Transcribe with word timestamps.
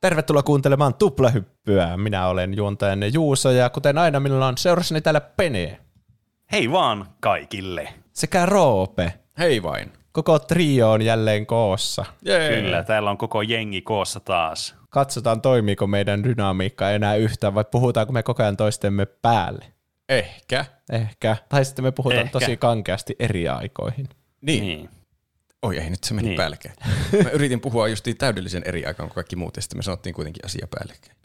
Tervetuloa 0.00 0.42
kuuntelemaan 0.42 0.94
Tuplahyppyä. 0.94 1.96
Minä 1.96 2.26
olen 2.28 2.56
juontajanne 2.56 3.08
Juuso 3.08 3.50
ja 3.50 3.70
kuten 3.70 3.98
aina 3.98 4.20
minulla 4.20 4.46
on 4.46 4.58
seurassani 4.58 5.00
täällä 5.00 5.20
Pene. 5.20 5.80
Hei 6.52 6.72
vaan 6.72 7.06
kaikille. 7.20 7.88
Sekä 8.12 8.46
Roope. 8.46 9.12
Hei 9.38 9.62
vain. 9.62 9.92
Koko 10.12 10.38
trio 10.38 10.90
on 10.90 11.02
jälleen 11.02 11.46
koossa. 11.46 12.04
Jee. 12.24 12.62
Kyllä, 12.62 12.82
täällä 12.82 13.10
on 13.10 13.18
koko 13.18 13.42
jengi 13.42 13.82
koossa 13.82 14.20
taas. 14.20 14.74
Katsotaan 14.90 15.40
toimiiko 15.40 15.86
meidän 15.86 16.24
dynamiikka 16.24 16.90
enää 16.90 17.14
yhtään 17.14 17.54
vai 17.54 17.64
puhutaanko 17.70 18.12
me 18.12 18.22
koko 18.22 18.42
ajan 18.42 18.56
toistemme 18.56 19.06
päälle. 19.06 19.64
Ehkä. 20.08 20.64
Ehkä. 20.92 21.36
Tai 21.48 21.64
sitten 21.64 21.84
me 21.84 21.90
puhutaan 21.92 22.20
Ehkä. 22.22 22.32
tosi 22.32 22.56
kankeasti 22.56 23.16
eri 23.18 23.48
aikoihin. 23.48 24.08
Niin. 24.40 24.62
Niin. 24.62 24.90
Oi 25.62 25.78
ei, 25.78 25.90
nyt 25.90 26.04
se 26.04 26.14
meni 26.14 26.28
Niin. 26.28 26.36
päällekkäin. 26.36 26.74
Mä 27.24 27.30
yritin 27.30 27.60
puhua 27.60 27.88
justiin 27.88 28.16
täydellisen 28.16 28.62
eri 28.66 28.86
aikaan 28.86 29.08
kuin 29.08 29.14
kaikki 29.14 29.36
muut, 29.36 29.56
ja 29.56 29.62
sitten 29.62 29.78
me 29.78 29.82
sanottiin 29.82 30.14
kuitenkin 30.14 30.44
asia 30.44 30.66
päällekkäin. 30.78 31.16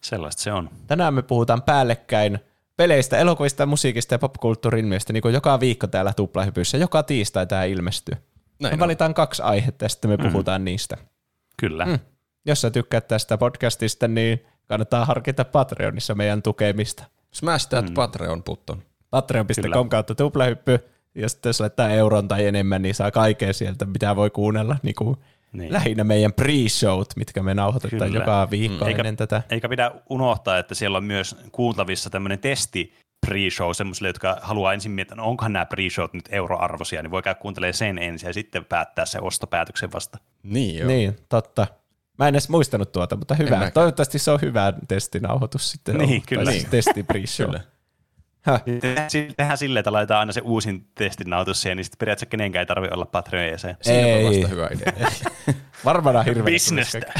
Sellaista 0.00 0.42
se 0.42 0.52
on. 0.52 0.70
Tänään 0.86 1.14
me 1.14 1.22
puhutaan 1.22 1.62
päällekkäin 1.62 2.38
peleistä, 2.76 3.18
elokuvista, 3.18 3.66
musiikista 3.66 4.14
ja 4.14 4.18
popkulttuurin 4.18 4.84
ilmiöistä 4.84 5.12
niin 5.12 5.22
kuin 5.22 5.34
joka 5.34 5.60
viikko 5.60 5.86
täällä 5.86 6.12
Tuplahypyssä. 6.12 6.78
Joka 6.78 7.02
tiistai 7.02 7.46
tämä 7.46 7.64
ilmestyy. 7.64 8.14
Näin 8.62 8.72
Me 8.72 8.74
on. 8.74 8.78
valitaan 8.78 9.14
kaksi 9.14 9.42
aihetta 9.42 9.84
ja 9.84 9.88
sitten 9.88 10.10
me 10.10 10.16
puhutaan 10.18 10.64
niistä. 10.64 10.96
Kyllä. 11.56 11.84
Mm. 11.86 11.98
Jos 12.46 12.60
sä 12.60 12.70
tykkäät 12.70 13.08
tästä 13.08 13.38
podcastista, 13.38 14.08
niin 14.08 14.46
kannattaa 14.66 15.04
harkita 15.04 15.44
Patreonissa 15.44 16.14
meidän 16.14 16.42
tukemista. 16.42 17.04
Smash 17.32 17.68
that 17.68 17.94
Patreon 17.94 18.42
button. 18.44 18.82
Patreon.com 19.10 19.88
kautta 19.88 20.14
tuplahyppy. 20.14 20.78
Ja 21.16 21.28
sitten 21.28 21.48
jos 21.50 21.60
laittaa 21.60 21.90
euron 21.90 22.28
tai 22.28 22.46
enemmän, 22.46 22.82
niin 22.82 22.94
saa 22.94 23.10
kaikkea 23.10 23.52
sieltä, 23.52 23.84
mitä 23.86 24.16
voi 24.16 24.30
kuunnella. 24.30 24.76
Niin 24.82 24.94
kuin 24.94 25.16
Niin. 25.52 25.72
Lähinnä 25.72 26.04
meidän 26.04 26.32
pre-showt, 26.40 27.06
mitkä 27.16 27.42
me 27.42 27.54
nauhoitetaan 27.54 28.10
Kyllä. 28.10 28.22
joka 28.24 28.48
viikko 28.50 28.84
Mm. 28.84 28.88
Eikä- 28.88 29.00
ennen 29.00 29.16
tätä. 29.16 29.42
Eikä 29.50 29.68
pidä 29.68 29.90
unohtaa, 30.10 30.58
että 30.58 30.74
siellä 30.74 30.98
on 30.98 31.04
myös 31.04 31.36
kuultavissa 31.52 32.10
tämmöinen 32.10 32.38
testi 32.38 32.94
pre-show 33.26 33.74
semmoisille, 33.74 34.08
jotka 34.08 34.38
haluaa 34.42 34.72
ensin 34.72 34.92
miettiä, 34.92 35.14
no 35.16 35.24
onkohan 35.24 35.52
nämä 35.52 35.64
pre-showt 35.64 36.10
nyt 36.12 36.24
euroarvoisia, 36.30 37.02
niin 37.02 37.10
voi 37.10 37.22
käydä 37.22 37.40
kuuntelemaan 37.40 37.74
sen 37.74 37.98
ensin 37.98 38.26
ja 38.26 38.32
sitten 38.32 38.64
päättää 38.64 39.06
se 39.06 39.18
ostopäätöksen 39.20 39.92
vasta. 39.92 40.18
Niin 40.42 40.78
joo. 40.78 40.88
Niin, 40.88 41.16
totta. 41.28 41.66
Mä 42.18 42.28
en 42.28 42.34
edes 42.34 42.48
muistanut 42.48 42.92
tuota, 42.92 43.16
mutta 43.16 43.34
hyvä. 43.34 43.70
Toivottavasti 43.70 44.18
se 44.18 44.30
on 44.30 44.40
hyvä 44.42 44.72
testinauhoitus 44.88 45.70
sitten. 45.70 45.96
Niin, 45.98 46.10
ollut. 46.10 46.26
kyllä. 46.26 46.44
Tai 46.44 46.52
siis 46.52 46.64
testi 46.70 47.02
pre-show. 47.02 47.46
Kyllä. 47.46 47.60
Häh. 48.46 48.62
Tehdään 48.80 49.10
si- 49.10 49.28
Tehdään 49.36 49.58
silleen, 49.58 49.80
että 49.80 49.92
laitetaan 49.92 50.20
aina 50.20 50.32
se 50.32 50.40
uusin 50.44 50.86
testinautus 50.94 51.62
siihen, 51.62 51.76
niin 51.76 51.84
sitten 51.84 51.98
periaatteessa 51.98 52.30
kenenkään 52.30 52.60
ei 52.60 52.66
tarvitse 52.66 52.94
olla 52.94 53.06
Patreon 53.06 53.50
jäsen. 53.50 53.76
Siinä 53.80 54.00
Ei. 54.06 54.24
on 54.24 54.32
vasta 54.32 54.48
hyvä 54.48 54.68
idea. 54.74 55.08
Varmaan 55.84 56.24
hirveän 56.24 56.44
Bisnestä. 56.44 57.00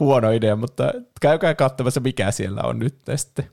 huono 0.00 0.30
idea, 0.30 0.56
mutta 0.56 0.92
käykää 1.20 1.54
katsomassa, 1.54 2.00
mikä 2.00 2.30
siellä 2.30 2.60
on 2.62 2.78
nyt 2.78 2.98
sitten. 3.14 3.50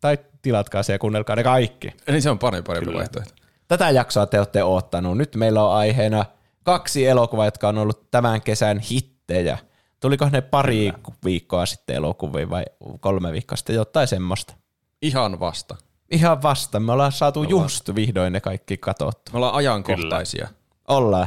Tai 0.00 0.18
tilatkaa 0.42 0.82
se 0.82 0.92
ja 0.92 0.98
kuunnelkaa 0.98 1.36
ne 1.36 1.42
kaikki. 1.42 1.92
niin 2.08 2.22
se 2.22 2.30
on 2.30 2.38
parempi, 2.38 2.66
parempi 2.66 2.84
Kyllä. 2.86 2.98
vaihtoehto. 2.98 3.34
Tätä 3.68 3.90
jaksoa 3.90 4.26
te 4.26 4.38
olette 4.38 4.64
oottanut. 4.64 5.18
Nyt 5.18 5.34
meillä 5.36 5.64
on 5.64 5.74
aiheena 5.74 6.24
kaksi 6.62 7.06
elokuvaa, 7.06 7.44
jotka 7.44 7.68
on 7.68 7.78
ollut 7.78 8.10
tämän 8.10 8.42
kesän 8.42 8.78
hittejä. 8.78 9.58
Tuliko 10.02 10.28
ne 10.28 10.40
pari 10.40 10.92
viikkoa 11.24 11.66
sitten 11.66 11.96
elokuvia 11.96 12.50
vai 12.50 12.64
kolme 13.00 13.32
viikkoa 13.32 13.56
sitten, 13.56 13.76
jotain 13.76 14.08
semmoista? 14.08 14.54
Ihan 15.02 15.40
vasta. 15.40 15.76
Ihan 16.10 16.42
vasta. 16.42 16.80
Me 16.80 16.92
ollaan 16.92 17.12
saatu 17.12 17.42
just 17.42 17.94
vihdoin 17.94 18.32
ne 18.32 18.40
kaikki 18.40 18.76
katsottu. 18.76 19.32
Me 19.32 19.36
ollaan 19.36 19.54
ajankohtaisia. 19.54 20.48
Ollaan. 20.88 21.26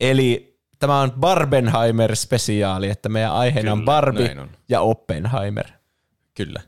Eli 0.00 0.58
tämä 0.78 1.00
on 1.00 1.12
Barbenheimer-spesiaali, 1.20 2.90
että 2.90 3.08
meidän 3.08 3.32
aiheena 3.32 3.72
on 3.72 3.78
Kyllä, 3.78 3.86
Barbie 3.86 4.26
näin 4.26 4.38
on. 4.38 4.50
ja 4.68 4.80
Oppenheimer. 4.80 5.66
Kyllä. 6.34 6.62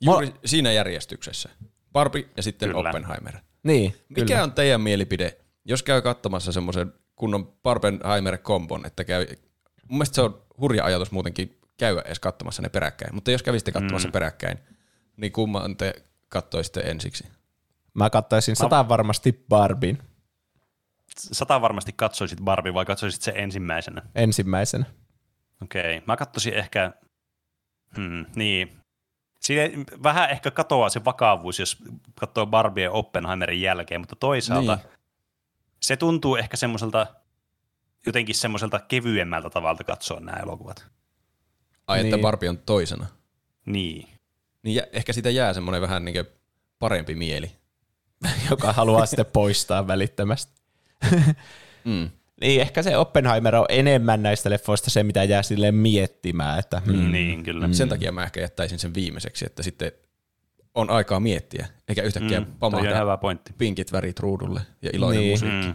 Juuri 0.00 0.34
siinä 0.44 0.72
järjestyksessä. 0.72 1.48
Barbie 1.92 2.28
ja 2.36 2.42
sitten 2.42 2.68
Kyllä. 2.68 2.88
Oppenheimer. 2.88 3.34
Niin, 3.62 3.94
Mikä 4.08 4.24
kyllä. 4.26 4.42
on 4.42 4.52
teidän 4.52 4.80
mielipide, 4.80 5.36
jos 5.64 5.82
käy 5.82 6.02
katsomassa 6.02 6.52
semmoisen 6.52 6.92
kunnon 7.16 7.52
Barbenheimer-kombon, 7.62 8.86
että 8.86 9.04
käy, 9.04 9.26
mun 9.88 9.98
mielestä 9.98 10.14
se 10.14 10.22
on 10.22 10.42
hurja 10.60 10.84
ajatus 10.84 11.12
muutenkin 11.12 11.58
käydä 11.76 12.02
edes 12.02 12.20
katsomassa 12.20 12.62
ne 12.62 12.68
peräkkäin, 12.68 13.14
mutta 13.14 13.30
jos 13.30 13.42
kävisitte 13.42 13.72
katsomassa 13.72 14.08
mm. 14.08 14.12
peräkkäin, 14.12 14.58
niin 15.16 15.32
kumman 15.32 15.76
te 15.76 15.94
kattoisitte 16.28 16.80
ensiksi? 16.80 17.26
Mä 17.94 18.10
kattaisin 18.10 18.56
sata 18.56 18.88
varmasti 18.88 19.44
Barbin 19.48 19.98
Sata 21.18 21.60
varmasti 21.60 21.92
katsoisit 21.96 22.40
Barbie 22.40 22.74
vai 22.74 22.84
katsoisit 22.84 23.22
se 23.22 23.32
ensimmäisenä? 23.36 24.02
ensimmäisenä. 24.14 24.84
Okei, 25.62 26.02
mä 26.06 26.16
katsoisin 26.16 26.54
ehkä, 26.54 26.92
hmm, 27.96 28.26
niin, 28.36 28.84
Siinä 29.44 29.84
vähän 30.02 30.30
ehkä 30.30 30.50
katoaa 30.50 30.88
se 30.88 31.04
vakavuus, 31.04 31.58
jos 31.58 31.76
katsoo 32.14 32.46
Barbie 32.46 32.84
ja 32.84 32.90
Oppenheimerin 32.90 33.60
jälkeen, 33.60 34.00
mutta 34.00 34.16
toisaalta 34.16 34.74
Niin. 34.76 34.86
se 35.80 35.96
tuntuu 35.96 36.36
ehkä 36.36 36.56
semmoiselta, 36.56 37.06
jotenkin 38.06 38.34
semmoiselta 38.34 38.78
kevyemmältä 38.80 39.50
tavalta 39.50 39.84
katsoa 39.84 40.20
nämä 40.20 40.38
elokuvat. 40.42 40.86
Ai, 41.86 42.00
että 42.00 42.16
Niin. 42.16 42.22
Barbie 42.22 42.48
on 42.48 42.58
toisena. 42.58 43.06
Niin. 43.66 44.08
Niin 44.62 44.82
ehkä 44.92 45.12
siitä 45.12 45.30
jää 45.30 45.52
semmoinen 45.52 45.82
vähän 45.82 46.04
niin 46.04 46.24
parempi 46.78 47.14
mieli. 47.14 47.50
joka 48.50 48.72
haluaa 48.72 49.06
sitten 49.10 49.26
poistaa 49.32 49.86
välittömästi. 49.86 50.52
Mm. 51.84 52.10
Niin, 52.40 52.60
ehkä 52.60 52.82
se 52.82 52.96
Oppenheimer 52.96 53.56
on 53.56 53.66
enemmän 53.68 54.22
näistä 54.22 54.50
leffoista 54.50 54.90
se, 54.90 55.02
mitä 55.02 55.24
jää 55.24 55.42
silleen 55.42 55.74
miettimään, 55.74 56.58
että 56.58 56.82
hmm, 56.86 57.12
Niin, 57.12 57.42
kyllä. 57.44 57.68
Sen 57.72 57.88
takia 57.88 58.12
mä 58.12 58.24
ehkä 58.24 58.40
jättäisin 58.40 58.78
sen 58.78 58.94
viimeiseksi, 58.94 59.46
että 59.46 59.62
sitten 59.62 59.92
on 60.74 60.90
aikaa 60.90 61.20
miettiä, 61.20 61.66
eikä 61.88 62.02
yhtäkkiä 62.02 62.40
Mm, 62.40 62.46
mm, 62.46 62.52
pamahda 62.58 63.00
hyvä 63.00 63.16
pointti. 63.16 63.52
pinkit 63.58 63.92
värit 63.92 64.20
ruudulle 64.20 64.60
ja 64.82 64.90
iloinen 64.92 65.20
niin. 65.22 65.32
musiikki. 65.32 65.66
Mm, 65.66 65.74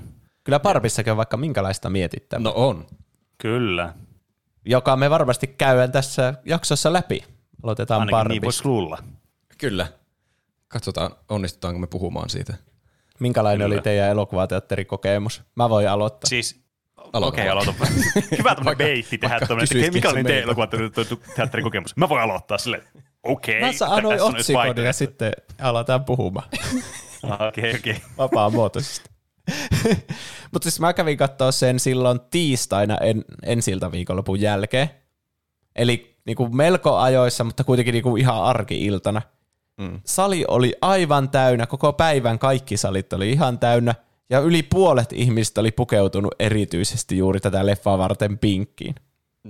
kyllä 0.49 0.59
Barbissakin 0.59 1.11
on 1.11 1.17
vaikka 1.17 1.37
minkälaista 1.37 1.89
mietittävää, 1.89 2.43
no. 2.43 2.49
No 2.49 2.55
on. 2.67 2.87
kyllä. 3.37 3.93
joka 4.65 4.95
me 4.95 5.09
varmasti 5.09 5.47
käydään 5.47 5.91
tässä 5.91 6.33
jaksossa 6.45 6.93
läpi. 6.93 7.23
Aloitetaan 7.63 8.01
Ainakin 8.01 8.29
niin 8.29 8.41
voisi 8.41 8.65
luulla. 8.65 8.97
Kyllä. 9.57 9.87
Katsotaan, 10.67 11.11
onnistutaanko 11.29 11.79
me 11.79 11.87
puhumaan 11.87 12.29
siitä. 12.29 12.53
Minkälainen 13.19 13.65
Kyllä. 13.65 13.75
oli 13.75 13.81
teidän 13.81 14.09
elokuvateatterikokemus? 14.09 15.43
Mä 15.55 15.69
voin 15.69 15.89
aloittaa. 15.89 16.29
Siis, 16.29 16.61
Aloita 17.13 17.33
okei, 17.33 17.45
vaan. 17.45 17.57
aloita. 17.57 17.73
Hyvä 18.37 18.55
tämmöinen 18.55 18.77
beitti 18.77 19.17
tehdä 19.17 19.39
tämmöinen, 19.39 19.93
mikä 19.93 20.09
oli 20.09 20.13
teidän 20.15 20.31
meiltä. 20.31 20.43
elokuvateatterin 20.43 21.63
kokemus. 21.63 21.95
Mä 21.97 22.09
voin 22.09 22.21
aloittaa 22.21 22.57
silleen, 22.57 22.83
okei. 23.23 23.61
Mä 23.61 23.71
saan 23.71 23.91
anoin 23.91 24.13
tässä 24.13 24.25
on 24.25 24.33
nyt 24.33 24.39
otsikon 24.39 24.85
ja 24.85 24.93
sitten 24.93 25.31
aletaan 25.61 26.05
puhumaan. 26.05 26.49
Okei, 27.47 27.75
okei. 27.75 28.01
vapaamuotoisesti. 28.17 29.09
Mutta 30.51 30.69
siis 30.69 30.79
mä 30.79 30.93
kävin 30.93 31.17
katsoa 31.17 31.51
sen 31.51 31.79
silloin 31.79 32.19
tiistaina 32.31 32.97
en, 32.97 33.25
ensiltä 33.43 33.91
viikonlopun 33.91 34.41
jälkeen. 34.41 34.89
Eli 35.75 36.17
niinku 36.25 36.49
melko 36.49 36.97
ajoissa, 36.97 37.43
mutta 37.43 37.63
kuitenkin 37.63 37.93
niinku 37.93 38.15
ihan 38.15 38.43
arki-iltana. 38.43 39.21
Mm. 39.77 40.01
Sali 40.05 40.45
oli 40.47 40.73
aivan 40.81 41.29
täynnä, 41.29 41.67
koko 41.67 41.93
päivän 41.93 42.39
kaikki 42.39 42.77
salit 42.77 43.13
oli 43.13 43.31
ihan 43.31 43.59
täynnä. 43.59 43.95
Ja 44.29 44.39
yli 44.39 44.63
puolet 44.63 45.13
ihmistä 45.13 45.61
oli 45.61 45.71
pukeutunut 45.71 46.35
erityisesti 46.39 47.17
juuri 47.17 47.39
tätä 47.39 47.65
leffaa 47.65 47.97
varten 47.97 48.37
pinkkiin. 48.37 48.95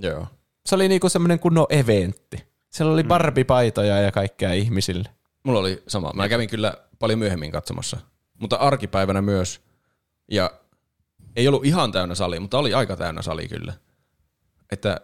Joo. 0.02 0.26
Se 0.66 0.74
oli 0.74 0.88
niinku 0.88 1.08
semmoinen 1.08 1.38
kunnon 1.38 1.66
eventti. 1.70 2.44
Siellä 2.70 2.92
oli 2.92 3.02
Barbie-paitoja 3.02 4.00
ja 4.00 4.12
kaikkea 4.12 4.52
ihmisille. 4.52 5.08
Mulla 5.42 5.60
oli 5.60 5.82
sama. 5.86 6.12
Mä 6.14 6.28
kävin 6.28 6.48
kyllä 6.48 6.74
paljon 6.98 7.18
myöhemmin 7.18 7.50
katsomassa, 7.52 7.96
mutta 8.40 8.56
arkipäivänä 8.56 9.22
myös. 9.22 9.60
Ja 10.30 10.50
ei 11.36 11.48
ollut 11.48 11.64
ihan 11.64 11.92
täynnä 11.92 12.14
sali, 12.14 12.40
mutta 12.40 12.58
oli 12.58 12.74
aika 12.74 12.96
täynnä 12.96 13.22
sali 13.22 13.48
kyllä. 13.48 13.72
Että 14.72 15.00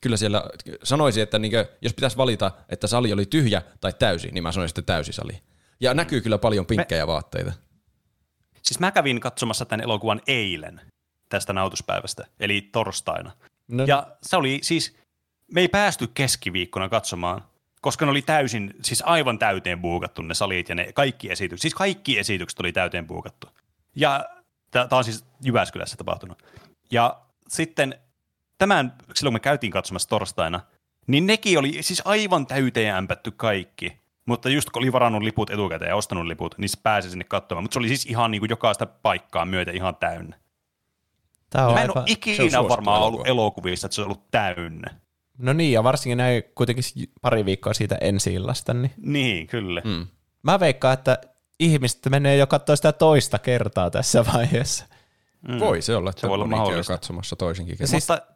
kyllä 0.00 0.16
siellä 0.16 0.44
sanoisin, 0.82 1.22
että 1.22 1.38
niinkö, 1.38 1.68
jos 1.82 1.94
pitäisi 1.94 2.16
valita, 2.16 2.50
että 2.68 2.86
sali 2.86 3.12
oli 3.12 3.26
tyhjä 3.26 3.62
tai 3.80 3.92
täysi, 3.92 4.30
niin 4.30 4.42
mä 4.42 4.52
sanoisin 4.52 4.68
sitten 4.68 4.84
täysi 4.84 5.12
sali. 5.12 5.42
Ja 5.80 5.94
näkyy 5.94 6.20
kyllä 6.20 6.38
paljon 6.38 6.66
pinkkejä 6.66 7.06
vaatteita. 7.06 7.52
Siis 8.62 8.80
mä 8.80 8.90
kävin 8.90 9.20
katsomassa 9.20 9.64
tämän 9.64 9.84
elokuvan 9.84 10.20
eilen 10.26 10.80
tästä 11.28 11.52
nautuspäivästä, 11.52 12.26
eli 12.40 12.68
torstaina. 12.72 13.32
No, 13.68 13.84
Ja 13.84 14.06
se 14.22 14.36
oli 14.36 14.58
siis, 14.62 14.96
me 15.54 15.60
ei 15.60 15.68
päästy 15.68 16.06
keskiviikkona 16.14 16.88
katsomaan, 16.88 17.44
koska 17.80 18.04
ne 18.04 18.10
oli 18.10 18.22
täysin, 18.22 18.74
siis 18.82 19.02
aivan 19.06 19.38
täyteen 19.38 19.80
buukattu 19.80 20.22
ne 20.22 20.34
salit 20.34 20.68
ja 20.68 20.74
ne 20.74 20.92
kaikki 20.92 21.30
esitykset. 21.30 21.62
Siis 21.62 21.74
kaikki 21.74 22.18
esitykset 22.18 22.60
oli 22.60 22.72
täyteen 22.72 23.06
buukattu. 23.06 23.48
Ja 23.96 24.24
tämä 24.70 24.86
on 24.92 25.04
siis 25.04 25.24
Jyväskylässä 25.44 25.96
tapahtunut. 25.96 26.42
Ja 26.90 27.20
sitten 27.48 27.94
tämän, 28.58 28.94
silloin 29.14 29.32
kun 29.32 29.34
me 29.34 29.40
käytiin 29.40 29.72
katsomassa 29.72 30.08
torstaina, 30.08 30.60
niin 31.06 31.26
nekin 31.26 31.58
oli 31.58 31.82
siis 31.82 32.02
aivan 32.04 32.46
täyteen 32.46 32.94
ämpätty 32.94 33.30
kaikki. 33.30 34.00
Mutta 34.26 34.48
just 34.48 34.70
kun 34.70 34.82
oli 34.82 34.92
varannut 34.92 35.22
liput 35.22 35.50
etukäteen 35.50 35.88
ja 35.88 35.96
ostanut 35.96 36.26
liput, 36.26 36.54
niin 36.58 36.68
se 36.68 36.78
pääsi 36.82 37.10
sinne 37.10 37.24
katsomaan. 37.24 37.64
Mutta 37.64 37.74
se 37.74 37.78
oli 37.78 37.88
siis 37.88 38.06
ihan 38.06 38.30
niin 38.30 38.40
kuin 38.40 38.50
jokaista 38.50 38.86
paikkaa 38.86 39.44
myöten 39.44 39.76
ihan 39.76 39.96
täynnä. 39.96 40.36
Tää 41.50 41.66
on 41.66 41.74
Mä 41.74 41.80
en 41.82 41.90
aivan... 41.90 41.98
ole 42.02 42.04
ikinä 42.06 42.68
varmaan 42.68 43.02
ollut 43.02 43.20
elokuva. 43.20 43.28
elokuvissa, 43.28 43.86
että 43.86 43.94
se 43.94 44.00
on 44.00 44.06
ollut 44.06 44.30
täynnä. 44.30 44.94
No 45.38 45.52
niin, 45.52 45.72
ja 45.72 45.84
varsinkin 45.84 46.18
näin 46.18 46.42
kuitenkin 46.54 46.84
pari 47.22 47.44
viikkoa 47.44 47.74
siitä 47.74 47.94
ensi 48.00 48.34
illasta, 48.34 48.74
niin 48.74 48.92
Niin, 48.96 49.46
kyllä. 49.46 49.82
Mm. 49.84 50.06
mä 50.42 50.60
veikkaan, 50.60 50.94
että 50.94 51.18
ihmiset 51.60 51.98
menee 52.10 52.36
jo 52.36 52.46
katsoa 52.46 52.76
sitä 52.76 52.92
toista 52.92 53.38
kertaa 53.38 53.90
tässä 53.90 54.24
vaiheessa. 54.34 54.84
Mm. 55.48 55.58
Voi 55.60 55.82
se 55.82 55.96
olla, 55.96 56.10
että 56.10 56.20
Se 56.20 56.28
voi 56.28 56.34
olla 56.34 56.44
on 56.44 56.50
mahdollista. 56.50 56.92
katsomassa 56.92 57.36
toisinkin 57.36 57.76
kerran. 57.78 57.88
siis- 57.88 58.08
Mutta, 58.08 58.26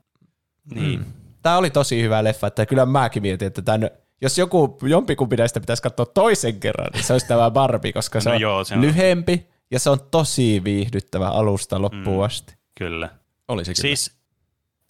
niin. 0.75 0.99
Mm. 1.01 1.05
Tämä 1.43 1.57
oli 1.57 1.71
tosi 1.71 2.03
hyvä 2.03 2.25
leffa, 2.25 2.47
että 2.47 2.67
kyllä 2.67 2.87
mäkin 2.87 3.23
mietin, 3.23 3.47
että 3.47 3.63
tämän, 3.63 3.91
jos 4.21 4.39
joku, 4.39 4.79
jompikumpi 4.83 5.37
näistä 5.37 5.61
pitäisi 5.61 5.83
katsoa 5.83 6.07
toisen 6.07 6.61
kerran, 6.61 6.89
niin 6.93 7.05
se 7.05 7.13
olisi 7.13 7.27
tämä 7.27 7.51
Barbie, 7.51 7.93
koska 7.93 8.21
se, 8.21 8.29
No 8.29 8.35
on, 8.35 8.41
joo, 8.41 8.65
se 8.65 8.75
on- 8.75 8.81
lyhempi 8.81 9.47
ja 9.71 9.79
se 9.79 9.91
on 9.91 9.99
tosi 10.11 10.65
viihdyttävä 10.65 11.29
alusta 11.29 11.83
loppuun 11.83 12.17
Mm. 12.17 12.23
asti. 12.23 12.55
Kyllä. 12.79 13.09
Oli 13.49 13.65
se 13.65 13.75
kyllä. 13.75 13.83
Siis 13.97 14.17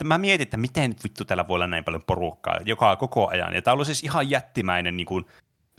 mä 0.05 0.19
mietin, 0.19 0.43
että 0.43 0.57
miten 0.57 0.95
vittu 1.05 1.25
täällä 1.25 1.49
voi 1.49 1.55
olla 1.55 1.67
näin 1.67 1.85
paljon 1.85 2.03
porukkaa 2.03 2.59
joka 2.65 2.97
koko 2.97 3.29
ajan. 3.29 3.55
Ja 3.55 3.63
tää 3.63 3.75
oli 3.75 3.85
siis 3.85 4.03
ihan 4.05 4.31
jättimäinen 4.31 4.97
niin 4.97 5.07
kuin, 5.07 5.25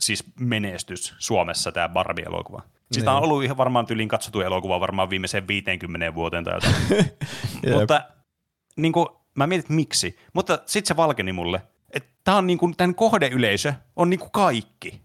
siis 0.00 0.24
menestys 0.40 1.14
Suomessa 1.18 1.72
tämä 1.72 1.88
Barbie-elokuva. 1.88 2.62
Siis 2.92 3.04
tää 3.04 3.14
on 3.14 3.22
Niin. 3.22 3.30
ollut 3.30 3.44
ihan 3.44 3.56
varmaan 3.56 3.86
tyliin 3.86 4.08
katsottu 4.08 4.40
elokuva 4.40 4.80
varmaan 4.80 5.10
viimeiseen 5.10 5.48
50 5.48 6.14
vuoteen 6.14 6.44
tai 6.44 6.54
jotain. 6.54 6.74
Mutta 7.80 8.02
niin 8.76 8.92
kuin, 8.92 9.06
mä 9.34 9.46
mietin, 9.46 9.60
että 9.64 9.72
miksi. 9.72 10.16
Mutta 10.32 10.58
sitten 10.66 10.88
se 10.88 10.96
valkeni 10.96 11.32
mulle, 11.32 11.62
että 11.90 12.08
tää 12.24 12.36
on 12.36 12.46
niin 12.46 12.58
kuin, 12.58 12.76
tämän 12.76 12.94
kohdeyleisö 12.94 13.74
on 13.96 14.10
niin 14.10 14.20
kuin 14.20 14.30
kaikki. 14.32 15.02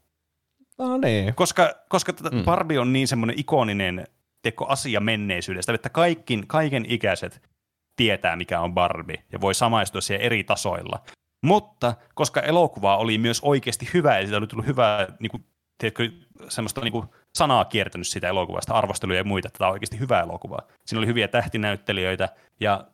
No 0.78 0.98
niin. 0.98 1.36
Koska, 1.36 1.74
koska 1.90 2.12
Mm. 2.32 2.44
Barbie 2.44 2.80
on 2.80 2.94
niin 2.94 3.08
semmoinen 3.08 3.40
ikoninen 3.40 4.08
teko 4.42 4.66
asia 4.68 5.00
menneisyydestä, 5.00 5.74
että 5.74 5.90
kaikkin, 5.90 6.48
kaiken 6.48 6.86
ikäiset 6.88 7.50
tietää, 7.96 8.36
mikä 8.36 8.60
on 8.60 8.74
Barbie, 8.74 9.24
ja 9.32 9.42
voi 9.42 9.54
samaistua 9.56 10.02
siihen 10.02 10.26
eri 10.26 10.44
tasoilla. 10.44 11.00
Mutta 11.42 11.94
koska 12.16 12.42
elokuva 12.42 12.98
oli 12.98 13.18
myös 13.18 13.40
oikeasti 13.42 13.90
hyvä, 13.94 14.20
ja 14.20 14.26
siitä 14.26 14.38
oli 14.38 14.48
tullut 14.48 14.68
hyvää, 14.68 15.08
niin 15.20 15.32
kuin, 15.32 15.46
tiedätkö, 15.78 16.10
semmoista 16.50 16.82
niin 16.82 16.92
kuin, 16.92 17.08
sanaa 17.36 17.66
kiertänyt 17.66 18.08
siitä 18.08 18.28
elokuvasta, 18.28 18.74
arvosteluja 18.74 19.20
ja 19.20 19.24
muita, 19.24 19.48
että 19.48 19.58
tämä 19.58 19.68
on 19.68 19.74
oikeasti 19.74 20.00
hyvä 20.00 20.22
elokuva. 20.22 20.58
Siinä 20.86 21.00
oli 21.00 21.08
hyviä 21.08 21.28
tähtinäyttelijöitä, 21.28 22.30
ja 22.60 22.88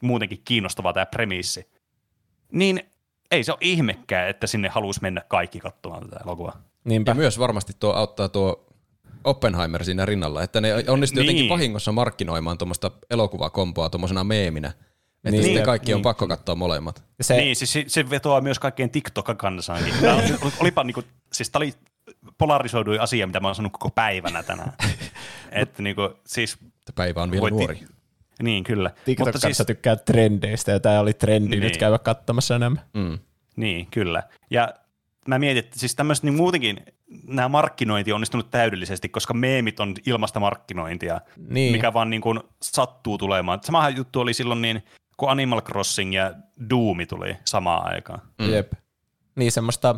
muutenkin 0.00 0.42
kiinnostava 0.44 0.92
tämä 0.92 1.06
premissi. 1.06 1.68
Niin 2.52 2.80
ei 3.30 3.44
se 3.44 3.52
ole 3.52 3.58
ihmekään, 3.60 4.28
että 4.28 4.46
sinne 4.46 4.68
halusi 4.68 5.02
mennä 5.02 5.22
kaikki 5.28 5.60
katsomaan 5.60 6.08
tätä 6.08 6.20
elokuvaa. 6.24 6.62
Niinpä. 6.84 7.10
Ja 7.10 7.14
myös 7.14 7.38
varmasti 7.38 7.72
tuo 7.80 7.92
auttaa 7.92 8.28
tuo 8.28 8.66
Oppenheimer 9.24 9.84
siinä 9.84 10.06
rinnalla, 10.06 10.42
että 10.42 10.60
ne 10.60 10.74
onnistu 10.88 11.20
Niin. 11.20 11.26
jotenkin 11.26 11.48
vahingossa 11.48 11.92
markkinoimaan 11.92 12.58
tuommoista 12.58 12.90
elokuvakompoa 13.10 13.90
tuommoisena 13.90 14.24
meeminä. 14.24 14.72
Että 15.24 15.30
Niin. 15.30 15.42
sitten 15.44 15.62
kaikki 15.64 15.92
on 15.94 15.96
Niin. 15.98 16.02
pakko 16.02 16.28
katsoa 16.28 16.54
molemmat. 16.54 17.04
Se, 17.20 17.36
niin, 17.36 17.56
siis 17.56 17.72
se, 17.72 17.84
se 17.86 18.10
vetoaa 18.10 18.40
myös 18.40 18.58
kaikkeen 18.58 18.90
TikTok-kansaankin. 18.90 19.94
Tämä 20.00 20.14
on, 20.14 20.22
olipa 20.60 20.84
niinku, 20.84 21.02
siis 21.32 21.50
tämä 21.50 21.60
oli 21.60 21.74
polarisoiduin 22.38 23.00
asia, 23.00 23.26
mitä 23.26 23.40
mä 23.40 23.48
oon 23.48 23.54
sanonut 23.54 23.72
koko 23.72 23.90
päivänä 23.90 24.42
tänään. 24.42 24.72
että 25.52 25.82
niinku, 25.82 26.02
siis, 26.26 26.58
päivä 26.94 27.22
on 27.22 27.30
vielä 27.30 27.50
nuori. 27.50 27.80
niin 28.42 28.64
kyllä. 28.64 28.90
TikTok 29.04 29.36
siis, 29.38 29.62
tykkää 29.66 29.96
trendeistä, 29.96 30.72
ja 30.72 30.80
tämä 30.80 31.00
oli 31.00 31.14
trendi 31.14 31.48
Niin. 31.50 31.60
nyt 31.62 31.76
käydä 31.76 31.98
katsomassa 31.98 32.58
nämä. 32.58 32.76
Mm. 32.94 33.18
niin, 33.56 33.86
kyllä. 33.90 34.22
Ja 34.50 34.74
mä 35.28 35.38
mietin, 35.38 35.64
että 35.64 35.78
siis 35.78 35.94
tämmöistä 35.94 36.26
niin 36.26 36.34
muutenkin 36.34 36.80
nämä 37.26 37.48
markkinointi 37.48 38.12
on 38.12 38.14
onnistunut 38.14 38.50
täydellisesti, 38.50 39.08
koska 39.08 39.34
meemit 39.34 39.80
on 39.80 39.94
ilmasta 40.06 40.40
markkinointia, 40.40 41.20
Niin. 41.48 41.72
mikä 41.72 41.92
vaan 41.92 42.10
niin 42.10 42.22
kuin 42.22 42.40
sattuu 42.62 43.18
tulemaan. 43.18 43.60
Samahan 43.62 43.96
juttu 43.96 44.20
oli 44.20 44.34
silloin 44.34 44.62
niin, 44.62 44.82
kun 45.16 45.30
Animal 45.30 45.60
Crossing 45.62 46.14
ja 46.14 46.34
Doomi 46.70 47.06
tuli 47.06 47.36
samaan 47.44 47.94
aikaan. 47.94 48.20
Mm. 48.38 48.52
Jep. 48.52 48.72
Niin 49.36 49.52
semmoista, 49.52 49.94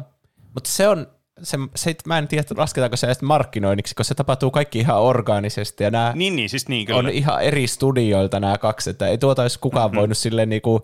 mutta 0.55 0.71
se 0.71 0.89
on, 0.89 1.07
se, 1.43 1.59
se, 1.75 1.95
mä 2.07 2.19
en 2.19 2.29
tiedä, 2.29 2.45
lasketaanko 2.57 2.97
se 2.97 3.07
edes 3.07 3.23
markkinoinniksi, 3.23 3.95
koska 3.95 4.05
se 4.09 4.15
tapahtuu 4.15 4.51
kaikki 4.51 4.79
ihan 4.79 5.01
orgaanisesti 5.01 5.85
ja 5.85 5.91
nämä 5.91 6.13
Niin, 6.15 6.37
niin, 6.37 6.49
siis 6.49 6.69
niin 6.69 6.87
kyllä. 6.87 6.99
on 6.99 7.09
ihan 7.09 7.43
eri 7.43 7.67
studioilta 7.67 8.41
nämä 8.41 8.59
kaksi, 8.59 8.91
että 8.91 9.07
ei 9.09 9.19
tuota 9.19 9.43
olisi 9.43 9.59
kukaan 9.59 9.91
Mm-hmm. 9.91 9.99
voinut 9.99 10.19
silleen 10.19 10.49
niinku 10.49 10.81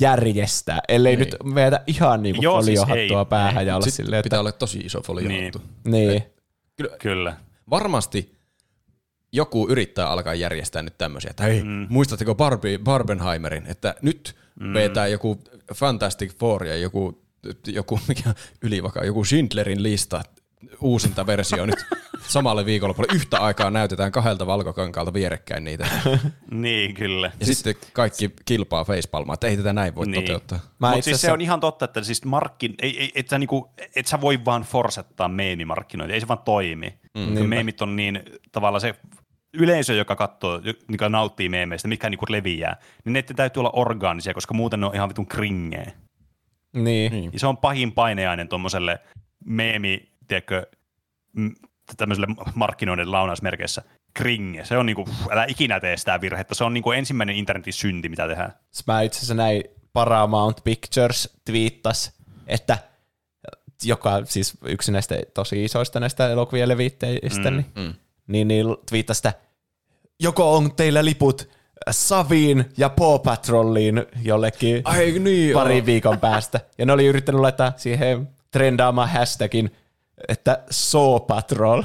järjestää, 0.00 0.80
ellei 0.88 1.12
Ei. 1.12 1.16
nyt 1.16 1.36
vetä 1.54 1.80
ihan 1.86 2.22
niinku 2.22 2.42
Joo, 2.42 2.62
siis 2.62 2.80
foliohattua 2.80 3.20
ei, 3.20 3.26
päähän 3.26 3.58
ei. 3.62 3.66
ja 3.66 3.74
olla 3.76 3.84
Sitten 3.84 4.04
silleen, 4.06 4.18
että 4.20 4.26
pitää 4.26 4.40
olla 4.40 4.52
tosi 4.52 4.78
iso 4.78 5.02
folio. 5.02 5.28
Niin. 5.28 5.52
niin. 5.84 6.22
Kyllä. 6.98 7.36
Varmasti 7.70 8.34
joku 9.34 9.66
yrittää 9.70 10.08
alkaa 10.08 10.34
järjestää 10.34 10.82
nyt 10.82 10.98
tämmöisiä, 10.98 11.30
että 11.30 11.42
hei, 11.42 11.62
Mm. 11.62 11.86
muistatteko 11.90 12.34
Barbie, 12.34 12.78
Barbenheimerin, 12.78 13.66
että 13.66 13.94
nyt 14.02 14.36
mm. 14.60 14.74
vetää 14.74 15.06
joku 15.06 15.42
Fantastic 15.74 16.38
Four 16.38 16.64
ja 16.66 16.76
joku, 16.76 17.22
joku 17.66 18.00
mikä 18.08 18.34
ylivaka, 18.62 19.04
joku 19.04 19.24
Schindlerin 19.24 19.82
lista, 19.82 20.22
uusinta 20.80 21.26
versio 21.26 21.66
nyt 21.66 21.86
samalle 22.28 22.64
viikonlopulle. 22.66 23.14
Yhtä 23.14 23.38
aikaa 23.38 23.70
näytetään 23.70 24.12
kahdelta 24.12 24.46
valkokankaalta 24.46 25.12
vierekkäin 25.12 25.64
niitä. 25.64 25.86
Niin, 26.50 26.94
kyllä. 26.94 27.32
Ja 27.40 27.46
siis, 27.46 27.60
sitten 27.60 27.90
kaikki 27.92 28.30
kilpaa 28.44 28.84
facepalmaa, 28.84 29.34
että 29.34 29.46
ei 29.46 29.56
tätä 29.56 29.72
näin 29.72 29.94
voi 29.94 30.06
Niin. 30.06 30.22
toteuttaa. 30.22 30.58
Mutta 30.78 31.02
siis 31.02 31.20
se 31.20 31.32
on 31.32 31.40
ihan 31.40 31.60
totta, 31.60 31.84
että 31.84 32.02
siis 32.02 32.24
markkin, 32.24 32.74
ei, 32.82 33.00
ei, 33.00 33.12
et, 33.14 33.28
sä 33.28 33.38
niinku, 33.38 33.70
et 33.96 34.06
sä 34.06 34.20
voi 34.20 34.44
vaan 34.44 34.62
forsettaa 34.62 35.28
meemimarkkinointia, 35.28 36.14
ei 36.14 36.20
se 36.20 36.28
vaan 36.28 36.38
toimi. 36.44 36.98
Mm, 37.14 37.48
meemit 37.48 37.82
on 37.82 37.96
niin 37.96 38.22
tavallaan 38.52 38.80
se 38.80 38.94
yleisö, 39.54 39.94
joka 39.94 40.16
katsoo, 40.16 40.60
joka 40.88 41.08
nauttii 41.08 41.48
meemeistä, 41.48 41.88
mitkä 41.88 42.10
niinku 42.10 42.26
leviää, 42.28 42.76
niin 43.04 43.12
ne 43.12 43.22
täytyy 43.22 43.60
olla 43.60 43.70
orgaanisia, 43.74 44.34
koska 44.34 44.54
muuten 44.54 44.80
ne 44.80 44.86
on 44.86 44.94
ihan 44.94 45.08
vitun 45.08 45.26
kringeä. 45.26 45.92
Niin. 46.72 47.12
Niin. 47.12 47.30
Ja 47.32 47.38
se 47.38 47.46
on 47.46 47.56
pahin 47.56 47.92
paineainen 47.92 48.48
tuommoiselle 48.48 48.98
meemi, 49.44 50.08
tiedätkö, 50.28 50.66
tämmöiselle 51.96 52.26
markkinoiden 52.54 53.12
launausmerkeissä. 53.12 53.82
Kringe. 54.14 54.64
Se 54.64 54.78
on 54.78 54.86
niinku, 54.86 55.08
älä 55.30 55.44
ikinä 55.48 55.80
tee 55.80 55.96
sitä 55.96 56.20
virhettä. 56.20 56.54
Se 56.54 56.64
on 56.64 56.74
niinku 56.74 56.92
ensimmäinen 56.92 57.36
internetin 57.36 57.72
synti, 57.72 58.08
mitä 58.08 58.28
tehdään. 58.28 58.52
Mä 58.86 59.02
itse 59.02 59.18
asiassa 59.18 59.34
näin 59.34 59.64
Paramount 59.92 60.64
Pictures 60.64 61.38
twiittas, 61.44 62.12
että 62.46 62.78
joka 63.84 64.24
siis 64.24 64.58
yksi 64.64 64.92
näistä 64.92 65.18
tosi 65.34 65.64
isoista 65.64 66.00
näistä 66.00 66.28
elokuvien 66.28 66.68
levittäjistä, 66.68 67.50
mm, 67.50 67.56
niin, 67.56 67.66
mm. 67.76 67.94
niin, 68.26 68.48
niin 68.48 68.66
twiittasi 68.88 69.18
sitä, 69.18 69.32
joko 70.20 70.56
on 70.56 70.76
teillä 70.76 71.04
liput 71.04 71.48
Saviin 71.90 72.64
ja 72.76 72.88
Paw 72.88 73.20
Patrolliin 73.24 74.06
jollekin 74.22 74.82
Ai 74.84 75.10
niin, 75.10 75.54
pari 75.54 75.76
joo. 75.76 75.86
viikon 75.86 76.20
päästä. 76.20 76.60
Ja 76.78 76.86
ne 76.86 76.92
oli 76.92 77.06
yrittänyt 77.06 77.40
laittaa 77.40 77.72
siihen 77.76 78.28
trendaamaan 78.50 79.08
hashtagin, 79.08 79.70
että 80.28 80.62
Saw 80.70 81.20
Patrol. 81.26 81.82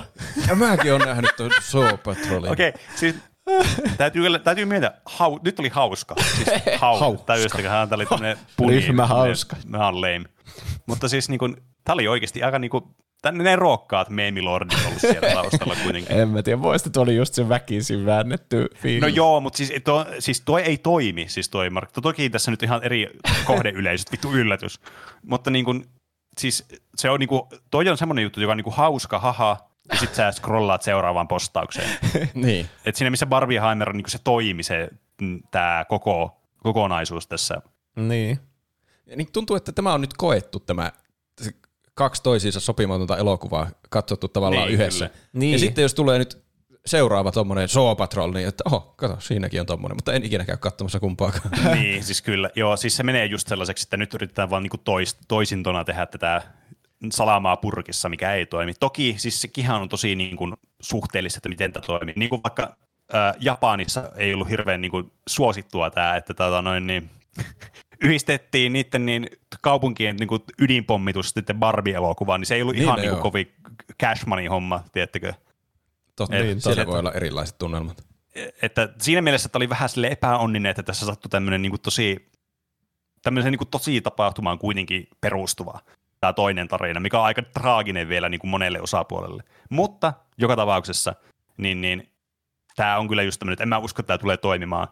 Ja 0.47 0.55
mäkin 0.55 0.93
olen 0.93 1.07
nähnyt 1.07 1.31
tuon 1.37 1.51
Saw 1.61 1.97
Patrolin. 2.03 2.51
Okei, 2.51 2.69
okay, 2.69 2.81
siis 2.95 3.15
täytyy, 3.97 4.39
täytyy 4.43 4.65
miettiä, 4.65 4.91
hau, 5.05 5.39
nyt 5.43 5.59
oli 5.59 5.69
hauska. 5.69 6.15
Siis 6.35 6.49
hau, 6.81 6.99
Hauska. 6.99 7.25
täydestä, 7.25 7.57
tämä 7.61 7.87
oli 7.91 8.05
tämmöinen 8.05 8.37
puni. 8.57 8.75
Ryhmä 8.75 9.07
hauska. 9.07 9.55
Mä 9.65 9.93
lame. 9.93 10.23
Mutta 10.85 11.07
siis 11.07 11.29
niin 11.29 11.39
kuin, 11.39 11.57
tämä 11.83 11.93
oli 11.93 12.07
oikeasti 12.07 12.43
aika 12.43 12.59
niin 12.59 12.71
kuin, 12.71 12.83
tänne 13.21 13.43
ne 13.43 13.55
rokkaat 13.55 14.09
meemilordit 14.09 14.85
ollut 14.85 15.01
siellä 15.01 15.33
taustalla 15.33 15.75
kuitenkin. 15.83 16.17
En 16.17 16.29
mä 16.29 16.43
tiedä, 16.43 16.61
voisi 16.61 16.89
tuo 16.89 17.03
oli 17.03 17.15
just 17.15 17.33
se 17.33 17.49
väkisin 17.49 18.05
väännetty 18.05 18.67
fiilis. 18.75 19.01
No 19.01 19.07
joo, 19.07 19.39
mutta 19.39 19.57
siis, 19.57 19.73
to, 19.83 20.05
siis 20.19 20.41
toi 20.41 20.61
ei 20.61 20.77
toimi, 20.77 21.25
siis 21.27 21.49
toi 21.49 21.69
Mark. 21.69 21.91
Toki 22.01 22.29
tässä 22.29 22.51
nyt 22.51 22.63
ihan 22.63 22.83
eri 22.83 23.09
kohdeyleisöt, 23.45 24.11
vittu 24.11 24.33
yllätys. 24.33 24.79
Mutta 25.25 25.49
niin 25.49 25.65
kuin, 25.65 25.85
siis 26.37 26.65
se 26.95 27.09
on 27.09 27.19
niin 27.19 27.29
kuin, 27.29 27.41
toi 27.71 27.89
on 27.89 27.97
semmoinen 27.97 28.23
juttu, 28.23 28.41
joka 28.41 28.51
on 28.51 28.57
niin 28.57 28.63
kuin 28.63 28.75
hauska, 28.75 29.19
haha, 29.19 29.57
ja 29.91 29.97
sit 29.97 30.15
sä 30.15 30.31
scrollaat 30.31 30.81
seuraavaan 30.81 31.27
postaukseen. 31.27 31.89
Niin. 32.33 32.69
Et 32.85 32.95
siinä 32.95 33.09
missä 33.09 33.25
Barbieheimer 33.25 33.89
on 33.89 33.97
niin 33.97 34.09
se 34.09 34.19
toimi, 34.23 34.63
se 34.63 34.89
mm, 35.21 35.41
tää 35.51 35.85
koko 35.85 36.41
kokonaisuus 36.57 37.27
tässä. 37.27 37.61
Niin. 37.95 38.39
Ja 39.05 39.15
Niin 39.15 39.31
tuntuu, 39.31 39.55
että 39.55 39.71
tämä 39.71 39.93
on 39.93 40.01
nyt 40.01 40.13
koettu 40.13 40.59
tämä 40.59 40.91
kaksi 41.99 42.23
toisiinsa 42.23 42.59
sopimatonta 42.59 43.17
elokuvaa 43.17 43.69
katsottu 43.89 44.27
tavallaan 44.27 44.67
Niin, 44.67 44.73
yhdessä. 44.73 45.07
kyllä. 45.09 45.19
Niin. 45.33 45.51
Ja 45.53 45.59
sitten 45.59 45.81
jos 45.81 45.93
tulee 45.93 46.17
nyt 46.17 46.43
seuraava 46.85 47.31
tommonen 47.31 47.69
Saw 47.69 47.95
Patrol, 47.97 48.31
niin 48.33 48.47
että 48.47 48.63
oho, 48.67 48.93
kato, 48.97 49.17
siinäkin 49.19 49.59
on 49.59 49.65
tommonen, 49.65 49.97
mutta 49.97 50.13
en 50.13 50.23
ikinä 50.23 50.45
käy 50.45 50.57
katsomassa 50.57 50.99
kumpaakaan. 50.99 51.49
niin, 51.79 52.03
siis 52.03 52.21
kyllä. 52.21 52.49
Joo, 52.55 52.77
siis 52.77 52.97
se 52.97 53.03
menee 53.03 53.25
just 53.25 53.47
sellaiseksi, 53.47 53.85
että 53.85 53.97
nyt 53.97 54.13
yritetään 54.13 54.49
vaan 54.49 54.63
niinku 54.63 54.77
tois, 54.77 55.17
toisintona 55.27 55.83
tehdä 55.83 56.05
tätä 56.05 56.41
salamaa 57.11 57.57
purkissa, 57.57 58.09
mikä 58.09 58.33
ei 58.33 58.45
toimi. 58.45 58.73
Toki 58.79 59.15
siis 59.17 59.41
sekin 59.41 59.71
on 59.71 59.89
tosi 59.89 60.15
niin 60.15 60.37
kuin 60.37 60.53
suhteellista, 60.81 61.37
että 61.37 61.49
miten 61.49 61.73
tämä 61.73 61.85
toimii. 61.85 62.13
Niin 62.17 62.29
kuin 62.29 62.43
vaikka 62.43 62.75
ää, 63.13 63.33
Japanissa 63.39 64.11
ei 64.15 64.33
ollut 64.33 64.49
hirveän 64.49 64.81
niin 64.81 64.91
kuin 64.91 65.11
suosittua 65.27 65.89
tämä, 65.89 66.15
että 66.15 66.33
tota 66.33 66.61
noin, 66.61 66.87
niin, 66.87 67.09
yhdistettiin 68.03 68.73
niiden 68.73 69.05
niin 69.05 69.27
kaupunkien 69.61 70.15
niin 70.15 70.27
kuin 70.27 70.41
ydinpommitus 70.61 71.29
sitten 71.29 71.59
Barbie-elokuvaan, 71.59 72.39
niin 72.39 72.45
se 72.47 72.55
ei 72.55 72.61
ollut 72.61 72.75
Niin, 72.75 72.83
ihan 72.83 72.95
no 72.95 73.01
niin 73.01 73.09
kuin 73.09 73.21
kovin 73.21 73.55
cash 74.01 74.25
money 74.25 74.47
homma, 74.47 74.83
tiedättekö? 74.91 75.33
Totta, 76.15 76.37
Et- 76.37 76.45
niin, 76.45 76.61
siellä 76.61 76.85
voi 76.85 76.99
olla 76.99 77.11
erilaiset 77.13 77.57
tunnelmat. 77.57 78.03
että 78.61 78.89
siinä 79.01 79.21
mielessä 79.21 79.47
että 79.47 79.57
oli 79.57 79.69
vähän 79.69 79.89
sille 79.89 80.07
epäonninen, 80.07 80.69
että 80.69 80.83
tässä 80.83 81.05
sattui 81.05 81.29
tämmöinen 81.29 81.61
niin 81.61 81.81
tosi, 81.81 82.29
tämmöisen 83.21 83.51
niin 83.51 83.67
tosi 83.71 84.01
tapahtumaan 84.01 84.59
kuitenkin 84.59 85.07
perustuva 85.21 85.79
tämä 86.19 86.33
toinen 86.33 86.67
tarina, 86.67 86.99
mikä 86.99 87.19
on 87.19 87.25
aika 87.25 87.41
traaginen 87.41 88.09
vielä 88.09 88.29
niin 88.29 88.39
kuin 88.39 88.51
monelle 88.51 88.81
osapuolelle. 88.81 89.43
Mutta 89.69 90.13
joka 90.37 90.55
tapauksessa, 90.55 91.15
niin, 91.57 91.81
niin 91.81 92.09
tämä 92.75 92.97
on 92.97 93.07
kyllä 93.07 93.23
just 93.23 93.39
tämmöinen, 93.39 93.53
että 93.53 93.63
en 93.63 93.69
mä 93.69 93.77
usko, 93.77 94.01
että 94.01 94.07
tämä 94.07 94.17
tulee 94.17 94.37
toimimaan 94.37 94.87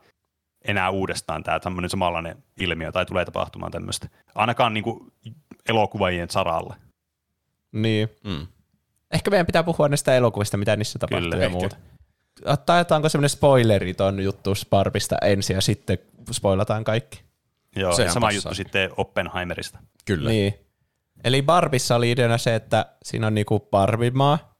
enää 0.67 0.89
uudestaan 0.89 1.43
tämä 1.43 1.59
tämmöinen 1.59 1.89
samanlainen 1.89 2.43
ilmiö 2.59 2.91
tai 2.91 3.05
tulee 3.05 3.25
tapahtumaan 3.25 3.71
tämmöistä. 3.71 4.07
Ainakaan 4.35 4.73
niin 4.73 4.83
kuin 4.83 5.11
elokuvajien 5.69 6.29
saralle. 6.29 6.75
Niin. 7.71 8.09
Mm. 8.23 8.47
Ehkä 9.11 9.31
meidän 9.31 9.45
pitää 9.45 9.63
puhua 9.63 9.89
näistä 9.89 10.15
elokuvista, 10.15 10.57
mitä 10.57 10.75
niissä 10.75 10.99
tapahtuu 10.99 11.29
Kyllä, 11.29 11.43
ja 11.43 11.45
ehkä. 11.45 11.57
muuta. 11.59 11.75
Taetaanko 12.65 13.09
semmoinen 13.09 13.29
spoileri 13.29 13.93
ton 13.93 14.19
juttu 14.19 14.53
Barbista 14.69 15.15
ensin 15.21 15.53
ja 15.53 15.61
sitten 15.61 15.97
spoilataan 16.31 16.83
kaikki? 16.83 17.21
Joo, 17.75 17.93
Sehän 17.93 18.13
sama 18.13 18.31
juttu 18.31 18.55
sitten 18.55 18.89
Oppenheimerista. 18.97 19.79
Kyllä, 20.05 20.29
Niin. 20.29 20.53
Eli 21.23 21.41
Barbissa 21.41 21.95
oli 21.95 22.11
ideana 22.11 22.37
se, 22.37 22.55
että 22.55 22.85
siinä 23.03 23.27
on 23.27 23.33
niinku 23.35 23.59
Barbimaa 23.59 24.53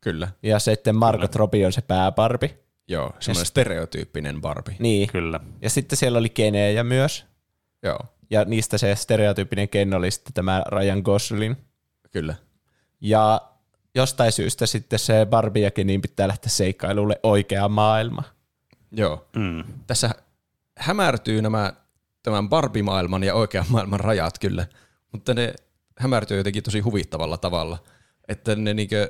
kyllä. 0.00 0.28
ja 0.42 0.58
sitten 0.58 0.96
Margot 0.96 1.36
Robbie 1.36 1.66
on 1.66 1.72
se 1.72 1.80
pääbarbi. 1.80 2.58
Joo, 2.90 3.12
semmoinen 3.20 3.46
stereotyyppinen 3.46 4.40
Barbie. 4.40 4.76
Niin. 4.78 5.08
Kyllä. 5.12 5.40
Ja 5.62 5.70
sitten 5.70 5.96
siellä 5.98 6.18
oli 6.18 6.28
Kenejä 6.28 6.84
myös. 6.84 7.26
Joo, 7.82 7.98
Ja 8.30 8.44
niistä 8.44 8.78
se 8.78 8.94
stereotyyppinen 8.96 9.68
Ken 9.68 9.94
oli 9.94 10.10
sitten 10.10 10.32
tämä 10.32 10.62
Ryan 10.66 11.00
Gosling. 11.04 11.54
kyllä. 12.10 12.34
Ja 13.00 13.40
jostain 13.94 14.32
syystä 14.32 14.66
sitten 14.66 14.98
se 14.98 15.26
Barbie 15.30 15.64
ja 15.64 15.70
Kenin 15.70 16.02
pitää 16.02 16.28
lähteä 16.28 16.50
seikkailulle 16.50 17.20
oikea 17.22 17.68
maailma. 17.68 18.22
Joo. 18.92 19.26
Mm. 19.36 19.64
Tässä 19.86 20.10
hämärtyy 20.78 21.42
nämä 21.42 21.72
tämän 22.22 22.48
Barbie-maailman 22.48 23.24
ja 23.24 23.34
oikean 23.34 23.64
maailman 23.68 24.00
rajat 24.00 24.38
kyllä, 24.38 24.66
mutta 25.12 25.34
ne 25.34 25.54
hämärtyy 25.98 26.36
jotenkin 26.36 26.62
tosi 26.62 26.80
huvittavalla 26.80 27.38
tavalla. 27.38 27.78
Että 28.28 28.56
ne 28.56 28.74
niinkö, 28.74 29.08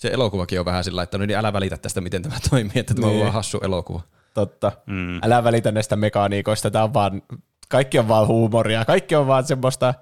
se 0.00 0.08
elokuvakin 0.08 0.60
on 0.60 0.64
vähän 0.64 0.84
sillä, 0.84 1.02
että 1.02 1.18
no 1.18 1.26
niin 1.26 1.36
älä 1.38 1.52
välitä 1.52 1.76
tästä, 1.76 2.00
miten 2.00 2.22
tämä 2.22 2.36
toimii, 2.50 2.72
että 2.74 2.94
tämä 2.94 3.06
on 3.06 3.12
Niin. 3.12 3.22
vaan 3.22 3.32
hassu 3.32 3.58
elokuva. 3.58 4.00
Totta. 4.34 4.72
Mm. 4.86 5.20
Älä 5.22 5.44
välitä 5.44 5.72
näistä 5.72 5.96
mekaniikoista, 5.96 6.70
tää 6.70 6.84
on 6.84 6.94
vaan, 6.94 7.22
kaikki 7.68 7.98
on 7.98 8.08
vaan 8.08 8.26
huumoria, 8.26 8.84
kaikki 8.84 9.14
on 9.14 9.26
vaan 9.26 9.46
semmoista, 9.46 9.94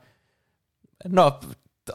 no 1.09 1.41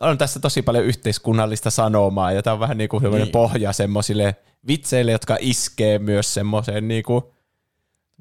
on 0.01 0.17
tässä 0.17 0.39
tosi 0.39 0.61
paljon 0.61 0.85
yhteiskunnallista 0.85 1.69
sanomaa, 1.69 2.31
ja 2.31 2.43
tämä 2.43 2.53
on 2.53 2.59
vähän 2.59 2.77
niin 2.77 2.89
kuin. 2.89 3.03
Niin. 3.03 3.29
pohja 3.29 3.73
semmoisille 3.73 4.35
vitseille, 4.67 5.11
jotka 5.11 5.37
iskee 5.39 5.99
myös 5.99 6.33
semmoiseen 6.33 6.87
niin 6.87 7.03
kuin, 7.03 7.23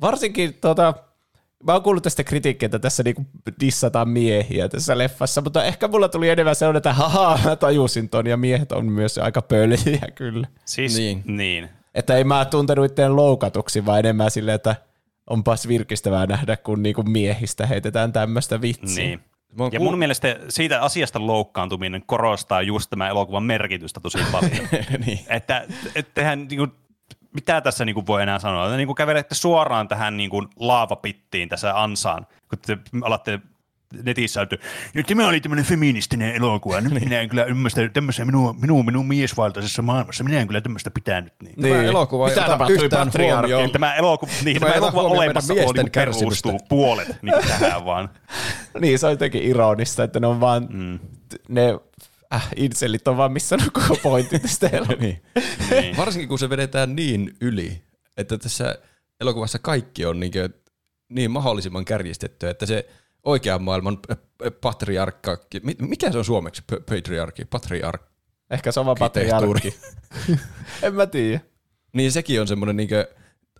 varsinkin 0.01 0.55
tota, 0.55 0.95
mä 1.67 1.73
oon 1.73 1.83
kuullut 1.83 2.03
tästä 2.03 2.25
kritiikkiä, 2.25 2.67
että 2.67 2.79
tässä 2.79 3.03
niinku 3.03 3.27
dissataan 3.61 4.09
miehiä 4.09 4.69
tässä 4.69 4.99
leffassa, 4.99 5.41
mutta 5.41 5.65
ehkä 5.65 5.89
mulla 5.89 6.09
tuli 6.09 6.29
enemmän 6.29 6.55
sellainen, 6.55 6.77
että 6.79 6.93
haha, 6.93 7.39
mä 7.45 7.57
tajusin 7.57 8.09
ton, 8.09 8.27
ja 8.27 8.37
miehet 8.37 8.73
on 8.73 8.87
myös 8.93 9.19
aika 9.19 9.43
pöliä 9.43 10.09
kyllä. 10.15 10.47
Siis, 10.65 10.97
Niin. 10.97 11.23
niin. 11.27 11.37
niin. 11.37 11.69
Että 11.95 12.17
ei 12.17 12.25
mä 12.25 12.45
tuntenut 12.45 12.85
itseään 12.87 13.17
loukatuksi, 13.17 13.87
vaan 13.87 13.99
enemmän 13.99 14.31
silleen, 14.31 14.55
että 14.55 14.77
onpas 15.31 15.69
virkistävää 15.69 16.27
nähdä, 16.27 16.57
kun 16.57 16.83
niinku 16.83 17.03
miehistä 17.03 17.67
heitetään 17.67 18.13
tämmöistä 18.13 18.61
vitsiä. 18.61 19.05
niin. 19.05 19.21
Ja 19.73 19.81
mun 19.81 19.99
mielestä 19.99 20.37
siitä 20.49 20.81
asiasta 20.83 21.27
loukkaantuminen 21.27 22.03
korostaa 22.07 22.63
just 22.63 22.91
tämän 22.91 23.09
elokuvan 23.11 23.43
merkitystä 23.43 24.01
tosi 24.01 24.19
paljon. 24.33 24.69
niin. 25.07 25.21
että 25.29 25.67
et 25.95 26.15
tehän 26.15 26.47
niinku, 26.51 26.67
mitä 27.35 27.61
tässä 27.61 27.85
niinku 27.85 28.07
voi 28.07 28.23
enää 28.23 28.39
sanoa? 28.39 28.69
Te 28.71 28.77
niinku 28.77 28.95
kävelette 28.95 29.35
suoraan 29.35 29.89
tähän 29.89 30.17
niinku 30.17 30.45
laavapittiin 30.57 31.49
tässä 31.49 31.83
ansaan, 31.83 32.27
kun 32.49 32.59
te 32.67 32.79
alatte 33.03 33.41
netissä, 34.03 34.43
että 34.43 34.57
"Ja 34.95 35.03
tämä 35.03 35.29
oli 35.29 35.41
tämmöinen 35.41 35.65
feministinen 35.65 36.35
elokuva. 36.35 36.81
Nyt 36.81 36.93
minä 36.93 37.21
en 37.21 37.29
kyllä 37.29 37.45
ymmärrä 37.45 37.89
tämmöisessä 37.93 38.25
minun, 38.25 38.57
minun, 38.61 38.85
minun 38.85 39.07
miesvaltaisessa 39.07 39.83
maailmassa. 39.83 40.25
Minä 40.25 40.41
en 40.41 40.47
kyllä 40.47 40.61
tämmöistä 40.61 40.91
pitänyt. 40.91 41.33
Niin. 41.43 41.63
Tämä 41.63 41.83
elokuva 41.83 42.29
ei 42.29 42.35
ota 42.39 42.67
yhtään 42.69 43.11
huomioon. 43.19 43.71
Tämä 43.71 43.95
elokuva, 43.95 44.33
niin, 44.45 44.61
Tämä 44.61 44.71
tämä 44.73 44.79
elokuva 44.79 45.03
olemassa 45.03 45.55
miesten 45.55 45.75
niinku 45.75 45.91
kärsimystä. 45.93 46.49
perustuu 46.49 46.67
puolet 46.69 47.23
niin 47.23 47.35
tähän 47.49 47.85
vaan. 47.85 48.09
Niin, 48.81 48.99
se 48.99 49.07
on 49.07 49.13
jotenkin 49.13 49.43
ironista, 49.43 50.05
että 50.05 50.21
ne 50.21 50.27
on 50.27 50.41
vaan, 50.41 50.67
Mm. 50.71 50.99
ne 51.49 51.79
äh, 52.35 52.49
inselit 52.57 53.09
on 53.09 53.17
vaan 53.17 53.33
missannut 53.33 53.71
koko 53.73 53.97
pointin 54.03 54.41
tästä 54.41 54.69
elokuvasta. 54.73 55.03
niin. 55.05 55.23
Niin. 55.71 55.97
Varsinkin 55.97 56.29
kun 56.29 56.39
se 56.39 56.51
vedetään 56.51 56.97
niin 56.97 57.37
yli, 57.41 57.83
että 58.17 58.39
tässä 58.39 58.77
elokuvassa 59.21 59.59
kaikki 59.59 60.05
on 60.07 60.21
niin, 60.21 60.33
niin 61.09 61.31
mahdollisimman 61.31 61.85
kärjistetty, 61.85 62.49
että 62.49 62.67
se 62.67 62.89
oikean 63.25 63.63
maailman 63.63 63.99
patriarkka, 64.61 65.39
mi- 65.63 65.77
mikä 65.81 66.13
se 66.13 66.19
on 66.19 66.25
suomeksi 66.25 66.63
p- 66.63 66.87
patriarkki, 66.87 67.45
patriarkki, 67.45 68.13
Ehkä 68.51 68.73
se 68.73 68.81
on 68.81 68.87
vaan 68.87 68.97
Arkkitehtuuri. 69.01 69.61
patriarkki. 69.61 70.41
en 70.87 70.95
mä 70.95 71.07
tiedä. 71.07 71.41
niin 71.93 72.13
sekin 72.13 72.41
on 72.41 72.49
semmoinen 72.49 72.77
niin 72.77 72.89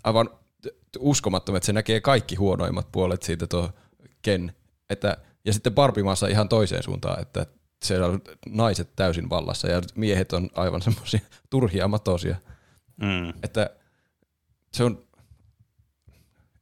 aivan 0.05 0.31
uskomattoman, 0.99 1.57
että 1.57 1.67
se 1.67 1.73
näkee 1.73 2.01
kaikki 2.01 2.35
huonoimmat 2.35 2.93
puolet 2.93 3.23
siitä 3.23 3.47
tuo 3.47 3.71
Ken, 4.23 4.53
että, 4.91 5.17
ja 5.45 5.53
sitten 5.53 5.75
Barbimaassa 5.75 6.27
ihan 6.29 6.49
toiseen 6.49 6.83
suuntaan, 6.83 7.23
että 7.23 7.47
siellä 7.83 8.07
on 8.07 8.23
naiset 8.49 8.97
täysin 8.97 9.31
vallassa 9.31 9.69
ja 9.69 9.83
miehet 9.95 10.33
on 10.33 10.51
aivan 10.55 10.83
semmoisia 10.93 11.21
turhia 11.51 11.89
matosia. 11.89 12.37
Mm. 12.97 13.29
että 13.43 13.71
se 14.73 14.85
on, 14.85 15.05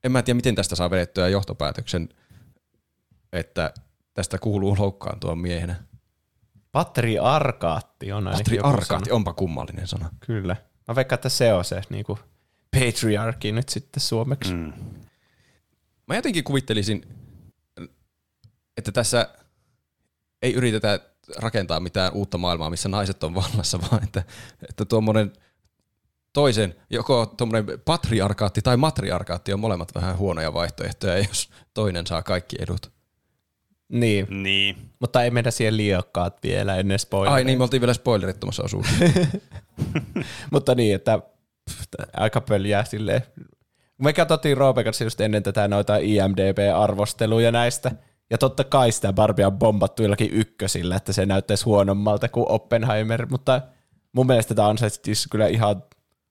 en 0.05 0.13
mä 0.13 0.23
tiedä 0.23 0.37
miten 0.37 0.55
tästä 0.55 0.77
saa 0.77 0.91
vedettyä 0.91 1.29
johtopäätöksen, 1.29 2.09
että 3.33 3.75
tästä 4.15 4.39
kuuluu 4.39 4.77
loukkaantua 4.79 5.37
miehenä. 5.37 5.75
Patriarkaatti 6.73 8.13
on 8.13 8.25
Patriarkaatti, 8.33 9.11
onpa 9.11 9.33
kummallinen 9.33 9.87
sana. 9.87 10.11
Kyllä. 10.27 10.57
Mä 10.89 10.95
veikkaan, 10.95 11.17
että 11.17 11.29
se 11.29 11.53
on 11.53 11.65
se 11.65 11.83
niin 11.91 12.05
kuin 12.05 12.19
patriarki 12.71 13.53
nyt 13.53 13.69
sitten 13.69 14.01
suomeksi. 14.01 14.55
Mm. 14.55 14.73
Mä 16.07 16.17
jotenkin 16.17 16.45
kuvittelisin, 16.45 17.03
että 18.77 18.93
tässä 18.93 19.29
ei 20.43 20.55
yritetä 20.55 21.01
rakentaa 21.37 21.81
mitään 21.81 22.13
uutta 22.13 22.39
maailmaa, 22.39 22.71
missä 22.71 22.89
naiset 22.89 23.25
on 23.25 23.35
vallassa, 23.35 23.79
vaan 23.91 24.05
että, 24.05 24.23
että 24.69 24.85
tuommoinen 24.85 25.33
toisen, 26.33 26.75
joko 26.91 27.27
tuommoinen 27.37 27.81
patriarkaatti 27.85 28.63
tai 28.63 28.77
matriarkaatti 28.77 29.53
on 29.53 29.61
molemmat 29.61 29.95
vähän 29.95 30.19
huonoja 30.19 30.53
vaihtoehtoja, 30.53 31.19
jos 31.29 31.51
toinen 31.75 32.07
saa 32.07 32.23
kaikki 32.23 32.57
edut. 32.61 32.93
Niin, 33.89 34.43
Niin. 34.43 34.77
mutta 35.01 35.23
ei 35.23 35.31
mennä 35.31 35.51
siihen 35.51 35.77
liiokkaat 35.77 36.43
vielä 36.43 36.77
ennen 36.77 36.99
spoileria. 36.99 37.35
Ai 37.35 37.45
niin, 37.45 37.59
me 37.59 37.65
oltiin 37.65 37.81
vielä 37.81 37.95
spoilerittomassa 37.95 38.63
osuudessa. 38.63 39.05
Mutta 40.53 40.75
niin, 40.75 40.95
että 40.95 41.19
pff, 41.71 41.81
aika 42.17 42.41
pöljää 42.41 42.85
silleen. 42.85 43.23
Me 43.99 44.13
katsottiin 44.13 44.57
Roopen 44.57 44.85
kanssa 44.85 45.05
just 45.05 45.21
ennen 45.21 45.43
tätä 45.43 45.69
noita 45.69 45.97
IMDB-arvosteluja 45.97 47.53
näistä. 47.53 47.91
Ja 48.31 48.39
totta 48.39 48.65
kai 48.65 48.93
sitä 48.93 49.13
Barbie 49.13 49.47
on 49.47 49.59
bombattu 49.59 50.03
jollakin 50.03 50.31
ykkösillä, 50.33 50.97
että 50.97 51.13
se 51.13 51.27
näyttäisi 51.27 51.65
huonommalta 51.65 52.29
kuin 52.29 52.47
Oppenheimer, 52.49 53.27
mutta 53.31 53.61
mun 54.13 54.27
mielestä 54.27 54.55
tämä 54.55 54.69
siis 54.89 55.27
kyllä 55.31 55.47
ihan 55.47 55.83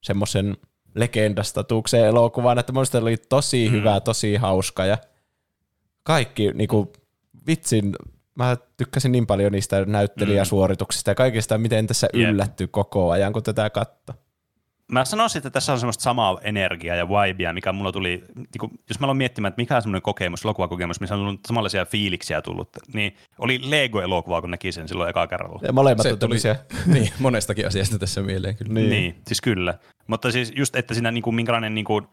semmoisen 0.01 0.57
legendastatuukseen 0.95 2.05
elokuvan, 2.05 2.59
että 2.59 2.73
mun 2.73 2.85
oli 3.01 3.17
tosi 3.17 3.67
mm. 3.67 3.71
hyvä, 3.71 3.99
tosi 3.99 4.35
hauska 4.35 4.85
ja 4.85 4.97
kaikki 6.03 6.51
niinku, 6.53 6.93
vitsin, 7.47 7.95
mä 8.35 8.57
tykkäsin 8.77 9.11
niin 9.11 9.27
paljon 9.27 9.51
niistä 9.51 9.85
näyttelijäsuorituksista 9.85 11.11
ja 11.11 11.15
kaikista, 11.15 11.57
miten 11.57 11.87
tässä 11.87 12.07
Jep. 12.13 12.29
yllätty 12.29 12.67
koko 12.67 13.11
ajan, 13.11 13.33
kun 13.33 13.43
tätä 13.43 13.69
katto. 13.69 14.13
Mä 14.91 15.05
sanoisin, 15.05 15.39
että 15.39 15.49
tässä 15.49 15.73
on 15.73 15.79
semmoista 15.79 16.01
samaa 16.01 16.37
energiaa 16.41 16.95
ja 16.95 17.09
vibea, 17.09 17.53
mikä 17.53 17.71
mulla 17.71 17.91
tuli, 17.91 18.23
niin 18.35 18.47
kun, 18.59 18.69
jos 18.89 18.99
mä 18.99 19.05
aloin 19.05 19.17
miettimään, 19.17 19.49
että 19.49 19.61
mikä 19.61 19.75
on 19.75 19.81
semmoinen 19.81 20.01
kokemus, 20.01 20.43
elokuvakokemus, 20.45 20.99
missä 20.99 21.15
on 21.15 21.21
tullut 21.21 21.39
samanlaisia 21.47 21.85
fiiliksiä 21.85 22.41
tullut, 22.41 22.69
niin 22.93 23.15
oli 23.39 23.59
Lego-elokuva, 23.63 24.41
kun 24.41 24.51
näki 24.51 24.71
sen 24.71 24.87
silloin 24.87 25.09
eka 25.09 25.27
kerralla. 25.27 25.59
Ja 25.63 25.73
molemmat 25.73 26.03
Se 26.03 26.09
tuli 26.09 26.19
tämmöisiä. 26.19 26.55
niin, 26.93 27.09
monestakin 27.19 27.67
asiasta 27.67 27.99
tässä 27.99 28.21
mieleen 28.21 28.55
kyllä. 28.55 28.73
Niin. 28.73 28.89
Niin. 28.89 29.21
siis 29.27 29.41
kyllä. 29.41 29.77
Mutta 30.07 30.31
siis 30.31 30.53
just, 30.55 30.75
että 30.75 30.93
siinä 30.93 31.11
niin 31.11 31.21
kuin, 31.21 31.35
minkälainen 31.35 31.75
niin 31.75 31.85
kuin, 31.85 32.07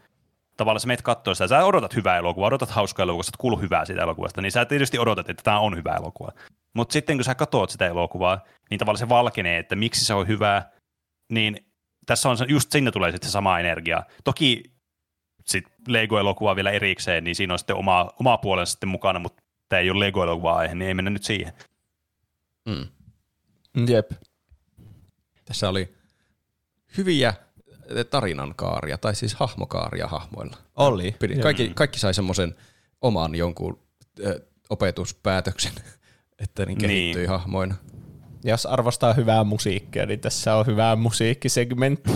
tavallaan 0.56 0.80
sä 0.80 0.87
meet 0.87 1.02
katsoa 1.02 1.35
sitä, 1.35 1.49
sä 1.49 1.64
odotat 1.64 1.97
hyvää 1.97 2.16
elokuvaa, 2.16 2.47
odotat 2.47 2.71
hauskaa 2.71 3.02
elokuvaa, 3.02 3.23
sä 3.23 3.28
oot 3.28 3.37
kuullut 3.37 3.61
hyvää 3.61 3.85
siitä 3.85 4.02
elokuvasta, 4.02 4.40
niin 4.40 4.52
sä 4.52 4.64
tietysti 4.64 4.99
odotat, 4.99 5.30
että 5.30 5.42
tämä 5.42 5.59
on 5.59 5.76
hyvä 5.76 5.97
elokuva. 5.97 6.33
Mutta 6.75 6.92
sitten 6.92 7.16
kun 7.16 7.25
sä 7.25 7.35
katsot 7.35 7.71
sitä 7.71 7.87
elokuvaa, 7.87 8.45
niin 8.71 8.78
tavallaan 8.78 8.99
se 8.99 9.09
valkenee, 9.09 9.59
että 9.59 9.76
miksi 9.76 10.04
se 10.04 10.14
on 10.14 10.28
hyvä, 10.28 10.62
niin 11.33 11.65
tässä 12.06 12.28
on 12.28 12.36
just 12.48 12.72
sinne 12.72 12.90
tulee 12.90 13.10
sitten 13.12 13.28
se 13.28 13.32
sama 13.32 13.58
energia. 13.60 14.02
Toki 14.25 14.62
sit 15.44 15.64
Lego-elokuva 15.88 16.56
vielä 16.56 16.70
erikseen, 16.70 17.25
niin 17.25 17.36
siinä 17.36 17.52
on 17.54 17.58
sitten 17.58 17.76
oma, 17.76 18.10
oma 18.20 18.38
puolensa 18.38 18.70
sitten 18.70 18.88
mukana, 18.88 19.18
mutta 19.18 19.42
tämä 19.68 19.80
ei 19.80 19.90
ole 19.90 20.00
Lego-elokuva 20.06 20.56
aihe, 20.56 20.75
niin 20.75 20.88
ei 20.88 20.94
mennä 20.94 21.10
nyt 21.10 21.25
siihen. 21.25 21.52
Mm. 22.68 22.86
Jep. 23.88 24.10
Tässä 25.44 25.68
oli 25.68 25.94
hyviä 26.96 27.34
tarinan 28.10 28.54
kaaria, 28.54 28.98
tai 28.98 29.14
siis 29.14 29.34
hahmokaaria 29.34 30.06
hahmoilla. 30.06 30.56
Oli. 30.76 31.16
Pidin. 31.18 31.40
Kaikki, 31.40 31.72
kaikki 31.75 31.98
sai 31.98 32.14
semmoisen 32.14 32.54
oman 33.02 33.34
jonkun 33.34 33.82
ö, 34.25 34.46
opetuspäätöksen, 34.70 35.72
että 36.44 36.66
ne 36.66 36.75
kehittyi 36.76 37.14
Niin. 37.22 37.28
hahmoina. 37.28 37.75
Jos 38.46 38.66
arvostaa 38.66 39.12
hyvää 39.12 39.44
musiikkia, 39.44 40.06
niin 40.06 40.20
tässä 40.20 40.56
on 40.56 40.66
hyvä 40.66 40.96
musiikkisegmentti. 40.96 42.10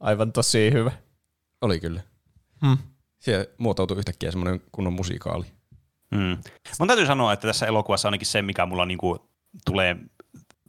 Aivan 0.00 0.32
tosi 0.32 0.72
hyvä. 0.72 0.90
Oli 1.60 1.80
kyllä. 1.80 2.00
Hmm. 2.66 2.78
Siellä 3.18 3.46
muotoutui 3.58 3.98
yhtäkkiä 3.98 4.30
semmoinen 4.30 4.60
kunnon 4.72 4.92
musikaali. 4.92 5.44
Mm. 6.10 6.38
Mun 6.78 6.88
täytyy 6.88 7.06
sanoa, 7.06 7.32
että 7.32 7.46
tässä 7.46 7.66
elokuvassa 7.66 8.08
ainakin 8.08 8.26
se, 8.26 8.42
mikä 8.42 8.66
mulla 8.66 8.86
niinku 8.86 9.28
tulee 9.64 9.96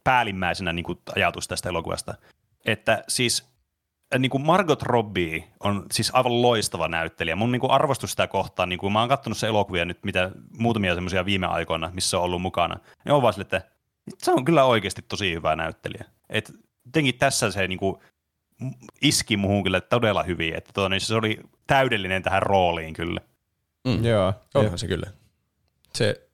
päällimmäisenä 0.03 0.73
niinku 0.73 1.01
ajatus 1.15 1.47
tästä 1.47 1.69
elokuvasta, 1.69 2.13
että 2.65 3.03
siis 3.07 3.45
äh, 4.13 4.19
niinku 4.19 4.39
Margot 4.39 4.83
Robbie 4.83 5.43
on 5.59 5.85
siis 5.91 6.11
aivan 6.13 6.41
loistava 6.41 6.87
näyttelijä. 6.87 7.35
Mun 7.35 7.51
niinku 7.51 7.71
arvostus 7.71 8.11
sitä 8.11 8.27
kohtaan, 8.27 8.69
niinku, 8.69 8.89
mä 8.89 8.99
oon 8.99 9.09
katsonut 9.09 9.37
se 9.37 9.47
elokuvia 9.47 9.85
nyt 9.85 10.03
mitä 10.03 10.31
muutamia 10.57 10.95
semmoisia 10.95 11.25
viime 11.25 11.47
aikoina, 11.47 11.91
missä 11.93 12.17
on 12.17 12.23
ollut 12.23 12.41
mukana, 12.41 12.75
niin 13.05 13.13
on 13.13 13.21
vaan 13.21 13.33
sille, 13.33 13.41
että 13.41 13.74
se 14.17 14.31
on 14.31 14.45
kyllä 14.45 14.65
oikeasti 14.65 15.01
tosi 15.01 15.33
hyvä 15.33 15.55
näyttelijä. 15.55 16.05
Et 16.29 16.53
jotenkin 16.85 17.17
tässä 17.17 17.51
se 17.51 17.67
niinku 17.67 18.03
iski 19.01 19.37
muhun 19.37 19.63
kyllä 19.63 19.81
todella 19.81 20.23
hyvin, 20.23 20.55
että 20.55 20.71
tuota, 20.73 20.89
niin 20.89 21.01
se 21.01 21.15
oli 21.15 21.39
täydellinen 21.67 22.23
tähän 22.23 22.41
rooliin 22.43 22.93
kyllä. 22.93 23.21
Mm. 23.87 24.05
Joo. 24.05 24.33
Onhan 24.53 24.79
se 24.79 24.87
kyllä. 24.87 25.07
Se 25.93 26.27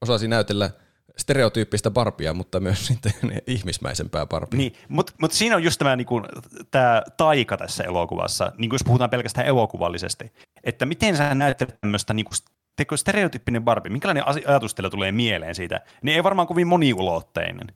osasi 0.00 0.28
näytellä 0.28 0.70
stereotyyppistä 1.16 1.90
barbia, 1.90 2.34
mutta 2.34 2.60
myös 2.60 2.86
sitten 2.86 3.12
ihmismäisempää 3.46 4.26
barbia. 4.26 4.58
Niin, 4.58 4.72
mutta 4.88 5.12
mut 5.20 5.32
siinä 5.32 5.56
on 5.56 5.64
just 5.64 5.78
tämä 5.78 5.96
niinku, 5.96 6.22
tää 6.70 7.02
taika 7.16 7.56
tässä 7.56 7.84
elokuvassa, 7.84 8.52
niin 8.58 8.70
jos 8.72 8.84
puhutaan 8.84 9.10
pelkästään 9.10 9.46
elokuvallisesti, 9.46 10.32
että 10.64 10.86
miten 10.86 11.16
sä 11.16 11.34
näyttelet 11.34 11.80
tämmöistä 11.80 12.14
niinku, 12.14 12.32
teko 12.76 12.96
stereotyyppinen 12.96 13.64
Barbie, 13.64 13.92
minkälainen 13.92 14.24
ajatus 14.46 14.74
teillä 14.74 14.90
tulee 14.90 15.12
mieleen 15.12 15.54
siitä, 15.54 15.80
niin 16.02 16.16
ei 16.16 16.24
varmaan 16.24 16.48
kovin 16.48 16.66
moniulotteinen, 16.66 17.66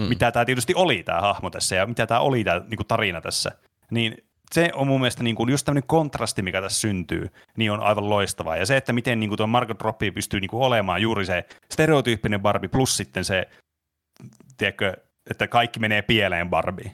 mm. 0.00 0.04
mitä 0.04 0.32
tämä 0.32 0.44
tietysti 0.44 0.72
oli 0.76 1.02
tämä 1.02 1.20
hahmo 1.20 1.50
tässä 1.50 1.76
ja 1.76 1.86
mitä 1.86 2.06
tämä 2.06 2.20
oli 2.20 2.44
tämä 2.44 2.60
niinku, 2.68 2.84
tarina 2.84 3.20
tässä, 3.20 3.52
niin 3.90 4.16
se 4.52 4.70
on 4.74 4.86
mun 4.86 5.00
mielestä 5.00 5.22
niin 5.22 5.36
kuin 5.36 5.50
just 5.50 5.64
tämmöinen 5.64 5.86
kontrasti, 5.86 6.42
mikä 6.42 6.60
tässä 6.60 6.80
syntyy, 6.80 7.30
niin 7.56 7.72
on 7.72 7.80
aivan 7.80 8.10
loistavaa. 8.10 8.56
Ja 8.56 8.66
se, 8.66 8.76
että 8.76 8.92
miten 8.92 9.20
niin 9.20 9.30
kuin 9.30 9.36
tuo 9.36 9.46
Margot 9.46 9.82
Robbie 9.82 10.10
pystyy 10.10 10.40
niin 10.40 10.48
kuin 10.48 10.62
olemaan 10.62 11.02
juuri 11.02 11.26
se 11.26 11.44
stereotyyppinen 11.70 12.40
Barbie 12.40 12.68
plus 12.68 12.96
sitten 12.96 13.24
se, 13.24 13.48
tiedätkö, 14.56 14.96
että 15.30 15.48
kaikki 15.48 15.80
menee 15.80 16.02
pieleen 16.02 16.50
Barbie. 16.50 16.92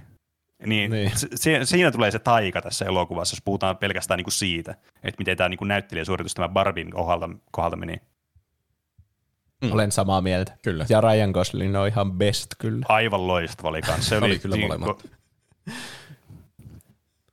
Niin, 0.66 0.90
Niin. 0.90 1.12
Se, 1.34 1.60
siinä 1.64 1.90
tulee 1.90 2.10
se 2.10 2.18
taika 2.18 2.62
tässä 2.62 2.84
elokuvassa, 2.84 3.34
jos 3.34 3.42
puhutaan 3.44 3.76
pelkästään 3.76 4.18
niin 4.18 4.24
kuin 4.24 4.32
siitä, 4.32 4.72
että 5.02 5.18
miten 5.18 5.36
tämä 5.36 5.48
niin 5.48 5.58
kuin 5.58 5.68
näyttelijäsuoritus 5.68 6.34
tämän 6.34 6.50
Barbin 6.50 6.90
kohdalta, 6.90 7.28
kohdalta 7.50 7.76
meni. 7.76 7.96
Mm. 9.64 9.72
Olen 9.72 9.92
samaa 9.92 10.20
mieltä. 10.20 10.56
Kyllä. 10.62 10.86
Ja 10.88 11.00
Ryan 11.00 11.30
Gosling 11.30 11.76
on 11.76 11.88
ihan 11.88 12.12
best 12.12 12.46
kyllä. 12.58 12.86
Aivan 12.88 13.26
loistava 13.26 13.68
oli 13.68 13.82
kanssa. 13.82 14.08
Se 14.08 14.16
oli, 14.18 14.24
Oli 14.26 14.38
kyllä 14.38 14.56
niin- 14.56 14.66
molemmat. 14.68 15.08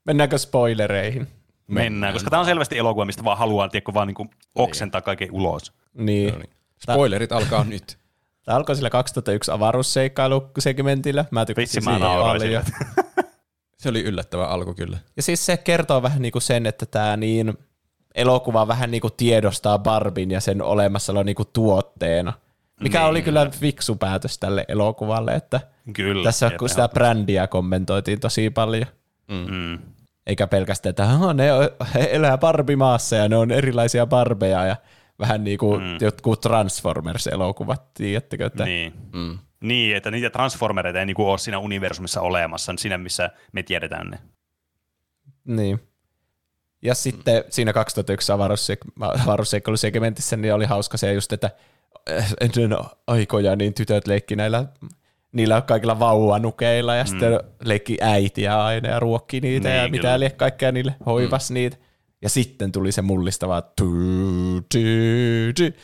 Mennäänkö 0.05 0.37
spoilereihin? 0.37 1.27
Mennään, 1.67 2.13
koska 2.13 2.29
tämä 2.29 2.39
on 2.39 2.45
selvästi 2.45 2.77
elokuva, 2.77 3.05
mistä 3.05 3.23
vaan 3.23 3.37
haluaa 3.37 3.69
tiedätkö, 3.69 3.93
vaan 3.93 4.07
niin 4.07 4.15
kuin 4.15 4.29
oksentaa 4.55 5.01
kaiken 5.01 5.31
ulos. 5.31 5.73
Niin. 5.93 6.33
No 6.33 6.39
niin. 6.39 6.49
Spoilerit 6.79 7.31
alkaa 7.31 7.63
nyt. 7.63 7.97
Tämä 8.45 8.55
alkoi 8.57 8.75
sillä 8.75 8.89
2001 8.89 9.51
avaruusseikkailusegmentillä. 9.51 11.25
Mä 11.31 11.39
Vitsi, 11.41 11.53
tykkäsin 11.55 11.83
mä 11.83 11.91
siitä 11.91 12.05
nauroin 12.05 12.41
paljon. 12.41 12.63
Se 13.85 13.89
oli 13.89 14.01
yllättävä 14.03 14.45
alku 14.47 14.73
kyllä. 14.73 14.97
Ja 15.15 15.23
siis 15.23 15.45
se 15.45 15.57
kertoo 15.57 16.01
vähän 16.03 16.21
niinku 16.21 16.39
sen, 16.39 16.65
että 16.65 16.85
tämä 16.85 17.17
niin 17.17 17.53
elokuva 18.15 18.67
vähän 18.67 18.91
niinku 18.91 19.09
tiedostaa 19.09 19.79
Barbin 19.79 20.31
ja 20.31 20.41
sen 20.41 20.61
olemassaolo 20.61 21.23
niinku 21.23 21.45
tuotteena. 21.45 22.33
Mikä 22.81 22.99
Niin. 22.99 23.09
oli 23.09 23.21
kyllä 23.21 23.49
fiksu 23.49 23.95
päätös 23.95 24.39
tälle 24.39 24.65
elokuvalle, 24.67 25.35
että 25.35 25.61
Kyllä. 25.93 26.23
tässä 26.23 26.51
kun 26.59 26.69
sitä 26.69 26.87
brändiä 26.87 27.47
kommentoitiin 27.47 28.19
tosi 28.19 28.49
paljon. 28.49 28.85
Mm. 29.27 29.79
Eikä 30.27 30.47
pelkästään, 30.47 30.89
että 30.89 31.05
"Haa, 31.05 31.33
ne 31.33 31.47
elää 32.09 32.37
Barbie-maassa 32.37 33.15
ja 33.15 33.29
ne 33.29 33.37
on 33.37 33.51
erilaisia 33.51 34.05
barbeja 34.05 34.65
ja 34.65 34.75
vähän 35.19 35.43
niin 35.43 35.57
kuin 35.57 35.81
mm. 35.83 35.97
jotkut 36.01 36.41
Transformers-elokuvat, 36.41 37.93
tiedättekö? 37.93 38.45
Että 38.45 38.65
Niin. 38.65 38.93
Mm. 39.13 39.39
Niin, 39.67 39.95
että 39.95 40.11
niitä 40.11 40.29
transformereita 40.29 40.99
ei 40.99 41.05
niinku 41.05 41.29
ole 41.29 41.37
siinä 41.37 41.59
universumissa 41.59 42.21
olemassa, 42.21 42.73
siinä 42.77 42.97
missä 42.97 43.29
me 43.51 43.63
tiedetään 43.63 44.09
ne. 44.09 44.19
Niin. 45.45 45.79
Ja 46.81 46.95
sitten 46.95 47.43
siinä 47.49 47.73
2001 47.73 48.31
avaruussek- 48.31 49.21
avaruusseikkailusegmentissä 49.23 50.37
niin 50.37 50.53
oli 50.53 50.65
hauska 50.65 50.97
se 50.97 51.13
just, 51.13 51.33
että 51.33 51.51
äh, 52.11 52.33
ennen 52.41 52.77
aikoja 53.07 53.55
niin 53.55 53.73
tytöt 53.73 54.07
leikki 54.07 54.35
näillä 54.35 54.65
niillä 55.31 55.61
kaikilla 55.61 55.99
vauvanukeilla 55.99 56.95
ja 56.95 57.03
mm. 57.03 57.07
sitten 57.07 57.39
leikki 57.63 57.97
äitiä 58.01 58.63
aina 58.63 58.89
ja 58.89 58.99
ruokki 58.99 59.39
niitä 59.39 59.69
Niin, 59.69 59.77
ja 59.77 59.83
kyllä. 59.83 59.91
mitä 59.91 60.19
lie 60.19 60.29
kaikkea 60.29 60.71
niille 60.71 60.95
hoivas 61.05 61.49
mm. 61.49 61.53
niitä. 61.53 61.77
Ja 62.21 62.29
sitten 62.29 62.71
tuli 62.71 62.91
se 62.91 63.01
mullistava 63.01 63.61
tu, 63.61 63.85
tu, 64.71 64.79
tu, 65.55 65.71
tu, 65.71 65.77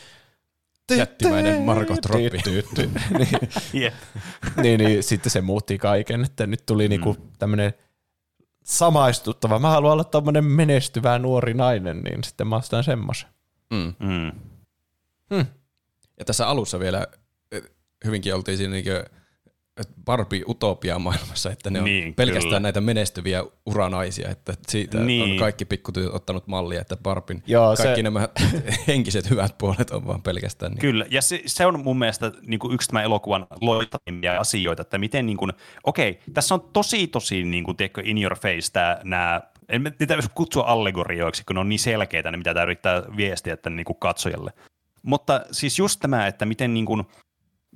Jättimäinen 0.97 1.61
tu, 2.43 2.49
tu. 2.75 2.81
niin, 3.73 3.91
niin, 4.61 4.79
niin 4.79 5.03
sitten 5.03 5.31
se 5.31 5.41
muutti 5.41 5.77
kaiken, 5.77 6.23
että 6.23 6.47
nyt 6.47 6.65
tuli 6.65 6.87
niinku 6.87 7.17
tämmöinen 7.39 7.73
samaistuttava. 8.63 9.59
Mä 9.59 9.69
haluan 9.69 9.93
olla 9.93 10.03
tämmöinen 10.03 10.45
menestyvä 10.45 11.19
nuori 11.19 11.53
nainen, 11.53 12.01
niin 12.01 12.23
sitten 12.23 12.47
mä 12.47 12.55
ostan 12.55 12.83
semmoisen. 12.83 13.29
Mm. 13.69 13.93
Mm. 15.29 15.45
Ja 16.19 16.25
tässä 16.25 16.47
alussa 16.47 16.79
vielä 16.79 17.07
eh, 17.51 17.63
hyvinkin 18.05 18.35
oltiin 18.35 18.57
siinä 18.57 18.73
niinkö 18.73 19.05
Barbie 20.05 20.43
utopia 20.47 20.99
maailmassa, 20.99 21.51
että 21.51 21.69
ne 21.69 21.79
on 21.79 21.85
Niin, 21.85 22.13
pelkästään 22.13 22.43
kyllä. 22.49 22.59
näitä 22.59 22.81
menestyviä 22.81 23.43
uranaisia, 23.65 24.29
että 24.29 24.53
siitä 24.67 24.99
niin. 24.99 25.31
On 25.31 25.37
kaikki 25.37 25.65
pikkutyöt 25.65 26.13
ottanut 26.13 26.47
mallia, 26.47 26.81
että 26.81 26.97
Barbin 26.97 27.43
Joo, 27.47 27.75
kaikki 27.77 27.95
se- 27.95 28.03
nämä 28.03 28.29
henkiset 28.87 29.29
hyvät 29.29 29.57
puolet 29.57 29.91
on 29.91 30.07
vaan 30.07 30.21
pelkästään 30.21 30.71
niin. 30.71 30.79
Kyllä, 30.79 31.05
ja 31.09 31.21
se, 31.21 31.41
se 31.45 31.65
on 31.65 31.83
mun 31.83 31.99
mielestä 31.99 32.31
niin 32.41 32.59
kuin 32.59 32.73
yksi 32.73 32.87
tämän 32.87 33.03
elokuvan 33.03 33.47
loistavimpia 33.61 34.39
asioita, 34.39 34.81
että 34.81 34.97
miten 34.97 35.25
niin 35.25 35.37
kuin, 35.37 35.51
okei, 35.83 36.19
tässä 36.33 36.55
on 36.55 36.61
tosi 36.73 37.07
tosi 37.07 37.43
niin 37.43 37.63
kuin, 37.63 37.77
tiedätkö, 37.77 38.01
in 38.05 38.17
your 38.17 38.35
face 38.39 38.71
tämä, 38.73 38.99
nämä, 39.03 39.41
en 39.69 39.81
mä 39.81 39.91
niitä 39.99 40.17
kutsua 40.35 40.63
allegorioiksi, 40.63 41.43
kun 41.47 41.55
ne 41.55 41.59
on 41.59 41.69
niin 41.69 41.79
selkeitä 41.79 42.31
ne, 42.31 42.37
mitä 42.37 42.53
tämä 42.53 42.63
yrittää 42.63 43.03
viestiä 43.17 43.57
tämän 43.57 43.77
niin 43.77 43.85
kuin 43.85 43.99
katsojalle. 43.99 44.53
Mutta 45.03 45.41
siis 45.51 45.79
just 45.79 45.99
tämä, 45.99 46.27
että 46.27 46.45
miten, 46.45 46.73
niin 46.73 46.85
kuin, 46.85 47.03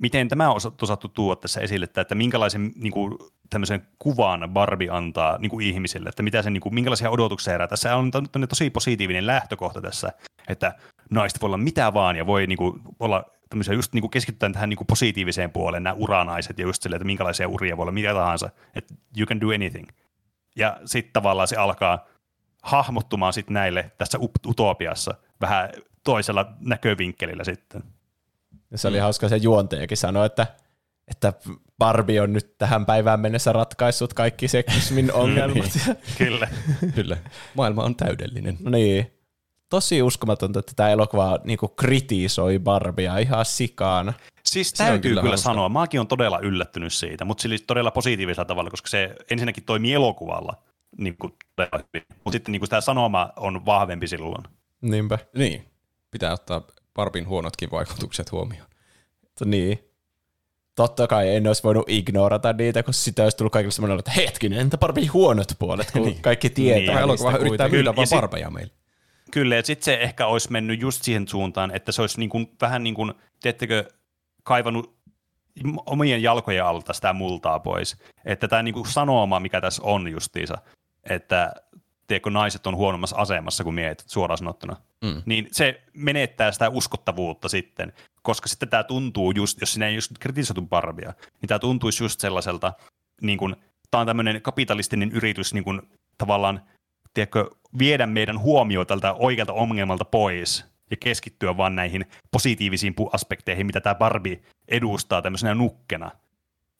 miten 0.00 0.28
tämä 0.28 0.50
on 0.50 0.56
osattu- 0.82 1.08
tuoda 1.08 1.40
tässä 1.40 1.60
esille, 1.60 1.84
että, 1.84 2.00
että 2.00 2.14
minkälaisen 2.14 2.72
niin 2.76 2.92
kuin, 2.92 3.18
tämmöisen 3.50 3.86
kuvan 3.98 4.48
Barbie 4.52 4.90
antaa 4.90 5.38
niin 5.38 5.50
kuin 5.50 5.66
ihmisille, 5.66 6.08
että 6.08 6.22
mitä 6.22 6.42
se, 6.42 6.50
niin 6.50 6.60
kuin, 6.60 6.74
minkälaisia 6.74 7.10
odotuksia 7.10 7.52
herää. 7.52 7.68
Tässä 7.68 7.96
on 7.96 8.10
to- 8.10 8.20
to- 8.20 8.46
tosi 8.46 8.70
positiivinen 8.70 9.26
lähtökohta 9.26 9.80
tässä, 9.80 10.12
että 10.48 10.74
naiset 11.10 11.42
voi 11.42 11.46
olla 11.46 11.56
mitä 11.56 11.94
vaan 11.94 12.16
ja 12.16 12.26
voi 12.26 12.46
niin 12.46 12.58
kuin, 12.58 12.80
olla 13.00 13.24
tämmöisiä 13.50 13.74
just 13.74 13.92
niin 13.92 14.02
kuin 14.02 14.10
keskitytään 14.10 14.52
tähän 14.52 14.68
niin 14.68 14.76
kuin 14.76 14.86
positiiviseen 14.86 15.50
puoleen, 15.50 15.82
nämä 15.82 15.94
uranaiset 15.94 16.58
ja 16.58 16.66
just 16.66 16.82
silleen, 16.82 16.96
että 16.96 17.06
minkälaisia 17.06 17.48
uria 17.48 17.76
voi 17.76 17.82
olla 17.82 17.92
mitä 17.92 18.14
tahansa, 18.14 18.50
että 18.74 18.94
you 19.16 19.26
can 19.26 19.40
do 19.40 19.48
anything. 19.54 19.88
Ja 20.56 20.80
sitten 20.84 21.12
tavallaan 21.12 21.48
se 21.48 21.56
alkaa 21.56 22.04
hahmottumaan 22.62 23.32
sitten 23.32 23.54
näille 23.54 23.92
tässä 23.98 24.18
utopiassa 24.46 25.14
vähän 25.40 25.70
toisella 26.04 26.52
näkövinkkelillä 26.60 27.44
sitten. 27.44 27.82
Ja 28.70 28.78
se 28.78 28.88
oli 28.88 28.98
hauska 28.98 29.28
se 29.28 29.36
juontajakin 29.36 29.96
sanoi, 29.96 30.26
että, 30.26 30.46
että 31.08 31.32
Barbie 31.78 32.20
on 32.20 32.32
nyt 32.32 32.58
tähän 32.58 32.86
päivään 32.86 33.20
mennessä 33.20 33.52
ratkaissut 33.52 34.14
kaikki 34.14 34.48
seksismin 34.48 35.12
ongelmat. 35.12 35.78
Kyllä. 36.18 36.48
Kyllä. 36.94 37.16
Maailma 37.54 37.82
on 37.82 37.96
täydellinen. 37.96 38.56
no 38.60 38.70
niin. 38.70 39.12
Tosi 39.68 40.02
uskomatonta, 40.02 40.58
että 40.58 40.72
tämä 40.76 40.90
elokuva 40.90 41.38
niinku 41.44 41.68
kritisoi 41.68 42.58
Barbia 42.58 43.18
ihan 43.18 43.44
sikana. 43.44 44.12
Siis 44.44 44.70
Se 44.70 44.76
täytyy 44.76 45.10
kyllä 45.10 45.22
kyllä, 45.22 45.36
sanoa, 45.36 45.68
maakin 45.68 46.00
on 46.00 46.06
todella 46.06 46.38
yllättynyt 46.38 46.92
siitä, 46.92 47.24
mutta 47.24 47.42
sillä 47.42 47.56
todella 47.66 47.90
positiivisella 47.90 48.44
tavalla, 48.44 48.70
koska 48.70 48.88
se 48.88 49.14
ensinnäkin 49.30 49.64
toimii 49.64 49.92
elokuvalla 49.92 50.62
niin 50.98 51.16
kuin 51.16 51.32
todella 51.56 51.84
hyvin, 51.94 52.06
mutta 52.24 52.32
sitten 52.32 52.52
niin 52.52 52.60
kuin 52.60 52.70
tämä 52.70 52.80
sanoma 52.80 53.32
on 53.36 53.66
vahvempi 53.66 54.08
silloin. 54.08 54.44
Niinpä. 54.80 55.18
Niin. 55.34 55.64
Pitää 56.10 56.32
ottaa 56.32 56.62
Barbin 56.96 57.28
huonotkin 57.28 57.70
vaikutukset 57.70 58.32
huomioon. 58.32 58.68
Mutta 59.22 59.44
niin. 59.44 59.78
Totta 60.74 61.06
kai 61.06 61.34
en 61.36 61.46
olisi 61.46 61.62
voinut 61.62 61.88
ignorata 61.88 62.52
niitä, 62.52 62.82
kun 62.82 62.94
sitä 62.94 63.22
olisi 63.22 63.36
tullut 63.36 63.52
kaikille 63.52 63.72
semmoinen, 63.72 63.98
että 63.98 64.10
hetkinen, 64.10 64.58
entä 64.58 64.78
Barbie 64.78 65.06
huonot 65.06 65.48
puolet, 65.58 65.90
kun 65.90 66.02
Niin. 66.06 66.22
kaikki 66.22 66.50
tietää. 66.50 66.94
Niin. 66.94 66.98
Elokuva 66.98 67.30
yrittää 67.36 67.68
myydä 67.68 67.78
Kyllä, 67.78 67.96
vaan 67.96 68.08
Barbeja 68.10 68.50
meille. 68.50 68.72
Kyllä, 69.30 69.56
ja 69.56 69.62
sitten 69.62 69.84
se 69.84 69.94
ehkä 69.94 70.26
olisi 70.26 70.52
mennyt 70.52 70.80
just 70.80 71.02
siihen 71.02 71.28
suuntaan, 71.28 71.70
että 71.74 71.92
se 71.92 72.00
olisi 72.00 72.18
niin 72.18 72.30
kuin, 72.30 72.50
vähän 72.60 72.82
niin 72.84 72.94
kuin, 72.94 73.14
teettekö, 73.42 73.84
kaivannut 74.42 74.96
omien 75.86 76.22
jalkojen 76.22 76.64
alta 76.64 76.92
sitä 76.92 77.12
multaa 77.12 77.60
pois. 77.60 77.96
Että 78.24 78.48
tämä 78.48 78.62
niin 78.62 78.74
kuin 78.74 78.86
sanoma, 78.86 79.40
mikä 79.40 79.60
tässä 79.60 79.82
on 79.84 80.08
justiinsa, 80.08 80.58
että 81.10 81.52
tiedätkö, 82.06 82.30
naiset 82.30 82.66
on 82.66 82.76
huonommassa 82.76 83.16
asemassa 83.16 83.64
kuin 83.64 83.74
miehet 83.74 84.04
suoraan 84.06 84.38
sanottuna, 84.38 84.76
mm. 85.04 85.22
niin 85.26 85.48
se 85.52 85.82
menettää 85.92 86.52
sitä 86.52 86.68
uskottavuutta 86.68 87.48
sitten, 87.48 87.92
koska 88.22 88.48
sitten 88.48 88.68
tämä 88.68 88.84
tuntuu 88.84 89.30
just, 89.30 89.60
jos 89.60 89.72
sinä 89.72 89.86
ei 89.86 89.94
just 89.94 90.12
kritisoitu 90.20 90.62
Barbia, 90.62 91.12
niin 91.40 91.48
tämä 91.48 91.58
tuntuisi 91.58 92.04
just 92.04 92.20
sellaiselta, 92.20 92.72
niin 93.22 93.38
kuin, 93.38 93.56
tämä 93.90 94.00
on 94.00 94.06
tämmöinen 94.06 94.42
kapitalistinen 94.42 95.12
yritys 95.12 95.54
niin 95.54 95.64
kuin, 95.64 95.82
tavallaan, 96.18 96.60
tiedätkö, 97.14 97.50
viedä 97.78 98.06
meidän 98.06 98.38
huomio 98.38 98.84
tältä 98.84 99.12
oikealta 99.12 99.52
ongelmalta 99.52 100.04
pois 100.04 100.64
ja 100.90 100.96
keskittyä 100.96 101.56
vaan 101.56 101.76
näihin 101.76 102.06
positiivisiin 102.30 102.94
aspekteihin, 103.12 103.66
mitä 103.66 103.80
tämä 103.80 103.94
Barbie 103.94 104.40
edustaa 104.68 105.22
tämmöisenä 105.22 105.54
nukkena. 105.54 106.10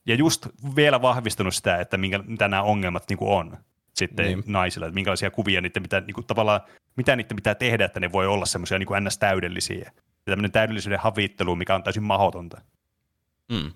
Ja 0.06 0.14
just 0.14 0.46
vielä 0.76 1.02
vahvistunut 1.02 1.54
sitä, 1.54 1.76
että 1.76 1.96
minkä, 1.96 2.18
mitä 2.18 2.48
nämä 2.48 2.62
ongelmat 2.62 3.04
niin 3.08 3.18
kuin 3.18 3.30
on 3.30 3.58
sitten 3.96 4.26
niin. 4.26 4.42
naisilla, 4.46 4.87
että 4.87 4.94
minkälaisia 4.94 5.30
kuvia 5.30 5.61
niiden 5.61 5.82
pitää, 5.82 6.00
niin 6.00 6.14
kuin, 6.14 6.26
tavallaan, 6.26 6.61
mitä 6.96 7.16
niiden 7.16 7.37
pitää 7.37 7.54
tehdä, 7.54 7.85
että 7.85 8.00
ne 8.00 8.12
voi 8.12 8.26
olla 8.26 8.46
semmoisia 8.46 8.78
niin 8.78 9.04
ns. 9.04 9.18
täydellisiä. 9.18 9.92
Ja 10.26 10.30
tämmöinen 10.30 10.52
täydellisyyden 10.52 11.00
havittelu, 11.00 11.56
mikä 11.56 11.74
on 11.74 11.82
täysin 11.82 12.02
mahdotonta. 12.02 12.61
Mm. 13.52 13.72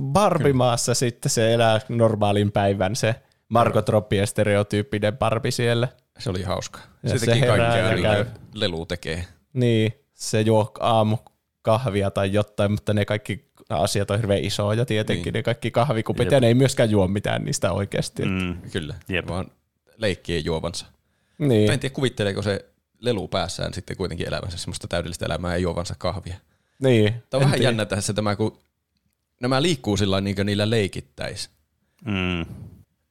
Barbimaassa 0.00 0.94
sitten 0.94 1.30
se 1.30 1.54
elää 1.54 1.80
normaalin 1.88 2.52
päivän 2.52 2.96
se 2.96 3.14
Margot 3.48 3.88
Robbie 3.88 4.26
stereotyyppinen 4.26 5.18
Barbie 5.18 5.50
siellä. 5.50 5.88
Se 6.18 6.30
oli 6.30 6.42
hauska. 6.42 6.80
Se, 7.06 7.18
se 7.18 7.26
teki 7.26 7.46
kaikkea, 7.46 7.96
mitä 7.96 8.26
lelu 8.54 8.86
tekee. 8.86 9.24
Niin, 9.52 9.92
se 10.14 10.40
juo 10.40 10.72
aamu 10.80 11.16
kahvia 11.62 12.10
tai 12.10 12.32
jotain, 12.32 12.70
mutta 12.70 12.94
ne 12.94 13.04
kaikki 13.04 13.50
asiat 13.68 14.10
on 14.10 14.16
hirveän 14.16 14.44
isoja 14.44 14.86
tietenkin, 14.86 15.24
niin. 15.24 15.34
ne 15.34 15.42
kaikki 15.42 15.70
kahvikupit, 15.70 16.24
Jep. 16.24 16.32
ja 16.32 16.40
ne 16.40 16.46
ei 16.46 16.54
myöskään 16.54 16.90
juo 16.90 17.08
mitään 17.08 17.44
niistä 17.44 17.72
oikeasti. 17.72 18.24
Mm, 18.24 18.56
kyllä, 18.72 18.94
Jep. 19.08 19.28
vaan 19.28 19.50
leikkien 19.96 20.44
juovansa. 20.44 20.86
Niin. 21.38 21.66
Mä 21.68 21.72
en 21.72 21.80
tiedä, 21.80 21.94
kuvitteleeko 21.94 22.42
se 22.42 22.64
lelu 22.98 23.28
päässään 23.28 23.74
sitten 23.74 23.96
kuitenkin 23.96 24.28
elämänsä 24.28 24.58
semmoista 24.58 24.88
täydellistä 24.88 25.26
elämää 25.26 25.52
ja 25.52 25.58
juovansa 25.58 25.94
kahvia. 25.98 26.36
Niin. 26.82 27.14
Tämä 27.30 27.38
on 27.38 27.44
vähän 27.44 27.58
tiedä. 27.58 27.68
jännä 27.68 27.84
tässä 27.84 28.12
tämä, 28.12 28.36
kun 28.36 28.58
nämä 29.40 29.62
liikkuu 29.62 29.96
sillä 29.96 30.20
niin 30.20 30.36
kuin 30.36 30.46
niillä 30.46 30.70
leikittäisi. 30.70 31.50
Mm. 32.04 32.40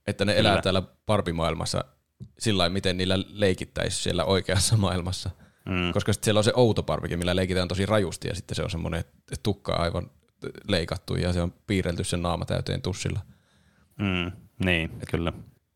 Että 0.08 0.26
ne 0.26 0.34
Kyllä. 0.34 0.50
elää 0.50 0.62
täällä 0.62 0.82
parpimaailmassa 1.06 1.86
sillä 2.40 2.70
miten 2.70 2.98
niillä 2.98 3.20
leikittäisi 3.28 4.04
siellä 4.04 4.26
oikeassa 4.26 4.78
maailmassa. 4.78 5.30
Mm. 5.66 5.94
Koska 5.94 6.14
sitten 6.14 6.26
siellä 6.26 6.40
on 6.40 6.44
se 6.44 6.52
outo 6.56 6.84
parvike, 6.84 7.18
millä 7.18 7.36
leikitään 7.36 7.68
tosi 7.68 7.86
rajusti 7.86 8.28
ja 8.28 8.36
sitten 8.36 8.56
se 8.56 8.64
on 8.64 8.70
semmoinen 8.70 9.04
tukka 9.44 9.74
aivan 9.74 10.12
leikattu 10.68 11.16
ja 11.16 11.34
se 11.34 11.42
on 11.42 11.54
piirrelty 11.68 12.04
sen 12.04 12.22
naama 12.22 12.46
täyteen 12.46 12.82
tussilla. 12.82 13.20
Mm, 14.00 14.32
niin, 14.66 14.92
Et, 15.02 15.10
kyllä. 15.10 15.34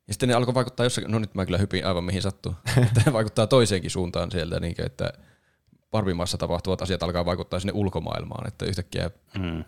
Ja 0.07 0.13
sitten 0.13 0.29
ne 0.29 0.35
alkoi 0.35 0.53
vaikuttaa 0.53 0.85
jossakin, 0.85 1.11
no 1.11 1.19
nyt 1.19 1.35
mä 1.35 1.45
kyllä 1.45 1.57
hypin 1.57 1.85
aivan 1.85 2.03
mihin 2.03 2.21
sattuu, 2.21 2.55
että 2.87 3.01
ne 3.05 3.13
vaikuttaa 3.13 3.47
toiseenkin 3.47 3.91
suuntaan 3.91 4.31
sieltä, 4.31 4.59
niin 4.59 4.75
että 4.85 5.13
Barbimassa 5.91 6.37
tapahtuvat 6.37 6.81
asiat 6.81 7.03
alkaa 7.03 7.25
vaikuttaa 7.25 7.59
sinne 7.59 7.73
ulkomaailmaan, 7.75 8.47
että 8.47 8.65
yhtäkkiä 8.65 9.09
mm. 9.37 9.63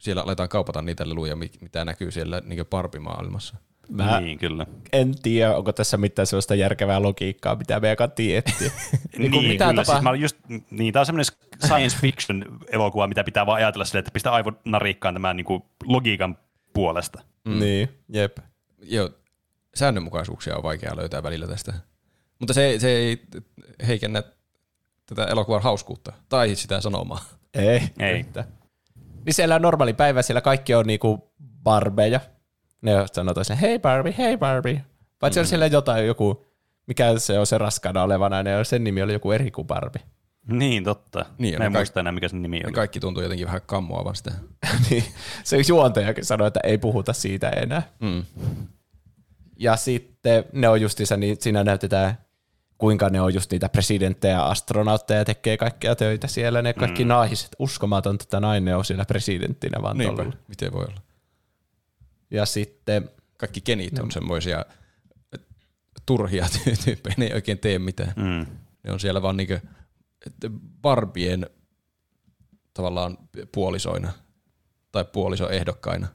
siellä 0.00 0.22
aletaan 0.22 0.48
kaupata 0.48 0.82
niitä 0.82 1.08
leluja, 1.08 1.36
mitä 1.36 1.84
näkyy 1.84 2.10
siellä 2.10 2.42
niin 2.44 2.66
Barbimaailmassa. 2.66 3.56
Mä 3.88 4.20
niin, 4.20 4.38
kyllä. 4.38 4.66
en 4.92 5.14
tiedä, 5.22 5.56
onko 5.56 5.72
tässä 5.72 5.96
mitään 5.96 6.26
sellaista 6.26 6.54
järkevää 6.54 7.02
logiikkaa, 7.02 7.56
mitä 7.56 7.80
meidän 7.80 7.96
kannattaa 7.96 8.26
etsiä. 8.28 8.70
niin, 9.18 9.30
niin 9.30 9.48
mitä 9.48 9.68
kyllä. 9.68 9.82
Tapa... 9.82 9.92
Siis 9.92 10.02
mä 10.02 10.14
just, 10.14 10.36
niin, 10.70 10.92
tämä 10.92 11.00
on 11.00 11.06
semmoinen 11.06 11.34
science 11.66 11.96
fiction 12.00 12.44
elokuva, 12.70 13.06
mitä 13.06 13.24
pitää 13.24 13.46
vaan 13.46 13.56
ajatella 13.56 13.84
silleen, 13.84 14.00
että 14.00 14.10
pistää 14.12 14.32
aivot 14.32 14.60
narikkaan 14.64 15.14
tämän 15.14 15.36
niin 15.36 15.44
kuin, 15.44 15.62
logiikan 15.84 16.38
puolesta. 16.72 17.22
Mm. 17.44 17.58
Niin, 17.58 17.88
jep. 18.08 18.38
Joo, 18.82 19.10
säännönmukaisuuksia 19.74 20.56
on 20.56 20.62
vaikea 20.62 20.96
löytää 20.96 21.22
välillä 21.22 21.46
tästä. 21.46 21.74
Mutta 22.38 22.54
se, 22.54 22.74
se 22.78 22.88
ei 22.88 23.22
heikennä 23.86 24.22
tätä 25.06 25.24
elokuvan 25.24 25.62
hauskuutta 25.62 26.12
tai 26.28 26.54
sitä 26.54 26.80
sanomaa. 26.80 27.24
Ei. 27.54 27.82
ei. 27.98 28.20
Että. 28.20 28.44
Niin 29.24 29.34
siellä 29.34 29.54
on 29.54 29.62
normaali 29.62 29.94
päivä, 29.94 30.22
siellä 30.22 30.40
kaikki 30.40 30.74
on 30.74 30.86
niinku 30.86 31.32
barbeja, 31.62 32.20
ne 32.82 32.92
sanoo 33.12 33.34
toisen, 33.34 33.56
hei 33.56 33.78
Barbie, 33.78 34.14
hei 34.18 34.36
Barbie. 34.36 34.84
Paitsi 35.18 35.40
mm. 35.40 35.42
on 35.42 35.46
siellä 35.46 35.66
jotain, 35.66 36.06
joku, 36.06 36.46
mikä 36.86 37.18
se 37.18 37.38
on 37.38 37.46
se 37.46 37.58
raskaana 37.58 38.02
oleva 38.02 38.28
nainen, 38.28 38.52
ja 38.52 38.64
sen 38.64 38.84
nimi 38.84 39.02
oli 39.02 39.12
joku 39.12 39.32
eri 39.32 39.50
kuin 39.50 39.66
Barbie. 39.66 40.02
Niin, 40.46 40.84
totta. 40.84 41.24
Niin, 41.38 41.58
Mä 41.58 41.64
en 41.64 41.72
muista 41.72 42.00
enää, 42.00 42.12
mikä 42.12 42.28
sen 42.28 42.42
nimi 42.42 42.60
oli. 42.64 42.72
Kaikki 42.72 43.00
tuntuu 43.00 43.22
jotenkin 43.22 43.46
vähän 43.46 43.60
kammoavan 43.66 44.14
sitä. 44.16 44.32
niin, 44.90 45.04
se 45.44 45.56
juontajakin 45.68 46.24
sanoi, 46.24 46.46
että 46.46 46.60
ei 46.64 46.78
puhuta 46.78 47.12
siitä 47.12 47.48
enää. 47.48 47.82
Mm. 48.00 48.24
Ja 49.58 49.76
sitten 49.76 50.44
ne 50.52 50.68
on 50.68 50.80
justiinsa, 50.80 51.16
niin 51.16 51.36
siinä 51.40 51.64
näytetään, 51.64 52.18
kuinka 52.78 53.08
ne 53.08 53.20
on 53.20 53.34
just 53.34 53.52
niitä 53.52 53.68
presidenttejä, 53.68 54.42
astronautteja, 54.42 55.24
tekee 55.24 55.56
kaikkea 55.56 55.96
töitä 55.96 56.26
siellä. 56.26 56.62
Ne 56.62 56.72
kaikki 56.72 57.04
mm. 57.04 57.08
naiset, 57.08 57.56
uskomaton, 57.58 58.18
että 58.22 58.40
nainen 58.40 58.76
on 58.76 58.84
siellä 58.84 59.04
presidenttinä 59.04 59.82
vaan 59.82 59.98
niin, 59.98 60.34
miten 60.48 60.72
voi 60.72 60.84
olla. 60.84 61.00
Ja 62.32 62.46
sitten... 62.46 63.10
Kaikki 63.38 63.60
kenit 63.60 63.98
on 63.98 64.10
semmoisia 64.10 64.64
turhia 66.06 66.46
tyyppejä, 66.84 67.14
ne 67.18 67.24
ei 67.24 67.34
oikein 67.34 67.58
tee 67.58 67.78
mitään. 67.78 68.12
Mm. 68.16 68.46
Ne 68.82 68.92
on 68.92 69.00
siellä 69.00 69.22
vaan 69.22 69.36
niinku 69.36 69.54
Barbien 70.82 71.46
tavallaan 72.74 73.18
puolisoina 73.52 74.12
tai 74.92 75.04
puolisoehdokkaina. 75.04 76.08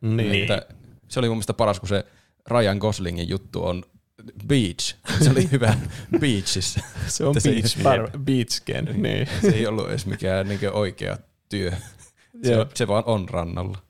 Niin. 0.00 0.42
Että 0.42 0.66
se 1.08 1.18
oli 1.18 1.28
mun 1.28 1.36
mielestä 1.36 1.54
paras, 1.54 1.80
kun 1.80 1.88
se 1.88 2.04
Ryan 2.50 2.78
Goslingin 2.78 3.28
juttu 3.28 3.64
on 3.64 3.84
Beach. 4.46 4.96
Se 5.22 5.30
oli 5.30 5.50
hyvä 5.50 5.76
Beachissä. 6.20 6.80
se 7.06 7.24
on 7.24 7.34
Beach, 7.44 7.66
se, 7.66 7.82
bar, 7.82 8.10
beach 8.18 8.64
gen, 8.66 8.88
niin. 9.02 9.28
Se 9.40 9.48
ei 9.48 9.66
ollut 9.66 9.88
edes 9.88 10.06
mikään 10.06 10.48
niin 10.48 10.72
oikea 10.72 11.18
työ. 11.48 11.72
Se, 12.42 12.66
se 12.74 12.88
vaan 12.88 13.04
on 13.06 13.28
rannalla. 13.28 13.85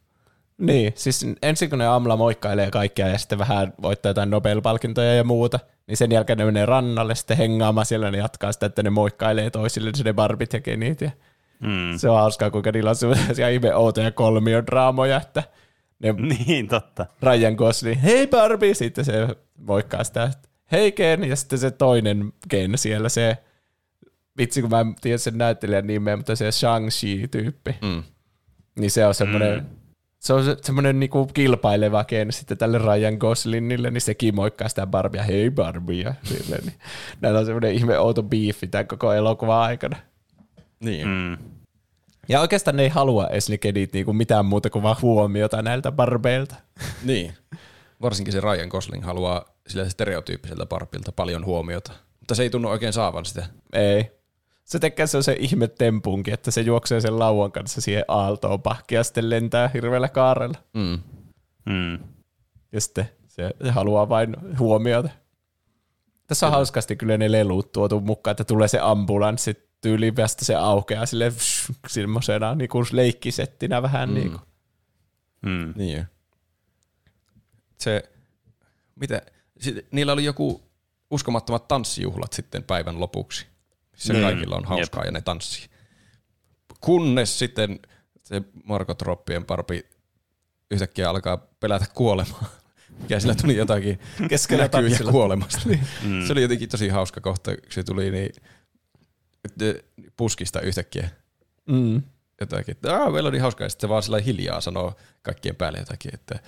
Niin, 0.58 0.92
siis 0.96 1.26
ensin 1.42 1.70
kun 1.70 1.78
ne 1.78 1.86
aamulla 1.86 2.16
moikkailee 2.16 2.70
kaikkia 2.70 3.08
ja 3.08 3.18
sitten 3.18 3.38
vähän 3.38 3.72
voittaa 3.82 4.10
jotain 4.10 4.30
Nobel-palkintoja 4.30 5.14
ja 5.14 5.24
muuta, 5.24 5.60
niin 5.86 5.96
sen 5.96 6.12
jälkeen 6.12 6.38
ne 6.38 6.44
menee 6.44 6.66
rannalle 6.66 7.14
sitten 7.14 7.36
hengaamaan 7.36 7.86
siellä, 7.86 8.10
ne 8.10 8.18
jatkaa 8.18 8.52
sitä, 8.52 8.66
että 8.66 8.82
ne 8.82 8.90
moikkailee 8.90 9.50
toisille, 9.50 9.90
niin 9.90 10.04
ne 10.04 10.12
barbit 10.12 10.52
ja 10.52 10.60
genit. 10.60 11.00
Ja 11.00 11.10
mm. 11.60 11.98
Se 11.98 12.08
on 12.10 12.18
hauskaa, 12.18 12.50
kuinka 12.50 12.72
niillä 12.72 12.90
on 12.90 12.96
sellaisia 12.96 13.48
ihme 13.48 13.74
outoja 13.74 14.10
kolmiodraamoja, 14.10 15.16
että 15.16 15.42
ne 15.98 16.12
niin, 16.46 16.68
totta. 16.68 17.06
Ryan 17.22 17.54
Gosling, 17.54 18.02
hei 18.02 18.26
Barbie, 18.26 18.74
sitten 18.74 19.04
se 19.04 19.28
moikkaa 19.58 20.04
sitä, 20.04 20.24
että 20.24 20.48
hei 20.72 20.92
Ken, 20.92 21.24
ja 21.24 21.36
sitten 21.36 21.58
se 21.58 21.70
toinen 21.70 22.32
Ken 22.48 22.78
siellä, 22.78 23.08
se, 23.08 23.36
vitsi 24.38 24.60
kun 24.60 24.70
mä 24.70 24.80
en 24.80 24.94
tiedä 25.00 25.18
sen 25.18 25.38
näyttelijän 25.38 25.86
nimeä, 25.86 26.16
mutta 26.16 26.36
se 26.36 26.52
Shang-Chi-tyyppi, 26.52 27.74
mm. 27.82 28.02
niin 28.78 28.90
se 28.90 29.06
on 29.06 29.14
semmoinen, 29.14 29.58
mm 29.58 29.85
se 30.26 30.32
on 30.32 30.44
se, 30.44 30.56
semmoinen 30.62 31.00
niinku 31.00 31.26
kilpaileva 31.26 32.04
ken 32.04 32.32
sitten 32.32 32.58
tälle 32.58 32.78
Ryan 32.78 33.16
Goslingille, 33.18 33.90
niin 33.90 34.00
sekin 34.00 34.34
moikkaa 34.34 34.68
sitä 34.68 34.86
Barbia, 34.86 35.22
hei 35.22 35.50
Barbia. 35.50 36.14
Sille, 36.22 36.58
niin 36.64 36.74
näillä 37.20 37.40
on 37.40 37.46
semmoinen 37.46 37.74
ihme 37.74 37.98
outo 37.98 38.22
biifi 38.22 38.66
tämän 38.66 38.86
koko 38.86 39.12
elokuvan 39.12 39.60
aikana. 39.60 39.96
Niin. 40.80 41.08
Mm. 41.08 41.38
Ja 42.28 42.40
oikeastaan 42.40 42.76
ne 42.76 42.82
ei 42.82 42.88
halua 42.88 43.26
edes 43.26 43.50
ne 43.50 43.58
kedit 43.58 43.92
niinku 43.92 44.12
mitään 44.12 44.46
muuta 44.46 44.70
kuin 44.70 44.82
vaan 44.82 44.96
huomiota 45.02 45.62
näiltä 45.62 45.92
barbeilta. 45.92 46.54
Niin. 47.04 47.32
Varsinkin 48.02 48.32
se 48.32 48.40
Ryan 48.40 48.68
Gosling 48.68 49.04
haluaa 49.04 49.44
sillä 49.66 49.88
stereotyyppiseltä 49.88 50.66
Barbilta 50.66 51.12
paljon 51.12 51.44
huomiota. 51.44 51.92
Mutta 52.20 52.34
se 52.34 52.42
ei 52.42 52.50
tunnu 52.50 52.68
oikein 52.68 52.92
saavan 52.92 53.24
sitä. 53.24 53.46
Ei 53.72 54.10
se 54.66 54.78
tekee 54.78 55.06
se 55.06 55.36
ihme 55.38 55.68
tempunkin, 55.68 56.34
että 56.34 56.50
se 56.50 56.60
juoksee 56.60 57.00
sen 57.00 57.18
lauan 57.18 57.52
kanssa 57.52 57.80
siihen 57.80 58.04
aaltoon 58.08 58.62
pahkia 58.62 58.98
ja 58.98 59.04
sitten 59.04 59.30
lentää 59.30 59.68
hirveällä 59.68 60.08
kaarella. 60.08 60.58
Mm. 60.74 60.98
Mm. 61.66 61.98
Ja 62.72 62.80
sitten 62.80 63.10
se, 63.26 63.50
se 63.64 63.70
haluaa 63.70 64.08
vain 64.08 64.36
huomiota. 64.58 65.08
Tässä 66.26 66.46
on 66.46 66.50
kyllä. 66.50 66.56
hauskasti 66.56 66.96
kyllä 66.96 67.18
ne 67.18 67.32
lelut 67.32 67.72
tuotu 67.72 68.00
mukaan, 68.00 68.32
että 68.32 68.44
tulee 68.44 68.68
se 68.68 68.78
ambulanssi 68.78 69.68
tyyliin 69.80 70.14
se 70.26 70.54
aukeaa 70.54 71.06
sille 71.06 71.32
semmoisena 71.88 72.54
niin 72.54 72.68
kuin 72.68 72.86
leikkisettinä 72.92 73.82
vähän 73.82 74.08
mm. 74.08 74.14
niin 74.14 74.30
kuin. 74.30 74.42
Mm. 75.42 75.74
Niin. 75.76 76.06
Se, 77.78 78.02
mitä, 78.96 79.22
niillä 79.90 80.12
oli 80.12 80.24
joku 80.24 80.62
uskomattomat 81.10 81.68
tanssijuhlat 81.68 82.32
sitten 82.32 82.62
päivän 82.62 83.00
lopuksi 83.00 83.46
missä 83.96 84.14
mm. 84.14 84.20
kaikilla 84.20 84.56
on 84.56 84.64
hauskaa 84.64 85.00
Jep. 85.00 85.06
ja 85.06 85.12
ne 85.12 85.20
tanssii. 85.20 85.66
Kunnes 86.80 87.38
sitten 87.38 87.80
se 88.24 88.42
Marko 88.64 88.94
Troppien 88.94 89.44
parpi 89.44 89.86
yhtäkkiä 90.70 91.10
alkaa 91.10 91.36
pelätä 91.60 91.86
kuolemaa. 91.94 92.44
Mikä 93.02 93.20
sillä 93.20 93.34
tuli 93.34 93.56
jotakin 93.56 93.98
keskellä 94.30 94.68
näkyy 94.72 95.10
kuolemasta. 95.10 95.60
mm. 96.04 96.22
Se 96.26 96.32
oli 96.32 96.42
jotenkin 96.42 96.68
tosi 96.68 96.88
hauska 96.88 97.20
kohta, 97.20 97.56
kun 97.56 97.64
se 97.72 97.84
tuli 97.84 98.10
niin 98.10 98.32
puskista 100.16 100.60
yhtäkkiä. 100.60 101.10
Mm. 101.66 102.02
jotakin, 102.40 102.72
että 102.72 102.96
Aa, 102.96 103.10
meillä 103.10 103.26
on 103.26 103.32
niin 103.32 103.42
hauskaa, 103.42 103.64
ja 103.64 103.68
sitten 103.68 103.88
se 103.88 103.90
vaan 103.90 104.02
sillä 104.02 104.20
hiljaa 104.20 104.60
sanoo 104.60 104.94
kaikkien 105.22 105.56
päälle 105.56 105.78
jotakin, 105.78 106.14
että 106.14 106.38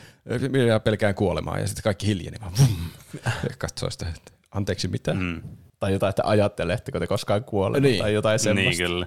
minä 0.48 0.80
pelkään 0.80 1.14
kuolemaa, 1.14 1.58
ja 1.58 1.66
sitten 1.66 1.82
kaikki 1.82 2.06
hiljeni 2.06 2.36
vaan 2.40 2.52
vum, 2.58 2.76
ja 3.24 3.30
katsoo 3.58 3.90
sitä, 3.90 4.06
että 4.16 4.32
anteeksi 4.50 4.88
mitä. 4.88 5.14
Mm. 5.14 5.42
Tai 5.78 5.92
jotain, 5.92 6.10
että 6.10 6.22
ajattelette, 6.24 6.92
te 6.92 7.06
koskaan 7.06 7.44
kuole, 7.44 7.80
Niin. 7.80 7.98
tai 7.98 8.14
jotain 8.14 8.38
semmoista. 8.38 8.82
Niin 8.82 8.90
kyllä. 8.90 9.06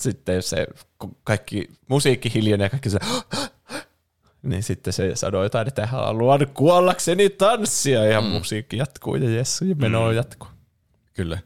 Sitten 0.00 0.42
se 0.42 0.66
kun 0.98 1.16
kaikki 1.24 1.70
musiikki 1.88 2.34
hiljenee 2.34 2.64
ja 2.64 2.70
kaikki 2.70 2.90
se, 2.90 2.98
niin 4.42 4.62
sitten 4.62 4.92
se 4.92 5.16
sanoo 5.16 5.42
jotain, 5.42 5.68
että 5.68 5.86
haluan 5.86 6.46
kuollakseni 6.54 7.30
tanssia 7.30 8.04
ja 8.04 8.20
mm. 8.20 8.26
musiikki 8.26 8.76
jatkuu 8.76 9.14
ja 9.14 9.30
jessu 9.30 9.64
ja 9.64 9.74
meno 9.74 10.08
mm. 10.08 10.16
jatkuu. 10.16 10.48
Kyllä. 11.14 11.38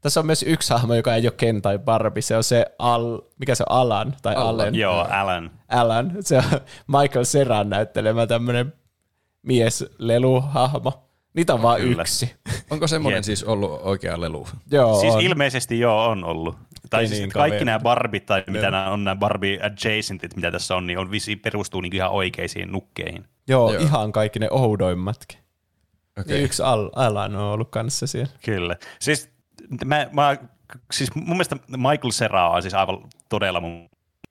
Tässä 0.00 0.20
on 0.20 0.26
myös 0.26 0.42
yksi 0.42 0.72
hahmo, 0.72 0.94
joka 0.94 1.14
ei 1.14 1.26
ole 1.26 1.34
Ken 1.36 1.62
tai 1.62 1.78
Barbie, 1.78 2.22
se 2.22 2.36
on 2.36 2.44
se 2.44 2.66
Al, 2.78 3.20
mikä 3.38 3.54
se 3.54 3.64
on 3.68 3.76
Alan 3.76 4.16
tai 4.22 4.34
Alan, 4.34 4.48
Allen. 4.48 4.74
Joo, 4.74 5.06
Alan. 5.10 5.50
Alan, 5.68 6.16
se 6.20 6.36
on 6.36 6.44
Michael 7.00 7.24
Seran 7.24 7.70
näyttelemä 7.70 8.26
tämmöinen 8.26 8.72
miesleluhahmo. 9.42 11.07
Niitä 11.38 11.54
on 11.54 11.62
vaan 11.62 11.80
Kyllä. 11.80 12.02
yksi. 12.02 12.34
Onko 12.70 12.86
semmoinen 12.86 13.18
Jep. 13.18 13.24
siis 13.24 13.44
ollut 13.44 13.80
oikea 13.82 14.20
lelu? 14.20 14.48
Joo, 14.70 15.00
Siis 15.00 15.14
on. 15.14 15.20
ilmeisesti 15.20 15.80
joo 15.80 16.04
on 16.04 16.24
ollut. 16.24 16.56
Tai 16.90 17.02
Ei 17.02 17.08
siis 17.08 17.20
niin 17.20 17.30
kaikki 17.30 17.50
kaveri. 17.50 17.64
nämä 17.64 17.78
Barbit 17.78 18.26
tai 18.26 18.44
mitä 18.46 18.70
nämä 18.70 18.90
on 18.90 19.04
nämä 19.04 19.16
Barbie 19.16 19.60
adjacentit, 19.62 20.36
mitä 20.36 20.50
tässä 20.50 20.76
on, 20.76 20.86
niin 20.86 20.98
on 20.98 21.10
visi 21.10 21.36
perustuu 21.36 21.80
niin 21.80 21.94
ihan 21.94 22.10
oikeisiin 22.10 22.72
nukkeihin. 22.72 23.24
Joo, 23.48 23.72
Joo. 23.72 23.82
ihan 23.82 24.12
kaikki 24.12 24.38
ne 24.38 24.48
oudoimmatkin. 24.50 25.38
Okei. 26.20 26.34
Okay. 26.34 26.44
Yksi 26.44 26.62
Al, 26.62 26.90
Alan 26.96 27.36
on 27.36 27.42
ollut 27.42 27.70
kanssa 27.70 28.06
siellä. 28.06 28.32
Kyllä. 28.44 28.76
Siis, 29.00 29.30
mä, 29.84 30.06
mä, 30.12 30.36
siis 30.92 31.14
mun 31.14 31.28
mielestä 31.28 31.56
Michael 31.68 32.10
Cera 32.10 32.48
on 32.48 32.62
siis 32.62 32.74
aivan 32.74 32.98
todella 33.28 33.60
mun, 33.60 33.70
mun 33.70 33.88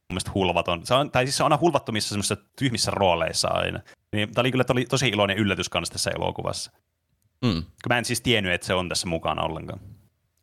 mielestä 0.09 0.31
hulvaton. 0.35 0.85
Se 0.85 0.93
on, 0.93 1.11
tai 1.11 1.25
siis 1.25 1.37
se 1.37 1.43
on 1.43 1.51
aina 1.51 1.61
hulvattomissa 1.61 2.09
semmoisissa 2.09 2.37
tyhmissä 2.59 2.91
rooleissa 2.91 3.47
aina. 3.47 3.79
Niin, 4.13 4.33
tämä 4.33 4.41
oli 4.41 4.51
kyllä 4.51 4.65
oli 4.69 4.85
tosi 4.85 5.07
iloinen 5.07 5.37
yllätys 5.37 5.69
kanssa 5.69 5.91
tässä 5.91 6.11
elokuvassa. 6.11 6.71
Mm. 7.45 7.63
Mä 7.89 7.97
en 7.97 8.05
siis 8.05 8.21
tiennyt, 8.21 8.53
että 8.53 8.67
se 8.67 8.73
on 8.73 8.89
tässä 8.89 9.07
mukana 9.07 9.41
ollenkaan. 9.41 9.79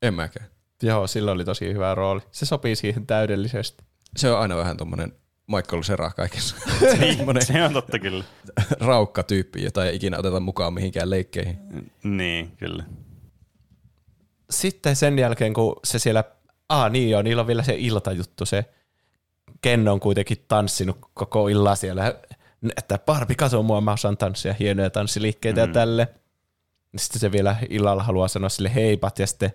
En 0.02 0.14
mäkään. 0.14 0.46
Joo, 0.82 1.06
sillä 1.06 1.32
oli 1.32 1.44
tosi 1.44 1.72
hyvä 1.72 1.94
rooli. 1.94 2.20
Se 2.30 2.46
sopii 2.46 2.76
siihen 2.76 3.06
täydellisesti. 3.06 3.84
Se 4.16 4.30
on 4.30 4.40
aina 4.40 4.56
vähän 4.56 4.76
tommonen 4.76 5.12
Michael 5.46 5.82
Cera 5.82 6.10
kaikessa. 6.10 6.56
Niin, 7.00 7.46
se 7.46 7.64
on 7.64 7.72
totta 7.72 7.98
kyllä. 7.98 8.24
raukka 8.80 9.22
tyyppi, 9.22 9.62
jota 9.62 9.86
ei 9.86 9.96
ikinä 9.96 10.18
oteta 10.18 10.40
mukaan 10.40 10.74
mihinkään 10.74 11.10
leikkeihin. 11.10 11.58
Niin, 12.02 12.56
kyllä. 12.56 12.84
Sitten 14.50 14.96
sen 14.96 15.18
jälkeen, 15.18 15.54
kun 15.54 15.76
se 15.84 15.98
siellä, 15.98 16.24
ah 16.68 16.90
niin 16.90 17.10
joo, 17.10 17.22
niillä 17.22 17.40
on 17.40 17.46
vielä 17.46 17.62
se 17.62 17.74
iltajuttu, 17.78 18.46
se 18.46 18.64
Ken 19.60 19.88
on 19.88 20.00
kuitenkin 20.00 20.44
tanssinut 20.48 20.98
koko 21.14 21.48
illan 21.48 21.76
siellä, 21.76 22.14
että 22.76 22.98
Barbie, 22.98 23.36
kato 23.36 23.62
mua, 23.62 23.80
mä 23.80 23.92
osaan 23.92 24.16
tanssia, 24.16 24.54
hienoja 24.58 24.90
tanssiliikkeitä 24.90 25.60
mm. 25.60 25.68
ja 25.68 25.74
tälle. 25.74 26.08
Sitten 26.96 27.20
se 27.20 27.32
vielä 27.32 27.56
illalla 27.70 28.02
haluaa 28.02 28.28
sanoa 28.28 28.48
sille 28.48 28.74
heipat 28.74 29.18
ja 29.18 29.26
sitten 29.26 29.52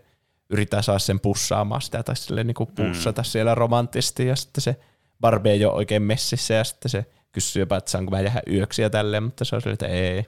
yrittää 0.50 0.82
saada 0.82 1.00
sen 1.00 1.20
pussaamaan 1.20 1.82
sitä 1.82 2.04
tai 2.04 2.16
sille 2.16 2.44
niinku 2.44 2.66
pussata 2.66 3.22
mm. 3.22 3.26
siellä 3.26 3.56
romanttisesti 3.56 4.28
ja 4.28 4.36
sitten 4.36 4.62
se 4.62 4.80
Barbie 5.22 5.52
ei 5.52 5.66
ole 5.66 5.74
oikein 5.74 6.02
messissä 6.04 6.54
ja 6.54 6.64
sitten 6.64 6.90
se 6.90 7.06
kysyy 7.32 7.62
jopa, 7.62 7.78
että 7.78 7.92
saanko 7.92 8.12
mä 8.12 8.22
jäädä 8.22 8.42
yöksi 8.52 8.82
ja 8.82 8.90
tälleen, 8.90 9.24
mutta 9.24 9.46
se 9.46 9.56
on 9.56 9.62
sille, 9.62 9.74
että 9.74 9.88
ei, 9.88 10.26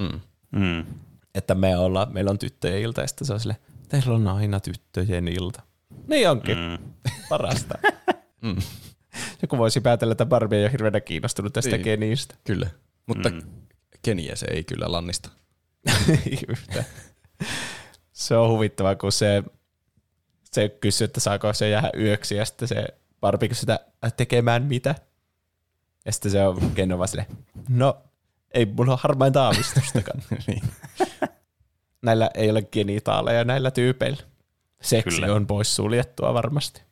Mm. 0.00 0.20
Mm. 0.50 0.84
että 1.34 1.54
me 1.54 1.76
ollaan, 1.76 2.12
meillä 2.12 2.30
on 2.30 2.38
tyttöjen 2.38 2.80
ilta 2.80 3.00
ja 3.00 3.06
sitten 3.06 3.26
se 3.26 3.32
on 3.32 3.40
sille, 3.40 3.56
teillä 3.88 4.14
on 4.14 4.28
aina 4.28 4.60
tyttöjen 4.60 5.28
ilta. 5.28 5.62
Niin 6.06 6.30
onkin, 6.30 6.58
Mm. 6.58 6.78
parasta. 7.28 7.78
Mm. 8.42 8.56
Joku 9.42 9.58
voisi 9.58 9.80
päätellä, 9.80 10.12
että 10.12 10.26
Barbie 10.26 10.58
ei 10.58 10.64
ole 10.64 10.72
hirveänä 10.72 11.00
kiinnostunut 11.00 11.52
tästä 11.52 11.70
Niin. 11.70 11.82
Kenistä. 11.84 12.34
Kyllä. 12.44 12.70
Mutta 13.06 13.28
Mm. 13.28 13.34
mm. 13.36 13.42
Keniä 14.02 14.36
se 14.36 14.46
ei 14.50 14.64
kyllä 14.64 14.92
lannista. 14.92 15.30
Se 18.12 18.36
on 18.36 18.50
huvittavaa, 18.50 18.94
kun 18.96 19.12
se, 19.12 19.42
se 20.52 20.68
kysyy, 20.68 21.04
että 21.04 21.20
saako 21.20 21.52
se 21.52 21.68
jäädä 21.68 21.90
yöksi, 21.98 22.36
ja 22.36 22.44
sitten 22.44 22.68
se 22.68 22.84
Barbie 23.20 23.48
kysyy 23.48 23.60
sitä 23.60 23.80
"Äh, 24.04 24.12
tekemään 24.12 24.62
mitä. 24.62 24.94
Ja 26.04 26.12
sitten 26.12 26.30
se 26.32 26.46
on 26.46 26.70
Ken 26.74 26.92
on 26.92 26.98
vaan 26.98 27.08
silleen, 27.08 27.28
no 27.68 27.98
ei 28.54 28.66
mulla 28.66 28.92
ole 28.92 28.98
harmainta 29.02 29.44
aavistustakaan. 29.44 30.22
niin. 30.46 30.62
näillä 32.02 32.30
ei 32.34 32.50
ole 32.50 32.62
genitaaleja 32.62 33.44
näillä 33.44 33.70
tyypeillä. 33.70 34.22
Seksi 34.82 35.20
Kyllä. 35.20 35.34
on 35.34 35.46
pois 35.46 35.76
suljettua 35.76 36.34
varmasti. 36.34 36.82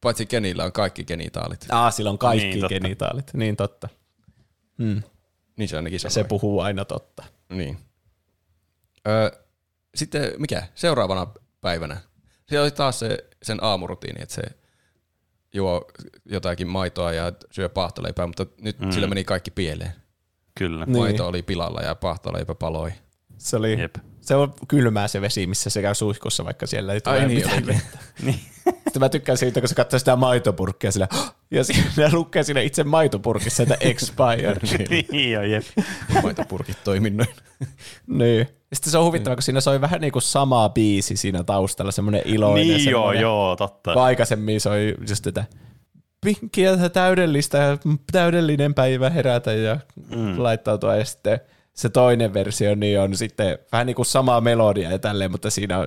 Paitsi 0.00 0.26
Kenillä 0.26 0.64
on 0.64 0.72
kaikki 0.72 1.04
genitaalit. 1.04 1.66
Aa, 1.70 1.90
sillä 1.90 2.10
on 2.10 2.18
kaikki 2.18 2.44
Niin, 2.44 2.50
niin, 2.54 2.60
totta. 2.60 2.74
genitaalit. 2.74 3.30
Niin 3.34 3.56
totta. 3.56 3.88
Hmm. 4.78 5.02
Niin 5.56 5.68
se 5.68 5.76
ainakin 5.76 6.00
sanoi. 6.00 6.12
Se 6.12 6.24
puhuu 6.24 6.60
aina 6.60 6.84
totta. 6.84 7.24
Niin. 7.48 7.78
Öö, 9.08 9.30
sitten 9.94 10.32
mikä? 10.38 10.62
Seuraavana 10.74 11.26
päivänä. 11.60 12.00
Se 12.48 12.60
oli 12.60 12.70
taas 12.70 12.98
se, 12.98 13.18
sen 13.42 13.58
aamurutiini, 13.62 14.22
että 14.22 14.34
se 14.34 14.42
juo 15.52 15.84
jotakin 16.24 16.68
maitoa 16.68 17.12
ja 17.12 17.32
syö 17.50 17.68
paahtoleipää, 17.68 18.26
mutta 18.26 18.46
nyt 18.60 18.78
mm. 18.80 18.90
sillä 18.90 19.06
meni 19.06 19.24
kaikki 19.24 19.50
pieleen. 19.50 19.92
Kyllä. 20.58 20.86
Niin. 20.86 20.96
Maito 20.96 21.26
oli 21.26 21.42
pilalla 21.42 21.80
ja 21.80 21.94
paahtoleipä 21.94 22.54
paloi. 22.54 22.92
Se, 23.38 23.56
oli, 23.56 23.80
Jep. 23.80 23.94
Se 24.22 24.34
on 24.34 24.54
kylmää 24.68 25.08
se 25.08 25.20
vesi, 25.20 25.46
missä 25.46 25.70
se 25.70 25.82
käy 25.82 25.94
suihkussa, 25.94 26.44
vaikka 26.44 26.66
siellä 26.66 26.92
ei 26.92 27.00
tule 27.00 27.14
Ai 27.14 27.26
niin 27.26 27.38
mitään 27.38 27.66
vettä. 27.66 27.98
Sitten 28.64 29.00
mä 29.00 29.08
tykkään 29.08 29.38
siitä, 29.38 29.60
kun 29.60 29.68
se 29.68 29.74
katsoo 29.74 29.98
sitä 29.98 30.16
maitopurkkia 30.16 30.92
sillä, 30.92 31.08
ja 31.50 31.64
siinä 31.64 31.90
lukee 32.12 32.42
siinä 32.42 32.60
itse 32.60 32.84
maitopurkissa, 32.84 33.62
että 33.62 33.76
expired. 33.80 34.58
niin 35.10 35.32
joo, 35.32 35.42
jep. 35.42 35.64
Maitopurkit 36.22 36.78
toiminnoin. 36.84 37.28
niin. 38.06 38.48
Sitten 38.72 38.90
se 38.90 38.98
on 38.98 39.04
huvittavaa, 39.04 39.36
kun 39.36 39.42
siinä 39.42 39.60
soi 39.60 39.80
vähän 39.80 40.00
niin 40.00 40.12
kuin 40.12 40.22
sama 40.22 40.68
biisi 40.68 41.16
siinä 41.16 41.44
taustalla, 41.44 41.92
semmoinen 41.92 42.22
iloinen. 42.24 42.66
Niin 42.66 42.90
joo, 42.90 43.02
semmoinen- 43.02 43.22
joo, 43.22 43.56
totta. 43.56 43.92
kun 43.92 44.02
aikaisemmin 44.02 44.60
soi 44.60 44.94
just 45.08 45.24
tätä 45.24 45.44
pinkkiä 46.24 46.88
täydellistä 46.88 47.78
täydellinen 48.12 48.74
päivä 48.74 49.10
herätä 49.10 49.52
ja 49.52 49.78
mm. 50.16 50.42
laittautua 50.42 50.96
ja 50.96 51.04
sitten 51.04 51.40
se 51.74 51.88
toinen 51.88 52.34
versio 52.34 52.74
niin 52.74 53.00
on 53.00 53.16
sitten 53.16 53.58
vähän 53.72 53.86
niin 53.86 53.96
kuin 53.96 54.06
sama 54.06 54.40
melodia 54.40 54.90
ja 54.90 54.98
tälleen, 54.98 55.30
mutta 55.30 55.50
siinä 55.50 55.78
on, 55.78 55.86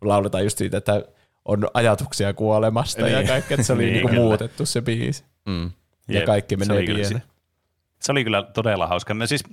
lauletaan 0.00 0.44
just 0.44 0.58
siitä, 0.58 0.76
että 0.76 1.02
on 1.44 1.68
ajatuksia 1.74 2.34
kuolemasta 2.34 3.04
niin. 3.04 3.14
ja 3.14 3.24
kaikkea, 3.26 3.54
että 3.54 3.66
se 3.66 3.72
oli 3.72 3.82
Niin, 3.84 3.92
niin, 3.92 4.08
kyllä. 4.08 4.20
muutettu 4.20 4.66
se 4.66 4.80
biisi. 4.82 5.24
Mm. 5.46 5.70
Ja 6.08 6.14
Jep, 6.14 6.24
kaikki 6.24 6.56
menee 6.56 6.82
pieleen. 6.82 7.22
Se 8.00 8.12
oli 8.12 8.24
kyllä 8.24 8.42
todella 8.42 8.86
hauska. 8.86 9.14
Mä 9.14 9.26
siis, 9.26 9.44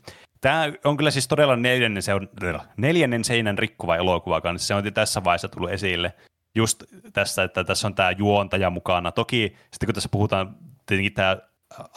tämä 0.42 0.74
on 0.84 0.98
kyllä 0.98 1.12
siis 1.12 1.28
todella 1.28 1.56
neljännen, 1.56 2.04
se 2.04 2.14
on, 2.14 2.30
neljännen 2.78 3.24
seinän 3.24 3.58
rikkuva 3.58 3.96
elokuva 3.96 4.42
kanssa. 4.42 4.68
Se 4.68 4.76
on 4.76 4.94
tässä 4.94 5.24
vaiheessa 5.24 5.48
tullut 5.48 5.72
esille. 5.72 6.14
Just 6.56 6.84
tässä, 7.14 7.44
että 7.44 7.64
tässä 7.64 7.88
on 7.88 7.96
tämä 7.96 8.12
juontaja 8.12 8.70
mukana. 8.70 9.12
Toki 9.12 9.56
sitten 9.72 9.88
kun 9.88 9.94
tässä 9.94 10.10
puhutaan 10.10 10.56
tietenkin 10.86 11.14
tämä 11.14 11.38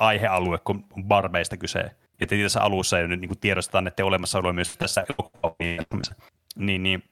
aihealue, 0.01 0.59
kun 0.59 0.85
on 0.97 1.05
barbeista 1.05 1.57
kyse. 1.57 1.91
Tietenkin 2.19 2.45
tässä 2.45 2.63
alussa 2.63 2.99
ei 2.99 3.09
nyt 3.09 3.21
niin 3.21 3.39
tiedostetaan, 3.41 3.87
että 3.87 4.05
olemassaolo 4.05 4.53
myös 4.53 4.77
tässä 4.77 5.05
elokuvassa. 5.09 6.15
Niin, 6.57 6.83
niin 6.83 7.03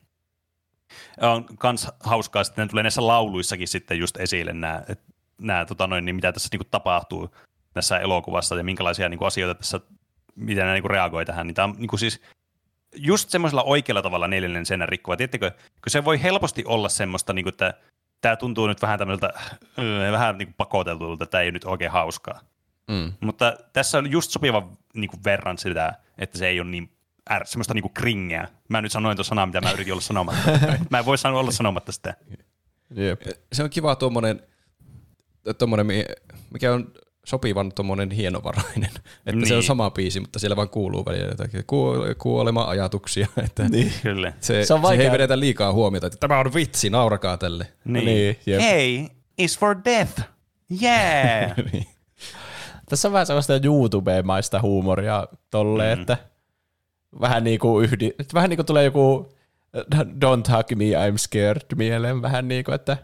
on 1.21 1.45
kans 1.57 1.87
hauskaa, 1.99 2.41
että 2.41 2.61
ne 2.61 2.67
tulee 2.67 2.83
näissä 2.83 3.07
lauluissakin 3.07 3.67
sitten 3.67 3.99
just 3.99 4.17
esille 4.17 4.53
nämä, 4.53 4.83
että 4.89 5.05
nämä 5.41 5.65
tota 5.65 5.87
noin, 5.87 6.05
niin 6.05 6.15
mitä 6.15 6.31
tässä 6.31 6.49
niin 6.51 6.67
tapahtuu 6.71 7.35
tässä 7.73 7.99
elokuvassa 7.99 8.55
ja 8.55 8.63
minkälaisia 8.63 9.09
niin 9.09 9.17
kuin, 9.17 9.27
asioita 9.27 9.57
tässä, 9.57 9.79
miten 10.35 10.65
ne 10.65 10.73
niin 10.73 10.83
kuin, 10.83 10.91
reagoi 10.91 11.25
tähän. 11.25 11.47
Niin 11.47 11.55
tämä 11.55 11.65
on 11.65 11.75
niin 11.77 11.87
kuin, 11.87 11.99
siis 11.99 12.21
just 12.95 13.29
semmoisella 13.29 13.63
oikealla 13.63 14.01
tavalla 14.01 14.27
neljännen 14.27 14.65
seinän 14.65 14.89
rikkoa. 14.89 15.17
Tiedättekö, 15.17 15.51
kun 15.51 15.89
se 15.89 16.05
voi 16.05 16.23
helposti 16.23 16.63
olla 16.65 16.89
semmoista, 16.89 17.33
niin 17.33 17.43
kuin, 17.43 17.53
että 17.53 17.73
tämä 18.21 18.35
tuntuu 18.35 18.67
nyt 18.67 18.81
vähän 18.81 18.99
tämmöiseltä, 18.99 19.33
öö, 19.79 20.11
vähän 20.11 20.37
niin 20.37 20.47
kuin 20.47 20.55
pakoteltulta, 20.57 21.23
että 21.23 21.31
tämä 21.31 21.41
ei 21.41 21.51
nyt 21.51 21.65
oikein 21.65 21.91
hauskaa. 21.91 22.41
Mm. 22.87 23.13
Mutta 23.21 23.53
tässä 23.73 23.97
on 23.97 24.11
just 24.11 24.31
sopiva 24.31 24.69
niin 24.93 25.09
kuin, 25.09 25.23
verran 25.25 25.57
sitä, 25.57 25.93
että 26.17 26.37
se 26.37 26.47
ei 26.47 26.59
ole 26.59 26.69
niin 26.69 26.91
är, 27.29 27.45
semmoista 27.45 27.73
niin 27.73 27.81
kuin 27.81 27.93
kringeä. 27.93 28.47
Mä 28.69 28.81
nyt 28.81 28.91
sanoin 28.91 29.17
tuon 29.17 29.25
sanaa, 29.25 29.45
mitä 29.45 29.61
mä 29.61 29.71
yritin 29.71 29.93
olla 29.93 30.01
sanomatta. 30.01 30.51
mä 30.89 30.99
en 30.99 31.05
voi 31.05 31.17
sanoa 31.17 31.39
olla 31.39 31.51
sanomatta 31.51 31.91
sitä. 31.91 32.13
Jep. 32.95 33.21
Se 33.53 33.63
on 33.63 33.69
kiva 33.69 33.95
tuommoinen, 33.95 34.41
tuommoinen 35.57 35.85
mi- 35.85 36.05
mikä 36.53 36.73
on 36.73 36.91
sopivan 37.25 37.71
tuommoinen 37.71 38.11
hienovarainen. 38.11 38.89
Että 38.95 39.31
niin. 39.31 39.47
se 39.47 39.53
on 39.53 39.59
Niin. 39.59 39.67
sama 39.67 39.91
biisi, 39.91 40.19
mutta 40.19 40.39
siellä 40.39 40.55
vaan 40.55 40.69
kuuluu 40.69 41.05
välillä 41.05 41.27
jotakin 41.27 41.59
kuo- 41.61 42.15
kuolema-ajatuksia. 42.17 43.27
Että 43.45 43.69
niin. 43.69 43.93
Kyllä. 44.03 44.33
se, 44.39 44.65
se, 44.65 44.73
on 44.73 44.81
se 44.87 44.93
ei 45.03 45.11
vedetä 45.11 45.39
liikaa 45.39 45.73
huomiota, 45.73 46.07
että 46.07 46.17
tämä 46.19 46.39
on 46.39 46.53
vitsi, 46.53 46.89
naurakaa 46.89 47.37
tälle. 47.37 47.67
Niin. 47.85 48.05
Niin, 48.05 48.37
jep. 48.45 48.61
Hey, 48.61 49.05
is 49.37 49.59
for 49.59 49.75
death. 49.85 50.21
Yeah. 50.81 51.53
Niin. 51.73 51.85
Tässä 52.89 53.07
on 53.07 53.11
vähän 53.11 53.25
sellaista 53.25 53.53
YouTube-maista 53.53 54.61
huumoria 54.61 55.27
tolle, 55.51 55.95
mm. 55.95 56.01
että 56.01 56.17
vähän 57.21 57.43
niin 57.43 57.59
kuin 57.59 57.85
yhdi, 57.85 58.07
että 58.07 58.33
vähän 58.33 58.49
niin 58.49 58.57
kuin 58.57 58.65
tulee 58.65 58.83
joku 58.83 59.31
Don't 59.95 60.57
hug 60.57 60.69
me, 60.75 60.85
I'm 60.85 61.17
scared 61.17 61.75
mieleen, 61.75 62.21
vähän 62.21 62.47
niin 62.47 62.63
kuin, 62.63 62.75
että 62.75 62.97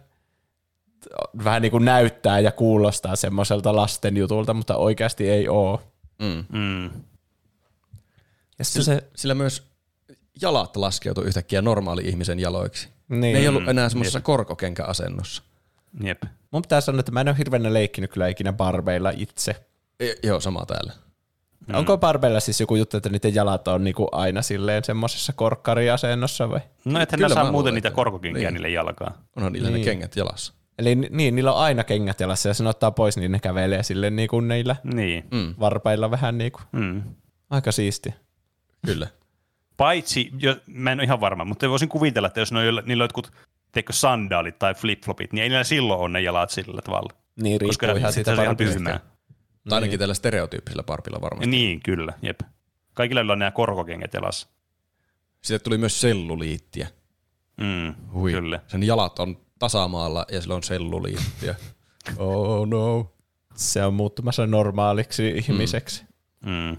vähän 1.43 1.61
niin 1.61 1.71
kuin 1.71 1.85
näyttää 1.85 2.39
ja 2.39 2.51
kuulostaa 2.51 3.15
semmoiselta 3.15 3.75
lasten 3.75 4.17
jutulta, 4.17 4.53
mutta 4.53 4.75
oikeasti 4.75 5.29
ei 5.29 5.47
oo. 5.49 5.81
Mm. 6.19 6.59
Mm. 6.59 6.89
Ja 8.59 8.65
sitten 8.65 8.83
se, 8.83 9.03
Sillä 9.15 9.35
myös 9.35 9.63
jalat 10.41 10.77
laskeutui 10.77 11.25
yhtäkkiä 11.25 11.61
normaali 11.61 12.01
ihmisen 12.05 12.39
jaloiksi. 12.39 12.89
niin. 13.07 13.21
Ne 13.21 13.39
ei 13.39 13.47
ollut 13.47 13.67
enää 13.67 13.89
semmoisessa 13.89 14.21
korkokenkäasennossa. 14.21 15.43
Jep. 16.03 16.23
Mun 16.51 16.61
pitää 16.61 16.81
sanoa, 16.81 16.99
että 16.99 17.11
mä 17.11 17.21
en 17.21 17.27
ole 17.27 17.37
hirveänä 17.37 17.73
leikkinyt 17.73 18.11
kyllä 18.11 18.27
ikinä 18.27 18.53
barbeilla 18.53 19.11
itse. 19.17 19.65
Joo, 20.23 20.39
sama 20.39 20.65
täällä. 20.65 20.93
Mm. 21.67 21.75
Onko 21.75 21.97
barbeilla 21.97 22.39
siis 22.39 22.59
joku 22.59 22.75
juttu, 22.75 22.97
että 22.97 23.09
niiden 23.09 23.35
jalat 23.35 23.67
on 23.67 23.83
niinku 23.83 24.07
aina 24.11 24.41
silleen 24.41 24.83
semmoisessa 24.83 25.33
korkkariasennossa 25.33 26.49
vai? 26.49 26.59
No 26.85 26.99
ethän 26.99 27.19
ne 27.21 27.29
saa 27.29 27.51
muuten 27.51 27.73
niitä 27.73 27.91
korkokenkiä 27.91 28.41
niin. 28.41 28.53
niille 28.53 28.69
jalkaan. 28.69 29.13
Onhan 29.35 29.53
niillä 29.53 29.69
Niin. 29.69 29.79
ne 29.79 29.85
kengät 29.85 30.15
jalassa. 30.15 30.53
Eli 30.79 30.95
ni- 30.95 31.07
niin, 31.11 31.35
niillä 31.35 31.53
on 31.53 31.59
aina 31.61 31.83
kengät 31.83 32.19
jalassa 32.19 32.49
ja 32.49 32.53
sen 32.53 32.67
ottaa 32.67 32.91
pois, 32.91 33.17
niin 33.17 33.31
ne 33.31 33.39
kävelee 33.39 33.83
silleen 33.83 34.15
niinku 34.15 34.39
niillä 34.39 34.75
Niin. 34.83 35.23
Mm. 35.31 35.55
varpailla 35.59 36.11
vähän 36.11 36.37
niinku. 36.37 36.59
Mm. 36.71 37.01
Aika 37.49 37.71
siisti. 37.71 38.13
Kyllä. 38.85 39.07
Paitsi, 39.77 40.31
jo, 40.39 40.55
mä 40.67 40.91
en 40.91 40.99
ole 40.99 41.03
ihan 41.03 41.21
varma, 41.21 41.45
mutta 41.45 41.69
voisin 41.69 41.89
kuvitella, 41.89 42.27
että 42.27 42.39
jos 42.39 42.51
ne 42.51 42.59
on, 42.69 42.83
niillä 42.85 43.01
on 43.01 43.05
jotkut 43.05 43.31
teikö 43.71 43.93
sandaalit 43.93 44.59
tai 44.59 44.73
flip-flopit, 44.73 45.27
niin 45.31 45.43
ei 45.43 45.49
niillä 45.49 45.63
silloin 45.63 45.99
ole 45.99 46.09
ne 46.09 46.21
jalat 46.21 46.49
sillä 46.49 46.81
tavalla. 46.81 47.13
Niin 47.41 47.59
Koska 47.67 47.85
riippuu 47.85 47.99
ihan 47.99 48.11
sit 48.13 48.15
siitä 48.15 48.35
se 48.35 48.49
on 48.49 48.55
ihan. 48.87 48.99
Tai 49.69 49.77
ainakin 49.77 49.99
tällä 49.99 50.13
stereotyyppisellä 50.13 50.83
parpilla 50.83 51.21
varmasti. 51.21 51.49
Niin, 51.49 51.79
kyllä, 51.83 52.13
jep. 52.21 52.39
Kaikilla 52.93 53.21
on 53.21 53.39
nämä 53.39 53.51
korkokengät 53.51 54.13
jalassa. 54.13 54.47
Sitten 55.41 55.63
tuli 55.63 55.77
myös 55.77 56.01
selluliittiä. 56.01 56.87
Mm, 57.57 57.95
Hui. 58.13 58.31
Kyllä. 58.31 58.59
Sen 58.67 58.83
jalat 58.83 59.19
on 59.19 59.37
tasamaalla 59.59 60.25
ja 60.31 60.41
sillä 60.41 60.55
on 60.55 60.63
selluliittiä. 60.63 61.55
oh 62.17 62.67
no. 62.67 63.13
Se 63.55 63.85
on 63.85 63.93
muuttumassa 63.93 64.47
normaaliksi 64.47 65.27
ihmiseksi. 65.29 66.03
Mm. 66.45 66.77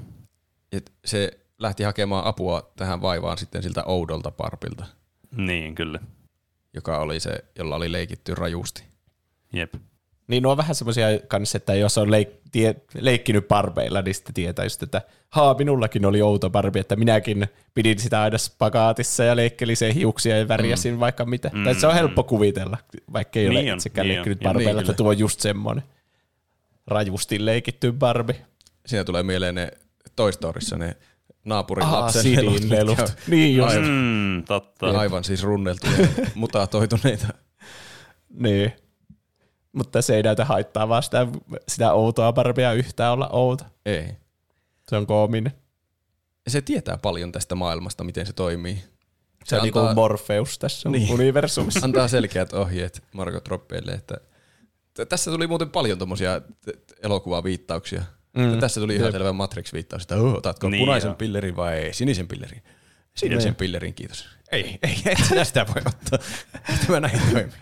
Et 0.73 0.93
se 1.05 1.39
lähti 1.59 1.83
hakemaan 1.83 2.25
apua 2.25 2.73
tähän 2.77 3.03
vaivaan 3.03 3.39
sitten 3.39 3.63
siltä 3.63 3.85
oudolta 3.85 4.31
parpilta, 4.31 4.87
Niin, 5.37 5.75
kyllä. 5.75 5.99
joka 6.75 6.99
oli 6.99 7.21
se, 7.21 7.45
jolla 7.59 7.77
oli 7.77 7.93
leikitty 7.93 8.35
rajusti. 8.35 8.85
Jep. 9.53 9.75
Niin 10.29 10.43
nuo 10.43 10.53
on 10.53 10.57
vähän 10.59 10.75
semmoisia 10.75 11.07
kanssa, 11.29 11.57
että 11.57 11.75
jos 11.75 11.99
on 11.99 12.09
leik- 12.09 12.41
tie- 12.53 12.75
leikkinyt 13.01 13.49
parbeilla, 13.49 14.03
niin 14.03 14.15
sitten 14.15 14.35
tietää 14.35 14.65
just, 14.65 14.83
että 14.83 15.03
haa, 15.31 15.55
minullakin 15.55 16.07
oli 16.07 16.23
outo 16.23 16.51
parbi, 16.51 16.79
että 16.79 16.97
minäkin 16.97 17.47
pidin 17.75 17.99
sitä 17.99 18.23
aina 18.23 18.39
spagaatissa 18.39 19.25
ja 19.25 19.37
leikkelin 19.37 19.77
sen 19.77 19.95
hiuksia 19.95 20.39
ja 20.39 20.49
värjäsin 20.49 20.95
mm. 20.95 21.01
vaikka 21.01 21.25
mitä. 21.25 21.51
Mm. 21.55 21.65
Tai 21.65 21.75
se 21.75 21.87
on 21.87 21.95
helppo 21.95 22.23
kuvitella, 22.25 22.79
vaikka 23.13 23.39
ei 23.41 23.49
Niin 23.49 23.59
ole 23.65 23.73
on, 23.73 23.77
itsekään 23.79 24.07
niin 24.07 24.15
leikkinyt 24.17 24.39
on. 24.39 24.43
parbeilla, 24.45 24.73
Niin, 24.73 24.81
että 24.81 24.93
tuo 24.93 25.09
on 25.09 25.19
just 25.19 25.41
semmoinen 25.41 25.85
rajusti 26.87 27.45
leikitty 27.45 27.93
barbi. 27.93 28.33
Siinä 28.87 29.05
tulee 29.05 29.23
mieleen 29.23 29.55
ne 29.55 29.71
Toy 30.17 30.33
Storyssa 30.33 30.77
ne 30.77 30.97
naapurin 31.45 31.85
Aa, 31.87 32.01
lapsen 32.01 32.37
lelut, 32.37 32.65
lelut. 32.65 32.99
mitkä 32.99 33.13
Niin 33.31 33.57
just. 33.57 33.71
Aivan. 33.75 33.89
Mm, 33.89 34.45
totta. 34.45 34.87
aivan 34.99 35.25
siis 35.25 35.43
runneltuja 35.43 35.93
mutatoituneita. 36.35 37.27
Niin. 38.39 38.73
Mutta 39.75 40.03
se 40.03 40.17
ei 40.17 40.23
näytä 40.23 40.45
haittaa 40.45 40.89
vaan 40.89 41.03
sitä, 41.03 41.27
sitä 41.69 41.93
outoa 41.93 42.33
barbia 42.33 42.73
yhtään 42.73 43.13
olla 43.13 43.29
outo. 43.33 43.65
Ei. 43.87 44.09
Se 44.89 44.97
on 44.97 45.07
koominen. 45.07 45.53
Se 46.49 46.61
tietää 46.61 46.97
paljon 46.99 47.33
tästä 47.33 47.55
maailmasta, 47.55 48.05
miten 48.05 48.27
se 48.27 48.33
toimii. 48.33 48.85
Se 49.45 49.57
on 49.57 49.63
antaa- 49.63 49.83
niinku 49.83 49.95
Morpheus 49.95 50.59
tässä 50.59 50.89
Niin. 50.89 51.03
niin. 51.03 51.15
universumissa. 51.15 51.81
Antaa 51.87 52.09
selkeät 52.09 52.53
ohjeet 52.53 53.03
Margot 53.13 53.49
Roppeille, 53.49 53.93
että 53.93 54.17
tässä 55.09 55.31
tuli 55.31 55.47
muuten 55.47 55.71
paljon 55.71 55.99
tommosia 55.99 56.41
t- 56.41 56.45
t- 56.87 56.93
elokuvaviittauksia. 57.03 58.03
Mm. 58.37 58.59
Tässä 58.61 58.81
tuli 58.81 58.97
ihan 58.97 59.13
selvä 59.13 59.33
Matrix-viittaus, 59.33 60.03
että 60.03 60.17
oh, 60.17 60.35
otatko 60.35 60.67
Niin 60.69 60.73
niin 60.73 60.87
punaisen 60.87 61.09
joo. 61.09 61.15
pillerin 61.17 61.57
vai 61.57 61.89
sinisen 61.93 62.29
pillerin? 62.29 62.63
Sinisen 63.17 63.45
Niin. 63.45 63.55
pillerin, 63.55 63.95
kiitos. 63.95 64.27
Ei, 64.53 64.79
ei, 64.83 65.03
et 65.07 65.19
sinä 65.29 65.45
sitä 65.45 65.67
voi 65.67 65.83
ottaa. 65.87 66.19
Tämä 66.87 67.01
näin 67.01 67.21
toimii. 67.21 67.43
Niin. 67.43 67.53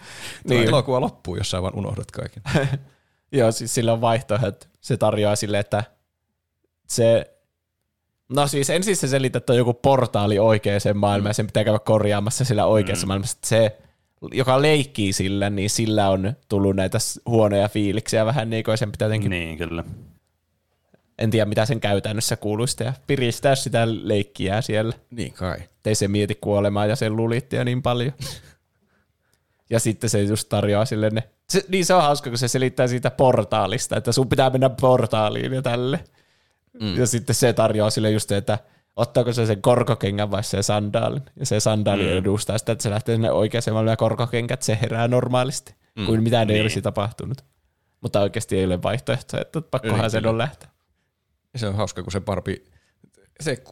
Niin. 0.44 0.68
elokuva 0.68 1.00
loppuu, 1.00 1.36
jos 1.36 1.50
sä 1.50 1.62
vaan 1.62 1.74
unohdat 1.74 2.10
kaiken. 2.10 2.42
Joo, 3.32 3.52
siis 3.52 3.74
sillä 3.74 3.92
on 3.92 4.00
vaihtoehdot. 4.00 4.68
Se 4.80 4.96
tarjoaa 4.96 5.36
sille, 5.36 5.58
että 5.58 5.84
se... 6.88 7.28
No 8.28 8.46
siis 8.46 8.70
ensin 8.70 8.96
se 8.96 9.08
selittää, 9.08 9.38
että 9.38 9.52
on 9.52 9.56
joku 9.56 9.74
portaali 9.74 10.38
oikeaan 10.38 10.80
maailmaan 10.94 11.30
ja 11.30 11.34
sen 11.34 11.46
pitää 11.46 11.64
käydä 11.64 11.78
korjaamassa 11.78 12.44
sillä 12.44 12.66
oikeassa 12.66 13.06
mm. 13.06 13.08
maailmassa. 13.08 13.38
Se, 13.44 13.78
joka 14.32 14.62
leikkii 14.62 15.12
sillä, 15.12 15.50
niin 15.50 15.70
sillä 15.70 16.08
on 16.08 16.32
tullut 16.48 16.76
näitä 16.76 16.98
huonoja 17.26 17.68
fiiliksiä 17.68 18.26
vähän 18.26 18.50
niin 18.50 18.64
kuin 18.64 18.78
sen 18.78 18.92
pitää 18.92 19.06
jotenkin. 19.06 19.30
Niin, 19.30 19.58
kyllä. 19.58 19.84
En 21.18 21.30
tiedä 21.30 21.44
mitä 21.46 21.66
sen 21.66 21.80
käytännössä 21.80 22.36
kuuluisi 22.36 22.76
tehdä, 22.76 22.94
piristää 23.06 23.54
sitä 23.54 23.86
leikkiä 23.86 24.60
siellä. 24.60 24.92
Niin 25.10 25.32
kai. 25.32 25.56
Ei 25.84 25.94
se 25.94 26.08
mieti 26.08 26.34
kuolemaa 26.34 26.86
ja 26.86 26.96
sen 26.96 27.16
lulittia 27.16 27.64
niin 27.64 27.82
paljon. 27.82 28.12
ja 29.70 29.80
sitten 29.80 30.10
se 30.10 30.22
just 30.22 30.48
tarjoaa 30.48 30.84
sille 30.84 31.10
ne. 31.10 31.22
Se, 31.48 31.64
niin 31.68 31.86
se 31.86 31.94
on 31.94 32.02
hauska, 32.02 32.30
kun 32.30 32.38
se 32.38 32.48
selittää 32.48 32.86
siitä 32.86 33.10
portaalista, 33.10 33.96
että 33.96 34.12
sun 34.12 34.28
pitää 34.28 34.50
mennä 34.50 34.70
portaaliin 34.70 35.52
ja 35.52 35.62
tälle. 35.62 36.04
Mm. 36.80 36.96
Ja 36.96 37.06
sitten 37.06 37.34
se 37.34 37.52
tarjoaa 37.52 37.90
sille 37.90 38.10
just, 38.10 38.32
että 38.32 38.58
ottaako 38.96 39.32
se 39.32 39.46
sen 39.46 39.62
korkokengän 39.62 40.30
vai 40.30 40.44
se 40.44 40.62
sandaalin. 40.62 41.22
Ja 41.36 41.46
se 41.46 41.60
sandaali 41.60 42.02
mm. 42.02 42.10
edustaa 42.18 42.58
sitä, 42.58 42.72
että 42.72 42.82
se 42.82 42.90
lähtee 42.90 43.14
sinne 43.14 43.30
oikeaan 43.30 43.86
ja 43.86 43.96
korkokengät, 43.96 44.62
se 44.62 44.78
herää 44.82 45.08
normaalisti, 45.08 45.74
mm. 45.96 46.06
kuin 46.06 46.22
mitään 46.22 46.50
ei 46.50 46.54
Niin. 46.54 46.62
olisi 46.62 46.82
tapahtunut. 46.82 47.44
Mutta 48.00 48.20
oikeasti 48.20 48.58
ei 48.58 48.64
ole 48.64 48.82
vaihtoehtoja, 48.82 49.40
että 49.42 49.60
pakkohan 49.60 50.00
Niin, 50.00 50.10
sen 50.10 50.26
on 50.26 50.38
lähteä. 50.38 50.71
Ja 51.52 51.58
se 51.58 51.66
on 51.66 51.74
hauska, 51.74 52.02
kun 52.02 52.12
se 52.12 52.20
parpi, 52.20 52.64
se 53.40 53.62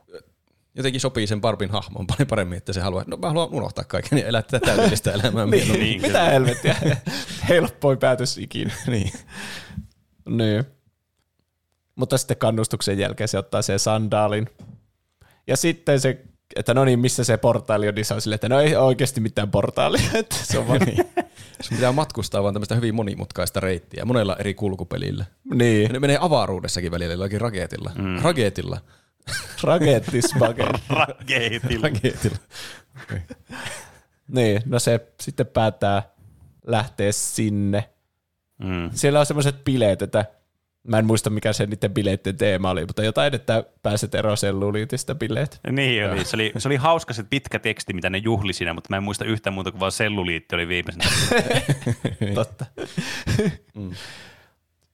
jotenkin 0.74 1.00
sopii 1.00 1.26
sen 1.26 1.40
parpin 1.40 1.70
hahmoon 1.70 2.06
paljon 2.06 2.26
paremmin, 2.26 2.58
että 2.58 2.72
se 2.72 2.80
haluaa, 2.80 3.04
no 3.06 3.16
mä 3.16 3.26
haluan 3.26 3.54
unohtaa 3.54 3.84
kaiken 3.84 4.18
ja 4.18 4.26
elää 4.26 4.42
tätä 4.42 4.66
täydellistä 4.66 5.12
elämää. 5.12 5.46
Niin. 5.46 5.72
Niin, 5.72 6.02
mitä 6.02 6.24
helvettiä. 6.24 6.76
Helppoin 7.48 7.98
päätös 7.98 8.38
ikinä. 8.38 8.74
niin. 8.86 9.12
Niin. 10.28 10.64
Mutta 11.94 12.18
sitten 12.18 12.36
kannustuksen 12.36 12.98
jälkeen 12.98 13.28
se 13.28 13.38
ottaa 13.38 13.62
sen 13.62 13.78
sandaalin. 13.78 14.48
Ja 15.46 15.56
sitten 15.56 16.00
se, 16.00 16.24
että 16.56 16.74
no 16.74 16.84
niin, 16.84 16.98
missä 16.98 17.24
se 17.24 17.36
portaali 17.36 17.88
on, 17.88 17.94
niin 17.94 18.04
se 18.04 18.14
on 18.14 18.20
silleen, 18.20 18.34
että 18.34 18.48
no 18.48 18.60
ei 18.60 18.76
oikeasti 18.76 19.20
mitään 19.20 19.50
portaalia. 19.50 20.10
Että 20.14 20.36
se 20.42 20.58
on 20.58 20.68
vaan, 20.68 20.80
niin. 20.80 20.96
Sun 21.60 21.76
pitää 21.76 21.92
matkustaa 21.92 22.42
vaan 22.42 22.54
tämmöistä 22.54 22.74
hyvin 22.74 22.94
monimutkaista 22.94 23.60
reittiä 23.60 24.04
monella 24.04 24.36
eri 24.36 24.54
kulkupelillä. 24.54 25.24
niin. 25.54 25.82
Ja 25.82 25.88
ne 25.88 25.98
menee 25.98 26.18
avaruudessakin 26.20 26.90
välillä 26.90 27.14
jollakin 27.14 27.40
raketilla. 27.40 27.90
Mm. 27.98 28.22
Raketilla. 28.22 28.80
Ragettisbagen. 29.62 30.66
Rakeitilla. 30.88 31.88
Raketilla. 31.88 32.38
niin, 34.28 34.62
no 34.66 34.78
se 34.78 35.00
sitten 35.20 35.46
päättää 35.46 36.02
lähteä 36.66 37.12
sinne. 37.12 37.90
Mm. 38.58 38.90
Siellä 38.94 39.20
on 39.20 39.26
semmoiset 39.26 39.64
bileet, 39.64 40.02
että 40.02 40.24
mä 40.88 40.98
en 40.98 41.06
muista 41.06 41.30
mikä 41.30 41.52
se 41.52 41.66
niiden 41.66 41.94
bileiden 41.94 42.36
teema 42.36 42.70
oli, 42.70 42.86
mutta 42.86 43.04
jotain, 43.04 43.34
että 43.34 43.64
pääset 43.82 44.14
eroon 44.14 44.36
selluliitista 44.36 45.14
bileet. 45.14 45.60
Niin 45.70 46.10
oli. 46.10 46.24
Se, 46.24 46.36
oli. 46.36 46.52
se 46.58 46.68
oli 46.68 46.76
hauska 46.76 47.12
se 47.14 47.22
pitkä 47.30 47.58
teksti, 47.58 47.92
mitä 47.92 48.10
ne 48.10 48.18
juhli 48.18 48.52
siinä, 48.52 48.72
mutta 48.74 48.86
mä 48.90 48.96
en 48.96 49.02
muista 49.02 49.24
yhtään 49.24 49.54
muuta 49.54 49.70
kuin 49.70 49.80
vaan 49.80 49.92
selluliitti 49.92 50.54
oli 50.54 50.68
viimeisenä. 50.68 51.04
Totta. 52.34 52.66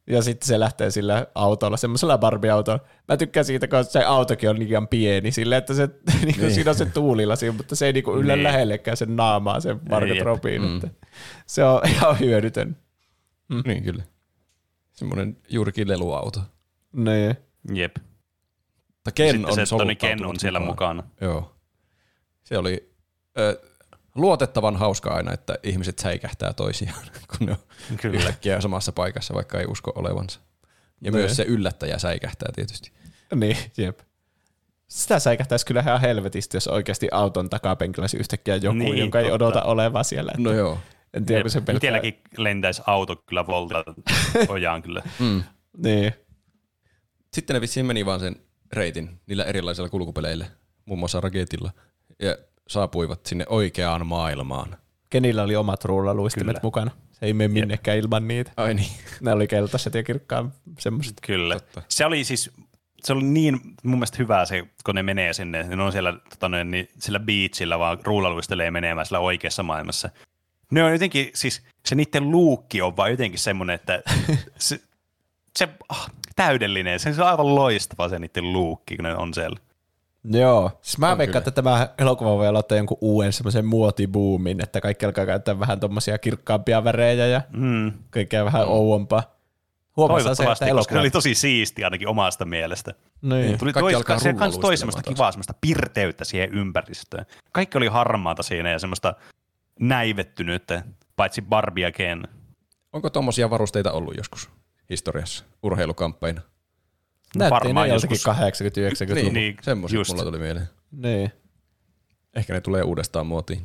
Ja 0.07 0.22
sitten 0.22 0.46
se 0.46 0.61
lähtee 0.61 0.90
sillä 0.90 1.26
autolla, 1.34 1.76
semmoisella 1.76 2.18
Barbie-autolla. 2.18 2.80
Mä 3.09 3.16
tykkään 3.16 3.45
siitä, 3.45 3.68
kun 3.68 3.84
se 3.84 4.05
autokin 4.05 4.51
on 4.51 4.59
liian 4.59 4.89
pieni, 4.89 5.32
sillä 5.32 5.57
että 5.57 5.74
se, 5.74 5.89
niin 6.24 6.39
kuin 6.39 6.55
siinä 6.55 6.70
on 6.70 6.74
se 6.76 6.84
tuulilasi, 6.87 7.51
mutta 7.51 7.76
se 7.76 7.87
ei 7.87 7.93
niinku 7.93 8.14
yllä 8.16 8.37
Niin. 8.37 8.43
lähellekään 8.45 8.97
sen 8.97 9.16
naamaa, 9.16 9.61
sen 9.61 9.80
Margot 9.91 10.16
jep. 10.16 10.24
Robbien. 10.26 10.74
Että 10.74 10.89
se 11.47 11.64
on 11.64 11.80
ihan 11.95 12.18
hyödytön. 12.20 12.76
Mm. 13.49 13.62
Niin 13.66 13.82
kyllä. 13.82 14.03
Semmoinen 14.97 15.36
juurikin 15.49 15.88
leluauto. 15.88 16.40
Niin. 16.92 17.36
Jep. 17.74 17.97
Tai 19.05 19.12
Ken 19.14 19.30
Sitten 19.30 19.47
on 19.51 19.55
se 19.55 19.66
soluttautunut 19.66 19.99
Ken 20.18 20.26
on 20.26 20.40
siellä 20.40 20.61
mukaan. 20.61 20.97
mukana. 20.97 21.11
Joo. 21.20 21.57
Se 22.44 22.59
oli 22.59 22.92
ö, 23.38 23.61
luotettavan 24.14 24.76
hauska 24.76 25.11
aina, 25.14 25.32
että 25.32 25.59
ihmiset 25.62 25.99
säikähtää 25.99 26.53
toisiaan, 26.53 27.05
kun 27.38 27.47
ne 27.47 27.53
on 27.53 27.97
Kyllä. 28.01 28.16
yhtäkkiä 28.18 28.61
samassa 28.61 28.92
paikassa, 28.92 29.34
vaikka 29.34 29.59
ei 29.61 29.66
usko 29.66 29.92
olevansa. 29.94 30.40
Ja 31.01 31.11
Niin. 31.11 31.14
myös 31.14 31.36
se 31.36 31.42
yllättäjä 31.42 31.99
säikähtää 31.99 32.49
tietysti. 32.55 32.92
Niin, 33.34 33.57
jep. 33.76 33.99
Sitä 34.88 35.18
säikähtäisi 35.18 35.66
kyllä 35.66 35.80
ihan 35.80 36.01
helvetisti, 36.01 36.57
jos 36.57 36.68
oikeasti 36.68 37.09
auton 37.12 37.51
takapenkillä 37.51 38.03
olisi 38.03 38.16
yhtäkkiä 38.16 38.57
joku, 38.57 38.78
Niin, 38.78 38.99
jonka 38.99 39.20
ei 39.20 39.24
totta. 39.30 39.44
odota 39.47 39.62
olevan 39.62 40.05
siellä. 40.05 40.32
No 40.38 40.53
joo. 40.53 40.78
En 41.17 41.27
tiedä, 41.27 41.43
kun 41.43 41.51
se 41.51 41.61
pelkää. 41.61 41.77
Itselläkin 41.77 42.21
lentäisi 42.37 42.83
auto 42.87 43.17
kyllä 43.17 43.47
volta 43.47 43.85
ojaan 44.49 44.83
kyllä. 44.83 45.03
Mm. 45.19 45.43
Niin. 45.77 46.12
Sitten 47.33 47.55
ne 47.55 47.61
vissiin 47.61 47.87
meni 47.87 48.07
vaan 48.07 48.21
sen 48.21 48.37
reitin 48.73 49.21
niillä 49.27 49.45
erilaisilla 49.45 49.89
kulkupeleillä, 49.89 50.47
muun 50.87 50.99
muassa 50.99 51.21
raketilla, 51.21 51.71
ja 52.23 52.37
saapuivat 52.69 53.27
sinne 53.27 53.45
oikeaan 53.49 54.07
maailmaan. 54.07 54.77
Kenillä 55.11 55.43
oli 55.43 55.57
omat 55.57 55.85
rullaluistimet 55.85 56.47
Kyllä. 56.47 56.61
mukana? 56.62 56.91
Se 57.12 57.27
ei 57.27 57.33
mene 57.33 57.49
minnekään 57.49 57.99
ilman 57.99 58.29
niitä. 58.29 58.53
Ai 58.57 58.75
niin. 58.75 58.91
Ne 59.21 59.33
oli 59.33 59.47
keltaiset 59.47 59.95
ja 59.95 60.03
kirkkaan 60.03 60.53
semmoiset. 60.79 61.14
Kyllä. 61.27 61.55
Totta. 61.55 61.83
Se 61.89 62.07
oli 62.07 62.25
siis, 62.25 62.51
se 63.05 63.12
oli 63.12 63.25
niin 63.25 63.61
mun 63.83 63.99
mielestä 63.99 64.19
hyvää 64.19 64.45
se, 64.45 64.67
kun 64.85 64.95
ne 64.95 65.03
menee 65.03 65.33
sinne, 65.33 65.62
ne 65.62 65.83
on 65.83 65.93
siellä 65.93 66.12
tota, 66.31 66.49
noin, 66.49 66.71
niin, 66.71 66.89
sillä 66.99 67.21
beachillä 67.21 67.79
vaan 67.79 67.99
ruulaluistelee 68.05 68.71
menemään 68.71 69.07
sillä 69.07 69.19
oikeassa 69.19 69.62
maailmassa. 69.62 70.11
Ne 70.71 70.85
on 70.85 70.93
jotenkin, 70.93 71.31
siis 71.35 71.62
se 71.87 71.95
niiden 71.95 72.31
luukki 72.31 72.83
on 72.83 72.97
vaan 72.97 73.11
jotenkin 73.11 73.39
semmoinen, 73.39 73.75
että 73.75 74.03
se, 74.59 74.81
se 75.59 75.69
ah, 75.89 76.11
täydellinen, 76.37 77.01
se 77.01 77.11
on 77.11 77.29
aivan 77.29 77.55
loistava 77.55 78.09
se 78.09 78.19
niiden 78.19 78.53
luukki, 78.53 78.97
kun 78.97 79.05
ne 79.05 79.17
on 79.17 79.35
siellä. 79.35 79.59
Joo. 80.31 80.71
Siis 80.83 80.99
mä 80.99 81.19
veikkaan, 81.19 81.39
että 81.41 81.51
tämä 81.51 81.89
elokuva 81.99 82.37
voi 82.37 82.47
aloittaa 82.47 82.77
jonkun 82.79 82.99
uuden 83.01 83.33
semmoisen 83.33 83.67
muotibuumin, 83.67 84.62
että 84.62 84.81
kaikki 84.81 85.07
alkaa 85.07 85.27
käyttää 85.27 85.61
vähän 85.61 85.81
tommosia 85.81 86.19
kirkkaampia 86.19 86.85
värejä 86.85 87.27
ja 87.27 87.43
Mm. 87.53 87.93
kaikkea 88.11 88.45
vähän 88.45 88.69
ouompaa. 88.69 89.37
Huomasaa 89.97 90.35
se, 90.35 90.43
että 90.43 90.45
Toivottavasti, 90.45 90.64
koska 90.64 90.64
se 90.64 90.71
elokuva... 90.71 91.01
oli 91.01 91.11
tosi 91.11 91.35
siisti 91.35 91.85
ainakin 91.85 92.09
omasta 92.09 92.45
mielestä. 92.45 92.95
Niin. 93.23 93.59
Tuli 93.59 93.73
Kaikki 93.73 93.93
toi, 93.93 93.95
alkaa 93.95 94.19
se 94.19 94.33
kans 94.33 94.59
toi 94.59 94.77
semmoista 94.77 95.03
kivaa, 95.03 95.33
semmoista 95.33 95.55
pirteyttä 95.61 96.25
siihen 96.25 96.55
ympäristöön. 96.55 97.27
Kaikki 97.53 97.79
oli 97.79 97.87
harmaata 97.87 98.43
siinä 98.43 98.71
ja 98.71 98.79
semmoista 98.79 99.14
näivettynyttä, 99.81 100.83
paitsi 101.16 101.43
Barbie 101.43 101.87
ja 101.87 101.93
Ken. 101.93 102.29
Onko 102.93 103.11
tommosia 103.11 103.51
varusteita 103.51 103.93
ollut 103.93 104.16
joskus 104.16 104.51
historiassa, 104.91 105.45
urheilukamppeina? 105.62 106.41
Näytti 107.37 107.51
varmaan 107.55 107.89
joskus. 107.89 108.24
80 108.24 108.81
90 108.81 109.22
Niin, 109.24 109.35
niin. 109.35 109.57
semmoiset 109.62 109.97
just. 109.97 110.11
mulla 110.11 110.24
tuli 110.24 110.39
mieleen. 110.39 110.68
niin. 110.93 111.33
Ehkä 112.35 112.53
ne 112.53 112.61
tulee 112.61 112.83
uudestaan 112.83 113.27
muotiin. 113.27 113.62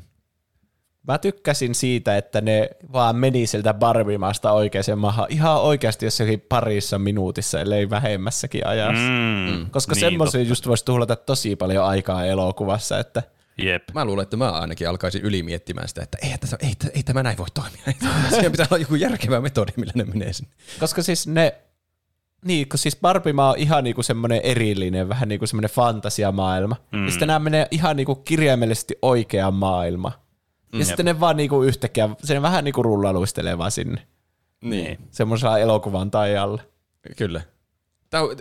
Mä 1.07 1.17
tykkäsin 1.17 1.75
siitä, 1.75 2.17
että 2.17 2.41
ne 2.41 2.69
vaan 2.93 3.15
meni 3.15 3.47
sieltä 3.47 3.73
Barbimaasta 3.73 4.51
oikeaan 4.51 4.83
maahan 4.99 5.25
ihan 5.29 5.61
oikeasti 5.61 6.05
jossakin 6.05 6.41
parissa 6.49 6.99
minuutissa, 6.99 7.59
ellei 7.59 7.89
vähemmässäkin 7.89 8.67
ajassa. 8.67 9.01
Mm. 9.09 9.53
Mm, 9.57 9.69
Koska 9.69 9.93
niin, 9.93 9.99
semmoisia 9.99 10.39
totta. 10.41 10.51
just 10.51 10.67
voisi 10.67 10.85
tuhlata 10.85 11.15
tosi 11.15 11.55
paljon 11.55 11.85
aikaa 11.85 12.25
elokuvassa, 12.25 12.99
että 12.99 13.23
Jep. 13.61 13.83
Mä 13.93 14.05
luulen, 14.05 14.23
että 14.23 14.37
mä 14.37 14.51
ainakin 14.51 14.89
alkaisin 14.89 15.21
ylimiettimään 15.21 15.87
sitä, 15.87 16.03
että 16.03 16.17
ei, 16.21 16.37
tässä, 16.37 16.57
ei, 16.61 16.73
ei 16.93 17.03
tämä 17.03 17.23
näin 17.23 17.37
voi 17.37 17.47
toimia. 17.53 17.81
Siinä 18.29 18.49
pitää 18.49 18.67
olla 18.71 18.81
joku 18.81 18.95
järkevä 18.95 19.41
metodi, 19.41 19.71
millä 19.77 19.93
ne 19.95 20.03
menee 20.03 20.33
sinne. 20.33 20.51
koska 20.79 21.03
siis 21.03 21.27
ne, 21.27 21.55
niin, 22.45 22.69
kun 22.69 22.79
siis 22.79 22.97
Barbimaa 23.01 23.51
on 23.51 23.57
ihan 23.57 23.83
niinku 23.83 24.03
semmoinen 24.03 24.41
erillinen, 24.43 25.09
vähän 25.09 25.29
niinku 25.29 25.47
semmoinen 25.47 25.71
fantasiamaailma. 25.71 26.75
Mm. 26.91 27.05
Ja 27.05 27.11
sitten 27.11 27.27
nämä 27.27 27.39
menee 27.39 27.67
ihan 27.71 27.95
niinku 27.95 28.15
kirjaimellisesti 28.15 28.95
oikea 29.01 29.51
maailma. 29.51 30.11
Ja 30.73 30.79
mm, 30.79 30.85
sitten 30.85 31.05
ne 31.05 31.19
vaan 31.19 31.37
niinku 31.37 31.63
yhtäkkiä, 31.63 32.09
se 32.23 32.41
vähän 32.41 32.63
niinku 32.63 32.83
rullaluistelee 32.83 33.57
vaan 33.57 33.71
sinne 33.71 34.07
Niin. 34.61 34.97
semmoisella 35.11 35.59
elokuvan 35.59 36.11
taijalla. 36.11 36.61
Kyllä. 37.17 37.41
Tää 38.09 38.21
on, 38.21 38.35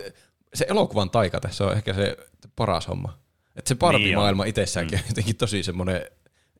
se 0.53 0.65
elokuvan 0.69 1.09
taika 1.09 1.39
tässä 1.39 1.65
on 1.65 1.73
ehkä 1.73 1.93
se 1.93 2.17
paras 2.55 2.87
homma. 2.87 3.17
Että 3.55 3.69
se 3.69 3.75
Barbie-maailma 3.75 4.45
itsessäänkin 4.45 4.99
on 4.99 5.05
jotenkin 5.07 5.35
tosi 5.35 5.63
semmoinen 5.63 6.01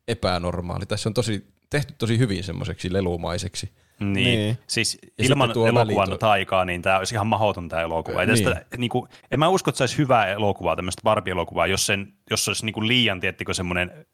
epänormaali. 0.08 0.86
Tässä 0.86 1.08
on 1.08 1.14
tosi, 1.14 1.46
tehty 1.70 1.94
tosi 1.98 2.18
hyvin 2.18 2.44
semmoiseksi 2.44 2.92
lelumaiseksi. 2.92 3.72
Niin. 4.00 4.12
Niin. 4.12 4.24
niin. 4.38 4.58
Siis 4.66 4.98
Ja 5.02 5.08
ilman 5.24 5.50
elokuvan 5.50 5.74
väliin- 6.08 6.18
taikaa, 6.18 6.64
niin 6.64 6.82
tämä 6.82 6.98
olisi 6.98 7.14
ihan 7.14 7.26
mahdoton 7.26 7.68
tämä 7.68 7.82
elokuva. 7.82 8.20
Ei 8.20 8.26
Niin. 8.26 8.44
tästä, 8.44 8.66
niin 8.76 8.90
kuin, 8.90 9.08
en 9.30 9.38
mä 9.38 9.48
usko, 9.48 9.70
että 9.70 9.76
se 9.78 9.82
olisi 9.82 9.98
hyvää 9.98 10.26
elokuvaa, 10.26 10.76
tämmöistä 10.76 11.02
Barbie-elokuvaa, 11.02 11.66
jos, 11.66 11.86
sen, 11.86 12.12
jos 12.30 12.44
se 12.44 12.50
olisi 12.50 12.64
niin 12.66 12.74
kuin 12.74 12.88
liian, 12.88 13.20
tiettikö, 13.20 13.54
semmoinen 13.54 14.06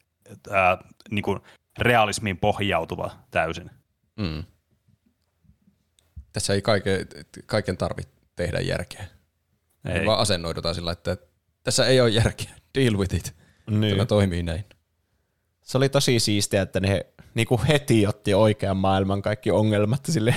ää, 0.49 0.77
niin 1.11 1.23
kuin 1.23 1.39
realismiin 1.77 2.37
pohjautuva 2.37 3.11
täysin. 3.31 3.71
Mm. 4.15 4.43
Tässä 6.33 6.53
ei 6.53 6.61
kaiken, 6.61 7.07
kaiken 7.45 7.77
tarvitse 7.77 8.11
tehdä 8.35 8.59
järkeä. 8.59 9.05
Ei. 9.85 9.99
Ei. 9.99 10.05
Vaan 10.05 10.19
asennoidutaan 10.19 10.75
sillä, 10.75 10.91
että 10.91 11.17
tässä 11.63 11.85
ei 11.85 12.01
ole 12.01 12.09
järkeä. 12.09 12.55
Deal 12.75 12.97
with 12.97 13.15
it. 13.15 13.35
Niin. 13.69 13.95
Tämä 13.95 14.05
toimii 14.05 14.43
näin. 14.43 14.65
Se 15.61 15.77
oli 15.77 15.89
tosi 15.89 16.19
siistiä, 16.19 16.61
että 16.61 16.79
ne 16.79 17.05
niinku 17.35 17.61
heti 17.67 18.07
otti 18.07 18.33
oikean 18.33 18.77
maailman 18.77 19.21
kaikki 19.21 19.51
ongelmat 19.51 20.05
sille 20.09 20.35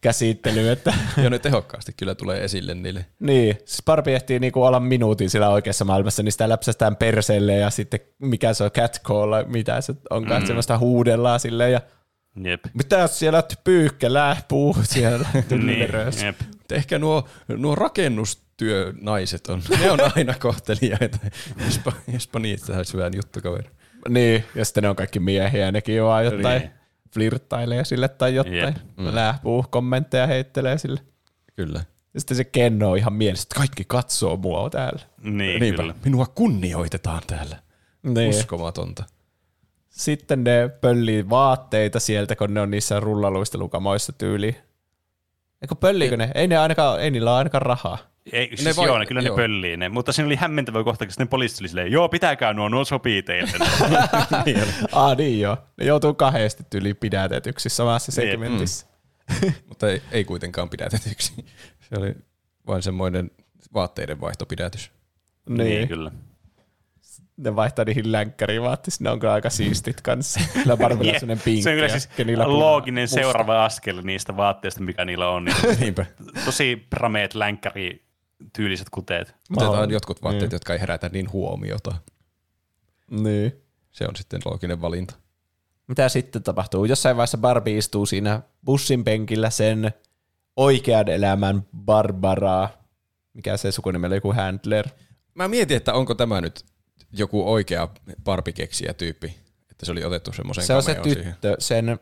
käsittelyyn, 0.00 0.72
että 0.72 0.94
Ja 1.22 1.30
ne 1.30 1.38
tehokkaasti 1.38 1.92
kyllä 1.96 2.14
tulee 2.14 2.44
esille 2.44 2.74
niille. 2.74 3.06
niin, 3.20 3.56
siis 3.64 3.82
Barbie 3.84 4.16
ehtii 4.16 4.38
niinku 4.38 4.62
olla 4.62 4.80
minuutin 4.80 5.30
sillä 5.30 5.48
oikeassa 5.48 5.84
maailmassa, 5.84 6.22
niin 6.22 6.32
sitä 6.32 6.48
läpsästään 6.48 6.96
perseelle 6.96 7.54
ja 7.54 7.70
sitten 7.70 8.00
mikä 8.18 8.54
se 8.54 8.64
on 8.64 8.70
catcall, 8.70 9.44
mitä 9.46 9.80
se 9.80 9.94
onkaan, 10.10 10.42
mm. 10.42 10.46
semmoista 10.46 10.78
huudellaan 10.78 11.40
silleen 11.40 11.72
ja 11.72 11.80
Jep. 12.44 12.64
mitä 12.74 13.06
siellä 13.06 13.42
pyyhkelää 13.64 14.36
puu 14.48 14.76
siellä 14.82 15.28
Niin, 15.50 15.88
jep. 16.24 16.40
Ehkä 16.72 16.98
nuo, 16.98 17.28
nuo 17.48 17.74
rakennustyönaiset 17.74 19.46
on, 19.46 19.62
ne 19.80 19.90
on 19.90 19.98
aina 20.16 20.34
kohteliaita. 20.40 21.18
Jospa, 21.64 21.92
jospa 22.12 22.38
niistä 22.38 22.76
olisi 22.76 22.92
hyvän 22.92 23.12
juttukaveri. 23.16 23.70
Niin, 24.08 24.44
ja 24.54 24.64
sitten 24.64 24.82
ne 24.82 24.88
on 24.88 24.96
kaikki 24.96 25.20
miehiä, 25.20 25.72
nekin 25.72 26.02
vaan 26.04 26.24
jotain 26.24 26.60
Niin. 26.62 26.70
flirttailee 27.14 27.84
sille 27.84 28.08
tai 28.08 28.34
jotain. 28.34 28.56
Jep. 28.56 28.76
Mm. 28.96 29.14
Lähpuu 29.14 29.64
kommentteja 29.70 30.26
heittelee 30.26 30.78
sille. 30.78 31.00
Kyllä. 31.56 31.84
Ja 32.14 32.20
sitten 32.20 32.36
se 32.36 32.44
Kenno 32.44 32.90
on 32.90 32.98
ihan 32.98 33.12
mielessä, 33.12 33.42
että 33.42 33.54
kaikki 33.56 33.84
katsoo 33.86 34.36
mua 34.36 34.70
täällä. 34.70 35.02
Niin, 35.22 35.60
Niinpä, 35.60 35.82
kyllä. 35.82 35.94
minua 36.04 36.26
kunnioitetaan 36.34 37.22
täällä. 37.26 37.56
Niin. 38.02 38.30
Uskomatonta. 38.30 39.04
Sitten 39.88 40.44
ne 40.44 40.70
pöllii 40.80 41.30
vaatteita 41.30 42.00
sieltä, 42.00 42.36
kun 42.36 42.54
ne 42.54 42.60
on 42.60 42.70
niissä 42.70 43.00
rullaluistelukamoissa 43.00 44.12
tyyli. 44.12 44.56
Eikö 45.64 45.74
pölliikö 45.74 46.16
ne? 46.16 46.30
Ei, 46.34 46.48
ne 46.48 46.56
ainakaan, 46.56 47.00
ei 47.00 47.10
niillä 47.10 47.30
ole 47.30 47.38
ainakaan 47.38 47.62
rahaa. 47.62 47.98
Ei, 48.32 48.48
siis 48.48 48.64
Ne 48.64 48.76
vai- 48.76 48.86
joo, 48.86 48.98
ne, 48.98 49.06
kyllä 49.06 49.20
joo. 49.20 49.36
ne 49.36 49.42
pöllii 49.42 49.76
ne, 49.76 49.88
mutta 49.88 50.12
siinä 50.12 50.26
oli 50.26 50.36
hämmentävä 50.36 50.84
kohta, 50.84 51.04
kun 51.04 51.12
sitten 51.12 51.28
poliisit 51.28 51.60
oli 51.60 51.68
silleen, 51.68 51.92
joo, 51.92 52.08
pitäkää 52.08 52.52
nuo, 52.52 52.68
nuo 52.68 52.84
sopii 52.84 53.22
teille. 53.22 53.50
Niin. 54.46 54.62
Ah 54.92 55.16
niin 55.16 55.40
joo. 55.40 55.56
Ne 55.76 55.86
joutuu 55.86 56.14
kahdesti 56.14 56.64
tyyli 56.70 56.94
pidätetyksi 56.94 57.68
samassa 57.68 58.12
Niin, 58.20 58.30
segmentissä. 58.30 58.86
Mutta 59.68 59.88
ei, 59.88 60.02
ei 60.12 60.24
kuitenkaan 60.24 60.70
pidätetyksi. 60.70 61.32
Se 61.80 61.98
oli 61.98 62.14
vain 62.66 62.82
semmoinen 62.82 63.30
vaatteiden 63.74 64.20
vaihtopidätys. 64.20 64.90
Niin. 65.48 65.58
niin, 65.58 65.88
kyllä. 65.88 66.10
Ne 67.36 67.56
vaihtaa 67.56 67.84
niihin 67.84 68.12
länkkäriin 68.12 68.62
vaatteisiin. 68.62 69.04
Ne 69.04 69.10
on 69.10 69.20
kyllä 69.20 69.32
aika 69.32 69.50
siistit 69.50 70.00
kanssa. 70.00 70.40
Kyllä 70.52 70.76
Barbilla 70.76 71.12
on 71.12 71.20
semmoinen 71.20 71.44
pinkki. 71.44 71.62
se 71.62 71.70
on 71.70 71.74
kyllä 71.74 71.86
ja 71.88 71.92
siis 72.00 72.08
looginen 72.46 73.02
musta. 73.02 73.14
seuraava 73.14 73.64
askel 73.64 74.00
niistä 74.02 74.36
vaatteista, 74.36 74.80
mikä 74.82 75.04
niillä 75.04 75.28
on. 75.28 75.44
Niin 75.44 75.56
Niinpä. 75.80 76.06
tosi 76.44 76.86
prameet 76.90 77.34
länkkäri 77.34 78.04
tyyliset 78.56 78.90
kuteet. 78.90 79.34
Otetaan 79.56 79.90
jotkut 79.90 80.22
vaatteet, 80.22 80.42
Niin. 80.50 80.54
jotka 80.54 80.72
ei 80.72 80.80
herätä 80.80 81.08
niin 81.08 81.32
huomiota. 81.32 81.94
Niin. 83.10 83.52
Se 83.92 84.04
on 84.08 84.16
sitten 84.16 84.40
looginen 84.44 84.80
valinta. 84.80 85.14
Mitä 85.88 86.08
sitten 86.08 86.42
tapahtuu? 86.42 86.84
Jossain 86.84 87.16
vaiheessa 87.16 87.38
Barbie 87.38 87.78
istuu 87.78 88.06
siinä 88.06 88.40
bussin 88.64 89.04
penkillä 89.04 89.50
sen 89.50 89.90
oikean 90.56 91.08
elämän 91.08 91.62
Barbaraa. 91.76 92.68
Mikä 93.34 93.56
se 93.56 93.72
sukunimi 93.72 94.06
oli, 94.06 94.14
joku 94.14 94.32
Handler. 94.32 94.88
Mä 95.34 95.48
mietin, 95.48 95.76
että 95.76 95.94
onko 95.94 96.14
tämä 96.14 96.40
nyt 96.40 96.64
joku 97.18 97.52
oikea 97.52 97.88
barbikeksiä 98.24 98.94
tyyppi, 98.94 99.36
että 99.70 99.86
se 99.86 99.92
oli 99.92 100.04
otettu 100.04 100.32
semmoiseen 100.32 100.66
Se 100.66 100.74
on 100.74 100.82
se 100.82 100.98
siihen. 101.02 101.24
tyttö, 101.24 101.56
sen, 101.58 101.98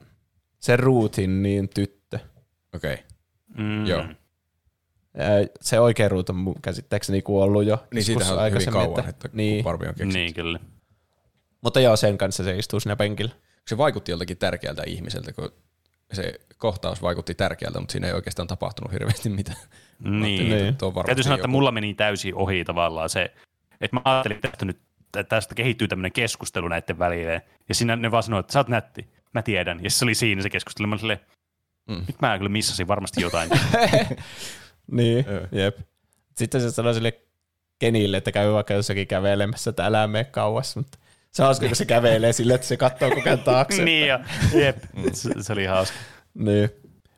sen 0.58 0.78
ruutin 0.78 1.42
niin 1.42 1.68
tyttö. 1.68 2.18
Okei. 2.74 2.94
Okay. 2.94 3.04
Mm. 3.56 3.86
Joo. 3.86 4.04
Se 5.60 5.80
oikea 5.80 6.08
ruut 6.08 6.30
on 6.30 6.54
käsittääkseni 6.62 7.22
kuollut 7.22 7.64
jo. 7.64 7.86
Niin 7.94 8.04
siitähän 8.04 8.32
on 8.32 8.38
hyvin 8.38 8.44
aikaisemmin, 8.44 8.82
kauan, 8.82 9.08
että 9.08 9.28
niin. 9.32 9.56
kun 9.56 9.64
Barbie 9.64 9.88
on 9.88 9.94
keksitty. 9.94 10.18
Niin, 10.18 10.34
kyllä. 10.34 10.58
Mutta 11.60 11.80
joo, 11.80 11.96
sen 11.96 12.18
kanssa 12.18 12.44
se 12.44 12.56
istuu 12.58 12.80
siinä 12.80 12.96
penkillä. 12.96 13.34
Se 13.66 13.78
vaikutti 13.78 14.12
joltakin 14.12 14.36
tärkeältä 14.36 14.82
ihmiseltä, 14.86 15.32
kun 15.32 15.52
se 16.12 16.40
kohtaus 16.58 17.02
vaikutti 17.02 17.34
tärkeältä, 17.34 17.80
mutta 17.80 17.92
siinä 17.92 18.06
ei 18.06 18.12
oikeastaan 18.12 18.48
tapahtunut 18.48 18.92
hirveästi 18.92 19.28
mitään. 19.28 19.58
Niin. 19.98 20.24
Ajattelin, 20.24 20.68
että 20.68 20.86
varmasti 20.86 21.06
Täytyy 21.06 21.22
sanoa, 21.22 21.34
että 21.34 21.44
joku- 21.44 21.50
mulla 21.52 21.72
meni 21.72 21.94
täysin 21.94 22.34
ohi 22.34 22.64
tavallaan 22.64 23.08
se, 23.08 23.34
että 23.80 23.96
mä 23.96 24.00
ajattelin, 24.04 24.40
että 24.44 24.64
nyt 24.64 24.76
että 24.76 24.91
tästä 25.28 25.54
kehittyy 25.54 25.88
tämmöinen 25.88 26.12
keskustelu 26.12 26.68
näiden 26.68 26.98
välillä. 26.98 27.40
Ja 27.68 27.74
siinä 27.74 27.96
ne 27.96 28.10
vaan 28.10 28.22
sanoi, 28.22 28.40
että 28.40 28.52
sä 28.52 28.58
oot 28.58 28.68
nätti, 28.68 29.08
mä 29.34 29.42
tiedän. 29.42 29.84
Ja 29.84 29.90
se 29.90 30.04
oli 30.04 30.14
siinä 30.14 30.42
se 30.42 30.50
keskustelu. 30.50 30.86
Mä 30.88 30.98
silleen, 30.98 31.20
Mm. 31.88 32.04
nyt 32.06 32.16
mä 32.22 32.38
kyllä 32.38 32.48
missasin 32.50 32.88
varmasti 32.88 33.22
jotain. 33.22 33.50
Niin, 34.90 35.24
jep. 35.52 35.78
Sitten 36.36 36.60
se 36.60 36.70
sanoi 36.70 36.94
sille 36.94 37.20
Kenille, 37.78 38.16
että 38.16 38.32
käy 38.32 38.52
vaikka 38.52 38.74
jossakin 38.74 39.06
kävelemässä, 39.06 39.70
että 39.70 39.86
älä 39.86 40.06
mene 40.06 40.24
kauas, 40.24 40.76
mutta 40.76 40.98
se 41.30 41.42
on 41.42 41.46
hauska, 41.46 41.66
kun 41.66 41.76
se 41.76 41.84
kävelee 41.84 42.32
sille, 42.32 42.54
että 42.54 42.66
se 42.66 42.76
katsoo 42.76 43.10
koko 43.10 43.22
ajan 43.28 43.38
taakse. 43.38 43.84
niin 43.84 44.08
jo, 44.08 44.18
jep. 44.54 44.76
Se, 45.12 45.30
se 45.40 45.52
oli 45.52 45.64
hauska. 45.66 45.96
Niin. 46.34 46.70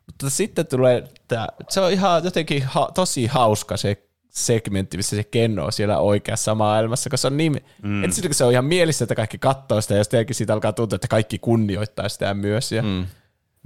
Mutta 0.07 0.31
sitten 0.31 0.67
tulee, 0.67 1.05
tää, 1.29 1.49
se 1.69 1.81
on 1.81 1.93
ihan 1.93 2.25
jotenkin 2.25 2.63
ha, 2.63 2.91
tosi 2.95 3.27
hauska 3.27 3.77
se 3.77 4.03
segmentti, 4.35 4.97
missä 4.97 5.17
se 5.17 5.25
Kenno 5.25 5.65
on 5.65 5.73
siellä 5.73 5.99
oikeassa 5.99 6.55
maailmassa, 6.55 7.11
koska 7.11 7.17
se 7.17 7.27
on 7.27 7.37
niin, 7.37 7.65
mm. 7.83 8.05
ensin 8.05 8.25
kun 8.25 8.35
se 8.35 8.45
on 8.45 8.53
ihan 8.53 8.65
mielissä, 8.65 9.05
että 9.05 9.15
kaikki 9.15 9.39
katsoo 9.39 9.81
sitä, 9.81 9.95
ja 9.95 10.05
sitten 10.05 10.27
siitä 10.31 10.53
alkaa 10.53 10.73
tuntua, 10.73 10.97
että 10.97 11.09
kaikki 11.09 11.39
kunnioittaa 11.39 12.09
sitä 12.09 12.35
myös. 12.35 12.73
Ja, 12.73 12.83
mm. 12.83 13.07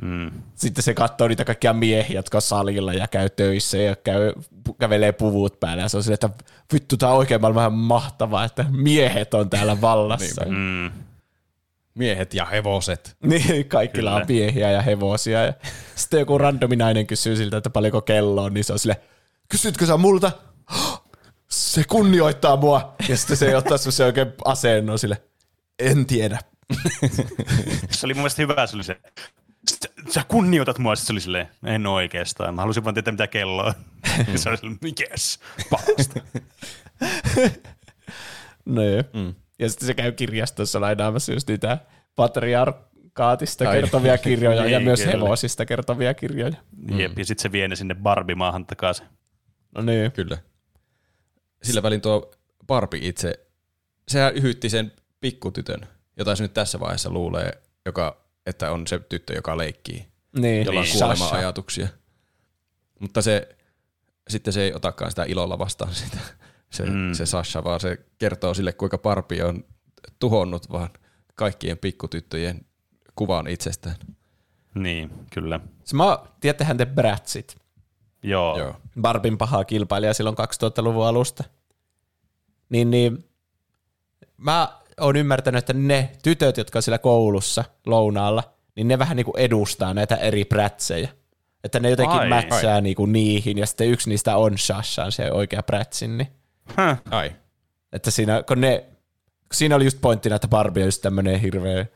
Mm. 0.03 0.31
Sitten 0.55 0.85
se 0.85 0.95
katsoo 0.95 1.29
niitä 1.29 1.45
kaikkia 1.45 1.73
miehiä, 1.73 2.19
jotka 2.19 2.39
on 2.39 2.43
salilla 2.43 2.93
ja 2.93 3.09
käy 3.09 3.31
töissä 3.31 3.79
ja 3.79 3.97
käy, 3.97 4.33
kävelee 4.79 5.13
puvut 5.13 5.61
päällä. 5.61 5.83
Ja 5.83 5.89
se 5.89 5.97
on 5.97 6.03
silleen, 6.03 6.15
että 6.15 6.45
vittu, 6.73 6.97
tää 6.97 7.09
on 7.09 7.19
oikein 7.19 7.41
maailman 7.41 7.73
mahtavaa, 7.73 8.45
että 8.45 8.65
miehet 8.71 9.35
on 9.35 9.51
täällä 9.51 9.81
vallassa. 9.81 10.45
Mm. 10.49 10.91
Miehet 11.95 12.35
ja 12.35 12.45
hevoset. 12.45 13.17
Niin, 13.23 13.69
kaikilla 13.69 14.15
on 14.15 14.27
Kyllä. 14.27 14.41
miehiä 14.41 14.71
ja 14.71 14.83
hevosia. 14.83 15.45
Ja 15.45 15.53
sitten 15.95 16.21
joku 16.21 16.39
randomi 16.39 16.77
nainen 16.77 17.07
kysyy 17.07 17.37
siltä, 17.37 17.57
että 17.57 17.71
paljonko 17.71 18.03
kello 18.03 18.43
on, 18.43 18.55
niin 18.55 18.65
se 18.65 18.73
on 18.73 18.79
sille, 18.79 19.01
kysytkö 19.49 19.87
sä 19.87 19.97
multa? 19.97 20.33
Se 21.51 21.85
kunnioittaa 21.89 22.57
mua. 22.57 22.95
Ja 23.09 23.17
sitten 23.17 23.37
se 23.37 23.57
ottaa 23.57 23.79
semmoisen 23.79 24.07
oikein 24.07 24.33
asennon 24.45 24.99
sille, 24.99 25.23
en 25.79 26.07
tiedä. 26.07 26.39
Se 27.91 28.07
oli 28.07 28.15
mun 28.15 28.21
mielestä 28.21 28.43
hyvä, 28.43 28.67
se 28.67 28.77
oli 28.77 28.85
se, 28.85 28.97
"Sä- 30.11 30.25
kunnioitat 30.29 30.79
mua, 30.79 30.97
sitten 30.97 31.07
se 31.07 31.13
oli 31.13 31.21
silleen, 31.21 31.49
en 31.65 31.87
oikeastaan, 31.87 32.55
mä 32.55 32.61
halusin 32.63 32.85
vaan 32.85 32.95
tietää 32.95 33.13
mitä 33.13 33.27
kello 33.27 33.63
on. 33.65 33.73
Ja 34.33 34.39
se 34.39 34.49
oli 34.49 34.57
silleen, 34.57 34.79
yes, 35.11 35.41
parasta. 35.71 36.21
Niin. 38.65 39.05
Mm. 39.15 39.35
Ja 39.59 39.69
sitten 39.71 39.87
se 39.87 39.95
käy 39.95 40.13
kirjastossa 40.13 40.81
lainaamassa 40.81 41.33
just 41.33 41.49
niitä 41.49 41.79
patriarkaatista 42.17 43.69
Ai. 43.69 43.77
kertovia 43.81 44.19
kirjoja 44.19 44.67
ja 44.67 44.79
Niin, 44.79 44.83
myös 44.83 45.01
kyllä. 45.01 45.13
hevosista 45.13 45.67
kertovia 45.67 46.15
kirjoja. 46.15 46.57
Jep, 46.97 47.19
ja 47.19 47.25
sitten 47.25 47.43
se 47.43 47.53
vie 47.53 47.69
ne 47.69 47.77
sinne 47.77 47.95
Barbie-maahan 47.95 48.67
takaisin. 48.67 49.07
No 49.75 49.83
niin. 49.83 50.13
Kyllä. 50.13 50.39
Sillä 51.63 51.83
välin 51.83 52.01
tuo 52.01 52.31
Barbie 52.67 53.09
itse, 53.09 53.47
sehän 54.09 54.35
yhytti 54.35 54.69
sen 54.71 54.93
pikkutytön, 55.21 55.81
jota 56.17 56.37
se 56.37 56.43
nyt 56.43 56.55
tässä 56.55 56.81
vaiheessa 56.81 57.11
luulee, 57.11 57.63
joka, 57.87 58.25
että 58.47 58.71
on 58.73 58.87
se 58.87 58.99
tyttö, 58.99 59.35
joka 59.35 59.57
leikkii, 59.57 60.07
Niin. 60.39 60.67
jolla 60.67 60.81
on 60.81 60.85
Niin. 60.87 60.99
kuolema 60.99 61.17
Sasha. 61.17 61.37
ajatuksia. 61.37 61.89
Mutta 63.01 63.23
se, 63.23 63.49
sitten 64.29 64.53
se 64.53 64.63
ei 64.63 64.75
otakaan 64.75 65.11
sitä 65.11 65.25
ilolla 65.29 65.59
vastaan 65.59 65.95
sitä, 65.95 66.19
se, 66.71 66.85
Mm. 66.85 66.93
mm. 66.93 67.13
se 67.15 67.27
Sasha, 67.27 67.65
vaan 67.65 67.81
se 67.81 67.99
kertoo 68.19 68.55
sille, 68.55 68.73
kuinka 68.73 68.99
Barbie 68.99 69.45
on 69.45 69.65
tuhonnut 70.19 70.73
vaan 70.73 70.91
kaikkien 71.35 71.79
pikkutyttöjen 71.79 72.61
kuvan 73.15 73.47
itsestään. 73.47 73.97
Niin, 74.75 75.11
kyllä. 75.35 75.61
Se 75.85 75.97
mä, 75.97 76.19
tiedättehän 76.41 76.77
te 76.77 76.87
Bratsit, 76.87 77.57
Joo. 78.23 78.59
Joo. 78.59 78.75
Barbin 79.01 79.39
paha 79.39 79.65
kilpailija 79.65 80.15
silloin 80.15 80.37
2000-luvun 80.39 81.07
alusta. 81.07 81.45
Niin, 82.69 82.91
niin 82.91 83.25
mä 84.37 84.79
oon 85.01 85.17
ymmärtänyt, 85.17 85.59
että 85.59 85.73
ne 85.73 86.11
tytöt, 86.23 86.57
jotka 86.57 86.79
on 86.79 86.83
siellä 86.83 86.99
koulussa 86.99 87.65
lounaalla, 87.87 88.43
niin 88.77 88.89
ne 88.89 88.99
vähän 88.99 89.17
niin 89.17 89.25
kuin 89.25 89.39
edustaa 89.39 89.95
näitä 89.95 90.17
eri 90.17 90.45
prätsejä. 90.45 91.09
Että 91.65 91.81
ne 91.81 91.91
jotenkin 91.91 92.21
Ai. 92.21 92.29
mätsää 92.29 92.81
niin 92.81 92.97
kuin 92.97 93.13
niihin, 93.13 93.59
ja 93.59 93.67
sitten 93.67 93.89
yksi 93.89 94.09
niistä 94.09 94.37
on 94.37 94.59
Shashan, 94.59 95.13
se 95.13 95.33
oikea 95.33 95.63
prätsin. 95.63 96.19
Niin. 96.19 96.29
Häh. 96.77 97.03
Ai. 97.11 97.33
Että 97.93 98.11
siinä, 98.11 98.43
kun 98.43 98.61
ne, 98.61 98.79
kun 99.49 99.55
siinä 99.55 99.77
oli 99.77 99.85
just 99.85 100.01
pointtina, 100.01 100.37
että 100.37 100.49
Barbie 100.49 100.83
on 100.83 100.87
just 100.87 101.03
tämmönen 101.03 101.41
hirveä 101.41 101.87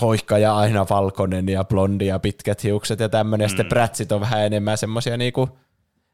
hoikka 0.00 0.38
ja 0.38 0.56
aina 0.56 0.86
valkoinen 0.90 1.48
ja 1.48 1.64
blondi 1.64 2.06
ja 2.06 2.18
pitkät 2.18 2.64
hiukset 2.64 3.00
ja 3.00 3.08
tämmöinen. 3.08 3.44
Mm. 3.44 3.44
Ja 3.44 3.48
sitten 3.48 3.66
prätsit 3.66 4.12
on 4.12 4.20
vähän 4.20 4.46
enemmän 4.46 4.78
semmoisia 4.78 5.16
niinku, 5.16 5.58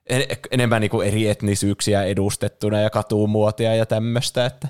en- 0.06 0.26
enemmän 0.50 0.80
niinku 0.80 1.00
eri 1.00 1.28
etnisyyksiä 1.28 2.02
edustettuna 2.02 2.80
ja 2.80 2.90
katumuotia 2.90 3.74
ja 3.74 3.86
tämmöistä. 3.86 4.46
Että, 4.46 4.68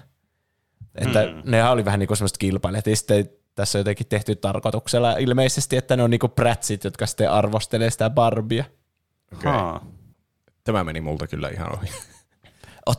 että 0.94 1.26
mm. 1.26 1.50
ne 1.50 1.68
oli 1.68 1.84
vähän 1.84 2.00
niinku 2.00 2.16
semmoista 2.16 2.38
kilpailijat. 2.38 2.86
Ja 2.86 2.96
sitten 2.96 3.30
tässä 3.54 3.78
on 3.78 3.80
jotenkin 3.80 4.06
tehty 4.06 4.36
tarkoituksella 4.36 5.12
ilmeisesti, 5.12 5.76
että 5.76 5.96
ne 5.96 6.02
on 6.02 6.10
niinku 6.10 6.28
prätsit, 6.28 6.84
jotka 6.84 7.06
sitten 7.06 7.30
arvostelee 7.30 7.90
sitä 7.90 8.10
Barbia. 8.10 8.64
Okei. 9.32 9.52
Haa. 9.52 9.86
Tämä 10.64 10.84
meni 10.84 11.00
multa 11.00 11.26
kyllä 11.26 11.48
ihan 11.48 11.78
ohi. 11.78 11.88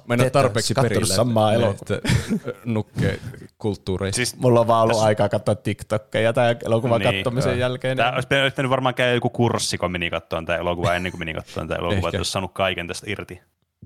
Mä 0.07 0.13
en 0.13 0.21
ole 0.21 0.29
tarpeeksi 0.29 0.73
perillä. 0.81 1.15
samaa 1.15 1.53
elokuvaa. 1.53 1.99
nukke 2.65 3.19
kulttuureista. 3.57 4.15
Siis 4.15 4.35
Mulla 4.37 4.59
on 4.59 4.67
vaan 4.67 4.83
ollut 4.83 4.99
aikaa 5.01 5.29
katsoa 5.29 5.55
TikTokkeja 5.55 6.33
tai 6.33 6.55
elokuvan 6.65 7.01
Niin, 7.01 7.13
kattomisen 7.15 7.51
joo. 7.51 7.59
jälkeen. 7.59 7.97
Tämä 7.97 8.11
olisi 8.11 8.27
pitänyt- 8.27 8.69
varmaan 8.69 8.95
käydä 8.95 9.13
joku 9.13 9.29
kurssi, 9.29 9.77
kun 9.77 9.91
meni 9.91 10.09
katsomaan 10.09 10.45
tämä 10.45 10.57
elokuva 10.59 10.95
ennen 10.95 11.11
kuin 11.11 11.19
meni 11.19 11.33
katsomaan 11.33 11.67
tämä 11.67 11.77
elokuva, 11.79 12.07
että 12.09 12.17
olisi 12.19 12.31
saanut 12.31 12.53
kaiken 12.53 12.87
tästä 12.87 13.05
irti. 13.09 13.41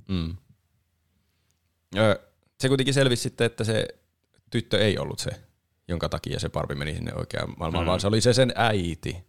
Mm. 0.08 0.36
Se 2.60 2.68
kuitenkin 2.68 2.94
selvisi 2.94 3.24
sitten, 3.24 3.46
että 3.46 3.64
se 3.64 3.88
tyttö 4.50 4.80
ei 4.80 4.98
ollut 4.98 5.20
se, 5.20 5.32
jonka 5.88 6.10
takia 6.10 6.40
se 6.40 6.50
Barbie 6.50 6.78
meni 6.78 6.94
sinne 6.96 7.14
oikeaan 7.16 7.54
maailmaan, 7.58 7.84
Mm. 7.84 7.88
vaan 7.88 8.00
se 8.00 8.08
oli 8.08 8.22
se 8.22 8.34
sen 8.34 8.54
äiti, 8.56 9.24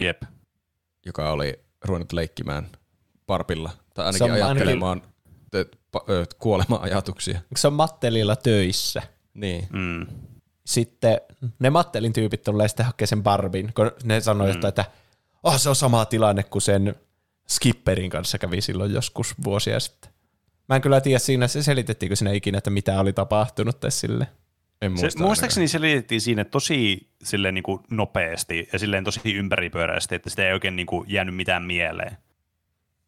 Jep. 0.00 0.22
joka 1.06 1.32
oli 1.32 1.60
ruvennut 1.84 2.12
leikkimään 2.12 2.66
Barbilla, 3.26 3.70
tai 3.94 4.06
ainakin 4.06 4.22
ainakin- 4.32 4.44
ajattelemaan 4.46 5.02
ö, 5.04 5.11
kuolema-ajatuksia. 6.38 7.40
se 7.56 7.66
on 7.66 7.72
Mattelilla 7.72 8.36
töissä. 8.36 9.02
Niin. 9.34 9.66
Mm. 9.72 10.06
Sitten 10.66 11.20
ne 11.58 11.70
Mattelin 11.70 12.12
tyypit 12.12 12.42
tulee 12.42 12.68
sitten 12.68 12.86
hakemaan 12.86 13.08
sen 13.08 13.22
Barbin, 13.22 13.72
kun 13.74 13.90
ne 14.04 14.20
sanoi 14.20 14.52
mm. 14.52 14.66
että 14.66 14.84
oh, 15.42 15.58
se 15.58 15.68
on 15.68 15.76
sama 15.76 16.04
tilanne 16.04 16.42
kuin 16.42 16.62
sen 16.62 16.94
Skipperin 17.48 18.10
kanssa 18.10 18.38
kävi 18.38 18.60
silloin 18.60 18.92
joskus 18.92 19.34
vuosia 19.44 19.80
sitten. 19.80 20.10
Mä 20.68 20.76
en 20.76 20.82
kyllä 20.82 21.00
tiedä 21.00 21.18
siinä, 21.18 21.48
se 21.48 21.62
selitettiinkö 21.62 22.16
siinä 22.16 22.32
ikinä, 22.32 22.58
että 22.58 22.70
mitä 22.70 23.00
oli 23.00 23.12
tapahtunut 23.12 23.80
tässä 23.80 24.00
sille. 24.00 24.26
En 24.82 24.98
Se, 24.98 25.02
muista 25.02 25.22
muistaakseni 25.22 25.68
se 25.68 25.80
liitettiin 25.80 26.20
siinä 26.20 26.44
tosi 26.44 27.08
silleen 27.22 27.54
niin 27.54 27.62
kuin 27.62 27.80
nopeasti 27.90 28.68
ja 28.72 28.78
silleen 28.78 29.04
tosi 29.04 29.20
ympäripyöräisesti, 29.34 30.14
että 30.14 30.30
sitä 30.30 30.46
ei 30.46 30.52
oikein 30.52 30.76
niin 30.76 30.86
kuin 30.86 31.04
jäänyt 31.08 31.36
mitään 31.36 31.62
mieleen. 31.62 32.16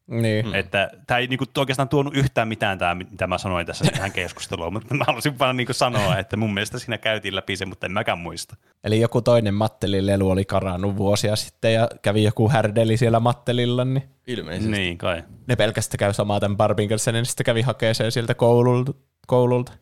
Niin. 0.06 0.46
Mm. 0.46 0.54
Että 0.54 0.90
tämä 1.06 1.18
ei 1.18 1.26
niin 1.26 1.38
kuin, 1.38 1.48
oikeastaan 1.58 1.88
tuonut 1.88 2.16
yhtään 2.16 2.48
mitään 2.48 2.78
tämä, 2.78 2.94
mitä 2.94 3.26
mä 3.26 3.38
sanoin 3.38 3.66
tässä 3.66 3.84
tähän 3.84 4.12
keskusteluun, 4.22 4.72
mutta 4.72 4.94
mä 4.94 5.04
halusin 5.06 5.38
vaan 5.38 5.56
niin 5.56 5.66
kuin 5.66 5.76
sanoa, 5.76 6.18
että 6.18 6.36
mun 6.36 6.54
mielestä 6.54 6.78
siinä 6.78 6.98
käytiin 6.98 7.36
läpi 7.36 7.56
se, 7.56 7.66
mutta 7.66 7.86
en 7.86 7.92
mäkään 7.92 8.18
muista. 8.18 8.56
Eli 8.84 9.00
joku 9.00 9.22
toinen 9.22 9.54
Mattelin 9.54 10.06
lelu 10.06 10.30
oli 10.30 10.44
karannut 10.44 10.96
vuosia 10.96 11.36
sitten 11.36 11.74
ja 11.74 11.88
kävi 12.02 12.22
joku 12.22 12.48
härdeli 12.48 12.96
siellä 12.96 13.20
Mattelilla, 13.20 13.84
niin 13.84 14.02
Ilmeisesti. 14.26 14.70
Niin 14.70 14.98
kai. 14.98 15.22
ne 15.46 15.56
pelkästään 15.56 15.98
käy 15.98 16.12
samaa 16.12 16.40
tämän 16.40 16.56
Barbin 16.56 16.88
kanssa, 16.88 17.12
niin 17.12 17.26
sitten 17.26 17.44
kävi 17.44 17.62
hakemaan 17.62 17.94
sen 17.94 18.12
sieltä 18.12 18.34
koululta. 18.34 18.94
koululta. 19.26 19.72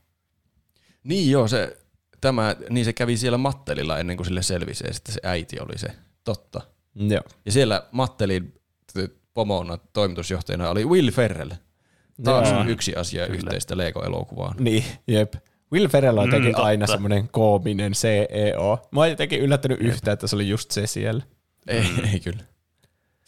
Niin 1.05 1.31
joo, 1.31 1.49
se, 1.49 1.77
tämä, 2.21 2.57
niin 2.71 2.85
se 2.85 2.93
kävi 2.93 3.17
siellä 3.17 3.39
Mattelilla 3.39 3.99
ennen 3.99 4.17
kuin 4.17 4.27
sille 4.27 4.43
selvisi, 4.43 4.87
ja 4.87 4.95
sitten 4.95 5.15
se 5.15 5.21
äiti 5.23 5.61
oli 5.61 5.79
se. 5.79 5.89
Totta. 6.25 6.61
Joo. 6.95 7.23
Ja 7.45 7.53
siellä 7.53 7.83
Mattelin 7.93 8.55
pomona, 9.35 9.79
toimitusjohtajana 9.93 10.71
oli 10.71 10.85
Will 10.85 11.11
Ferrell. 11.11 11.51
Taas 12.25 12.51
Joo. 12.51 12.65
yksi 12.65 12.97
asia 12.97 13.27
yhteistä 13.27 13.77
Lego-elokuvaan. 13.77 14.55
Niin, 14.59 14.85
jep. 15.09 15.35
Will 15.73 15.89
Ferrell 15.89 16.19
on 16.19 16.25
jotenkin 16.27 16.49
Mm, 16.51 16.53
totta. 16.55 16.67
aina 16.67 16.87
semmoinen 16.87 17.29
koominen 17.29 17.93
CEO. 17.93 18.89
Mä 18.91 19.01
oon 19.01 19.11
jotenkin 19.11 19.41
yllättynyt 19.41 19.81
yhtään, 19.81 20.13
että 20.13 20.27
se 20.27 20.37
oli 20.37 20.49
just 20.49 20.71
se 20.71 20.87
siellä. 20.87 21.23
Ei, 21.69 21.85
ei 22.13 22.21
kyllä. 22.21 22.43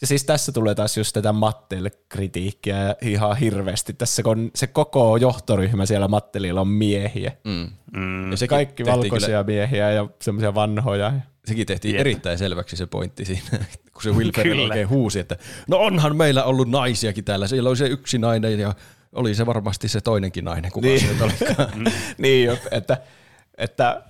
Ja 0.01 0.07
siis 0.07 0.23
tässä 0.23 0.51
tulee 0.51 0.75
taas 0.75 0.97
just 0.97 1.13
tätä 1.13 1.31
Mattel-kritiikkiä 1.33 2.77
ja 2.83 2.95
ihan 3.01 3.37
hirveästi. 3.37 3.93
Tässä 3.93 4.23
kun 4.23 4.51
se 4.55 4.67
koko 4.67 5.17
johtoryhmä 5.17 5.85
siellä 5.85 6.07
Mattelilla 6.07 6.61
on 6.61 6.67
miehiä. 6.67 7.31
Mm. 7.43 7.67
Mm. 7.99 8.31
Ja 8.31 8.37
sekin 8.37 8.49
Kaikki 8.55 8.83
tehtiin 8.83 9.01
valkoisia 9.01 9.43
miehiä 9.43 9.91
ja 9.91 10.07
semmoisia 10.21 10.55
vanhoja. 10.55 11.13
Sekin 11.47 11.67
tehtiin 11.67 11.95
Jep. 11.95 11.99
erittäin 11.99 12.37
selväksi 12.37 12.77
se 12.77 12.85
pointti 12.85 13.25
siinä, 13.25 13.41
kun 13.93 14.03
se 14.03 14.11
Will 14.11 14.31
Ferrell 14.35 14.55
Kyllä. 14.55 14.73
oikein 14.73 14.89
huusi, 14.89 15.19
että 15.19 15.37
no 15.67 15.77
onhan 15.77 16.15
meillä 16.15 16.43
ollut 16.43 16.69
naisiakin 16.69 17.23
täällä. 17.23 17.47
Siellä 17.47 17.69
oli 17.69 17.77
se 17.77 17.87
yksi 17.87 18.17
nainen 18.17 18.59
ja 18.59 18.73
oli 19.15 19.35
se 19.35 19.45
varmasti 19.45 19.87
se 19.87 20.01
toinenkin 20.01 20.45
nainen, 20.45 20.71
kuka 20.71 20.87
niin. 20.87 20.99
se 20.99 21.23
olikaan. 21.23 21.91
niin, 22.17 22.49
että, 22.71 22.97
että 23.57 24.03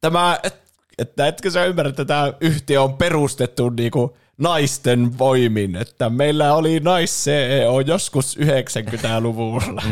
tämä, 0.00 0.38
et, 0.42 0.54
että 0.98 1.26
etkö 1.26 1.50
sä 1.50 1.64
ymmärrä, 1.64 1.90
että 1.90 2.04
tämä 2.04 2.32
yhtiö 2.40 2.82
on 2.82 2.96
perustettu 2.96 3.70
niinku 3.70 4.16
naisten 4.38 5.18
voimin, 5.18 5.76
että 5.76 6.10
meillä 6.10 6.54
oli 6.54 6.80
nais-CEO 6.80 7.80
joskus 7.80 8.38
90-luvulla. 8.38 9.82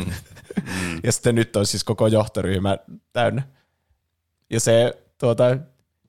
ja 1.04 1.12
sitten 1.12 1.34
nyt 1.34 1.56
on 1.56 1.66
siis 1.66 1.84
koko 1.84 2.06
johtoryhmä 2.06 2.78
täynnä. 3.12 3.42
Ja 4.50 4.60
se, 4.60 4.92
tuota, 5.18 5.56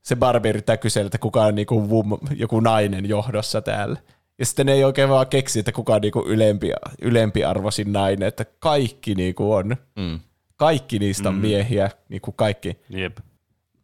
se 0.02 0.16
Barbie 0.16 0.50
yrittää 0.50 0.78
kysellä, 0.78 1.06
että 1.08 1.18
kuka 1.18 1.42
on 1.44 1.56
niinku 1.56 1.88
wom- 1.88 2.36
joku 2.36 2.60
nainen 2.60 3.10
johdossa 3.10 3.62
täällä. 3.62 4.00
Ja 4.40 4.46
sitten 4.46 4.66
ne 4.66 4.72
ei 4.74 4.84
oikein 4.84 5.10
vaan 5.10 5.28
keksi, 5.28 5.60
että 5.60 5.72
kuka 5.72 5.94
on 5.96 6.02
niinku 6.02 6.24
ylempi, 6.28 6.72
ylempiarvoisin 7.02 7.94
nainen, 7.94 8.28
että 8.28 8.46
kaikki 8.60 9.16
niinku 9.16 9.54
on. 9.54 9.76
Mm. 9.96 10.20
Kaikki 10.56 11.00
niistä 11.00 11.30
on 11.30 11.36
miehiä, 11.36 11.90
niinku 12.10 12.32
kaikki. 12.32 12.78
Jep. 12.90 13.18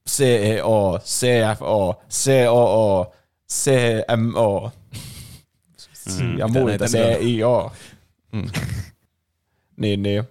CEO, 0.10 1.00
CFO, 1.04 2.02
COO, 2.26 3.14
CMO 3.54 4.72
Mm. 6.20 6.38
ja 6.38 6.48
muita? 6.48 6.86
CIO. 6.86 7.72
Mm. 8.32 8.50
niin, 9.82 10.04
niin. 10.04 10.24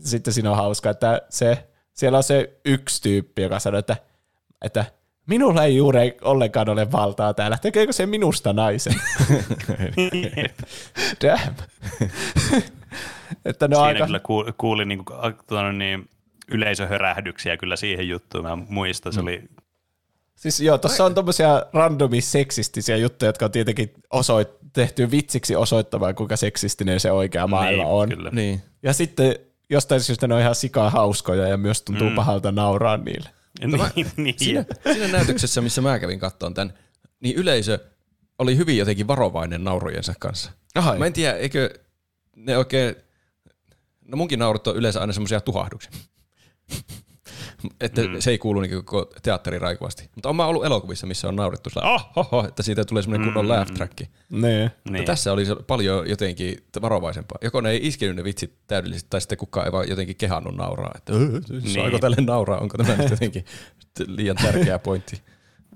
Sitten 0.00 0.34
siinä 0.34 0.50
on 0.50 0.56
hauska, 0.56 0.90
että 0.90 1.22
se, 1.28 1.68
siellä 1.92 2.18
on 2.18 2.24
se 2.24 2.60
yksi 2.64 3.02
tyyppi, 3.02 3.42
joka 3.42 3.58
sanoo, 3.58 3.78
että, 3.78 3.96
että 4.64 4.84
Minulla 5.26 5.64
ei 5.64 5.76
juuri 5.76 6.16
ollenkaan 6.22 6.68
ole 6.68 6.92
valtaa 6.92 7.34
täällä. 7.34 7.58
Tekeekö 7.62 7.92
se 7.92 8.06
minusta 8.06 8.52
naisen? 8.52 8.94
Damn. 11.22 11.54
että 13.44 13.68
ne 13.68 13.76
on 13.76 13.82
Siinä 13.82 13.94
aika... 13.94 14.06
kyllä 14.06 14.20
kuuli, 14.20 14.52
kuuli 14.58 14.84
niin 14.84 15.04
kuin, 15.04 15.78
niin, 15.78 16.08
yleisöhörähdyksiä 16.48 17.56
kyllä 17.56 17.76
siihen 17.76 18.08
juttuun. 18.08 18.44
Mä 18.44 18.56
muistan, 18.56 19.12
se 19.12 19.20
oli 19.20 19.42
Siis 20.34 20.60
joo, 20.60 20.78
tuossa 20.78 21.04
on 21.04 21.14
tommosia 21.14 21.66
randomi 21.72 22.20
seksistisiä 22.20 22.96
juttuja, 22.96 23.28
jotka 23.28 23.44
on 23.44 23.50
tietenkin 23.50 23.92
osoit, 24.10 24.48
tehty 24.72 25.10
vitsiksi 25.10 25.56
osoittamaan, 25.56 26.14
kuinka 26.14 26.36
seksistinen 26.36 27.00
se 27.00 27.12
oikea 27.12 27.46
maailma 27.46 27.82
niin, 27.82 27.92
on. 27.92 28.08
Kyllä. 28.08 28.30
Niin. 28.32 28.62
Ja 28.82 28.92
sitten 28.92 29.34
jostain 29.70 30.00
syystä 30.00 30.28
ne 30.28 30.34
on 30.34 30.40
ihan 30.40 30.54
sikaa 30.54 30.90
hauskoja 30.90 31.48
ja 31.48 31.56
myös 31.56 31.82
tuntuu 31.82 32.10
mm. 32.10 32.14
pahalta 32.14 32.52
nauraa 32.52 32.96
niille. 32.96 33.28
Niin, 33.60 34.06
niin, 34.16 34.34
Siinä, 34.38 34.64
siinä 34.92 35.08
näytöksessä, 35.08 35.60
missä 35.60 35.80
mä 35.80 35.98
kävin 35.98 36.18
kattoon 36.18 36.54
tämän, 36.54 36.74
niin 37.20 37.36
yleisö 37.36 37.78
oli 38.38 38.56
hyvin 38.56 38.78
jotenkin 38.78 39.06
varovainen 39.06 39.64
naurujensa 39.64 40.14
kanssa. 40.20 40.50
Aha, 40.74 40.94
Mä 40.98 41.06
en 41.06 41.12
tiedä, 41.12 41.36
eikö 41.36 41.78
ne 42.36 42.58
oikein... 42.58 42.96
No 44.08 44.16
munkin 44.16 44.38
naurut 44.38 44.66
on 44.66 44.76
yleensä 44.76 45.00
aina 45.00 45.12
semmoisia 45.12 45.40
tuhahduksia. 45.40 45.90
Että 47.80 48.02
mm. 48.02 48.16
se 48.18 48.30
ei 48.30 48.38
kuulu 48.38 48.60
niin 48.60 48.84
koko 48.84 49.12
teatteri 49.22 49.58
raikuvasti. 49.58 50.10
Mutta 50.14 50.28
on 50.28 50.36
mä 50.36 50.46
ollut 50.46 50.64
elokuvissa, 50.64 51.06
missä 51.06 51.28
on 51.28 51.36
naurettu 51.36 51.70
sillä, 51.70 51.94
ah, 51.94 52.10
ho, 52.16 52.28
ho, 52.32 52.44
että 52.48 52.62
siitä 52.62 52.84
tulee 52.84 53.02
semmoinen 53.02 53.26
kunnon 53.26 53.44
mm. 53.44 53.48
laugh 53.48 53.72
track. 53.72 54.00
niin. 54.30 54.70
niin. 54.90 55.04
Tässä 55.04 55.32
oli 55.32 55.46
se 55.46 55.56
paljon 55.66 56.08
jotenkin 56.08 56.56
varovaisempaa. 56.82 57.38
Joko 57.42 57.60
ne 57.60 57.70
ei 57.70 57.80
iskenyt 57.82 58.16
ne 58.16 58.24
vitsit 58.24 58.54
täydellisesti, 58.66 59.10
tai 59.10 59.20
sitten 59.20 59.38
kukaan 59.38 59.66
ei 59.66 59.72
vaan 59.72 59.88
jotenkin 59.88 60.16
kehannut 60.16 60.56
nauraa. 60.56 60.92
Että, 60.96 61.12
niin. 61.12 61.70
saako 61.70 61.98
tälle 61.98 62.16
nauraa, 62.20 62.58
onko 62.58 62.78
tämä 62.78 62.96
nyt 62.96 63.10
jotenkin 63.10 63.44
liian 64.06 64.36
tärkeä 64.36 64.78
pointti. 64.78 65.22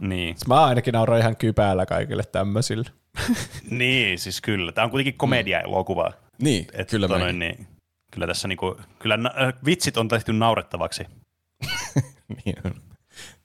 niin. 0.01 0.37
Mä 0.49 0.65
ainakin 0.65 0.93
nauroin 0.93 1.21
ihan 1.21 1.37
kypäällä 1.37 1.87
kaikille 1.87 2.25
tämmöisille. 2.33 2.91
niin, 3.71 4.19
siis 4.19 4.41
kyllä. 4.41 4.73
Tämä 4.73 4.85
on 4.85 4.91
kuitenkin 4.91 5.19
komedia-elokuva. 5.19 6.13
Niin, 6.43 6.67
Et 6.73 6.91
kyllä 6.91 7.09
tota 7.09 7.19
mä. 7.19 7.25
noin, 7.25 7.39
niin, 7.39 7.67
kyllä 8.11 8.27
tässä 8.27 8.49
niinku, 8.49 8.77
kyllä 8.99 9.17
na- 9.17 9.35
äh, 9.41 9.55
vitsit 9.65 9.97
on 9.97 10.09
tehty 10.09 10.33
naurettavaksi. 10.33 11.07
niin 12.45 12.57
on. 12.67 12.88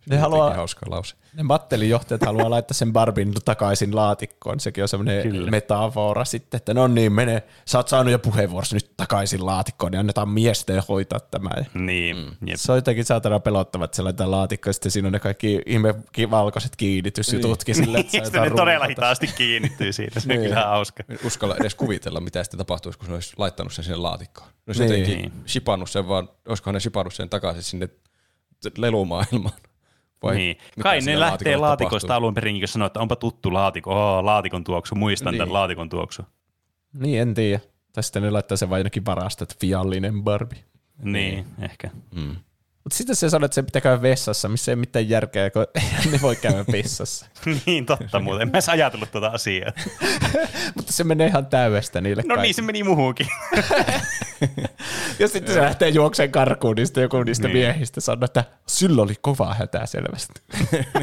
Ne 0.10 0.18
haluaa- 0.18 0.54
Hauska 0.54 0.86
lause. 0.90 1.16
Ne 1.34 1.44
Mattelin-johtajat 1.44 2.26
haluaa 2.26 2.50
laittaa 2.50 2.74
sen 2.74 2.94
Barbin 2.94 3.34
takaisin 3.46 3.96
laatikkoon. 3.96 4.60
Sekin 4.60 4.84
on 4.84 4.88
semmoinen 4.88 5.24
Kyllä. 5.24 5.52
metafora 5.52 6.26
sitten, 6.26 6.58
että 6.58 6.74
no 6.74 6.88
niin, 6.88 7.14
mene, 7.14 7.44
sä 7.66 7.78
oot 7.80 7.88
saanut 7.88 8.12
jo 8.12 8.20
puheenvuorossa 8.20 8.76
nyt 8.76 8.92
takaisin 8.98 9.46
laatikkoon, 9.46 9.92
niin 9.92 10.00
annetaan 10.00 10.30
miesten 10.30 10.84
hoitaa 10.90 11.20
tämä. 11.20 11.50
Ja 11.58 11.66
Niin, 11.74 12.16
mm. 12.18 12.48
jep. 12.48 12.56
Se 12.58 12.72
on 12.72 12.78
jotenkin 12.78 13.06
saatana 13.06 13.40
pelottava, 13.40 13.86
että 13.86 13.96
se 13.96 14.02
laitetaan 14.02 14.32
laatikkoon, 14.32 14.70
ja 14.70 14.74
sitten 14.74 14.92
siinä 14.92 15.08
on 15.08 15.12
ne 15.12 15.20
kaikki 15.20 15.62
ihme 15.66 15.96
valkoiset 16.32 16.76
kiinnitysjututkin 16.76 17.76
sille, 17.76 17.98
että 17.98 18.12
Sitten 18.12 18.32
saa 18.32 18.44
ne 18.46 18.50
todella 18.56 18.86
hitaasti 18.88 19.28
kiinnittyy 19.28 19.94
siitä, 19.94 20.20
se 20.20 20.26
on 20.34 20.38
Niin. 20.38 20.50
kyllä 20.50 20.66
hauska. 20.66 21.04
En 21.10 21.20
uskalla 21.24 21.56
edes 21.60 21.76
kuvitella, 21.76 22.20
mitä 22.20 22.44
sitten 22.44 22.58
tapahtuisi, 22.58 23.00
kun 23.00 23.08
se 23.08 23.14
olisi 23.14 23.34
laittanut 23.38 23.74
sen 23.74 23.84
sinne 23.84 23.98
laatikkoon. 23.98 24.48
Ne 24.48 24.54
olisi 24.68 24.84
Niin. 24.84 25.00
jotenkin 25.00 25.18
Niin. 25.22 25.34
shipannut 25.48 25.90
sen 25.90 26.08
vaan, 26.08 26.30
olisikohan 26.48 26.74
ne 26.74 26.80
shipannut 26.80 27.14
sen 27.14 27.30
takaisin 27.30 27.64
sinne 27.64 27.90
lelumaailmaan. 28.78 29.56
Vai 30.24 30.36
niin. 30.36 30.58
Kai 30.84 31.00
ne 31.02 31.20
lähtee 31.20 31.58
laatikosta 31.58 32.08
tapahtuu? 32.08 32.24
alun 32.26 32.34
perin, 32.34 32.58
jos 32.62 32.74
sanoo, 32.74 32.86
että 32.86 33.00
onpa 33.00 33.16
tuttu 33.16 33.54
laatikko, 33.54 34.18
oh, 34.18 34.24
laatikon 34.24 34.64
tuoksu, 34.64 34.96
muistan 34.96 35.32
Niin. 35.32 35.40
tämän 35.40 35.54
laatikon 35.54 35.90
tuoksu. 35.90 36.22
Niin, 37.00 37.22
en 37.22 37.34
tiedä. 37.34 37.60
Tai 37.94 38.04
sitten 38.04 38.24
ne 38.24 38.30
laittaa 38.32 38.58
sen 38.58 38.70
vain 38.70 38.80
jonnekin 38.80 39.06
varasta, 39.06 39.44
että 39.44 39.56
viallinen 39.62 40.24
Barbie. 40.24 40.64
Niin, 41.04 41.46
ehkä. 41.62 41.90
Mm. 42.16 42.36
Mutta 42.84 42.98
sitten 42.98 43.16
se 43.16 43.30
sanoo, 43.30 43.46
että 43.46 43.56
se 43.56 43.64
pitää 43.64 43.82
käydä 43.82 44.02
vessassa, 44.02 44.50
missä 44.50 44.72
ei 44.72 44.74
ole 44.74 44.80
mitään 44.80 45.10
järkeä, 45.10 45.50
kun 45.50 45.66
ne 46.12 46.20
voi 46.22 46.36
käydä 46.36 46.66
vessassa. 46.72 47.26
niin, 47.66 47.86
totta 47.86 48.20
muuten. 48.20 48.42
En 48.42 48.52
mä 48.52 48.60
ajatellut 48.72 49.12
tuota 49.12 49.28
asiaa. 49.28 49.72
Mutta 50.76 50.94
se 50.94 51.04
menee 51.04 51.28
ihan 51.28 51.46
täydestä 51.46 52.02
niille 52.02 52.22
No 52.22 52.28
niin, 52.28 52.36
kaikille. 52.36 52.54
se 52.54 52.62
meni 52.62 52.84
muuhunkin. 52.84 53.28
Ja 55.20 55.28
sitten 55.28 55.54
se 55.54 55.62
lähtee 55.62 55.90
juokseen 55.90 56.32
karkuun, 56.32 56.76
niin 56.76 56.88
sitten 56.88 57.02
joku 57.02 57.24
niistä 57.24 57.48
Niin. 57.48 57.58
miehistä 57.58 58.02
sanoo, 58.02 58.26
että 58.26 58.44
sillä 58.68 59.02
oli 59.02 59.14
kova 59.22 59.54
hätä 59.54 59.86
selvästi. 59.86 60.42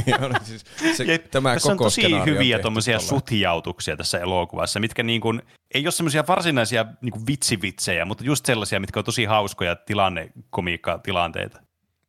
niin 0.07 0.25
on, 0.25 0.35
siis 0.43 0.65
se, 0.97 1.05
Ja 1.05 1.19
tämä 1.19 1.53
tässä 1.55 1.73
on 1.73 1.77
koko 1.79 1.87
tosi 1.87 2.01
skenaario 2.01 2.35
hyviä 2.35 2.59
tuommoisia 2.59 2.99
sutjautuksia 2.99 3.97
tässä 3.97 4.19
elokuvassa, 4.19 4.81
mitkä 4.81 5.03
niin 5.03 5.21
kuin, 5.21 5.43
ei 5.75 5.87
ole 5.87 5.93
semmoisia 5.93 6.25
varsinaisia 6.29 6.87
niin 7.01 7.13
kuin 7.13 7.27
vitsivitsejä, 7.27 8.05
mutta 8.05 8.25
just 8.25 8.47
sellaisia, 8.47 8.81
mitkä 8.81 9.01
on 9.01 9.05
tosi 9.05 9.25
hauskoja 9.25 9.77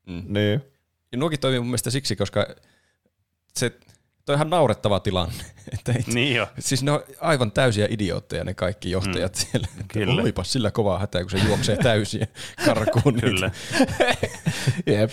tilannekomiikka-tilanteita. 0.06 0.34
Niin. 0.34 0.62
Ja 1.12 1.18
nuokin 1.18 1.40
toimii 1.40 1.60
mun 1.60 1.68
mielestä 1.68 1.90
siksi, 1.90 2.16
koska 2.16 2.48
se, 3.54 3.70
toi 4.26 4.34
on 4.34 4.38
ihan 4.38 4.50
naurettava 4.50 5.00
tilanne. 5.00 5.44
Että 5.74 5.92
ei, 5.92 6.04
Niin 6.08 6.36
jo. 6.36 6.48
Siis 6.60 6.84
ne 6.84 6.92
on 6.92 7.04
aivan 7.22 7.52
täysiä 7.52 7.88
idiootteja 7.90 8.44
ne 8.44 8.54
kaikki 8.54 8.92
johtajat 8.92 9.36
mm, 9.36 9.40
siellä. 9.40 9.68
Kyllä. 9.88 10.22
Olipa 10.22 10.44
sillä 10.44 10.72
kovaa 10.72 11.00
hätää, 11.00 11.22
kun 11.22 11.32
se 11.32 11.38
juoksee 11.38 11.78
täysiä 11.84 12.28
karkuun. 12.66 13.22
Kyllä. 13.22 13.52
Jep. 14.94 15.12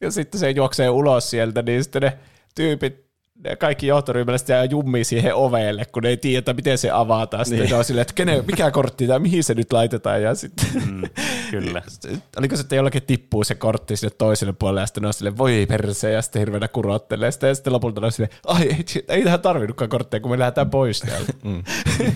Ja 0.00 0.10
sitten 0.10 0.40
se 0.40 0.50
juoksee 0.50 0.90
ulos 0.90 1.30
sieltä, 1.30 1.62
niin 1.62 1.84
sitten 1.84 2.02
ne 2.02 2.18
tyypit, 2.54 3.09
kaikki 3.58 3.86
johtoryhmäläiset 3.86 4.48
jää 4.48 4.64
jummii 4.64 5.04
siihen 5.04 5.34
ovelle, 5.34 5.84
kun 5.84 6.02
ne 6.02 6.08
ei 6.08 6.16
tiedä, 6.16 6.38
että 6.38 6.52
miten 6.54 6.78
se 6.78 6.90
avataan. 6.90 7.44
Sitten 7.44 7.64
Niin. 7.66 7.74
on 7.74 7.84
silleen, 7.84 8.02
että 8.02 8.14
kenen, 8.14 8.44
mikä 8.46 8.70
kortti 8.70 9.06
tai 9.06 9.18
mihin 9.18 9.44
se 9.44 9.54
nyt 9.54 9.72
laitetaan. 9.72 10.22
Ja 10.22 10.34
sitten, 10.34 10.66
Mm, 10.86 11.02
kyllä. 11.50 11.82
oliko 12.38 12.56
se, 12.56 12.60
että 12.60 12.76
jollakin 12.76 13.02
tippuu 13.02 13.44
se 13.44 13.54
kortti 13.54 13.96
sinne 13.96 14.14
toiselle 14.18 14.52
puolelle, 14.52 14.80
ja 14.80 14.86
sitten 14.86 15.04
on 15.04 15.14
silleen, 15.14 15.38
voi 15.38 15.66
perse, 15.68 16.10
ja 16.12 16.22
sitten 16.22 16.40
hirveänä 16.40 16.68
kurottelee. 16.68 17.30
Sitten, 17.30 17.48
ja 17.48 17.54
sitten 17.54 17.72
lopulta 17.72 18.06
on 18.06 18.12
silleen, 18.12 18.38
ai 18.46 18.62
ei, 18.62 18.84
ei 19.08 19.24
tähän 19.24 19.40
tarvinnutkaan 19.40 19.90
kortteja, 19.90 20.20
kun 20.20 20.30
me 20.30 20.38
lähdetään 20.38 20.70
pois 20.70 21.00
täältä. 21.00 21.32
Mm. 21.44 21.64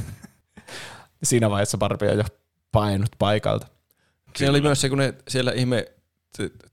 Siinä 1.22 1.50
vaiheessa 1.50 1.78
Barbie 1.78 2.10
on 2.10 2.18
jo 2.18 2.24
painut 2.72 3.08
paikalta. 3.18 3.66
Siinä 4.36 4.50
oli 4.50 4.60
myös 4.60 4.80
se, 4.80 4.88
kun 4.88 4.98
ne 4.98 5.14
siellä 5.28 5.52
ihme 5.52 5.86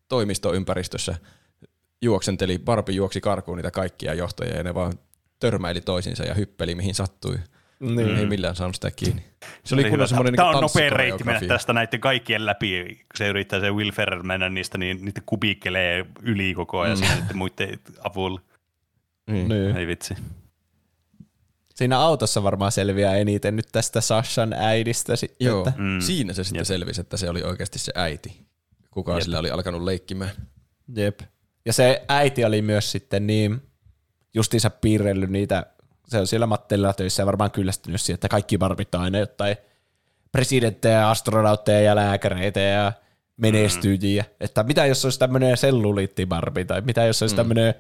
toimistoympäristössä 0.08 1.16
juoksenteli, 2.02 2.60
Barbie 2.60 2.96
juoksi 2.96 3.22
karkuun 3.22 3.58
niitä 3.58 3.72
kaikkia 3.72 4.14
johtajia 4.14 4.58
ja 4.58 4.64
ne 4.64 4.74
vaan 4.74 4.94
törmäili 5.40 5.82
toisiinsa 5.82 6.24
ja 6.24 6.34
hyppeli 6.34 6.76
mihin 6.76 6.96
sattui. 6.96 7.36
Niin. 7.80 8.18
Ei 8.18 8.26
millään 8.26 8.56
saanut 8.56 8.76
sitä 8.76 8.92
kiinni. 8.92 9.24
Se 9.64 9.76
oli 9.76 9.90
kunnon 9.90 10.08
semmoinen 10.08 10.36
Tämä 10.36 10.50
niin 10.50 10.56
on 10.58 10.62
nopea 10.62 10.90
reitti 10.90 11.24
mennä 11.24 11.48
tästä 11.48 11.74
näiden 11.74 12.00
kaikkien 12.00 12.46
läpi, 12.46 12.96
kun 12.96 13.18
se 13.18 13.28
yrittää 13.28 13.60
se 13.60 13.72
Will 13.72 13.92
Ferrell 13.92 14.24
mennä 14.24 14.50
niistä, 14.50 14.78
niin 14.78 15.06
niitä 15.06 15.22
kubikkelee 15.26 16.06
yli 16.22 16.54
koko 16.54 16.80
ajan 16.80 16.98
mm. 16.98 17.00
siinä 17.00 17.16
niiden 17.16 17.38
muiden 17.38 17.80
avulla. 18.04 18.42
Niin. 19.28 19.50
Niin. 19.50 19.78
Ei 19.78 19.88
vitsi. 19.88 20.14
Siinä 21.76 22.00
autossa 22.00 22.44
varmaan 22.44 22.72
selviää 22.72 23.16
eniten 23.16 23.56
nyt 23.56 23.68
tästä 23.72 24.02
Sashan 24.02 24.54
äidistä 24.54 25.16
sitten. 25.16 25.46
Joo, 25.46 25.68
Että, 25.68 25.82
mm. 25.82 26.02
siinä 26.02 26.34
se 26.34 26.44
sitten 26.44 26.60
Jep. 26.60 26.66
selvisi, 26.66 27.02
että 27.02 27.18
se 27.18 27.30
oli 27.30 27.44
oikeasti 27.44 27.80
se 27.80 27.92
äiti, 27.96 28.48
kuka 28.92 29.14
Jep. 29.14 29.22
sillä 29.22 29.40
oli 29.40 29.50
alkanut 29.50 29.84
leikkimään. 29.84 30.32
jep. 30.96 31.20
Ja 31.66 31.74
se 31.74 32.06
äiti 32.08 32.46
oli 32.46 32.62
myös 32.62 32.92
sitten 32.92 33.28
niin 33.28 33.62
justiinsa 34.34 34.70
piirrellyt 34.70 35.30
niitä, 35.30 35.66
se 36.08 36.18
on 36.20 36.28
siellä 36.28 36.48
Mattelilla 36.48 36.94
töissä 36.94 37.22
ja 37.22 37.26
varmaan 37.26 37.52
kyllästynyt 37.52 38.02
siihen, 38.02 38.16
että 38.16 38.30
kaikki 38.30 38.58
barbit 38.58 38.96
on 38.96 39.02
aina 39.02 39.18
jotain 39.20 39.56
presidenttejä, 40.32 41.10
astronautteja 41.10 41.82
ja 41.82 41.96
lääkäreitä 41.96 42.60
ja 42.60 42.94
menestyjiä. 43.38 44.24
Mm. 44.24 44.30
Että 44.40 44.64
mitä 44.64 44.86
jos 44.86 45.06
olisi 45.06 45.20
tämmöinen 45.20 45.58
selluliittibarbi 45.58 46.66
tai 46.66 46.82
mitä 46.82 47.06
jos 47.06 47.22
olisi 47.22 47.36
mm. 47.36 47.38
tämmöinen 47.38 47.74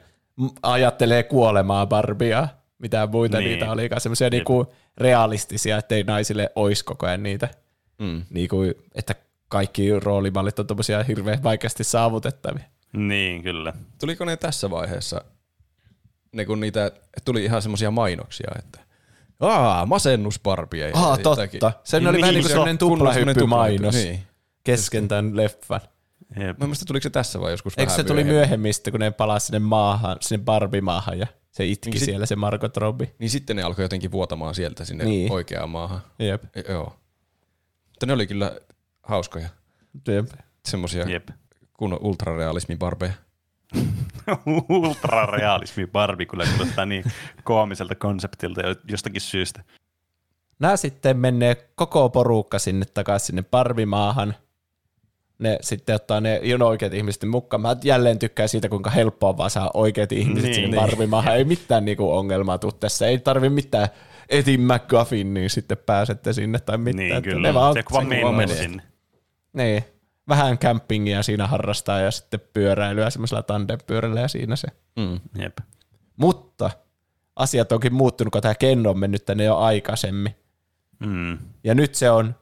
ajattelee 0.64 1.24
kuolemaa 1.24 1.86
barbia, 1.88 2.48
mitä 2.80 3.08
muita 3.12 3.38
Niin. 3.38 3.48
niin. 3.48 3.60
niitä 3.60 3.72
olikaan, 3.72 4.02
semmoisia 4.02 4.30
niinku 4.30 4.74
realistisia, 4.98 5.78
ettei 5.78 6.04
naisille 6.04 6.52
olisi 6.56 6.86
koko 6.86 7.06
ajan 7.06 7.24
niitä, 7.24 7.48
Mm. 8.00 8.26
niinku, 8.30 8.58
että 8.96 9.16
kaikki 9.48 10.00
roolimallit 10.00 10.60
on 10.60 10.68
tommosia 10.68 11.04
hirveän 11.04 11.44
vaikeasti 11.44 11.84
saavutettavia. 11.84 12.64
Niin, 12.94 13.44
kyllä. 13.44 13.74
Tuliko 14.00 14.26
ne 14.26 14.38
tässä 14.38 14.70
vaiheessa, 14.70 15.22
ne 16.32 16.46
kun 16.46 16.60
niitä 16.60 16.92
tuli 17.26 17.44
ihan 17.44 17.62
semmoisia 17.62 17.92
mainoksia, 17.92 18.52
että 18.60 18.80
Aa, 19.39 19.86
masennusbarbia. 19.86 20.88
ja 20.88 20.94
Ah, 20.96 21.20
jotakin. 21.20 21.60
totta. 21.60 21.80
Se 21.84 22.00
Niin, 22.00 22.08
oli 22.08 22.18
vähän 22.22 22.34
niin 22.34 22.34
niin, 22.34 22.44
kuin 22.44 22.50
se 22.50 22.54
semmoinen 22.54 22.78
tuplahyppymainos 22.78 23.96
Niin. 23.96 24.20
kesken 24.64 25.08
tämän 25.08 25.38
leffan. 25.38 25.82
Jep. 26.39 26.58
Mä 26.60 26.66
muista, 26.68 26.86
tuliko 26.86 27.04
se 27.04 27.10
tässä 27.10 27.39
vai 27.42 27.52
joskus 27.52 27.74
Eikö 27.78 27.89
vähän 27.92 27.96
se 28.04 28.08
tuli 28.08 28.24
myöhemmin 28.24 28.74
sitten, 28.74 28.92
kun 28.92 29.00
ne 29.00 29.12
palasi 29.12 29.46
sinne 29.46 29.60
maahan, 29.60 30.18
sinne 30.22 30.44
Barbie-maahan 30.46 31.20
ja 31.20 31.28
se 31.52 31.66
itki 31.66 31.89
Niin 31.89 31.94
niin 31.94 32.00
sit- 32.00 32.06
siellä 32.06 32.26
se 32.26 32.36
Margot 32.36 32.78
Robbie. 32.78 33.12
Niin 33.20 33.30
sitten 33.30 33.56
ne 33.56 33.64
alkoi 33.64 33.86
jotenkin 33.86 34.12
vuotamaan 34.12 34.56
sieltä 34.56 34.86
sinne 34.86 35.04
Niin. 35.04 35.20
niin. 35.20 35.32
oikeaan 35.32 35.70
maahan. 35.70 36.02
Jep. 36.20 36.44
E- 36.56 36.72
Joo. 36.72 36.96
Mutta 37.89 38.06
ne 38.06 38.14
oli 38.14 38.28
kyllä 38.28 38.60
hauskoja. 39.04 39.50
Jep. 40.08 40.30
Semmosia 40.66 41.10
Jep. 41.10 41.30
Kunnon 41.82 42.00
ultrarealismin 42.02 42.80
barbeja. 42.80 43.14
Ultrarealismi 44.70 45.88
Barbie 45.88 46.26
kyllä 46.26 46.46
kuulostaa 46.58 46.86
niin 46.86 47.04
koomiselta 47.44 47.96
konseptilta 47.96 48.62
jo- 48.62 48.76
jostakin 48.88 49.22
syystä. 49.22 49.64
Nämä 50.60 50.78
sitten 50.78 51.18
menee 51.18 51.70
koko 51.76 52.10
porukka 52.10 52.60
sinne 52.60 52.86
takaisin 52.94 53.26
sinne 53.26 53.44
Barbie-maahan. 53.52 54.36
ne 55.40 55.58
sitten 55.62 55.96
ottaa 55.96 56.22
ne 56.22 56.40
ihan 56.44 56.62
oikeat 56.62 56.94
ihmiset 56.94 57.24
mukaan. 57.24 57.62
Mä 57.62 57.76
jälleen 57.84 58.20
tykkään 58.20 58.50
siitä, 58.50 58.70
kuinka 58.70 58.90
helppoa 58.90 59.30
on 59.30 59.38
vaan 59.38 59.50
saa 59.50 59.72
oikeat 59.74 60.12
ihmiset 60.12 60.44
Niin. 60.44 60.56
sinne 60.56 60.78
Niin. 60.88 61.28
Ei 61.36 61.44
mitään 61.44 61.86
niinku 61.86 62.12
ongelmaa 62.12 62.58
tuu 62.58 62.72
tässä. 62.72 63.08
Ei 63.08 63.20
tarvi 63.20 63.50
mitään 63.50 63.88
Etin 64.30 64.62
McGuffin, 64.62 65.34
niin 65.34 65.50
sitten 65.50 65.78
pääsette 65.78 66.34
sinne 66.34 66.60
tai 66.60 66.78
mitään. 66.78 67.08
Niin, 67.08 67.22
kyllä. 67.24 67.48
Ne 67.48 67.54
vaan, 67.54 67.74
se 67.74 67.84
kun 67.84 68.04
se 68.10 68.22
vaan 68.24 68.36
menee 68.36 68.56
sinne. 68.56 68.84
Niin. 69.54 69.84
Vähän 70.32 70.58
campingia 70.58 71.24
siinä 71.24 71.48
harrastaa 71.48 72.00
ja 72.00 72.12
sitten 72.12 72.40
pyöräilyä 72.54 73.10
semmoisella 73.10 73.44
tandempyörällä 73.44 74.20
ja 74.20 74.28
siinä 74.28 74.56
se. 74.56 74.68
Mm. 74.96 75.20
Jep. 75.42 75.58
Mutta 76.18 76.70
asiat 77.36 77.72
onkin 77.72 77.94
muuttunut, 77.94 78.32
kun 78.32 78.42
tämä 78.42 78.56
Ken 78.56 78.88
on 78.88 79.00
mennyt 79.00 79.26
tänne 79.26 79.44
jo 79.44 79.58
aikaisemmin. 79.58 80.36
Mm. 81.00 81.38
Ja 81.64 81.76
nyt 81.76 81.96
se 81.96 82.12
on 82.12 82.36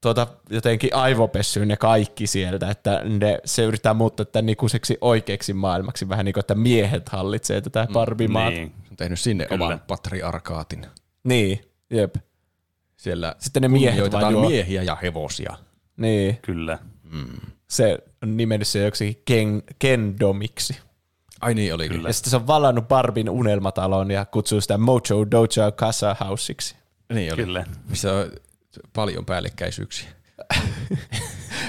tuota, 0.00 0.26
jotenkin 0.50 0.94
aivopessyyn 0.94 1.68
ne 1.68 1.76
kaikki 1.76 2.26
sieltä, 2.26 2.70
että 2.70 3.02
ne, 3.04 3.38
se 3.44 3.62
yrittää 3.64 3.94
muuttaa 3.94 4.26
tämän 4.26 4.48
ikuiseksi 4.48 4.98
oikeaksi 5.00 5.52
maailmaksi, 5.52 6.08
vähän 6.08 6.24
niin 6.24 6.32
kuin, 6.32 6.42
että 6.42 6.54
miehet 6.54 7.08
hallitsee 7.08 7.60
tätä 7.60 7.86
Barbie-maata. 7.92 8.50
Niin. 8.50 8.62
Niin. 8.62 8.90
On 8.90 8.96
tehnyt 8.96 9.20
sinne 9.20 9.46
Kyllä. 9.46 9.64
oman 9.64 9.80
patriarkaatin. 9.88 10.86
niin, 11.24 11.60
jep. 11.90 12.14
Siellä 12.96 13.34
Sitten 13.38 13.62
ne 13.62 13.68
miehet 13.68 14.12
vaan 14.12 14.32
juo. 14.32 14.48
miehiä 14.48 14.82
ja 14.82 14.94
hevosia. 15.02 15.56
Niin, 15.96 16.38
Kyllä. 16.42 16.78
Se 17.68 17.98
on 18.22 18.36
nimennyt 18.36 18.68
se 18.68 18.84
joksikin 18.84 19.22
Ken, 19.24 19.62
Kendomiksi. 19.78 20.78
Ai 21.40 21.54
niin 21.54 21.74
oli 21.74 21.88
kyllä. 21.88 22.08
Ja 22.08 22.12
sitten 22.12 22.30
se 22.30 22.36
on 22.36 22.46
vallannut 22.46 22.88
Barbin 22.88 23.30
unelmatalon 23.30 24.10
ja 24.10 24.24
kutsuu 24.24 24.60
sitä 24.60 24.78
Mojo 24.78 25.30
Dojo 25.30 25.72
Casa 25.76 26.16
Houseiksi. 26.20 26.76
Niin 27.14 27.32
oli. 27.34 27.42
Kyllä. 27.44 27.64
Missä 27.88 28.12
on 28.12 28.30
paljon 28.92 29.24
päällekkäisyyksiä. 29.24 30.08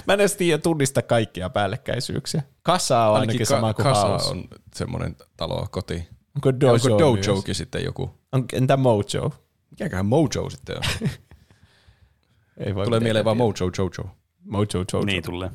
Mä 0.08 0.14
en 0.14 0.20
edes 0.20 0.36
tiedä 0.36 0.58
tunnista 0.58 1.02
kaikkia 1.02 1.50
päällekkäisyyksiä. 1.50 2.44
Kasa 2.64 3.06
on 3.06 3.20
ainakin, 3.20 3.40
ka- 3.40 3.46
sama 3.46 3.74
kuin 3.74 3.84
kasa 3.84 4.08
house. 4.08 4.30
on 4.30 4.44
semmoinen 4.76 5.16
talo, 5.38 5.68
koti. 5.72 6.08
Onko 6.36 6.60
dojo, 6.60 6.74
Onko 6.74 7.14
myös? 7.14 7.28
dojokin 7.28 7.56
sitten 7.56 7.84
joku? 7.84 8.12
On, 8.32 8.46
entä 8.54 8.78
Mojo? 8.78 9.34
Mikäköhän 9.72 10.06
Mojo 10.06 10.50
sitten 10.50 10.78
on? 10.78 10.84
Ei 12.66 12.76
voi 12.76 12.86
Tulee 12.86 13.00
mieleen 13.00 13.26
vaan. 13.26 13.38
Mojo 13.38 13.54
Jojo. 13.78 14.16
Mojo 14.44 14.66
Jojo. 14.74 15.06
Niin 15.06 15.24
tulee. 15.24 15.50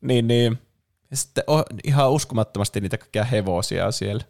Niin, 0.00 0.28
niin. 0.28 0.58
Ja 1.10 1.16
sitten 1.16 1.44
on 1.46 1.62
ihan 1.84 2.10
uskomattomasti 2.10 2.80
niitä 2.80 2.98
kaikkia 2.98 3.24
hevosia 3.24 3.90
siellä. 3.90 4.24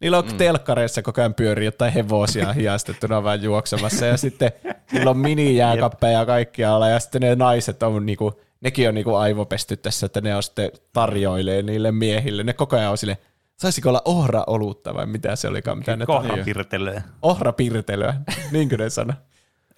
Niillä 0.00 0.18
on 0.18 0.26
mm. 0.26 0.36
telkkareissa 0.36 1.02
koko 1.02 1.20
ajan 1.20 1.34
pyörii 1.34 1.64
jotain 1.64 1.92
hevosia 1.92 2.52
hiastettuna 2.62 3.22
vaan 3.22 3.42
juoksemassa 3.42 4.06
ja 4.06 4.16
sitten 4.16 4.52
niillä 4.92 5.10
on 5.10 5.18
minijääkappeja 5.18 6.18
ja 6.18 6.26
kaikkialla 6.26 6.88
ja 6.88 7.00
sitten 7.00 7.22
ne 7.22 7.34
naiset 7.34 7.82
on 7.82 8.06
niinku, 8.06 8.40
nekin 8.60 8.88
on 8.88 8.94
niinku 8.94 9.14
aivopesty 9.14 9.76
tässä, 9.76 10.06
että 10.06 10.20
ne 10.20 10.36
on 10.36 10.42
sitten 10.42 10.70
tarjoilee 10.92 11.62
niille 11.62 11.92
miehille. 11.92 12.42
Ne 12.42 12.52
koko 12.52 12.76
ajan 12.76 12.90
on 12.90 12.98
sille, 12.98 13.18
saisiko 13.56 13.88
olla 13.88 14.02
ohra-olutta 14.04 14.94
vai 14.94 15.06
mitä 15.06 15.36
se 15.36 15.48
olikaan, 15.48 15.78
mitä 15.78 15.96
ne 15.96 16.06
pirtelee. 16.44 17.02
Ohra-pirtelyä, 17.22 18.14
niinkö 18.52 18.76
ne 18.76 18.90
sano? 18.90 19.12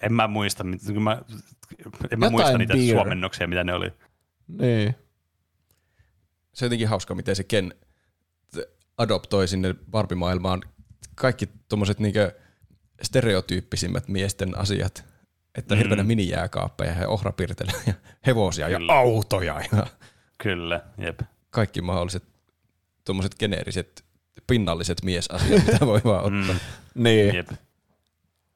En 0.03 0.13
mä 0.13 0.27
muista, 0.27 0.63
mä, 0.99 1.21
en 2.11 2.19
mä 2.19 2.29
muista 2.29 2.57
niitä 2.57 2.73
beer. 2.73 2.95
suomennoksia, 2.95 3.47
mitä 3.47 3.63
ne 3.63 3.73
oli. 3.73 3.91
Niin. 4.47 4.95
Se 6.53 6.65
on 6.65 6.67
jotenkin 6.67 6.87
hauska, 6.87 7.15
miten 7.15 7.35
se 7.35 7.43
Ken 7.43 7.73
adoptoi 8.97 9.47
sinne 9.47 9.75
Barbie-maailmaan 9.91 10.61
kaikki 11.15 11.49
tuommoiset 11.69 11.99
niinkö 11.99 12.31
stereotyyppisimmät 13.01 14.07
miesten 14.07 14.57
asiat. 14.57 15.05
Että 15.55 15.75
mm. 15.75 15.77
hirveänä 15.77 16.03
minijääkaappeja 16.03 16.91
ja 16.91 17.07
ohrapirtelejä 17.07 17.77
ja 17.87 17.93
hevosia 18.25 18.67
Kyllä. 18.67 18.93
ja 18.93 18.99
autoja 18.99 19.61
ja 19.71 19.87
Kyllä, 20.37 20.81
jep. 20.97 21.19
kaikki 21.49 21.81
mahdolliset 21.81 22.23
tuommoiset 23.05 23.35
geneeriset 23.39 24.05
pinnalliset 24.47 25.03
miesasiat, 25.03 25.65
mitä 25.67 25.85
voi 25.85 26.01
vaan 26.03 26.23
ottaa. 26.25 26.55
Mm, 26.55 27.03
Niin. 27.03 27.35
jep. 27.35 27.49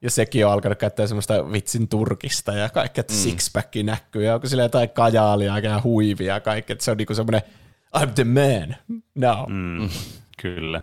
Ja 0.02 0.10
sekin 0.10 0.46
on 0.46 0.52
alkanut 0.52 0.78
käyttää 0.78 1.06
semmoista 1.06 1.52
vitsin 1.52 1.88
turkista 1.88 2.52
ja 2.52 2.68
kaikkea, 2.68 3.00
että 3.00 3.14
mm. 3.14 3.18
sixpack 3.18 3.74
näkyy 3.82 4.24
ja 4.24 4.34
onko 4.34 4.46
sillä 4.46 4.62
jotain 4.62 4.90
kajaalia 4.90 5.58
ja 5.58 5.80
huivia 5.84 6.34
ja 6.34 6.40
kaikkea, 6.40 6.74
että 6.74 6.84
se 6.84 6.90
on 6.90 6.96
niinku 6.96 7.14
semmoinen 7.14 7.42
I'm 7.96 8.10
the 8.14 8.24
man 8.24 8.76
now. 9.14 9.48
Mm. 9.48 9.80
Mm, 9.82 9.88
kyllä. 10.42 10.82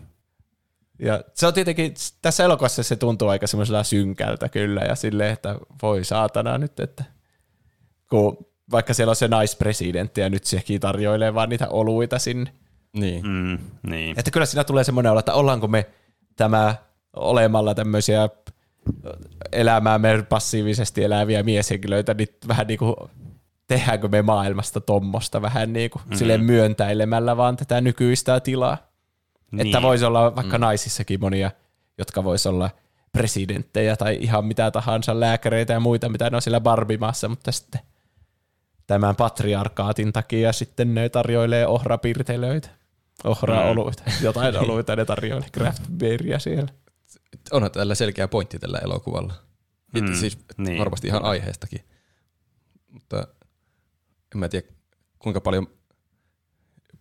Ja 1.00 1.24
se 1.34 1.48
on 1.48 1.54
tietenkin, 1.54 1.94
tässä 2.22 2.44
elokuvassa 2.44 2.84
se 2.84 2.96
tuntuu 2.96 3.28
aika 3.28 3.48
semmoisella 3.48 3.84
synkältä 3.84 4.50
kyllä 4.50 4.82
ja 4.82 4.96
silleen, 4.96 5.34
että 5.34 5.56
voi 5.82 6.04
saatana 6.04 6.58
nyt, 6.58 6.80
että 6.80 7.04
kun 8.10 8.38
vaikka 8.72 8.94
siellä 8.94 9.10
on 9.10 9.16
se 9.16 9.28
naispresidentti 9.28 10.22
ja 10.22 10.30
nyt 10.30 10.44
sekin 10.46 10.82
tarjoilee 10.82 11.34
vaan 11.34 11.50
niitä 11.50 11.68
oluita 11.70 12.20
sinne. 12.20 12.54
Niin. 12.94 13.28
Mm, 13.28 13.58
niin. 13.90 14.20
Että 14.20 14.32
kyllä 14.32 14.46
siinä 14.46 14.64
tulee 14.64 14.84
semmoinen 14.84 15.12
olo, 15.12 15.20
että 15.20 15.34
ollaanko 15.34 15.68
me 15.68 15.86
tämä 16.36 16.76
olemalla 17.16 17.76
tämmöisiä 17.76 18.30
elämäämme 19.52 20.26
passiivisesti 20.30 21.04
eläviä 21.04 21.44
mieshenkilöitä, 21.44 22.14
niin 22.14 22.28
vähän 22.48 22.68
niin 22.68 22.80
kuin 22.80 22.96
tehdäänkö 23.68 24.08
me 24.08 24.22
maailmasta 24.22 24.82
tommosta 24.82 25.42
vähän 25.42 25.74
niin 25.74 25.90
kuin 25.90 26.02
mm-hmm. 26.02 26.18
silleen 26.18 26.44
myöntäilemällä 26.44 27.38
vaan 27.38 27.58
tätä 27.58 27.82
nykyistä 27.82 28.40
tilaa. 28.40 28.78
Niin. 29.52 29.68
Että 29.68 29.82
voisi 29.82 30.06
olla 30.06 30.36
vaikka 30.36 30.58
mm. 30.58 30.62
naisissakin 30.62 31.20
monia, 31.20 31.52
jotka 31.98 32.24
vois 32.24 32.48
olla 32.48 32.70
presidenttejä 33.12 33.96
tai 33.96 34.18
ihan 34.22 34.46
mitä 34.46 34.72
tahansa 34.72 35.20
lääkäreitä 35.20 35.74
ja 35.74 35.80
muita, 35.80 36.10
mitä 36.10 36.30
ne 36.30 36.36
on 36.36 36.42
siellä 36.42 36.62
Barbimaassa, 36.62 37.30
mutta 37.30 37.52
sitten 37.52 37.82
tämän 38.88 39.16
patriarkaatin 39.16 40.14
takia 40.14 40.54
sitten 40.54 40.94
ne 40.94 41.10
tarjoilee 41.10 41.68
ohrapirtelöitä, 41.68 42.70
ohraoluita, 43.24 44.04
jotain 44.22 44.58
oluita 44.58 44.96
ne 44.96 45.06
tarjoilee, 45.06 45.50
craft 45.50 45.84
beeria 45.98 46.40
siellä. 46.40 46.68
Onhan 47.52 47.72
tällä 47.72 47.96
selkeä 47.96 48.28
pointti 48.28 48.60
tällä 48.60 48.78
elokuvalla. 48.78 49.34
Mm. 49.94 50.10
Mm, 50.10 50.14
Siis 50.14 50.38
niin. 50.58 50.80
varmasti 50.80 51.08
ihan 51.08 51.24
aiheestakin. 51.26 51.80
Mutta 52.88 53.28
en 54.36 54.40
mä 54.40 54.50
tiedä, 54.50 54.68
kuinka 55.20 55.42
paljon, 55.42 55.68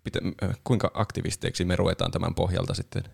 pitä, 0.05 0.19
kuinka 0.65 0.91
aktivisteiksi 0.95 1.65
me 1.65 1.77
ruvetaan 1.77 2.11
tämän 2.11 2.35
pohjalta 2.35 2.75
sitten 2.75 3.03
me 3.05 3.11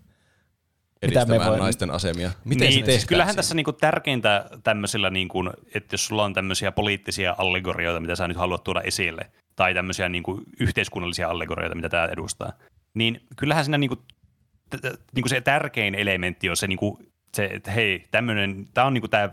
edistämään 1.03 1.51
voin- 1.51 1.61
naisten 1.61 1.91
asemia. 1.91 2.31
Miten 2.45 2.69
niin, 2.69 2.85
se 2.85 2.91
siis 2.93 3.05
kyllähän 3.07 3.33
siinä? 3.33 3.37
tässä 3.39 3.55
niinku 3.55 3.73
tärkeintä 3.73 4.51
tämmöisillä, 4.63 5.11
niinku, 5.11 5.45
että 5.75 5.95
jos 5.95 6.07
sulla 6.07 6.25
on 6.25 6.35
tämmöisiä 6.35 6.73
poliittisia 6.73 7.35
allegorioita, 7.39 8.01
mitä 8.01 8.17
sä 8.17 8.29
nyt 8.29 8.37
haluat 8.37 8.65
tuoda 8.65 8.81
esille, 8.81 9.31
tai 9.57 9.75
tämmöisiä 9.75 10.09
niinku 10.09 10.43
yhteiskunnallisia 10.61 11.29
allegorioita, 11.29 11.75
mitä 11.75 11.89
tämä 11.89 12.07
edustaa, 12.07 12.53
niin 12.95 13.27
kyllähän 13.37 13.65
siinä 13.65 13.79
niinku, 13.79 13.97
t- 13.97 14.81
t- 14.83 15.01
niinku 15.15 15.29
se 15.29 15.41
tärkein 15.41 15.95
elementti 15.95 16.51
on 16.51 16.57
se, 16.57 16.67
niinku, 16.67 16.99
se 17.35 17.45
että 17.45 17.71
hei, 17.71 18.07
tämmöinen, 18.11 18.67
tämä 18.75 18.87
on 18.87 18.95
niinku 18.95 19.09
tämä, 19.09 19.31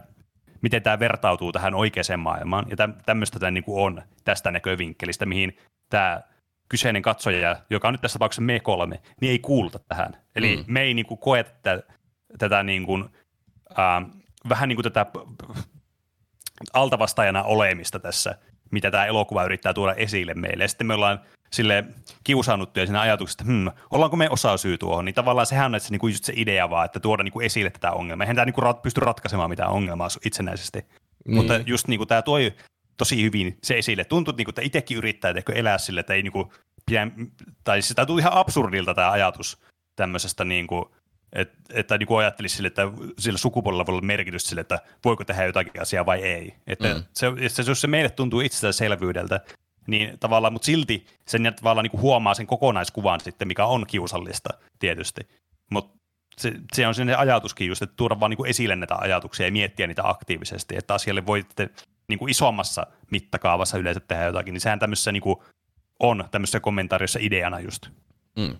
miten 0.61 0.83
tämä 0.83 0.99
vertautuu 0.99 1.51
tähän 1.51 1.75
oikeaan 1.75 2.19
maailmaan, 2.19 2.65
ja 2.69 2.75
täm, 2.75 2.93
tämmöistä 3.05 3.39
tämä 3.39 3.51
niinku 3.51 3.83
on 3.83 4.01
tästä 4.23 4.51
näkövinkkelistä, 4.51 5.25
mihin 5.25 5.57
tämä 5.89 6.21
kyseinen 6.69 7.01
katsoja, 7.01 7.55
joka 7.69 7.87
on 7.87 7.93
nyt 7.93 8.01
tässä 8.01 8.19
tapauksessa 8.19 8.41
me 8.41 8.59
kolme, 8.59 9.01
niin 9.21 9.31
ei 9.31 9.39
kuuluta 9.39 9.79
tähän. 9.79 10.17
Eli 10.35 10.57
Mm. 10.57 10.63
me 10.67 10.81
ei 10.81 10.93
niinku 10.93 11.17
koe 11.17 11.43
tätä, 11.43 11.83
tätä 12.37 12.63
niinku, 12.63 13.09
äh, 13.79 14.05
vähän 14.49 14.69
niin 14.69 14.75
kuin 14.75 14.83
tätä 14.83 15.05
altavastajana 16.73 17.43
olemista 17.43 17.99
tässä, 17.99 18.37
mitä 18.71 18.91
tämä 18.91 19.05
elokuva 19.05 19.43
yrittää 19.43 19.73
tuoda 19.73 19.93
esille 19.93 20.33
meille. 20.33 20.63
Ja 20.63 20.67
sitten 20.67 20.87
me 20.87 20.93
ollaan 20.93 21.19
sille 21.51 21.85
kiusaannuttuja 22.23 22.85
siinä 22.85 23.01
ajatuksesta, 23.01 23.43
että 23.43 23.53
hmm, 23.53 23.71
ollaanko 23.91 24.17
me 24.17 24.29
osa 24.29 24.57
syy 24.57 24.77
tuohon, 24.77 25.05
niin 25.05 25.15
tavallaan 25.15 25.47
sehän 25.47 25.75
on 25.75 25.79
se, 25.79 25.91
niinku 25.91 26.07
just 26.07 26.23
se 26.23 26.33
idea 26.35 26.69
vaan, 26.69 26.85
että 26.85 26.99
tuoda 26.99 27.23
niinku 27.23 27.41
esille 27.41 27.69
tätä 27.69 27.91
ongelmaa. 27.91 28.23
Eihän 28.23 28.35
tämä 28.35 28.45
niinku 28.45 28.61
rat, 28.61 28.81
pysty 28.81 28.99
ratkaisemaan 28.99 29.49
mitään 29.49 29.69
ongelmaa 29.69 30.07
itsenäisesti. 30.25 30.79
Niin. 30.79 31.35
Mutta 31.35 31.53
just 31.65 31.87
niinku 31.87 32.05
tämä 32.05 32.21
toi 32.21 32.53
tosi 32.97 33.23
hyvin 33.23 33.57
se 33.63 33.77
esille. 33.77 34.05
Tuntuu, 34.05 34.33
niinku, 34.37 34.49
että 34.49 34.61
itsekin 34.61 34.97
yrittää 34.97 35.33
teikö 35.33 35.53
elää 35.53 35.77
sille, 35.77 35.99
että 35.99 36.13
ei 36.13 36.23
niinku 36.23 36.53
pidä, 36.85 37.07
tai 37.63 37.81
siis 37.81 37.95
tämä 37.95 38.05
tuntuu 38.05 38.19
ihan 38.19 38.33
absurdilta 38.33 38.93
tämä 38.93 39.11
ajatus 39.11 39.61
tämmöisestä 39.95 40.45
niinku, 40.45 40.95
et, 41.33 41.51
että 41.73 41.97
niin 41.97 42.17
ajattelisi 42.19 42.55
sille, 42.55 42.67
että 42.67 42.81
sillä 43.19 43.37
sukupuolella 43.37 43.85
voi 43.85 43.93
olla 43.93 44.01
merkitys 44.01 44.43
sille, 44.43 44.61
että 44.61 44.79
voiko 45.05 45.25
tehdä 45.25 45.45
jotakin 45.45 45.81
asiaa 45.81 46.05
vai 46.05 46.19
ei. 46.23 46.53
Että 46.67 46.93
mm. 46.93 47.03
se, 47.13 47.27
se, 47.47 47.63
jos 47.67 47.81
se 47.81 47.87
meille 47.87 48.09
tuntuu 48.09 48.39
itsestäänselvyydeltä, 48.39 49.39
niin 49.87 50.19
tavallaan, 50.19 50.53
mutta 50.53 50.65
silti 50.65 51.05
sen 51.27 51.53
tavallaan 51.55 51.83
niin 51.83 51.91
kuin 51.91 52.01
huomaa 52.01 52.33
sen 52.33 52.47
kokonaiskuvan 52.47 53.19
sitten, 53.19 53.47
mikä 53.47 53.65
on 53.65 53.87
kiusallista 53.87 54.49
tietysti. 54.79 55.21
Mutta 55.71 55.97
se, 56.37 56.53
se 56.73 56.87
on 56.87 56.95
se 56.95 57.15
ajatuskin 57.15 57.67
just, 57.67 57.81
että 57.81 57.95
tuoda 57.95 58.19
vaan 58.19 58.29
niin 58.29 58.37
kuin 58.37 58.49
esille 58.49 58.75
näitä 58.75 58.95
ajatuksia 58.95 59.45
ja 59.45 59.51
miettiä 59.51 59.87
niitä 59.87 60.09
aktiivisesti, 60.09 60.75
että 60.77 60.93
asialle 60.93 61.25
voi 61.25 61.41
sitten 61.41 61.69
niin 62.07 62.19
kuin 62.19 62.29
isommassa 62.29 62.87
mittakaavassa 63.11 63.77
yleensä 63.77 63.99
tehdä 63.99 64.25
jotakin, 64.25 64.53
niin 64.53 64.61
sehän 64.61 64.79
tämmöisessä 64.79 65.11
niin 65.11 65.23
kuin 65.23 65.35
on 65.99 66.25
tämmöisessä 66.31 66.59
kommentaariossa 66.59 67.19
ideana 67.21 67.59
just. 67.59 67.87
Mm. 68.37 68.55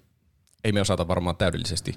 Ei 0.64 0.72
me 0.72 0.82
osata 0.82 1.08
varmaan 1.08 1.38
täydellisesti 1.38 1.94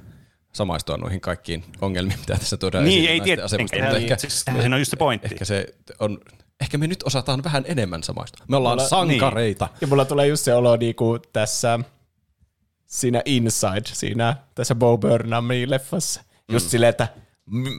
samaistua 0.53 0.97
noihin 0.97 1.21
kaikkiin 1.21 1.65
ongelmiin, 1.81 2.21
mitä 2.21 2.37
tässä 2.37 2.57
tuodaan 2.57 2.85
Niin, 2.85 3.11
ei 3.11 3.19
naisten 3.19 3.45
asemasta, 3.45 3.77
mutta 3.83 3.97
ehkä, 3.97 4.17
siis 4.17 4.41
sehän 4.41 4.75
on 4.75 4.81
just 4.81 4.91
se 4.91 4.97
pointti. 4.97 5.29
ehkä 5.33 5.45
se 5.45 5.67
on 5.99 6.21
ehkä 6.61 6.79
me 6.79 6.87
nyt 6.87 7.03
osataan 7.03 7.45
vähän 7.45 7.65
enemmän 7.67 8.03
samaista. 8.03 8.45
Me 8.49 8.57
ollaan 8.57 8.77
Mulla- 8.79 8.89
sankareita. 8.89 9.69
Ja 9.81 9.87
mulla 9.87 10.05
tulee 10.05 10.27
just 10.27 10.45
se 10.45 10.55
olo 10.55 10.77
niinku 10.77 11.19
tässä 11.33 11.79
siinä 12.87 13.23
Inside, 13.25 13.83
siinä 13.85 14.37
tässä 14.55 14.75
Bo 14.75 14.99
Burnhamin 14.99 15.71
leffassa. 15.71 16.23
Just 16.53 16.67
Mm. 16.67 16.71
silleen, 16.71 16.91
että 16.91 17.09
m- 17.47 17.79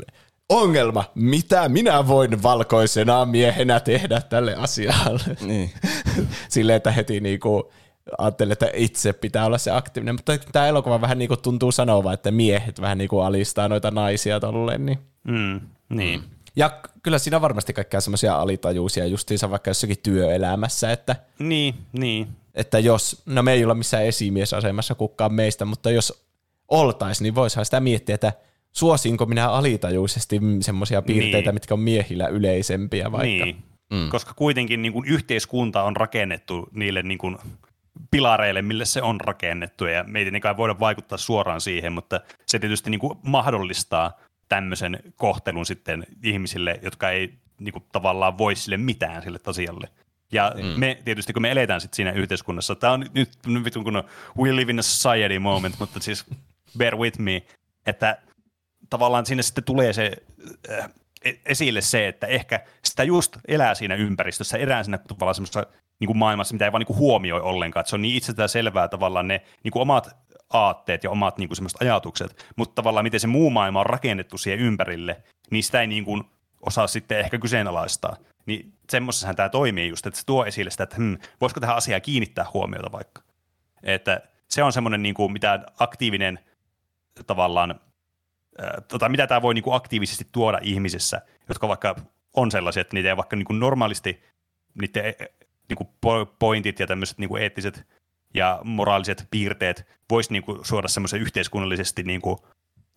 ongelma, 0.50 1.04
mitä 1.16 1.70
minä 1.70 2.08
voin 2.08 2.44
valkoisena 2.44 3.26
miehenä 3.26 3.80
tehdä 3.80 4.22
tälle 4.22 4.56
asialle. 4.56 5.38
Niin. 5.42 5.72
silleen, 6.50 6.78
että 6.78 6.92
heti 6.92 7.20
niinku 7.20 7.72
ajattelee, 8.18 8.54
että 8.54 8.70
itse 8.74 9.14
pitää 9.14 9.46
olla 9.46 9.58
se 9.58 9.72
aktiivinen. 9.72 10.16
Mutta 10.16 10.38
tämä 10.52 10.68
elokuva 10.68 11.02
vähän 11.02 11.18
niinku 11.18 11.38
tuntuu 11.38 11.72
sanova, 11.72 12.14
että 12.14 12.32
miehet 12.32 12.82
vähän 12.82 12.98
niinku 12.98 13.20
alistaa 13.20 13.68
noita 13.70 13.92
naisia 13.92 14.40
tolleen. 14.40 14.86
Niin. 14.86 15.00
Mm, 15.28 15.60
niin. 15.90 16.24
Ja 16.56 16.82
kyllä 17.04 17.20
siinä 17.20 17.38
on 17.38 17.42
varmasti 17.42 17.74
kaikkea 17.74 18.02
semmoisia 18.02 18.36
alitajuisia 18.36 19.06
justiinsa 19.06 19.52
vaikka 19.52 19.70
jossakin 19.70 19.98
työelämässä, 20.04 20.92
että 20.92 21.16
Niin, 21.40 21.76
niin. 21.94 22.28
että 22.56 22.80
jos, 22.80 23.22
no 23.26 23.44
me 23.44 23.54
ei 23.54 23.64
olla 23.64 23.76
missään 23.76 24.06
esimiesasemassa 24.06 24.96
kukaan 24.96 25.34
meistä, 25.34 25.66
mutta 25.66 25.92
jos 25.92 26.26
oltais, 26.68 27.22
niin 27.22 27.36
voisihan 27.36 27.66
sitä 27.66 27.80
miettiä, 27.80 28.16
että 28.16 28.34
suosinko 28.72 29.26
minä 29.26 29.50
alitajuisesti 29.50 30.40
semmoisia 30.62 31.02
piirteitä, 31.02 31.50
Niin. 31.50 31.56
mitkä 31.56 31.74
on 31.74 31.80
miehillä 31.80 32.28
yleisempiä 32.28 33.12
vaikka. 33.12 33.46
Niin. 33.46 33.64
Mm. 33.92 34.10
Koska 34.10 34.34
kuitenkin 34.34 34.82
niin 34.82 34.94
kuin 34.94 35.08
yhteiskunta 35.08 35.84
on 35.84 35.96
rakennettu 35.96 36.70
niille 36.72 37.04
niin 37.04 37.18
kuin 37.18 37.38
pilareille, 38.12 38.62
mille 38.62 38.86
se 38.86 39.02
on 39.02 39.22
rakennettu, 39.22 39.86
ja 39.86 40.04
me 40.04 40.20
ei 40.20 40.26
tietenkään 40.26 40.58
voida 40.58 40.80
vaikuttaa 40.80 41.18
suoraan 41.18 41.62
siihen, 41.62 41.94
mutta 41.94 42.22
se 42.46 42.60
tietysti 42.60 42.90
niin 42.90 43.00
kuin 43.00 43.18
mahdollistaa 43.24 44.20
tämmöisen 44.52 45.00
kohtelun 45.16 45.66
sitten 45.66 46.04
ihmisille, 46.24 46.80
jotka 46.82 47.10
ei 47.10 47.34
niin 47.60 47.74
kuin 47.74 47.84
tavallaan 47.92 48.38
voi 48.38 48.56
sille 48.56 48.78
mitään 48.78 49.22
sille 49.22 49.40
asialle. 49.46 49.90
Ja 50.32 50.54
mm. 50.56 50.80
me 50.80 50.98
tietysti, 51.06 51.34
kun 51.34 51.42
me 51.42 51.52
eletään 51.52 51.82
sitten 51.82 51.96
siinä 51.96 52.12
yhteiskunnassa, 52.12 52.76
tämä 52.76 52.94
on 52.94 53.06
nyt, 53.14 53.30
vitun 53.64 53.84
kun 53.84 53.96
on 53.96 54.04
we 54.38 54.56
live 54.56 54.72
in 54.72 54.80
a 54.80 54.82
society 54.82 55.40
moment, 55.40 55.76
mutta 55.80 56.00
siis 56.00 56.26
bear 56.78 56.98
with 56.98 57.20
me, 57.20 57.44
että 57.86 58.18
tavallaan 58.90 59.26
sinne 59.26 59.44
sitten 59.44 59.64
tulee 59.64 59.94
se 59.94 60.12
äh, 60.72 60.90
e- 61.26 61.40
esille 61.46 61.82
se, 61.82 62.08
että 62.08 62.28
ehkä 62.28 62.60
sitä 62.86 63.04
just 63.04 63.38
elää 63.48 63.76
siinä 63.76 63.96
ympäristössä, 63.96 64.58
elää 64.58 64.84
siinä 64.84 64.98
tavallaan 64.98 65.36
semmoisessa 65.36 65.66
niin 66.00 66.08
kuin 66.08 66.18
maailmassa, 66.18 66.54
mitä 66.54 66.66
ei 66.66 66.72
vaan 66.72 66.80
niin 66.80 66.88
kuin 66.88 67.00
huomioi 67.00 67.42
ollenkaan. 67.42 67.82
Että 67.82 67.90
se 67.90 67.96
on 67.96 68.02
niin 68.02 68.18
itsestään 68.18 68.50
selvää 68.50 68.88
tavallaan 68.88 69.28
ne 69.28 69.42
niin 69.64 69.72
kuin 69.72 69.82
omat 69.82 70.16
aatteet 70.54 71.04
ja 71.04 71.10
omat 71.10 71.38
niin 71.38 71.50
kuin 71.50 71.56
semmoiset 71.56 71.82
ajatukset, 71.82 72.46
mutta 72.56 72.76
tavallaan 72.76 73.06
miten 73.06 73.20
se 73.20 73.28
muu 73.28 73.50
maailma 73.50 73.80
on 73.80 73.86
rakennettu 73.86 74.38
siihen 74.38 74.60
ympärille, 74.60 75.24
niin 75.52 75.64
sitä 75.64 75.82
ei 75.82 75.88
niin 75.88 76.06
kuin 76.06 76.24
osaa 76.62 76.88
sitten 76.88 77.20
ehkä 77.20 77.38
kyseenalaistaa. 77.38 78.16
Niin 78.46 78.74
semmoisessahan 78.90 79.36
tämä 79.36 79.50
toimii 79.50 79.90
just, 79.90 80.06
että 80.06 80.20
se 80.20 80.26
tuo 80.26 80.46
esille 80.46 80.72
sitä, 80.72 80.84
että 80.84 80.96
hmm, 80.96 81.18
voisiko 81.42 81.60
tähän 81.60 81.76
asiaan 81.76 82.02
kiinnittää 82.02 82.46
huomiota 82.54 82.92
vaikka. 82.92 83.22
Että 83.84 84.22
se 84.48 84.64
on 84.64 84.74
semmoinen, 84.74 85.04
niin 85.04 85.16
kuin, 85.16 85.32
mitä 85.34 85.60
aktiivinen 85.80 86.40
tavallaan 87.28 87.80
ää, 88.60 88.82
tota, 88.88 89.10
mitä 89.10 89.28
tämä 89.28 89.42
voi 89.42 89.54
niinku 89.54 89.72
aktiivisesti 89.72 90.28
tuoda 90.32 90.60
ihmisissä, 90.62 91.22
jotka 91.50 91.68
vaikka 91.68 91.96
on 92.34 92.52
sellaisia, 92.52 92.82
että 92.82 92.94
niitä 92.94 93.10
ei 93.10 93.18
vaikka 93.18 93.36
niinku 93.36 93.54
normaalisti 93.54 94.24
niiden 94.82 95.06
e- 95.06 95.16
e- 95.20 95.34
niinku 95.70 95.84
po- 96.06 96.36
pointit 96.40 96.80
ja 96.80 96.88
tämmöiset 96.88 97.18
niinku 97.18 97.36
eettiset 97.36 97.88
ja 98.34 98.60
moraaliset 98.64 99.28
piirteet 99.32 99.88
voisi 100.10 100.32
niinku 100.32 100.60
suoda 100.64 100.88
semmoisen 100.88 101.22
yhteiskunnallisesti 101.22 102.04
niinku 102.04 102.48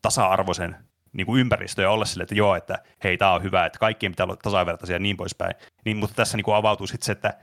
tasa-arvoisen 0.03 0.77
niinku 1.13 1.37
ympäristön 1.37 1.83
ja 1.83 1.91
olla 1.91 2.05
sille, 2.05 2.23
että 2.23 2.35
joo, 2.35 2.57
että 2.57 2.79
hei, 3.05 3.19
tämä 3.19 3.33
on 3.33 3.43
hyvä, 3.43 3.67
että 3.67 3.79
kaikkien 3.79 4.13
pitää 4.13 4.25
olla 4.25 4.37
tasavertaisia 4.37 4.97
ja 4.97 5.01
niin 5.01 5.17
poispäin. 5.17 5.55
Niin, 5.85 5.97
mutta 5.97 6.17
tässä 6.17 6.37
niinku 6.37 6.53
avautuu 6.53 6.87
sitten 6.87 7.07
se, 7.07 7.13
että 7.13 7.35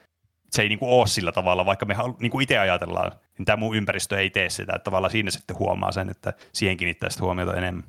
se 0.52 0.62
ei 0.62 0.70
niinku 0.70 1.00
ole 1.00 1.08
sillä 1.08 1.32
tavalla, 1.32 1.66
vaikka 1.66 1.86
me 1.86 1.94
halu- 1.94 2.18
niinku 2.20 2.40
itse 2.40 2.58
ajatellaan, 2.58 3.12
niin 3.38 3.46
tämä 3.46 3.58
muu 3.58 3.74
ympäristö 3.74 4.20
ei 4.20 4.30
tee 4.30 4.50
sitä, 4.50 4.74
että 4.76 4.84
tavallaan 4.84 5.12
siinä 5.12 5.32
sitten 5.32 5.60
huomaa 5.60 5.92
sen, 5.92 6.10
että 6.10 6.34
siihen 6.54 6.78
kiinnittää 6.78 7.10
huomiota 7.22 7.56
enemmän. 7.56 7.84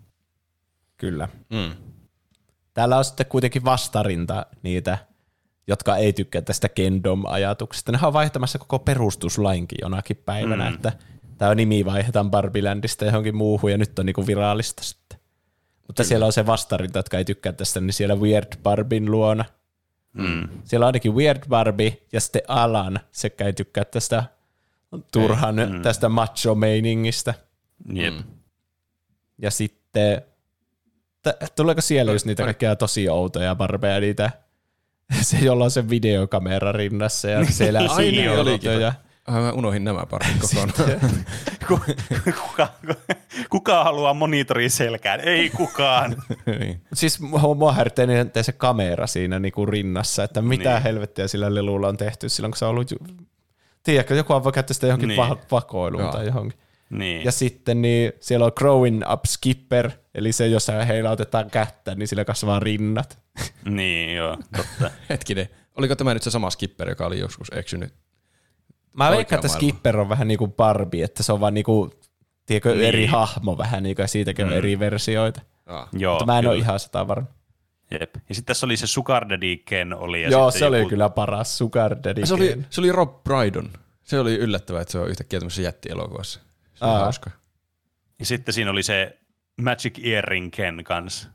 Kyllä. 0.97 1.29
Mm. 1.51 1.75
Täällä 2.75 2.99
on 2.99 3.05
sitten 3.05 3.27
kuitenkin 3.27 3.65
vastarinta 3.65 4.47
niitä, 4.63 4.99
jotka 5.67 5.97
ei 5.97 6.13
tykkää 6.13 6.43
tästä 6.43 6.69
Kendom-ajatuksesta. 6.69 7.93
Ne 7.93 7.99
on 8.03 8.13
vaihtamassa 8.13 8.59
koko 8.59 8.79
perustuslainkin 8.79 9.79
jonakin 9.83 10.17
päivänä, 10.17 10.69
Mm. 10.69 10.75
että 10.75 10.93
tämä 11.39 11.55
nimi 11.55 11.85
vaihdetaan 11.85 12.31
Barbilandista 12.31 13.05
johonkin 13.05 13.37
muuhun 13.37 13.71
ja 13.71 13.79
nyt 13.79 13.99
on 13.99 14.07
niinku 14.07 14.27
virallista 14.27 14.85
sitten. 14.85 15.19
Mutta 15.87 16.05
siellä 16.05 16.27
on 16.27 16.33
se 16.33 16.47
vastarinta, 16.47 16.99
jotka 16.99 17.19
ei 17.19 17.25
tykkää 17.25 17.53
tästä, 17.53 17.81
niin 17.81 17.93
siellä 17.93 18.17
Weird 18.17 18.53
Barbin 18.63 19.11
luona. 19.11 19.45
Mm. 20.13 20.49
Siellä 20.65 20.85
on 20.85 20.89
ainakin 20.89 21.15
Weird 21.15 21.43
Barbie 21.49 21.99
ja 22.13 22.21
sitten 22.21 22.43
Alan, 22.49 23.01
sekä 23.13 23.45
ei 23.47 23.53
tykkää 23.53 23.85
tästä 23.85 24.25
turhan 25.13 25.57
Mm. 25.57 25.83
tästä 25.83 26.09
macho-meiningistä. 26.09 27.35
Jep. 27.93 28.15
Mm. 28.15 28.23
Ja 29.39 29.51
sitten, 29.51 30.23
t- 31.23 31.55
tuleeko 31.57 31.81
siellä 31.81 32.13
just 32.13 32.27
niitä 32.27 32.43
kaikkia 32.45 32.77
tosi 32.77 33.09
outoja 33.09 33.55
barbeja, 33.55 34.01
niitä, 34.01 34.31
se 35.23 35.39
jolla 35.39 35.65
on 35.65 35.71
se 35.71 35.89
videokamera 35.91 36.73
rinnassa 36.73 37.29
ja 37.29 37.45
siellä 37.47 37.81
Ai 37.89 38.11
niin 38.11 38.31
olikin. 38.31 38.81
ja 38.81 38.93
Ah, 39.27 39.35
mä 39.35 39.53
unohdin 39.53 39.85
nämä 39.85 40.07
parit 40.11 40.37
kokonaan. 40.41 41.01
kuka, 42.49 42.69
kuka 43.51 43.85
haluaa 43.85 44.15
monitorin 44.15 44.71
selkään? 44.71 45.21
Ei 45.21 45.51
kukaan. 45.51 46.17
niin. 46.61 46.81
Siis 46.93 47.21
mua 47.57 47.73
häiritsee 47.73 48.07
niiden 48.07 48.31
se 48.45 48.53
kamera 48.53 49.07
siinä 49.07 49.39
niinku 49.39 49.67
rinnassa, 49.67 50.25
että 50.25 50.43
mitä 50.43 50.65
Niin. 50.65 50.75
niin. 50.75 50.83
helvettiä 50.83 51.29
sillä 51.29 51.55
lelulla 51.55 51.89
on 51.89 51.97
tehty 51.97 52.29
silloin, 52.29 52.51
kun 52.53 52.57
se 52.59 52.65
on 52.65 52.71
ollut, 52.71 52.91
ju- 52.91 52.99
tiedätkö, 53.83 54.15
joku 54.15 54.45
voi 54.45 54.53
käyttää 54.53 54.75
sitä 54.75 54.87
johonkin 54.87 55.09
Niin. 55.09 55.21
niin. 55.29 55.39
vakoiluun 55.51 56.03
Joo. 56.03 56.13
tai 56.13 56.27
johonkin. 56.27 56.59
niin. 56.91 57.25
Ja 57.25 57.33
sitten 57.33 57.83
niin 57.83 58.13
siellä 58.21 58.47
on 58.47 58.53
Growing 58.57 59.03
Up 59.13 59.25
Skipper, 59.27 59.91
eli 60.15 60.33
se, 60.33 60.47
jossa 60.47 60.85
heillä 60.85 61.11
otetaan 61.11 61.51
kättä, 61.51 61.95
niin 61.95 62.09
sillä 62.09 62.25
kasvaa 62.25 62.61
rinnat. 62.61 63.22
niin, 63.65 64.17
joo, 64.17 64.37
totta. 64.57 64.91
Hetkinen, 65.11 65.49
oliko 65.79 65.97
tämä 65.97 66.15
nyt 66.15 66.23
se 66.23 66.31
sama 66.31 66.51
skipper, 66.51 66.89
joka 66.89 67.07
oli 67.07 67.19
joskus 67.19 67.49
eksynyt? 67.53 67.95
Mä 68.93 69.11
veikkaan, 69.11 69.39
että. 69.39 69.49
Skipper 69.49 69.97
on 69.97 70.09
vähän 70.09 70.29
niin 70.29 70.39
kuin 70.39 70.53
Barbie, 70.53 71.05
että 71.05 71.23
se 71.23 71.33
on 71.33 71.41
vaan 71.41 71.55
niin 71.55 71.65
kuin, 71.65 71.91
tiedätkö, 72.47 72.69
Niin. 72.69 72.79
niin. 72.79 72.89
eri 72.89 73.07
hahmo 73.07 73.59
vähän, 73.59 73.83
niin 73.83 73.97
kuin, 73.97 74.05
ja 74.05 74.09
siitäkin 74.09 74.45
on 74.45 74.51
Mm. 74.51 74.59
eri 74.59 74.79
versioita. 74.79 75.41
Ah. 75.67 75.89
joo, 75.93 76.13
Mutta 76.15 76.27
mä 76.27 76.39
en 76.39 76.43
kyllä. 76.43 76.53
ole 76.53 76.59
ihan 76.59 76.81
sata 76.81 77.09
varma. 77.09 77.27
Jep. 78.01 78.15
Ja 78.29 78.35
sitten 78.35 78.45
tässä 78.45 78.67
oli 78.67 78.77
se 78.77 78.87
Sugar 78.87 79.29
Daddy 79.29 79.57
Ken 79.57 79.95
oli. 79.95 80.23
Ja 80.23 80.31
Joo, 80.31 80.51
se 80.51 80.67
oli 80.67 80.79
joku- 80.79 80.89
kyllä 80.91 81.09
paras 81.11 81.59
Sugar 81.59 81.97
Daddy. 82.05 82.27
Se 82.27 82.35
oli, 82.35 82.63
se 82.71 82.81
oli 82.81 82.93
Rob 82.93 83.25
Brydon. 83.25 83.71
Se 84.03 84.21
oli 84.21 84.35
yllättävää, 84.35 84.83
että 84.83 84.93
se 84.93 84.99
on 84.99 85.09
yhtäkkiä 85.09 85.39
tämmöisessä 85.41 85.63
jättielokuvassa. 85.63 86.41
Se 86.75 86.85
on 86.85 87.01
hauska. 87.01 87.31
Ja 88.19 88.27
sitten 88.27 88.55
siinä 88.55 88.71
oli 88.71 88.83
se 88.83 89.19
Magic 89.63 89.99
Earring 90.05 90.51
Ken 90.53 90.85
kanssa. 90.85 91.29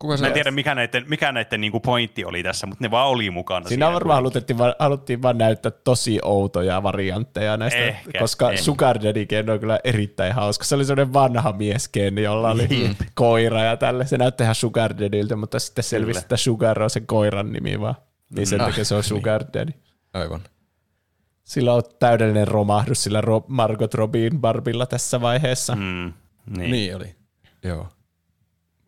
Kuka 0.00 0.16
se 0.16 0.20
Mä 0.22 0.26
en 0.26 0.32
tiedä, 0.34 0.50
mikä 0.50 0.74
näiden, 0.74 1.04
mikä 1.08 1.32
näiden 1.32 1.60
niinku 1.60 1.80
pointti 1.80 2.24
oli 2.24 2.42
tässä, 2.42 2.66
mutta 2.66 2.84
ne 2.84 2.90
vaan 2.90 3.08
oli 3.08 3.30
mukana. 3.30 3.68
Siinä 3.68 3.92
varmaan 3.92 4.16
haluttiin 4.16 4.58
vaan, 4.58 4.74
haluttiin 4.78 5.22
vaan 5.22 5.38
näyttää 5.38 5.72
tosi 5.84 6.18
outoja 6.22 6.82
variantteja 6.82 7.56
näistä, 7.56 7.78
Ehkä, 7.80 8.18
koska 8.18 8.50
en. 8.50 8.58
Sugar 8.58 9.02
Daddy 9.02 9.26
Ken 9.26 9.50
on 9.50 9.60
kyllä 9.60 9.78
erittäin 9.84 10.34
hauska. 10.34 10.64
Se 10.64 10.74
oli 10.74 10.84
sellainen 10.84 11.12
vanha 11.12 11.52
mies 11.52 11.88
Ken, 11.88 12.18
jolla 12.18 12.50
oli 12.50 12.68
koira 13.14 13.62
ja 13.62 13.76
tälle. 13.76 14.06
Se 14.06 14.18
näytti 14.18 14.42
ihan 14.42 14.54
Sugar 14.54 14.94
Daddyltä, 14.98 15.36
mutta 15.36 15.58
sitten 15.58 15.84
selvisi, 15.84 16.12
Kyllä. 16.12 16.24
että 16.24 16.36
Sugar 16.36 16.82
on 16.82 16.90
sen 16.90 17.06
koiran 17.06 17.52
nimi 17.52 17.80
vaan. 17.80 17.94
Niin 18.36 18.46
sen 18.46 18.58
Mm. 18.60 18.64
takia 18.66 18.84
se 18.84 18.94
on 18.94 19.02
Sugar 19.02 19.44
Daddy. 19.54 19.72
Aivan. 20.14 20.40
Sillä 21.44 21.74
on 21.74 21.82
täydellinen 21.98 22.48
romahdus 22.48 23.02
sillä 23.02 23.20
Ro- 23.20 23.44
Margot 23.48 23.94
Robin 23.94 24.40
Barbilla 24.40 24.86
tässä 24.86 25.20
vaiheessa. 25.20 25.74
Mm. 25.76 25.82
Mm, 25.82 26.12
niin. 26.46 26.58
Niin. 26.58 26.70
niin 26.70 26.96
oli. 26.96 27.14
Joo. 27.64 27.88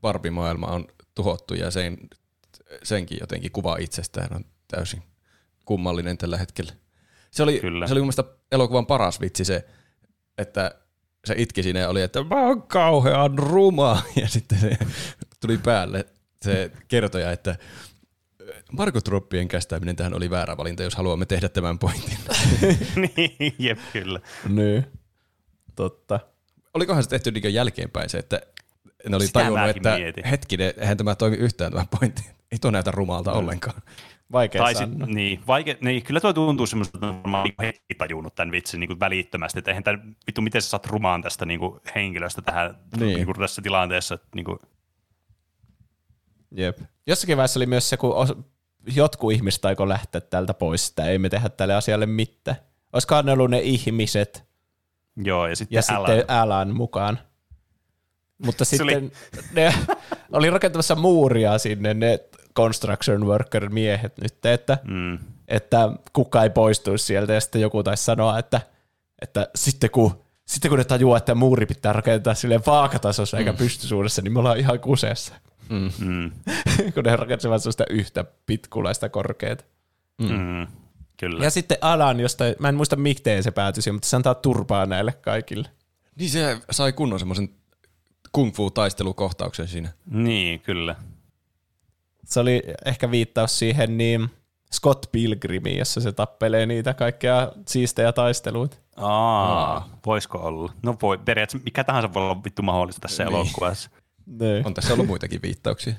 Barbie-maailma 0.02 0.66
on 0.66 0.84
tuhottu 1.14 1.54
ja 1.54 1.70
sen, 1.70 1.98
senkin 2.82 3.18
jotenkin 3.20 3.52
kuva 3.52 3.76
itsestään 3.76 4.36
on 4.36 4.44
täysin 4.68 5.02
kummallinen 5.64 6.18
tällä 6.18 6.38
hetkellä. 6.38 6.72
Se 7.30 7.42
oli, 7.42 7.60
Kyllä. 7.60 7.86
se 7.86 7.92
oli 7.92 8.00
mun 8.00 8.06
mielestä 8.06 8.24
elokuvan 8.52 8.86
paras 8.86 9.20
vitsi 9.20 9.44
se, 9.44 9.64
että 10.38 10.74
se 11.24 11.34
itki 11.36 11.62
siinä 11.62 11.80
ja 11.80 11.88
oli, 11.88 12.02
että 12.02 12.24
mä 12.24 12.46
oon 12.46 12.62
kauhean 12.62 13.38
ruma. 13.38 14.02
Ja 14.22 14.28
sitten 14.28 14.58
se 14.58 14.78
tuli 15.40 15.58
päälle 15.58 16.06
se 16.42 16.70
kertoja, 16.88 17.32
että 17.32 17.56
Margot 18.72 19.08
Robbien 19.08 19.48
kästäminen 19.48 19.96
tähän 19.96 20.14
oli 20.14 20.30
väärä 20.30 20.56
valinta, 20.56 20.82
jos 20.82 20.94
haluamme 20.94 21.26
tehdä 21.26 21.48
tämän 21.48 21.78
pointin. 21.78 22.18
niin, 23.16 23.54
jep, 23.58 23.78
kyllä. 23.92 24.20
Niin. 24.48 24.86
Totta. 25.76 26.20
Olikohan 26.74 27.02
se 27.02 27.08
tehty 27.08 27.30
niin 27.30 27.54
jälkeenpäin 27.54 28.10
se, 28.10 28.18
että 28.18 28.40
ne 29.08 29.16
oli 29.16 29.26
Sitä 29.26 29.40
tajunnut, 29.40 29.68
että 29.76 29.98
mietin. 29.98 30.24
hetkinen, 30.24 30.74
eihän 30.76 30.96
tämä 30.96 31.14
toimi 31.14 31.36
yhtään 31.36 31.72
tämä 31.72 31.86
pointti. 32.00 32.22
Ei 32.52 32.58
tuo 32.58 32.70
näytä 32.70 32.90
rumalta 32.90 33.32
ollenkaan. 33.32 33.82
Vaikea 34.32 34.62
Tai 34.62 34.74
sit, 34.74 34.88
niin, 35.06 35.40
vaike, 35.46 35.78
niin, 35.80 36.02
kyllä 36.02 36.20
tuo 36.20 36.32
tuntuu 36.32 36.66
semmoista, 36.66 36.98
että 36.98 37.06
varmaan 37.06 37.44
niinku 37.44 37.62
heti 37.62 37.94
tajunnut 37.98 38.34
tämän 38.34 38.52
vitsin 38.52 38.80
niin 38.80 39.00
välittömästi, 39.00 39.58
että 39.58 39.70
eihän 39.70 39.84
tämän, 39.84 40.16
vittu, 40.26 40.42
miten 40.42 40.62
sä 40.62 40.68
saat 40.68 40.86
rumaan 40.86 41.22
tästä 41.22 41.46
niin 41.46 41.60
kuin, 41.60 41.80
henkilöstä 41.94 42.42
tähän 42.42 42.74
Niin. 42.96 43.06
niin. 43.06 43.26
Niin 43.26 43.38
tässä 43.38 43.62
tilanteessa. 43.62 44.14
Että, 44.14 44.26
niin 44.34 44.44
kuin, 44.44 44.58
Jep. 46.50 46.78
Jossakin 47.06 47.36
vaiheessa 47.36 47.58
oli 47.58 47.66
myös 47.66 47.88
se, 47.88 47.96
kun 47.96 48.14
os- 48.26 48.42
jotkut 48.94 49.32
ihmiset 49.32 49.64
aiko 49.64 49.88
lähteä 49.88 50.20
täältä 50.20 50.54
pois, 50.54 50.88
että 50.88 51.04
ei 51.06 51.18
me 51.18 51.28
tehdä 51.28 51.48
tälle 51.48 51.74
asialle 51.74 52.06
mitään. 52.06 52.56
Olisikohan 52.92 53.26
ne 53.26 53.32
ollut 53.32 53.50
ne 53.50 53.60
ihmiset 53.60 54.44
Joo, 55.16 55.46
ja 55.46 55.56
sitten 55.56 55.76
ja 55.76 55.96
älä. 55.96 56.06
sitten 56.06 56.30
Alan 56.36 56.76
mukaan. 56.76 57.18
Mutta 58.44 58.64
Se 58.64 58.82
oli- 58.82 58.92
sitten 58.92 59.12
ne 59.52 59.74
oli 60.32 60.50
rakentamassa 60.50 60.94
muuria 60.94 61.58
sinne 61.58 61.94
ne 61.94 62.20
construction 62.56 63.26
worker 63.26 63.68
miehet 63.70 64.18
nyt, 64.18 64.46
että, 64.46 64.78
Mm. 64.84 65.18
että 65.48 65.88
kuka 66.12 66.42
ei 66.42 66.50
poistuisi 66.50 67.04
sieltä 67.06 67.32
ja 67.32 67.40
sitten 67.40 67.60
joku 67.60 67.82
taisi 67.82 68.04
sanoa, 68.04 68.38
että, 68.38 68.60
että 69.22 69.48
sitten 69.54 69.90
kun 69.90 70.22
sitten 70.46 70.68
kun 70.68 70.78
ne 70.78 70.84
tajuaa, 70.84 71.18
että 71.18 71.34
muuri 71.34 71.66
pitää 71.66 71.92
rakentaa 71.92 72.34
sille 72.34 72.60
vaakatasossa 72.66 73.38
eikä 73.38 73.52
pystysuudessa, 73.52 74.22
niin 74.22 74.32
me 74.32 74.38
ollaan 74.38 74.58
ihan 74.58 74.80
kuseessa. 74.80 75.34
Mm. 75.68 76.30
kun 76.94 77.04
ne 77.04 77.16
rakensivat 77.16 77.62
sellaista 77.62 77.84
yhtä 77.90 78.24
pitkulaista 78.46 79.08
korkeata. 79.08 79.64
Mm. 80.18 80.66
Kyllä. 81.16 81.44
Ja 81.44 81.50
sitten 81.50 81.78
Alan, 81.80 82.20
josta 82.20 82.44
mä 82.58 82.68
en 82.68 82.74
muista 82.74 82.96
miten 82.96 83.42
se 83.42 83.50
päätyi 83.50 83.82
siihen, 83.82 83.94
mutta 83.94 84.08
se 84.08 84.16
antaa 84.16 84.34
turpaa 84.34 84.86
näille 84.86 85.12
kaikille. 85.12 85.68
Niin 86.16 86.30
se 86.30 86.58
sai 86.70 86.92
kunnon 86.92 87.18
semmoisen 87.18 87.48
kung 88.32 88.54
fu 88.54 88.70
taistelukohtauksen 88.70 89.68
siinä. 89.68 89.92
Niin, 90.06 90.60
kyllä. 90.60 90.94
Se 92.24 92.40
oli 92.40 92.62
ehkä 92.84 93.10
viittaus 93.10 93.58
siihen 93.58 93.98
niin 93.98 94.30
Scott 94.72 95.06
Pilgrimiin, 95.12 95.78
jossa 95.78 96.00
se 96.00 96.12
tappelee 96.12 96.66
niitä 96.66 96.94
kaikkea 96.94 97.52
siistejä 97.68 98.12
taisteluita. 98.12 98.76
Aa, 98.96 99.98
voisiko 100.06 100.38
olla? 100.38 100.72
No 100.82 100.96
voi, 101.02 101.18
periaatteessa 101.18 101.64
mikä 101.64 101.84
tahansa 101.84 102.14
voi 102.14 102.22
olla 102.22 102.44
vittu 102.44 102.62
mahdollista 102.62 103.00
tässä 103.00 103.24
Niin. 103.24 103.34
elokuvassa. 103.34 103.90
Niin. 104.26 104.66
On 104.66 104.74
tässä 104.74 104.92
ollut 104.92 105.06
muitakin 105.06 105.42
viittauksia. 105.42 105.94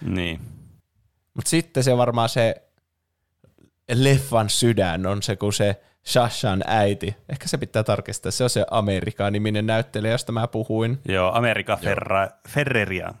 Niin. 0.00 0.40
Mutta 1.34 1.48
sitten 1.50 1.84
se 1.84 1.96
varmaan 1.96 2.28
se 2.28 2.62
leffan 3.92 4.50
sydän 4.50 5.06
on 5.06 5.22
se, 5.22 5.36
kun 5.36 5.52
se 5.52 5.82
Shashan 6.06 6.62
äiti, 6.66 7.16
ehkä 7.28 7.48
se 7.48 7.58
pitää 7.58 7.82
tarkistaa, 7.82 8.32
se 8.32 8.44
on 8.44 8.50
se 8.50 8.64
Amerikka-niminen 8.70 9.66
näyttelijä, 9.66 10.12
josta 10.12 10.32
mä 10.32 10.48
puhuin. 10.48 10.98
Joo, 11.08 11.32
Amerika 11.34 11.76
Ferra, 11.76 12.28
Ferreria. 12.48 13.14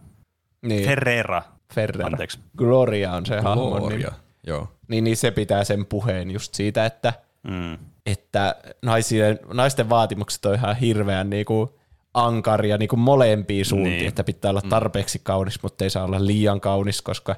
Niin, 0.62 0.84
Ferrera. 0.84 1.42
Ferrera. 1.74 2.06
Anteeksi. 2.06 2.38
Gloria 2.56 3.12
on 3.12 3.26
se 3.26 3.40
hahmon 3.40 3.66
nimi. 3.72 3.80
Gloria. 3.80 4.12
Joo. 4.46 4.68
Niin, 4.88 5.04
niin 5.04 5.16
se 5.16 5.30
pitää 5.30 5.64
sen 5.64 5.86
puheen 5.86 6.30
just 6.30 6.54
siitä, 6.54 6.86
että, 6.86 7.12
Mm. 7.42 7.78
että 8.06 8.56
naisien, 8.82 9.38
naisten 9.52 9.88
vaatimukset 9.90 10.44
on 10.44 10.54
ihan 10.54 10.76
hirveän 10.76 11.30
niinku 11.30 11.78
ankaria 12.14 12.78
niinku 12.78 12.96
molempiin 12.96 13.64
suuntiin, 13.64 13.92
Niin. 13.96 14.08
että 14.08 14.24
pitää 14.24 14.50
olla 14.50 14.62
tarpeeksi 14.68 15.20
kaunis, 15.22 15.62
mutta 15.62 15.84
ei 15.84 15.90
saa 15.90 16.04
olla 16.04 16.26
liian 16.26 16.60
kaunis, 16.60 17.02
koska 17.02 17.36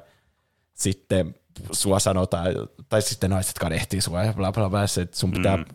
sitten 0.73 1.35
sua 1.71 1.99
sanotaan, 1.99 2.47
tai 2.89 3.01
sitten 3.01 3.29
naiset 3.29 3.59
kadehtii 3.59 4.01
sua 4.01 4.23
ja 4.23 4.33
bla 4.33 4.51
bla 4.51 4.69
bla, 4.69 4.87
se, 4.87 5.01
että 5.01 5.17
sun 5.17 5.31
pitää 5.31 5.57
mm. 5.57 5.65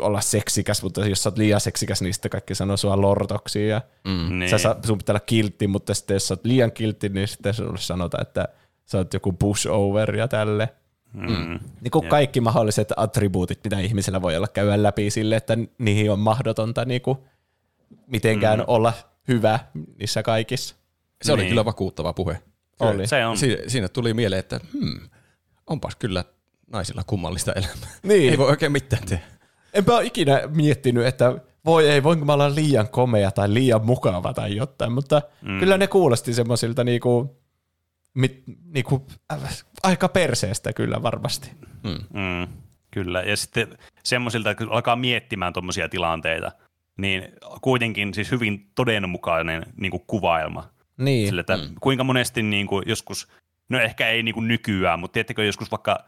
olla 0.00 0.20
seksikäs, 0.20 0.82
mutta 0.82 1.06
jos 1.06 1.22
sä 1.22 1.28
oot 1.28 1.38
liian 1.38 1.60
seksikäs, 1.60 2.02
niin 2.02 2.14
sitten 2.14 2.30
kaikki 2.30 2.54
sanoo 2.54 2.76
sua 2.76 3.00
lortoksi 3.00 3.68
ja 3.68 3.80
mm. 4.04 4.38
Niin. 4.38 4.58
sä, 4.58 4.76
sun 4.86 4.98
pitää 4.98 5.12
olla 5.12 5.20
kiltti, 5.26 5.66
mutta 5.66 5.94
sitten 5.94 6.14
jos 6.14 6.28
sä 6.28 6.34
oot 6.34 6.44
liian 6.44 6.72
kiltti, 6.72 7.08
niin 7.08 7.28
sitten 7.28 7.54
sulle 7.54 7.78
sanotaan, 7.78 8.22
että 8.22 8.48
sä 8.86 8.98
oot 8.98 9.14
joku 9.14 9.32
pushover 9.32 10.16
ja 10.16 10.28
tälle. 10.28 10.68
Mm. 11.12 11.58
Niin 11.80 11.90
kuin 11.90 12.08
kaikki 12.08 12.40
mahdolliset 12.40 12.92
attribuutit, 12.96 13.60
mitä 13.64 13.78
ihmisellä 13.78 14.22
voi 14.22 14.36
olla 14.36 14.48
käydä 14.48 14.82
läpi 14.82 15.10
sille, 15.10 15.36
että 15.36 15.56
niihin 15.78 16.10
on 16.10 16.18
mahdotonta 16.18 16.84
niin 16.84 17.00
kuin 17.00 17.18
mitenkään 18.06 18.58
mm. 18.58 18.64
olla 18.66 18.92
hyvä 19.28 19.58
niissä 19.98 20.22
kaikissa. 20.22 20.74
Se 21.22 21.32
oli 21.32 21.42
Niin. 21.42 21.48
kyllä 21.48 21.64
vakuuttava 21.64 22.12
puhe. 22.12 22.42
Oli. 22.80 23.06
Se 23.06 23.26
on. 23.26 23.36
Si- 23.36 23.62
siinä 23.66 23.88
tuli 23.88 24.14
mieleen, 24.14 24.40
että 24.40 24.60
hmm, 24.72 25.00
onpas 25.70 25.96
kyllä 25.96 26.24
naisilla 26.72 27.02
kummallista 27.06 27.52
elämää. 27.52 27.88
Niin. 28.02 28.30
Ei 28.30 28.38
voi 28.38 28.48
oikein 28.48 28.72
mitään 28.72 29.06
tehdä. 29.06 29.24
Enpä 29.74 29.96
ole 29.96 30.04
ikinä 30.04 30.40
miettinyt, 30.54 31.06
että 31.06 31.34
voi 31.64 31.88
ei, 31.88 32.02
voinko 32.02 32.24
mä 32.24 32.32
olla 32.32 32.54
liian 32.54 32.88
komea 32.88 33.30
tai 33.30 33.54
liian 33.54 33.86
mukava 33.86 34.34
tai 34.34 34.56
jotain, 34.56 34.92
mutta 34.92 35.22
mm. 35.42 35.58
kyllä 35.58 35.78
ne 35.78 35.86
kuulosti 35.86 36.34
semmoisilta 36.34 36.84
niinku, 36.84 37.40
mit, 38.14 38.42
niinku, 38.64 39.06
äh, 39.32 39.64
aika 39.82 40.08
perseestä 40.08 40.72
kyllä 40.72 41.02
varmasti. 41.02 41.50
Mm, 41.82 42.48
kyllä, 42.90 43.22
ja 43.22 43.36
sitten 43.36 43.78
semmoisilta, 44.04 44.54
kun 44.54 44.72
alkaa 44.72 44.96
miettimään 44.96 45.52
tuommoisia 45.52 45.88
tilanteita, 45.88 46.52
niin 46.98 47.28
kuitenkin 47.60 48.14
siis 48.14 48.30
hyvin 48.30 48.70
todenmukainen 48.74 49.62
niin 49.76 49.90
kuin 49.90 50.02
kuvailma. 50.06 50.70
Niin. 50.96 51.28
Sille, 51.28 51.40
että 51.40 51.56
mm. 51.56 51.74
kuinka 51.80 52.04
monesti 52.04 52.42
niin 52.42 52.66
kuin 52.66 52.82
joskus, 52.86 53.28
no 53.70 53.78
ehkä 53.80 54.08
ei 54.08 54.22
niin 54.22 54.34
kuin 54.34 54.48
nykyään, 54.48 55.00
mutta 55.00 55.12
tiedättekö 55.12 55.44
joskus 55.44 55.70
vaikka 55.70 56.04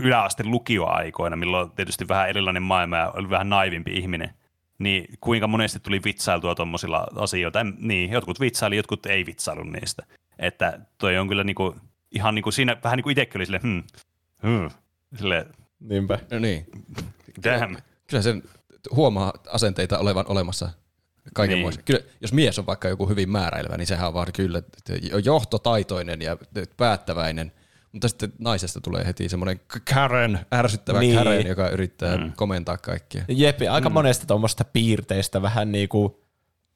yläasteen 0.00 0.50
lukioaikoina, 0.50 1.36
milloin 1.36 1.64
on 1.70 1.76
tietysti 1.76 2.08
vähän 2.08 2.28
erilainen 2.28 2.62
maailma 2.62 2.96
ja 2.96 3.10
oli 3.10 3.30
vähän 3.30 3.48
naivimpi 3.48 3.92
ihminen, 3.92 4.34
niin 4.78 5.04
kuinka 5.20 5.46
monesti 5.46 5.80
tuli 5.80 6.00
vitsailtua 6.04 6.54
tuommoisilla 6.54 7.06
asioilla. 7.16 7.60
En- 7.60 7.76
Niin, 7.78 8.10
jotkut 8.10 8.40
vitsaili, 8.40 8.76
jotkut 8.76 9.06
ei 9.06 9.26
vitsailu 9.26 9.62
niistä. 9.62 10.02
Että 10.38 10.80
toi 10.98 11.18
on 11.18 11.28
kyllä 11.28 11.44
niinku, 11.44 11.76
ihan 12.10 12.34
niinku 12.34 12.50
siinä, 12.50 12.76
vähän 12.84 12.96
niin 12.96 13.02
kuin 13.02 13.12
itsekin 13.12 13.38
oli 13.38 13.46
silleen, 13.46 13.62
hmm, 13.62 13.82
hmm, 14.42 14.70
silleen, 15.16 15.46
Niinpä. 15.80 16.18
No 16.30 16.38
niin. 16.38 16.66
damn. 17.44 17.76
Kyllä 18.06 18.22
sen 18.22 18.42
huomaa 18.94 19.32
asenteita 19.52 19.98
olevan 19.98 20.24
olemassa 20.28 20.68
kaikenmoisia. 21.34 21.78
Niin. 21.78 21.84
Kyllä, 21.84 22.00
jos 22.20 22.32
mies 22.32 22.58
on 22.58 22.66
vaikka 22.66 22.88
joku 22.88 23.08
hyvin 23.08 23.30
määräilevä, 23.30 23.76
niin 23.76 23.86
sehän 23.86 24.08
on 24.08 24.14
vaan 24.14 24.32
kyllä 24.32 24.62
johtotaitoinen 25.24 26.22
ja 26.22 26.36
päättäväinen. 26.76 27.52
Mutta 27.92 28.08
sitten 28.08 28.32
naisesta 28.38 28.80
tulee 28.80 29.06
heti 29.06 29.28
semmoinen 29.28 29.60
Karen, 29.94 30.40
ärsyttävä 30.54 31.00
Niin. 31.00 31.08
niin. 31.08 31.24
Karen, 31.24 31.46
joka 31.46 31.68
yrittää 31.68 32.16
mm. 32.16 32.32
komentaa 32.36 32.78
kaikkia. 32.78 33.24
Jep, 33.28 33.58
aika 33.70 33.88
mm. 33.88 33.92
monesta 33.92 34.26
tuommoista 34.26 34.64
piirteistä 34.64 35.42
vähän 35.42 35.72
niinku 35.72 36.20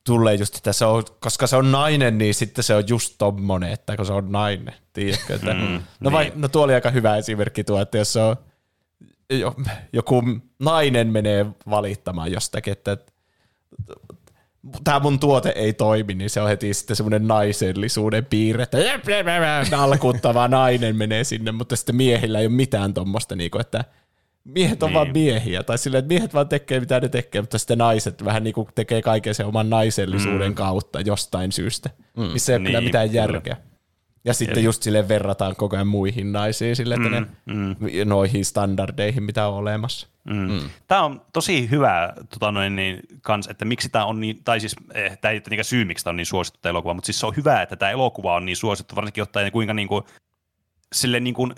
tulee 0.05 0.35
just, 0.35 0.57
että 0.57 0.73
se 0.73 0.85
on, 0.85 1.05
koska 1.21 1.47
se 1.47 1.57
on 1.57 1.73
nainen, 1.73 2.19
niin 2.19 2.35
sitten 2.35 2.65
se 2.65 2.75
on 2.75 2.85
just 2.89 3.15
tommonen, 3.19 3.73
että 3.73 3.97
kun 3.97 4.07
se 4.07 4.13
on 4.13 4.33
nainen, 4.33 4.75
tiedätkö? 4.93 5.35
Että, 5.35 5.55
mm, 5.55 5.83
no, 6.01 6.13
vai, 6.13 6.33
no 6.35 6.49
tuo 6.49 6.63
oli 6.63 6.75
aika 6.75 6.91
hyvä 6.91 7.17
esimerkki 7.17 7.65
tuo, 7.65 7.81
että 7.81 7.99
jos 7.99 8.13
se 8.13 8.21
on 8.21 8.37
jo, 9.31 9.55
joku 9.93 10.23
nainen 10.59 11.09
menee 11.09 11.47
valittamaan 11.71 12.33
jostakin, 12.33 12.73
että 12.73 12.99
tämä 14.85 15.01
mun 15.01 15.21
tuote 15.21 15.53
ei 15.57 15.73
toimi, 15.73 16.15
niin 16.15 16.31
se 16.31 16.41
on 16.41 16.49
heti 16.49 16.75
sitten 16.75 16.97
semmoinen 16.97 17.29
naisellisuuden 17.29 18.25
piirre, 18.25 18.63
että 18.63 18.79
jep, 18.79 19.09
jep, 19.09 19.27
jep, 19.27 19.71
nalkuttava 19.71 20.49
nainen 20.59 20.97
menee 20.97 21.25
sinne, 21.25 21.53
mutta 21.53 21.77
sitten 21.77 21.97
miehillä 21.97 22.39
ei 22.39 22.47
ole 22.47 22.55
mitään 22.55 22.95
tuommoista, 22.95 23.37
niin 23.37 23.61
että 23.61 23.85
miehet 24.45 24.83
on 24.83 24.89
Niin. 24.89 24.95
vaan 24.95 25.13
miehiä, 25.13 25.63
tai 25.63 25.79
silleen, 25.79 25.99
että 25.99 26.09
miehet 26.09 26.35
vaan 26.35 26.49
tekee 26.49 26.81
mitä 26.81 27.01
ne 27.01 27.09
tekee, 27.09 27.41
mutta 27.41 27.59
sitten 27.59 27.79
naiset 27.79 28.25
vähän 28.25 28.45
niin 28.45 28.55
kuin 28.55 28.69
tekee 28.75 29.03
kaiken 29.03 29.35
sen 29.35 29.47
oman 29.47 29.71
naisellisuuden 29.71 30.51
mm. 30.51 30.55
kautta 30.55 31.01
jostain 31.01 31.53
syystä, 31.53 31.91
mm. 32.17 32.23
missä 32.25 32.53
ei 32.53 32.57
ole 32.57 32.67
kyllä 32.67 32.81
Niin, 32.81 32.89
mitään 32.89 33.11
kyllä. 33.11 33.74
Ja 34.25 34.35
sitten 34.35 34.57
Jep. 34.59 34.65
just 34.65 34.83
sille 34.83 35.09
verrataan 35.09 35.57
koko 35.57 35.77
ajan 35.77 35.87
muihin 35.87 36.33
naisiin 36.33 36.77
sille, 36.77 36.95
että 36.95 37.09
mm, 37.09 37.15
ne 37.15 37.27
mm. 37.47 37.77
noihin 38.09 38.45
standardeihin, 38.45 39.23
mitä 39.23 39.49
on 39.49 39.55
olemassa. 39.55 40.09
Mm. 40.25 40.51
Mm. 40.51 40.61
Tämä 40.87 41.03
on 41.03 41.23
tosi 41.33 41.71
hyvä 41.71 42.13
tota 42.31 42.53
noin, 42.53 42.77
niin, 42.77 43.01
kans, 43.23 43.47
että 43.47 43.65
miksi 43.65 43.89
tämä 43.89 44.05
on 44.05 44.21
niin, 44.21 44.45
tai 44.45 44.61
siis 44.61 44.77
eh, 44.95 45.19
tämä 45.19 45.33
ei 45.33 45.41
tietenkään 45.41 45.65
syy, 45.65 45.85
miksi 45.85 46.05
tämä 46.05 46.13
on 46.13 46.17
niin 46.17 46.27
suosittu 46.27 46.59
tämä 46.63 46.71
elokuva, 46.71 46.95
mutta 46.95 47.07
siis 47.07 47.21
se 47.21 47.27
on 47.27 47.37
hyvä, 47.37 47.63
että 47.63 47.77
tämä 47.77 47.91
elokuva 47.91 48.35
on 48.35 48.45
niin 48.47 48.57
suosittu, 48.57 48.97
varsinkin 48.97 49.23
ottaen 49.23 49.53
kuinka 49.53 49.75
niin 49.75 49.89
kuin, 49.89 50.05
sille 50.93 51.21
niin 51.21 51.35
kuin, 51.35 51.55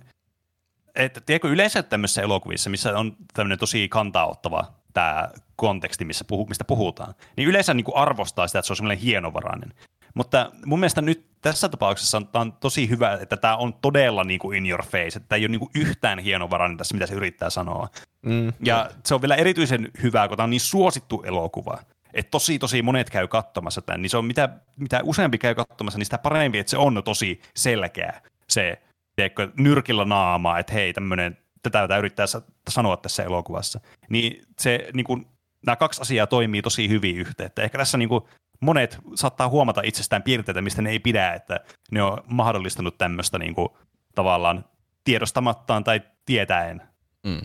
että 0.95 1.21
tiedätkö 1.21 1.49
yleensä 1.49 1.83
tämmöisissä 1.83 2.23
elokuvissa, 2.23 2.71
missä 2.71 2.99
on 2.99 3.17
tämmöinen 3.35 3.59
tosi 3.59 3.89
kantaottava 3.89 4.73
tämä 4.93 5.29
konteksti, 5.57 6.05
missä 6.05 6.25
puhu, 6.25 6.47
mistä 6.47 6.65
puhutaan, 6.65 7.15
niin 7.37 7.49
yleensä 7.49 7.75
niin 7.75 7.85
kuin 7.85 7.97
arvostaa 7.97 8.47
sitä, 8.47 8.59
että 8.59 8.67
se 8.67 8.73
on 8.73 8.77
semmoinen 8.77 8.99
hienovarainen. 8.99 9.73
Mutta 10.17 10.51
mun 10.65 10.81
mielestä 10.81 11.03
nyt 11.03 11.27
tässä 11.41 11.69
tapauksessa 11.69 12.17
on, 12.17 12.29
on 12.35 12.53
tosi 12.53 12.89
hyvä, 12.89 13.19
että 13.21 13.37
tämä 13.37 13.57
on 13.57 13.75
todella 13.75 14.25
niin 14.25 14.39
kuin 14.39 14.57
in 14.59 14.71
your 14.71 14.85
face, 14.85 15.17
että 15.17 15.29
tämä 15.29 15.37
ei 15.37 15.43
ole 15.43 15.49
niin 15.49 15.59
kuin 15.59 15.71
yhtään 15.75 16.19
hienovarainen 16.19 16.77
tässä, 16.77 16.95
mitä 16.95 17.07
se 17.07 17.15
yrittää 17.15 17.51
sanoa. 17.51 17.89
Mm. 18.23 18.53
Ja 18.65 18.91
se 19.05 19.15
on 19.15 19.23
vielä 19.23 19.35
erityisen 19.35 19.91
hyvää, 20.03 20.29
kun 20.29 20.37
tämä 20.37 20.45
on 20.45 20.51
niin 20.51 20.61
suosittu 20.61 21.23
elokuva. 21.27 21.79
Että 22.15 22.31
tosi, 22.31 22.59
tosi 22.59 22.83
monet 22.83 23.11
käy 23.11 23.29
katsomassa 23.29 23.83
tämän. 23.83 24.03
Niin 24.03 24.11
se 24.11 24.17
on 24.17 24.25
mitä, 24.25 24.49
mitä 24.77 25.01
useampi 25.05 25.39
käy 25.39 25.55
katsomassa, 25.55 25.99
niin 25.99 26.07
sitä 26.07 26.19
parempi, 26.19 26.59
että 26.59 26.71
se 26.71 26.79
on 26.79 27.03
tosi 27.05 27.41
selkeä. 27.57 28.21
Se, 28.49 28.83
tiedätkö, 29.17 29.49
nyrkillä 29.57 30.05
naamaa, 30.05 30.59
että 30.59 30.73
hei, 30.73 30.93
tämmöinen, 30.93 31.39
tätä 31.63 31.81
tätä 31.81 31.99
yrittää 31.99 32.27
sa- 32.27 32.43
sanoa 32.71 32.97
tässä 32.97 33.23
elokuvassa. 33.25 33.81
Niin 34.09 34.43
se, 34.59 34.89
niin 34.93 35.05
kuin, 35.05 35.27
nämä 35.67 35.77
kaksi 35.77 36.03
asiaa 36.03 36.27
toimii 36.27 36.63
tosi 36.63 36.89
hyvin 36.89 37.17
yhteen. 37.17 37.47
Että 37.47 37.63
ehkä 37.63 37.79
tässä 37.79 37.99
niin 37.99 38.09
kuin, 38.09 38.25
monet 38.61 38.99
saattaa 39.15 39.49
huomata 39.49 39.81
itsestään 39.85 40.23
piirteitä, 40.23 40.63
mistä 40.63 40.83
ne 40.83 40.91
ei 40.91 40.99
pidä, 40.99 41.33
että 41.33 41.61
ne 41.91 42.03
on 42.03 42.19
mahdollistanut 42.27 42.99
tämmöistä 42.99 43.39
niin 43.39 43.55
kuin, 43.55 43.69
tavallaan 44.15 44.65
tiedostamattaan 45.05 45.85
tai 45.85 46.01
tietäen 46.27 46.83
Mm. 47.27 47.41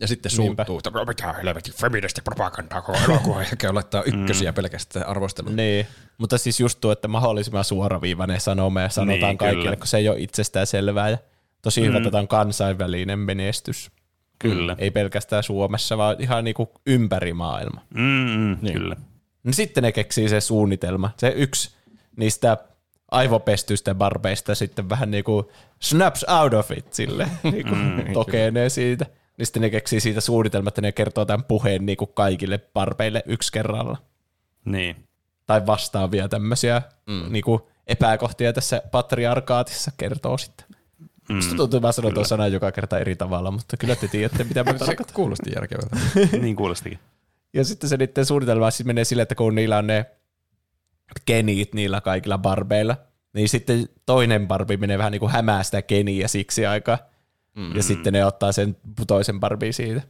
Ja 0.00 0.08
sitten 0.08 0.30
suuttuu, 0.30 0.78
että 0.78 1.04
mitä 1.06 1.32
helvetin 1.32 1.74
feministi 1.74 2.22
propagandaa 2.22 2.82
koko 2.82 2.98
elokuva, 2.98 3.40
laittaa 3.72 4.02
ykkösiä 4.02 4.50
mm. 4.50 4.54
pelkästään 4.54 5.06
arvosteluun. 5.06 5.56
Niin, 5.56 5.86
mutta 6.18 6.38
siis 6.38 6.60
just 6.60 6.80
tuo, 6.80 6.92
että 6.92 7.08
mahdollisimman 7.08 7.64
suoraviivainen 7.64 8.40
sanoma 8.40 8.80
ja 8.80 8.88
sanotaan 8.88 9.18
Niin, 9.18 9.28
niin, 9.28 9.38
kaikille, 9.38 9.64
kyllä. 9.64 9.76
kun 9.76 9.86
se 9.86 9.96
ei 9.96 10.08
ole 10.08 10.20
itsestään 10.20 10.66
selvää. 10.66 11.10
Ja 11.10 11.18
tosi 11.62 11.86
hyvä, 11.86 11.96
että 11.96 12.10
tämä 12.10 12.20
on 12.20 12.28
kansainvälinen 12.28 13.18
menestys. 13.18 13.90
Kyllä. 14.38 14.76
Ei 14.78 14.90
pelkästään 14.90 15.42
Suomessa, 15.42 15.98
vaan 15.98 16.16
ihan 16.18 16.44
niinku 16.44 16.72
ympäri 16.86 17.32
maailma. 17.32 17.80
Mm, 17.94 18.02
mm, 18.02 18.58
niin. 18.62 18.74
Kyllä. 18.74 18.96
No 19.44 19.52
sitten 19.52 19.82
ne 19.82 19.92
keksii 19.92 20.28
se 20.28 20.40
suunnitelma. 20.40 21.10
Se 21.16 21.28
yksi 21.36 21.70
niistä 22.16 22.56
aivopestystä 23.10 23.94
barbeista 23.94 24.54
sitten 24.54 24.88
vähän 24.88 25.10
niinku 25.10 25.50
snaps 25.80 26.24
out 26.40 26.54
of 26.54 26.70
it 26.70 26.92
sille, 26.94 27.28
niinku 27.52 27.74
tokenee 28.12 28.68
siitä. 28.68 29.06
Niin 29.38 29.46
sitten 29.46 29.62
ne 29.62 29.70
keksii 29.70 30.00
siitä 30.00 30.20
suunnitelmaa, 30.20 30.68
että 30.68 30.80
ne 30.80 30.92
kertoo 30.92 31.24
tämän 31.24 31.44
puheen 31.44 31.86
niinku 31.86 32.06
kaikille 32.06 32.58
barbeille 32.58 33.22
yksi 33.26 33.52
kerralla. 33.52 33.98
Niin. 34.64 34.96
Tai 35.46 35.66
vastaavia 35.66 36.28
tämmöisiä 36.28 36.82
mm. 37.06 37.32
niinku 37.32 37.70
epäkohtia 37.86 38.52
tässä 38.52 38.82
patriarkaatissa 38.90 39.90
kertoo 39.96 40.38
sitten. 40.38 40.66
Mm. 41.28 41.34
Musta 41.34 41.56
tuntuu, 41.56 41.78
että 41.78 41.88
mä 41.88 41.92
sanon 41.92 42.14
tuon 42.14 42.26
sanan 42.26 42.52
joka 42.52 42.72
kerta 42.72 42.98
eri 42.98 43.16
tavalla, 43.16 43.50
mutta 43.50 43.76
kyllä 43.76 43.96
te 43.96 44.08
tiedätte, 44.08 44.44
mitä 44.44 44.64
mä 44.64 44.74
tarkoitan. 44.78 45.14
Kuulosti 45.14 45.50
järkevältä. 45.54 45.96
niin 46.40 46.56
kuulostikin. 46.56 46.98
Ja 47.54 47.64
sitten 47.64 47.88
se 47.88 47.96
niiden 47.96 48.26
suunnitelma 48.26 48.70
siis 48.70 48.86
menee 48.86 49.04
sille, 49.04 49.22
että 49.22 49.34
kun 49.34 49.54
niillä 49.54 49.78
on 49.78 49.86
ne 49.86 50.06
genit 51.26 51.74
niillä 51.74 52.00
kaikilla 52.00 52.38
barbeilla, 52.38 52.96
niin 53.32 53.48
sitten 53.48 53.88
toinen 54.06 54.48
barbi 54.48 54.76
menee 54.76 54.98
vähän 54.98 55.12
niin 55.12 55.20
kuin 55.20 55.32
hämää 55.32 55.62
sitä 55.62 55.82
geniä 55.82 56.28
siksi 56.28 56.66
aikaa. 56.66 56.98
Mm. 57.54 57.76
Ja 57.76 57.82
sitten 57.82 58.12
ne 58.12 58.24
ottaa 58.24 58.52
sen 58.52 58.76
toisen 59.06 59.40
barbiin 59.40 59.74
siitä. 59.74 60.02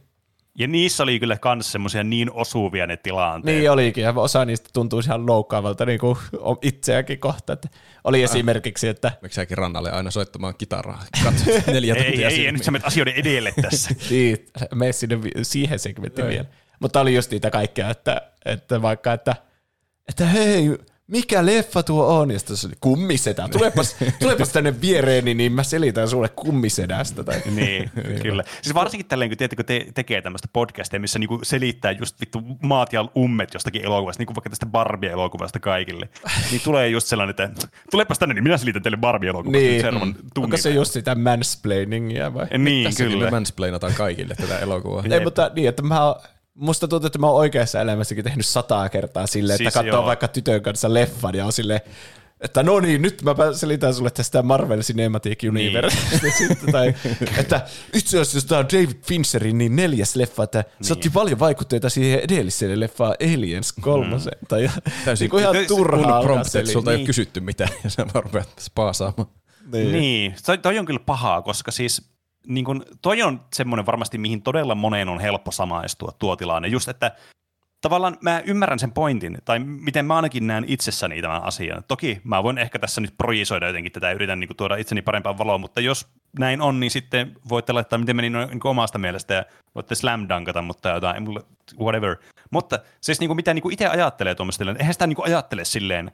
Ja 0.57 0.67
niissä 0.67 1.03
oli 1.03 1.19
kyllä 1.19 1.37
kans 1.37 1.71
semmoisia 1.71 2.03
niin 2.03 2.31
osuvia 2.31 2.87
ne 2.87 2.97
tilanteet. 2.97 3.57
Niin 3.57 3.71
olikin, 3.71 4.03
ja 4.03 4.13
osa 4.15 4.45
niistä 4.45 4.69
tuntuu 4.73 4.99
ihan 4.99 5.25
loukkaavalta 5.25 5.85
niin 5.85 5.99
kuin 5.99 6.17
itseäkin 6.61 7.19
kohta. 7.19 7.53
Että 7.53 7.67
oli 8.03 8.23
esimerkiksi, 8.23 8.87
että... 8.87 9.11
Miksi 9.21 9.35
säkin 9.35 9.57
rannalle 9.57 9.91
aina 9.91 10.11
soittamaan 10.11 10.53
kitaraa? 10.57 11.03
Katsot 11.23 11.67
neljä 11.73 11.95
tuntia 11.95 12.29
Ei, 12.29 12.45
ei, 12.45 12.51
nyt 12.51 12.63
sä 12.63 12.71
menet 12.71 12.87
asioiden 12.87 13.13
edelle 13.13 13.53
tässä. 13.61 13.95
niin, 14.09 14.45
mene 14.75 14.91
sinne 14.91 15.19
siihen 15.41 15.79
segmenttiin 15.79 16.27
vielä. 16.27 16.45
Mutta 16.79 17.01
oli 17.01 17.15
just 17.15 17.31
niitä 17.31 17.51
kaikkea, 17.51 17.89
että, 17.89 18.21
että 18.45 18.81
vaikka, 18.81 19.13
että, 19.13 19.35
että 20.09 20.25
hei, 20.25 20.77
mikä 21.07 21.45
leffa 21.45 21.83
tuo 21.83 22.19
on? 22.19 22.31
Ja 22.31 22.39
sitten 22.39 22.57
se 22.57 22.67
oli 22.67 22.75
kummisedä. 22.79 23.47
Tulepas, 23.51 23.95
tulepas 24.19 24.49
tänne 24.49 24.81
viereeni, 24.81 25.33
niin 25.33 25.51
mä 25.51 25.63
selitän 25.63 26.09
sulle 26.09 26.29
kummisedästä. 26.29 27.23
Tai. 27.23 27.41
niin, 27.55 27.91
kyllä. 28.21 28.43
Siis 28.61 28.73
varsinkin 28.73 29.07
tälleen, 29.07 29.29
kun, 29.29 29.37
tiedätkö, 29.37 29.63
te, 29.63 29.85
tekee 29.93 30.21
tämmöistä 30.21 30.47
podcastia, 30.53 30.99
missä 30.99 31.19
niinku 31.19 31.39
selittää 31.43 31.91
just 31.91 32.19
vittu 32.21 32.41
maat 32.61 32.93
ja 32.93 33.05
ummet 33.17 33.53
jostakin 33.53 33.85
elokuvasta, 33.85 34.21
niin 34.21 34.27
kuin 34.27 34.35
vaikka 34.35 34.49
tästä 34.49 34.65
Barbie-elokuvasta 34.65 35.59
kaikille. 35.59 36.09
Niin 36.51 36.61
tulee 36.63 36.87
just 36.89 37.07
sellainen, 37.07 37.29
että 37.29 37.67
tulepas 37.91 38.19
tänne, 38.19 38.35
niin 38.35 38.43
minä 38.43 38.57
selitän 38.57 38.83
teille 38.83 38.97
Barbie-elokuvasta. 38.97 39.91
Niin. 39.91 40.15
Onko 40.37 40.57
se 40.57 40.69
just 40.69 40.91
sitä 40.91 41.15
mansplainingia 41.15 42.33
vai? 42.33 42.47
Niin, 42.57 42.83
Tässä 42.83 43.03
kyllä. 43.03 43.25
me 43.25 43.31
mansplainataan 43.31 43.93
kaikille 43.93 44.35
tätä 44.35 44.59
elokuvaa. 44.59 45.03
Ei, 45.11 45.23
mutta 45.23 45.51
niin, 45.55 45.69
että 45.69 45.81
mä 45.81 46.05
oon 46.05 46.15
musta 46.55 46.87
tuntuu, 46.87 47.07
että 47.07 47.19
mä 47.19 47.27
oon 47.27 47.35
oikeassa 47.35 47.81
elämässäkin 47.81 48.23
tehnyt 48.23 48.45
sataa 48.45 48.89
kertaa 48.89 49.27
silleen, 49.27 49.55
että 49.55 49.63
Siis 49.63 49.73
katsoo 49.73 49.99
joo. 49.99 50.05
vaikka 50.05 50.27
tytön 50.27 50.61
kanssa 50.61 50.93
leffan 50.93 51.35
ja 51.35 51.45
on 51.45 51.53
silleen, 51.53 51.81
että 52.41 52.63
no 52.63 52.79
niin, 52.79 53.01
nyt 53.01 53.21
mä 53.21 53.35
selitän 53.53 53.93
sulle 53.93 54.11
tästä 54.11 54.41
Marvel 54.41 54.81
Cinematic 54.81 55.43
Universe. 55.49 55.97
Niin. 56.21 56.33
Sitten, 56.37 56.71
tai, 56.71 56.95
että 57.37 57.65
itse 57.93 58.19
asiassa 58.19 58.49
tämä 58.49 58.59
on 58.59 58.65
David 58.65 58.97
Fincherin 59.07 59.57
niin 59.57 59.75
neljäs 59.75 60.15
leffa, 60.15 60.43
että 60.43 60.59
niin. 60.61 60.87
se 60.87 60.93
otti 60.93 61.09
paljon 61.09 61.39
vaikutteita 61.39 61.89
siihen 61.89 62.19
edelliseen 62.19 62.79
leffaan 62.79 63.15
Aliens 63.33 63.73
kolmoseen. 63.73 64.37
Mm. 64.41 64.47
Tai 64.47 64.69
Täysin 65.05 65.23
niin 65.25 65.31
kuin 65.31 65.41
ihan 65.41 65.55
turhaa 65.67 66.23
prompt, 66.23 66.55
että 66.55 66.71
sulta 66.71 66.91
ei 66.91 66.95
ole 66.95 66.97
Niin. 66.97 67.05
kysytty 67.05 67.39
mitään, 67.39 67.69
ja 67.83 67.89
sä 67.89 68.05
vaan 68.13 68.23
rupeat 68.23 68.49
spaasaamaan. 68.59 69.27
Niin. 69.71 69.91
Niin, 69.91 70.35
toi, 70.45 70.57
toi 70.57 70.79
on 70.79 70.85
kyllä 70.85 70.99
pahaa, 71.05 71.41
koska 71.41 71.71
siis 71.71 72.01
niin 72.47 72.65
kun, 72.65 72.85
toi 73.01 73.21
on 73.21 73.41
semmoinen 73.53 73.85
varmasti, 73.85 74.17
mihin 74.17 74.41
todella 74.41 74.75
moneen 74.75 75.09
on 75.09 75.19
helppo 75.19 75.51
samaistua 75.51 76.11
tuo 76.19 76.35
tilanne. 76.35 76.67
Just, 76.67 76.89
että 76.89 77.11
tavallaan 77.81 78.17
mä 78.21 78.41
ymmärrän 78.45 78.79
sen 78.79 78.91
pointin, 78.91 79.37
tai 79.45 79.59
miten 79.59 80.05
mä 80.05 80.15
ainakin 80.15 80.47
näen 80.47 80.65
itsessäni 80.67 81.21
tämän 81.21 81.43
asian. 81.43 81.83
Toki 81.87 82.21
mä 82.23 82.43
voin 82.43 82.57
ehkä 82.57 82.79
tässä 82.79 83.01
nyt 83.01 83.17
projisoida 83.17 83.67
jotenkin 83.67 83.91
tätä 83.91 84.07
ja 84.07 84.13
yritän 84.13 84.39
niin 84.39 84.57
tuoda 84.57 84.75
itseni 84.75 85.01
parempaan 85.01 85.37
valoon, 85.37 85.61
mutta 85.61 85.81
jos 85.81 86.07
näin 86.39 86.61
on, 86.61 86.79
niin 86.79 86.91
sitten 86.91 87.35
voitte 87.49 87.73
laittaa 87.73 87.99
miten 87.99 88.15
meni 88.15 88.29
niin 88.29 88.59
kuin 88.59 88.69
omasta 88.69 88.97
mielestä 88.97 89.33
ja 89.33 89.45
voitte 89.75 89.95
slam 89.95 90.27
dunkata, 90.29 90.61
mutta 90.61 90.89
jotain, 90.89 91.27
whatever. 91.79 92.15
Mutta 92.51 92.79
siis 93.01 93.19
niin 93.19 93.27
kuin, 93.27 93.35
mitä 93.35 93.53
niin 93.53 93.71
itse 93.71 93.87
ajattelee 93.87 94.35
tuommoista, 94.35 94.65
eihän 94.79 94.93
sitä 94.93 95.07
niin 95.07 95.15
kuin 95.15 95.25
ajattele 95.25 95.65
silleen, 95.65 96.11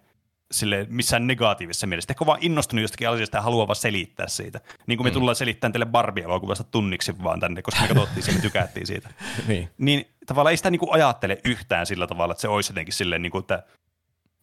sille 0.51 0.85
missään 0.89 1.27
negatiivisessa 1.27 1.87
mielessä. 1.87 2.11
Ehkä 2.11 2.25
vaan 2.25 2.39
innostunut 2.41 2.81
jostakin 2.81 3.09
asiasta 3.09 3.37
ja 3.37 3.41
haluaa 3.41 3.67
vaan 3.67 3.75
selittää 3.75 4.27
siitä. 4.27 4.61
Niin 4.87 4.97
kuin 4.97 5.05
me 5.05 5.09
mm. 5.09 5.13
tullaan 5.13 5.35
selittämään 5.35 5.73
teille 5.73 5.85
Barbie-elokuvasta 5.85 6.63
tunniksi 6.63 7.23
vaan 7.23 7.39
tänne, 7.39 7.61
koska 7.61 7.81
me 7.81 7.87
katsottiin 7.87 8.23
sen 8.23 8.35
ja 8.35 8.41
tykättiin 8.41 8.87
siitä. 8.87 9.09
niin. 9.47 9.69
Niin 9.77 10.05
tavallaan 10.25 10.51
ei 10.51 10.57
sitä 10.57 10.71
niin 10.71 10.79
kuin 10.79 10.93
ajattele 10.93 11.37
yhtään 11.45 11.85
sillä 11.85 12.07
tavalla, 12.07 12.31
että 12.31 12.41
se 12.41 12.47
olisi 12.47 12.71
jotenkin 12.71 12.93
silleen, 12.93 13.21
niin 13.21 13.31
kuin, 13.31 13.41
että 13.41 13.63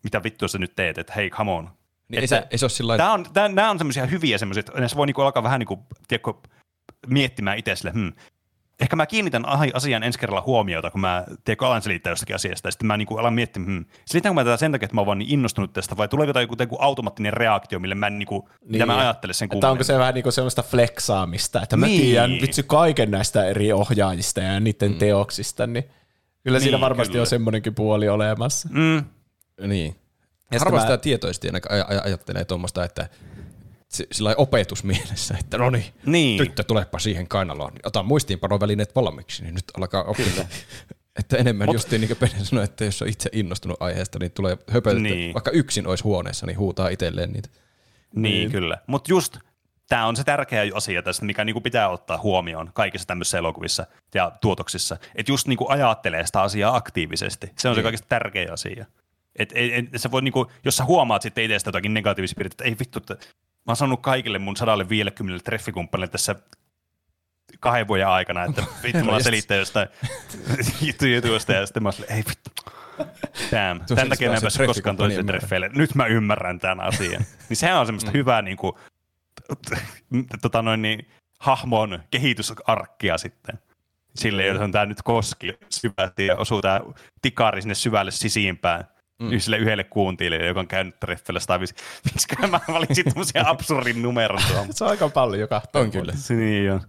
mitä 0.03 0.23
vittua 0.23 0.49
sä 0.49 0.59
nyt 0.59 0.77
teet, 0.77 0.99
että 0.99 1.13
hei, 1.17 1.31
come 1.31 1.51
on. 1.51 1.71
Niin 2.09 2.21
ei, 2.21 2.27
se, 2.27 2.47
ei 2.51 2.59
se 2.59 2.65
ole 2.65 2.71
sillä 2.71 2.97
Tämä 2.97 3.13
on, 3.13 3.27
tää, 3.33 3.49
nämä 3.49 3.71
on 3.71 3.79
semmoisia 3.79 4.07
hyviä 4.07 4.39
semmoisia, 4.39 4.61
että 4.61 4.73
näissä 4.81 4.97
voi 4.97 5.07
niinku 5.07 5.21
alkaa 5.21 5.43
vähän 5.43 5.59
niinku, 5.59 5.87
tiedätkö, 6.09 6.35
miettimään 7.07 7.59
itse 7.59 7.77
sille, 7.77 7.93
hmm, 7.93 8.13
ehkä 8.81 8.97
mä 8.97 9.07
kiinnitän 9.07 9.45
asian 9.74 10.03
ensi 10.03 10.18
kerralla 10.18 10.43
huomiota, 10.47 10.91
kun 10.91 11.01
mä 11.01 11.24
tiedätkö, 11.45 11.66
alan 11.66 11.83
selittää 11.83 12.11
jostakin 12.12 12.37
asiasta, 12.37 12.68
ja 12.68 12.72
sitten 12.72 12.87
mä 12.87 12.97
niinku 12.97 13.16
alan 13.16 13.35
miettimään, 13.35 13.66
hmm, 13.72 13.85
selitänkö 14.07 14.35
mä 14.35 14.45
tätä 14.45 14.57
sen 14.57 14.72
takia, 14.72 14.85
että 14.87 14.95
mä 14.95 15.01
oon 15.01 15.07
vaan 15.07 15.18
niin 15.18 15.31
innostunut 15.31 15.72
tästä, 15.72 15.97
vai 15.97 16.09
tuleeko 16.09 16.33
tämä 16.33 16.43
joku, 16.43 16.57
joku 16.59 16.76
automaattinen 16.81 17.33
reaktio, 17.33 17.79
mille 17.79 17.95
mä 17.95 18.07
en 18.07 18.18
niinku, 18.18 18.49
niin. 18.61 18.70
mitä 18.72 18.87
mä 18.87 18.99
ajattelen 18.99 19.35
sen 19.35 19.47
Että 19.47 19.53
kummemmin. 19.55 19.70
onko 19.72 19.85
se 19.85 19.99
vähän 19.99 20.14
niin 20.14 20.22
kuin 20.22 20.33
sellaista 20.33 20.62
flexaamista, 20.62 21.62
että 21.62 21.76
mä 21.76 21.87
Niin. 21.87 22.01
tiedän 22.03 22.31
vitsi 22.31 22.62
kaiken 22.62 23.11
näistä 23.11 23.45
eri 23.45 23.72
ohjaajista 23.72 24.41
ja 24.41 24.61
niiden 24.61 24.93
mm. 24.93 24.99
teoksista, 24.99 25.66
niin 25.66 25.85
kyllä 26.45 26.61
siinä 26.61 26.76
Niin, 26.76 26.81
varmasti 26.81 27.12
kyllä. 27.12 27.22
on 27.22 27.26
semmoinenkin 27.26 27.74
puoli 27.74 28.09
olemassa. 28.09 28.68
Mm, 28.72 29.05
Niin. 29.68 29.97
Ja 30.53 30.59
Harva 30.59 30.70
sitten 30.79 30.81
sitä 30.81 30.93
mä- 30.93 30.99
tietoisesti 30.99 31.49
aj- 31.49 31.53
aj- 31.93 32.03
ajattelee 32.05 32.45
tuommoista, 32.45 32.85
että 32.85 33.09
sillä 33.89 34.34
opetusmielessä, 34.36 35.34
että 35.41 35.59
no 35.59 35.70
niin, 35.70 35.84
Niin. 36.07 36.39
tyttö 36.39 36.62
tulepa 36.62 36.99
siihen 36.99 37.28
kainaloon, 37.28 37.72
niin 37.72 37.86
ota 37.86 38.03
muistiinpanovälineet 38.03 38.95
valmiiksi, 38.95 39.43
niin 39.43 39.55
nyt 39.55 39.64
alkaa 39.76 40.05
oppia. 40.05 40.26
että 41.18 41.36
enemmän 41.36 41.68
Mut- 41.68 41.72
justiin 41.74 42.01
niin 42.01 42.09
kuin 42.16 42.18
Pene 42.30 42.45
sanoi, 42.45 42.64
että 42.64 42.84
jos 42.84 43.03
on 43.03 43.09
itse 43.09 43.30
innostunut 43.32 43.82
aiheesta, 43.82 44.18
niin 44.18 44.32
tulee 44.32 44.59
höpötettä, 44.70 45.03
Niin. 45.03 45.16
niin. 45.16 45.34
vaikka 45.34 45.51
yksin 45.51 45.87
olisi 45.87 46.04
huoneessa, 46.04 46.46
niin 46.46 46.58
huutaa 46.58 46.88
itselleen 46.88 47.33
niitä. 47.33 47.49
Niin, 48.14 48.22
niin. 48.34 48.50
kyllä. 48.50 48.79
Mutta 48.87 49.11
just 49.13 49.38
tämä 49.88 50.07
on 50.07 50.17
se 50.17 50.25
tärkeä 50.25 50.63
asia 50.75 51.03
tästä, 51.03 51.25
mikä 51.26 51.45
niinku 51.45 51.61
pitää 51.61 51.88
ottaa 51.88 52.18
huomioon 52.18 52.71
kaikissa 52.75 53.07
tämmöisissä 53.07 53.38
elokuvissa 53.38 53.87
ja 54.14 54.33
tuotoksissa. 54.41 54.96
Että 55.14 55.33
just 55.33 55.46
niinku 55.46 55.67
ajattelee 55.68 56.26
sitä 56.26 56.42
asiaa 56.42 56.76
aktiivisesti. 56.76 57.50
Se 57.58 57.68
on 57.68 57.75
se 57.75 57.83
kaikista 57.83 58.07
tärkeä 58.08 58.53
asia. 58.53 58.87
Et, 59.37 59.53
et, 59.54 59.72
et, 59.95 60.00
sä 60.00 60.11
voi 60.11 60.22
niinku, 60.22 60.46
jos 60.64 60.76
sä 60.76 60.84
huomaat 60.84 61.22
sitten 61.22 61.45
itsestä 61.45 61.68
jotakin 61.68 61.95
negatiivisia 61.95 62.34
piirteitä, 62.37 62.54
että 62.54 62.64
ei 62.64 62.76
vittu, 62.79 62.99
että 62.99 63.17
oon 63.70 63.76
sanonut 63.76 64.03
kaikille 64.03 64.38
mun 64.38 64.57
150 64.57 65.45
treffikumppanille 65.45 66.08
tässä 66.08 66.36
kahden 67.61 67.88
vuoden 67.88 68.08
aikana, 68.08 68.45
että 68.45 68.64
vittu 68.82 69.04
mulla 69.04 69.20
selittää 69.20 69.57
jostain 69.57 69.88
jutuista 71.14 71.53
ja 71.53 71.66
sitten 71.66 71.82
mä 71.82 71.92
silleen, 71.92 72.16
ei 72.16 72.24
vittu. 72.28 72.50
Damn. 73.50 73.80
Tämän 73.86 74.08
takia 74.08 74.28
mä 74.28 74.34
en 74.34 74.40
päässyt 74.42 74.66
koskaan 74.66 74.96
treffikumppani 74.96 75.26
treffeille. 75.26 75.70
Nyt 75.74 75.95
mä 75.95 76.07
ymmärrän 76.07 76.58
tämän 76.58 76.80
asian. 76.80 77.24
Niin 77.49 77.57
sehän 77.57 77.80
on 77.80 77.86
semmoista 77.86 78.11
hyvää 78.11 78.42
niin 78.42 78.57
kuin, 78.57 78.72
tota 80.42 80.62
noin, 80.62 80.82
niin, 80.82 81.08
hahmon 81.38 82.03
kehitysarkkia 82.11 83.18
sitten. 83.18 83.58
Sille, 84.14 84.46
johon 84.46 84.72
tämä 84.72 84.86
nyt 84.86 85.03
koski 85.03 85.54
syvästi 85.70 86.26
ja 86.26 86.36
osuu 86.36 86.62
tämä 86.62 86.80
tikari 87.22 87.62
sinne 87.62 87.74
syvälle 87.74 88.11
sisimpään. 88.11 88.84
Mm. 89.18 89.38
Sille 89.38 89.57
yhdelle 89.57 89.84
kuuntilijalle, 89.84 90.46
joka 90.46 90.61
on 90.61 90.68
käynyt 90.68 91.00
treffeillä 91.00 91.40
105. 91.40 91.74
Miksi 92.04 92.28
mä 92.50 92.61
valitsin 92.72 93.04
tämmöisiä 93.04 93.42
absurdin 93.46 94.03
numeron 94.03 94.40
tuohon? 94.49 94.66
Se 94.70 94.84
on 94.84 94.90
aika 94.90 95.08
paljon 95.08 95.49
kahta. 95.49 95.78
On 95.78 95.90
kyllä. 95.90 96.12
Se, 96.16 96.34
niin 96.34 96.72
on. 96.72 96.80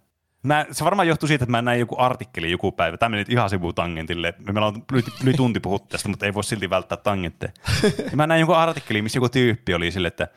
Mä, 0.43 0.65
se 0.71 0.85
varmaan 0.85 1.07
johtuu 1.07 1.27
siitä, 1.27 1.43
että 1.43 1.51
mä 1.51 1.61
näin 1.61 1.79
joku 1.79 1.95
artikkeli 1.97 2.51
joku 2.51 2.71
päivä. 2.71 2.97
Tämä 2.97 3.09
meni 3.09 3.21
nyt 3.21 3.29
ihan 3.29 3.49
sivutangentille. 3.49 4.33
Meillä 4.39 4.65
on 4.65 4.83
yli, 4.93 5.03
yli 5.23 5.33
tunti 5.33 5.59
puhuttu 5.59 5.87
tästä, 5.87 6.09
mutta 6.09 6.25
ei 6.25 6.33
voi 6.33 6.43
silti 6.43 6.69
välttää 6.69 6.97
tangentteja. 6.97 7.51
Ja 7.83 8.17
mä 8.17 8.27
näin 8.27 8.39
joku 8.39 8.53
artikkeli, 8.53 9.01
missä 9.01 9.17
joku 9.17 9.29
tyyppi 9.29 9.73
oli 9.73 9.91
sille, 9.91 10.07
että 10.07 10.27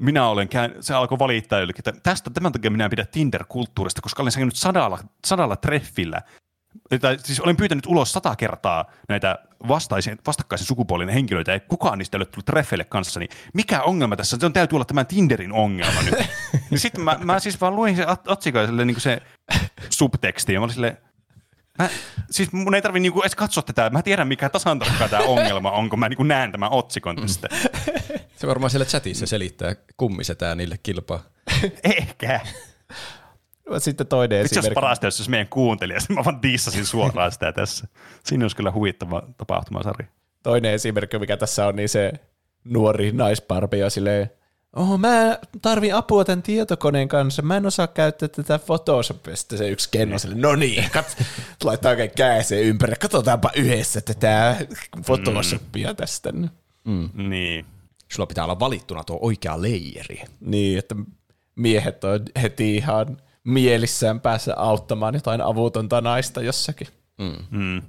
minä 0.00 0.28
olen 0.28 0.48
käyn, 0.48 0.74
se 0.80 0.94
alkoi 0.94 1.18
valittaa 1.18 1.60
jollekin, 1.60 1.82
että 1.86 2.00
tästä 2.02 2.30
tämän 2.30 2.52
takia 2.52 2.70
minä 2.70 2.84
en 2.84 2.90
pidä 2.90 3.04
Tinder-kulttuurista, 3.04 4.02
koska 4.02 4.22
olen 4.22 4.32
käynyt 4.36 4.56
sadalla, 4.56 4.98
sadalla 5.24 5.56
treffillä. 5.56 6.22
Tai, 7.00 7.18
siis 7.18 7.40
olen 7.40 7.56
pyytänyt 7.56 7.86
ulos 7.86 8.12
sata 8.12 8.36
kertaa 8.36 8.84
näitä 9.08 9.38
vastaisen, 9.68 10.18
vastakkaisen 10.26 10.66
sukupuolinen 10.66 11.14
henkilöitä, 11.14 11.52
ja 11.52 11.60
kukaan 11.60 11.98
niistä 11.98 12.16
ei 12.16 12.18
ole 12.18 12.26
tullut 12.26 12.46
treffeille 12.46 12.84
kanssani. 12.84 13.28
Mikä 13.54 13.82
ongelma 13.82 14.16
tässä? 14.16 14.36
Se 14.40 14.46
on 14.46 14.52
täytyy 14.52 14.76
olla 14.76 14.84
tämän 14.84 15.06
Tinderin 15.06 15.52
ongelma 15.52 16.02
nyt. 16.02 16.14
niin 16.70 16.78
sitten 16.78 17.04
mä, 17.04 17.18
mä, 17.22 17.38
siis 17.38 17.60
vaan 17.60 17.76
luin 17.76 17.96
se 17.96 18.04
ot- 18.04 18.28
otsikon 18.32 18.60
ja 18.60 18.66
silleen, 18.66 18.86
niin 18.86 19.00
se 19.00 19.22
subteksti, 19.90 20.52
ja 20.52 20.60
mä 20.60 20.64
olin 20.64 20.74
silleen, 20.74 20.98
Mä, 21.78 21.88
siis 22.30 22.52
mun 22.52 22.74
ei 22.74 22.82
tarvi 22.82 23.00
niinku 23.00 23.20
edes 23.20 23.34
katsoa 23.34 23.62
tätä. 23.62 23.90
Mä 23.90 24.02
tiedän, 24.02 24.28
mikä 24.28 24.48
tasan 24.48 24.78
tarkkaan 24.78 25.10
tämä 25.10 25.22
ongelma 25.22 25.70
on, 25.70 25.90
kun 25.90 25.98
mä 25.98 26.08
niinku 26.08 26.22
näen 26.22 26.52
tämän 26.52 26.72
otsikon 26.72 27.16
tästä. 27.16 27.48
Se 28.36 28.46
varmaan 28.46 28.70
siellä 28.70 28.84
chatissa 28.84 29.26
selittää, 29.26 29.76
kummisetään 29.96 30.58
niille 30.58 30.78
kilpaa. 30.82 31.22
Ehkä. 31.98 32.40
Sitten 33.78 34.06
toinen 34.06 34.40
Itse 34.40 34.46
asiassa 34.46 34.60
esimerkki. 34.60 34.74
parasta, 34.74 35.06
jos 35.06 35.28
meidän 35.28 35.48
kuuntelija, 35.48 35.98
mä 36.08 36.24
vaan 36.24 36.42
dissasin 36.42 36.86
suoraan 36.86 37.32
sitä 37.32 37.52
tässä. 37.52 37.86
Siinä 38.24 38.44
olisi 38.44 38.56
kyllä 38.56 38.72
huvittava 38.72 39.22
tapahtumasarja. 39.38 40.08
toinen 40.42 40.72
esimerkki, 40.72 41.18
mikä 41.18 41.36
tässä 41.36 41.66
on, 41.66 41.76
niin 41.76 41.88
se 41.88 42.12
nuori 42.64 43.12
naisparpi 43.12 43.82
on 43.82 43.90
silleen, 43.90 44.30
Oh, 44.76 44.98
mä 44.98 45.38
tarvin 45.62 45.94
apua 45.94 46.24
tämän 46.24 46.42
tietokoneen 46.42 47.08
kanssa. 47.08 47.42
Mä 47.42 47.56
en 47.56 47.66
osaa 47.66 47.86
käyttää 47.86 48.28
tätä 48.28 48.58
Photoshopia. 48.58 49.36
Sitten 49.36 49.58
se 49.58 49.68
yksi 49.68 49.88
kenno 49.92 50.18
sille, 50.18 50.34
no 50.34 50.54
niin, 50.54 50.90
kat, 50.90 51.16
laittaa 51.64 51.90
oikein 51.90 52.10
käeseen 52.16 52.62
ympäri. 52.62 52.94
Katsotaanpa 53.00 53.50
yhdessä 53.56 54.00
tätä 54.00 54.56
Photoshopia 55.06 55.94
tästä. 55.94 56.32
Niin. 57.14 57.66
Sulla 58.12 58.26
pitää 58.26 58.44
olla 58.44 58.60
valittuna 58.60 59.04
tuo 59.04 59.18
oikea 59.20 59.62
leijeri. 59.62 60.22
Niin, 60.40 60.78
että 60.78 60.94
miehet 61.56 62.04
on 62.04 62.20
heti 62.42 62.76
ihan 62.76 63.16
mielissään 63.44 64.20
päässä 64.20 64.54
auttamaan 64.56 65.14
jotain 65.14 65.40
avutonta 65.40 66.00
naista 66.00 66.42
jossakin. 66.42 66.88
Mm. 67.50 67.82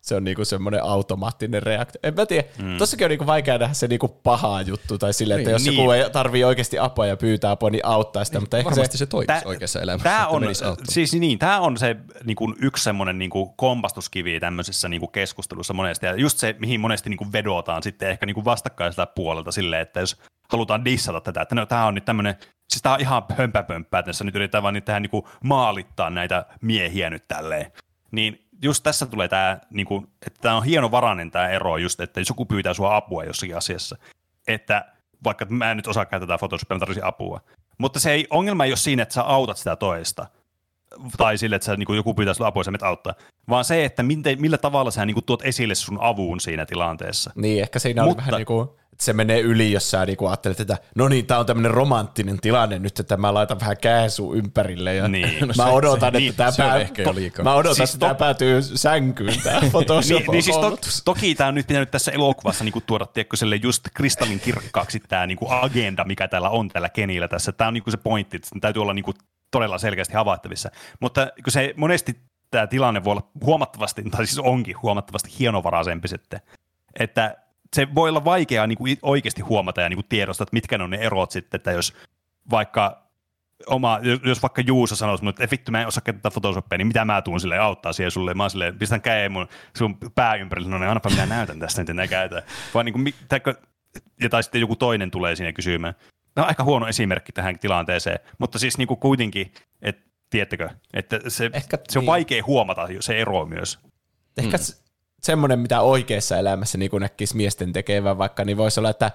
Se 0.00 0.14
on 0.14 0.24
niinku 0.24 0.44
semmoinen 0.44 0.84
automaattinen 0.84 1.62
reaktio. 1.62 2.00
En 2.02 2.14
mä 2.14 2.26
tiedä, 2.26 2.48
mm. 2.58 2.78
tossakin 2.78 3.04
on 3.04 3.08
niinku 3.08 3.26
vaikea 3.26 3.58
nähdä 3.58 3.74
se 3.74 3.86
niinku 3.86 4.08
paha 4.08 4.62
juttu, 4.62 4.98
tai 4.98 5.14
silleen, 5.14 5.40
että 5.40 5.50
Niin, 5.50 5.54
jos 5.54 5.64
niin. 5.64 5.76
joku 5.76 5.90
ei 5.90 6.10
tarvii 6.10 6.44
oikeasti 6.44 6.78
apua 6.78 7.06
ja 7.06 7.16
pyytää 7.16 7.50
apua, 7.50 7.70
niin 7.70 7.86
auttaa 7.86 8.24
sitä, 8.24 8.40
mutta 8.40 8.58
ehkä 8.58 8.70
Varmasti 8.70 8.98
se, 8.98 8.98
se 8.98 9.06
toimisi 9.06 9.48
oikeassa 9.48 9.80
elämässä, 9.80 10.04
Tää 10.04 10.22
että 10.22 10.28
on, 10.28 10.42
siis 10.88 11.12
niin, 11.12 11.38
tämä 11.38 11.60
on 11.60 11.76
se 11.76 11.96
niin 12.24 12.36
kuin 12.36 12.54
yksi 12.62 12.84
semmoinen 12.84 13.18
niin 13.18 13.30
kuin 13.30 13.50
kompastuskivi 13.56 14.40
tämmöisessä 14.40 14.88
niin 14.88 15.00
kuin 15.00 15.12
keskustelussa 15.12 15.74
monesti, 15.74 16.06
ja 16.06 16.14
just 16.14 16.38
se, 16.38 16.56
mihin 16.58 16.80
monesti 16.80 17.10
niin 17.10 17.18
kuin 17.18 17.32
vedotaan 17.32 17.82
sitten 17.82 18.10
ehkä 18.10 18.26
niin 18.26 18.34
kuin 18.34 18.44
vastakkaiselta 18.44 19.06
puolelta 19.06 19.52
silleen, 19.52 19.82
että 19.82 20.00
jos 20.00 20.16
halutaan 20.56 20.84
dissata 20.84 21.20
tätä, 21.20 21.42
että 21.42 21.54
no 21.54 21.66
tämä 21.66 21.86
on 21.86 21.94
nyt 21.94 22.04
tämmöinen, 22.04 22.34
siis 22.68 22.82
tämä 22.82 22.94
on 22.94 23.00
ihan 23.00 23.22
hömpäpömppää, 23.36 24.02
tässä 24.02 24.24
nyt 24.24 24.34
yritetään 24.34 24.62
vaan 24.62 24.74
nyt 24.74 24.84
tähän 24.84 25.02
niin 25.02 25.10
kuin 25.10 25.24
maalittaa 25.44 26.10
näitä 26.10 26.46
miehiä 26.60 27.10
nyt 27.10 27.28
tälleen, 27.28 27.72
niin 28.10 28.46
just 28.62 28.82
tässä 28.82 29.06
tulee 29.06 29.28
tämä, 29.28 29.58
niin 29.70 29.86
kuin, 29.86 30.06
että 30.26 30.40
tämä 30.42 30.56
on 30.56 30.64
hienovarainen 30.64 31.30
tämä 31.30 31.48
ero 31.48 31.76
just, 31.76 32.00
että 32.00 32.20
jos 32.20 32.28
joku 32.28 32.46
pyytää 32.46 32.74
sua 32.74 32.96
apua 32.96 33.24
jossakin 33.24 33.56
asiassa, 33.56 33.96
että 34.48 34.92
vaikka 35.24 35.44
mä 35.44 35.70
en 35.70 35.76
nyt 35.76 35.86
osaa 35.86 36.04
käyttää 36.04 36.26
tätä 36.26 36.38
Photoshopia, 36.38 36.74
mä 36.74 36.78
tarvitsin 36.78 37.04
apua. 37.04 37.40
Mutta 37.78 38.00
se 38.00 38.12
ei, 38.12 38.26
ongelma 38.30 38.64
ei 38.64 38.70
ole 38.70 38.76
siinä, 38.76 39.02
että 39.02 39.14
sä 39.14 39.22
autat 39.22 39.56
sitä 39.56 39.76
toista, 39.76 40.26
tai 41.16 41.38
sille, 41.38 41.56
että 41.56 41.66
sä, 41.66 41.76
niin 41.76 41.96
joku 41.96 42.14
pyytää 42.14 42.34
sulla 42.34 42.48
apua 42.48 42.64
sä 42.64 42.70
menet 42.70 42.82
auttaa, 42.82 43.14
vaan 43.48 43.64
se, 43.64 43.84
että 43.84 44.02
miten, 44.02 44.40
millä 44.40 44.58
tavalla 44.58 44.90
sä 44.90 45.06
niin 45.06 45.24
tuot 45.26 45.42
esille 45.42 45.74
sun 45.74 45.98
avun 46.00 46.40
siinä 46.40 46.66
tilanteessa. 46.66 47.32
niin 47.34 47.62
ehkä 47.62 47.78
siinä 47.78 48.02
on 48.02 48.08
Mutta- 48.08 48.20
vähän 48.20 48.34
niinku, 48.38 48.62
että 48.62 48.79
se 49.00 49.12
menee 49.12 49.40
yli, 49.40 49.72
jos 49.72 49.90
sä 49.90 50.06
niinku 50.06 50.26
ajattelet, 50.26 50.60
että 50.60 50.78
no 50.96 51.08
niin, 51.08 51.26
tää 51.26 51.38
on 51.38 51.46
tämmöinen 51.46 51.70
romanttinen 51.70 52.40
tilanne 52.40 52.78
nyt, 52.78 53.00
että 53.00 53.16
mä 53.16 53.34
laitan 53.34 53.60
vähän 53.60 53.76
kääsu 53.76 54.34
ympärille 54.34 54.94
ja 54.94 55.08
Niin. 55.08 55.28
mä 55.40 55.46
No 55.46 55.52
se- 55.54 55.62
odotan, 55.62 56.00
se- 56.00 56.06
että 56.06 56.18
niin, 56.18 56.34
on 56.68 57.14
pää, 57.34 57.44
mä 57.44 57.54
odotan, 57.54 57.76
Siis 57.76 57.94
että 57.94 58.08
to- 58.08 58.14
päätyy 58.14 58.62
sänkyyn 58.62 59.40
tää 59.42 59.60
Photoshop 59.70 60.18
Niin, 60.20 60.30
niin 60.30 60.42
siis 60.42 60.56
to, 60.56 60.78
toki 61.04 61.34
tämä 61.34 61.48
on 61.48 61.54
nyt 61.54 61.66
pitänyt 61.66 61.90
tässä 61.90 62.12
elokuvassa 62.12 62.64
niin 62.64 62.74
tuoda 62.86 63.06
tiedätkö, 63.06 63.36
sille 63.36 63.56
just 63.56 63.88
kristallin 63.94 64.40
kirkkaaksi 64.40 65.00
tämä 65.08 65.26
niin 65.26 65.38
agenda, 65.48 66.04
mikä 66.04 66.28
täällä 66.28 66.50
on 66.50 66.68
tällä 66.68 66.88
Kenillä 66.88 67.28
tässä. 67.28 67.52
Tämä 67.52 67.68
on 67.68 67.74
niin 67.74 67.84
se 67.88 67.96
pointti, 67.96 68.36
että 68.36 68.48
täytyy 68.60 68.82
olla 68.82 68.94
niin 68.94 69.04
todella 69.50 69.78
selkeästi 69.78 70.14
havaittavissa. 70.14 70.70
Mutta 71.00 71.28
kun 71.44 71.52
se 71.52 71.74
monesti 71.76 72.16
tämä 72.50 72.66
tilanne 72.66 73.04
voi 73.04 73.10
olla 73.12 73.30
huomattavasti, 73.44 74.02
tai 74.02 74.26
siis 74.26 74.38
onkin 74.38 74.76
huomattavasti 74.82 75.30
hienovaraisempi 75.38 76.08
sitten, 76.08 76.40
että 76.98 77.36
se 77.76 77.94
voi 77.94 78.08
olla 78.08 78.24
vaikeaa 78.24 78.66
niin 78.66 78.78
kuin 78.78 78.98
oikeasti 79.02 79.42
huomata 79.42 79.80
ja 79.80 79.88
niin 79.88 79.96
kuin 79.96 80.06
tiedostaa, 80.08 80.42
että 80.42 80.56
mitkä 80.56 80.78
ne 80.78 80.84
on 80.84 80.90
ne 80.90 80.96
erot 80.96 81.30
sitten, 81.30 81.58
että 81.58 81.72
jos 81.72 81.94
vaikka 82.50 83.02
oma, 83.66 84.00
jos- 84.24 84.42
vaikka 84.42 84.62
Juuso 84.66 84.96
sanoisi 84.96 85.28
että 85.28 85.42
"Ei 85.42 85.48
vittu 85.50 85.72
mä 85.72 85.80
en 85.80 85.86
osaa 85.86 86.00
käyttää 86.00 86.30
Photoshopia, 86.30 86.78
niin 86.78 86.86
mitä 86.86 87.04
mä 87.04 87.22
tuun 87.22 87.40
sille 87.40 87.58
auttaa 87.58 87.92
siihen 87.92 88.10
sulle, 88.10 88.34
mä 88.34 88.42
oon 88.42 88.50
silleen, 88.50 88.78
pistän 88.78 89.02
käden 89.02 89.32
mun 89.32 89.48
sun 89.76 89.98
pää 90.14 90.34
ympärille, 90.34 90.70
no 90.70 90.78
niin 90.78 90.88
annapa 90.88 91.10
minä 91.10 91.26
näytän 91.26 91.58
tästä, 91.58 91.80
miten 91.82 92.08
käytetään. 92.08 92.46
Vaan 92.74 92.86
niin 92.86 92.92
kuin, 92.92 93.14
täkö, 93.28 93.54
ja 94.20 94.28
tai 94.28 94.42
sitten 94.42 94.60
joku 94.60 94.76
toinen 94.76 95.10
tulee 95.10 95.36
siinä 95.36 95.52
kysymään. 95.52 95.94
No 96.36 96.44
aika 96.44 96.64
huono 96.64 96.86
esimerkki 96.86 97.32
tähän 97.32 97.58
tilanteeseen, 97.58 98.18
mutta 98.38 98.58
siis 98.58 98.78
niin 98.78 98.88
kuin 98.88 99.00
kuitenkin, 99.00 99.52
että 99.82 100.10
tiedättekö, 100.30 100.70
että 100.94 101.20
se, 101.28 101.50
Ehkä 101.52 101.78
se 101.88 101.98
on 101.98 102.02
niin. 102.02 102.06
vaikea 102.06 102.44
huomata 102.44 102.88
se 103.00 103.20
ero 103.20 103.46
myös. 103.46 103.78
Ehkä 104.36 104.56
mm. 104.56 104.62
Semmoinen, 105.20 105.58
mitä 105.58 105.80
oikeassa 105.80 106.38
elämässä 106.38 106.78
niin 106.78 106.90
näkisi 107.00 107.36
miesten 107.36 107.72
tekevän 107.72 108.18
vaikka, 108.18 108.44
niin 108.44 108.56
voisi 108.56 108.80
olla, 108.80 108.90
että 108.90 109.10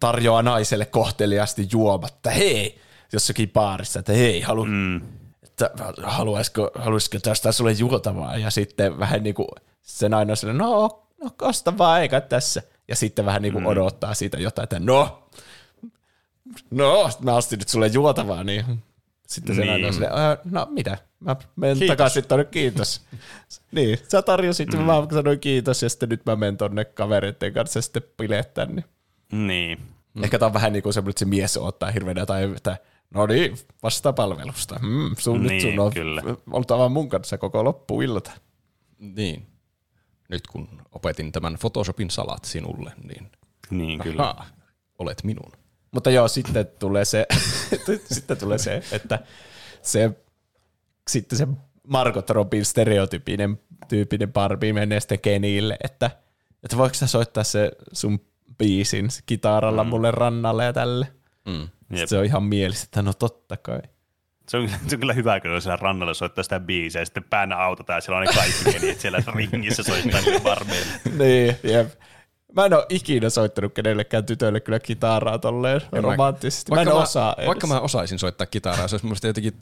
tarjoaa 0.00 0.42
naiselle 0.42 0.86
kohteliasti 0.86 1.68
juomatta, 1.72 2.30
hei, 2.30 2.80
jossakin 3.12 3.50
baarissa, 3.50 3.98
että 3.98 4.12
hei, 4.12 4.40
halu, 4.40 4.64
mm. 4.64 5.00
Että 5.42 5.70
haluaisiko, 6.02 6.70
haluaisiko 6.74 7.18
tästä 7.18 7.52
sulle 7.52 7.72
juotavaa, 7.72 8.36
ja 8.36 8.50
sitten 8.50 8.98
vähän 8.98 9.22
niin 9.22 9.34
kuin 9.34 9.48
se 9.82 10.08
nainen 10.08 10.36
on 10.48 10.58
no, 10.58 11.06
no 11.22 11.30
osta 11.42 11.78
vaan, 11.78 12.02
eikä 12.02 12.20
tässä, 12.20 12.62
ja 12.88 12.96
sitten 12.96 13.24
vähän 13.24 13.42
niin 13.42 13.52
kuin 13.52 13.64
mm. 13.64 13.68
odottaa 13.70 14.14
siitä 14.14 14.38
jotain, 14.38 14.64
että 14.64 14.78
no, 14.78 15.28
no, 16.70 17.10
mä 17.20 17.34
ostin 17.34 17.58
nyt 17.58 17.68
sulle 17.68 17.86
juotavaa, 17.86 18.44
niin 18.44 18.64
sitten 19.26 19.54
se 19.56 19.60
Niin. 19.60 19.68
nainen 19.68 19.86
on 19.86 19.92
silleen, 19.92 20.12
"Ää, 20.12 20.36
no 20.44 20.66
mitä, 20.70 20.98
mä 21.20 21.36
menen 21.56 21.78
kiitos. 21.78 21.96
takaisin 21.96 22.24
tonne, 22.24 22.44
kiitos. 22.44 23.00
niin, 23.72 23.98
sä 24.08 24.22
tarjosit, 24.22 24.72
mm. 24.72 24.80
mä 24.80 25.06
sanoin 25.14 25.40
kiitos, 25.40 25.82
ja 25.82 25.88
sitten 25.88 26.08
nyt 26.08 26.26
mä 26.26 26.36
menen 26.36 26.56
tonne 26.56 26.84
kavereiden 26.84 27.52
kanssa 27.52 27.82
sitten 27.82 28.02
bilettää, 28.18 28.66
niin 28.66 28.84
Niin. 29.32 29.78
Mm. 30.14 30.24
Ehkä 30.24 30.38
tämä 30.38 30.46
on 30.46 30.52
vähän 30.54 30.72
niin 30.72 30.82
kuin 30.82 30.92
semmoinen, 30.92 31.10
että 31.10 31.18
se 31.18 31.24
mies 31.24 31.56
ottaa 31.56 31.90
hirveän 31.90 32.16
jotain, 32.16 32.56
että 32.56 32.76
no 33.14 33.26
niin, 33.26 33.56
vastapalvelusta. 33.82 34.78
Mm, 34.82 35.16
sun, 35.18 35.42
nyt 35.42 35.50
Niin, 35.50 35.62
sun 35.62 35.78
on 35.78 35.92
kyllä. 35.92 36.22
oltava 36.50 36.88
mun 36.88 37.08
kanssa 37.08 37.38
koko 37.38 37.64
loppuilta. 37.64 38.30
Niin. 38.98 39.46
Nyt 40.28 40.46
kun 40.46 40.68
opetin 40.92 41.32
tämän 41.32 41.56
Photoshopin 41.60 42.10
salat 42.10 42.44
sinulle, 42.44 42.92
niin 43.02 43.30
Niin, 43.70 43.98
kyllä. 44.00 44.22
ha, 44.22 44.46
olet 44.98 45.24
minun. 45.24 45.52
Mutta 45.90 46.10
joo, 46.10 46.28
sitten 46.28 46.66
tulee 46.78 47.04
se, 47.04 47.26
sitten 48.14 48.36
tulee 48.36 48.58
se 48.58 48.82
että 48.92 49.18
se, 49.82 50.10
sitten 51.12 51.38
se 51.38 51.48
Margot 51.86 52.30
Robin 52.30 52.64
stereotypinen 52.64 53.58
tyyppinen 53.88 54.32
Barbie 54.32 54.72
menee 54.72 55.00
sitten 55.00 55.20
Kenille, 55.20 55.76
että, 55.84 56.10
että 56.62 56.76
voiko 56.76 56.94
sä 56.94 57.06
soittaa 57.06 57.44
se 57.44 57.70
sun 57.92 58.20
biisin 58.58 59.08
kitaralla 59.26 59.84
mm. 59.84 59.90
mulle 59.90 60.10
rannalle 60.10 60.64
ja 60.64 60.72
tälle. 60.72 61.06
Mm. 61.46 61.68
Se 62.06 62.18
on 62.18 62.24
ihan 62.24 62.42
mielessä, 62.42 62.84
että 62.84 63.02
no 63.02 63.12
totta 63.12 63.56
kai. 63.56 63.80
Se 64.48 64.56
on, 64.56 64.68
se 64.68 64.94
on 64.96 65.00
kyllä 65.00 65.12
hyvä, 65.12 65.40
kun 65.40 65.62
siellä 65.62 65.76
rannalla 65.76 66.14
soittaa 66.14 66.44
sitä 66.44 66.60
biisiä 66.60 67.00
ja 67.00 67.04
sitten 67.04 67.24
päänä 67.24 67.56
autota 67.56 67.92
ja 67.92 68.00
siellä 68.00 68.18
on 68.18 68.26
ne 68.26 68.32
kaikki 68.32 68.64
menijät 68.72 69.00
siellä 69.00 69.22
ringissä 69.34 69.82
soittaa 69.82 70.20
varmeille. 70.44 70.92
niin, 71.18 71.56
jep. 71.62 71.88
Mä 72.56 72.66
en 72.66 72.74
ole 72.74 72.86
ikinä 72.88 73.30
soittanut 73.30 73.74
kenellekään 73.74 74.26
tytölle 74.26 74.60
kyllä 74.60 74.80
kitaraa 74.80 75.38
tolleen 75.38 75.80
En 75.92 76.02
mä- 76.04 76.10
romanttisesti. 76.10 76.72
Mä 76.72 76.80
en 76.80 76.86
Vaikka 76.86 77.02
osaa 77.02 77.34
edes. 77.38 77.46
Vaikka 77.46 77.66
mä 77.66 77.80
osaisin 77.80 78.18
soittaa 78.18 78.46
kitaraa, 78.46 78.88
se 78.88 78.94
olisi 78.94 79.06
mun 79.06 79.16
jotenkin 79.24 79.54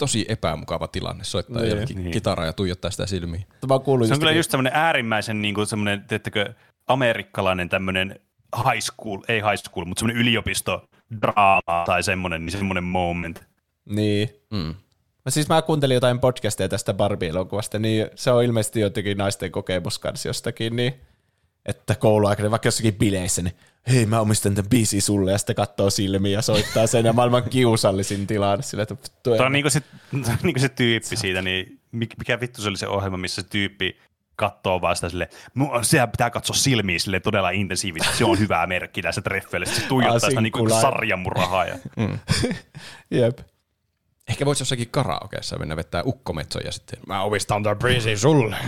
tosi 0.00 0.26
epämukava 0.28 0.88
tilanne 0.88 1.24
soittaa 1.24 1.62
Niin. 1.62 1.70
jollekin 1.70 1.96
Niin. 1.96 2.10
kitaraa 2.10 2.46
ja 2.46 2.52
tuijottaa 2.52 2.90
sitä 2.90 3.06
silmiin. 3.06 3.46
Mä 3.68 3.74
oon 3.74 3.82
kuullut 3.82 4.06
Se 4.08 4.12
on 4.12 4.14
just, 4.14 4.20
kyllä 4.20 4.32
just 4.32 4.50
semmoinen 4.50 4.72
äärimmäisen 4.74 5.42
niin 5.42 5.54
kuin 5.54 5.66
semmoinen, 5.66 6.04
teettekö, 6.08 6.54
amerikkalainen 6.86 7.68
tämmöinen 7.68 8.20
high 8.56 8.80
school, 8.80 9.20
ei 9.28 9.36
high 9.40 9.62
school, 9.68 9.84
mutta 9.84 10.00
semmoinen 10.00 10.22
yliopistodraama 10.22 11.84
tai 11.86 12.02
semmoinen, 12.02 12.46
niin 12.46 12.52
semmoinen 12.52 12.84
moment. 12.84 13.42
Niin. 13.84 14.30
Mm. 14.50 14.74
Mä 15.24 15.30
siis 15.30 15.48
mä 15.48 15.62
kuuntelin 15.62 15.94
jotain 15.94 16.20
podcasteja 16.20 16.68
tästä 16.68 16.94
Barbie-elokuvasta, 16.94 17.78
niin 17.78 18.06
se 18.14 18.30
on 18.30 18.44
ilmeisesti 18.44 18.80
jotenkin 18.80 19.18
naisten 19.18 19.52
kokemus 19.52 19.98
kanssa 19.98 20.28
jostakin, 20.28 20.76
niin 20.76 21.00
että 21.66 21.94
kouluaikana, 21.94 22.50
vaikka 22.50 22.66
jossakin 22.66 22.94
bileissä, 22.94 23.42
niin 23.42 23.54
hei 23.88 24.06
mä 24.06 24.20
omistan 24.20 24.54
tämän 24.54 24.68
biisin 24.70 25.02
sulle, 25.02 25.32
ja 25.32 25.38
sitten 25.38 25.56
katsoo 25.56 25.90
silmiä 25.90 26.32
ja 26.32 26.42
soittaa 26.42 26.86
sen, 26.86 27.04
ja 27.06 27.12
maailman 27.12 27.42
kiusallisin 27.50 28.26
tilanne 28.26 28.62
sille, 28.62 28.82
että 28.82 28.96
Tuo 29.22 29.36
on 29.44 29.52
niin 29.52 29.62
kuin 29.62 29.72
se, 29.72 29.82
niin 30.12 30.54
kuin 30.54 30.60
se 30.60 30.68
tyyppi 30.68 31.16
siitä, 31.16 31.42
niin 31.42 31.80
mik- 31.96 32.16
mikä 32.18 32.40
vittu 32.40 32.62
se 32.62 32.68
oli 32.68 32.76
se 32.76 32.88
ohjelma, 32.88 33.16
missä 33.16 33.42
se 33.42 33.48
tyyppi 33.48 33.98
katsoo 34.36 34.80
vaan 34.80 34.96
sitä 34.96 35.08
sille, 35.08 35.28
sehän 35.82 36.10
pitää 36.10 36.30
katsoa 36.30 36.56
silmiin 36.56 37.00
sille 37.00 37.20
todella 37.20 37.50
intensiivisesti, 37.50 38.16
se 38.18 38.24
on 38.24 38.38
hyvä 38.38 38.66
merkki 38.66 39.02
tässä 39.02 39.22
treffeille, 39.22 39.66
se 39.66 39.82
tuijottaa 39.88 40.30
sitä 40.30 40.40
niin 40.40 40.52
kuin 40.52 40.70
sinkkulainen. 40.70 40.92
sarjamurhaa. 40.92 41.64
Ja, 41.64 41.78
jep. 43.20 43.38
Ehkä 44.28 44.46
voisi 44.46 44.62
jossakin 44.62 44.90
karaokeessa 44.90 45.58
mennä 45.58 45.76
vettää 45.76 46.02
ukkometson 46.06 46.62
ja 46.64 46.72
sitten 46.72 46.98
mä 47.06 47.22
omistan 47.22 47.62
tämän 47.62 47.78
biisin 47.78 48.18
sulle. 48.18 48.56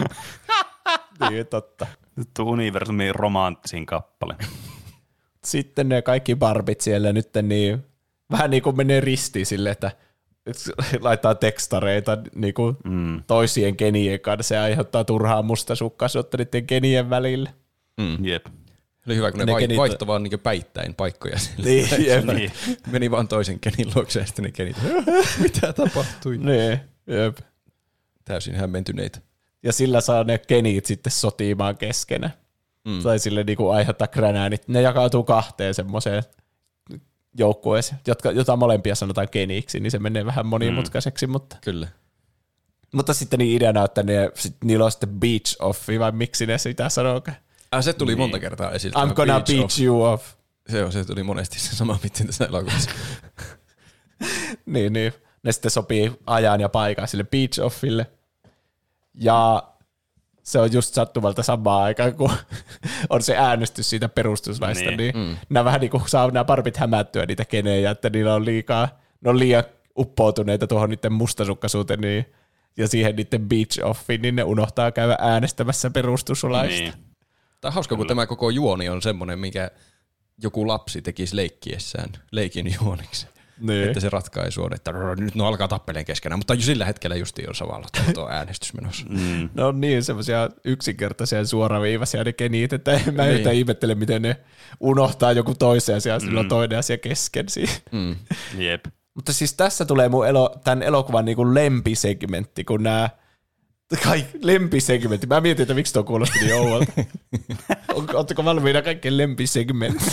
Niin, 1.30 1.46
totta. 1.46 1.86
Vittu 2.18 2.42
universumin 2.42 3.14
romanttisin 3.14 3.86
kappale. 3.86 4.36
Sitten 5.44 5.88
ne 5.88 6.02
kaikki 6.02 6.36
barbit 6.36 6.80
siellä 6.80 7.12
nyt 7.12 7.28
niin 7.42 7.84
vähän 8.30 8.50
niin 8.50 8.62
kuin 8.62 8.76
menee 8.76 9.00
ristiin 9.00 9.46
sille, 9.46 9.70
että 9.70 9.90
laittaa 11.00 11.34
tekstareita 11.34 12.18
niin 12.34 12.54
kuin 12.54 12.76
mm. 12.84 13.22
toisien 13.26 13.76
kenien 13.76 14.20
kanssa 14.20 14.54
ja 14.54 14.62
aiheuttaa 14.62 15.04
turhaa 15.04 15.42
mustasukkaisuutta 15.42 16.36
niiden 16.36 16.66
kenien 16.66 17.10
välille. 17.10 17.54
Mm. 18.00 18.24
Jep. 18.24 18.46
Oli 19.06 19.16
hyvä, 19.16 19.30
kun 19.30 19.38
ne, 19.38 19.66
Ne 19.66 19.76
vaihtoi 19.76 20.06
vaan 20.06 20.22
niin 20.22 20.40
päittäin 20.40 20.94
paikkoja. 20.94 21.38
Sille. 21.56 21.68
Niin, 21.68 22.06
jep. 22.06 22.24
Niin. 22.24 22.52
Meni 22.90 23.10
vaan 23.10 23.28
toisen 23.28 23.60
kenin 23.60 23.92
luokse 23.94 24.20
ja 24.20 24.26
sitten 24.26 24.42
ne 24.42 24.50
kenit. 24.50 24.76
Mitä 25.42 25.72
tapahtui? 25.72 26.38
Niin, 26.38 26.80
jep. 27.06 27.38
Täysin 28.24 28.54
hämmentyneitä. 28.54 29.20
Ja 29.62 29.72
sillä 29.72 30.00
saa 30.00 30.24
ne 30.24 30.38
kenit 30.38 30.86
sitten 30.86 31.12
sotimaan 31.12 31.76
keskenään. 31.76 32.34
Mm. 32.84 33.02
Tai 33.02 33.18
sille 33.18 33.44
niinku 33.44 33.70
aiheuttaa 33.70 34.08
kränäänit. 34.08 34.68
Ne 34.68 34.82
jakautuu 34.82 35.24
kahteen 35.24 35.74
semmoiseen 35.74 36.22
joukkueeseen, 37.38 38.00
jotka, 38.06 38.30
jota 38.30 38.56
molempia 38.56 38.94
sanotaan 38.94 39.28
keniksi, 39.28 39.80
niin 39.80 39.90
se 39.90 39.98
menee 39.98 40.26
vähän 40.26 40.46
monimutkaiseksi, 40.46 41.26
mm. 41.26 41.32
mutta, 41.32 41.56
Kyllä. 41.60 41.88
mutta 42.94 43.14
sitten 43.14 43.38
niin 43.38 43.56
ideana, 43.56 43.80
on, 43.80 43.84
että 43.84 44.02
ne, 44.02 44.30
sit, 44.34 44.56
niillä 44.64 44.84
on 44.84 44.90
sitten 44.90 45.20
beach 45.20 45.56
offi, 45.60 45.98
vai 46.00 46.12
miksi 46.12 46.46
ne 46.46 46.58
sitä 46.58 46.88
sanoo? 46.88 47.22
Ah, 47.72 47.84
se 47.84 47.92
tuli 47.92 48.10
niin. 48.10 48.18
monta 48.18 48.38
kertaa 48.38 48.72
esille. 48.72 49.04
I'm 49.04 49.14
gonna 49.14 49.40
beach 49.40 49.46
beach 49.46 49.64
off. 49.64 49.80
you 49.80 50.02
off. 50.02 50.32
Se, 50.70 50.84
on, 50.84 50.92
se 50.92 51.04
tuli 51.04 51.22
monesti 51.22 51.58
se 51.58 51.76
sama 51.76 51.98
vitsi 52.02 52.24
tässä 52.24 52.44
elokuvassa. 52.44 52.90
Niin, 54.66 54.92
niin. 54.92 55.12
Ne 55.42 55.52
sitten 55.52 55.70
sopii 55.70 56.12
ajan 56.26 56.60
ja 56.60 56.68
paikan 56.68 57.08
sille 57.08 57.24
beach 57.24 57.60
offille. 57.60 58.06
Ja 59.14 59.62
se 60.42 60.58
on 60.58 60.72
just 60.72 60.94
sattumalta 60.94 61.42
samaan 61.42 61.82
aikaan, 61.82 62.14
kun 62.14 62.30
on 63.10 63.22
se 63.22 63.36
äänestys 63.36 63.90
siitä 63.90 64.08
perustuslaista, 64.08 64.84
niin, 64.84 64.96
Niin. 64.96 65.14
niin 65.14 65.28
mm. 65.28 65.36
nämä 65.48 65.64
vähän 65.64 65.80
niin 65.80 65.90
kuin 65.90 66.02
saa 66.08 66.30
nämä 66.30 66.44
parpit 66.44 66.76
hämättyä 66.76 67.26
niitä 67.26 67.44
kenejä, 67.44 67.90
että 67.90 68.10
niillä 68.10 68.34
on 68.34 68.44
liikaa, 68.44 68.88
ne 69.20 69.30
on 69.30 69.38
liian 69.38 69.64
uppoutuneita 69.98 70.66
tuohon 70.66 70.90
niiden 70.90 71.12
mustasukkaisuuteen 71.12 72.00
niin, 72.00 72.26
ja 72.76 72.88
siihen 72.88 73.16
niiden 73.16 73.48
beach 73.48 73.84
offiin, 73.84 74.22
niin 74.22 74.36
ne 74.36 74.42
unohtaa 74.42 74.92
käydä 74.92 75.16
äänestämässä 75.20 75.90
perustuslaista. 75.90 76.80
Niin. 76.80 76.92
Tämä 77.60 77.68
on 77.70 77.74
hauska, 77.74 77.96
kun 77.96 78.06
tämä 78.06 78.26
koko 78.26 78.50
juoni 78.50 78.88
on 78.88 79.02
semmoinen, 79.02 79.38
mikä 79.38 79.70
joku 80.42 80.68
lapsi 80.68 81.02
tekisi 81.02 81.36
leikkiessään 81.36 82.08
leikin 82.30 82.76
juoniksi. 82.80 83.26
Niin. 83.62 83.84
Että 83.88 84.00
se 84.00 84.08
ratkaisu 84.10 84.62
on, 84.62 84.74
että 84.74 84.92
rrr, 84.92 85.20
nyt 85.20 85.34
ne 85.34 85.44
alkaa 85.46 85.68
tappeleen 85.68 86.04
keskenään, 86.04 86.38
mutta 86.38 86.54
jo 86.54 86.60
sillä 86.60 86.84
hetkellä 86.84 87.16
justiin 87.16 87.48
on 87.48 87.54
samalla 87.54 87.86
tuo 88.14 88.28
äänestys 88.28 88.74
menossa. 88.74 89.06
Mm. 89.08 89.48
Ne 89.54 89.64
on 89.64 89.80
niin 89.80 90.02
semmoisia 90.04 90.48
yksinkertaisia 90.64 91.38
ja 91.38 91.44
suoraviivaisia 91.46 92.24
ne 92.24 92.32
kenit, 92.32 92.72
että 92.72 92.92
en 93.08 93.14
mä 93.14 93.22
Niin. 93.24 93.34
yhtään 93.36 93.54
ihmettele, 93.56 93.94
miten 93.94 94.22
ne 94.22 94.36
unohtaa 94.80 95.32
joku 95.32 95.54
toisen 95.54 95.96
asian, 95.96 96.20
sillä 96.20 96.40
on 96.40 96.48
toinen 96.48 96.78
asia 96.78 96.98
kesken 96.98 97.48
siinä. 97.48 97.72
Mm. 97.92 98.16
Jep. 98.66 98.84
Mutta 99.14 99.32
siis 99.32 99.54
tässä 99.54 99.84
tulee 99.84 100.08
mun 100.08 100.26
elo, 100.26 100.56
tämän 100.64 100.82
elokuvan 100.82 101.24
niin 101.24 101.54
lempisegmentti, 101.54 102.64
kun 102.64 102.82
nämä 102.82 103.10
Kai, 104.04 104.24
lempisegmentti. 104.42 105.26
Mä 105.26 105.40
mietin, 105.40 105.62
että 105.62 105.74
miksi 105.74 105.92
tuo 105.92 106.04
kuulosti 106.04 106.38
niin 106.38 106.54
ouolta. 106.54 106.92
On- 107.94 108.16
Ootteko 108.16 108.44
valmiina 108.44 108.82
kaikkien 108.82 109.16
lempisegmentti? 109.16 110.10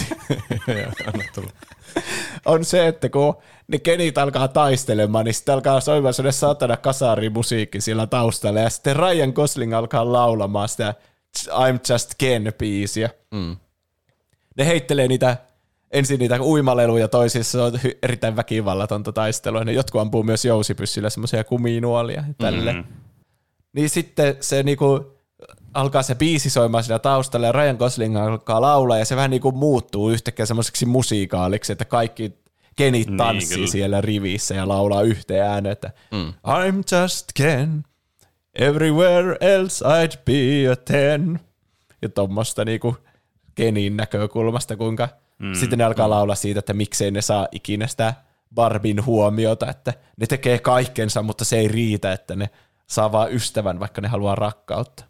Anna 1.07 1.23
tulla. 1.35 1.49
on 2.45 2.65
se, 2.65 2.87
että 2.87 3.09
kun 3.09 3.37
ne 3.67 3.79
kenit 3.79 4.17
alkaa 4.17 4.47
taistelemaan, 4.47 5.25
niin 5.25 5.33
sitten 5.33 5.53
alkaa 5.53 5.81
soimaan 5.81 6.13
sellainen 6.13 6.39
satana 6.39 6.77
kasarimusiikki 6.77 7.81
siellä 7.81 8.07
taustalla, 8.07 8.59
ja 8.59 8.69
sitten 8.69 8.95
Ryan 8.95 9.31
Gosling 9.35 9.73
alkaa 9.73 10.11
laulamaan 10.13 10.69
sitä 10.69 10.93
I'm 11.47 11.79
Just 11.89 12.13
Ken-biisiä. 12.17 13.09
Mm. 13.31 13.57
Ne 14.57 14.65
heittelee 14.65 15.07
niitä 15.07 15.37
ensin 15.91 16.19
niitä 16.19 16.41
uimaleluja 16.41 17.07
toisissa, 17.07 17.51
se 17.51 17.61
on 17.61 17.93
erittäin 18.03 18.35
väkivallatonta 18.35 19.11
taistelua. 19.11 19.63
Ne 19.63 19.71
jotkut 19.71 20.01
ampuu 20.01 20.23
myös 20.23 20.45
jousipyssyllä 20.45 21.09
semmoisia 21.09 21.43
kuminuolia 21.43 22.23
tälle. 22.37 22.73
Mm. 22.73 22.83
Niin 23.73 23.89
sitten 23.89 24.35
se 24.39 24.63
niinku 24.63 25.18
alkaa 25.73 26.03
se 26.03 26.15
biisi 26.15 26.49
soimaan 26.49 26.83
siinä 26.83 26.99
taustalla 26.99 27.47
ja 27.47 27.51
Ryan 27.51 27.75
Gosling 27.75 28.17
alkaa 28.17 28.61
laulaa 28.61 28.97
ja 28.97 29.05
se 29.05 29.15
vähän 29.15 29.29
niinku 29.29 29.51
muuttuu 29.51 30.09
yhtäkkiä 30.09 30.45
semmoiseksi 30.45 30.85
musiikaaliksi, 30.85 31.71
että 31.71 31.85
kaikki 31.85 32.39
kenit 32.75 33.07
Niin, 33.07 33.17
tanssii 33.17 33.57
kyllä. 33.57 33.67
siellä 33.67 34.01
rivissä 34.01 34.55
ja 34.55 34.67
laulaa 34.67 35.01
yhteen 35.01 35.45
ääneen, 35.45 35.73
että 35.73 35.91
mm. 36.11 36.33
I'm 36.47 37.01
just 37.01 37.25
Ken, 37.35 37.83
everywhere 38.55 39.37
else 39.41 39.85
I'd 39.85 40.17
be 40.25 40.71
a 40.71 40.75
ten. 40.75 41.39
Ja 42.01 42.09
tuommoista 42.09 42.65
niinku 42.65 42.97
Kenin 43.55 43.97
näkökulmasta, 43.97 44.75
kuinka 44.77 45.09
mm. 45.39 45.53
sitten 45.53 45.79
ne 45.79 45.85
alkaa 45.85 46.09
laulaa 46.09 46.35
siitä, 46.35 46.59
että 46.59 46.73
miksei 46.73 47.11
ne 47.11 47.21
saa 47.21 47.47
ikinä 47.51 47.87
sitä 47.87 48.13
Barbin 48.55 49.05
huomiota, 49.05 49.69
että 49.69 49.93
ne 50.17 50.27
tekee 50.27 50.59
kaikkensa, 50.59 51.21
mutta 51.21 51.45
se 51.45 51.57
ei 51.57 51.67
riitä, 51.67 52.13
että 52.13 52.35
ne 52.35 52.49
saa 52.87 53.11
vaan 53.11 53.31
ystävän, 53.33 53.79
vaikka 53.79 54.01
ne 54.01 54.07
haluaa 54.07 54.35
rakkautta. 54.35 55.03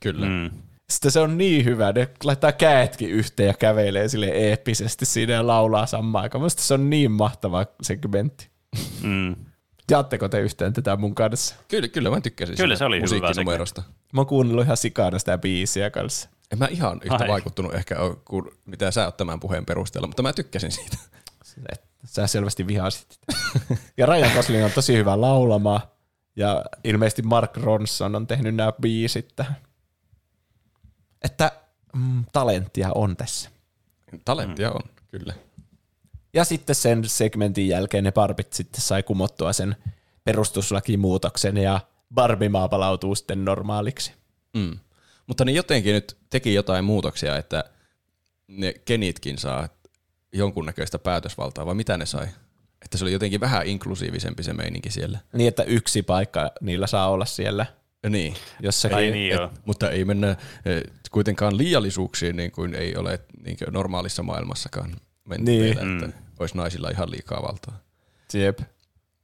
Kyllä. 0.00 0.26
Mm. 0.26 0.50
Sitten 0.90 1.10
se 1.10 1.20
on 1.20 1.38
niin 1.38 1.64
hyvä, 1.64 1.92
ne 1.92 2.08
laittaa 2.24 2.52
käetkin 2.52 3.10
yhteen 3.10 3.46
ja 3.46 3.54
kävelee 3.54 4.08
sille 4.08 4.26
eeppisesti 4.26 5.06
siinä 5.06 5.32
ja 5.32 5.46
laulaa 5.46 5.86
samaan 5.86 6.22
aikaan. 6.22 6.42
Mielestäni 6.42 6.66
se 6.66 6.74
on 6.74 6.90
niin 6.90 7.10
mahtava 7.10 7.66
segmentti. 7.82 8.48
Mm. 9.02 9.36
Jaatteko 9.90 10.28
te 10.28 10.40
yhteen 10.40 10.72
tätä 10.72 10.96
mun 10.96 11.14
kanssa? 11.14 11.54
Kyllä, 11.68 11.88
kyllä 11.88 12.10
mä 12.10 12.20
tykkäsin 12.20 12.56
Kyllä 12.56 12.76
se 12.76 12.84
oli 12.84 12.96
hyvä 12.96 13.04
musiikkinumerosta. 13.04 13.82
Mä 14.12 14.20
oon 14.20 14.26
kuunnellut 14.26 14.64
ihan 14.64 14.76
sikana 14.76 15.18
sitä 15.18 15.38
biisiä 15.38 15.90
kanssa. 15.90 16.28
En 16.52 16.58
mä 16.58 16.66
ihan 16.66 17.00
yhtä 17.04 17.24
Ai. 17.24 17.28
vaikuttunut 17.28 17.74
ehkä 17.74 17.98
ole, 17.98 18.16
kuin 18.24 18.44
mitä 18.66 18.90
sä 18.90 19.04
oot 19.04 19.16
tämän 19.16 19.40
puheen 19.40 19.66
perusteella, 19.66 20.06
mutta 20.06 20.22
mä 20.22 20.32
tykkäsin 20.32 20.72
siitä. 20.72 20.96
Et 21.72 21.88
Sä 22.04 22.26
selvästi 22.26 22.66
vihasit 22.66 23.06
sitä. 23.10 23.26
Ja 23.96 24.06
Ryan 24.06 24.30
Gosling 24.34 24.64
on 24.64 24.70
tosi 24.70 24.96
hyvä 24.96 25.20
laulamaan. 25.20 25.80
Ja 26.36 26.64
ilmeisesti 26.84 27.22
Mark 27.22 27.56
Ronson 27.56 28.16
on 28.16 28.26
tehnyt 28.26 28.54
nämä 28.54 28.72
biisit 28.72 29.28
tähän. 29.36 29.56
Että 31.22 31.52
mm, 31.94 32.24
talenttia 32.32 32.88
on 32.94 33.16
tässä. 33.16 33.50
Talenttia 34.24 34.70
on, 34.70 34.80
kyllä. 35.10 35.34
Ja 36.34 36.44
sitten 36.44 36.76
sen 36.76 37.08
segmentin 37.08 37.68
jälkeen 37.68 38.04
ne 38.04 38.12
barbit 38.12 38.52
sitten 38.52 38.80
sai 38.80 39.02
kumottua 39.02 39.52
sen 39.52 39.76
perustuslakimuutoksen 40.24 41.56
ja 41.56 41.80
Barbie-maa 42.14 42.68
palautuu 42.68 43.14
sitten 43.14 43.44
normaaliksi. 43.44 44.12
Mm. 44.56 44.78
Mutta 45.26 45.44
ne 45.44 45.52
jotenkin 45.52 45.94
nyt 45.94 46.16
teki 46.30 46.54
jotain 46.54 46.84
muutoksia, 46.84 47.36
että 47.36 47.64
ne 48.48 48.74
kenitkin 48.84 49.38
saa 49.38 49.68
jonkunnäköistä 50.32 50.98
päätösvaltaa, 50.98 51.66
vai 51.66 51.74
mitä 51.74 51.96
ne 51.96 52.06
sai? 52.06 52.26
Että 52.84 52.98
se 52.98 53.04
oli 53.04 53.12
jotenkin 53.12 53.40
vähän 53.40 53.66
inklusiivisempi 53.66 54.42
se 54.42 54.52
meininki 54.52 54.90
siellä. 54.90 55.18
Niin, 55.32 55.48
että 55.48 55.62
yksi 55.62 56.02
paikka 56.02 56.52
niillä 56.60 56.86
saa 56.86 57.10
olla 57.10 57.24
siellä 57.24 57.66
niin. 58.08 58.34
jossakin. 58.60 58.96
Ai 58.96 59.10
niin 59.10 59.36
joo. 59.36 59.50
Mutta 59.64 59.90
ei 59.90 60.04
mennä 60.04 60.30
eh, 60.30 60.82
kuitenkaan 61.10 61.56
liiallisuuksiin, 61.58 62.36
niin 62.36 62.52
kuin 62.52 62.74
ei 62.74 62.96
ole 62.96 63.20
niin 63.44 63.56
kuin 63.64 63.72
normaalissa 63.72 64.22
maailmassakaan 64.22 64.90
menty 65.24 65.44
Niin. 65.50 65.62
vielä, 65.76 65.92
että 66.04 66.18
olisi 66.38 66.56
naisilla 66.56 66.90
ihan 66.90 67.10
liikaa 67.10 67.42
valtaa. 67.42 67.80
Jep. 68.34 68.58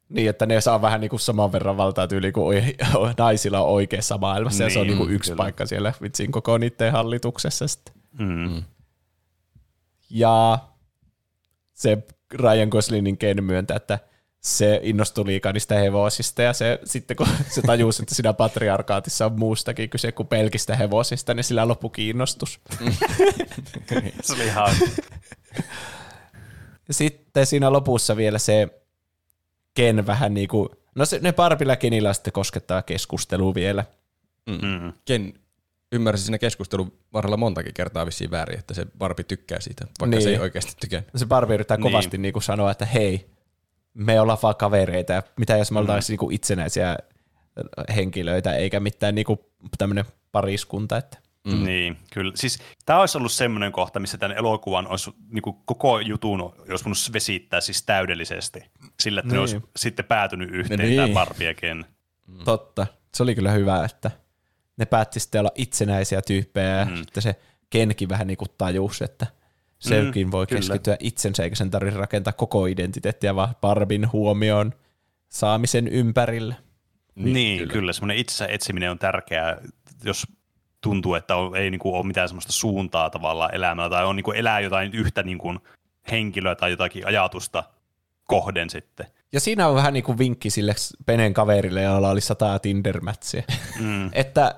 Niin, 0.09 0.31
että 0.31 0.47
ne 0.47 0.61
saa 0.61 0.83
vähän 0.83 1.01
niin 1.01 1.09
kuin 1.11 1.21
saman 1.21 1.53
verran 1.53 1.77
valtaa 1.77 2.09
tyyli 2.09 2.33
kuin 2.33 2.75
naisilla 3.19 3.61
on 3.61 3.69
oikeassa 3.71 4.19
maailmassa, 4.19 4.65
ja 4.65 4.71
se 4.71 4.79
on 4.79 4.87
Niin, 4.87 4.91
niin 4.97 5.07
kuin 5.07 5.15
yksi 5.17 5.31
kyllä. 5.31 5.43
paikka 5.43 5.67
siellä 5.67 5.93
vitsin 6.03 6.33
koko 6.33 6.59
niiden 6.59 6.93
hallituksessa 6.93 7.69
sitten. 7.69 7.95
Mm. 8.19 8.63
Ja 10.11 10.59
se 11.73 11.99
Ryan 12.35 12.69
Goslingin 12.69 13.19
Ken 13.19 13.45
myöntää, 13.45 13.77
että 13.77 13.99
se 14.45 14.81
innostui 14.83 15.27
liikaa 15.27 15.53
niistä 15.53 15.75
hevosista, 15.75 16.43
ja 16.43 16.53
se, 16.53 16.79
sitten 16.85 17.17
kun 17.17 17.27
se 17.49 17.63
tajusi, 17.63 18.03
että 18.03 18.15
siinä 18.15 18.33
patriarkaatissa 18.33 19.27
on 19.27 19.39
muustakin 19.39 19.91
kyse 19.91 20.13
kuin 20.13 20.29
pelkistä 20.29 20.77
hevosista, 20.77 21.35
niin 21.35 21.45
sillä 21.45 21.69
loppui 21.69 21.91
kiinnostus. 21.91 22.61
Se 24.23 24.33
oli 24.33 24.45
ihan... 24.45 24.75
Ja 26.89 26.95
sitten 26.95 27.47
siinä 27.47 27.73
lopussa 27.73 28.17
vielä 28.17 28.39
se 28.39 28.69
Ken 29.75 30.07
vähän 30.07 30.35
niin 30.35 30.49
kuin, 30.49 30.69
no 30.95 31.05
se, 31.05 31.19
ne 31.19 31.33
Barbilla 31.33 31.77
Kenillä 31.77 32.13
sitten 32.13 32.33
koskettava 32.33 32.83
keskustelu 32.83 33.55
vielä. 33.55 33.85
Mm. 34.47 34.93
Ken 35.05 35.35
ymmärsi 35.93 36.25
siinä 36.25 36.39
keskustelun 36.39 36.93
varrella 37.13 37.37
montakin 37.37 37.75
kertaa 37.75 38.07
vissiin 38.07 38.31
väärin, 38.31 38.59
että 38.59 38.75
se 38.75 38.87
Barbie 38.99 39.25
tykkää 39.25 39.61
siitä, 39.61 39.85
vaikka 39.85 40.07
Niin. 40.07 40.23
se 40.23 40.31
ei 40.31 40.39
oikeasti 40.39 40.73
tykännyt. 40.81 41.11
Se 41.17 41.27
Barbie 41.27 41.55
yrittää 41.55 41.77
Niin. 41.77 41.83
kovasti 41.83 42.19
niin 42.19 42.33
kuin 42.33 42.43
sanoa, 42.43 42.71
että 42.71 42.87
hei, 42.87 43.27
me 43.95 44.21
ollaan 44.21 44.39
vaan 44.43 44.57
kavereita, 44.57 45.13
ja 45.13 45.23
mitä 45.37 45.57
jos 45.57 45.71
me 45.71 45.79
oltaisiin 45.79 46.13
niin 46.15 46.19
kuin 46.19 46.35
itsenäisiä 46.35 46.97
henkilöitä, 47.97 48.55
eikä 48.57 48.81
mitään 48.81 49.15
niin 49.15 49.25
kuin 49.25 49.39
tämmöinen 49.79 50.05
pariskunta, 50.33 50.97
että 50.97 51.19
Mm. 51.47 51.65
Niin, 51.65 51.97
kyllä. 52.13 52.33
Siis 52.35 52.59
tämä 52.87 53.01
olisi 53.01 53.19
ollut 53.19 53.33
semmoinen 53.33 53.73
kohta, 53.73 54.01
missä 54.01 54.19
tämän 54.19 54.37
elokuvan 54.37 54.87
olisi 54.89 55.11
niin 55.31 55.43
kuin 55.43 55.57
koko 55.65 56.01
jutun 56.01 56.41
olisi 56.41 56.85
voinut 56.85 57.11
vesittää 57.13 57.61
siis 57.61 57.83
täydellisesti. 57.83 58.61
Sillä, 59.01 59.21
että 59.21 59.33
niin. 59.33 59.41
ne 59.43 59.47
Niin. 59.47 59.57
olisi 59.57 59.71
sitten 59.77 60.05
päätynyt 60.05 60.51
yhteen 60.53 60.81
Niin. 60.81 60.89
niin. 60.89 61.01
tämä 61.01 61.15
Barbie 61.15 61.47
ja 61.49 61.55
Ken. 61.55 61.87
Mm. 62.27 62.39
Totta. 62.45 62.87
Se 63.15 63.23
oli 63.23 63.35
kyllä 63.35 63.51
hyvä, 63.51 63.85
että 63.85 64.11
ne 64.77 64.85
päätti 64.85 65.21
sitten 65.21 65.39
olla 65.41 65.51
itsenäisiä 65.55 66.23
tyyppejä 66.23 66.77
ja 66.79 66.85
Mm. 66.85 66.97
sitten 66.97 67.23
se 67.23 67.37
Kenkin 67.71 68.09
vähän 68.09 68.27
niin 68.27 68.37
kuin 68.37 68.49
tajusi, 68.59 69.05
että 69.05 69.27
sekin 69.89 70.31
voi 70.31 70.47
kyllä. 70.47 70.61
keskittyä 70.61 70.97
itsensä 71.01 71.43
eikä 71.43 71.57
sen 71.57 71.71
tarvitse 71.71 71.99
rakentaa 71.99 72.33
koko 72.33 72.67
identiteettiä, 72.67 73.37
vaan 73.37 73.55
Barbin 73.61 74.13
huomioon 74.13 74.73
saamisen 75.29 75.89
ympärille. 75.89 76.57
Niin, 77.15 77.35
niin 77.35 77.59
kyllä. 77.59 77.73
kyllä. 77.73 77.93
Semmoinen 77.93 78.17
itsensä 78.17 78.47
etsiminen 78.47 78.91
on 78.91 78.99
tärkeää, 78.99 79.57
jos 80.05 80.27
tuntuu, 80.81 81.15
että 81.15 81.37
on, 81.37 81.57
ei 81.57 81.71
niin 81.71 81.79
kuin, 81.79 81.95
ole 81.95 82.07
mitään 82.07 82.29
semmoista 82.29 82.53
suuntaa 82.53 83.11
tavallaan 83.11 83.55
elämällä, 83.55 83.91
tai 83.91 84.05
on 84.05 84.17
niin 84.17 84.25
kuin, 84.25 84.37
elää 84.37 84.61
jotain 84.61 84.95
yhtä 84.95 85.23
niin 85.23 85.39
kuin, 85.39 85.59
henkilöä 86.11 86.55
tai 86.55 86.71
jotakin 86.71 87.07
ajatusta 87.07 87.65
kohden 88.25 88.71
sitten. 88.71 89.07
Ja 89.33 89.41
siinä 89.41 89.69
on 89.69 89.75
vähän 89.75 89.93
niin 89.93 90.05
kuin 90.05 90.19
vinkki 90.19 90.51
sille 90.51 90.75
Penen 91.07 91.35
kaverille, 91.35 91.83
jolla 91.83 92.11
oli 92.11 92.21
sata 92.21 92.59
tinder 92.59 93.01
mm. 93.81 94.11
että 94.13 94.55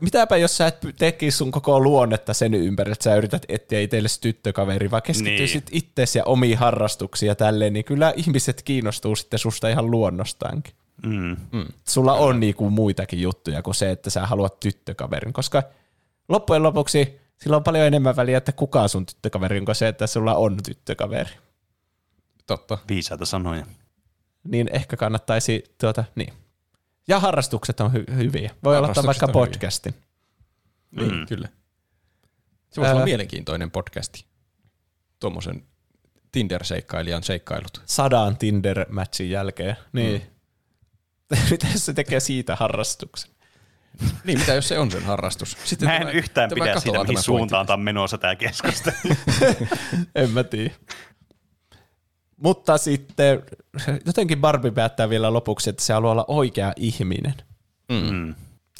mitäpä 0.00 0.36
jos 0.36 0.56
sä 0.56 0.66
et 0.66 0.78
tekisi 0.98 1.36
sun 1.36 1.50
koko 1.50 1.80
luonnetta 1.80 2.34
sen 2.34 2.54
ympärillä, 2.54 2.92
että 2.92 3.04
sä 3.04 3.14
yrität 3.14 3.44
etsiä 3.48 3.80
itsellesi 3.80 4.20
tyttökaveri, 4.20 4.90
vaan 4.90 5.02
keskittyisit 5.02 5.70
niin. 5.70 5.78
itseesi 5.78 6.18
ja 6.18 6.24
omiin 6.24 6.58
harrastuksia 6.58 7.34
tälleen, 7.34 7.72
niin 7.72 7.84
kyllä 7.84 8.12
ihmiset 8.16 8.62
kiinnostuu 8.62 9.16
sitten 9.16 9.38
susta 9.38 9.68
ihan 9.68 9.90
luonnostaankin. 9.90 10.74
Mm. 11.06 11.36
Mm. 11.52 11.66
Sulla 11.88 12.12
on 12.12 12.40
niinku 12.40 12.70
muitakin 12.70 13.22
juttuja 13.22 13.62
kuin 13.62 13.74
se, 13.74 13.90
että 13.90 14.10
sä 14.10 14.26
haluat 14.26 14.60
tyttökaverin, 14.60 15.32
koska 15.32 15.62
loppujen 16.28 16.62
lopuksi 16.62 17.20
sillä 17.36 17.56
on 17.56 17.64
paljon 17.64 17.86
enemmän 17.86 18.16
väliä, 18.16 18.38
että 18.38 18.52
kuka 18.52 18.82
on 18.82 18.88
sun 18.88 19.06
tyttökaveri, 19.06 19.60
kuin 19.60 19.74
se, 19.74 19.88
että 19.88 20.06
sulla 20.06 20.34
on 20.34 20.56
tyttökaveri. 20.64 21.30
Totta. 22.46 22.78
Viisaita 22.88 23.24
sanoja. 23.24 23.66
Niin 24.44 24.70
ehkä 24.72 24.96
kannattaisi, 24.96 25.64
tuota, 25.80 26.04
niin. 26.14 26.32
Ja 27.08 27.20
harrastukset 27.20 27.80
on 27.80 27.90
hy- 27.92 28.14
hyviä. 28.14 28.50
Voi 28.64 28.76
aloittaa 28.76 29.06
vaikka 29.06 29.28
podcastin. 29.28 29.94
Niin, 30.90 31.14
mm. 31.14 31.26
kyllä. 31.26 31.48
Se 32.70 32.80
voisi 32.80 32.94
olla 32.94 33.04
mielenkiintoinen 33.04 33.70
podcasti. 33.70 34.24
Tuommoisen 35.20 35.64
Tinder-seikkailijan 36.32 37.22
seikkailut. 37.22 37.82
Sadan 37.84 38.36
Tinder-matchin 38.36 39.30
jälkeen. 39.30 39.76
Niin. 39.92 40.22
Mm. 41.30 41.38
Miten 41.50 41.78
se 41.78 41.92
tekee 41.92 42.20
siitä 42.20 42.56
harrastuksen? 42.56 43.34
niin, 44.24 44.38
mitä 44.38 44.54
jos 44.54 44.68
se 44.68 44.78
on 44.78 44.90
sen 44.90 45.02
harrastus? 45.02 45.56
Sitten 45.64 45.88
mä 45.88 45.96
en 45.96 46.00
tulee, 46.00 46.14
yhtään 46.14 46.50
pidä 46.54 46.80
siitä, 46.80 47.04
mihin 47.04 47.22
suuntaan 47.22 47.66
tämä 47.66 47.76
menossa 47.76 48.18
tämä 48.18 48.36
keskustelu. 48.36 48.96
en 50.14 50.30
mä 50.30 50.44
tiedä. 50.44 50.74
Mutta 52.44 52.78
sitten 52.78 53.42
jotenkin 54.06 54.40
Barbie 54.40 54.70
päättää 54.70 55.08
vielä 55.08 55.32
lopuksi, 55.32 55.70
että 55.70 55.82
se 55.82 55.92
haluaa 55.92 56.12
olla 56.12 56.24
oikea 56.28 56.72
ihminen. 56.76 57.34
Mm. 57.88 58.14
Mm. 58.14 58.34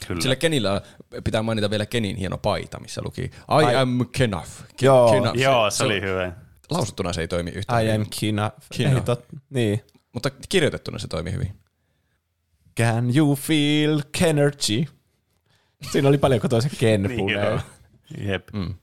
Kyllä. 0.06 0.20
Sillä 0.20 0.36
Kenillä 0.36 0.82
pitää 1.24 1.42
mainita 1.42 1.70
vielä 1.70 1.86
Kenin 1.86 2.16
hieno 2.16 2.38
paita, 2.38 2.80
missä 2.80 3.02
luki 3.04 3.22
I, 3.22 3.72
I 3.72 3.76
am 3.76 4.06
Kenaf. 4.12 4.60
Ken, 4.76 4.86
Joo, 4.86 5.12
Kenaf. 5.12 5.36
Joo 5.36 5.70
se, 5.70 5.76
se 5.76 5.84
oli 5.84 6.00
hyvä. 6.00 6.32
Lausuttuna 6.70 7.12
se 7.12 7.20
ei 7.20 7.28
toimi 7.28 7.50
yhtään 7.50 7.84
I 7.84 7.92
am 7.92 8.06
Kenaf. 8.20 8.54
Kenaf. 8.78 9.04
Tot, 9.04 9.24
niin. 9.50 9.84
Mutta 10.12 10.30
kirjoitettuna 10.48 10.98
se 10.98 11.08
toimi 11.08 11.32
hyvin. 11.32 11.60
Can 12.78 13.16
you 13.16 13.36
feel 13.36 14.02
Kenergy? 14.18 14.84
Siinä 15.92 16.08
oli 16.08 16.18
paljon 16.18 16.40
toisen 16.50 16.70
Ken 16.78 17.02
niin, 17.08 17.26
Jep. 18.18 18.48
Mm. 18.52 18.74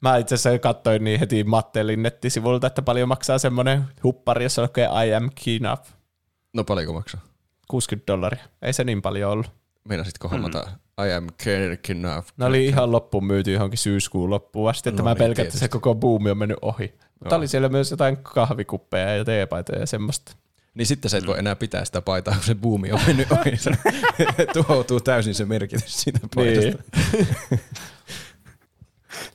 Mä 0.00 0.16
itse 0.16 0.34
asiassa 0.34 0.58
katsoin 0.58 1.04
niin 1.04 1.20
heti 1.20 1.44
Mattelin 1.44 2.02
nettisivulta, 2.02 2.66
että 2.66 2.82
paljon 2.82 3.08
maksaa 3.08 3.38
semmoinen 3.38 3.84
huppari, 4.04 4.44
jossa 4.44 4.62
lukee 4.62 4.88
I 5.06 5.14
am 5.14 5.30
keen 5.44 5.72
up. 5.72 5.84
No 6.52 6.64
paljonko 6.64 6.92
maksaa? 6.92 7.20
60 7.68 8.12
dollaria. 8.12 8.44
Ei 8.62 8.72
se 8.72 8.84
niin 8.84 9.02
paljon 9.02 9.30
ollut. 9.30 9.50
Meinasitko 9.88 10.28
hommata 10.28 10.66
mm. 10.66 11.06
I 11.06 11.12
am 11.12 11.26
keen 11.82 12.18
up? 12.18 12.26
Ne 12.36 12.44
oli 12.44 12.66
ihan 12.66 12.92
loppuun 12.92 13.24
myyty 13.24 13.52
johonkin 13.52 13.78
syyskuun 13.78 14.30
loppuun 14.30 14.70
asti, 14.70 14.88
että 14.88 15.02
no, 15.02 15.04
mä 15.04 15.10
niin, 15.10 15.18
pelkään, 15.18 15.46
että 15.46 15.58
se 15.58 15.68
koko 15.68 15.94
buumi 15.94 16.30
on 16.30 16.38
mennyt 16.38 16.58
ohi. 16.62 16.94
Mutta 17.20 17.36
oli 17.36 17.48
siellä 17.48 17.68
myös 17.68 17.90
jotain 17.90 18.16
kahvikuppeja 18.16 19.16
ja 19.16 19.24
teepaitoja 19.24 19.80
ja 19.80 19.86
semmoista. 19.86 20.32
Niin 20.74 20.86
sitten 20.86 21.10
sä 21.10 21.18
et 21.18 21.26
voi 21.26 21.38
enää 21.38 21.56
pitää 21.56 21.84
sitä 21.84 22.02
paitaa, 22.02 22.34
kun 22.34 22.42
se 22.42 22.54
buumi 22.54 22.92
on 22.92 23.00
mennyt 23.06 23.32
ohi. 23.32 23.52
tuhoutuu 24.54 25.00
täysin 25.00 25.34
se 25.34 25.44
merkitys 25.44 26.02
siitä 26.02 26.18
paitasta. 26.34 26.82
Niin. 27.12 27.60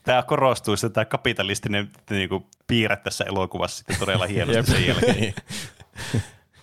tämä 0.03 0.23
korostuu, 0.23 0.73
että 0.73 0.89
tämä 0.89 1.05
kapitalistinen 1.05 1.89
niin 2.09 2.29
kuin, 2.29 2.45
piirre 2.67 2.97
tässä 2.97 3.23
elokuvassa 3.23 3.77
sitten 3.77 3.99
todella 3.99 4.25
hienosti 4.25 4.71
sen 4.71 4.87
jälkeen. 4.87 5.15
Niin. 5.15 5.35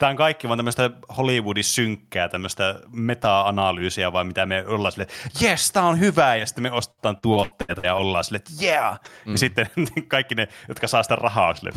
Tämä 0.02 0.10
on 0.10 0.16
kaikki 0.16 0.48
vaan 0.48 0.58
tämmöistä 0.58 0.90
Hollywoodin 1.16 1.64
synkkää, 1.64 2.28
tämmöistä 2.28 2.80
meta-analyysiä, 2.92 4.12
vai 4.12 4.24
mitä 4.24 4.46
me 4.46 4.64
ollaan 4.66 4.92
silleen, 4.92 5.10
että 5.26 5.44
jes, 5.44 5.72
tämä 5.72 5.86
on 5.86 6.00
hyvä, 6.00 6.36
ja 6.36 6.46
sitten 6.46 6.62
me 6.62 6.72
ostetaan 6.72 7.16
tuotteita 7.22 7.80
ja 7.84 7.94
ollaan 7.94 8.24
silleen, 8.24 8.42
että 8.48 8.64
yeah! 8.64 9.00
Mm. 9.26 9.32
Ja 9.32 9.38
sitten 9.38 9.66
kaikki 10.08 10.34
ne, 10.34 10.48
jotka 10.68 10.86
saa 10.86 11.02
sitä 11.02 11.16
rahaa, 11.16 11.54
silleen, 11.54 11.76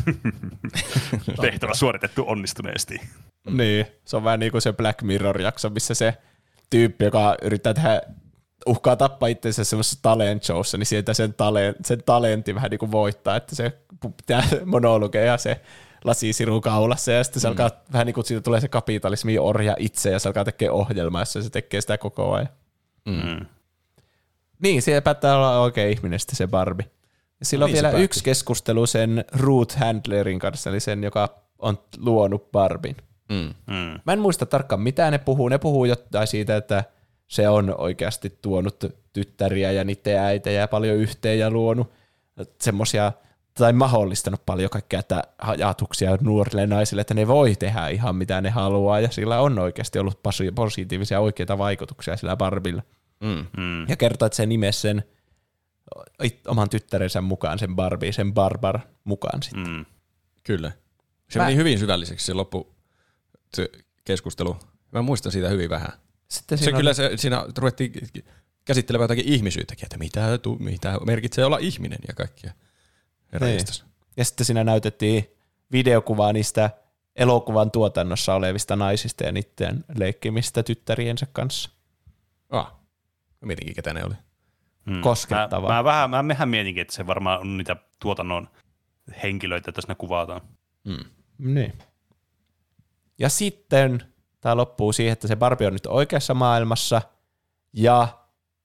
tehtävä 1.40 1.74
suoritettu 1.74 2.24
onnistuneesti. 2.26 3.00
Niin, 3.50 3.86
se 4.04 4.16
on 4.16 4.24
vähän 4.24 4.40
niin 4.40 4.52
kuin 4.52 4.62
se 4.62 4.72
Black 4.72 5.02
Mirror-jakso, 5.02 5.70
missä 5.70 5.94
se 5.94 6.14
tyyppi, 6.70 7.04
joka 7.04 7.36
yrittää 7.42 7.74
tehdä 7.74 8.00
uhkaa 8.66 8.96
tappaa 8.96 9.28
itsensä 9.28 9.64
semmoisessa 9.64 9.98
talent 10.02 10.42
showssa, 10.42 10.78
niin 10.78 10.86
sieltä 10.86 11.14
sen, 11.14 11.34
talent, 11.34 11.76
sen 11.84 12.02
talentti 12.06 12.54
vähän 12.54 12.70
niin 12.70 12.78
kuin 12.78 12.92
voittaa, 12.92 13.36
että 13.36 13.54
se 13.54 13.72
pitää 14.16 14.42
monologeja 14.64 15.24
ja 15.24 15.38
se 15.38 15.60
lasisiru 16.04 16.60
kaulassa 16.60 17.12
ja 17.12 17.24
sitten 17.24 17.40
se 17.40 17.48
mm. 17.48 17.50
alkaa 17.50 17.70
vähän 17.92 18.06
niin 18.06 18.14
kuin 18.14 18.24
siitä 18.24 18.40
tulee 18.40 18.60
se 18.60 18.68
kapitalismi 18.68 19.38
orja 19.38 19.76
itse 19.78 20.10
ja 20.10 20.18
se 20.18 20.28
alkaa 20.28 20.44
tekemään 20.44 20.74
ohjelmaa, 20.74 21.20
jossa 21.20 21.42
se 21.42 21.50
tekee 21.50 21.80
sitä 21.80 21.98
koko 21.98 22.32
ajan. 22.32 22.48
Mm. 23.04 23.46
Niin, 24.62 24.82
siellä 24.82 25.02
päättää 25.02 25.36
olla 25.36 25.60
oikea 25.60 25.88
ihminen 25.88 26.20
sitten 26.20 26.36
se 26.36 26.46
Barbie. 26.46 26.90
Ja 27.40 27.46
sillä 27.46 27.62
no 27.62 27.64
on 27.64 27.72
niin, 27.72 27.82
vielä 27.82 27.98
yksi 27.98 28.24
keskustelu 28.24 28.86
sen 28.86 29.24
Ruth 29.32 29.76
Handlerin 29.76 30.38
kanssa, 30.38 30.70
eli 30.70 30.80
sen, 30.80 31.04
joka 31.04 31.42
on 31.58 31.78
luonut 31.98 32.52
Barbin. 32.52 32.96
Mm. 33.28 33.54
Mm. 33.66 34.00
Mä 34.06 34.12
en 34.12 34.18
muista 34.18 34.46
tarkkaan, 34.46 34.80
mitä 34.80 35.10
ne 35.10 35.18
puhuu. 35.18 35.48
Ne 35.48 35.58
puhuu 35.58 35.84
jotain 35.84 36.26
siitä, 36.26 36.56
että 36.56 36.84
se 37.28 37.48
on 37.48 37.74
oikeasti 37.78 38.38
tuonut 38.42 38.84
tyttäriä 39.12 39.72
ja 39.72 39.84
niiden 39.84 40.18
äitejä 40.18 40.68
paljon 40.68 40.96
yhteen 40.96 41.38
ja 41.38 41.50
luonut 41.50 41.92
semmoisia 42.60 43.12
tai 43.54 43.72
mahdollistanut 43.72 44.46
paljon 44.46 44.70
kaikkea 44.70 45.00
että 45.00 45.22
ajatuksia 45.38 46.18
nuorille 46.20 46.66
naisille, 46.66 47.00
että 47.00 47.14
ne 47.14 47.28
voi 47.28 47.56
tehdä 47.56 47.88
ihan 47.88 48.16
mitä 48.16 48.40
ne 48.40 48.50
haluaa, 48.50 49.00
ja 49.00 49.10
sillä 49.10 49.40
on 49.40 49.58
oikeasti 49.58 49.98
ollut 49.98 50.20
positiivisia 50.54 51.20
oikeita 51.20 51.58
vaikutuksia 51.58 52.16
sillä 52.16 52.36
Barbilla. 52.36 52.82
Mm. 53.20 53.46
Mm. 53.56 53.88
Ja 53.88 53.96
kertoo, 53.96 54.26
että 54.26 54.36
se 54.36 54.46
nimesi 54.46 54.80
sen 54.80 55.04
oman 56.46 56.70
tyttärensä 56.70 57.20
mukaan, 57.20 57.58
sen 57.58 57.76
Barbie, 57.76 58.12
sen 58.12 58.34
Barbar 58.34 58.80
mukaan 59.04 59.42
sitten. 59.42 59.68
Mm. 59.68 59.84
Kyllä. 60.44 60.72
Se 61.30 61.38
Mä... 61.38 61.44
meni 61.44 61.56
hyvin 61.56 61.78
syvälliseksi 61.78 62.26
se 62.26 62.34
loppu 62.34 62.74
keskustelu. 64.04 64.56
Mä 64.92 65.02
muistan 65.02 65.32
siitä 65.32 65.48
hyvin 65.48 65.70
vähän. 65.70 65.92
Sitten 66.28 66.58
se 66.58 66.72
kyllä 66.72 66.94
se, 66.94 67.10
siinä 67.16 67.46
ruvettiin 67.58 67.92
käsittelemään 68.64 69.04
jotakin 69.04 69.32
ihmisyyttäkin, 69.32 69.86
että 69.86 69.98
mitä, 69.98 70.38
tu, 70.38 70.56
mitä 70.58 70.98
merkitsee 71.06 71.44
olla 71.44 71.58
ihminen 71.58 71.98
ja 72.08 72.14
kaikkia. 72.14 72.52
Niin. 73.40 73.60
Ja 74.16 74.24
sitten 74.24 74.46
siinä 74.46 74.64
näytettiin 74.64 75.30
videokuvaa 75.72 76.32
niistä 76.32 76.70
elokuvan 77.16 77.70
tuotannossa 77.70 78.34
olevista 78.34 78.76
naisista 78.76 79.24
ja 79.24 79.32
niiden 79.32 79.84
leikkimistä 79.96 80.62
tyttäriensä 80.62 81.26
kanssa. 81.32 81.70
Ah, 82.50 82.74
mietinkin, 83.40 83.74
ketä 83.74 83.94
ne 83.94 84.04
oli. 84.04 84.14
Hmm. 84.90 85.00
Koskettavaa. 85.00 85.70
Mä, 85.70 85.74
mä, 85.74 85.84
vähän, 85.84 86.10
mä 86.10 86.22
mehän 86.22 86.48
mietinkin, 86.48 86.80
että 86.80 86.94
se 86.94 87.06
varmaan 87.06 87.40
on 87.40 87.56
niitä 87.56 87.76
tuotannon 88.00 88.48
henkilöitä, 89.22 89.70
että 89.70 89.82
ne 89.88 89.94
kuvataan. 89.94 90.40
Hmm. 90.88 91.04
Niin. 91.38 91.72
Ja 93.18 93.28
sitten 93.28 94.02
tämä 94.46 94.56
loppuu 94.56 94.92
siihen, 94.92 95.12
että 95.12 95.28
se 95.28 95.36
Barbie 95.36 95.66
on 95.66 95.72
nyt 95.72 95.86
oikeassa 95.86 96.34
maailmassa 96.34 97.02
ja 97.72 98.08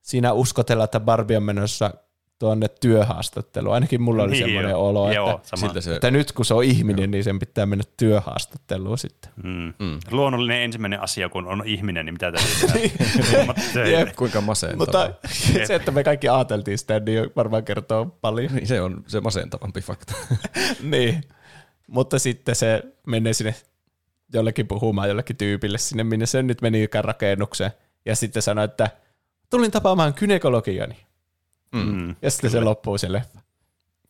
siinä 0.02 0.34
uskotellaan, 0.34 0.86
että 0.86 1.00
Barbie 1.00 1.38
on 1.38 1.44
menossa 1.44 1.94
tuonne 2.40 2.68
työhaastatteluun. 2.68 3.74
Ainakin 3.74 4.02
mulla 4.02 4.24
oli 4.24 4.32
niin 4.32 4.46
semmoinen 4.46 4.72
jo. 4.72 4.88
olo, 4.88 5.12
Joo, 5.12 5.36
että, 5.36 5.58
sama. 5.58 5.82
se, 5.82 5.96
että 5.96 6.12
nyt 6.12 6.32
kun 6.32 6.46
se 6.46 6.54
on 6.54 6.64
ihminen, 6.64 7.04
Joo. 7.04 7.12
niin 7.12 7.24
sen 7.24 7.40
pitää 7.40 7.66
mennä 7.66 7.84
työhaastatteluun 7.98 8.98
sitten. 8.98 9.32
Mm. 9.44 9.74
Mm. 9.80 10.00
Luonnollinen 10.12 10.62
ensimmäinen 10.62 11.02
asia, 11.02 11.30
kun 11.30 11.48
on 11.48 11.64
ihminen, 11.66 12.06
niin 12.06 12.14
mitä 12.14 12.32
täytyy 12.32 12.92
tehdä? 13.74 14.12
Kuinka 14.16 14.42
masentava. 14.42 14.80
Mutta 14.80 15.14
se, 15.66 15.76
että 15.76 15.92
me 15.92 16.04
kaikki 16.04 16.30
ajateltiin 16.30 16.78
sitä, 16.78 17.00
niin 17.00 17.32
varmaan 17.36 17.66
kertoo 17.66 18.06
paljon. 18.22 18.52
Niin, 18.52 18.68
se 18.68 18.82
on 18.82 19.04
se 19.08 19.22
masentavampi 19.22 19.82
fakta. 19.82 20.14
niin, 20.82 21.24
mutta 21.88 22.20
sitten 22.20 22.56
se 22.56 22.84
menee 23.08 23.34
sinne 23.34 23.56
jollekin 24.34 24.68
puhumaan 24.68 25.08
jollekin 25.10 25.36
tyypille 25.36 25.78
sinne, 25.78 26.04
minne 26.04 26.26
se 26.26 26.44
nyt 26.44 26.62
meni 26.62 26.88
rakennukseen. 26.94 27.72
Ja 28.06 28.16
sitten 28.16 28.42
sanoi, 28.42 28.66
että 28.66 28.90
tulin 29.50 29.72
tapaamaan 29.72 30.14
kynekologiani. 30.14 30.98
Mm. 31.72 31.80
mm. 31.80 32.16
Ja 32.22 32.32
sitten 32.32 32.52
kyllä. 32.52 32.62
se 32.62 32.66
loppuu 32.66 32.98
se 32.98 33.12
leffa. 33.12 33.40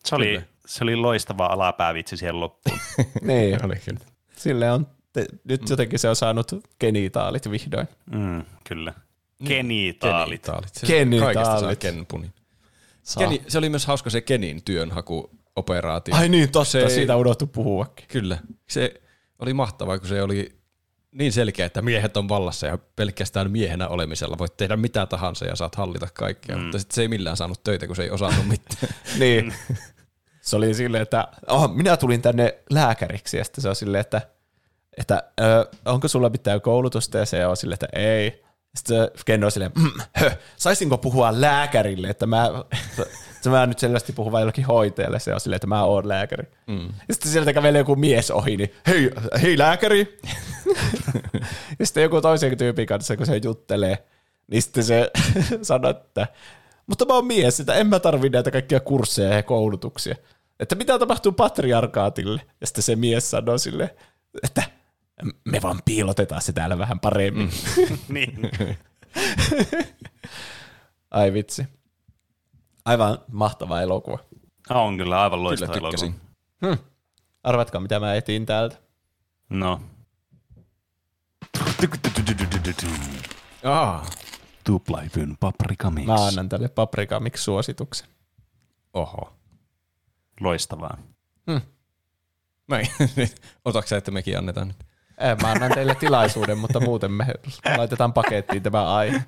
Se 0.06 0.15
oli, 0.15 0.41
se 0.65 0.84
oli 0.84 0.95
loistava 0.95 1.45
alapäävitsi 1.45 2.18
siihen 2.18 2.39
loppuun. 2.39 2.77
niin, 3.22 3.65
oli 3.65 3.76
kyllä. 3.76 3.99
Sille 4.38 4.72
on, 4.72 4.88
te, 5.14 5.26
nyt 5.43 5.69
jotenkin 5.69 5.99
se 5.99 6.10
on 6.10 6.15
saanut 6.15 6.52
genitaalit 6.80 7.52
vihdoin. 7.52 7.88
Mm, 8.11 8.43
kyllä. 8.64 8.93
Niin. 9.39 9.48
Genitaalit. 9.48 10.30
Genitaalit. 10.30 10.73
Se 10.73 10.88
Genitaalit. 10.88 11.80
Kenpunin. 11.80 12.34
Keni, 13.19 13.41
se 13.48 13.57
oli 13.57 13.69
myös 13.69 13.85
hauska 13.85 14.10
se 14.10 14.22
Kenin 14.22 14.64
työnhakuoperaatio. 14.64 16.15
Ai 16.15 16.30
niin, 16.30 16.52
tossa, 16.52 16.80
se, 16.81 16.89
siitä 16.89 17.15
unohtu 17.15 17.48
puhuakin. 17.48 18.06
Kyllä. 18.07 18.38
Se 18.69 19.02
oli 19.42 19.54
mahtavaa, 19.54 20.00
kun 20.00 20.08
se 20.08 20.24
oli 20.24 20.62
niin 21.12 21.34
selkeä, 21.34 21.66
että 21.66 21.82
miehet 21.82 22.18
on 22.18 22.30
vallassa 22.30 22.68
ja 22.68 22.78
pelkästään 22.96 23.52
miehenä 23.52 23.88
olemisella 23.88 24.38
voit 24.38 24.58
tehdä 24.58 24.78
mitä 24.78 25.06
tahansa 25.06 25.46
ja 25.46 25.56
saat 25.56 25.76
hallita 25.76 26.08
kaikkea, 26.14 26.56
mm. 26.56 26.62
mutta 26.62 26.80
sitten 26.80 26.96
se 26.96 27.02
ei 27.02 27.08
millään 27.08 27.38
saanut 27.38 27.64
töitä, 27.64 27.88
kun 27.88 27.96
se 27.96 28.04
ei 28.04 28.10
osannut 28.10 28.48
mitään. 28.48 28.94
niin. 29.20 29.54
Se 30.42 30.56
oli 30.56 30.74
silleen, 30.74 31.02
että 31.02 31.28
oh, 31.48 31.76
minä 31.76 31.98
tulin 31.98 32.22
tänne 32.22 32.58
lääkäriksi 32.70 33.38
ja 33.38 33.44
sitten 33.44 33.62
se 33.62 33.70
on 33.70 33.76
silleen, 33.76 34.02
että, 34.02 34.22
että 34.98 35.24
ö, 35.42 35.70
onko 35.86 36.08
sulla 36.08 36.30
mitään 36.30 36.62
koulutusta 36.62 37.18
ja 37.18 37.26
se 37.26 37.46
on 37.46 37.58
silleen, 37.58 37.74
että 37.74 38.00
ei. 38.00 38.44
Sitten 38.76 39.10
Ken 39.26 39.44
on 39.44 39.52
silleen, 39.52 39.72
mm, 39.76 39.92
hö, 40.20 40.32
saisinko 40.58 40.98
puhua 40.98 41.42
lääkärille, 41.42 42.08
että 42.08 42.26
mä, 42.26 42.50
että 43.42 43.50
mä 43.50 43.66
nyt 43.66 43.80
selvästi 43.80 44.14
puhun 44.14 44.32
vain 44.32 44.42
jollekin 44.42 44.66
hoitajalle, 44.66 45.20
se 45.20 45.34
on 45.34 45.40
silleen, 45.40 45.56
että 45.56 45.68
mä 45.68 45.84
oon 45.84 46.08
lääkäri. 46.08 46.44
Mm. 46.68 46.86
Ja 47.08 47.14
sitten 47.14 47.32
sieltä 47.32 47.54
kävelee 47.54 47.80
joku 47.80 47.96
mies 47.96 48.32
ohi, 48.32 48.58
niin 48.58 48.74
hei, 48.88 49.12
hei 49.42 49.58
lääkäri. 49.58 50.20
ja 51.80 51.86
sitten 51.86 52.04
joku 52.04 52.22
toisen 52.22 52.58
tyypin 52.58 52.88
kanssa, 52.88 53.18
kun 53.18 53.26
se 53.26 53.40
juttelee, 53.44 54.04
niin 54.48 54.62
sitten 54.62 54.84
se 54.84 55.12
sanoo, 55.62 55.92
että 55.92 56.28
mutta 56.88 57.06
mä 57.06 57.14
oon 57.14 57.26
mies, 57.26 57.60
että 57.60 57.74
en 57.74 57.88
mä 57.88 58.00
tarvi 58.00 58.30
näitä 58.30 58.52
kaikkia 58.52 58.80
kursseja 58.80 59.34
ja 59.34 59.44
koulutuksia. 59.44 60.16
Että 60.60 60.76
mitä 60.76 61.00
tapahtuu 61.00 61.32
patriarkaatille? 61.32 62.42
Ja 62.62 62.68
sitten 62.68 62.84
se 62.84 62.96
mies 62.96 63.32
sanoo 63.32 63.58
sille, 63.58 63.96
että 64.44 64.64
me 65.46 65.62
vaan 65.62 65.80
piilotetaan 65.86 66.42
se 66.42 66.54
täällä 66.54 66.78
vähän 66.78 67.00
paremmin. 67.00 67.50
Mm. 67.78 67.98
niin. 68.14 68.52
Ai 71.12 71.34
vitsi. 71.34 71.68
Aivan 72.86 73.18
mahtava 73.32 73.82
elokuva. 73.82 74.20
On 74.70 74.98
kyllä 74.98 75.22
aivan 75.22 75.44
loistava 75.44 75.74
kyllä 75.74 75.90
elokuva. 75.90 76.12
Hmm. 76.66 76.78
Arvatkaa, 77.44 77.82
mitä 77.82 77.99
mä 77.99 78.14
etin 78.14 78.45
täältä. 78.45 78.76
No. 79.49 79.82
Ah. 83.64 84.10
Tuplaipyn 84.64 85.38
paprikamix. 85.40 86.06
Mä 86.08 86.26
annan 86.26 86.49
tälle 86.49 86.68
paprikamix 86.70 87.40
suosituksen. 87.40 88.08
Oho. 88.94 89.34
Loistavaa. 90.40 90.98
Hmm. 91.52 91.62
Mä 92.68 92.78
Otatko 93.66 93.88
sä, 93.88 93.98
että 93.98 94.12
mekin 94.12 94.38
annetaan 94.38 94.68
nyt? 94.68 94.78
Ei, 95.18 95.36
mä 95.36 95.52
annan 95.52 95.72
teille 95.74 95.95
tilaisuuden, 95.95 96.58
mutta 96.58 96.80
muuten 96.80 97.12
me 97.12 97.26
laitetaan 97.78 98.14
pakettiin 98.14 98.64
tämä 98.64 98.95
aihe. 98.95 99.24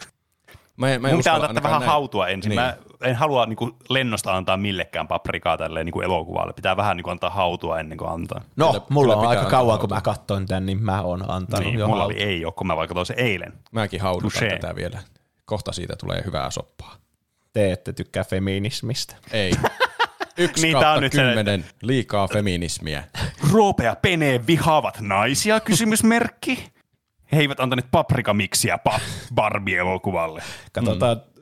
Mä 0.78 0.90
en, 0.90 1.02
mä 1.02 1.08
en 1.08 1.14
Mun 1.14 1.20
pitää 1.20 1.34
antaa 1.36 1.64
vähän 1.64 1.80
näin. 1.80 1.92
hautua 1.92 2.28
ensin. 2.28 2.50
Niin. 2.50 2.62
Mä 2.62 2.78
en 3.04 3.16
halua 3.16 3.46
niin 3.46 3.58
kuin, 3.58 3.72
lennosta 3.90 4.36
antaa 4.36 4.58
millekään 4.58 5.08
paprikaa 5.08 5.58
tälle 5.58 5.84
niin 5.84 5.94
kuin 5.94 6.06
elokuvalle. 6.06 6.54
Pitää 6.54 6.78
vähän 6.78 6.98
niin 6.98 7.04
kuin, 7.04 7.12
antaa 7.12 7.30
hautua 7.30 7.80
ennen 7.80 7.98
kuin 7.98 8.12
antaa. 8.12 8.42
No, 8.56 8.68
kyllä, 8.72 8.86
mulla 8.90 9.14
kyllä 9.14 9.24
on 9.24 9.30
aika 9.30 9.46
kauan, 9.46 9.68
hautua. 9.68 9.78
kun 9.78 9.98
mä 9.98 10.02
katsoin 10.02 10.46
tämän, 10.46 10.66
niin 10.66 10.84
mä 10.84 11.02
oon 11.02 11.32
antanut 11.32 11.66
niin, 11.66 11.80
jo 11.80 11.88
Mulla 11.88 12.06
oli 12.06 12.24
ei 12.24 12.46
ole, 12.46 12.54
kun 12.54 12.68
mä 12.68 12.78
vaikka 12.78 13.06
se 13.06 13.14
eilen. 13.18 13.54
Mäkin 13.72 14.02
haudutan 14.02 14.50
tätä 14.50 14.76
vielä. 14.76 15.00
Kohta 15.46 15.72
siitä 15.72 15.96
tulee 15.96 16.24
hyvää 16.26 16.52
soppaa. 16.52 16.96
Te 17.54 17.72
ette 17.72 17.94
tykkää 17.94 18.24
feminismistä. 18.24 19.16
Ei. 19.32 19.54
Yksi 20.38 20.68
niin, 20.68 20.74
kautta 20.74 21.02
nyt 21.02 21.12
kymmenen, 21.12 21.64
se... 21.64 21.70
liikaa 21.82 22.28
feminismiä. 22.28 23.04
Roope 23.52 23.96
Pene 24.02 24.48
vihaavat 24.48 25.00
naisia, 25.02 25.60
kysymysmerkki. 25.60 26.74
He 27.32 27.40
eivät 27.40 27.60
antaneet 27.60 27.92
paprikamiksiä 27.92 28.80
pa- 28.90 29.02
Barbie-elokuvalle. 29.36 30.44
Katsotaan, 30.72 31.18
mm. 31.18 31.33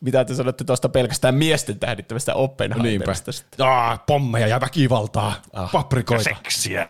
Mitä 0.00 0.24
te 0.24 0.34
sanotte 0.34 0.64
tuosta 0.64 0.88
pelkästään 0.88 1.34
miesten 1.34 1.78
tähdittävästä 1.78 2.34
Oppenheimerista. 2.34 3.30
Ah, 3.58 4.00
pommeja 4.06 4.46
ja 4.46 4.60
väkivaltaa, 4.60 5.42
ah. 5.52 5.72
paprikoita. 5.72 6.30
Ja 6.30 6.36
seksiä. 6.36 6.88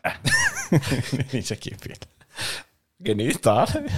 niin 1.32 1.42
sekin 1.42 1.76
vielä. 1.88 2.00
Genitaaleja. 3.04 3.92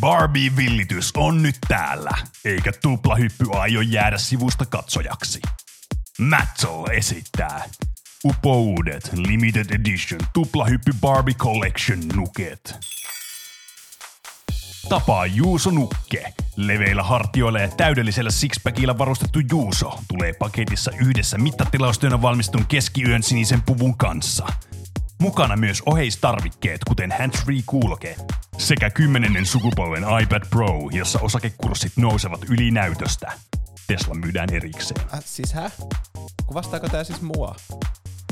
Barbie-villitys 0.00 1.10
on 1.16 1.42
nyt 1.42 1.56
täällä, 1.68 2.10
eikä 2.44 2.72
tuplahyppy 2.82 3.46
aio 3.52 3.80
jäädä 3.80 4.18
sivusta 4.18 4.66
katsojaksi. 4.66 5.40
Matzel 6.18 6.84
esittää 6.92 7.64
upouudet 8.24 9.10
Limited 9.12 9.66
Edition 9.70 10.20
tuplahyppy 10.32 10.92
Barbie 11.00 11.34
Collection 11.34 11.98
nuket. 12.14 12.76
Tapaa 14.88 15.26
Juuso 15.26 15.70
Nukke. 15.70 16.34
Leveillä 16.56 17.02
hartioilla 17.02 17.58
ja 17.58 17.68
täydellisellä 17.68 18.30
sixpackilla 18.30 18.98
varustettu 18.98 19.38
Juuso 19.50 19.98
tulee 20.08 20.32
paketissa 20.32 20.90
yhdessä 21.00 21.38
mittatilaustyönä 21.38 22.22
valmistun 22.22 22.66
keskiyön 22.66 23.22
sinisen 23.22 23.62
puvun 23.62 23.96
kanssa– 23.96 24.46
Mukana 25.18 25.56
myös 25.56 25.82
oheistarvikkeet, 25.86 26.80
kuten 26.88 27.12
hands-free 27.12 27.62
kuuloke, 27.66 28.16
sekä 28.58 28.90
kymmenennen 28.90 29.46
sukupolven 29.46 30.04
iPad 30.22 30.42
Pro, 30.50 30.90
jossa 30.92 31.18
osakekurssit 31.20 31.92
nousevat 31.96 32.40
yli 32.50 32.70
näytöstä. 32.70 33.32
Tesla 33.86 34.14
myydään 34.14 34.48
erikseen. 34.52 35.00
Äh, 35.14 35.20
siis 35.24 35.52
hä? 35.52 35.70
Kuvastaako 36.46 36.88
tää 36.88 37.04
siis 37.04 37.22
mua? 37.22 37.54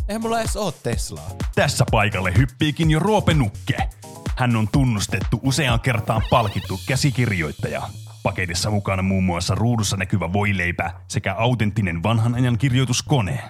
Eihän 0.09 0.22
mulla 0.22 0.40
edes 0.40 0.56
oo 0.56 0.72
Teslaa. 0.72 1.31
Tässä 1.55 1.85
paikalle 1.90 2.32
hyppiikin 2.36 2.90
jo 2.90 2.98
Roope 2.98 3.35
Nukke. 3.35 3.76
Hän 4.39 4.56
on 4.56 4.68
tunnustettu 4.72 5.40
useaan 5.43 5.81
kertaan 5.81 6.22
palkittu 6.31 6.81
käsikirjoittaja. 6.89 7.82
Paketissa 8.22 8.70
mukana 8.70 9.02
muun 9.02 9.24
muassa 9.24 9.55
ruudussa 9.55 9.97
näkyvä 9.97 10.32
voileipä 10.32 10.93
sekä 11.09 11.35
autenttinen 11.35 12.02
vanhan 12.02 12.35
ajan 12.35 12.59
kirjoituskone. 12.59 13.43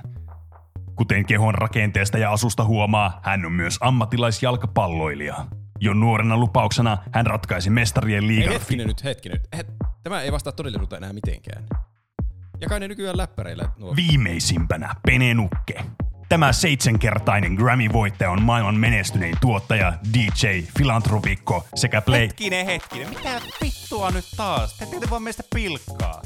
Kuten 0.96 1.26
kehon 1.26 1.54
rakenteesta 1.54 2.18
ja 2.18 2.32
asusta 2.32 2.64
huomaa, 2.64 3.20
hän 3.22 3.46
on 3.46 3.52
myös 3.52 3.78
ammattilaisjalkapalloilija. 3.80 5.46
Jo 5.80 5.94
nuorena 5.94 6.36
lupauksena 6.36 6.98
hän 7.12 7.26
ratkaisi 7.26 7.70
mestarien 7.70 8.26
liigan... 8.26 8.52
Ei, 8.52 8.58
hetkinen 8.58 8.86
nyt, 8.86 9.04
hetkinen 9.04 9.40
nyt. 9.52 9.66
Tämä 10.02 10.22
ei 10.22 10.32
vastaa 10.32 10.52
todellisuutta 10.52 10.96
enää 10.96 11.12
mitenkään. 11.12 11.66
Ja 12.60 12.68
kai 12.68 12.80
ne 12.80 12.88
nykyään 12.88 13.16
läppäreillä 13.16 13.68
nuo... 13.78 13.96
Viimeisimpänä 13.96 14.94
Penenukke. 15.06 15.84
Tämä 16.28 16.52
seitsemänkertainen 16.52 17.52
Grammy-voittaja 17.52 18.30
on 18.30 18.42
maailman 18.42 18.74
menestynein 18.74 19.36
tuottaja, 19.40 19.92
DJ, 20.14 20.60
filantropikko 20.78 21.66
sekä 21.74 22.00
play... 22.00 22.20
Hetkinen, 22.20 22.66
hetkinen. 22.66 23.08
Mitä 23.08 23.40
vittua 23.62 24.10
nyt 24.10 24.24
taas? 24.36 24.76
Te 24.76 24.86
teette 24.86 25.10
vaan 25.10 25.22
meistä 25.22 25.42
pilkkaa. 25.54 26.22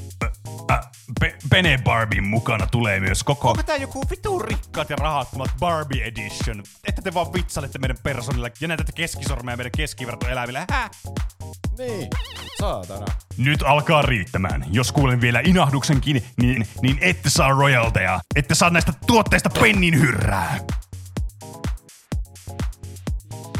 Pe- 1.20 1.36
Pene 1.50 1.78
Barbin 1.84 2.26
mukana 2.26 2.66
tulee 2.66 3.00
myös 3.00 3.24
koko... 3.24 3.50
Onko 3.50 3.62
tää 3.62 3.76
joku 3.76 4.04
vitu 4.10 4.38
rikkaat 4.38 4.90
ja 4.90 4.96
rahattomat 4.96 5.50
Barbie 5.60 6.04
Edition? 6.04 6.62
Että 6.84 7.02
te 7.02 7.14
vaan 7.14 7.32
vitsalette 7.32 7.78
meidän 7.78 7.96
personilla 8.02 8.48
ja 8.60 8.68
näytätte 8.68 8.92
keskisormeja 8.92 9.56
meidän 9.56 9.72
keskivertoeläimille, 9.76 10.66
hä? 10.70 10.90
Niin, 11.78 12.08
saatana. 12.60 13.06
Nyt 13.36 13.62
alkaa 13.62 14.02
riittämään. 14.02 14.64
Jos 14.70 14.92
kuulen 14.92 15.20
vielä 15.20 15.40
inahduksenkin, 15.44 16.24
niin, 16.40 16.66
niin 16.82 16.98
ette 17.00 17.30
saa 17.30 17.50
royalteja. 17.50 18.20
Ette 18.36 18.54
saa 18.54 18.70
näistä 18.70 18.92
tuotteista 19.06 19.50
pennin 19.50 19.97
hyrrää. 19.98 20.58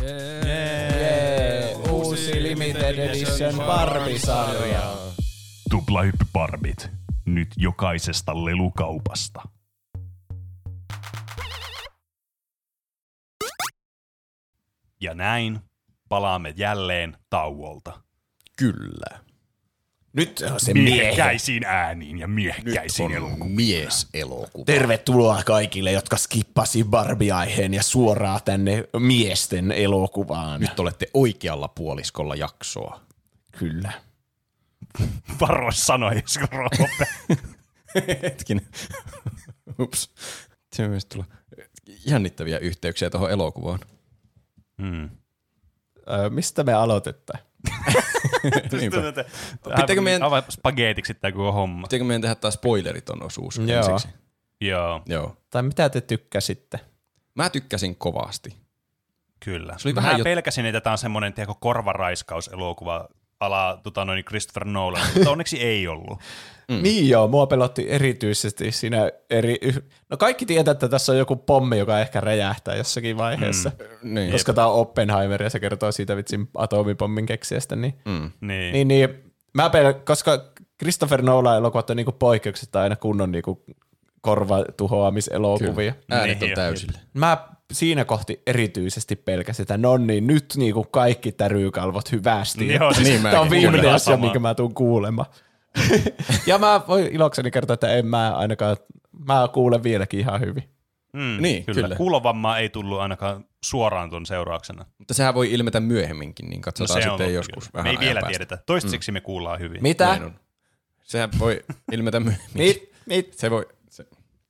Yeah. 0.03 0.47
Yeah. 0.47 1.93
Uusi 1.93 2.43
limited 2.43 2.99
edition 2.99 3.55
Barbie-sarja. 3.67 4.97
Tuplahyppy 5.71 6.25
Barbit. 6.33 6.91
Nyt 7.27 7.49
jokaisesta 7.57 8.45
lelukaupasta. 8.45 9.43
Ja 15.01 15.15
näin 15.15 15.61
palaamme 16.09 16.55
jälleen 16.57 17.17
tauolta. 17.31 18.03
Kyllä. 18.57 19.28
Nyt 20.13 20.45
on 20.53 20.61
se 20.61 20.75
miehkäisiin 20.75 21.65
ääniin 21.65 22.19
ja 22.19 22.29
miehkäisiin 22.29 23.13
elokuviin. 23.13 23.51
mies 23.51 24.07
elokuva. 24.15 24.65
Tervetuloa 24.65 25.43
kaikille, 25.47 25.93
jotka 25.93 26.17
skippasi 26.17 26.85
Barbie-aiheen 26.85 27.75
ja 27.75 27.83
suoraan 27.83 28.41
tänne 28.45 28.85
miesten 28.99 29.73
elokuvaan. 29.73 30.61
Nyt 30.61 30.81
olette 30.81 31.07
oikealla 31.15 31.69
puoliskolla 31.69 32.35
jaksoa. 32.35 33.01
Kyllä. 33.59 33.93
Varo 35.41 35.73
sanoi, 35.73 36.15
jos 36.17 36.39
Roope. 36.51 37.07
Hetkinen. 38.23 38.67
Ups. 39.81 40.11
Se 40.73 40.89
myös 40.89 41.05
tulla 41.05 41.25
jännittäviä 42.07 42.59
yhteyksiä 42.59 43.11
tuohon 43.11 43.31
elokuvaan. 43.31 43.79
Hmm. 44.83 45.11
Öö, 46.11 46.31
mistä 46.31 46.65
me 46.65 46.73
aloitetaan? 46.73 47.41
Pitääkö 49.77 50.01
meidän... 50.01 50.23
Avaa 50.23 50.43
spageetiksi 50.49 51.15
tämä 51.15 51.33
koko 51.33 51.53
homma. 51.53 51.87
Pitääkö 51.87 52.05
meidän 52.05 52.23
tehdä 52.23 52.35
taas 52.35 52.55
spoileriton 52.55 53.23
osuus 53.23 53.59
Joo. 53.59 53.79
ensiksi? 53.79 54.09
Joo. 54.61 55.03
Joo. 55.07 55.37
Tai 55.51 55.63
mitä 55.63 55.89
te 55.89 56.01
tykkäsitte? 56.01 56.81
Mä 57.35 57.51
tykkäsin 57.51 57.97
kovasti. 57.97 58.57
Kyllä. 59.45 59.75
Se 59.79 59.89
oli 59.89 59.95
vähän 59.95 60.13
Mä 60.13 60.19
jo... 60.19 60.25
pelkäsin, 60.25 60.67
että 60.67 60.81
tämä 60.81 60.93
on 60.93 60.99
semmoinen 60.99 61.33
tiedätkö, 61.33 61.55
korvaraiskauselokuva 61.61 63.09
ala 63.41 63.81
tota, 63.83 64.05
noin 64.05 64.25
Christopher 64.25 64.65
Nolan, 64.65 65.07
mutta 65.15 65.31
onneksi 65.31 65.63
ei 65.63 65.89
ollut. 65.89 66.19
Mm. 66.69 66.83
Niin 66.83 67.09
joo, 67.09 67.29
mua 67.29 67.47
pelotti 67.47 67.87
erityisesti 67.89 68.73
siinä 68.73 69.11
eri... 69.31 69.59
No 70.11 70.17
kaikki 70.17 70.47
tietää, 70.47 70.73
että 70.73 70.89
tässä 70.89 71.13
on 71.13 71.19
joku 71.19 71.37
pommi, 71.37 71.79
joka 71.79 72.01
ehkä 72.01 72.21
räjähtää 72.21 72.77
jossakin 72.77 73.19
vaiheessa. 73.19 73.71
Mm. 74.03 74.15
Niin. 74.15 74.33
Koska 74.33 74.53
tämä 74.53 74.67
on 74.67 74.81
Oppenheimer 74.81 75.43
ja 75.43 75.51
se 75.51 75.61
kertoo 75.61 75.93
siitä 75.93 76.17
vitsin 76.17 76.49
atomipommin 76.55 77.27
keksijästä. 77.27 77.77
Niin, 77.77 77.95
mm. 78.05 78.31
niin. 78.41 78.73
niin, 78.73 78.89
niin 78.89 79.09
mä 79.55 79.69
pel- 79.69 80.01
koska 80.05 80.45
Christopher 80.79 81.23
Nolan 81.23 81.57
elokuvat 81.57 81.91
on 81.91 81.97
niinku 81.97 82.13
poikkeuksista 82.13 82.81
aina 82.81 82.97
kunnon 82.97 83.33
niinku 83.33 83.65
korvatuhoamiselokuvia. 84.21 85.95
Äänet 86.11 86.43
on 86.43 86.47
niin, 86.47 86.55
täysille. 86.55 86.99
Mä 87.15 87.49
siinä 87.73 88.05
kohti 88.05 88.43
erityisesti 88.47 89.17
pelkäsin, 89.17 89.63
että 89.63 89.77
no 89.77 89.97
niin, 89.97 90.27
nyt 90.27 90.55
niinku 90.57 90.85
kaikki 90.85 91.33
tärykalvot 91.33 92.13
hyvästi. 92.13 92.75
Joo, 92.75 92.95
siis 92.95 93.09
niin 93.09 93.23
Tämä 93.23 93.41
on 93.41 93.51
viimeinen 93.51 93.95
asia, 93.95 94.17
minkä 94.17 94.39
mä 94.39 94.55
tuun 94.55 94.75
kuulemaan. 94.75 95.29
ja 96.47 96.59
mä 96.59 96.81
voin 96.89 97.07
ilokseni 97.07 97.51
kertoa, 97.51 97.75
että 97.75 97.95
en 97.95 98.07
mä 98.07 98.37
ainakaan, 98.37 98.77
mä 99.27 99.49
kuulen 99.53 99.83
vieläkin 99.83 100.21
ihan 100.21 100.41
hyvin. 100.41 100.65
Mm, 101.13 101.43
niin, 101.43 101.65
kyllä. 101.65 101.83
kyllä. 101.83 101.97
Kuulovammaa 101.97 102.59
ei 102.59 102.69
tullut 102.69 103.01
ainakaan 103.01 103.45
suoraan 103.65 104.11
tuon 104.11 104.27
seurauksena. 104.27 104.85
Mutta 104.99 105.15
sehän 105.15 105.35
voi 105.35 105.53
ilmetä 105.53 105.81
myöhemminkin, 105.81 106.51
niin 106.51 106.61
katsotaan 106.61 107.03
no 107.05 107.11
sitten 107.11 107.35
joskus 107.35 107.65
kyllä. 107.65 107.73
vähän 107.75 107.85
Me 107.85 107.91
ei 107.91 108.07
vielä 108.07 108.21
päästä. 108.21 108.29
tiedetä. 108.29 108.59
Toistaiseksi 108.67 109.11
mm. 109.11 109.15
me 109.15 109.21
kuullaan 109.21 109.61
hyvin. 109.61 109.83
Mitä? 109.83 110.21
Sehän 111.03 111.31
voi 111.39 111.65
ilmetä 111.93 112.21
myöhemmin. 112.31 112.49
Mit? 112.55 112.93
Mit? 113.07 113.35
Se 113.35 113.51
voi... 113.51 113.67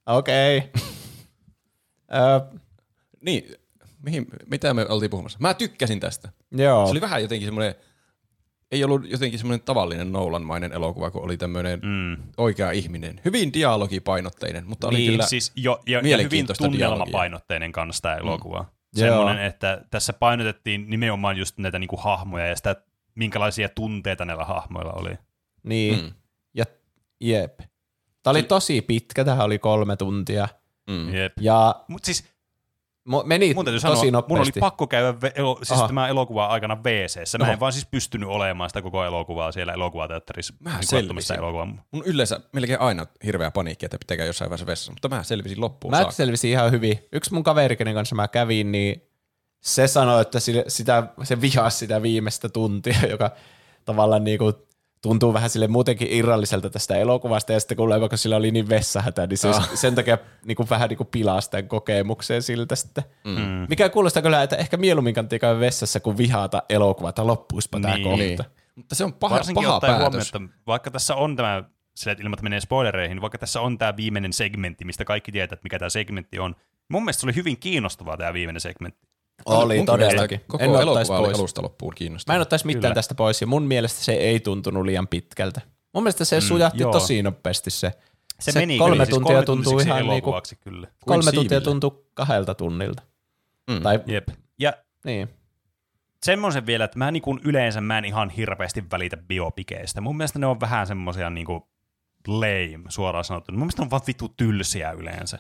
Okei. 0.09 0.63
Okay. 2.11 2.59
Niin, 3.21 3.55
mihin, 4.03 4.27
mitä 4.51 4.75
me 4.75 4.87
oltiin 4.89 5.11
puhumassa? 5.11 5.39
Mä 5.41 5.55
tykkäsin 5.55 6.01
tästä. 6.01 6.29
Joo. 6.51 6.87
Se 6.87 6.91
oli 6.91 7.01
vähän 7.01 7.23
jotenkin 7.23 7.47
semmoinen 7.47 7.75
ei 8.71 8.85
ollut 8.85 9.11
jotenkin 9.11 9.39
semmoinen 9.39 9.65
tavallinen 9.65 10.13
Nolan-mainen 10.13 10.73
elokuva, 10.73 11.11
kun 11.11 11.25
oli 11.25 11.37
tämmöinen 11.37 11.81
mm. 11.83 12.23
oikea 12.37 12.71
ihminen. 12.71 13.21
Hyvin 13.25 13.53
dialogipainotteinen, 13.53 14.67
mutta 14.67 14.89
niin, 14.89 14.97
oli 14.97 15.07
kyllä 15.07 15.27
siis 15.27 15.53
jo, 15.57 15.81
ja, 15.87 16.01
ja 16.05 16.19
hyvin 16.19 16.47
tunnelmapainotteinen 16.59 17.73
kanssa 17.73 18.03
tämä 18.03 18.15
mm. 18.15 18.21
elokuva. 18.21 18.63
Mm. 18.63 18.99
Semmoinen, 19.01 19.45
että 19.45 19.85
tässä 19.91 20.13
painotettiin 20.13 20.91
nimenomaan 20.91 21.37
just 21.37 21.59
näitä 21.59 21.79
niinku 21.79 21.97
hahmoja 21.97 22.47
ja 22.47 22.57
sitä, 22.57 22.77
minkälaisia 23.15 23.69
tunteita 23.69 24.25
näillä 24.25 24.45
hahmoilla 24.45 24.93
oli. 24.93 25.11
Niin, 25.63 26.05
mm. 26.05 26.13
ja 26.55 26.65
jep. 27.21 27.61
Tämä 28.29 28.39
oli 28.39 28.43
tosi 28.43 28.83
pitkä, 28.83 29.25
tähän 29.25 29.47
oli 29.47 29.59
kolme 29.59 29.97
tuntia. 29.97 30.49
Mm. 30.91 31.15
Jep. 31.15 31.33
Ja, 31.41 31.75
Mut 31.89 32.05
siis 32.05 32.25
meni 33.25 33.55
mun 33.55 33.65
tosi 33.65 33.81
sanoa, 33.81 33.95
nopeasti. 34.11 34.29
Mun 34.29 34.41
oli 34.41 34.51
pakko 34.61 34.87
käydä 34.87 35.11
ve- 35.13 35.33
elo- 35.35 35.59
siis 35.63 35.81
tämä 35.87 36.09
elokuva 36.09 36.47
aikana 36.47 36.77
wc 36.85 37.39
Mä 37.39 37.47
no. 37.47 37.53
en 37.53 37.61
vaan 37.61 37.73
siis 37.73 37.87
pystynyt 37.91 38.29
olemaan 38.29 38.71
sitä 38.71 38.83
koko 38.83 39.05
elokuvaa 39.05 39.53
siellä 39.53 39.73
elokuvateatterissa. 39.73 40.55
Mä 40.61 40.71
niin 40.77 40.87
selvisin. 40.87 41.37
Elokuvaa. 41.39 41.67
Mun 41.91 42.03
yleensä 42.05 42.41
melkein 42.53 42.81
aina 42.81 43.07
hirveä 43.25 43.51
paniikki, 43.51 43.87
että 43.87 43.99
pitää 44.09 44.27
jossain 44.27 44.51
vaiheessa 44.51 44.67
vessassa, 44.67 44.93
mutta 44.93 45.09
mä 45.09 45.23
selvisin 45.23 45.61
loppuun 45.61 45.93
Mä 45.93 45.97
saakka. 45.97 46.13
selvisin 46.13 46.51
ihan 46.51 46.71
hyvin. 46.73 46.99
Yksi 47.13 47.35
mun 47.35 47.43
kaveri, 47.43 47.77
kenen 47.77 47.95
kanssa 47.95 48.15
mä 48.15 48.29
kävin, 48.29 48.73
niin 48.73 49.03
se 49.61 49.87
sanoi, 49.87 50.23
että 50.23 50.39
sitä, 50.69 51.07
se 51.23 51.41
vihasi 51.41 51.79
sitä 51.79 52.03
viimeistä 52.03 52.49
tuntia, 52.49 52.99
joka 53.11 53.31
tavallaan 53.85 54.25
niinku 54.25 54.53
tuntuu 55.03 55.35
vähän 55.35 55.51
sille 55.51 55.69
muutenkin 55.69 56.09
irralliselta 56.11 56.71
tästä 56.71 56.97
elokuvasta, 56.97 57.53
ja 57.53 57.61
sitten 57.61 57.77
kun 57.77 57.89
vaikka 57.89 58.17
sillä 58.17 58.37
oli 58.37 58.51
niin 58.51 58.69
vessahätä, 58.69 59.27
niin 59.27 59.39
se 59.39 59.49
oh. 59.49 59.71
sen 59.75 59.95
takia 59.95 60.19
niin 60.45 60.57
kuin 60.57 60.71
vähän 60.71 60.89
niin 60.89 60.97
kuin 60.97 61.09
pilaa 61.11 61.41
sitä 61.41 61.63
kokemukseen 61.63 62.43
siltä 62.43 62.77
sitten. 62.77 63.05
Mm. 63.25 63.67
Mikä 63.69 63.89
kuulostaa 63.89 64.23
kyllä, 64.23 64.43
että 64.43 64.57
ehkä 64.57 64.77
mieluummin 64.77 65.15
kannattaa 65.15 65.39
käydä 65.39 65.61
vessassa, 65.61 66.01
kuin 66.01 66.19
vihata 66.19 66.63
elokuvaa, 66.69 67.09
että 67.09 67.27
loppuispa 67.27 67.79
niin. 67.79 67.83
tämä 67.83 68.05
kohta. 68.05 68.17
Niin. 68.17 68.39
Mutta 68.75 68.95
se 68.95 69.05
on 69.05 69.13
paha, 69.13 69.35
Varsinkin 69.35 69.65
paha 69.65 69.81
päätös. 69.81 70.01
Huomioon, 70.01 70.23
että 70.23 70.63
vaikka 70.67 70.91
tässä 70.91 71.15
on 71.15 71.37
tämä, 71.37 71.65
sillä 71.95 72.13
että 72.13 72.23
ilman, 72.23 72.35
että 72.35 72.43
menee 72.43 72.61
spoilereihin, 72.61 73.15
niin 73.15 73.23
vaikka 73.23 73.39
tässä 73.39 73.61
on 73.61 73.79
tämä 73.79 73.97
viimeinen 73.97 74.33
segmentti, 74.33 74.85
mistä 74.85 75.05
kaikki 75.05 75.33
tietää, 75.33 75.55
että 75.55 75.65
mikä 75.65 75.79
tämä 75.79 75.89
segmentti 75.89 76.39
on, 76.39 76.57
mun 76.89 77.03
mielestä 77.03 77.21
se 77.21 77.27
oli 77.27 77.35
hyvin 77.35 77.59
kiinnostavaa 77.59 78.17
tämä 78.17 78.33
viimeinen 78.33 78.61
segmentti. 78.61 79.08
Oli 79.45 79.85
todellakin. 79.85 80.41
Koko 80.47 80.65
en 80.65 80.71
elokuva 80.71 81.19
oli 81.19 81.33
alusta 81.33 81.63
loppuun 81.63 81.95
kiinnostavaa. 81.95 82.35
Mä 82.35 82.37
en 82.37 82.43
ottaisi 82.43 82.67
mitään 82.67 82.83
Kyllä. 82.83 82.95
tästä 82.95 83.15
pois, 83.15 83.41
ja 83.41 83.47
mun 83.47 83.63
mielestä 83.63 84.05
se 84.05 84.13
ei 84.13 84.41
tuntunut 84.41 84.85
liian 84.85 85.09
pitkältä. 85.09 85.61
Mun 85.95 86.03
mielestä 86.03 86.25
se 86.25 86.37
mm, 86.37 86.43
sujahti 86.43 86.83
joo. 86.83 86.93
tosi 86.93 87.23
nopeasti 87.23 87.71
se. 87.71 87.93
Se, 88.41 88.53
se 88.53 88.61
meni 88.61 88.79
kolme 88.79 88.95
kyllä, 88.95 89.05
siis 89.05 89.15
tuntia 89.15 89.37
siis 89.37 89.47
tuntuu 89.47 89.79
ihan 89.79 90.07
niinku, 90.07 90.35
kyllä. 90.61 90.89
kolme 91.07 91.33
tuntia 91.33 91.61
tuntuu 91.61 92.07
kahdelta 92.15 92.55
tunnilta. 92.55 93.03
Mm. 93.71 93.83
Tai, 93.83 94.01
Jep. 94.07 94.29
Ja 94.59 94.73
niin. 95.05 95.29
semmoisen 96.23 96.67
vielä, 96.67 96.85
että 96.85 96.99
mä 96.99 97.11
niinku 97.11 97.39
yleensä 97.45 97.81
mä 97.81 97.99
en 97.99 98.05
ihan 98.05 98.31
hirveästi 98.31 98.85
välitä 98.93 99.17
biopikeistä. 99.17 100.01
Mun 100.01 100.17
mielestä 100.17 100.39
ne 100.39 100.47
on 100.47 100.61
vähän 100.61 100.87
semmoisia 100.87 101.31
niinku 101.31 101.69
lame, 102.27 102.85
suoraan 102.89 103.25
sanottuna. 103.25 103.59
Mun 103.59 103.67
mielestä 103.67 103.83
ne 103.83 103.85
on 103.85 103.91
vaan 103.91 104.03
vittu 104.07 104.29
tylsiä 104.37 104.93
yleensä. 104.93 105.39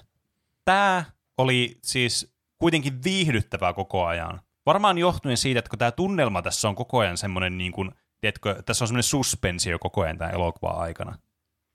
Tää 0.65 1.05
oli 1.39 1.79
siis 1.83 2.38
kuitenkin 2.59 3.05
viihdyttävää 3.05 3.72
koko 3.72 4.06
ajan. 4.06 4.40
Varmaan 4.66 4.98
johtuen 4.98 5.36
siitä, 5.36 5.59
että 5.59 5.70
kun 5.70 5.78
tämä 5.78 5.90
tunnelma 5.90 6.43
tässä 6.43 6.68
on 6.68 6.74
koko 6.74 6.98
ajan 6.98 7.16
semmoinen, 7.16 7.59
niin 7.59 7.72
kuin, 7.72 7.90
tiedätkö, 8.20 8.62
tässä 8.62 8.85
on 8.85 8.89
semmoinen 8.89 9.02
suspensio 9.02 9.78
koko 9.78 10.02
ajan 10.02 10.18
tämän 10.18 10.35
elokuvan 10.35 10.78
aikana. 10.78 11.18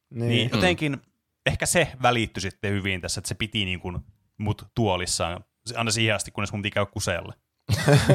Niin, 0.10 0.30
niin 0.30 0.49
mm. 0.51 0.55
jotenkin 0.55 0.91
mm. 0.91 1.01
ehkä 1.45 1.65
se 1.65 1.91
välittyi 2.01 2.41
sitten 2.41 2.72
hyvin 2.72 3.01
tässä, 3.01 3.19
että 3.19 3.27
se 3.27 3.35
piti 3.35 3.65
niin 3.65 3.80
kuin 3.80 3.99
mut 4.38 4.68
tuolissaan 4.76 5.45
aina 5.76 5.91
siihen 5.91 6.15
asti, 6.15 6.31
kunnes 6.31 6.51
mun 6.51 6.61
piti 6.61 6.72
käydä 6.72 6.91
kuselle. 6.91 7.34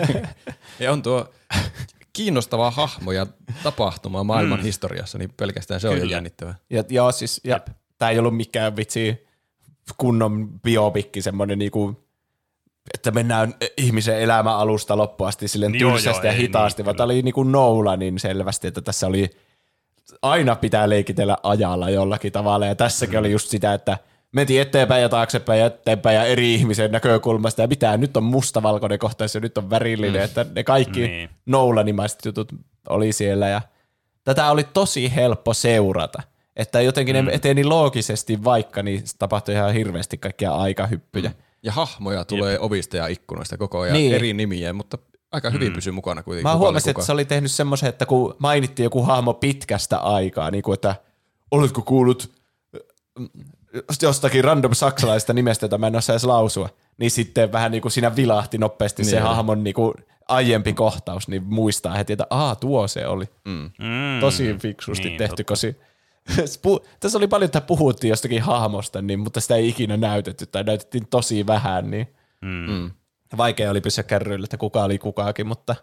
ja 0.80 0.92
on 0.92 1.02
tuo 1.02 1.32
kiinnostava 2.12 2.70
hahmo 2.70 3.12
ja 3.12 3.26
tapahtuma 3.62 4.24
maailman 4.24 4.58
mm. 4.58 4.64
historiassa, 4.64 5.18
niin 5.18 5.32
pelkästään 5.36 5.80
se 5.80 5.88
Kyllä. 5.88 6.02
on 6.02 6.08
jo 6.08 6.12
jännittävää. 6.12 6.54
Ja, 6.70 6.84
joo, 6.88 7.12
siis, 7.12 7.40
ja 7.44 7.60
tämä 7.98 8.10
ei 8.10 8.18
ollut 8.18 8.36
mikään 8.36 8.76
vitsi 8.76 9.26
kunnon 9.96 10.60
biopikki, 10.60 11.22
semmoinen 11.22 11.58
niinku 11.58 12.07
että 12.94 13.10
mennään 13.10 13.54
ihmisen 13.76 14.20
elämän 14.20 14.56
alusta 14.56 14.96
loppuun 14.96 15.28
asti 15.28 15.48
silleen 15.48 15.74
joo, 15.74 15.92
tylsästi 15.92 16.26
joo, 16.26 16.34
ja 16.34 16.40
hitaasti, 16.40 16.82
niin, 16.82 16.86
vaan 16.86 16.96
tämä 16.96 17.04
oli 17.04 17.22
niin 17.22 17.34
kuin 17.34 17.52
niin 17.96 18.18
selvästi, 18.18 18.66
että 18.68 18.80
tässä 18.80 19.06
oli 19.06 19.30
aina 20.22 20.56
pitää 20.56 20.88
leikitellä 20.88 21.36
ajalla 21.42 21.90
jollakin 21.90 22.32
tavalla, 22.32 22.66
ja 22.66 22.74
tässäkin 22.74 23.14
mm. 23.14 23.20
oli 23.20 23.32
just 23.32 23.48
sitä, 23.48 23.74
että 23.74 23.98
mentiin 24.32 24.62
eteenpäin 24.62 25.02
ja 25.02 25.08
taaksepäin 25.08 25.60
ja 25.60 25.66
eteenpäin 25.66 26.16
ja 26.16 26.24
eri 26.24 26.54
ihmisen 26.54 26.92
näkökulmasta, 26.92 27.62
ja 27.62 27.68
pitää, 27.68 27.96
nyt 27.96 28.16
on 28.16 28.24
mustavalkoinen 28.24 28.98
kohtaus 28.98 29.34
ja 29.34 29.40
nyt 29.40 29.58
on 29.58 29.70
värillinen, 29.70 30.20
mm. 30.20 30.24
että 30.24 30.46
ne 30.54 30.64
kaikki 30.64 31.00
niin. 31.00 31.30
Nolanimaiset 31.46 32.24
jutut 32.24 32.52
oli 32.88 33.12
siellä, 33.12 33.48
ja 33.48 33.62
tätä 34.24 34.50
oli 34.50 34.64
tosi 34.64 35.14
helppo 35.14 35.54
seurata, 35.54 36.22
että 36.56 36.80
jotenkin 36.80 37.16
mm. 37.16 37.24
ne 37.24 37.32
eteni 37.32 37.64
loogisesti, 37.64 38.44
vaikka 38.44 38.82
niin 38.82 39.02
tapahtui 39.18 39.54
ihan 39.54 39.72
hirveästi 39.72 40.18
kaikkia 40.18 40.54
aikahyppyjä. 40.54 41.28
Mm 41.28 41.47
ja 41.62 41.72
hahmoja 41.72 42.24
tulee 42.24 42.52
Jep. 42.52 42.62
ovista 42.62 42.96
ja 42.96 43.06
ikkunoista 43.06 43.56
koko 43.56 43.80
ajan 43.80 43.94
niin. 43.94 44.14
eri 44.14 44.32
nimiä, 44.32 44.72
mutta 44.72 44.98
aika 45.32 45.50
hyvin 45.50 45.68
mm. 45.68 45.74
pysyy 45.74 45.92
mukana 45.92 46.22
kuitenkin. 46.22 46.50
Mä 46.50 46.56
huomasin, 46.56 46.90
että 46.90 47.02
se 47.02 47.12
oli 47.12 47.24
tehnyt 47.24 47.52
semmoisen, 47.52 47.88
että 47.88 48.06
kun 48.06 48.34
mainittiin 48.38 48.84
joku 48.84 49.02
hahmo 49.02 49.34
pitkästä 49.34 49.98
aikaa, 49.98 50.50
niin 50.50 50.62
kuin 50.62 50.74
että 50.74 50.94
oletko 51.50 51.82
kuullut 51.82 52.32
äh, 52.76 53.96
jostakin 54.02 54.44
random 54.44 54.74
saksalaista 54.74 55.32
nimestä, 55.32 55.64
jota 55.64 55.78
mä 55.78 55.86
en 55.86 55.96
osaa 55.96 56.14
edes 56.14 56.24
lausua, 56.24 56.68
niin 56.98 57.10
sitten 57.10 57.52
vähän 57.52 57.70
niin 57.72 57.82
kuin 57.82 57.92
siinä 57.92 58.16
vilahti 58.16 58.58
nopeasti 58.58 59.02
niin. 59.02 59.10
se 59.10 59.18
hahmon 59.18 59.64
niin 59.64 59.74
kuin 59.74 59.94
aiempi 60.28 60.72
kohtaus, 60.72 61.28
niin 61.28 61.42
muistaa 61.44 61.94
heti, 61.94 62.12
että 62.12 62.26
aa, 62.30 62.56
tuo 62.56 62.88
se 62.88 63.06
oli. 63.06 63.24
Mm. 63.44 63.70
Tosi 64.20 64.56
fiksusti 64.58 65.08
niin, 65.08 65.18
tehty, 65.18 65.44
kosi 65.44 65.76
tässä 67.00 67.18
oli 67.18 67.28
paljon, 67.28 67.46
että 67.46 67.60
puhuttiin 67.60 68.08
jostakin 68.08 68.42
hahmosta, 68.42 69.02
niin, 69.02 69.20
mutta 69.20 69.40
sitä 69.40 69.54
ei 69.56 69.68
ikinä 69.68 69.96
näytetty 69.96 70.46
tai 70.46 70.64
näytettiin 70.64 71.06
tosi 71.06 71.46
vähän, 71.46 71.90
niin 71.90 72.14
mm. 72.40 72.70
mm. 72.70 72.90
vaikea 73.36 73.70
oli 73.70 73.80
pysyä 73.80 74.04
kärryillä, 74.04 74.44
että 74.44 74.56
kuka 74.56 74.84
oli 74.84 74.98
kukakin, 74.98 75.46
mutta 75.46 75.76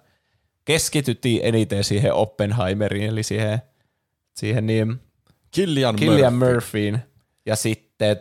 keskityttiin 0.65 1.39
eniten 1.43 1.83
siihen 1.83 2.13
Oppenheimeriin, 2.13 3.09
eli 3.09 3.23
siihen, 3.23 3.61
siihen 4.35 4.65
niin 4.65 4.99
Killian, 5.51 5.95
Killian 5.95 6.33
Murphy. 6.33 6.53
Murphyin. 6.53 6.99
Ja 7.45 7.55
sitten 7.55 8.17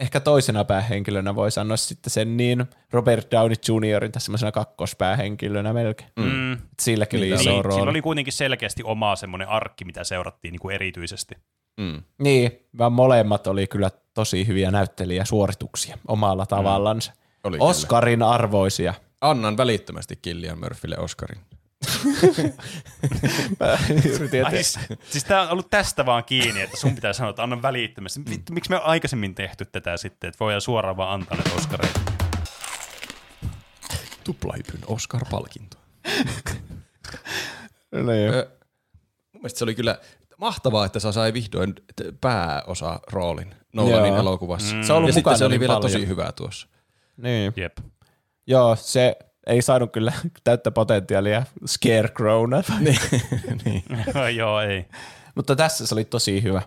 ehkä 0.00 0.20
toisena 0.20 0.64
päähenkilönä 0.64 1.34
voi 1.34 1.50
sanoa 1.50 1.76
sitten 1.76 2.10
sen 2.10 2.36
niin 2.36 2.64
Robert 2.92 3.30
Downey 3.30 3.56
Jr. 3.68 4.08
tässä 4.08 4.24
semmoisena 4.24 4.52
kakkospäähenkilönä 4.52 5.72
melkein. 5.72 6.10
Mm. 6.16 6.58
Silläkin 6.82 7.18
oli 7.18 7.30
iso 7.30 7.62
rooli. 7.62 7.78
Sillä 7.78 7.90
oli 7.90 8.02
kuitenkin 8.02 8.32
selkeästi 8.32 8.82
oma 8.82 9.16
semmoinen 9.16 9.48
arkki, 9.48 9.84
mitä 9.84 10.04
seurattiin 10.04 10.52
niin 10.52 10.60
kuin 10.60 10.74
erityisesti. 10.74 11.34
Mm. 11.76 12.02
Niin, 12.18 12.52
vaan 12.78 12.92
molemmat 12.92 13.46
oli 13.46 13.66
kyllä 13.66 13.90
tosi 14.14 14.46
hyviä 14.46 14.70
näyttelijäsuorituksia 14.70 15.98
omalla 16.08 16.46
tavallansa. 16.46 17.12
Mm. 17.12 17.18
Oli 17.44 17.56
Oscarin 17.60 18.18
kyllä. 18.18 18.30
arvoisia. 18.30 18.94
Annan 19.20 19.56
välittömästi 19.56 20.16
Killian 20.22 20.58
Murphylle 20.58 20.98
Oscarin. 20.98 21.40
Ai, 24.44 24.50
siis, 24.50 24.78
siis 25.10 25.24
tämä 25.24 25.42
on 25.42 25.48
ollut 25.48 25.70
tästä 25.70 26.06
vaan 26.06 26.24
kiinni, 26.24 26.60
että 26.60 26.76
sun 26.76 26.94
pitää 26.94 27.12
sanoa, 27.12 27.30
että 27.30 27.42
annan 27.42 27.62
välittömästi. 27.62 28.20
Vittu, 28.30 28.52
miksi 28.52 28.70
me 28.70 28.76
on 28.76 28.82
aikaisemmin 28.82 29.34
tehty 29.34 29.64
tätä 29.64 29.96
sitten, 29.96 30.28
että 30.28 30.40
voidaan 30.40 30.60
suoraan 30.60 30.96
vaan 30.96 31.20
antaa 31.20 31.36
ne 31.36 31.44
Oscareita? 31.56 32.00
Tuplahypyn 34.24 34.80
Oscar-palkinto. 34.86 35.76
no, 37.92 38.12
joo. 38.12 38.44
mielestä 39.32 39.58
se 39.58 39.64
oli 39.64 39.74
kyllä 39.74 39.98
mahtavaa, 40.44 40.86
että 40.86 41.00
sä 41.00 41.12
sai 41.12 41.32
vihdoin 41.32 41.74
pääosa 42.20 43.00
roolin 43.12 43.54
Nolanin 43.72 44.12
Joo. 44.12 44.18
elokuvassa. 44.18 44.76
Se 44.82 44.92
on 44.92 44.96
ollut 44.96 45.08
ja 45.08 45.14
sitten 45.14 45.38
se 45.38 45.44
oli 45.44 45.52
niin 45.52 45.60
vielä 45.60 45.74
paljon. 45.74 45.92
tosi 45.92 46.06
hyvä 46.08 46.32
tuossa. 46.32 46.68
Niin. 47.16 47.52
Jep. 47.56 47.78
Joo, 48.46 48.76
se 48.76 49.16
ei 49.46 49.62
saanut 49.62 49.92
kyllä 49.92 50.12
täyttä 50.44 50.70
potentiaalia 50.70 51.42
Scarecrowna. 51.66 52.62
niin. 53.64 53.84
Joo, 54.38 54.60
ei. 54.60 54.84
Mutta 55.34 55.56
tässä 55.56 55.86
se 55.86 55.94
oli 55.94 56.04
tosi 56.04 56.42
hyvä. 56.42 56.62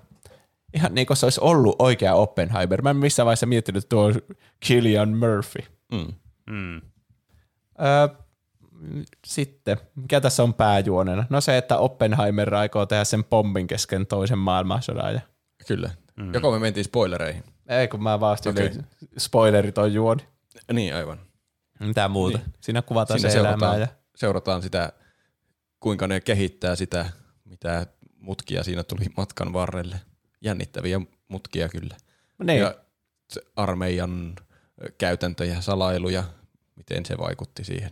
Ihan 0.74 0.96
niin 0.96 1.08
kuin 1.08 1.18
se 1.18 1.26
olisi 1.26 1.42
ollut 1.44 1.76
oikea 1.80 2.16
Oppenheimer. 2.16 2.82
Mä 2.82 2.90
en 2.90 2.96
missään 2.98 3.26
vaiheessa 3.26 3.46
miettinyt, 3.46 3.90
tuo 3.90 4.12
Killian 4.60 5.10
Murphy. 5.18 5.64
Mm. 5.92 6.14
Mm. 6.50 6.82
Öö, 7.82 8.08
sitten, 9.26 9.78
mikä 9.96 10.22
tässä 10.22 10.44
on 10.44 10.54
pääjuonena? 10.54 11.26
No 11.30 11.42
se, 11.42 11.58
että 11.58 11.78
Oppenheimer 11.78 12.56
aikoo 12.56 12.86
tehdä 12.86 13.04
sen 13.04 13.24
pommin 13.24 13.68
kesken 13.68 14.08
toisen 14.08 14.38
maailmansodan. 14.38 15.14
Ja... 15.14 15.22
Kyllä. 15.68 15.90
Mm. 16.16 16.34
Joko 16.34 16.52
me 16.52 16.60
mentiin 16.60 16.84
spoilereihin. 16.84 17.44
Ei, 17.68 17.88
kun 17.88 18.04
mä 18.04 18.20
vaan 18.20 18.38
okay. 18.50 18.70
spoilerit 19.18 19.78
on 19.78 19.94
juoni. 19.94 20.24
Niin, 20.74 20.96
aivan. 20.96 21.20
Mitä 21.80 22.08
muuta? 22.08 22.38
Niin. 22.38 22.54
Siinä 22.62 22.82
kuvataan 22.82 23.20
Siinä 23.20 23.32
se 23.32 23.40
elämää. 23.40 23.58
seurataan, 23.58 23.82
Ja... 23.82 23.88
seurataan 24.16 24.62
sitä, 24.62 24.94
kuinka 25.80 26.08
ne 26.08 26.20
kehittää 26.20 26.76
sitä, 26.76 27.06
mitä 27.46 27.88
mutkia 28.20 28.64
siinä 28.64 28.84
tuli 28.84 29.06
matkan 29.18 29.54
varrelle. 29.54 30.02
Jännittäviä 30.42 31.02
mutkia 31.28 31.70
kyllä. 31.70 31.96
Niin. 32.44 32.60
Ja 32.60 32.76
armeijan 33.56 34.36
käytäntöjä, 34.98 35.62
salailuja, 35.62 36.24
miten 36.76 37.06
se 37.06 37.18
vaikutti 37.18 37.64
siihen. 37.64 37.92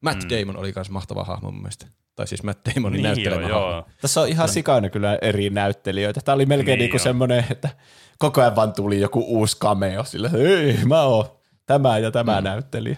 Matt 0.00 0.22
mm. 0.22 0.28
Damon 0.30 0.56
oli 0.56 0.72
myös 0.76 0.90
mahtava 0.90 1.24
hahmo 1.24 1.50
mun 1.50 1.60
mielestä. 1.62 1.86
Tai 2.14 2.26
siis 2.26 2.42
Matt 2.42 2.60
Damonin 2.74 2.92
Niin 2.92 3.02
näyttelemä 3.02 3.48
joo, 3.48 3.60
hahmo. 3.60 3.72
joo. 3.72 3.84
Tässä 4.00 4.20
on 4.20 4.28
ihan 4.28 4.48
sikana 4.48 4.88
kyllä 4.90 5.18
eri 5.22 5.50
näyttelijöitä. 5.50 6.20
Tämä 6.24 6.34
oli 6.34 6.46
melkein 6.46 6.78
Niin 6.78 6.78
niin 6.78 6.90
kuin 6.90 7.00
on. 7.00 7.02
semmoinen, 7.02 7.44
että 7.50 7.68
koko 8.18 8.40
ajan 8.40 8.56
vaan 8.56 8.72
tuli 8.72 9.00
joku 9.00 9.24
uusi 9.26 9.58
cameo 9.58 10.04
sille, 10.04 10.30
ei 10.34 10.78
mä 10.84 11.02
oon 11.02 11.24
tämä 11.66 11.98
ja 11.98 12.10
tämä 12.10 12.40
mm. 12.40 12.44
näyttelijä. 12.44 12.96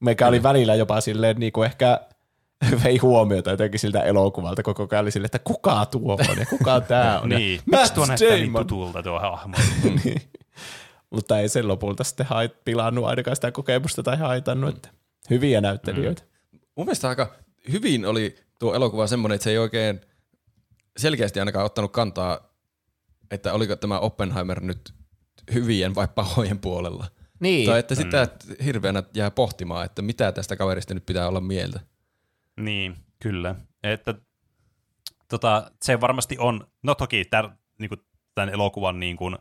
Meikä 0.00 0.26
oli 0.28 0.42
välillä 0.42 0.74
jopa 0.74 1.00
silleen 1.00 1.36
niin 1.36 1.52
kuin 1.52 1.66
ehkä 1.66 2.00
vei 2.84 2.96
huomiota 2.98 3.50
jotenkin 3.50 3.80
siltä 3.80 4.00
elokuvalta 4.00 4.62
koko 4.62 4.88
ajan 4.90 5.02
oli 5.02 5.10
silleen, 5.10 5.26
että 5.26 5.38
kuka 5.38 5.86
tuo 5.86 6.12
on 6.30 6.38
ja 6.38 6.46
kuka 6.46 6.80
tää 6.80 7.20
on. 7.20 7.28
Niin. 7.28 7.60
Matt 7.66 7.80
Miksi 7.82 7.94
tuo 7.94 8.06
näyttää 8.06 8.28
niin 8.36 8.52
tutulta 8.52 9.02
tuo 9.02 9.20
hahmo? 9.20 9.56
Niin. 10.04 10.22
Mutta 11.10 11.38
ei 11.38 11.48
sen 11.48 11.68
lopulta 11.68 12.04
sitten 12.04 12.26
hait, 12.26 12.64
pilannut 12.64 13.04
ainakaan 13.04 13.36
sitä 13.36 13.52
kokemusta 13.52 14.02
tai 14.02 14.16
haitannut. 14.18 14.74
Että 14.76 14.88
hyviä 15.30 15.60
näyttelijöitä. 15.60 16.22
Mun 16.76 16.86
mielestä 16.86 17.08
aika 17.08 17.34
hyvin 17.72 18.06
oli 18.06 18.36
tuo 18.58 18.74
elokuva 18.74 19.06
semmoinen, 19.06 19.34
että 19.34 19.44
se 19.44 19.50
ei 19.50 19.58
oikein 19.58 20.00
selkeästi 20.96 21.40
ainakaan 21.40 21.66
ottanut 21.66 21.92
kantaa, 21.92 22.54
että 23.30 23.52
oliko 23.52 23.76
tämä 23.76 23.98
Oppenheimer 23.98 24.60
nyt 24.60 24.94
hyvien 25.54 25.94
vai 25.94 26.08
pahojen 26.14 26.58
puolella. 26.58 27.06
Niin. 27.40 27.66
Tai 27.66 27.78
että 27.78 27.94
sitä 27.94 28.28
hirveänä 28.64 29.02
jää 29.14 29.30
pohtimaan, 29.30 29.84
että 29.84 30.02
mitä 30.02 30.32
tästä 30.32 30.56
kaverista 30.56 30.94
nyt 30.94 31.06
pitää 31.06 31.28
olla 31.28 31.40
mieltä. 31.40 31.80
Niin, 32.60 32.96
kyllä. 33.22 33.54
Että, 33.82 34.14
tota, 35.28 35.70
se 35.82 36.00
varmasti 36.00 36.36
on, 36.38 36.66
no 36.82 36.94
toki 36.94 37.24
tär, 37.24 37.48
niin 37.78 37.88
kuin, 37.88 38.00
tämän 38.34 38.48
elokuvan 38.48 39.00
niin 39.00 39.16
kuin, 39.16 39.38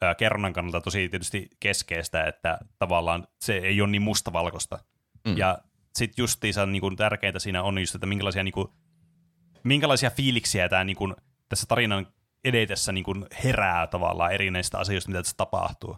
ää, 0.00 0.14
kerronnan 0.14 0.52
kannalta 0.52 0.80
tosi 0.80 1.08
tietysti 1.08 1.50
keskeistä, 1.60 2.24
että 2.24 2.58
tavallaan 2.78 3.26
se 3.40 3.56
ei 3.56 3.80
ole 3.80 3.90
niin 3.90 4.02
mustavalkoista. 4.02 4.78
Mm. 5.24 5.36
Ja 5.36 5.58
sitten 5.94 6.22
justiinsa 6.22 6.66
niin 6.66 6.80
kuin, 6.80 6.96
tärkeintä 6.96 7.38
siinä 7.38 7.62
on 7.62 7.78
just, 7.78 7.94
että 7.94 8.06
minkälaisia, 8.06 8.44
niin 8.44 8.52
kuin, 8.52 8.68
minkälaisia 9.64 10.10
fiiliksiä 10.10 10.68
tämä 10.68 10.84
niin 10.84 10.96
kuin, 10.96 11.14
tässä 11.48 11.66
tarinan 11.66 12.06
edetessä 12.44 12.92
niin 12.92 13.04
kuin, 13.04 13.26
herää 13.44 13.86
tavallaan 13.86 14.32
eri 14.32 14.50
näistä 14.50 14.78
asioista, 14.78 15.10
mitä 15.10 15.22
tässä 15.22 15.36
tapahtuu. 15.36 15.96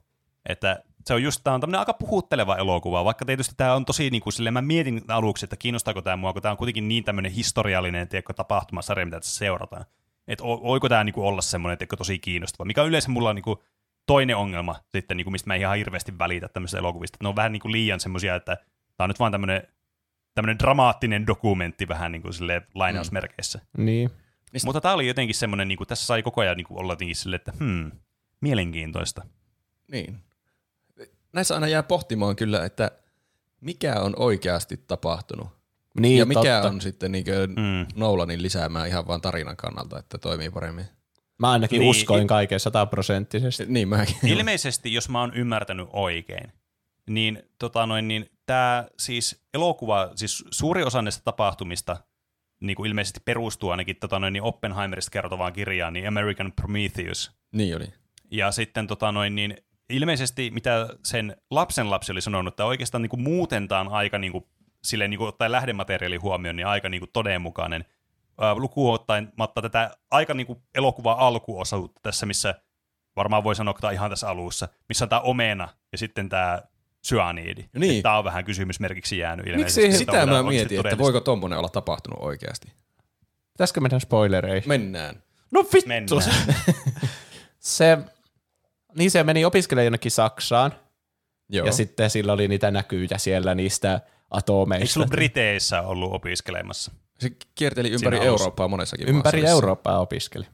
Että 0.48 0.82
se 1.06 1.14
on 1.14 1.22
just, 1.22 1.40
tämä 1.44 1.54
on 1.54 1.60
tämmöinen 1.60 1.78
aika 1.78 1.94
puhutteleva 1.94 2.56
elokuva, 2.56 3.04
vaikka 3.04 3.24
tietysti 3.24 3.54
tämä 3.56 3.74
on 3.74 3.84
tosi, 3.84 4.10
niin 4.10 4.22
kuin, 4.22 4.32
silleen, 4.32 4.52
mä 4.52 4.62
mietin 4.62 5.02
aluksi, 5.08 5.46
että 5.46 5.56
kiinnostaako 5.56 6.02
tämä 6.02 6.16
mua, 6.16 6.32
kun 6.32 6.42
tämä 6.42 6.52
on 6.52 6.58
kuitenkin 6.58 6.88
niin 6.88 7.04
tämmöinen 7.04 7.32
historiallinen 7.32 8.08
tiedätkö, 8.08 8.32
tapahtumasarja, 8.32 9.06
mitä 9.06 9.20
tässä 9.20 9.38
seurataan. 9.38 9.84
Että 10.28 10.44
voiko 10.44 10.88
tämä 10.88 11.04
niin 11.04 11.14
olla 11.16 11.42
semmoinen 11.42 11.78
tiedätkö, 11.78 11.96
tosi 11.96 12.18
kiinnostava, 12.18 12.66
mikä 12.66 12.82
on 12.82 12.88
yleensä 12.88 13.10
mulla 13.10 13.34
niin 13.34 13.42
kuin, 13.42 13.58
toinen 14.06 14.36
ongelma 14.36 14.76
sitten, 14.94 15.16
niin 15.16 15.24
kuin, 15.24 15.32
mistä 15.32 15.50
mä 15.50 15.54
en 15.54 15.60
ihan 15.60 15.76
hirveästi 15.76 16.18
välitä 16.18 16.48
tämmöisistä 16.48 16.78
elokuvista. 16.78 17.18
Ne 17.22 17.28
on 17.28 17.36
vähän 17.36 17.52
niin 17.52 17.60
kuin 17.60 17.72
liian 17.72 18.00
semmoisia, 18.00 18.34
että 18.34 18.56
tämä 18.96 19.04
on 19.04 19.10
nyt 19.10 19.18
vaan 19.18 19.32
tämmöinen, 19.32 19.62
tämmöinen 20.34 20.58
dramaattinen 20.58 21.26
dokumentti 21.26 21.88
vähän 21.88 22.12
niin 22.12 22.22
kuin 22.22 22.34
silleen, 22.34 22.66
lainausmerkeissä. 22.74 23.60
niin. 23.78 24.10
Mistä? 24.52 24.66
Mutta 24.66 24.80
tämä 24.80 24.94
oli 24.94 25.06
jotenkin 25.06 25.34
semmoinen, 25.34 25.68
niin 25.68 25.76
kuin, 25.76 25.88
tässä 25.88 26.06
sai 26.06 26.22
koko 26.22 26.40
ajan 26.40 26.56
niin 26.56 26.66
kuin, 26.66 26.78
olla 26.78 26.92
jotenkin 26.92 27.16
silleen, 27.16 27.40
että 27.40 27.52
hmm, 27.58 27.90
mielenkiintoista. 28.40 29.22
Niin. 29.92 30.18
Näissä 31.32 31.54
aina 31.54 31.68
jää 31.68 31.82
pohtimaan 31.82 32.36
kyllä, 32.36 32.64
että 32.64 32.90
mikä 33.60 34.00
on 34.00 34.14
oikeasti 34.16 34.76
tapahtunut. 34.76 35.48
Niin, 36.00 36.18
ja 36.18 36.26
mikä 36.26 36.40
totta. 36.40 36.68
on 36.68 36.80
sitten 36.80 37.12
niinkö 37.12 37.46
Mm. 37.46 37.86
Nolanin 37.94 38.42
lisäämään 38.42 38.88
ihan 38.88 39.06
vaan 39.06 39.20
tarinan 39.20 39.56
kannalta, 39.56 39.98
että 39.98 40.18
toimii 40.18 40.50
paremmin. 40.50 40.84
Mä 41.38 41.50
ainakin 41.50 41.78
Niin, 41.78 41.80
niin, 41.80 41.90
uskoin 41.90 42.26
kaiken 42.26 42.60
sataprosenttisesti. 42.60 43.64
Niin 43.68 43.88
mäkin. 43.88 44.16
Ilmeisesti, 44.22 44.94
jos 44.94 45.08
mä 45.08 45.20
oon 45.20 45.34
ymmärtänyt 45.34 45.88
oikein, 45.92 46.52
niin, 47.06 47.42
tota 47.58 47.86
noin, 47.86 48.08
niin 48.08 48.30
tämä 48.46 48.86
siis 48.98 49.44
elokuva, 49.54 50.10
siis 50.14 50.44
suuri 50.50 50.82
osa 50.82 51.02
näistä 51.02 51.24
tapahtumista 51.24 51.96
niin 52.60 52.76
kuin 52.76 52.88
ilmeisesti 52.88 53.20
perustuu 53.24 53.70
ainakin 53.70 53.96
tota 54.00 54.18
noin, 54.18 54.32
niin 54.32 54.42
Oppenheimerista 54.42 55.10
kertovaan 55.10 55.52
kirjaan, 55.52 55.92
niin 55.92 56.08
American 56.08 56.52
Prometheus. 56.52 57.32
Niin 57.52 57.76
oli. 57.76 57.92
Ja 58.30 58.52
sitten 58.52 58.86
tota 58.86 59.12
noin, 59.12 59.34
niin 59.34 59.56
ilmeisesti, 59.90 60.50
mitä 60.50 60.88
sen 61.04 61.36
lapsen 61.50 61.90
lapsi 61.90 62.12
oli 62.12 62.20
sanonut, 62.20 62.52
että 62.52 62.64
oikeastaan 62.64 63.02
niin 63.02 63.10
kuin 63.10 63.22
muuten 63.22 63.68
tämä 63.68 63.80
on 63.80 63.88
aika 63.88 64.18
niin 64.18 64.32
kuin, 64.32 64.44
silleen, 64.84 65.10
niin 65.10 65.18
kuin 65.18 65.28
ottaen 65.28 65.52
lähdemateriaali 65.52 66.16
huomioon, 66.16 66.56
niin 66.56 66.66
aika 66.66 66.88
niin 66.88 67.00
kuin 67.00 67.10
todenmukainen. 67.12 67.84
Ää, 68.40 68.54
lukuun 68.54 68.94
ottaen 68.94 69.32
matta 69.36 69.62
tätä 69.62 69.90
aika 70.10 70.34
niin 70.34 70.46
kuin 70.46 70.62
elokuva 70.74 71.12
alkuosuutta 71.12 72.00
tässä, 72.02 72.26
missä 72.26 72.54
varmaan 73.16 73.44
voi 73.44 73.54
sanoa, 73.56 73.74
että 73.76 73.90
ihan 73.90 74.10
tässä 74.10 74.28
alussa, 74.28 74.68
missä 74.88 75.04
on 75.04 75.08
tämä 75.08 75.20
omena 75.20 75.68
ja 75.92 75.98
sitten 75.98 76.28
tämä 76.28 76.62
syaniidi. 77.06 77.64
Niin. 77.78 78.02
Tämä 78.02 78.18
on 78.18 78.24
vähän 78.24 78.44
kysymysmerkiksi 78.44 79.18
jäänyt 79.18 79.46
ilmeisesti. 79.46 79.80
Miksi 79.80 80.02
että 80.02 80.20
Sitä 80.20 80.26
mä 80.26 80.42
mietin, 80.42 80.80
että 80.86 80.98
voiko 80.98 81.20
tommonen 81.20 81.58
olla 81.58 81.68
tapahtunut 81.68 82.18
oikeasti. 82.22 82.72
Pitäisikö 83.52 83.80
mennä 83.80 83.98
spoilereihin? 83.98 84.68
Mennään. 84.68 85.22
No 85.50 85.60
vittu. 85.74 85.88
Mennään. 85.88 86.56
Se, 87.58 87.98
niin 88.98 89.10
se 89.10 89.24
meni 89.24 89.44
opiskelemaan 89.44 89.84
jonnekin 89.84 90.10
Saksaan, 90.10 90.72
Joo. 91.48 91.66
ja 91.66 91.72
sitten 91.72 92.10
sillä 92.10 92.32
oli 92.32 92.48
niitä 92.48 92.70
näkyjä 92.70 93.18
siellä 93.18 93.54
niistä 93.54 93.92
Eikö 93.92 94.06
atomeista. 94.30 94.94
sulla 94.94 95.06
Briteissä 95.06 95.82
ollut 95.82 96.12
opiskelemassa? 96.12 96.92
se 97.18 97.30
kierteli 97.54 97.88
ympäri 97.90 98.16
Siinä 98.16 98.30
alussa. 98.30 98.44
Eurooppaa 98.44 98.68
monessakin 98.68 99.08
Ympäri 99.08 99.38
maassa. 99.40 99.50
Eurooppaa 99.50 99.98
opiskeli. 99.98 100.46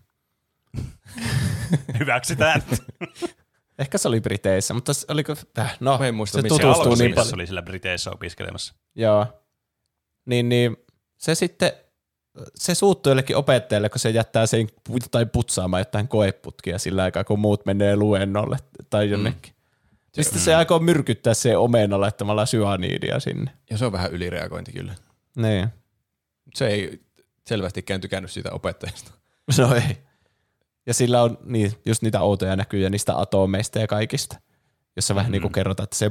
Hyväksytään. 1.98 2.62
Ehkä 3.82 3.98
se 3.98 4.08
oli 4.08 4.20
Briteissä, 4.20 4.74
mutta 4.74 4.94
se- 4.94 5.06
oliko, 5.08 5.34
äh, 5.58 5.76
no, 5.80 5.98
Mä 5.98 6.06
en 6.06 6.14
muista, 6.14 6.38
se 6.38 6.42
missä 6.42 6.56
Se 6.56 6.62
tutustuu 6.62 6.82
alkoi 6.92 7.06
niin 7.06 7.14
paljon. 7.14 7.34
oli 7.34 7.46
sillä 7.46 7.62
Briteissä 7.62 8.10
opiskelemassa. 8.10 8.74
Joo. 8.94 9.26
Niin, 10.26 10.48
niin 10.48 10.76
se 11.16 11.34
sitten, 11.34 11.72
se 12.54 12.74
suuttuu 12.74 13.10
jollekin 13.10 13.36
opettajalle, 13.36 13.88
kun 13.88 13.98
se 13.98 14.10
jättää 14.10 14.46
sen 14.46 14.66
tai 15.10 15.26
putsaamaan 15.26 15.80
jotain 15.80 16.08
koeputkia 16.08 16.78
sillä 16.78 17.02
aikaa, 17.02 17.24
kun 17.24 17.38
muut 17.38 17.66
menee 17.66 17.96
luennolle 17.96 18.56
tai 18.90 19.10
jonnekin. 19.10 19.52
Mm. 19.52 20.22
Sitten 20.22 20.40
se 20.40 20.54
aikoo 20.54 20.78
myrkyttää 20.78 21.34
se 21.34 21.56
omena 21.56 22.00
laittamalla 22.00 22.46
syaniidia 22.46 23.20
sinne. 23.20 23.50
Ja 23.70 23.78
se 23.78 23.84
on 23.86 23.92
vähän 23.92 24.10
ylireagointi 24.12 24.72
kyllä. 24.72 24.94
Niin. 25.36 25.68
Se 26.54 26.66
ei 26.66 27.00
selvästikään 27.46 28.00
tykännyt 28.00 28.30
siitä 28.30 28.50
opettajasta. 28.52 29.10
No 29.58 29.74
ei. 29.74 29.98
Ja 30.86 30.94
sillä 30.94 31.22
on 31.22 31.38
niin, 31.44 31.72
just 31.86 32.02
niitä 32.02 32.20
outoja 32.20 32.56
näkyjä 32.56 32.90
niistä 32.90 33.18
atomeista 33.18 33.78
ja 33.78 33.86
kaikista, 33.86 34.36
jossa 34.96 35.14
vähän 35.14 35.32
niin 35.32 35.42
kuin 35.42 35.52
kerrotaan, 35.52 35.84
että 35.84 35.96
se 35.96 36.10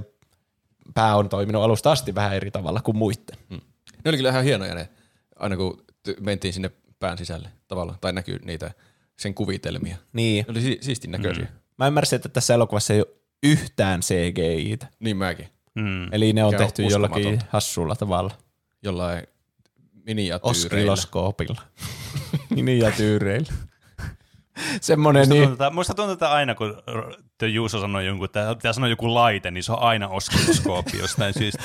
pää 0.94 1.16
on 1.16 1.30
toiminut 1.30 1.64
alusta 1.64 1.92
asti 1.92 2.16
vähän 2.16 2.36
eri 2.36 2.52
tavalla 2.52 2.82
kuin 2.82 2.98
muiden. 2.98 3.38
Ne 3.50 4.10
oli 4.10 4.18
kyllä 4.18 4.30
ihan 4.30 4.44
hienoja 4.44 4.76
ne, 4.76 4.90
aina 5.36 5.58
kun 5.58 5.84
ty- 6.10 6.22
mentiin 6.22 6.54
sinne 6.54 6.72
pään 7.00 7.18
sisälle 7.18 7.50
tavallaan, 7.68 7.98
tai 8.02 8.14
näkyy 8.14 8.40
niitä 8.46 8.72
sen 9.20 9.34
kuvitelmia. 9.34 9.98
Niin. 10.14 10.46
Ne 10.48 10.52
oli 10.52 10.62
si- 10.62 10.78
siistin 10.82 11.12
näköisiä. 11.12 11.44
Mm. 11.46 11.52
Mä 11.78 11.88
ymmärsin, 11.88 12.16
että 12.16 12.30
tässä 12.30 12.54
elokuvassa 12.54 12.94
ei 12.94 13.00
ole 13.00 13.08
yhtään 13.44 14.02
CGI-tä. 14.02 14.88
Niin 15.00 15.18
mäkin. 15.18 15.48
Mm. 15.76 16.14
Eli 16.14 16.34
ne 16.34 16.44
on 16.44 16.54
Mikä 16.54 16.64
on 16.64 16.68
tehty 16.68 16.84
jollakin 16.84 17.18
uskomatonta. 17.18 17.46
hassulla 17.50 17.96
tavalla. 17.96 18.32
Jollain 18.84 19.28
miniatyyreillä. 20.06 20.50
Oskiloskoopilla. 20.52 21.62
Miniatyyreillä. 22.56 23.54
Semmoinen 24.82 25.22
Musta 25.22 25.34
niin, 25.34 25.48
tuntuu, 25.48 25.66
että- 25.66 25.70
musta 25.76 25.94
tuntuu, 25.94 26.14
että 26.14 26.32
aina 26.32 26.56
kun 26.56 26.84
tuo 27.38 27.48
Juuso 27.48 27.82
sanoi 27.82 28.06
jonkun, 28.06 28.26
että 28.26 28.56
pitää 28.56 28.74
sanoa 28.74 28.90
joku 28.90 29.14
laite, 29.14 29.52
niin 29.52 29.64
se 29.64 29.72
on 29.72 29.80
aina 29.82 30.08
oskiloskooppi 30.08 30.98
jostain 30.98 31.34
syystä. 31.34 31.64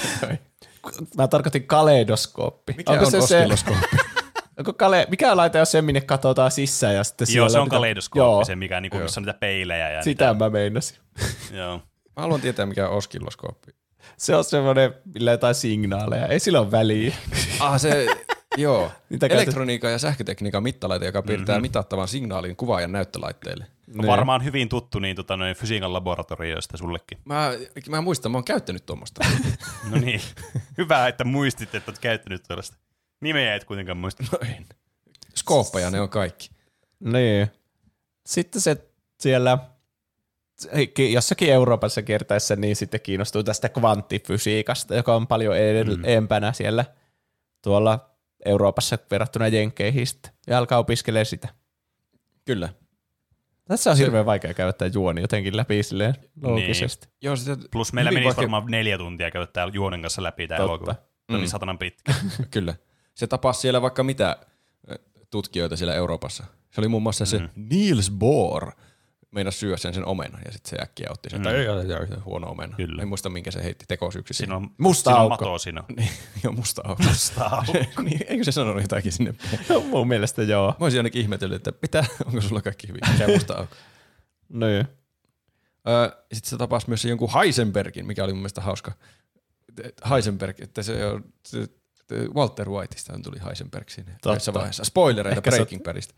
mä 1.19 1.29
tarkoitin 1.29 1.67
kaleidoskooppi. 1.67 2.75
Mikä 2.77 2.93
on 2.93 3.07
se 3.07 3.11
se, 3.11 3.19
oskiloskooppi? 3.19 3.87
Onko 4.59 4.73
kale, 4.73 5.07
mikä 5.11 5.37
laite 5.37 5.61
on 5.61 5.67
se, 5.67 5.83
minne 5.83 6.01
katsotaan 6.01 6.51
sisään 6.51 6.95
ja 6.95 7.05
sitten 7.05 7.27
Joo, 7.35 7.49
se 7.49 7.59
on 7.59 7.65
niitä- 7.65 7.77
kaleidoskooppi, 7.77 8.19
Joo, 8.33 8.45
se 8.45 8.57
mikä 8.57 8.81
niinku, 8.81 8.99
missä 8.99 9.21
on 9.21 9.23
niitä 9.27 9.39
peilejä. 9.39 9.91
Ja 9.91 10.03
sitä 10.03 10.35
mä 10.35 10.51
meinasin. 10.51 10.97
niitä, 11.17 11.57
joo. 11.57 11.77
Mä 12.17 12.23
haluan 12.23 12.41
tietää, 12.41 12.67
mikä 12.67 12.89
on 12.89 12.97
oskilloskooppi. 12.97 13.73
Se 14.17 14.37
on 14.37 14.45
semmoinen, 14.45 14.95
millä 15.15 15.31
jotain 15.31 15.55
signaaleja. 15.55 16.27
Ei 16.27 16.41
sillä 16.41 16.61
ole 16.61 16.71
väliä. 16.71 17.15
Ah, 17.61 17.81
se, 17.81 18.07
joo. 18.57 18.91
Niitä 19.11 19.29
käytet- 19.29 19.43
Elektroniikan 19.45 19.93
ja 19.93 19.99
sähkötekniikan 19.99 20.63
mittalaite, 20.63 21.07
joka 21.07 21.23
piirtää 21.23 21.45
Mhm. 21.45 21.51
mm-hmm. 21.53 21.63
mitattavan 21.63 22.09
signaalin 22.09 22.57
kuvaajan 22.57 22.93
näyttölaitteelle. 22.93 23.67
On 23.91 23.97
Ne. 24.05 24.07
varmaan 24.07 24.45
hyvin 24.45 24.69
tuttu 24.69 24.99
niin, 24.99 25.17
tota, 25.17 25.37
noin 25.37 25.57
fysiikan 25.57 25.93
laboratorioista 25.93 26.77
sullekin. 26.77 27.19
Mä, 27.25 27.51
mä 27.89 28.01
muistan, 28.01 28.33
mä 28.33 28.39
oon 28.39 28.45
käyttänyt 28.45 28.87
tuommoista. 28.87 29.21
No 29.91 29.97
niin. 29.99 30.21
Hyvä, 30.79 31.09
että 31.09 31.25
muistit, 31.25 31.75
että 31.75 31.91
olet 31.91 31.99
käyttänyt 31.99 32.43
tuollaista. 32.49 32.77
Nimeä 33.21 33.55
et 33.55 33.65
kuitenkaan 33.65 33.97
muista. 33.99 34.25
No 34.33 34.39
en. 34.57 34.67
Skooppeja 35.35 35.91
ne 35.91 36.01
on 36.01 36.09
kaikki. 36.09 36.51
Niin. 37.01 37.51
Sitten 38.27 38.61
se 38.61 38.77
siellä 39.21 39.59
ki- 40.95 41.13
jossakin 41.13 41.53
Euroopassa 41.53 42.03
kiertäessä 42.03 42.57
niin 42.57 42.77
sitten 42.77 43.01
kiinnostuu 43.01 43.43
tästä 43.43 43.69
kvanttifysiikasta, 43.69 44.95
joka 44.95 45.15
on 45.17 45.27
paljon 45.27 45.55
edell- 45.55 45.97
Mm. 45.97 46.03
empänä 46.05 46.53
siellä 46.53 46.85
tuolla 47.63 48.11
Euroopassa 48.47 48.99
verrattuna 49.11 49.49
Jenkkeihin 49.49 50.07
sitten, 50.07 50.33
ja 50.47 50.59
alkaa 50.59 50.79
opiskelemaan 50.79 51.27
sitä. 51.27 51.49
Kyllä. 52.45 52.69
Tässä 53.65 53.91
on 53.91 53.97
Se- 53.97 54.03
hirveän 54.03 54.27
vaikea 54.27 54.55
käydä 54.55 54.73
tämä 54.73 54.91
juoni 54.95 55.21
jotenkin 55.21 55.57
läpi 55.57 55.83
silleen 55.83 56.15
loogisesti. 56.43 57.09
Joo, 57.23 57.37
sitä, 57.37 57.57
Plus 57.71 57.93
meillä 57.93 58.11
menisi 58.11 58.25
vaikea- 58.27 58.37
varmaan 58.43 58.65
neljä 58.71 58.99
tuntia 58.99 59.31
käydä 59.31 59.47
täällä 59.47 59.73
juonen 59.75 60.03
kanssa 60.03 60.23
läpi 60.23 60.49
tämä 60.49 60.61
elokuva. 60.65 60.93
Se 60.93 61.33
oli 61.37 61.41
Mm. 61.41 61.47
satanan 61.47 61.79
pitkä. 61.79 62.15
Kyllä. 62.51 62.75
Se 63.15 63.27
tapasi 63.27 63.61
siellä 63.61 63.83
vaikka 63.83 64.03
mitä 64.03 64.37
tutkijoita 65.31 65.77
siellä 65.77 65.95
Euroopassa. 65.95 66.45
Se 66.71 66.81
oli 66.81 66.89
muun 66.89 67.03
muassa 67.03 67.25
se 67.27 67.39
Mm. 67.39 67.49
Niels 67.57 68.11
Bohr. 68.11 68.73
Meinas 69.37 69.61
syödä 69.61 69.77
sen, 69.77 69.95
sen 69.95 70.05
omena 70.05 70.39
ja 70.45 70.53
sitten 70.53 70.71
se 70.71 70.77
äkkiä 70.83 71.07
otti 71.11 71.31
sen, 71.31 71.41
Mm. 71.41 71.47
ei, 71.47 71.55
ei, 71.55 72.17
huono 72.25 72.51
omena. 72.51 72.77
Kyllä. 72.77 73.03
En 73.03 73.09
muista 73.09 73.29
minkä 73.29 73.51
se 73.51 73.65
heitti 73.65 73.85
tekosyksi. 73.89 74.35
Siinä 74.35 74.57
on, 74.57 74.71
Musta 74.79 75.11
siinä 75.11 75.17
on 75.23 75.33
aukko. 75.33 75.45
mato 75.45 75.59
siinä. 75.59 75.85
Niin, 75.97 76.11
joo, 76.45 76.53
musta 76.53 76.83
aukko. 76.85 77.03
Musta 77.05 77.45
aukko. 77.67 78.03
niin, 78.03 78.21
eikö 78.29 78.45
se 78.45 78.53
sanonut 78.53 78.83
jotakin 78.83 79.13
sinne? 79.13 79.35
Mun 79.91 80.09
mielestä 80.09 80.43
joo. 80.43 80.67
Mä 80.81 80.85
olisin 80.87 80.99
ainakin 80.99 81.23
ihmetellyt, 81.23 81.69
että 81.69 81.79
mitä, 81.83 82.05
onko 82.27 82.41
sulla 82.41 82.63
kaikki 82.63 82.89
hyvin? 82.89 83.01
Mikä 83.13 83.29
musta 83.29 83.55
aukko? 83.55 83.77
Niin. 84.49 84.87
Öö, 85.89 86.09
Sitten 86.33 86.51
se 86.51 86.57
tapasi 86.57 86.89
myös 86.89 87.03
se 87.03 87.09
jonkun 87.09 87.33
Heisenbergin, 87.35 88.07
mikä 88.07 88.25
oli 88.25 88.33
mun 88.33 88.41
mielestä 88.41 88.61
hauska. 88.61 88.93
Heisenberg, 90.11 90.61
että 90.61 90.83
se 90.83 91.07
on 91.07 91.25
se, 91.47 91.59
se 92.09 92.29
Walter 92.35 92.69
Whiteista 92.69 93.19
tuli 93.23 93.37
Heisenberg 93.45 93.89
siinä 93.89 94.13
Totta. 94.23 94.55
vaiheessa. 94.55 94.85
Spoilereita 94.85 95.51
se- 95.51 95.57
Breaking 95.57 95.83
Badista. 95.85 96.15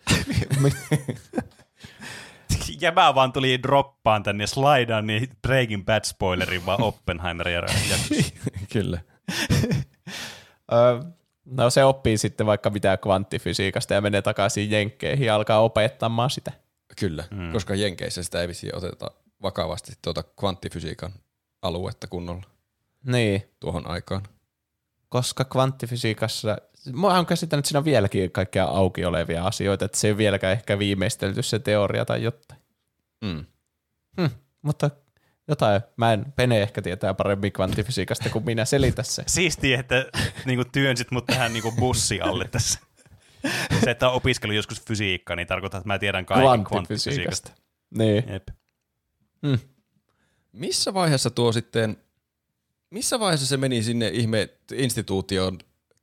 Jäbä 2.80 3.14
vaan 3.14 3.32
tuli 3.32 3.62
droppaan 3.62 4.22
tänne 4.22 4.42
ja 4.44 4.48
slaidaan 4.48 5.06
niin 5.06 5.28
Breaking 5.42 5.84
Bad 5.84 6.04
spoilerin 6.04 6.66
vaan 6.66 6.82
Oppenheimerin 6.82 7.54
jaksossa. 7.54 8.32
Kyllä. 8.72 8.98
No 11.44 11.70
se 11.70 11.84
oppii 11.84 12.18
sitten 12.18 12.46
vaikka 12.46 12.70
mitä 12.70 12.96
kvanttifysiikasta 12.96 13.94
ja 13.94 14.00
menee 14.00 14.22
takaisin 14.22 14.70
Jenkkeihin 14.70 15.26
ja 15.26 15.34
alkaa 15.34 15.60
opettamaan 15.60 16.30
sitä. 16.30 16.52
Kyllä, 17.00 17.24
Mm. 17.30 17.38
mm. 17.42 17.52
koska 17.52 17.74
Jenkeissä 17.74 18.22
sitä 18.22 18.40
ei 18.40 18.48
vissiin 18.48 18.76
oteta 18.76 19.10
vakavasti 19.42 19.92
tuota 20.02 20.22
kvanttifysiikan 20.22 21.12
aluetta 21.62 22.06
kunnolla 22.06 22.42
Niin, 23.06 23.42
tuohon 23.60 23.86
aikaan. 23.90 24.22
koska 25.08 25.44
kvanttifysiikassa, 25.44 26.58
mä 26.92 27.06
oon 27.06 27.26
käsittänyt, 27.26 27.60
että 27.60 27.68
siinä 27.68 27.78
on 27.78 27.84
vieläkin 27.84 28.32
kaikkea 28.32 28.64
auki 28.64 29.04
olevia 29.04 29.44
asioita, 29.44 29.84
että 29.84 29.98
se 29.98 30.08
ei 30.08 30.12
ole 30.12 30.18
vieläkään 30.18 30.52
ehkä 30.52 30.78
viimeistelty 30.78 31.42
se 31.42 31.58
teoria 31.58 32.04
tai 32.04 32.22
jotain. 32.22 32.60
Mm. 33.24 33.44
Hm, 34.20 34.26
mutta 34.62 34.90
jotain, 35.48 35.80
mä 35.96 36.12
en, 36.12 36.32
Pene 36.36 36.62
ehkä 36.62 36.82
tietää 36.82 37.14
paremmin 37.14 37.52
kvanttifysiikasta 37.52 38.30
kuin 38.30 38.44
minä 38.44 38.64
selitä 38.64 39.02
se. 39.02 39.22
Siistiä, 39.26 39.80
että 39.80 40.06
niinku 40.44 40.64
työnsit 40.72 41.10
mut 41.10 41.26
tähän 41.26 41.52
niinku 41.52 41.72
bussi 41.72 42.20
alle 42.20 42.48
tässä. 42.48 42.80
Se, 43.84 43.90
että 43.90 44.08
on 44.08 44.14
opiskellut 44.14 44.56
joskus 44.56 44.82
fysiikkaa, 44.82 45.36
niin 45.36 45.48
tarkoittaa, 45.48 45.78
että 45.78 45.88
mä 45.88 45.98
tiedän 45.98 46.26
kaiken 46.26 46.64
kvanttifysiikasta. 46.64 47.52
Niin. 47.98 48.24
Jep. 48.28 48.48
Missä 50.52 50.94
vaiheessa 50.94 51.30
tuo 51.30 51.52
sitten, 51.52 51.96
missä 52.90 53.20
vaiheessa 53.20 53.46
se 53.46 53.56
meni 53.56 53.82
sinne 53.82 54.08
ihme 54.08 54.48
instituutioon 54.72 55.58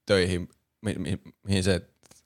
töihin, 0.05 0.49
mi- 0.85 0.95
mi- 0.97 1.21
mihin 1.43 1.63
se 1.63 1.81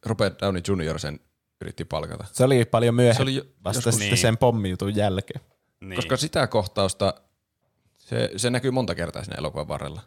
Robert 0.05 0.41
Downey 0.41 0.61
Jr. 0.67 0.99
sen 0.99 1.19
yritti 1.61 1.85
palkata? 1.85 2.25
Se 2.31 2.43
oli 2.43 2.65
paljon 2.65 2.93
Se 2.93 2.95
myöhemmin, 2.95 3.21
oli 3.21 3.35
jo, 3.35 3.43
vasta 3.63 3.77
joskus, 3.77 3.93
sitten 3.93 4.09
niin. 4.09 4.17
sen 4.17 4.37
pommijutun 4.37 4.95
jälkeen. 4.95 5.41
Niin. 5.81 5.95
koska 5.95 6.17
sitä 6.17 6.47
kohtausta, 6.47 7.13
se, 7.97 8.31
se 8.37 8.49
näkyy 8.49 8.71
monta 8.71 8.95
kertaa 8.95 9.23
siinä 9.23 9.37
elokuvan 9.37 9.67
varrella. 9.67 10.01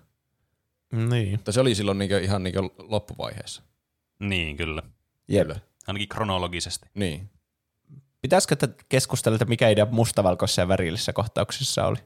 Niin. 0.92 1.30
Mutta 1.32 1.52
se 1.52 1.60
oli 1.60 1.74
silloin 1.74 1.98
niinku 1.98 2.14
ihan 2.16 2.42
niinku 2.42 2.74
loppuvaiheessa. 2.78 3.62
Niin, 4.18 4.56
kyllä. 4.56 4.82
Jep. 5.28 5.50
Ainakin 5.86 6.08
kronologisesti. 6.08 6.88
Niin. 6.94 7.30
Pitäisikö 8.20 8.52
että 8.52 8.68
keskustella, 8.88 9.36
että 9.36 9.44
mikä 9.44 9.68
idea 9.68 9.86
mustavalkoisessa 9.90 10.62
ja 10.62 10.68
värillisessä 10.68 11.12
kohtauksessa 11.12 11.86
oli? 11.86 11.98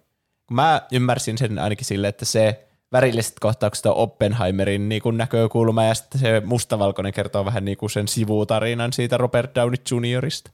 Mä 0.51 0.87
ymmärsin 0.93 1.39
sen 1.39 1.59
ainakin 1.59 1.87
sille, 1.87 2.09
että 2.09 2.25
se 2.25 2.66
värilliset 2.93 3.35
kohtaukset 3.41 3.87
on 3.87 3.97
Oppenheimerin 3.97 4.89
niin 4.89 5.03
kuin 5.03 5.17
näkökulma 5.17 5.85
ja 5.85 5.95
sitten 5.95 6.21
se 6.21 6.43
mustavalkoinen 6.45 7.13
kertoo 7.13 7.45
vähän 7.45 7.65
niin 7.65 7.77
kuin 7.77 7.91
sen 7.91 8.09
sivutarinan 8.09 8.93
siitä 8.93 9.17
Robert 9.17 9.55
Downey 9.55 9.77
Juniorista. 9.91 10.51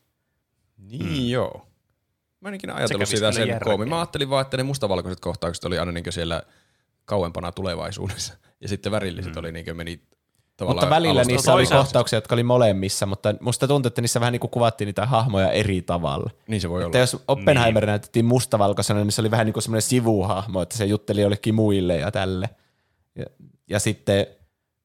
Niin 0.79 1.07
mm. 1.07 1.29
joo. 1.29 1.67
Mä 2.41 2.49
en 2.49 2.55
ikinä 2.55 2.75
ajatellut 2.75 3.09
sitä 3.09 3.33
sen 3.33 3.49
järkeä. 3.49 3.65
koomin. 3.65 3.89
Mä 3.89 3.99
ajattelin 3.99 4.31
vaan, 4.31 4.43
että 4.43 4.57
ne 4.57 4.63
mustavalkoiset 4.63 5.21
kohtaukset 5.21 5.65
oli 5.65 5.79
aina 5.79 5.93
niin 5.93 6.13
siellä 6.13 6.43
kauempana 7.05 7.53
tulevaisuudessa. 7.53 8.35
Ja 8.63 8.69
sitten 8.69 8.93
värilliset 8.93 9.33
mm. 9.33 9.39
oli 9.39 9.53
niin 9.53 9.77
meni 9.77 10.03
Mutta 10.61 10.91
välillä 10.91 11.11
alusta 11.21 11.33
niissä 11.33 11.55
oli 11.55 11.67
kohtauksia, 11.67 12.17
jotka 12.17 12.35
oli 12.35 12.43
molemmissa, 12.43 13.07
mutta 13.07 13.35
musta 13.41 13.69
tuntuu, 13.69 13.89
että 13.89 14.01
niissä 14.01 14.21
vähän 14.21 14.33
niin 14.33 14.41
kuin 14.41 14.51
kuvattiin 14.51 14.87
niitä 14.87 15.07
hahmoja 15.07 15.51
eri 15.51 15.83
tavalla. 15.83 16.31
Niin 16.49 16.61
se 16.61 16.71
voi 16.71 16.81
Että 16.83 16.89
olla. 16.89 17.03
jos 17.03 17.17
Oppenheimer 17.29 17.83
niin. 17.83 17.89
näytettiin 17.89 18.25
mustavalkoisena, 18.25 19.01
niin 19.05 19.13
se 19.13 19.21
oli 19.21 19.31
vähän 19.31 19.47
niin 19.47 19.53
kuin 19.53 19.63
semmoinen 19.63 19.83
sivuhahmo, 19.83 20.63
että 20.63 20.77
se 20.77 20.85
jutteli 20.85 21.21
jollekin 21.21 21.55
muille 21.55 21.97
ja 21.97 22.11
tälle. 22.11 22.51
Ja, 23.17 23.25
ja 23.71 23.79
sitten 23.81 24.27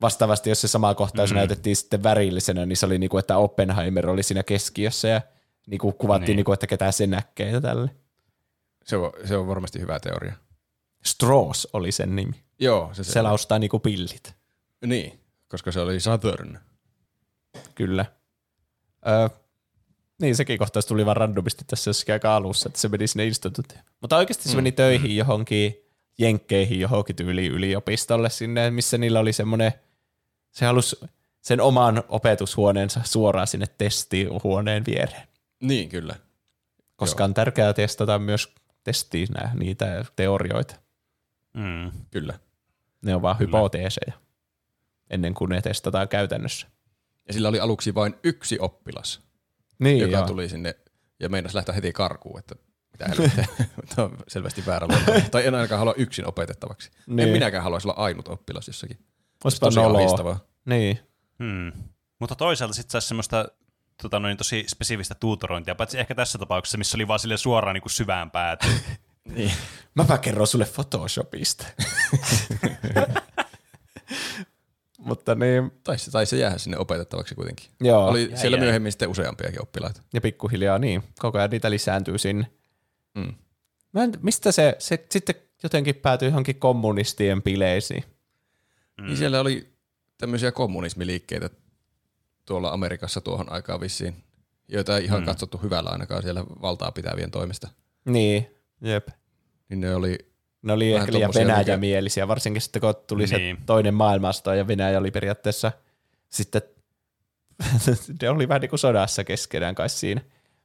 vastaavasti, 0.01 0.49
jos 0.49 0.61
se 0.61 0.67
sama 0.67 0.95
kohtaus 0.95 1.29
Mm. 1.29 1.33
mm. 1.33 1.37
näytettiin 1.37 1.75
sitten 1.75 2.03
värillisenä, 2.03 2.65
niin 2.65 2.77
se 2.77 2.85
oli 2.85 2.97
niin 2.99 3.09
kuin, 3.09 3.19
että 3.19 3.37
Oppenheimer 3.37 4.09
oli 4.09 4.23
siinä 4.23 4.43
keskiössä 4.43 5.07
ja 5.07 5.21
niin 5.67 5.79
kuin 5.79 5.93
kuvattiin, 5.93 6.27
Niin. 6.27 6.35
niin. 6.35 6.45
kuin, 6.45 6.53
että 6.53 6.67
ketä 6.67 6.91
se 6.91 7.07
näkee 7.07 7.51
ja 7.51 7.61
tälle. 7.61 7.89
Se 8.83 8.97
on, 8.97 9.11
se 9.25 9.37
on 9.37 9.47
varmasti 9.47 9.79
hyvä 9.79 9.99
teoria. 9.99 10.33
Straws 11.05 11.67
oli 11.73 11.91
sen 11.91 12.15
nimi. 12.15 12.43
Joo, 12.59 12.89
se, 12.93 12.95
Se, 12.95 13.03
se 13.03 13.11
se 13.11 13.21
laustaa 13.21 13.59
niin 13.59 13.69
kuin 13.69 13.81
pillit. 13.81 14.35
Niin, 14.85 15.19
koska 15.47 15.71
se 15.71 15.79
oli 15.79 15.99
Saturn. 15.99 16.59
Kyllä. 17.75 18.05
Öö, 19.07 19.29
niin, 20.21 20.35
sekin 20.35 20.57
kohtaus 20.57 20.85
tuli 20.85 21.05
vaan 21.05 21.17
randomisti 21.17 21.63
tässä 21.67 21.89
jossakin 21.89 22.13
aika 22.13 22.35
alussa, 22.35 22.69
että 22.69 22.79
se 22.79 22.87
meni 22.87 23.07
sinne 23.07 23.25
instituutioon. 23.25 23.83
Mutta 24.01 24.17
oikeasti 24.17 24.43
se 24.43 24.49
Mm, 24.49 24.55
meni 24.57 24.71
töihin 24.71 25.17
johonkin 25.17 25.75
jenkkeihin, 26.17 26.79
johonkin 26.79 27.15
tyyliin 27.15 27.51
yliopistolle 27.51 28.29
sinne, 28.29 28.71
missä 28.71 28.97
niillä 28.97 29.19
oli 29.19 29.33
semmoinen, 29.33 29.73
se 30.51 30.65
halusi 30.65 30.99
sen 31.41 31.61
oman 31.61 32.03
opetushuoneensa 32.09 33.01
suoraan 33.03 33.47
sinne 33.47 33.65
testihuoneen 33.77 34.85
viereen, 34.85 35.27
Niin, 35.61 35.89
kyllä. 35.89 36.15
koska 36.95 37.23
on 37.23 37.33
tärkeää 37.33 37.73
testata 37.73 38.19
myös 38.19 38.53
testiin 38.83 39.27
nää, 39.33 39.51
niitä 39.59 40.05
teorioita. 40.15 40.75
Mm. 41.53 41.91
Kyllä. 42.11 42.39
Ne 43.01 43.15
on 43.15 43.21
vaan 43.21 43.37
Kyllä. 43.37 43.47
hypoteeseja 43.47 44.13
ennen 45.09 45.33
kuin 45.33 45.49
ne 45.49 45.61
testataan 45.61 46.07
käytännössä. 46.07 46.67
Ja 47.27 47.33
sillä 47.33 47.49
oli 47.49 47.59
aluksi 47.59 47.95
vain 47.95 48.15
yksi 48.23 48.57
oppilas, 48.59 49.21
Niin, 49.79 49.97
joka 49.99 50.17
joo. 50.17 50.27
tuli 50.27 50.49
sinne 50.49 50.75
ja 51.19 51.29
meinasi 51.29 51.55
lähteä 51.55 51.75
heti 51.75 51.93
karkuun, 51.93 52.39
että 52.39 52.55
mitä 52.91 53.05
helvettiä, 53.07 53.45
Tämä 53.95 54.05
on 54.07 54.17
selvästi 54.27 54.65
väärä. 54.65 54.87
Tai 55.31 55.47
en 55.47 55.55
ainakaan 55.55 55.79
halua 55.79 55.93
yksin 55.97 56.27
opetettavaksi. 56.27 56.91
Niin. 57.07 57.19
En 57.27 57.29
minäkään 57.33 57.63
haluaisi 57.63 57.87
olla 57.87 58.01
ainut 58.01 58.27
oppilas 58.27 58.67
jossakin. 58.67 58.97
Olisipa 59.43 59.65
Tosi 59.67 59.79
noloa. 59.79 59.97
ahdistavaa. 60.01 60.39
Niin. 60.65 60.99
Hmm. 61.43 61.71
Mutta 62.19 62.35
toisaalta 62.35 62.73
sitten 62.73 62.91
saisi 62.91 63.07
semmoista 63.07 63.45
tota, 64.01 64.19
noin, 64.19 64.37
tosi 64.37 64.65
spesifistä 64.67 65.15
tuutorointia, 65.15 65.75
paitsi 65.75 65.99
ehkä 65.99 66.15
tässä 66.15 66.37
tapauksessa, 66.37 66.77
missä 66.77 66.97
oli 66.97 67.07
vaan 67.07 67.19
sille 67.19 67.37
suoraan 67.37 67.73
niin 67.73 67.81
kuin 67.81 67.91
syvään 67.91 68.31
päätyyn. 68.31 68.79
Niin. 69.35 69.51
Mäpä 69.95 70.17
kerron 70.17 70.47
sulle 70.47 70.65
Photoshopista. 70.65 71.65
Mutta 75.07 75.35
niin, 75.35 75.71
Tai 75.83 75.99
se, 75.99 76.11
tai 76.11 76.25
se 76.25 76.37
jäädä 76.37 76.57
sinne 76.57 76.77
opetettavaksi 76.77 77.35
kuitenkin. 77.35 77.69
joo. 77.81 78.07
Oli 78.07 78.27
jäi, 78.29 78.37
siellä 78.37 78.57
jäi. 78.57 78.65
myöhemmin 78.65 78.91
sitten 78.91 79.09
useampiakin 79.09 79.61
oppilaita. 79.61 80.01
Ja 80.13 80.21
pikkuhiljaa 80.21 80.79
niin, 80.79 81.03
koko 81.19 81.37
ajan 81.37 81.49
niitä 81.49 81.71
lisääntyy 81.71 82.17
sinne. 82.17 82.51
Mm. 83.15 83.33
Mä 83.93 84.03
en, 84.03 84.11
mistä 84.21 84.51
se, 84.51 84.75
se 84.79 85.05
sitten 85.11 85.35
jotenkin 85.63 85.95
päätyi 85.95 86.27
johonkin 86.27 86.55
kommunistien 86.59 87.43
bileisiin. 87.43 88.03
Mm. 88.97 89.05
Niin 89.05 89.17
siellä 89.17 89.39
oli 89.39 89.73
tämmöisiä 90.17 90.51
kommunismiliikkeitä 90.51 91.49
tuolla 92.45 92.69
Amerikassa 92.71 93.21
tuohon 93.21 93.51
aikaan 93.51 93.81
vissiin, 93.81 94.15
joita 94.67 94.97
ei 94.97 95.03
ihan 95.05 95.19
mm. 95.19 95.25
katsottu 95.25 95.57
hyvällä 95.57 95.89
ainakaan 95.89 96.23
siellä 96.23 96.45
valtaa 96.61 96.91
pitävien 96.91 97.31
toimesta. 97.31 97.67
Niin, 98.05 98.47
jep. 98.81 99.07
Niin 99.69 99.79
ne 99.79 99.95
oli 99.95 100.17
Ne 100.67 100.73
oli 100.73 100.89
Vähän 100.91 101.01
ehkä 101.01 101.13
liian 101.13 101.31
tommosia, 101.31 101.45
mikä- 101.45 101.57
venäjämielisiä, 101.57 102.27
varsinkin 102.27 102.61
sitten 102.61 102.81
kun 102.81 102.93
tuli 103.07 103.25
niin. 103.25 103.37
Niin. 103.37 103.57
se 103.57 103.63
toinen 103.65 103.93
maailmansota 103.93 104.55
ja 104.55 104.67
Venäjä 104.67 104.99
oli 104.99 105.11
periaatteessa 105.11 105.71
sitten, 106.29 106.61
ne 108.21 108.29
oli 108.29 108.47
vähän 108.47 108.61
niin 108.61 108.69
kuin 108.69 108.79
sodassa 108.79 109.23
keskenään 109.23 109.75
kai 109.75 109.89
siinä. 109.89 110.21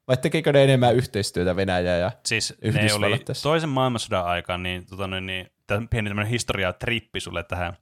Vai 0.09 0.17
tekikö 0.17 0.53
ne 0.53 0.65
enemmän 0.65 0.97
yhteistyötä 0.97 1.57
Venäjä 1.57 1.97
ja 1.97 2.11
Siis 2.25 2.55
ne 2.63 2.93
oli 2.95 3.19
tässä. 3.19 3.43
toisen 3.43 3.69
maailmansodan 3.69 4.25
aikaan, 4.25 4.63
niin, 4.63 4.87
tota, 4.87 5.07
noin, 5.07 5.27
niin 5.27 5.47
tämä 5.67 5.87
pieni 5.91 6.11
tämmöinen 6.11 6.31
historia-trippi 6.31 7.21
sulle 7.21 7.43
tähän, 7.45 7.77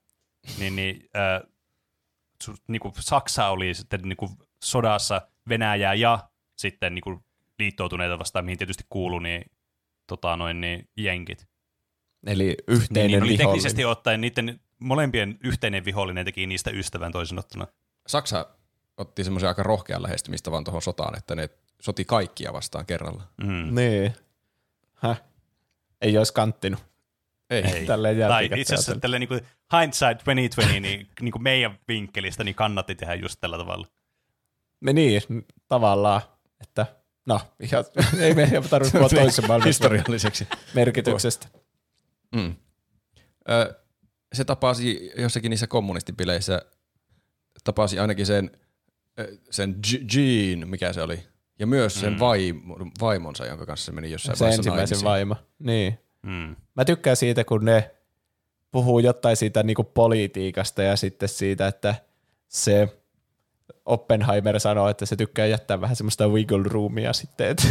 niin, 0.59 0.77
niin, 0.77 1.09
äh, 1.17 1.51
su, 2.43 2.55
niin 2.69 2.81
kuin 2.81 2.95
Saksa 3.01 3.49
oli 3.49 3.75
sitten 3.75 4.01
niin 4.03 4.17
kuin 4.17 4.31
sodassa 4.65 5.23
Venäjää 5.49 5.95
ja 5.95 6.19
sitten 6.57 6.95
niin 6.95 7.03
kuin 7.03 7.25
liittoutuneita 7.59 8.19
vastaan, 8.19 8.45
mihin 8.45 8.59
tietysti 8.59 8.85
kuuluu, 8.91 9.19
niin, 9.19 9.45
tota, 10.07 10.37
noin, 10.37 10.61
niin 10.61 10.89
jenkit. 10.97 11.50
Eli 12.27 12.45
Niin, 12.45 12.57
yhteinen 12.69 13.07
niin 13.07 13.23
oli 13.23 13.29
vihollinen. 13.29 13.47
teknisesti 13.47 13.85
ottaen 13.85 14.21
niiden 14.21 14.61
molempien 14.79 15.39
yhteinen 15.45 15.85
vihollinen 15.85 16.25
teki 16.25 16.47
niistä 16.47 16.71
ystävän 16.71 17.13
toisin 17.13 17.39
ottuna. 17.39 17.67
Saksa 18.07 18.47
otti 18.97 19.25
semmoisen 19.25 19.49
aika 19.49 19.63
rohkean 19.63 20.03
lähestymistä 20.03 20.51
vaan 20.51 20.65
tuohon 20.65 20.83
sotaan, 20.83 21.19
että 21.19 21.35
ne 21.35 21.49
soti 21.81 22.05
kaikkia 22.05 22.53
vastaan 22.53 22.87
kerralla. 22.87 23.23
Mm. 23.45 23.75
Niin. 23.75 24.15
Häh? 24.95 25.23
Ei 26.01 26.19
olisi 26.19 26.33
kanttinut. 26.33 26.81
Ei. 27.51 27.63
Ei. 27.63 27.87
Tälleen 27.87 28.29
Tai 28.29 28.51
itse 28.57 28.75
asiassa 28.75 29.01
tälleen 29.01 29.21
niin 29.21 29.29
kuin 29.29 29.41
hindsight 29.81 30.25
2020, 30.25 30.81
niin, 30.81 31.09
niin 31.21 31.33
kuin 31.33 31.43
meidän 31.43 31.79
vinkkelistä, 31.89 32.45
niin 32.45 32.55
kannatti 32.55 32.95
tehdä 32.95 33.15
just 33.15 33.41
tällä 33.41 33.59
tavalla. 33.59 33.87
Me 34.81 34.93
niin, 34.93 35.23
tavallaan, 35.69 36.21
että 36.61 36.87
no, 37.27 37.41
ihan, 37.61 37.85
ei 38.21 38.35
meidän 38.35 38.63
tarvitse 38.71 38.99
puhua 38.99 39.09
toisen 39.09 39.47
maailman 39.47 39.67
historialliseksi. 39.67 40.49
merkityksestä. 40.75 41.49
Mm. 42.35 42.55
Ö, 43.51 43.75
se 44.33 44.45
tapasi 44.45 45.13
jossakin 45.17 45.51
niissä 45.51 45.67
kommunistipileissä, 45.67 46.63
tapasi 47.65 47.99
ainakin 47.99 48.27
sen, 48.27 48.51
sen 49.51 49.77
Jean, 50.15 50.69
mikä 50.69 50.93
se 50.93 51.03
oli, 51.03 51.23
ja 51.59 51.67
myös 51.67 52.01
sen 52.01 52.13
Mm. 52.13 52.19
vaimo, 52.19 52.77
vaimonsa, 53.01 53.47
jonka 53.47 53.67
kanssa 53.67 53.85
se 53.87 53.93
meni 53.93 54.11
jossain 54.11 54.37
Se 54.39 54.45
vaiheessa 54.45 54.61
ensimmäisen 54.61 54.97
naimisiin. 55.05 55.09
vaimo. 55.11 55.37
Niin. 55.59 55.99
Mm. 56.23 56.57
Mä 56.77 56.85
tykkään 56.85 57.17
siitä, 57.17 57.45
kun 57.45 57.65
ne 57.65 57.91
puhuu 58.71 58.99
jotain 58.99 59.37
siitä 59.37 59.63
niinku 59.63 59.85
politiikasta 59.85 60.83
ja 60.83 60.97
sitten 60.97 61.29
siitä, 61.29 61.67
että 61.67 61.95
se 62.49 62.97
Oppenheimer 63.85 64.61
sanoo, 64.61 64.89
että 64.89 65.07
se 65.07 65.17
tykkää 65.17 65.47
jättää 65.47 65.81
vähän 65.81 65.97
semmoista 65.97 66.29
wiggle 66.29 66.63
roomia 66.69 67.13
sitten, 67.13 67.49
että 67.49 67.63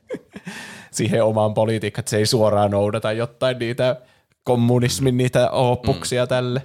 siihen 0.98 1.24
omaan 1.24 1.54
politiikkaan, 1.54 2.00
että 2.00 2.10
se 2.10 2.16
ei 2.16 2.26
suoraan 2.26 2.70
noudata 2.70 3.12
jotain 3.12 3.58
niitä 3.58 3.96
kommunismin 4.44 5.16
niitä 5.16 5.50
oppuksia 5.50 6.24
mm. 6.24 6.28
tälle. 6.28 6.62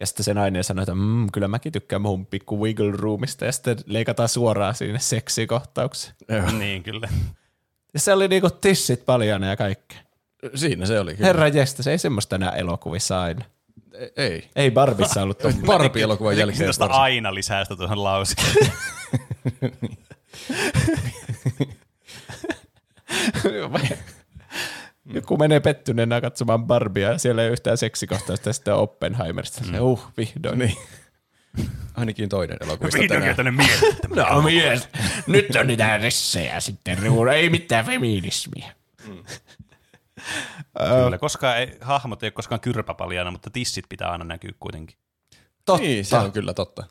Ja 0.00 0.06
sitten 0.06 0.24
se 0.24 0.34
nainen 0.34 0.64
sanoi, 0.64 0.82
että 0.82 0.94
mmm, 0.94 1.26
kyllä 1.32 1.48
mäkin 1.48 1.72
tykkään 1.72 2.02
mun 2.02 2.26
pikku 2.26 2.62
wiggle 2.62 2.92
roomista 2.96 3.44
ja 3.44 3.52
sitten 3.52 3.76
leikataan 3.86 4.28
suoraan 4.28 4.74
sinne 4.74 4.98
seksikohtaukseen. 4.98 6.14
niin, 6.58 6.82
kyllä. 6.82 7.08
Ja 7.94 8.00
se 8.00 8.12
oli 8.12 8.28
niinku 8.28 8.50
tissit 8.50 9.06
paljana 9.06 9.46
ja 9.46 9.56
kaikkea. 9.56 9.98
Siinä 10.54 10.86
se 10.86 11.00
oli. 11.00 11.14
Kyllä. 11.14 11.26
Herra 11.26 11.48
jestas, 11.48 11.86
ei 11.86 11.98
semmoista 11.98 12.36
enää 12.36 12.50
elokuvissa 12.50 13.22
aina. 13.22 13.44
E- 13.94 14.24
Ei. 14.24 14.50
Ei 14.56 14.70
Barbissa 14.70 15.22
ollut 15.22 15.38
tommoista. 15.38 15.66
Barbie-elokuvan 15.66 16.38
jälkeen. 16.38 16.70
Aina 16.88 17.34
lisästä 17.34 17.76
tuohon 17.76 18.04
lauseen. 18.04 18.46
Joku 25.14 25.36
menee 25.36 25.60
pettyneenä 25.60 26.20
katsomaan 26.20 26.64
Barbia 26.66 27.12
ja 27.12 27.18
siellä 27.18 27.42
ei 27.42 27.48
ole 27.48 27.52
yhtään 27.52 27.78
seksikohtausta 27.78 28.48
ja 28.48 28.52
sitten 28.52 28.74
Oppenheimerista. 28.74 29.60
Mm. 29.64 29.80
Uh, 29.80 30.02
vihdoin. 30.16 30.58
Niin. 30.58 30.76
Ainakin 31.94 32.28
toinen 32.28 32.56
elokuvista 32.60 33.00
tänään. 33.08 33.36
tänne 33.36 33.50
mieltä. 33.50 33.86
No 34.16 34.42
mies, 34.42 34.88
nyt 35.26 35.46
on 35.60 35.66
niitä 35.66 35.96
ressejä 35.98 36.60
sitten, 36.60 36.98
ruuda. 37.02 37.32
ei 37.32 37.50
mitään 37.50 37.86
feminismiä. 37.86 38.72
Kyllä, 41.04 41.18
koska 41.18 41.56
ei, 41.56 41.76
hahmot 41.80 42.22
ei 42.22 42.26
ole 42.26 42.32
koskaan 42.32 42.60
kyrpäpaljana, 42.60 43.30
mutta 43.30 43.50
tissit 43.50 43.84
pitää 43.88 44.10
aina 44.10 44.24
näkyä 44.24 44.50
kuitenkin. 44.60 44.96
Totta. 45.64 45.82
Niin, 45.82 46.04
se 46.04 46.16
on 46.16 46.32
kyllä 46.32 46.54
totta. 46.54 46.84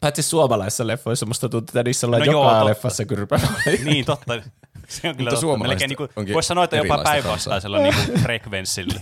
Paitsi 0.00 0.22
suomalaisissa 0.22 0.86
leffoissa 0.86 1.26
musta 1.26 1.48
tuntuu, 1.48 1.68
että 1.70 1.82
niissä 1.82 2.06
ollaan 2.06 2.20
No 2.20 2.32
joo, 2.32 2.42
joka 2.42 2.50
totta. 2.50 2.64
leffassa 2.64 3.04
kyrpä. 3.04 3.40
Niin, 3.84 4.04
totta. 4.04 4.42
Se 4.88 5.08
on 5.08 5.16
kyllä 5.16 5.30
Mutta 5.30 5.30
totta. 5.30 5.40
suomalaiset 5.40 5.88
Melkein 5.88 6.08
niin 6.08 6.08
onkin 6.16 6.34
voisi 6.34 6.46
sanoa, 6.46 6.64
että 6.64 6.76
jopa 6.76 6.98
päinvastaisella 7.04 7.78
niin 7.82 7.94
kuin 8.06 8.20
frekvenssillä. 8.20 8.94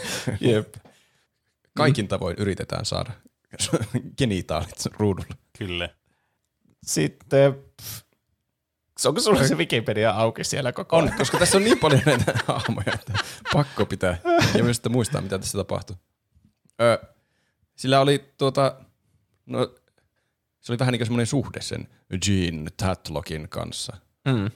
Jep. 0.40 0.74
Kaikin 1.76 2.08
tavoin 2.08 2.36
yritetään 2.38 2.84
saada 2.84 3.10
genitaalit 4.18 4.86
ruudulle. 4.98 5.34
Kyllä. 5.58 5.88
Sitten, 6.82 7.54
pff, 7.54 8.02
onko 9.06 9.20
sulla 9.20 9.44
se 9.44 9.54
Wikipedia 9.54 10.10
auki 10.10 10.44
siellä 10.44 10.72
koko 10.72 10.96
On, 10.96 11.04
ajan? 11.04 11.18
koska 11.18 11.38
tässä 11.38 11.56
on 11.56 11.64
niin 11.64 11.78
paljon 11.78 12.02
näitä 12.06 12.34
hahmoja, 12.46 12.92
että 12.94 13.12
pakko 13.52 13.86
pitää. 13.86 14.18
Ja 14.54 14.64
myös 14.64 14.76
sitten 14.76 14.92
muistaa, 14.92 15.20
mitä 15.20 15.38
tässä 15.38 15.58
tapahtui. 15.58 15.96
Ö, 16.80 16.98
sillä 17.76 18.00
oli 18.00 18.24
tuota, 18.38 18.76
no, 19.46 19.74
se 20.60 20.72
oli 20.72 20.78
vähän 20.78 20.92
niin 20.92 20.98
kuin 21.00 21.06
semmoinen 21.06 21.26
suhde 21.26 21.60
sen 21.60 21.88
Jean 22.28 22.68
Tatlockin 22.76 23.48
kanssa. 23.48 23.96
Mm. 24.24 24.50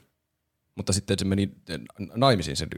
Mutta 0.74 0.92
sitten 0.92 1.18
se 1.18 1.24
meni 1.24 1.50
naimisiin 2.14 2.56
sen 2.56 2.68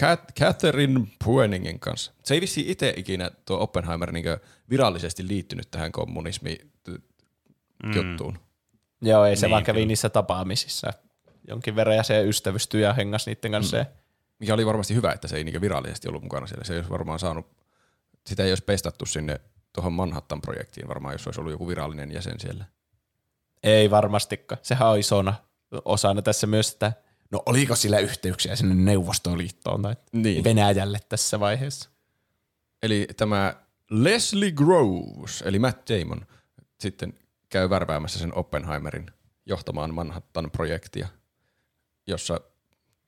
Cat- 0.00 0.32
Catherine 0.40 1.00
Pueningin 1.24 1.80
kanssa. 1.80 2.12
Se 2.24 2.34
ei 2.34 2.40
vissi 2.40 2.64
itse 2.70 2.94
ikinä 2.96 3.30
tuo 3.44 3.58
Oppenheimer 3.60 4.12
niin 4.12 4.24
virallisesti 4.70 5.28
liittynyt 5.28 5.70
tähän 5.70 5.92
kommunismi 5.92 6.58
Mm. 7.82 7.92
juttuun. 7.96 8.38
Joo, 9.02 9.24
ei 9.24 9.36
se 9.36 9.46
Niin, 9.46 9.50
vaan 9.50 9.64
kävi 9.64 9.76
kyllä. 9.78 9.86
niissä 9.86 10.08
tapaamisissa 10.08 10.90
jonkin 11.48 11.76
verran 11.76 11.96
ja 11.96 12.02
se 12.02 12.24
ystävystyi 12.24 12.82
ja 12.82 12.92
hengas 12.92 13.26
niiden 13.26 13.50
kanssa. 13.52 13.76
Mm. 13.76 13.86
Mikä 14.38 14.54
oli 14.54 14.66
varmasti 14.66 14.94
hyvä, 14.94 15.12
että 15.12 15.28
se 15.28 15.36
ei 15.36 15.44
niin 15.44 15.60
virallisesti 15.60 16.08
ollut 16.08 16.22
mukana 16.22 16.46
siellä. 16.46 16.64
Se 16.64 16.72
ei 16.72 16.78
olisi 16.78 16.90
varmaan 16.90 17.18
saanut, 17.18 17.46
sitä 18.26 18.44
ei 18.44 18.50
olisi 18.50 18.64
pestattu 18.64 19.06
sinne 19.06 19.40
tuohon 19.72 19.92
Manhattan-projektiin 19.92 20.88
varmaan, 20.88 21.14
jos 21.14 21.26
olisi 21.26 21.40
ollut 21.40 21.52
joku 21.52 21.68
virallinen 21.68 22.12
jäsen 22.12 22.40
siellä. 22.40 22.64
Ei 23.62 23.90
varmastikaan. 23.90 24.58
Sehän 24.62 24.88
on 24.88 24.98
isona 24.98 25.34
osana 25.84 26.22
tässä 26.22 26.46
myös, 26.46 26.72
että 26.72 26.92
no 27.32 27.42
oliko 27.46 27.76
sillä 27.76 27.98
yhteyksiä 27.98 28.56
sinne 28.56 28.74
Neuvostoliittoon 28.74 29.82
tai 29.82 29.96
Niin. 30.12 30.44
Venäjälle 30.44 30.98
tässä 31.08 31.40
vaiheessa. 31.40 31.90
Eli 32.82 33.08
tämä 33.16 33.54
Leslie 33.90 34.52
Groves, 34.52 35.42
eli 35.46 35.58
Matt 35.58 35.90
Damon, 35.90 36.26
sitten 36.80 37.14
käy 37.48 37.70
värväämässä 37.70 38.18
sen 38.18 38.34
Oppenheimerin 38.34 39.06
johtamaan 39.46 39.94
Manhattan-projektia, 39.94 41.08
jossa 42.06 42.40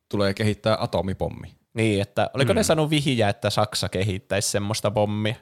tulee 0.09 0.35
kehittää 0.35 0.77
atomipommi. 0.81 1.55
Niin, 1.75 2.03
että 2.03 2.31
oliko 2.35 2.53
mm. 2.53 2.57
ne 2.57 2.63
saanut 2.63 2.91
vihjää, 2.91 3.31
että 3.31 3.51
Saksa 3.51 3.89
kehittäisi 3.89 4.51
semmoista 4.51 4.91
pommia. 4.91 5.35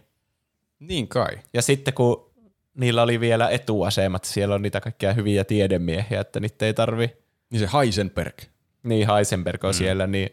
Niin 0.79 1.09
kai. 1.09 1.39
Ja 1.55 1.63
sitten 1.63 1.95
kun 1.95 2.33
niillä 2.75 3.03
oli 3.03 3.21
vielä 3.21 3.49
etuasemat, 3.49 4.25
siellä 4.25 4.55
on 4.55 4.63
niitä 4.63 4.81
kaikkia 4.81 5.13
hyviä 5.13 5.45
tiedemiehiä, 5.45 6.21
että 6.21 6.41
niitä 6.41 6.67
ei 6.67 6.75
tarvi, 6.75 7.17
Niin 7.51 7.61
se 7.61 7.69
Heisenberg. 7.73 8.43
Niin 8.83 9.09
Heisenberg 9.11 9.65
on 9.65 9.71
mm. 9.71 9.75
siellä, 9.75 10.07
niin 10.07 10.29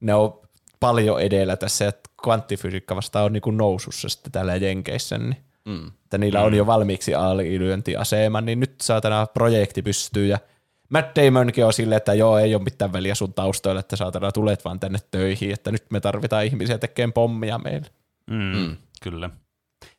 ne 0.00 0.14
on 0.14 0.40
paljon 0.80 1.20
edellä 1.20 1.56
tässä, 1.56 1.88
että 1.88 2.10
kvanttifysiikka 2.22 2.96
vasta 2.96 3.22
on 3.22 3.32
niin 3.32 3.40
kuin 3.40 3.56
nousussa 3.56 4.08
sitten 4.08 4.32
täällä 4.32 4.56
Jenkeissä, 4.56 5.18
niin 5.18 5.36
Mm. 5.64 5.86
että 6.04 6.18
niillä 6.18 6.42
on 6.42 6.54
jo 6.54 6.66
valmiiksi 6.66 7.14
alilyöntiasema, 7.14 8.40
niin 8.40 8.60
nyt 8.60 8.74
saatana 8.82 9.26
projekti 9.26 9.82
pystyy 9.82 10.26
ja 10.26 10.38
Matt 10.88 11.16
Damonkin 11.16 11.66
on 11.66 11.72
silleen, 11.72 11.96
että 11.96 12.14
joo, 12.14 12.38
ei 12.38 12.54
ole 12.54 12.62
mitään 12.64 12.92
väliä 12.92 13.14
sun 13.14 13.34
taustoilla, 13.34 13.80
että 13.80 13.96
saatana 13.96 14.32
tulet 14.32 14.64
vaan 14.64 14.80
tänne 14.80 14.98
töihin, 15.10 15.52
että 15.52 15.72
nyt 15.72 15.84
me 15.90 16.00
tarvitaan 16.00 16.44
ihmisiä 16.44 16.78
tekemään 16.78 17.12
pommia 17.12 17.58
meille. 17.58 17.86
Mm, 18.30 18.36
Mm. 18.36 18.56
mm. 18.56 18.76
Kyllä. 19.02 19.30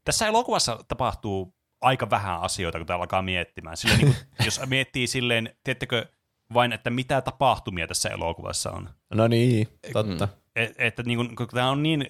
Tässä 0.04 0.28
elokuvassa 0.28 0.80
tapahtuu 0.88 1.54
aika 1.82 2.10
vähän 2.10 2.42
asioita, 2.42 2.78
kun 2.78 2.88
tää 2.88 2.96
alkaa 2.96 3.22
miettimään. 3.22 3.78
Silleen, 3.78 4.00
niin 4.00 4.16
kuin, 4.16 4.26
jos 4.46 4.62
miettii 4.66 5.08
silleen, 5.08 5.56
tiedättekö 5.64 6.06
vain, 6.54 6.74
että 6.74 6.90
mitä 6.90 7.22
tapahtumia 7.22 7.88
tässä 7.88 8.10
elokuvassa 8.10 8.72
on. 8.72 8.90
No 9.14 9.28
niin, 9.28 9.68
totta. 9.94 10.26
Mm. 10.26 10.32
Et, 10.56 10.76
että 10.78 11.04
niin 11.04 11.18
kuin, 11.18 11.36
kun 11.36 11.48
tämä 11.48 11.70
on 11.70 11.84
niin 11.84 12.08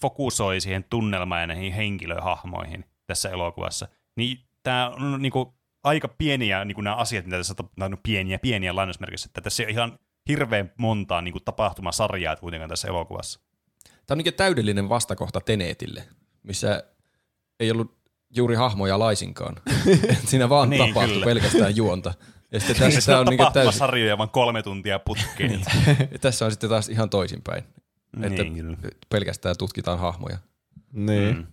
fokusoi 0.00 0.60
siihen 0.60 0.84
tunnelmaan 0.90 1.40
ja 1.40 1.46
näihin 1.46 1.72
henkilöhahmoihin 1.72 2.84
tässä 3.06 3.28
elokuvassa, 3.28 3.88
niin 4.16 4.38
tämä 4.62 4.90
on 4.90 5.22
niin 5.22 5.32
kuin, 5.32 5.46
aika 5.84 6.08
pieniä 6.08 6.64
niin 6.64 6.74
kuin 6.74 6.84
nämä 6.84 6.96
asiat, 6.96 7.24
mitä 7.24 7.36
tässä 7.36 7.54
tapahtuu, 7.54 7.88
no, 7.88 7.96
pieniä, 8.02 8.38
pieniä 8.38 8.76
lainausmerkissä, 8.76 9.26
että 9.26 9.40
tässä 9.40 9.62
ei 9.62 9.66
ole 9.66 9.72
ihan 9.72 9.98
hirveän 10.28 10.72
montaa 10.78 11.22
niin 11.22 11.32
kuin, 11.32 11.44
tapahtumasarjaa 11.44 12.36
kuitenkaan 12.36 12.68
tässä 12.68 12.88
elokuvassa. 12.88 13.40
Tämä 14.06 14.14
on 14.14 14.24
niin 14.24 14.34
täydellinen 14.34 14.88
vastakohta 14.88 15.40
Tenetille, 15.40 16.04
missä 16.42 16.84
ei 17.60 17.70
ollut 17.70 17.96
juuri 18.36 18.54
hahmoja 18.54 18.98
laisinkaan. 18.98 19.56
Et 20.10 20.28
Siinä 20.28 20.48
vaan 20.48 20.70
niin, 20.70 20.86
tapahtui 20.86 21.14
kyllä. 21.14 21.24
pelkästään 21.24 21.76
juonta. 21.76 22.14
Ja 22.54 22.60
sitten 22.60 22.76
Tässä 22.76 22.94
tässä, 22.96 23.12
on 23.18 23.20
on 23.20 23.26
niinku 23.26 23.50
täysin, 23.52 23.78
sarjoja 23.78 24.18
vaan 24.18 24.30
kolme 24.30 24.62
tuntia 24.62 24.98
putkeen. 24.98 25.50
niin. 25.50 26.20
tässä 26.20 26.44
on 26.44 26.50
sitten 26.50 26.70
taas 26.70 26.88
ihan 26.88 27.10
toisinpäin. 27.10 27.64
Että 28.22 28.42
Niin, 28.42 28.76
pelkästään 29.08 29.54
tutkitaan 29.58 29.98
hahmoja. 29.98 30.38
Niin. 30.92 31.36
Mm. 31.36 31.46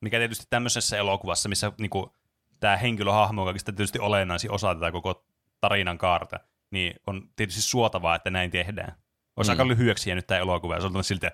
Mikä 0.00 0.18
tietysti 0.18 0.46
tämmöisessä 0.50 0.96
elokuvassa, 0.96 1.48
missä 1.48 1.72
niinku, 1.78 2.12
tämä 2.60 2.76
henkilöhahmo 2.76 3.42
on 3.42 3.46
kaikista 3.46 3.72
tietysti 3.72 3.98
olennaisin 3.98 4.50
osa 4.50 4.74
tätä 4.74 4.92
koko 4.92 5.24
tarinan 5.60 5.98
kaarta, 5.98 6.40
niin 6.70 6.94
on 7.06 7.28
tietysti 7.36 7.62
suotavaa, 7.62 8.14
että 8.16 8.30
näin 8.30 8.50
tehdään. 8.50 8.96
Olisi 9.36 9.50
Mm. 9.50 9.52
aika 9.52 9.68
lyhyeksi 9.68 10.10
jäänyt 10.10 10.26
tämä 10.26 10.40
elokuva, 10.40 10.74
ja 10.74 10.80
se 10.80 10.86
on 10.86 11.04
siltä, 11.04 11.30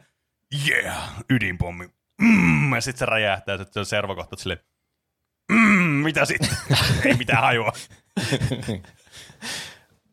yeah, 0.69 1.15
ydinpommi. 1.31 1.89
Mm, 2.21 2.75
ja 2.75 2.81
sitten 2.81 2.99
se 2.99 3.07
räjähtää, 3.07 3.55
että 3.55 3.73
se 3.73 3.81
on 3.81 3.87
servokohta 3.87 4.37
silleen, 4.37 4.61
mm, 5.53 5.91
mitä 6.05 6.25
sitten? 6.25 6.51
Ei 7.05 7.15
mitään 7.15 7.43
hajua. 7.43 7.73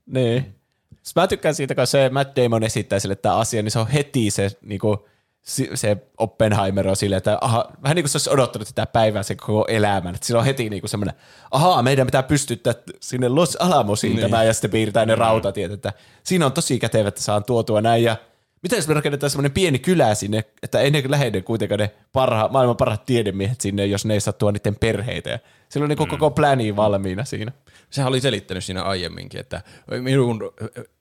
Niin. 0.06 0.56
Sitten 1.04 1.22
mä 1.24 1.28
tykkään 1.28 1.56
siitä, 1.56 1.76
kun 1.76 1.88
se 1.88 2.10
Matt 2.10 2.36
Damon 2.36 2.64
esittää 2.64 3.00
sille 3.00 3.16
tämä 3.16 3.36
asia, 3.36 3.64
niin 3.64 3.72
se 3.72 3.80
on 3.80 3.88
heti 3.88 4.32
se, 4.32 4.52
niinku, 4.62 5.08
si- 5.42 5.70
se 5.74 5.98
Oppenheimer 6.18 6.88
on 6.88 6.96
silleen, 6.96 7.18
että 7.18 7.38
aha, 7.42 7.72
vähän 7.84 7.96
niin 7.96 8.04
kuin 8.04 8.10
se 8.10 8.16
olisi 8.16 8.30
odottanut 8.30 8.68
tätä 8.68 8.86
päivää 8.86 9.24
sen 9.24 9.38
koko 9.38 9.66
elämän. 9.68 10.16
Että 10.16 10.28
sillä 10.28 10.40
on 10.40 10.46
heti 10.46 10.70
niinku 10.70 10.88
semmoinen, 10.88 11.16
ahaa, 11.52 11.84
meidän 11.84 12.08
pitää 12.08 12.24
pystyttää 12.24 12.74
sinne 13.00 13.30
Los 13.30 13.56
Alamosiin 13.56 14.16
niin. 14.16 14.22
tämä, 14.22 14.44
ja 14.44 14.54
sitten 14.54 14.72
piirtää 14.72 15.06
ne 15.06 15.16
rautatiet. 15.16 15.72
Että 15.72 15.94
siinä 16.24 16.46
on 16.46 16.52
tosi 16.52 16.80
kätevä, 16.80 17.08
että 17.08 17.22
saan 17.22 17.44
tuotua 17.44 17.82
näin, 17.82 18.04
ja 18.04 18.18
miten 18.66 18.78
jos 18.78 18.88
me 18.88 18.94
rakennetaan 18.94 19.30
semmoinen 19.30 19.52
pieni 19.52 19.80
kylä 19.80 20.16
sinne, 20.16 20.44
että 20.64 20.80
ennen 20.82 21.02
kuin 21.02 21.12
lähde 21.12 21.42
kuitenkaan 21.42 21.80
ne 21.80 21.92
parha, 22.14 22.50
maailman 22.52 22.78
parhaat 22.78 23.06
tiedemiehet 23.06 23.62
sinne, 23.62 23.86
jos 23.86 24.06
ne 24.06 24.14
ei 24.14 24.20
saa 24.20 24.34
tuoda 24.34 24.58
niiden 24.58 24.76
perheitä. 24.76 25.30
Ja 25.30 25.40
sillä 25.70 25.84
on 25.84 25.90
niin 25.90 25.98
koko 25.98 26.32
pläni 26.32 26.76
valmiina 26.76 27.26
siinä. 27.26 27.52
Sehän 27.90 28.10
oli 28.10 28.22
selittänyt 28.22 28.64
siinä 28.64 28.84
aiemminkin, 28.84 29.40
että 29.40 29.62
minun 30.02 30.42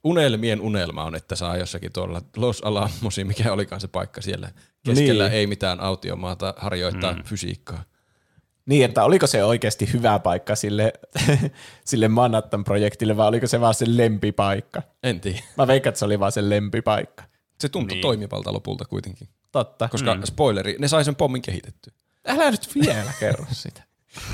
unelmien 0.05 0.61
unelma 0.61 1.05
on, 1.05 1.15
että 1.15 1.37
saa 1.37 1.57
jossakin 1.57 1.93
tuolla 1.93 2.23
Los 2.37 2.61
Alamosin, 2.65 3.27
mikä 3.27 3.53
olikaan 3.53 3.81
se 3.81 3.89
paikka 3.89 4.21
siellä. 4.21 4.51
Keskellä 4.87 5.25
Niin. 5.25 5.35
ei 5.35 5.47
mitään 5.47 5.81
autiomaata 5.81 6.55
harjoittaa 6.57 7.13
mm. 7.13 7.23
fysiikkaa. 7.23 7.83
Niin, 8.67 8.85
että 8.85 9.05
oliko 9.05 9.27
se 9.27 9.45
oikeasti 9.45 9.93
hyvä 9.93 10.19
paikka 10.19 10.55
sille, 10.55 10.93
sille 11.85 12.09
Manhattan-projektille, 12.09 13.17
vai 13.17 13.29
oliko 13.29 13.47
se 13.47 13.61
vaan 13.61 13.75
sen 13.75 13.97
lempipaikka? 13.97 14.83
En 15.03 15.21
tiedä. 15.21 15.39
Mä 15.59 15.67
veikkaan, 15.67 15.91
että 15.91 15.99
se 15.99 16.05
oli 16.05 16.21
vaan 16.21 16.33
sen 16.33 16.51
lempipaikka. 16.51 17.25
Se 17.61 17.69
tuntui 17.69 17.87
Niin. 17.87 17.97
niin. 17.97 18.03
toimivalta 18.03 18.53
lopulta 18.53 18.85
kuitenkin. 18.85 19.29
Totta. 19.53 19.89
Koska 19.89 20.15
mm. 20.15 20.23
spoileri, 20.25 20.77
ne 20.79 20.89
sai 20.89 21.05
sen 21.05 21.17
pommin 21.17 21.43
kehitettyä. 21.43 21.93
Älä 22.27 22.51
nyt 22.51 22.69
vielä 22.75 23.13
kerro 23.21 23.47
sitä. 23.53 23.83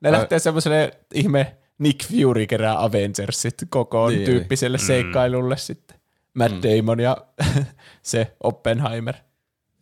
Ne 0.00 0.12
lähtee 0.12 0.38
semmoiselle 0.38 1.00
ihme 1.14 1.56
Nick 1.78 2.04
Fury 2.08 2.46
kerää 2.46 2.82
Avengersit 2.84 3.54
kokoon 3.68 4.12
Niin, 4.12 4.24
tyyppiselle 4.24 4.78
seikkailulle 4.78 5.56
sitten. 5.56 6.00
Matt 6.34 6.54
Damon 6.62 7.00
ja 7.00 7.16
se 8.02 8.36
Oppenheimer. 8.42 9.14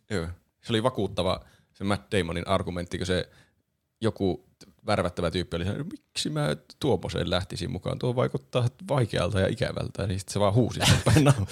Joo. 0.09 0.27
Se 0.61 0.73
oli 0.73 0.83
vakuuttava 0.83 1.45
se 1.73 1.83
Matt 1.83 2.11
Damonin 2.11 2.47
argumentti, 2.47 2.97
kun 2.97 3.07
se 3.07 3.29
joku 4.01 4.45
värvättävä 4.87 5.31
tyyppi 5.31 5.55
oli 5.57 5.65
sanonut, 5.65 5.87
miksi 5.91 6.29
mä 6.29 6.55
tuommoiseen 6.79 7.29
lähtisin 7.29 7.71
mukaan, 7.71 7.99
tuo 7.99 8.15
vaikuttaa 8.15 8.67
vaikealta 8.89 9.39
ja 9.39 9.47
ikävältä, 9.47 10.07
niin 10.07 10.19
sitten 10.19 10.33
se 10.33 10.39
vaan 10.39 10.53
huusi 10.53 10.79
sen 10.85 10.97
päin 11.05 11.23
naama. 11.23 11.45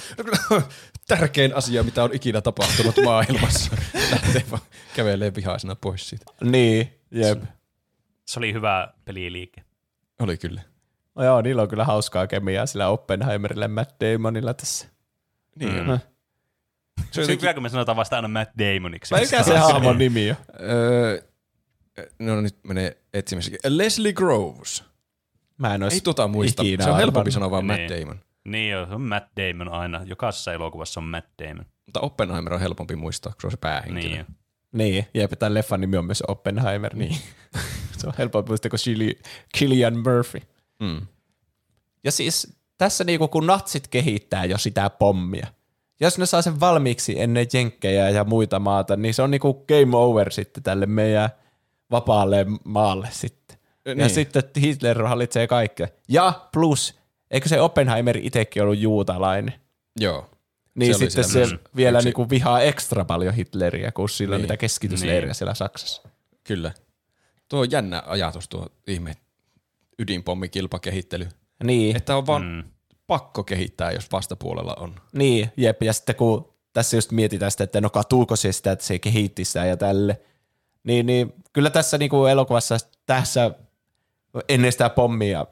Tärkein 1.07 1.55
asia, 1.55 1.83
mitä 1.83 2.03
on 2.03 2.09
ikinä 2.13 2.41
tapahtunut 2.41 2.95
maailmassa. 3.05 3.71
Lähtee 4.11 4.43
vaan 4.51 4.61
kävelee 4.95 5.35
vihaisena 5.35 5.75
pois 5.75 6.09
siitä. 6.09 6.25
Niin, 6.43 6.99
jep. 7.11 7.43
Se 8.25 8.39
oli 8.39 8.53
hyvä 8.53 8.93
peliliike. 9.05 9.63
Oli 10.19 10.37
kyllä. 10.37 10.61
No 11.15 11.23
joo, 11.23 11.41
niillä 11.41 11.61
on 11.61 11.67
kyllä 11.67 11.85
hauskaa 11.85 12.27
kemiaa 12.27 12.65
sillä 12.65 12.87
Oppenheimerilla 12.87 13.65
ja 13.65 13.69
Matt 13.69 13.91
Damonilla 14.01 14.53
tässä. 14.53 14.87
Niin 15.55 15.73
Mm. 15.83 15.89
on. 15.89 15.99
Se 17.11 17.21
on 17.21 17.27
hyvä, 17.27 17.53
kun 17.53 17.63
me 17.63 17.69
sanotaan 17.69 17.95
vasta 17.95 18.15
aina 18.15 18.27
Matt 18.27 18.51
Damoniksi. 18.59 19.15
Mikä 19.15 19.43
se 19.43 19.57
hahmon 19.57 19.97
nimi 19.97 20.29
on? 20.29 20.35
Öö, 20.61 21.21
no 22.19 22.41
nyt 22.41 22.57
menee 22.63 22.98
etsimässä. 23.13 23.51
Leslie 23.67 24.13
Groves. 24.13 24.83
Mä 25.57 25.75
en 25.75 25.83
Ei 25.83 26.01
tota 26.01 26.27
muista. 26.27 26.63
ikinä 26.63 26.83
Se 26.83 26.89
on 26.89 26.97
helpompi 26.97 27.17
arvannut. 27.19 27.33
sanoa 27.33 27.51
vaan 27.51 27.65
Matt 27.65 27.79
Niin. 27.79 28.01
Damon. 28.01 28.19
Niin 28.45 28.69
joo, 28.71 28.85
se 28.87 28.93
on 28.93 29.01
Matt 29.01 29.27
Damon 29.37 29.69
aina. 29.73 30.01
Jokaisessa 30.05 30.53
elokuvassa 30.53 30.99
on 30.99 31.03
Matt 31.03 31.27
Damon. 31.43 31.65
Mutta 31.85 31.99
Oppenheimer 31.99 32.53
on 32.53 32.59
helpompi 32.59 32.95
muistaa, 32.95 33.31
kun 33.31 33.41
se 33.41 33.47
on 33.47 33.51
se 33.51 33.57
päähenkilö. 33.57 34.13
Niin. 34.15 34.25
Niin, 34.71 35.05
jep, 35.13 35.31
tämän 35.39 35.53
leffan 35.53 35.81
nimi 35.81 35.97
on 35.97 36.05
myös 36.05 36.23
Oppenheimer, 36.27 36.95
niin 36.95 37.15
se 37.97 38.07
on 38.07 38.13
helpompi 38.17 38.49
muistaa 38.49 38.69
kuin 38.69 38.79
Cillian 39.57 39.97
Murphy. 39.97 40.41
Mm. 40.79 41.01
Ja 42.03 42.11
siis 42.11 42.53
tässä 42.77 43.03
niinku, 43.03 43.27
kun 43.27 43.47
natsit 43.47 43.87
kehittää 43.87 44.45
jo 44.45 44.57
sitä 44.57 44.89
pommia, 44.89 45.47
jos 46.01 46.17
ne 46.17 46.25
saa 46.25 46.41
sen 46.41 46.59
valmiiksi 46.59 47.21
ennen 47.21 47.47
jenkkejä 47.53 48.09
ja 48.09 48.23
muita 48.23 48.59
maata, 48.59 48.95
niin 48.95 49.13
se 49.13 49.21
on 49.21 49.31
niinku 49.31 49.53
game 49.53 49.97
over 49.97 50.31
sitten 50.31 50.63
tälle 50.63 50.85
meidän 50.85 51.29
vapaalle 51.91 52.45
maalle 52.63 53.07
sitten. 53.11 53.57
Ja 53.85 53.95
Niin. 53.95 54.09
sitten 54.09 54.43
Hitler 54.61 55.03
hallitsee 55.03 55.47
kaikkea. 55.47 55.87
Ja 56.07 56.47
plus, 56.53 56.99
eikö 57.31 57.49
se 57.49 57.61
Oppenheimer 57.61 58.17
itsekin 58.17 58.63
ollut 58.63 58.77
juutalainen? 58.77 59.53
Joo. 59.99 60.29
Niin 60.75 60.93
Se 60.93 60.97
sitten 60.99 61.23
se 61.23 61.37
myös 61.39 61.55
vielä 61.75 61.97
yksi- 61.97 62.07
niinku 62.07 62.29
vihaa 62.29 62.61
ekstra 62.61 63.05
paljon 63.05 63.33
Hitleriä, 63.33 63.91
kun 63.91 64.09
sillä 64.09 64.33
on 64.33 64.37
Niin. 64.37 64.43
niitä 64.43 64.57
keskitysleirejä 64.57 65.25
Niin. 65.25 65.35
siellä 65.35 65.53
Saksassa. 65.53 66.01
Kyllä. 66.43 66.71
Tuo 67.49 67.59
on 67.59 67.71
jännä 67.71 68.03
ajatus, 68.05 68.49
tuo 68.49 68.67
ihme 68.87 69.13
ydinpommikilpakehittely. 69.99 71.27
Niin, 71.63 71.95
Että 71.95 72.17
on 72.17 72.27
vaan 72.27 72.43
Mm. 72.45 72.63
pakko 73.07 73.43
kehittää, 73.43 73.91
jos 73.91 74.11
vastapuolella 74.11 74.75
on. 74.79 74.95
Niin, 75.13 75.51
jep. 75.57 75.83
Ja 75.83 75.93
sitten 75.93 76.15
kun 76.15 76.53
tässä 76.73 76.97
just 76.97 77.11
mietitään 77.11 77.51
sitä, 77.51 77.63
että 77.63 77.81
no 77.81 77.89
katuuko 77.89 78.35
se 78.35 78.51
sitä, 78.51 78.71
että 78.71 78.85
se 78.85 78.99
kehitti 78.99 79.45
sitä 79.45 79.65
ja 79.65 79.77
tälle, 79.77 80.21
niin, 80.83 81.05
niin 81.05 81.33
kyllä 81.53 81.69
tässä 81.69 81.97
niinku 81.97 82.25
elokuvassa 82.25 82.77
tässä 83.05 83.51
ennen 84.49 84.71
sitä 84.71 84.89
pommia, 84.89 85.45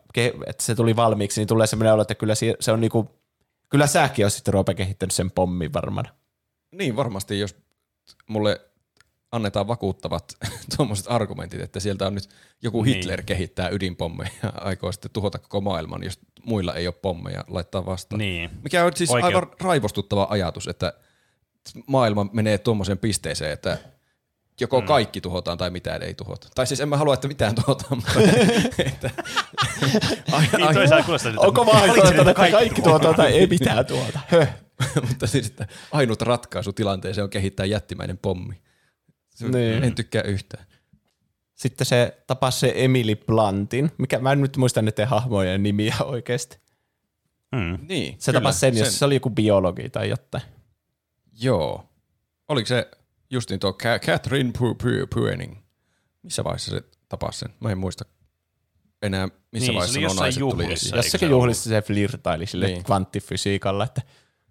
että 0.48 0.64
se 0.64 0.76
tuli 0.76 0.96
valmiiksi, 0.96 1.42
niin 1.42 1.48
tulee 1.48 1.68
semmoinen 1.68 1.94
olo, 1.94 2.02
että 2.02 2.16
kyllä 2.16 2.36
se, 2.36 2.72
on 2.72 2.82
niinku, 2.82 3.20
kyllä 3.70 3.88
säkin 3.88 4.26
olisit 4.26 4.38
sitten 4.38 4.54
Roope 4.54 4.74
kehittänyt 4.74 5.14
sen 5.14 5.32
pommin 5.32 5.74
varmaan. 5.74 6.08
Niin 6.72 6.96
varmasti, 6.96 7.40
jos 7.40 7.56
mulle 8.28 8.62
annetaan 9.32 9.68
vakuuttavat 9.68 10.38
tuommoiset 10.78 11.06
argumentit, 11.10 11.62
että 11.62 11.80
sieltä 11.80 12.08
on 12.08 12.16
nyt 12.16 12.30
joku 12.62 12.84
Niin. 12.84 12.96
Hitler 12.96 13.24
kehittää 13.24 13.70
ydinpommeja 13.70 14.32
ja 14.44 14.50
aikoo 14.56 14.92
sitten 14.92 15.12
tuhota 15.12 15.40
koko 15.40 15.62
maailman, 15.62 16.04
jos 16.04 16.20
muilla 16.44 16.74
ei 16.74 16.88
ole 16.88 16.96
pommeja 17.02 17.44
laittaa 17.48 17.86
vastaan. 17.86 18.20
Niin. 18.20 18.50
Mikä 18.64 18.86
on 18.86 18.92
siis 18.96 19.10
Oikein. 19.10 19.36
aivan 19.36 19.52
raivostuttava 19.62 20.28
ajatus, 20.30 20.68
että 20.68 20.94
maailma 21.88 22.30
menee 22.34 22.58
tuommoiseen 22.58 22.98
pisteeseen, 22.98 23.52
että 23.52 23.78
joko 24.62 24.82
Mm. 24.82 24.88
kaikki 24.88 25.22
tuhotaan 25.22 25.58
tai 25.58 25.70
mitään 25.70 26.04
ei 26.04 26.14
tuhota. 26.14 26.48
Tai 26.56 26.68
siis 26.68 26.80
en 26.80 26.90
mä 26.90 26.98
halua, 26.98 27.14
että 27.14 27.28
mitään 27.28 27.56
tuhotaan, 27.56 27.98
mutta 27.98 28.12
että, 28.86 29.10
ai, 30.32 30.48
Niin 30.58 30.94
ai, 30.94 31.04
kuulostaa 31.04 31.34
Onko 31.38 31.62
että 31.62 31.74
vaihtoehto, 31.76 32.22
että 32.22 32.34
kaikki 32.34 32.58
kaikki 32.58 32.82
tuota 32.82 33.14
tai 33.14 33.34
ei 33.34 33.48
mitään 33.48 33.86
tuota? 33.86 34.20
Höh. 34.28 34.56
mutta 35.10 35.28
siis, 35.28 35.48
että 35.48 35.68
ainut 35.92 36.22
ratkaisu 36.22 36.74
tilanteeseen 36.74 37.24
on 37.24 37.30
kehittää 37.30 37.66
jättimäinen 37.66 38.18
pommi. 38.18 38.62
Se, 39.30 39.48
Niin. 39.50 39.84
En 39.84 39.96
tykkää 39.96 40.22
yhtään. 40.22 40.66
Sitten 41.56 41.86
se 41.88 42.18
tapasi 42.28 42.60
se 42.60 42.74
Emily 42.76 43.16
Blantin, 43.16 43.92
mikä 43.98 44.20
mä 44.20 44.32
en 44.32 44.42
nyt 44.42 44.58
muista 44.58 44.82
niiden 44.82 45.08
hahmojen 45.08 45.64
nimiä 45.64 45.96
oikeasti. 46.04 46.60
Mm. 47.52 47.78
Niin, 47.88 48.16
Se 48.20 48.32
kyllä, 48.32 48.40
tapasi 48.42 48.60
sen, 48.60 48.78
jos 48.78 49.00
se 49.00 49.06
oli 49.06 49.16
joku 49.16 49.30
biologi 49.30 49.90
tai 49.90 50.10
jotain. 50.10 50.44
Joo. 51.42 51.90
Oliko 52.48 52.68
se 52.68 52.88
justiin 53.30 53.60
tuo 53.60 53.74
Ca- 53.74 54.00
Catherine 54.00 54.52
Pu- 54.58 54.84
Pu- 54.84 55.08
Puening? 55.14 55.56
Missä 56.24 56.44
vaiheessa 56.44 56.72
se 56.72 56.82
tapasi 57.10 57.40
sen? 57.40 57.50
Mä 57.60 57.70
en 57.72 57.78
muista 57.78 58.06
enää, 59.02 59.28
missä 59.28 59.42
Niin, 59.52 59.66
se 59.66 59.74
vaiheessa 59.74 60.00
oli 60.00 60.02
nuo 60.02 60.10
jossain 60.10 60.24
naiset 60.24 60.40
tuli 60.40 60.52
juhlissa. 60.64 60.74
esiin. 60.74 60.96
Eikö 60.96 61.06
Jossakin 61.08 61.28
se 61.28 61.32
juhlissa 61.32 61.70
se 61.70 61.82
flirtaili 61.82 62.46
sille 62.46 62.66
Niin. 62.66 62.74
niin. 62.74 62.84
kvanttifysiikalla, 62.86 63.84
että 63.84 64.02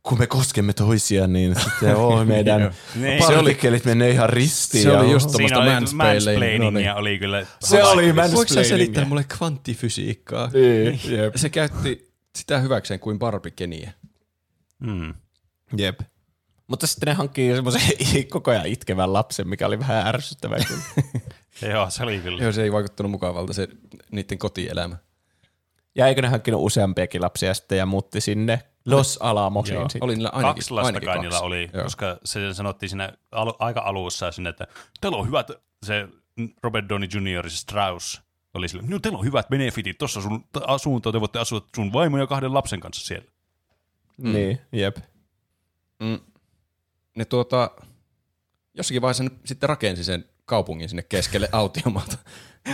kun 0.03 0.19
me 0.19 0.27
koskemme 0.27 0.73
toisia, 0.73 1.27
niin 1.27 1.57
sitten 1.61 1.97
oh, 2.07 2.27
meidän 2.27 2.75
Niin. 2.95 3.23
partikkelit 3.23 3.85
menee 3.85 4.11
ihan 4.11 4.31
ristiin. 4.31 4.83
Se 4.83 4.93
oli 4.93 5.11
just. 5.11 5.31
Tuommoista 5.31 5.59
oli 5.59 5.71
mansplaining, 5.71 6.15
mansplainingia 6.25 6.71
no 6.71 6.71
niin. 6.71 6.95
oli 6.95 7.19
kyllä. 7.19 7.47
Se 7.61 7.83
oli 7.85 8.03
Voiko 8.05 8.15
sä 8.17 8.23
mansplainingia. 8.23 8.65
selittää 8.69 9.05
mulle 9.05 9.25
kvanttifysiikkaa? 9.25 10.51
Niin, 10.53 11.01
jep. 11.19 11.35
Se 11.37 11.49
käytti 11.49 12.13
sitä 12.39 12.59
hyväkseen 12.59 13.01
kuin 13.01 13.19
barbikeniä. 13.19 13.93
Mm. 14.81 15.15
jep. 15.77 16.01
Mutta 16.67 16.87
sitten 16.87 17.07
ne 17.07 17.15
hankkii 17.15 17.55
semmoisen 17.55 17.83
koko 18.31 18.51
ajan 18.51 18.67
itkevän 18.67 19.13
lapsen, 19.13 19.49
mikä 19.49 19.67
oli 19.67 19.79
vähän 19.79 20.07
ärsyttävää 20.07 20.59
kyllä. 20.69 20.83
Joo, 21.75 21.91
se 21.91 22.03
oli 22.03 22.19
kyllä. 22.19 22.43
Joo, 22.43 22.53
se 22.53 22.63
ei 22.63 22.73
vaikuttanut 22.73 23.11
mukavalta 23.11 23.53
se 23.53 23.69
niiden 24.11 24.39
kotielämä. 24.39 24.97
Ja 25.95 26.07
eikö 26.07 26.23
ne 26.23 26.29
hankkinut 26.29 26.63
useampiakin 26.63 27.23
lapsia 27.23 27.55
sitten 27.55 27.79
ja 27.79 27.87
muutti 27.87 28.21
sinne 28.21 28.63
Los 28.87 29.19
Alamosiin 29.23 29.75
Joo. 29.75 29.89
Oli 30.01 30.15
niillä 30.15 30.29
ainakin, 30.29 30.55
kaksi 30.55 30.71
lasta 30.71 30.87
ainakin 30.87 31.07
kai 31.07 31.19
niillä 31.19 31.31
kaksi. 31.31 31.45
oli, 31.45 31.71
Joo. 31.73 31.85
koska 31.85 32.19
se 32.25 32.55
sanottiin 32.55 32.91
siinä 32.91 33.13
alu, 33.33 33.55
aika 33.59 33.81
alussa 33.81 34.33
sinne, 34.33 34.51
että 34.51 34.67
teillä 35.01 35.19
on 35.19 35.27
hyvät 35.27 35.51
se 35.83 36.09
Robert 36.63 36.89
Downey 36.89 37.09
Jr. 37.15 37.47
ja 37.47 37.51
Strauss 37.51 38.23
oli 38.55 38.69
sillä, 38.69 38.85
no 38.89 38.99
teillä 38.99 39.19
on 39.19 39.25
hyvät 39.25 39.49
benefitit 39.49 39.99
tuossa 39.99 40.21
sun 40.21 40.45
asuntoon, 40.67 41.13
te 41.13 41.21
voitte 41.21 41.39
asua 41.39 41.67
sun 41.77 41.93
vaimon 41.93 42.21
ja 42.21 42.27
kahden 42.27 42.55
lapsen 42.55 42.81
kanssa 42.81 43.07
siellä. 43.07 43.27
Mm. 44.17 44.33
Niin, 44.33 44.61
jep. 44.73 44.97
Mm. 46.01 46.19
Ne 47.17 47.25
tuota, 47.25 47.71
jossakin 48.75 49.03
vaiheessa 49.03 49.25
ne 49.25 49.31
sitten 49.45 49.69
rakensi 49.69 50.05
sen 50.05 50.25
kaupungin 50.45 50.89
sinne 50.89 51.03
keskelle 51.03 51.49
autiomaata. 51.63 52.17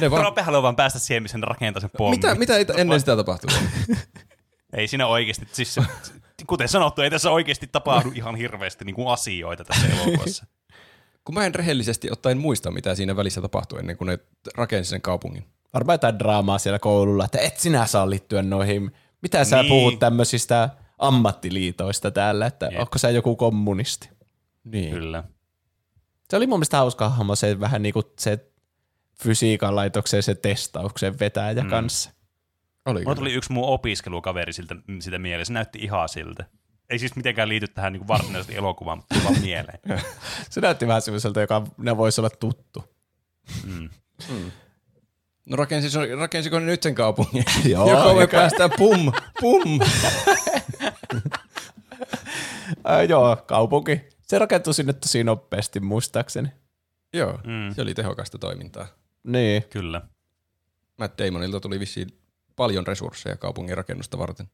Ne 0.01 0.11
vaan... 0.11 0.23
Rope 0.23 0.43
haluaa 0.43 0.63
vaan 0.63 0.77
päästä 0.77 0.99
siihen, 0.99 1.23
missä 1.23 1.39
ne 1.39 1.47
rakentaa 1.47 1.81
sen 1.81 1.91
pommin. 1.99 2.19
Mitä, 2.19 2.35
mitä 2.35 2.57
ei 2.57 2.67
ennen 2.77 3.01
sitä 3.01 3.17
tapahtunut? 3.17 3.59
ei 4.77 4.89
siinä 4.89 5.07
oikeasti, 5.07 5.49
siis 5.53 5.81
kuten 6.47 6.69
sanottu, 6.69 7.03
ei 7.03 7.11
tässä 7.11 7.31
oikeasti 7.31 7.67
tapahdu 7.67 8.13
ihan 8.15 8.37
hirveästi 8.37 8.85
niin 8.85 8.95
kuin 8.95 9.09
asioita 9.09 9.65
tässä 9.65 9.87
elokuvassa. 9.87 10.47
Kun 11.25 11.35
mä 11.35 11.47
en 11.47 11.55
rehellisesti 11.55 12.11
ottaen 12.11 12.39
muista, 12.39 12.71
mitä 12.71 12.95
siinä 12.95 13.17
välissä 13.17 13.41
tapahtui 13.41 13.79
ennen 13.79 13.97
kuin 13.97 14.07
ne 14.07 14.19
rakensi 14.55 14.91
sen 14.91 15.03
kaupungin. 15.03 15.45
Varmaan 15.75 15.95
jotain 15.95 16.19
draamaa 16.19 16.59
siellä 16.59 16.79
koululla, 16.79 17.25
että 17.25 17.39
et 17.39 17.59
sinä 17.59 17.87
saa 17.87 18.11
liittyä 18.11 18.43
noihin. 18.43 18.93
Mitä 19.23 19.45
sä 19.45 19.57
niin. 19.57 19.69
puhut 19.69 19.99
tämmöisistä 19.99 20.69
ammattiliitoista 20.99 22.11
täällä, 22.11 22.47
että 22.47 22.67
Jep. 22.67 22.81
onko 22.81 22.99
sä 22.99 23.11
joku 23.11 23.37
kommunisti? 23.37 24.11
Niin. 24.65 24.95
Kyllä. 24.95 25.25
Se 26.31 26.37
oli 26.37 26.47
mun 26.47 26.59
mielestä 26.59 26.77
hauska 26.77 27.09
hahmo, 27.09 27.37
se 27.37 27.61
vähän 27.61 27.83
niin 27.83 27.93
kuin 27.93 28.05
se 28.19 28.51
fysiikan 29.23 29.77
laitoksen 29.77 30.23
se 30.23 30.35
testauksen 30.35 31.19
vetäjä 31.19 31.63
mm. 31.63 31.71
kanssa. 31.71 32.11
Oli 32.87 33.03
Mulla 33.03 33.15
tuli 33.15 33.33
yksi 33.33 33.53
mun 33.53 33.69
opiskelukaveri 33.69 34.53
siltä, 34.53 34.77
sitä 35.01 35.19
mieleen, 35.19 35.47
se 35.47 35.53
näytti 35.53 35.79
ihan 35.79 36.09
siltä. 36.09 36.45
Ei 36.91 36.99
siis 36.99 37.17
mitenkään 37.17 37.49
liity 37.49 37.69
tähän 37.69 37.93
niin 37.93 38.09
varsinaisesti 38.09 38.57
elokuvaan, 38.57 38.99
mutta 38.99 39.15
vaan 39.25 39.41
mieleen. 39.49 39.79
se 40.51 40.61
näytti 40.61 40.87
vähän 40.87 41.03
sellaiselta, 41.03 41.41
joka 41.41 41.63
ne 41.77 41.97
voisi 41.97 42.21
olla 42.21 42.31
tuttu. 42.31 42.85
Mm. 43.65 43.89
Mm. 44.31 44.51
No 45.47 45.57
rakensi, 45.57 45.99
rakensiko 46.19 46.59
ne 46.59 46.67
nyt 46.67 46.83
sen 46.83 46.95
kaupungin? 46.95 47.45
Joo. 47.73 47.91
Joko 47.91 48.15
me 48.15 48.27
päästään 48.27 48.71
pum, 48.79 49.13
pum. 49.41 49.81
äh, 52.91 53.09
joo, 53.09 53.37
kaupunki. 53.47 54.12
Se 54.33 54.39
rakentui 54.39 54.75
sinne 54.75 54.93
tosi 54.93 55.25
nopeasti 55.25 55.81
muistaakseni. 55.81 56.49
Joo, 57.13 57.33
mm. 57.33 57.75
se 57.75 57.83
oli 57.83 57.95
tehokasta 57.95 58.39
toimintaa. 58.39 58.87
Niin. 59.25 59.65
Kyllä. 59.71 60.03
Matt 60.99 61.19
Damonilta 61.19 61.61
tuli 61.61 61.81
vissiin 61.81 62.09
paljon 62.57 62.87
resursseja 62.87 63.37
kaupungin 63.37 63.77
rakennusta 63.77 64.19
varten. 64.19 64.51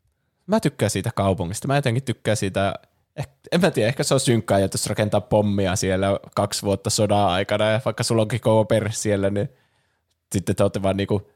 Mä 0.47 0.61
tykkään 0.61 0.91
siitä 0.91 1.11
kaupungista. 1.15 1.69
Mä 1.69 1.77
jotenkin 1.77 2.03
tykkään 2.03 2.37
siitä, 2.37 2.75
eh, 3.17 3.29
en 3.53 3.61
mä 3.61 3.71
tiedä, 3.71 3.89
ehkä 3.89 4.03
se 4.03 4.15
on 4.15 4.21
synkkää, 4.21 4.59
jos 4.59 4.87
rakentaa 4.87 5.21
pommia 5.21 5.77
siellä 5.77 6.07
kaksi 6.35 6.63
vuotta 6.63 6.91
sodan 6.91 7.29
aikana, 7.29 7.65
ja 7.65 7.81
vaikka 7.85 8.03
sulla 8.03 8.23
onkin 8.23 8.41
koko 8.41 8.65
perhe 8.65 8.93
siellä, 8.93 9.31
niin 9.31 9.49
sitten 10.33 10.57
te 10.57 10.63
olette 10.63 10.83
vaan 10.83 10.97
niinku, 10.97 11.31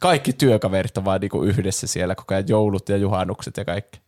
kaikki 0.00 0.32
työkaverit 0.32 0.98
on 0.98 1.04
vaan 1.04 1.20
niinku 1.20 1.42
yhdessä 1.42 1.86
siellä 1.86 2.14
koko 2.14 2.34
ajan 2.34 2.48
joulut 2.48 2.88
ja 2.88 2.96
juhannukset 2.96 3.56
ja 3.56 3.64
kaikki. 3.64 4.01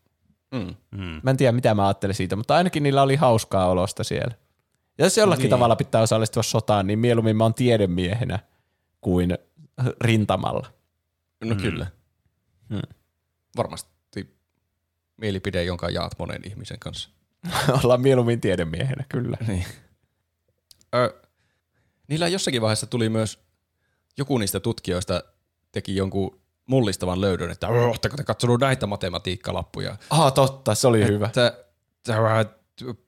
Mm. 0.54 0.74
Mm. 0.90 1.20
Mä 1.22 1.30
en 1.30 1.36
tiedä, 1.36 1.52
mitä 1.52 1.74
mä 1.74 1.86
ajattelin 1.86 2.14
siitä, 2.14 2.36
mutta 2.36 2.56
ainakin 2.56 2.82
niillä 2.82 3.02
oli 3.02 3.16
hauskaa 3.16 3.68
olosta 3.68 4.04
siellä. 4.04 4.34
Ja 4.98 5.06
jos 5.06 5.16
jollakin 5.16 5.42
niin. 5.42 5.50
tavalla 5.50 5.76
pitää 5.76 6.02
osallistua 6.02 6.42
sotaan, 6.42 6.86
niin 6.86 6.98
mieluummin 6.98 7.36
mä 7.36 7.44
oon 7.44 7.54
tiedemiehenä 7.54 8.38
kuin 9.00 9.38
rintamalla. 10.00 10.72
No 11.44 11.54
mm. 11.54 11.60
kyllä. 11.60 11.86
Hmm. 12.70 12.96
Varmasti 13.56 14.36
mielipide, 15.16 15.64
jonka 15.64 15.90
jaat 15.90 16.12
monen 16.18 16.40
ihmisen 16.44 16.78
kanssa. 16.78 17.10
Ollaan 17.84 18.00
mieluummin 18.00 18.40
tiedemiehenä, 18.40 19.04
kyllä. 19.08 19.36
Niin. 19.46 19.64
Ö, 20.94 21.22
niillä 22.08 22.28
jossakin 22.28 22.62
vaiheessa 22.62 22.86
tuli 22.86 23.08
myös, 23.08 23.38
joku 24.18 24.38
niistä 24.38 24.60
tutkijoista 24.60 25.22
teki 25.72 25.96
jonkun 25.96 26.40
mullistavan 26.66 27.20
löydön, 27.20 27.50
että 27.50 27.68
oletteko 27.68 28.16
te 28.16 28.24
katsonut 28.24 28.60
näitä 28.60 28.86
matematiikkalappuja? 28.86 29.96
Ah, 30.10 30.32
totta, 30.32 30.74
se 30.74 30.86
oli 30.86 31.02
että, 31.02 31.12
hyvä. 31.12 31.30
Tämä 32.02 32.44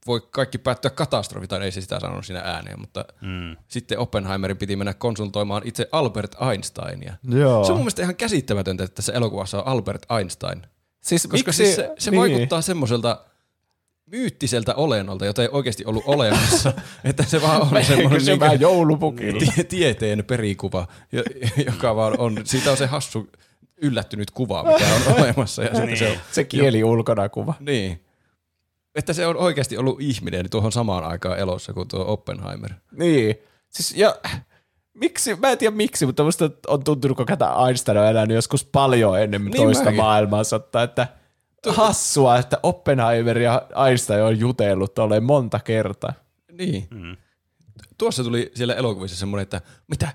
voi 0.06 0.20
kaikki 0.30 0.58
päättyä 0.58 0.90
katastrofi, 0.90 1.48
tai 1.48 1.62
ei 1.62 1.72
se 1.72 1.80
sitä 1.80 2.00
sanonut 2.00 2.26
siinä 2.26 2.40
ääneen, 2.40 2.80
mutta 2.80 3.04
mm. 3.20 3.56
sitten 3.68 3.98
Oppenheimerin 3.98 4.56
piti 4.56 4.76
mennä 4.76 4.94
konsultoimaan 4.94 5.62
itse 5.64 5.88
Albert 5.92 6.36
Einsteinia. 6.50 7.14
Joo. 7.28 7.64
Se 7.64 7.72
on 7.72 7.78
mun 7.78 7.84
mielestä 7.84 8.02
ihan 8.02 8.16
käsittämätöntä, 8.16 8.84
että 8.84 8.94
tässä 8.94 9.12
elokuvassa 9.12 9.58
on 9.62 9.66
Albert 9.66 10.06
Einstein. 10.18 10.62
Siis 11.00 11.22
Koska 11.22 11.48
miksi? 11.48 11.64
Siis 11.64 11.76
se, 11.76 11.92
se 11.98 12.10
niin. 12.10 12.20
vaikuttaa 12.20 12.62
semmoiselta 12.62 13.24
myyttiseltä 14.06 14.74
olennolta, 14.74 15.26
jota 15.26 15.42
ei 15.42 15.48
oikeasti 15.52 15.84
ollut 15.84 16.04
olemassa, 16.06 16.72
että 17.04 17.22
se 17.22 17.42
vaan 17.42 17.62
on 17.62 17.84
semmoinen 17.84 18.24
se 18.24 18.36
niin 18.36 18.60
joulupukilla. 18.60 19.40
Tie, 19.54 19.64
tieteen 19.64 20.24
perikuva, 20.24 20.86
joka 21.66 21.96
vaan 21.96 22.18
on, 22.18 22.40
siitä 22.44 22.70
on 22.70 22.76
se 22.76 22.86
hassu 22.86 23.30
yllättynyt 23.82 24.30
kuva, 24.30 24.62
mikä 24.62 24.84
on 24.94 25.14
olemassa. 25.22 25.62
Ja 25.62 25.86
niin. 25.86 25.96
se, 25.96 26.10
on, 26.10 26.16
se 26.32 26.44
kieli 26.44 26.84
ulkona 26.84 27.28
kuva. 27.28 27.54
Niin. 27.60 28.04
Että 28.94 29.12
se 29.12 29.26
on 29.26 29.36
oikeasti 29.36 29.78
ollut 29.78 30.00
ihminen 30.00 30.50
tuohon 30.50 30.72
samaan 30.72 31.04
aikaan 31.04 31.38
elossa 31.38 31.72
kuin 31.72 31.88
tuo 31.88 32.04
Oppenheimer. 32.06 32.72
Niin. 32.92 33.36
Siis, 33.68 33.94
ja 33.96 34.16
miksi, 34.94 35.34
mä 35.34 35.50
en 35.50 35.58
tiedä 35.58 35.76
miksi, 35.76 36.06
mutta 36.06 36.24
musta 36.24 36.50
on 36.66 36.84
tuntunut, 36.84 37.16
kun 37.16 37.26
tämä 37.26 37.66
Einstein 37.66 37.98
on 37.98 38.06
elänyt 38.06 38.34
joskus 38.34 38.64
paljon 38.64 39.20
ennen 39.20 39.44
niin 39.44 39.56
toista 39.56 39.84
mäkin. 39.84 39.96
maailmansottaa, 39.96 40.82
että 40.82 41.08
hassua, 41.66 42.38
että 42.38 42.60
Oppenheimer 42.62 43.38
ja 43.38 43.62
Einstein 43.88 44.22
on 44.22 44.38
jutellut 44.38 44.94
tolleen 44.94 45.24
monta 45.24 45.60
kertaa. 45.60 46.12
Niin. 46.52 46.88
Mm. 46.90 47.16
Tuossa 47.98 48.24
tuli 48.24 48.50
siellä 48.54 48.74
elokuvissa 48.74 49.16
semmoinen, 49.16 49.42
että 49.42 49.60
mitä, 49.88 50.08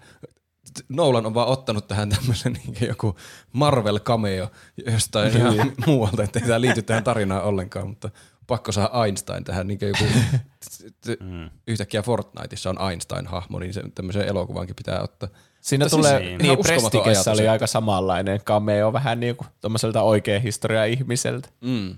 Nolan 0.90 1.26
on 1.26 1.34
vaan 1.34 1.48
ottanut 1.48 1.88
tähän 1.88 2.10
tämmöisen 2.10 2.54
niin 2.54 2.88
joku 2.88 3.16
Marvel 3.54 4.00
cameo 4.00 4.52
jostain 4.92 5.34
niin. 5.34 5.54
ihan 5.54 5.72
muualta, 5.86 6.24
että 6.24 6.40
ei 6.40 6.46
tämä 6.46 6.62
liity 6.62 6.82
tähän 6.82 7.04
tarinaan 7.04 7.44
ollenkaan, 7.44 7.88
mutta 7.88 8.10
pakko 8.48 8.72
saada 8.72 9.04
Einstein 9.06 9.44
tähän, 9.44 9.68
niin 9.68 9.80
joku 9.82 10.04
mm. 11.26 11.50
yhtäkkiä 11.68 12.02
Fortniteissa 12.02 12.70
on 12.70 12.92
Einstein-hahmo, 12.92 13.60
niin 13.60 13.74
se, 13.74 13.82
tämmöisen 13.96 14.28
elokuvankin 14.28 14.76
pitää 14.76 15.02
ottaa. 15.02 15.30
Siinä 15.62 15.86
Mutta 15.86 15.98
tulee, 15.98 16.20
siis, 16.20 16.42
niin 16.42 16.60
Prestigessä 16.60 17.32
oli 17.32 17.48
aika 17.48 17.68
samanlainen 17.68 18.42
cameo, 18.42 18.94
vähän 18.94 19.20
niin 19.20 19.36
kuin 19.36 19.48
tuommoiselta 19.62 20.02
oikea 20.02 20.40
historia 20.40 20.86
ihmiseltä. 20.86 21.50
Mm. 21.62 21.96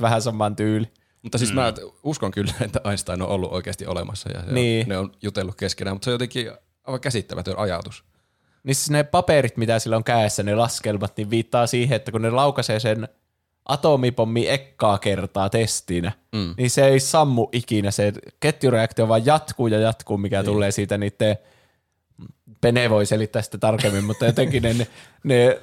Vähän 0.00 0.22
saman 0.22 0.56
tyyli. 0.56 0.86
Mutta 1.22 1.38
siis 1.38 1.50
mm. 1.50 1.54
mä 1.54 1.72
uskon 2.02 2.30
kyllä, 2.30 2.52
että 2.60 2.80
Einstein 2.84 3.22
on 3.22 3.28
ollut 3.28 3.52
oikeasti 3.52 3.86
olemassa 3.86 4.30
ja 4.30 4.42
niin. 4.52 4.88
ne 4.88 4.98
on 4.98 5.12
jutellut 5.22 5.54
keskenään, 5.54 5.94
mutta 5.94 6.04
se 6.04 6.10
on 6.10 6.14
jotenkin 6.14 6.52
aivan 6.84 7.00
käsittämätön 7.00 7.58
ajatus. 7.58 8.04
Niin 8.62 8.74
siis 8.74 8.90
ne 8.90 9.02
paperit, 9.04 9.56
mitä 9.56 9.78
sillä 9.78 9.96
on 9.96 10.04
kädessä, 10.04 10.42
ne 10.42 10.54
laskelmat, 10.54 11.16
niin 11.16 11.30
viittaa 11.30 11.66
siihen, 11.66 11.96
että 11.96 12.12
kun 12.12 12.22
ne 12.22 12.30
laukaisee 12.30 12.80
sen 12.80 13.08
atomipommi 13.64 14.48
ekkaa 14.48 14.98
kertaa 14.98 15.50
testinä, 15.50 16.12
mm. 16.32 16.54
niin 16.56 16.70
se 16.70 16.86
ei 16.86 17.00
sammu 17.00 17.48
ikinä. 17.52 17.90
Se 17.90 18.12
ketjureaktio 18.40 19.08
vaan 19.08 19.26
jatkuu 19.26 19.66
ja 19.66 19.78
jatkuu, 19.78 20.18
mikä 20.18 20.38
niin. 20.38 20.46
tulee 20.46 20.70
siitä 20.70 20.98
niiden 20.98 21.38
Pene 22.60 22.90
voi 22.90 23.06
selittää 23.06 23.42
sitä 23.42 23.58
tarkemmin, 23.58 24.04
mutta 24.04 24.26
jotenkin 24.26 24.62
ne, 24.62 24.72
ne, 24.72 24.86
ne 25.24 25.60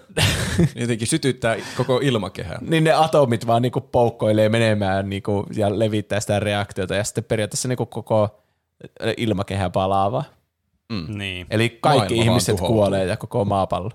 jotenkin 0.82 1.08
sytyttää 1.08 1.58
koko 1.78 2.00
ilmakehää. 2.04 2.60
Niin 2.62 2.84
ne 2.84 2.92
atomit 2.92 3.48
vaan 3.48 3.62
niinku 3.62 3.82
poukkoilee 3.82 4.50
menemään 4.50 5.10
niinku, 5.10 5.46
ja 5.56 5.80
levittää 5.80 6.20
sitä 6.20 6.40
reaktiota 6.40 6.96
ja 6.96 7.04
sitten 7.04 7.24
periaatteessa 7.24 7.68
niinku 7.68 7.86
koko 7.86 8.42
ilmakehä 9.18 9.70
palaa 9.70 10.39
Mm. 10.90 11.18
Niin. 11.18 11.48
Eli 11.50 11.70
kaikki 11.70 12.16
Maailma 12.16 12.32
ihmiset 12.32 12.60
kuolee 12.60 13.06
ja 13.06 13.18
koko 13.18 13.46
maapallo. 13.46 13.92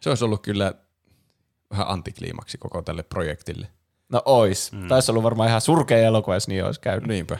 Se 0.00 0.08
olisi 0.08 0.24
ollut 0.24 0.42
kyllä 0.42 0.74
vähän 1.70 1.88
antikliimaksi 1.88 2.58
koko 2.58 2.82
tälle 2.82 3.02
projektille. 3.02 3.68
No 4.12 4.22
ois. 4.24 4.72
Mm. 4.72 4.88
Taisi 4.88 5.10
ollut 5.10 5.24
varmaan 5.24 5.48
ihan 5.48 5.60
surkea 5.60 5.98
elokuva, 5.98 6.34
jos 6.34 6.48
niin 6.48 6.64
olisi 6.64 6.80
käynyt. 6.80 7.08
Niinpä. 7.08 7.38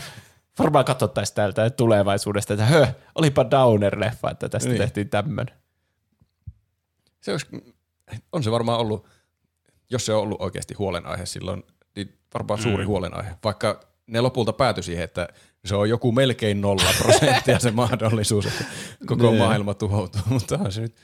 varmaan 0.58 0.84
katsottaisiin 0.84 1.34
täältä 1.34 1.70
tulevaisuudesta, 1.70 2.54
että 2.54 2.66
höh, 2.66 2.94
olipa 3.14 3.42
Downer-leffa, 3.42 4.30
että 4.30 4.48
tästä 4.48 4.68
niin. 4.68 4.78
tehtiin 4.78 5.08
tämmöinen. 5.08 5.54
Se 7.20 7.32
olisi, 7.32 7.46
on 8.32 8.42
se 8.42 8.50
varmaan 8.50 8.80
ollut, 8.80 9.08
jos 9.90 10.06
se 10.06 10.12
on 10.12 10.22
ollut 10.22 10.40
oikeasti 10.40 10.74
huolenaihe 10.74 11.26
silloin, 11.26 11.62
niin 11.96 12.18
varmaan 12.34 12.60
mm. 12.60 12.62
suuri 12.62 12.84
huolenaihe. 12.84 13.30
Vaikka 13.44 13.80
ne 14.06 14.20
lopulta 14.20 14.52
päätyi 14.52 14.82
siihen, 14.82 15.04
että 15.04 15.28
se 15.64 15.74
on 15.74 15.88
joku 15.88 16.12
melkein 16.12 16.60
nolla 16.60 16.94
prosenttia 16.98 17.58
se 17.58 17.70
mahdollisuus, 17.82 18.46
että 18.46 18.64
koko 19.06 19.30
niin. 19.30 19.38
maailma 19.38 19.74
tuhoutuu, 19.74 20.22
mutta 20.28 20.58
on 20.58 20.72
se 20.72 20.80
nyt 20.80 20.96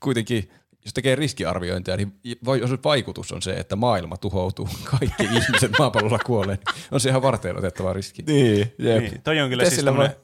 kuitenkin 0.00 0.50
jos 0.84 0.94
tekee 0.94 1.14
riskiarviointia, 1.14 1.96
niin 1.96 2.12
voi, 2.44 2.60
jos 2.60 2.70
vaikutus 2.84 3.32
on 3.32 3.42
se, 3.42 3.52
että 3.52 3.76
maailma 3.76 4.16
tuhoutuu, 4.16 4.68
kaikki 4.84 5.24
ihmiset 5.38 5.72
maapallolla 5.78 6.18
kuolee, 6.18 6.56
niin 6.56 6.74
on 6.90 7.00
se 7.00 7.08
ihan 7.08 7.22
varten 7.22 7.58
otettava 7.58 7.92
riski. 7.92 8.22
Niin, 8.26 8.72
jep. 8.78 9.02
Niin, 9.02 9.22
toi 9.22 9.40
on 9.40 9.48
kyllä 9.48 9.64
siis 9.70 9.84
tommoinen, 9.84 10.16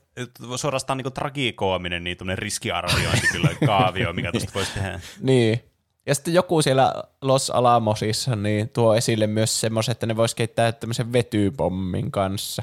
suorastaan 0.56 0.96
niin 0.96 1.12
tragikoominen 1.12 2.04
niin 2.04 2.18
riskiarviointi 2.34 3.26
kyllä 3.32 3.50
kaavio, 3.66 4.12
mikä 4.12 4.32
tuosta 4.32 4.52
voisi 4.54 4.72
tehdä. 4.74 5.00
Niin. 5.20 5.60
Ja 6.06 6.14
sitten 6.14 6.34
joku 6.34 6.62
siellä 6.62 7.04
Los 7.22 7.50
Alamosissa 7.50 8.36
niin 8.36 8.68
tuo 8.68 8.94
esille 8.94 9.26
myös 9.26 9.60
semmoisen, 9.60 9.92
että 9.92 10.06
ne 10.06 10.16
voisi 10.16 10.36
keittää 10.36 10.72
tämmöisen 10.72 11.12
vetypommin 11.12 12.10
kanssa. 12.10 12.62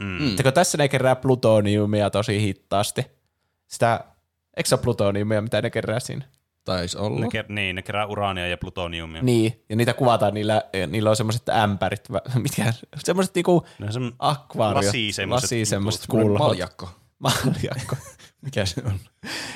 Mm. 0.00 0.36
Kun 0.42 0.52
tässä 0.52 0.78
ne 0.78 0.88
kerää 0.88 1.16
plutoniumia 1.16 2.10
tosi 2.10 2.40
hittaasti, 2.40 3.06
sitä 3.66 4.04
eksoplutoniumia, 4.56 5.42
mitä 5.42 5.62
ne 5.62 5.70
kerää 5.70 6.00
siinä. 6.00 6.24
Taisi 6.64 6.98
olla. 6.98 7.20
Ne, 7.20 7.26
ker- 7.26 7.52
niin, 7.52 7.76
ne 7.76 7.82
kerää 7.82 8.06
uraania 8.06 8.48
ja 8.48 8.56
plutoniumia. 8.56 9.22
Niin, 9.22 9.64
ja 9.68 9.76
niitä 9.76 9.94
kuvataan, 9.94 10.34
niillä, 10.34 10.62
niillä 10.86 11.10
on 11.10 11.16
semmoiset 11.16 11.48
ämpärit, 11.48 12.08
mitkä, 12.42 12.72
semmoiset 12.98 13.34
niinku 13.34 13.66
Ne 13.78 13.86
on 13.86 13.92
se, 13.92 14.00
akvaariot. 14.18 14.84
Lasi 14.84 15.12
semmoset 15.12 15.44
Lasi 15.44 15.54
niinku- 15.54 15.68
Semmoinen 15.68 16.00
kulhot. 16.08 16.38
Maljakko. 16.38 16.88
Maljakko. 17.18 17.96
Mikä 18.44 18.64
se 18.64 18.82
on? 18.86 18.98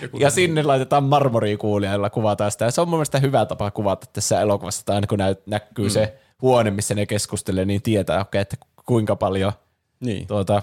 Joku 0.02 0.18
Ja 0.18 0.30
sinne 0.30 0.62
laitetaan 0.62 1.04
marmorikuulia, 1.04 1.92
jolla 1.92 2.10
kuvataan 2.10 2.50
sitä. 2.50 2.64
Ja 2.64 2.70
se 2.70 2.80
on 2.80 2.88
mun 2.88 2.98
mielestä 2.98 3.18
hyvä 3.18 3.46
tapa 3.46 3.70
kuvata 3.70 4.06
tässä 4.12 4.40
elokuvassa, 4.40 4.80
että 4.80 4.94
aina 4.94 5.06
kun 5.06 5.18
näy, 5.18 5.34
näkyy 5.46 5.84
mm. 5.84 5.90
se 5.90 6.18
huone, 6.42 6.70
missä 6.70 6.94
ne 6.94 7.06
keskustelee, 7.06 7.64
niin 7.64 7.82
tietää, 7.82 8.20
okay, 8.20 8.40
että 8.40 8.56
kuinka 8.86 9.16
paljon, 9.16 9.52
Niin. 10.00 10.26
tuota, 10.26 10.62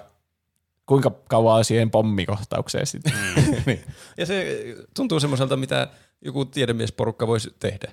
kuinka 0.85 1.11
kauan 1.30 1.65
siihen 1.65 1.91
pommikohtaukseen 1.91 2.88
sitten. 2.88 3.14
Mm. 3.14 3.53
niin. 3.65 3.84
Ja 4.18 4.26
se 4.26 4.57
tuntuu 4.95 5.19
semmoiselta, 5.19 5.57
mitä 5.57 5.88
joku 6.22 6.45
tiedemiesporukka 6.45 7.27
voisi 7.27 7.55
tehdä. 7.59 7.91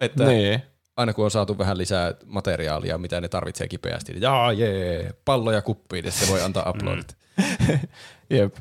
Että 0.00 0.24
niin. 0.24 0.62
aina 0.96 1.12
kun 1.12 1.24
on 1.24 1.30
saatu 1.30 1.58
vähän 1.58 1.78
lisää 1.78 2.14
materiaalia, 2.26 2.98
mitä 2.98 3.20
ne 3.20 3.28
tarvitsee 3.28 3.68
kipeästi, 3.68 4.12
niin 4.12 4.22
jaa 4.22 4.52
jee, 4.52 5.14
palloja 5.24 5.62
kuppiin, 5.62 6.04
ja 6.04 6.10
se 6.12 6.32
voi 6.32 6.42
antaa 6.42 6.70
uploadit. 6.70 7.16
Jep. 8.30 8.56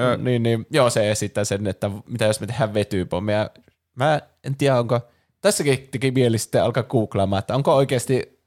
Ö, 0.00 0.16
niin, 0.16 0.42
niin, 0.42 0.66
joo, 0.70 0.90
se 0.90 1.10
esittää 1.10 1.44
sen, 1.44 1.66
että 1.66 1.90
mitä 2.06 2.24
jos 2.24 2.40
me 2.40 2.46
tehdään 2.46 2.74
vetypommia. 2.74 3.50
Mä 3.94 4.20
en 4.44 4.56
tiedä, 4.56 4.78
onko, 4.78 5.00
tässäkin 5.40 5.88
teki 5.90 6.10
mieli 6.10 6.38
sitten 6.38 6.64
alkaa 6.64 6.82
googlaamaan, 6.82 7.38
että 7.38 7.54
onko 7.54 7.74
oikeasti 7.74 8.37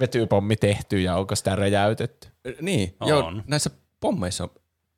vetypommi 0.00 0.56
tehty 0.56 1.00
ja 1.00 1.16
onko 1.16 1.36
sitä 1.36 1.56
räjäytetty. 1.56 2.28
Niin, 2.60 2.96
On. 3.00 3.08
joo, 3.08 3.32
näissä 3.46 3.70
pommeissa 4.00 4.48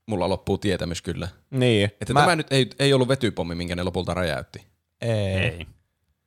mulla 0.06 0.28
loppuu 0.28 0.58
tietämys 0.58 1.02
kyllä. 1.02 1.28
Niin. 1.50 1.84
Että 2.00 2.12
mä, 2.12 2.20
tämä 2.20 2.36
nyt 2.36 2.52
ei, 2.52 2.70
ei 2.78 2.92
ollut 2.92 3.08
vetypommi, 3.08 3.54
minkä 3.54 3.76
ne 3.76 3.82
lopulta 3.82 4.14
räjäytti. 4.14 4.66
ei. 5.00 5.36
ei. 5.38 5.66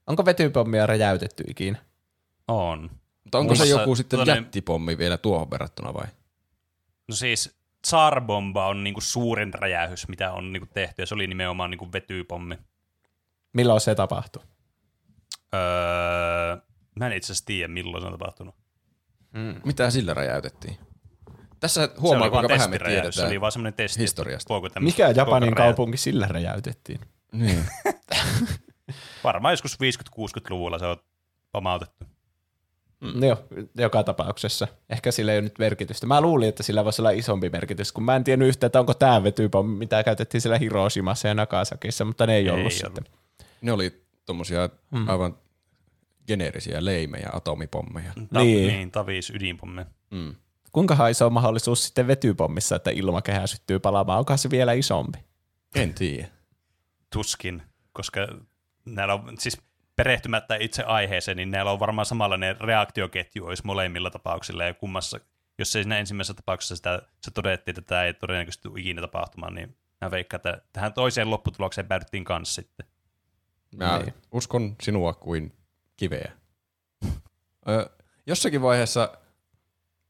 Onko 0.07 0.25
vetypommia 0.25 0.85
räjäytetty 0.85 1.43
ikinä? 1.47 1.77
On. 2.47 2.89
Mutta 3.23 3.37
onko 3.37 3.53
Muun 3.53 3.67
se 3.67 3.71
joku 3.71 3.95
sitten 3.95 4.19
tollanen- 4.19 4.43
jättipommi 4.43 4.97
vielä 4.97 5.17
tuohon 5.17 5.51
verrattuna 5.51 5.93
vai? 5.93 6.05
No 7.07 7.15
siis 7.15 7.59
Tsarbomba 7.81 8.67
on 8.67 8.83
niinku 8.83 9.01
suurin 9.01 9.53
räjähys, 9.53 10.07
mitä 10.07 10.31
on 10.31 10.53
niinku 10.53 10.67
tehty, 10.73 11.01
ja 11.01 11.05
se 11.05 11.15
oli 11.15 11.27
nimenomaan 11.27 11.71
niinku 11.71 11.91
vetypommi. 11.93 12.57
Milloin 13.53 13.81
se 13.81 13.95
tapahtui? 13.95 14.43
Öö, 15.53 16.57
mä 16.95 17.07
en 17.07 17.13
itse 17.13 17.25
asiassa 17.31 17.45
tiedä, 17.45 17.67
milloin 17.67 18.01
se 18.01 18.05
on 18.07 18.13
tapahtunut. 18.13 18.55
Mitä 19.63 19.89
sillä 19.89 20.13
räjäytettiin? 20.13 20.77
Tässä 21.59 21.89
huomaa, 21.99 22.29
kuinka 22.29 22.49
vähän 22.49 22.69
me 22.69 22.79
tiedetään. 22.79 23.13
Se 23.13 23.25
oli 23.25 23.41
vaan 23.41 23.51
semmoinen 23.51 23.73
testi. 23.73 23.99
historiasta. 23.99 24.53
Mikä 24.79 25.09
Japanin 25.15 25.55
kaupunki 25.55 25.97
sillä 25.97 26.27
räjäytettiin? 26.27 26.99
Niin. 27.31 27.65
Varmaan 29.23 29.53
joskus 29.53 29.77
50-60-luvulla 30.19 30.79
se 30.79 30.85
on 30.85 30.97
pamautettu. 31.51 32.05
Mm. 33.01 33.23
Joo, 33.23 33.37
joka 33.77 34.03
tapauksessa. 34.03 34.67
Ehkä 34.89 35.11
sillä 35.11 35.31
ei 35.31 35.37
ole 35.37 35.43
nyt 35.43 35.59
merkitystä. 35.59 36.07
Mä 36.07 36.21
luulin, 36.21 36.49
että 36.49 36.63
sillä 36.63 36.85
voisi 36.85 37.01
olla 37.01 37.09
isompi 37.09 37.49
merkitys, 37.49 37.91
kun 37.91 38.03
mä 38.03 38.15
en 38.15 38.23
tiennyt 38.23 38.47
yhtään, 38.47 38.67
että 38.67 38.79
onko 38.79 38.93
tämä 38.93 39.23
vetypommi, 39.23 39.77
mitä 39.77 40.03
käytettiin 40.03 40.41
siellä 40.41 40.57
Hiroshimassa 40.57 41.27
ja 41.27 41.33
Nagasakissa, 41.33 42.05
mutta 42.05 42.25
ne 42.25 42.35
ei, 42.35 42.43
Ei 42.43 42.49
ollut 42.49 42.59
ollut. 42.59 42.73
sitten. 42.73 43.03
Ne 43.61 43.71
oli 43.71 44.01
tommosia 44.25 44.69
aivan 45.07 45.37
geneerisiä 46.29 46.85
leimejä, 46.85 47.29
atomipommeja. 47.33 48.13
Ta- 48.33 48.39
Niin. 48.43 48.67
niin, 48.67 48.91
tavis 48.91 49.29
ydinpommi. 49.29 49.81
Mm. 50.11 50.35
Kuinka 50.71 51.07
iso 51.07 51.29
mahdollisuus 51.29 51.85
sitten 51.85 52.07
vetypommissa, 52.07 52.75
että 52.75 52.91
ilmakehä 52.91 53.47
syttyy 53.47 53.79
palaamaan? 53.79 54.19
Onko 54.19 54.37
se 54.37 54.49
vielä 54.49 54.73
isompi? 54.73 55.17
En 55.75 55.93
tiedä. 55.93 56.27
Tuskin, 57.13 57.61
koska 57.93 58.27
näillä 58.85 59.13
on, 59.13 59.37
siis 59.39 59.61
perehtymättä 59.95 60.55
itse 60.55 60.83
aiheeseen, 60.83 61.37
niin 61.37 61.51
näillä 61.51 61.71
on 61.71 61.79
varmaan 61.79 62.05
samanlainen 62.05 62.61
reaktioketju 62.61 63.45
olisi 63.45 63.65
molemmilla 63.65 64.09
tapauksilla, 64.09 64.63
ja 64.63 64.73
kummassa, 64.73 65.19
jos 65.57 65.75
ei 65.75 65.83
siinä 65.83 65.97
ensimmäisessä 65.99 66.33
tapauksessa 66.33 66.75
sitä, 66.75 67.01
se 67.21 67.31
todettiin, 67.31 67.71
että 67.79 67.89
tämä 67.89 68.03
ei 68.03 68.13
todennäköisesti 68.13 68.63
tule 68.69 68.79
ikinä 68.79 69.01
tapahtumaan, 69.01 69.55
niin 69.55 69.75
mä 70.01 70.11
veikkaan, 70.11 70.37
että 70.37 70.61
tähän 70.73 70.93
toiseen 70.93 71.29
lopputulokseen 71.29 71.87
päädyttiin 71.87 72.23
kanssa 72.23 72.61
sitten. 72.61 72.85
Mä 73.75 73.99
Niin. 73.99 74.13
uskon 74.31 74.75
sinua 74.81 75.13
kuin 75.13 75.53
kiveä. 75.99 76.31
Ö, 77.69 77.89
jossakin 78.27 78.61
vaiheessa 78.61 79.17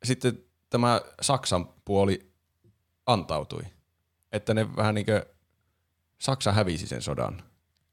sitten 0.03 0.43
tämä 0.69 1.01
Saksan 1.21 1.69
puoli 1.85 2.31
antautui. 3.05 3.63
Että 4.31 4.53
ne 4.53 4.75
vähän 4.75 4.95
niin 4.95 5.05
kuin 5.05 5.21
Saksa 6.19 6.51
hävisi 6.51 6.87
sen 6.87 7.01
sodan. 7.01 7.43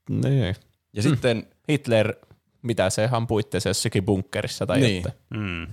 Niin. 0.09 0.55
Ja 0.93 1.01
sitten, 1.01 1.47
Hitler, 1.69 2.13
mitä 2.61 2.89
se 2.89 3.09
ampui 3.11 3.39
itseänsä 3.41 3.69
jossakin 3.69 4.05
bunkkerissa 4.05 4.65
tai 4.65 4.79
Niin. 4.79 4.95
jotain. 5.03 5.15
Mm. 5.29 5.67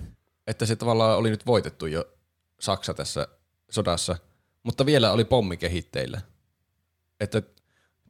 että 0.47 0.65
se 0.65 0.75
tavallaan 0.75 1.17
oli 1.17 1.29
nyt 1.29 1.45
voitettu 1.45 1.85
jo 1.85 2.05
Saksa 2.59 2.93
tässä 2.93 3.27
sodassa, 3.71 4.15
mutta 4.63 4.85
vielä 4.85 5.11
oli 5.11 5.25
pommi 5.25 5.57
kehitteillä. 5.57 6.21
Että 7.19 7.41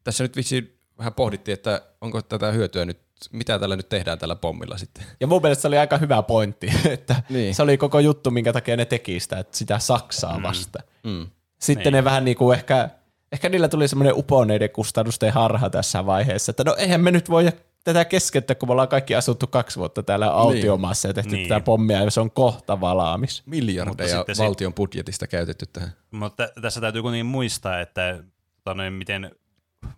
tässä 0.03 0.23
nyt 0.23 0.35
vissiin 0.35 0.74
vähän 0.97 1.13
pohdittiin, 1.13 1.53
että 1.53 1.81
onko 2.01 2.21
tätä 2.21 2.51
hyötyä 2.51 2.85
nyt, 2.85 2.99
mitä 3.31 3.59
tällä 3.59 3.75
nyt 3.75 3.89
tehdään 3.89 4.19
tällä 4.19 4.35
pommilla 4.35 4.77
sitten. 4.77 5.03
Ja 5.19 5.27
mun 5.27 5.41
mielestä 5.41 5.61
se 5.61 5.67
oli 5.67 5.77
aika 5.77 5.97
hyvä 5.97 6.23
pointti, 6.23 6.71
että 6.89 7.15
Niin. 7.29 7.55
se 7.55 7.63
oli 7.63 7.77
koko 7.77 7.99
juttu, 7.99 8.31
minkä 8.31 8.53
takia 8.53 8.77
ne 8.77 8.85
teki 8.85 9.19
sitä, 9.19 9.39
että 9.39 9.57
sitä 9.57 9.79
Saksaa 9.79 10.43
vasta. 10.43 10.79
Mm. 11.03 11.27
Sitten 11.59 11.83
Niin. 11.83 11.93
ne 11.93 12.03
vähän 12.03 12.25
niin 12.25 12.37
kuin 12.37 12.57
ehkä, 12.57 12.89
ehkä 13.31 13.49
niillä 13.49 13.67
tuli 13.67 13.87
semmoinen 13.87 14.13
uponeiden 14.17 14.69
kustannusten 14.69 15.33
harha 15.33 15.69
tässä 15.69 16.05
vaiheessa, 16.05 16.49
että 16.49 16.63
no 16.63 16.75
eihän 16.77 17.01
me 17.01 17.11
nyt 17.11 17.29
voi 17.29 17.51
tätä 17.83 18.05
keskeyttää, 18.05 18.55
kun 18.55 18.69
me 18.69 18.71
ollaan 18.71 18.87
kaikki 18.87 19.15
asuttu 19.15 19.47
kaksi 19.47 19.79
vuotta 19.79 20.03
täällä 20.03 20.31
autiomaassa 20.31 21.07
ja 21.07 21.13
tehty 21.13 21.35
Niin. 21.35 21.49
tätä 21.49 21.61
pommia, 21.65 22.03
ja 22.03 22.11
se 22.11 22.19
on 22.21 22.31
kohta 22.31 22.81
valaamis. 22.81 23.43
Miljardeja 23.45 24.25
valtion 24.37 24.73
budjetista 24.73 25.27
käytetty 25.27 25.65
tähän. 25.73 25.91
Mutta 26.11 26.49
tässä 26.61 26.81
täytyy 26.81 27.01
kuitenkin 27.01 27.25
muistaa, 27.25 27.79
että 27.79 28.23
tota 28.55 28.73
noin, 28.73 28.93
miten 28.93 29.31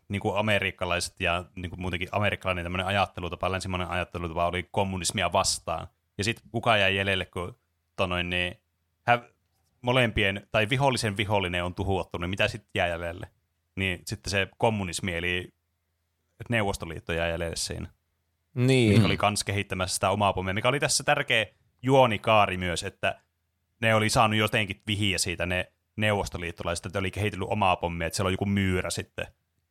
niin 0.07 0.19
kuin 0.19 0.37
amerikkalaiset 0.37 1.19
ja 1.19 1.45
niin 1.55 1.69
kuin 1.69 1.81
muutenkin 1.81 2.09
amerikkalainen 2.11 2.65
tämmöinen 2.65 2.87
ajattelutapa, 2.87 3.51
länsimainen 3.51 3.89
ajattelutapa 3.89 4.47
oli 4.47 4.69
kommunismia 4.71 5.33
vastaan. 5.33 5.87
Ja 6.17 6.23
sitten 6.23 6.49
kuka 6.51 6.77
jäi 6.77 6.95
jäljelle, 6.95 7.25
kun 7.25 7.59
tota 7.95 8.07
noin, 8.07 8.29
niin, 8.29 8.57
hä, 9.07 9.21
molempien, 9.81 10.47
tai 10.51 10.69
vihollisen 10.69 11.17
vihollinen 11.17 11.63
on 11.63 11.75
tuhottu, 11.75 12.17
niin 12.17 12.29
mitä 12.29 12.47
sitten 12.47 12.69
jää 12.75 12.87
jäljelle? 12.87 13.27
Niin 13.75 14.01
sitten 14.05 14.31
se 14.31 14.47
kommunismi, 14.57 15.13
eli 15.15 15.53
Neuvostoliitto 16.49 17.13
jää 17.13 17.27
jäljelle 17.27 17.55
siinä. 17.55 17.89
Niin. 18.53 18.93
Mikä 18.93 19.05
oli 19.05 19.17
kans 19.17 19.43
kehittämässä 19.43 19.93
sitä 19.93 20.09
omaa 20.09 20.33
pommia, 20.33 20.53
mikä 20.53 20.69
oli 20.69 20.79
tässä 20.79 21.03
tärkeä 21.03 21.45
juonikaari 21.81 22.57
myös, 22.57 22.83
että 22.83 23.21
ne 23.81 23.95
oli 23.95 24.09
saanut 24.09 24.39
jotenkin 24.39 24.81
vihiä 24.87 25.17
siitä 25.17 25.45
ne 25.45 25.71
neuvostoliittolaiset, 25.95 26.85
että 26.85 26.99
oli 26.99 27.11
kehitellyt 27.11 27.47
omaa 27.51 27.75
pommia, 27.75 28.07
että 28.07 28.17
siellä 28.17 28.27
on 28.27 28.33
joku 28.33 28.45
myyrä 28.45 28.89
sitten 28.89 29.27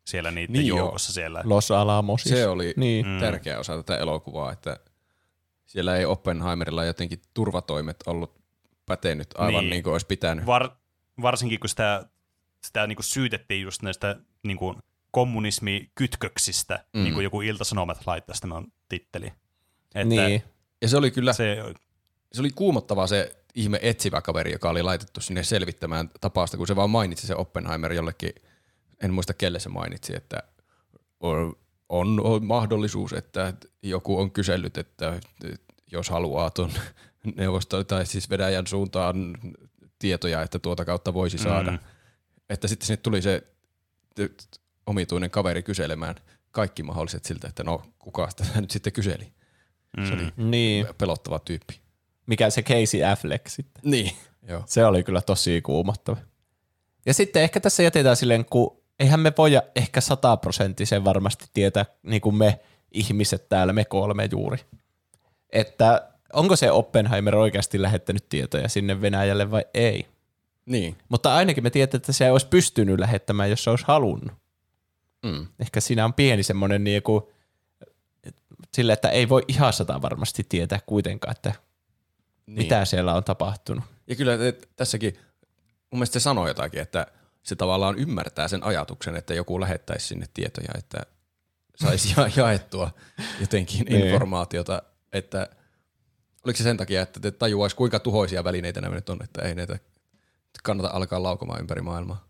siellä 0.07 0.31
niiden 0.31 0.53
Niin 0.53 0.67
joo. 0.67 0.79
joukossa 0.79 1.13
siellä. 1.13 1.41
Los 1.45 1.71
Alamosissa. 1.71 2.37
Se 2.37 2.47
oli 2.49 2.75
Niin. 2.77 3.07
Mm. 3.07 3.21
tärkeä 3.21 3.59
osa 3.59 3.77
tätä 3.77 3.97
elokuvaa, 3.99 4.53
että 4.53 4.77
siellä 5.67 5.97
ei 5.97 6.05
Oppenheimerilla 6.05 6.85
jotenkin 6.85 7.23
turvatoimet 7.35 7.97
ollut 8.07 8.35
pätenyt 8.87 9.29
aivan 9.39 9.65
niin, 9.65 9.71
Niin. 9.71 9.83
kuin 9.83 9.93
olisi 9.93 10.07
pitänyt. 10.07 10.47
Var, 10.47 10.71
varsinkin 11.23 11.61
kun 11.61 11.69
sitä, 11.69 12.05
sitä 12.65 12.87
niin 12.87 12.97
kuin 12.97 13.05
syytettiin 13.05 13.63
just 13.63 13.83
näistä 13.83 14.17
niin 14.43 14.57
kuin 14.59 14.77
kommunismikytköksistä, 15.11 16.85
Mm. 16.93 17.03
niin 17.03 17.15
kuin 17.15 17.25
joku 17.25 17.41
iltasanomat 17.41 18.07
laittaisi 18.07 18.41
tämän 18.43 18.65
titteli. 18.89 19.27
Että 19.95 20.05
Niin. 20.05 20.43
Ja 20.83 20.89
se 20.89 20.97
oli 20.97 21.11
kyllä, 21.11 21.33
se, 21.33 21.57
Se, 22.33 22.41
oli 22.41 22.51
kuumottava 22.51 23.07
se 23.07 23.37
ihme 23.55 23.79
etsivä 23.83 24.21
kaveri, 24.23 24.53
joka 24.53 24.71
oli 24.71 24.83
laitettu 24.83 25.21
sinne 25.21 25.43
selvittämään 25.43 26.11
tapausta, 26.21 26.57
kun 26.57 26.67
se 26.67 26.77
vaan 26.77 26.91
mainitsi 26.91 27.27
se 27.27 27.35
Oppenheimer 27.35 27.93
jollekin, 27.93 28.33
en 29.03 29.15
muista 29.15 29.35
kelle 29.35 29.59
se 29.59 29.69
mainitsi, 29.69 30.17
että 30.17 30.43
on, 31.21 31.57
on, 31.89 32.21
on 32.21 32.47
mahdollisuus, 32.47 33.13
että 33.13 33.55
joku 33.83 34.19
on 34.19 34.31
kysellyt, 34.31 34.79
että 34.79 35.21
jos 35.93 36.11
haluaa 36.11 36.51
tuon 36.51 36.71
neuvosto 37.37 37.85
tai 37.85 38.07
siis 38.07 38.31
Venäjän 38.31 38.67
suuntaan 38.67 39.35
tietoja, 39.99 40.43
että 40.43 40.59
tuota 40.59 40.85
kautta 40.85 41.15
voisi 41.15 41.39
saada. 41.39 41.71
Mm. 41.71 41.79
Että 42.51 42.69
sitten 42.69 42.87
sinne 42.87 42.97
tuli 42.97 43.23
se 43.23 43.43
omituinen 44.87 45.31
kaveri 45.31 45.63
kyselemään 45.63 46.15
kaikki 46.51 46.83
mahdolliset 46.83 47.25
siltä, 47.25 47.49
että 47.49 47.65
no 47.65 47.83
kuka 47.99 48.31
sitä 48.31 48.45
nyt 48.61 48.71
sitten 48.71 48.93
kyseli. 48.93 49.33
Se 50.09 50.13
oli 50.13 50.33
niin. 50.37 50.87
pelottava 50.99 51.39
tyyppi. 51.39 51.81
Mikä 52.27 52.51
se 52.51 52.63
Casey 52.63 53.05
Affleck 53.05 53.49
sitten. 53.49 53.83
Niin. 53.91 54.13
Joo. 54.49 54.63
Se 54.67 54.85
oli 54.85 55.03
kyllä 55.03 55.23
tosi 55.23 55.63
kuumottava. 55.63 56.17
Ja 57.07 57.15
sitten 57.15 57.43
ehkä 57.43 57.61
tässä 57.61 57.83
jätetään 57.83 58.17
silleen, 58.17 58.45
kun 58.45 58.83
eihän 58.99 59.21
me 59.21 59.33
voida 59.39 59.63
ehkä 59.77 60.01
sataprosenttisen 60.01 61.05
varmasti 61.05 61.45
tietää, 61.55 61.85
niin 62.03 62.21
kuin 62.21 62.35
me 62.35 62.61
ihmiset 62.93 63.49
täällä, 63.49 63.73
me 63.73 63.85
kolme 63.85 64.29
juuri, 64.33 64.59
että 65.51 66.09
onko 66.33 66.57
se 66.57 66.71
Oppenheimer 66.71 67.37
oikeasti 67.37 67.83
lähettänyt 67.83 68.29
tietoja 68.29 68.69
sinne 68.69 69.01
Venäjälle 69.01 69.51
vai 69.51 69.65
ei. 69.75 70.07
Niin. 70.67 70.97
Mutta 71.09 71.35
ainakin 71.35 71.63
me 71.63 71.71
tiedetään, 71.71 71.99
että 71.99 72.13
se 72.13 72.25
ei 72.25 72.31
olisi 72.31 72.47
pystynyt 72.47 73.01
lähettämään, 73.01 73.51
jos 73.51 73.65
se 73.65 73.71
olisi 73.71 73.85
halunnut. 73.89 74.33
Mm. 75.23 75.47
Ehkä 75.61 75.81
siinä 75.81 76.05
on 76.05 76.15
pieni 76.15 76.43
semmoinen 76.43 76.85
niinku, 76.85 77.33
sille, 78.75 78.93
että 78.93 79.09
ei 79.09 79.29
voi 79.29 79.45
ihan 79.49 79.73
sata 79.73 80.03
varmasti 80.03 80.47
tietää 80.49 80.79
kuitenkaan, 80.87 81.37
että 81.37 81.53
Niin. 82.47 82.59
mitä 82.59 82.85
siellä 82.85 83.15
on 83.15 83.25
tapahtunut. 83.25 83.85
Ja 84.07 84.17
kyllä 84.17 84.33
tässäkin, 84.77 85.15
mun 85.91 85.99
mielestä 85.99 86.19
se 86.19 86.23
sanoo 86.23 86.49
jotakin, 86.49 86.81
että 86.81 87.07
se 87.47 87.57
tavallaan 87.57 87.99
ymmärtää 87.99 88.49
sen 88.49 88.63
ajatuksen, 88.65 89.17
että 89.17 89.35
joku 89.35 89.61
lähettäisi 89.61 90.07
sinne 90.07 90.27
tietoja, 90.35 90.69
että 90.79 90.99
saisi 91.77 92.15
ja- 92.17 92.31
jaettua 92.45 92.91
jotenkin 93.41 93.87
Niin. 93.87 94.05
informaatiota, 94.07 94.83
että 95.13 95.49
oliko 96.45 96.57
se 96.57 96.63
sen 96.63 96.77
takia, 96.77 97.03
että 97.03 97.21
te 97.21 97.31
tajuaisi 97.31 97.77
kuinka 97.77 97.99
tuhoisia 98.01 98.45
välineitä 98.45 98.81
nämä 98.81 98.95
nyt 98.95 99.09
on, 99.09 99.19
että 99.25 99.43
ei 99.43 99.55
näitä 99.55 99.79
kannata 100.63 100.91
alkaa 100.93 101.23
laukomaan 101.23 101.61
ympäri 101.61 101.83
maailmaa. 101.83 102.27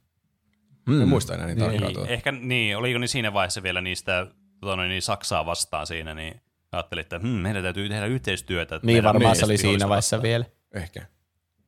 Mm. 0.86 1.02
En 1.02 1.08
muista 1.08 1.34
enää 1.34 1.46
niin 1.46 1.58
tarkkaan 1.58 1.82
Niin, 1.82 1.94
tuota. 1.94 2.10
ehkä 2.10 2.32
niin, 2.32 2.76
oliko 2.76 2.98
niin 2.98 3.08
siinä 3.08 3.32
vaiheessa 3.32 3.62
vielä 3.62 3.80
niistä 3.80 4.26
noin, 4.62 4.88
niin 4.88 5.02
Saksaa 5.02 5.46
vastaan 5.46 5.86
siinä, 5.86 6.14
niin 6.14 6.40
ajattelin, 6.72 7.00
että 7.02 7.18
hmm, 7.18 7.28
meidän 7.28 7.62
täytyy 7.62 7.88
tehdä 7.88 8.06
yhteistyötä. 8.06 8.74
että 8.76 8.86
Niin 8.86 9.04
varmaan 9.04 9.36
se 9.36 9.44
oli 9.44 9.58
siinä 9.58 9.88
vaiheessa 9.88 10.16
vastaan. 10.16 10.22
vielä. 10.22 10.44
Ehkä. 10.74 11.06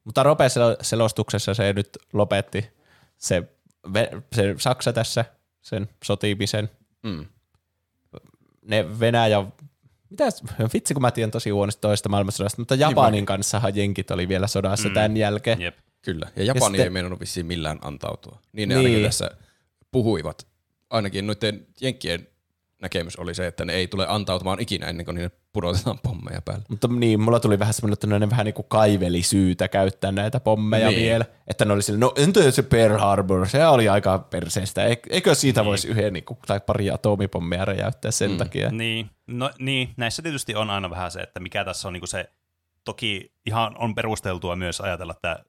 Mutta 0.04 0.22
Rope 0.22 0.44
selostuksessa 0.82 1.54
se 1.54 1.72
nyt 1.72 1.88
lopetti 2.12 2.70
se, 3.18 3.42
se 4.32 4.54
Saksa 4.58 4.92
tässä, 4.92 5.24
sen 5.62 5.88
sotimisen. 6.04 6.70
Mm. 7.02 7.26
Ne 8.62 9.00
Venäjä, 9.00 9.44
mitä, 10.10 10.24
vitsi 10.74 10.94
kun 10.94 11.02
mä 11.02 11.10
tiedän 11.10 11.30
tosi 11.30 11.50
huonosti 11.50 11.80
toista 11.80 12.08
maailmansodasta, 12.08 12.60
mutta 12.60 12.74
Japanin 12.74 13.26
kanssahan 13.26 13.76
jenkit 13.76 14.10
oli 14.10 14.28
vielä 14.28 14.46
sodassa 14.46 14.88
mm. 14.88 14.94
tämän 14.94 15.16
jälkeen. 15.16 15.60
Jep. 15.60 15.78
Kyllä. 16.02 16.26
Ja 16.36 16.44
Japani 16.44 16.64
sitten- 16.64 16.84
ei 16.84 16.90
meinannut 16.90 17.20
vissiin 17.20 17.46
millään 17.46 17.78
antautua. 17.82 18.38
Niin 18.52 18.68
ne 18.68 18.74
Niin. 18.74 18.86
ainakin 18.86 19.04
tässä 19.06 19.30
puhuivat. 19.92 20.46
Ainakin 20.90 21.26
noiden 21.26 21.66
jenkkien 21.80 22.28
näkemys 22.82 23.16
oli 23.16 23.34
se, 23.34 23.46
että 23.46 23.64
ne 23.64 23.72
ei 23.72 23.86
tule 23.88 24.06
antautumaan 24.08 24.60
ikinä 24.60 24.86
ennen 24.86 25.04
kuin 25.04 25.14
niille 25.14 25.30
pudotetaan 25.52 25.98
pommeja 26.02 26.42
päälle. 26.42 26.64
Mutta 26.68 26.88
niin, 26.88 27.20
mulla 27.20 27.40
tuli 27.40 27.58
vähän 27.58 27.74
semmoinen, 27.74 27.92
että 27.92 28.06
ne 28.06 28.30
vähän 28.30 28.44
niin 28.44 28.54
kuin 28.54 28.66
kaiveli 28.68 29.22
syytä 29.22 29.68
käyttää 29.68 30.12
näitä 30.12 30.40
pommeja 30.40 30.88
Niin. 30.88 31.00
vielä. 31.00 31.24
Että 31.46 31.64
ne 31.64 31.72
oli 31.72 31.82
sille, 31.82 31.98
no 31.98 32.12
entä 32.16 32.50
se 32.50 32.62
Pearl 32.62 32.98
Harbor, 32.98 33.48
se 33.48 33.66
oli 33.66 33.88
aika 33.88 34.18
perseestä. 34.18 34.88
Eik- 34.88 35.08
Eikö 35.10 35.34
siitä 35.34 35.60
niin. 35.60 35.66
voisi 35.66 35.88
yhden 35.88 36.12
niin 36.12 36.24
kuin, 36.24 36.38
tai 36.46 36.60
pari 36.60 36.90
atomipommia 36.90 37.64
räjäyttää 37.64 38.10
sen 38.10 38.30
mm. 38.30 38.36
takia? 38.36 38.70
Niin, 38.70 39.10
no, 39.26 39.50
niin, 39.58 39.94
näissä 39.96 40.22
tietysti 40.22 40.54
on 40.54 40.70
aina 40.70 40.90
vähän 40.90 41.10
se, 41.10 41.20
että 41.20 41.40
mikä 41.40 41.64
tässä 41.64 41.88
on 41.88 41.92
niin 41.92 42.08
se, 42.08 42.30
toki 42.84 43.32
ihan 43.46 43.78
on 43.78 43.94
perusteltua 43.94 44.56
myös 44.56 44.80
ajatella, 44.80 45.12
että 45.12 45.44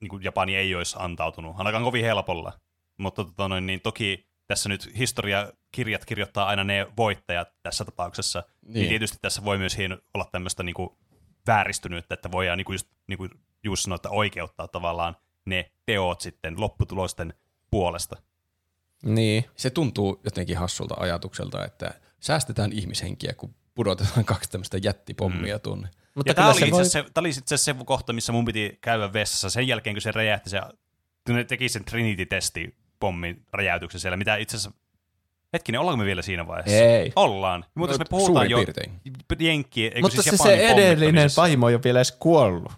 niin 0.00 0.08
kuin 0.08 0.24
Japani 0.24 0.56
ei 0.56 0.74
olisi 0.74 0.96
antautunut, 0.98 1.54
ainakaan 1.58 1.84
kovin 1.84 2.04
helpolla, 2.04 2.52
mutta 2.96 3.24
tota 3.24 3.48
noin, 3.48 3.66
niin 3.66 3.80
toki 3.80 4.26
tässä 4.46 4.68
nyt 4.68 4.90
historiakirjat 5.76 6.04
kirjoittaa 6.04 6.46
aina 6.46 6.64
ne 6.64 6.86
voittajat 6.96 7.48
tässä 7.62 7.84
tapauksessa, 7.84 8.44
niin, 8.62 8.74
Niin. 8.74 8.88
tietysti 8.88 9.18
tässä 9.22 9.44
voi 9.44 9.58
myös 9.58 9.76
hieno 9.76 9.98
olla 10.14 10.28
tämmöistä 10.32 10.62
niin 10.62 10.74
kuin 10.74 10.90
vääristynyttä, 11.46 12.14
että 12.14 12.32
voidaan 12.32 12.58
niin 12.58 12.64
kuin 12.64 12.74
just, 12.74 12.88
niin 13.06 13.18
kuin 13.18 13.30
just 13.64 13.82
sanoa, 13.82 13.96
että 13.96 14.10
oikeuttaa 14.10 14.68
tavallaan 14.68 15.16
ne 15.44 15.70
teot 15.86 16.20
sitten 16.20 16.60
lopputulosten 16.60 17.34
puolesta. 17.70 18.16
Niin. 19.02 19.44
Se 19.56 19.70
tuntuu 19.70 20.20
jotenkin 20.24 20.56
hassulta 20.58 20.94
ajatukselta, 20.98 21.64
että 21.64 21.94
säästetään 22.20 22.72
ihmishenkiä, 22.72 23.34
kun 23.34 23.54
pudotetaan 23.74 24.24
kaksi 24.34 24.50
tämmöistä 24.50 24.78
jättipommia 24.82 25.56
mm. 25.56 25.60
tuonne. 25.60 25.88
Mutta 26.14 26.34
tämä 26.34 26.48
oli, 26.48 26.58
se 26.58 26.66
itse 26.66 26.76
voi... 26.76 26.84
se, 26.84 27.02
tää 27.02 27.20
oli 27.20 27.32
sitten 27.32 27.58
se 27.58 27.74
kohta, 27.84 28.12
missä 28.12 28.32
mun 28.32 28.44
piti 28.44 28.78
käydä 28.80 29.12
vessassa 29.12 29.50
sen 29.50 29.68
jälkeen, 29.68 29.96
kun 29.96 30.02
se 30.02 30.12
räjähti 30.12 30.50
se, 30.50 30.60
kun 31.26 31.34
ne 31.34 31.44
teki 31.44 31.68
sen 31.68 31.84
Trinity-testi 31.84 32.76
pommin 33.00 33.46
räjäytyksen 33.52 34.00
siellä, 34.00 34.16
mitä 34.16 34.36
itse 34.36 34.56
asiassa, 34.56 34.78
hetkinen, 35.52 35.80
ollaanko 35.80 35.96
me 35.96 36.04
vielä 36.06 36.22
siinä 36.22 36.46
vaiheessa? 36.46 36.76
Ei. 36.84 37.12
Ollaan. 37.16 37.64
Mutta 37.74 37.92
jos 37.94 37.98
me 37.98 38.04
No, 38.10 38.18
puhutaan 38.18 38.50
jo 38.50 38.56
piirtein. 38.56 38.92
jenkkiä, 39.40 39.84
eikö 39.86 40.00
Mutta 40.00 40.22
siis 40.22 40.36
se, 40.36 40.42
se 40.42 40.56
Japanin 40.56 40.84
edellinen 40.84 41.30
vaimo 41.36 41.68
ei 41.68 41.74
ole 41.74 41.82
vielä 41.84 41.98
edes 41.98 42.12
kuollut. 42.12 42.72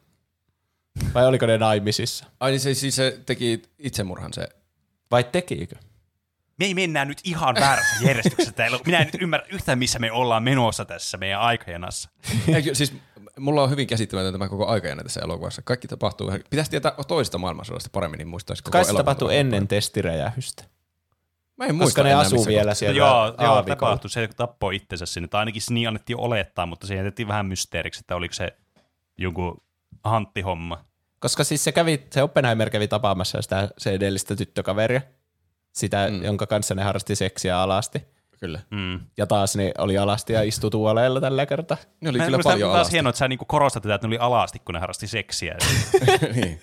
Vai 1.15 1.27
oliko 1.27 1.47
ne 1.47 1.59
naimisissa? 1.59 2.25
Ai 2.41 2.51
niin 2.51 2.61
se, 2.61 2.75
siis 2.75 2.97
se 2.97 3.21
teki 3.27 3.63
itsemurhan 3.79 4.33
se. 4.33 4.49
Vai 5.11 5.25
tekikö? 5.25 5.77
Me 6.59 6.65
ei 6.67 6.75
mennään 6.75 7.09
nyt 7.09 7.21
ihan 7.25 7.55
väärässä 7.55 8.05
järjestyksessä 8.09 8.53
täällä. 8.53 8.79
Minä 8.87 8.99
en 8.99 9.07
nyt 9.13 9.23
ymmärrä 9.23 9.47
yhtään, 9.53 9.79
missä 9.79 9.99
me 9.99 10.13
ollaan 10.13 10.43
menossa 10.43 10.85
tässä 10.85 11.17
meidän 11.19 11.41
aikajanassa. 11.41 12.11
Eikö, 12.55 12.75
siis 12.75 12.93
mulla 13.39 13.63
on 13.63 13.71
hyvin 13.71 13.87
käsittämätön 13.87 14.33
tämä 14.35 14.49
koko 14.49 14.67
aikajana 14.67 15.03
tässä 15.03 15.21
elokuvassa. 15.21 15.63
Kaikki 15.63 15.89
tapahtuu. 15.89 16.33
Pitäisi 16.51 16.71
tietää 16.71 16.93
toisesta 17.09 17.39
maailmansodasta 17.39 17.91
paremmin, 17.93 18.19
niin 18.19 18.29
muistaisi 18.29 18.63
koko 18.63 18.73
Kai 18.73 18.85
se 18.85 18.93
tapahtuman. 18.93 19.35
ennen 19.35 19.69
testiräjähystä. 19.69 20.65
Mä 21.59 21.65
en 21.65 21.75
muista 21.75 21.85
Koska 21.87 22.03
ne 22.03 22.11
enää, 22.11 22.21
asuu 22.21 22.47
vielä 22.47 22.61
kohtaa. 22.61 22.75
siellä 22.75 22.99
joo, 22.99 23.35
joo 23.41 23.63
tapahtui. 23.63 24.11
Se 24.11 24.29
tappoi 24.37 24.77
itsensä 24.77 25.07
sinne. 25.07 25.29
Tai 25.29 25.39
ainakin 25.39 25.63
niin 25.71 25.89
annettiin 25.89 26.21
olettaa, 26.21 26.67
mutta 26.67 26.87
se 26.87 26.95
jätettiin 26.95 27.29
vähän 27.29 27.47
mysteeriksi, 27.47 28.01
että 28.01 28.17
oliko 28.17 28.35
se 28.35 28.57
joku 29.19 29.63
hanttihomma. 30.05 30.85
Koska 31.21 31.45
siis 31.45 31.65
se, 31.65 31.73
kävi, 31.73 32.07
se 32.11 32.23
Oppenheimer 32.23 32.71
kävi 32.71 32.89
tapaamassa 32.89 33.43
sitä, 33.43 33.69
se 33.79 33.91
edellistä 33.91 34.37
tyttökaveria, 34.37 35.01
sitä, 35.73 36.09
mm. 36.11 36.25
jonka 36.25 36.47
kanssa 36.47 36.75
ne 36.75 36.83
harrasti 36.83 37.17
seksiä 37.17 37.61
alasti. 37.61 38.03
Kyllä. 38.41 38.61
Mm. 38.71 39.01
Ja 39.17 39.27
taas 39.27 39.57
ne 39.57 39.73
oli 39.79 39.99
alasti 39.99 40.33
ja 40.33 40.43
istui 40.43 40.71
tuoleilla 40.71 41.21
tällä 41.21 41.47
kertaa. 41.47 41.77
Ne 42.01 42.11
oli 42.11 42.19
Mä- 42.19 42.25
kyllä 42.25 42.39
paljon 42.45 42.69
on 42.69 42.75
taas 42.75 42.81
alasti. 42.81 42.93
hienoa, 42.93 43.11
että 43.11 43.19
sä 43.19 43.29
niinku 43.29 43.45
korostat 43.45 43.83
tätä, 43.83 43.95
että 43.95 44.07
ne 44.07 44.11
oli 44.11 44.19
alasti, 44.19 44.59
kun 44.59 44.75
ne 44.75 44.81
harrasti 44.81 45.07
seksiä. 45.07 45.57
niin. 46.35 46.61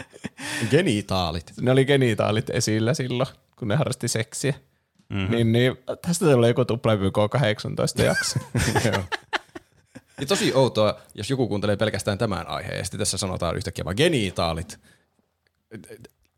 Genitaalit. 0.70 1.54
Ne 1.62 1.72
oli 1.72 1.86
genitaalit 1.86 2.50
esillä 2.50 2.94
silloin, 2.94 3.30
kun 3.60 3.68
ne 3.68 3.76
harrasti 3.76 4.08
seksiä. 4.08 4.54
Mhm. 5.10 5.20
Mm-hmm. 5.20 5.36
Niin, 5.36 5.52
niin, 5.52 5.78
tästä 6.02 6.26
tulee 6.26 6.50
joku 6.50 6.66
tuplavyk 6.66 7.14
18 7.32 8.02
jakso. 8.02 8.40
Ja 10.20 10.26
tosi 10.26 10.54
outoa, 10.54 11.00
jos 11.14 11.30
joku 11.30 11.48
kuuntelee 11.48 11.76
pelkästään 11.76 12.18
tämän 12.18 12.48
aiheen, 12.48 12.78
ja 12.78 12.84
sitten 12.84 12.98
tässä 12.98 13.18
sanotaan 13.18 13.56
yhtäkkiä 13.56 13.86
vaan 13.86 13.96
genitaalit, 13.98 14.80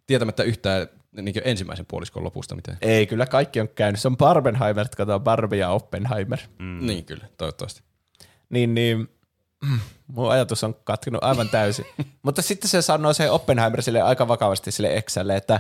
tietämättä 0.08 0.44
yhtään 0.44 0.88
niin 1.12 1.42
ensimmäisen 1.46 1.86
puoliskon 1.86 2.24
lopusta 2.24 2.56
mitään. 2.56 2.78
Ei, 2.82 3.08
kyllä 3.08 3.26
kaikki 3.26 3.60
on 3.60 3.68
käynyt. 3.68 4.02
Se 4.02 4.08
on 4.08 4.18
Barbenheimer, 4.18 4.86
että 4.86 4.98
katsotaan 4.98 5.22
Barbie 5.22 5.60
ja 5.60 5.70
Oppenheimer. 5.70 6.40
Mm. 6.60 6.86
Niin 6.86 7.06
kyllä, 7.06 7.26
toivottavasti. 7.38 7.82
Niin, 8.50 8.74
niin 8.74 9.10
mm, 9.64 9.80
mun 10.08 10.32
ajatus 10.32 10.64
on 10.64 10.76
katkenut 10.84 11.24
aivan 11.24 11.50
täysin. 11.50 11.86
Mutta 12.24 12.42
sitten 12.42 12.70
se 12.70 12.82
sanoo 12.82 13.14
se 13.14 13.30
Oppenheimer 13.30 13.82
sille 13.82 14.02
aika 14.02 14.28
vakavasti 14.28 14.72
sille 14.72 14.98
Exälle, 14.98 15.36
että, 15.36 15.60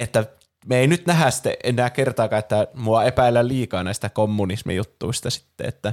että 0.00 0.26
me 0.66 0.78
ei 0.78 0.86
nyt 0.86 1.06
nähdä 1.06 1.30
sitten 1.30 1.54
enää 1.64 1.90
kertaakaan, 1.90 2.38
että 2.38 2.66
mua 2.74 3.04
epäillä 3.04 3.48
liikaa 3.48 3.84
näistä 3.84 4.08
kommunismijuttuista 4.08 5.30
sitten, 5.30 5.68
että 5.68 5.92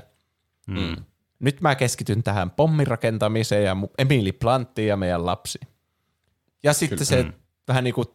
Mm. 0.68 0.96
nyt 1.40 1.62
mä 1.62 1.76
keskityn 1.76 2.24
tähän 2.24 2.52
pommirakentamiseen 2.52 3.64
ja 3.64 3.78
Emily 3.98 4.32
Planttiin 4.32 4.88
ja 4.88 4.98
meidän 4.98 5.26
lapsi. 5.26 5.60
Ja 6.64 6.74
sitten 6.74 6.98
Kyllä. 6.98 7.24
se 7.24 7.26
vähän 7.68 7.84
niin 7.84 7.94
kuin 7.94 8.08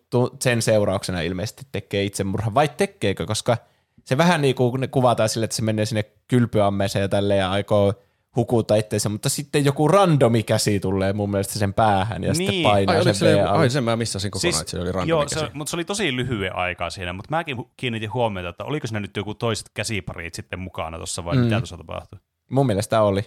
sen 0.42 0.62
seurauksena 0.62 1.20
ilmeisesti 1.20 1.66
tekee 1.72 2.04
itsemurhan, 2.04 2.54
vai 2.54 2.68
tekeekö, 2.68 3.26
koska 3.26 3.56
se 4.04 4.18
vähän 4.18 4.42
niin 4.42 4.54
kuin 4.54 4.90
kuvataan 4.90 5.28
sille, 5.28 5.44
että 5.44 5.56
se 5.56 5.62
menee 5.62 5.84
sinne 5.86 6.04
kylpyammeeseen 6.28 7.00
ja 7.02 7.08
tälleen 7.08 7.40
ja 7.40 7.50
aikoo 7.50 7.94
hukuta 8.36 8.74
itseensä, 8.76 9.08
mutta 9.08 9.28
sitten 9.28 9.64
joku 9.64 9.88
randomi 9.88 10.42
käsi 10.42 10.80
tulee 10.80 11.12
mun 11.12 11.30
mielestä 11.30 11.58
sen 11.58 11.74
päähän 11.74 12.22
ja 12.22 12.32
niin. 12.32 12.36
sitten 12.36 12.54
Niin. 12.54 12.62
painaa 12.62 12.94
Ai, 12.96 13.04
sen 13.04 13.14
se, 13.14 13.40
ai 13.42 13.70
sen 13.70 13.84
mä 13.84 13.96
missasin 13.96 14.30
kokonaan, 14.30 14.52
siis, 14.52 14.60
että 14.60 14.70
se 14.70 14.78
oli 14.78 14.92
random 14.92 15.08
joo, 15.08 15.22
käsi. 15.22 15.40
se, 15.40 15.50
mutta 15.52 15.70
se 15.70 15.76
oli 15.76 15.84
tosi 15.84 16.16
lyhyen 16.16 16.56
aikaa 16.56 16.90
siinä, 16.90 17.12
mutta 17.12 17.30
mäkin 17.30 17.56
kiinnitin 17.76 18.12
huomiota, 18.12 18.48
että 18.48 18.64
oliko 18.64 18.86
siinä 18.86 19.00
nyt 19.00 19.16
joku 19.16 19.34
toiset 19.34 19.66
käsiparit 19.74 20.34
sitten 20.34 20.58
mukana 20.58 20.96
tuossa 20.96 21.24
vai 21.24 21.36
mm. 21.36 21.42
mitä 21.42 21.58
tuossa 21.58 21.76
tapahtui. 21.76 22.18
Mun 22.50 22.66
mielestä 22.66 23.02
oli. 23.02 23.24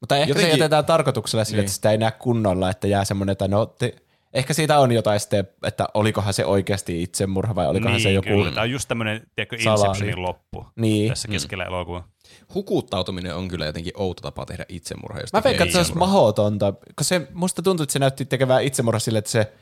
Mutta 0.00 0.16
ehkä 0.16 0.30
Jotenkin, 0.30 0.52
se 0.52 0.58
jätetään 0.58 0.84
tarkoituksella 0.84 1.44
sille, 1.44 1.56
Niin. 1.56 1.64
että 1.64 1.74
sitä 1.74 1.90
ei 1.90 1.98
näe 1.98 2.10
kunnolla, 2.10 2.70
että 2.70 2.86
jää 2.86 3.04
semmoinen, 3.04 3.32
että 3.32 3.48
no, 3.48 3.66
te, 3.66 3.96
ehkä 4.34 4.54
siitä 4.54 4.78
on 4.78 4.92
jotain 4.92 5.20
sitten, 5.20 5.48
että 5.62 5.86
olikohan 5.94 6.34
se 6.34 6.44
oikeasti 6.44 7.02
itsemurha 7.02 7.54
vai 7.54 7.66
olikohan 7.66 7.92
niin, 7.92 8.02
se 8.02 8.12
joku... 8.12 8.28
Kyllä. 8.28 8.50
Tämä 8.50 8.62
on 8.62 8.70
just 8.70 8.88
tämmöinen, 8.88 9.22
tiedätkö. 9.34 9.56
Inceptionin 9.56 10.22
loppu 10.22 10.66
Niin. 10.76 11.08
tässä 11.08 11.28
keskellä 11.28 11.64
mm. 11.64 11.68
elokuvaa. 11.68 12.08
Hukuttautuminen 12.54 13.34
on 13.34 13.48
kyllä 13.48 13.66
jotenkin 13.66 13.92
outo 13.96 14.20
tapa 14.22 14.46
tehdä 14.46 14.64
itsemurha. 14.68 15.20
Jos 15.20 15.32
Mä 15.32 15.40
veikkaan, 15.44 15.66
että 15.68 15.72
se 15.72 15.78
olisi 15.78 15.94
mahdotonta, 15.98 16.72
koska 16.72 17.04
se, 17.04 17.28
musta 17.34 17.62
tuntuu, 17.62 17.82
että 17.82 17.92
se 17.92 17.98
näytti 17.98 18.24
tekevää 18.24 18.60
itsemurha 18.60 18.98
sille, 18.98 19.18
että 19.18 19.30
se 19.30 19.52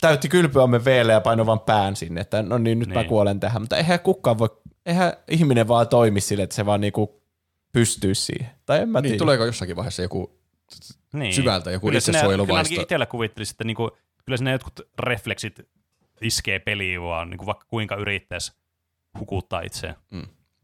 täytti 0.00 0.28
kylpyamme 0.28 0.84
veelle 0.84 1.12
ja 1.12 1.20
painoi 1.20 1.46
vaan 1.46 1.60
pään 1.60 1.96
sinne, 1.96 2.20
että 2.20 2.42
no 2.42 2.58
niin, 2.58 2.78
nyt 2.78 2.88
niin. 2.88 2.98
mä 2.98 3.04
kuolen 3.04 3.40
tähän. 3.40 3.62
Mutta 3.62 3.76
eihän 3.76 4.00
kukaan 4.00 4.38
voi, 4.38 4.48
eihän 4.86 5.12
ihminen 5.30 5.68
vaan 5.68 5.88
toimi 5.88 6.20
sille, 6.20 6.42
että 6.42 6.56
se 6.56 6.66
vaan 6.66 6.80
niinku 6.80 7.22
pystyy 7.72 8.14
siihen. 8.14 8.50
Tai 8.66 8.80
en 8.80 8.88
mä 8.88 9.00
Niin, 9.00 9.08
tiedä. 9.10 9.18
tuleeko 9.18 9.44
jossakin 9.44 9.76
vaiheessa 9.76 10.02
joku 10.02 10.40
Niin. 11.12 11.34
syvältä 11.34 11.70
joku 11.70 11.90
itsesuojeluvaisto? 11.90 12.46
Kyllä 12.46 12.58
ainakin 12.58 12.80
itsellä 12.80 13.06
kuvittelisi, 13.06 13.52
että 13.52 13.64
niinku, 13.64 13.90
kyllä 14.24 14.36
sinne 14.36 14.52
jotkut 14.52 14.80
refleksit 14.98 15.60
iskee 16.20 16.58
peliin 16.58 17.02
vaan, 17.02 17.30
niinku 17.30 17.46
vaikka 17.46 17.66
kuinka 17.68 17.96
yrittäisi 17.96 18.52
hukuttaa 19.18 19.60
itseään. 19.60 19.96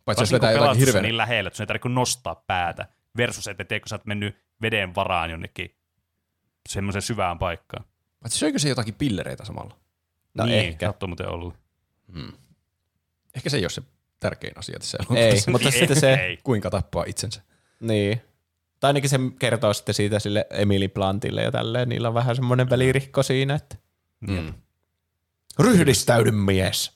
Paitsi 0.07 0.23
jos 0.23 0.33
vetää 0.33 0.53
pelastus 0.53 0.77
on 0.77 0.87
hirveän... 0.87 1.03
niin 1.03 1.17
lähellä, 1.17 1.49
että 1.49 1.57
sun 1.57 1.63
ei 1.65 1.67
tarvitse 1.67 1.89
nostaa 1.89 2.35
päätä. 2.35 2.87
Versus, 3.17 3.49
että 3.49 3.65
teekö 3.65 3.89
sä 3.89 3.95
oot 3.95 4.07
mennyt 4.07 4.37
veden 4.63 4.95
varaan 4.95 5.31
jonnekin 5.31 5.77
semmoisen 6.69 7.03
syvään 7.03 7.39
paikkaan. 7.39 7.85
Paitsi 8.23 8.39
söikö 8.39 8.59
se 8.59 8.69
jotakin 8.69 8.95
pillereitä 8.95 9.45
samalla? 9.45 9.77
No 10.35 10.47
niin, 10.47 10.59
ehkä. 10.59 10.87
Sattuu 10.87 11.07
muuten 11.09 11.29
ollut. 11.29 11.55
Ehkä 13.35 13.51
se 13.51 13.57
ei 13.57 13.63
ole 13.63 13.71
se 13.71 13.83
tärkein 14.21 14.59
asia 14.59 14.79
tässä 14.79 14.99
Ei, 15.01 15.17
elokuvassa. 15.19 15.51
mutta 15.53 15.69
Ei, 15.69 15.73
sitten 15.79 16.01
se, 16.01 16.15
ei. 16.15 16.37
Kuinka 16.45 16.71
tappaa 16.71 17.05
itsensä. 17.07 17.43
niin. 17.81 18.21
Tai 18.81 18.89
ainakin 18.89 19.11
se 19.11 19.19
kertoo 19.39 19.75
sitten 19.75 19.95
siitä 19.95 20.19
sille 20.19 20.47
Emily 20.51 20.89
Plantille 20.89 21.43
ja 21.43 21.51
tälleen. 21.53 21.89
Niillä 21.89 22.09
on 22.09 22.15
vähän 22.15 22.37
semmoinen 22.37 22.71
välirikko 22.71 23.23
siinä, 23.23 23.55
että 23.55 23.77
Mm. 24.21 24.55
ryhdistäydy 25.59 26.31
mies. 26.31 26.96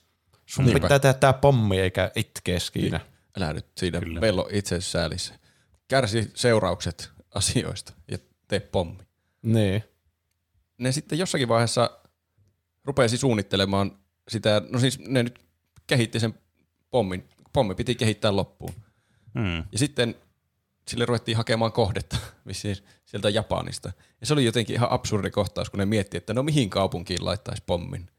Sun 0.51 0.65
Niinpä. 0.65 0.79
pitää 0.79 0.99
tehdä 0.99 1.13
tää 1.13 1.33
pommi 1.33 1.79
eikä 1.79 2.11
itkeä 2.15 2.59
siinä. 2.59 2.99
Älä 3.37 3.53
nyt 3.53 3.65
siinä 3.77 3.99
Kyllä. 3.99 4.19
on 4.43 4.49
itse 4.51 4.81
säälissä. 4.81 5.33
Kärsi 5.87 6.31
seuraukset 6.33 7.11
asioista 7.35 7.93
ja 8.11 8.17
tee 8.47 8.59
pommi. 8.59 9.03
Niin. 9.41 9.83
Ne 10.77 10.91
sitten 10.91 11.19
jossakin 11.19 11.47
vaiheessa 11.47 11.99
rupesi 12.85 13.17
suunnittelemaan 13.17 13.91
sitä, 14.27 14.61
no 14.69 14.79
siis 14.79 14.99
ne 14.99 15.23
nyt 15.23 15.39
kehitti 15.87 16.19
sen 16.19 16.33
pommin. 16.89 17.29
Pommi 17.53 17.75
piti 17.75 17.95
kehittää 17.95 18.35
loppuun. 18.35 18.73
Mm. 19.33 19.57
Ja 19.71 19.77
sitten 19.77 20.15
sille 20.87 21.05
ruvettiin 21.05 21.37
hakemaan 21.37 21.71
kohdetta 21.71 22.17
vissiin 22.47 22.75
sieltä 23.05 23.29
Japanista. 23.29 23.91
Ja 24.21 24.27
se 24.27 24.33
oli 24.33 24.45
jotenkin 24.45 24.75
ihan 24.75 24.91
absurdi 24.91 25.31
kohtaus, 25.31 25.69
kun 25.69 25.77
ne 25.77 25.85
miettii, 25.85 26.17
että 26.17 26.33
no 26.33 26.43
mihin 26.43 26.69
kaupunkiin 26.69 27.25
laittaisi 27.25 27.63
pommin. 27.65 28.09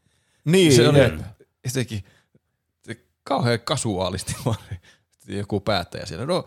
Niin, 0.45 0.73
se 0.73 0.89
oli 0.89 0.99
jep. 0.99 1.21
jotenkin 1.65 2.05
kauhean 3.25 3.61
kasuaalisti 3.65 4.35
vaan 4.45 4.57
joku 5.27 5.61
päättäjä 5.61 6.07
siellä. 6.07 6.27
No 6.27 6.45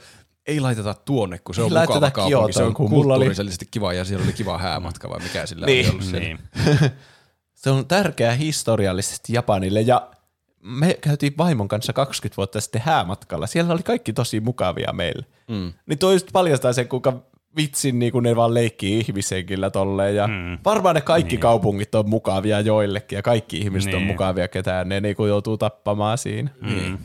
ei 0.47 0.59
laiteta 0.59 0.93
tuonne, 0.93 1.39
kun 1.39 1.55
se 1.55 1.61
on 1.61 1.65
Ei 1.65 1.69
mukava 1.69 1.87
laiteta 1.99 2.11
kaupunki. 2.11 2.53
Se 2.53 2.63
on 2.63 2.65
Kiotoon, 2.65 2.73
kun 2.73 2.89
mulla 2.89 3.13
oli- 3.15 3.25
kulttuurisesti 3.25 3.65
kiva 3.71 3.93
ja 3.93 4.05
siellä 4.05 4.23
oli 4.23 4.33
kiva 4.33 4.57
häämatka 4.57 5.09
vai 5.09 5.19
mikä 5.19 5.45
sillä 5.45 5.65
Niin. 5.65 5.85
oli 5.85 5.91
ollut. 5.99 6.11
Niin. 6.11 6.39
Se 7.55 7.69
on 7.69 7.85
tärkeää 7.87 8.33
historiallisesti 8.33 9.33
Japanille 9.33 9.81
ja 9.81 10.11
me 10.61 10.97
käytiin 11.01 11.33
vaimon 11.37 11.67
kanssa 11.67 11.93
20 11.93 12.37
vuotta 12.37 12.61
sitten 12.61 12.81
häämatkalla. 12.81 13.47
Siellä 13.47 13.73
oli 13.73 13.83
kaikki 13.83 14.13
tosi 14.13 14.39
mukavia 14.39 14.93
meille. 14.93 15.25
Mm. 15.47 15.73
Niin 15.85 15.99
toi 15.99 16.13
just 16.13 16.27
paljastaa 16.33 16.73
sen, 16.73 16.87
kuinka 16.87 17.13
vitsin 17.57 17.99
niin 17.99 18.11
kun 18.11 18.23
ne 18.23 18.35
vaan 18.35 18.53
leikkii 18.53 18.99
ihmishenkillä 18.99 19.69
tolleen. 19.69 20.15
Ja 20.15 20.27
Mm. 20.27 20.57
varmaan 20.65 20.95
ne 20.95 21.01
kaikki 21.01 21.35
Niin. 21.35 21.41
kaupungit 21.41 21.95
on 21.95 22.09
mukavia 22.09 22.59
joillekin 22.59 23.15
ja 23.15 23.21
kaikki 23.21 23.57
ihmiset 23.57 23.93
on 23.93 23.99
Niin. 23.99 24.07
mukavia, 24.07 24.47
ketään 24.47 24.89
ne 24.89 25.01
niin 25.01 25.15
joutuu 25.27 25.57
tappamaan 25.57 26.17
siinä. 26.17 26.49
Mm. 26.61 26.97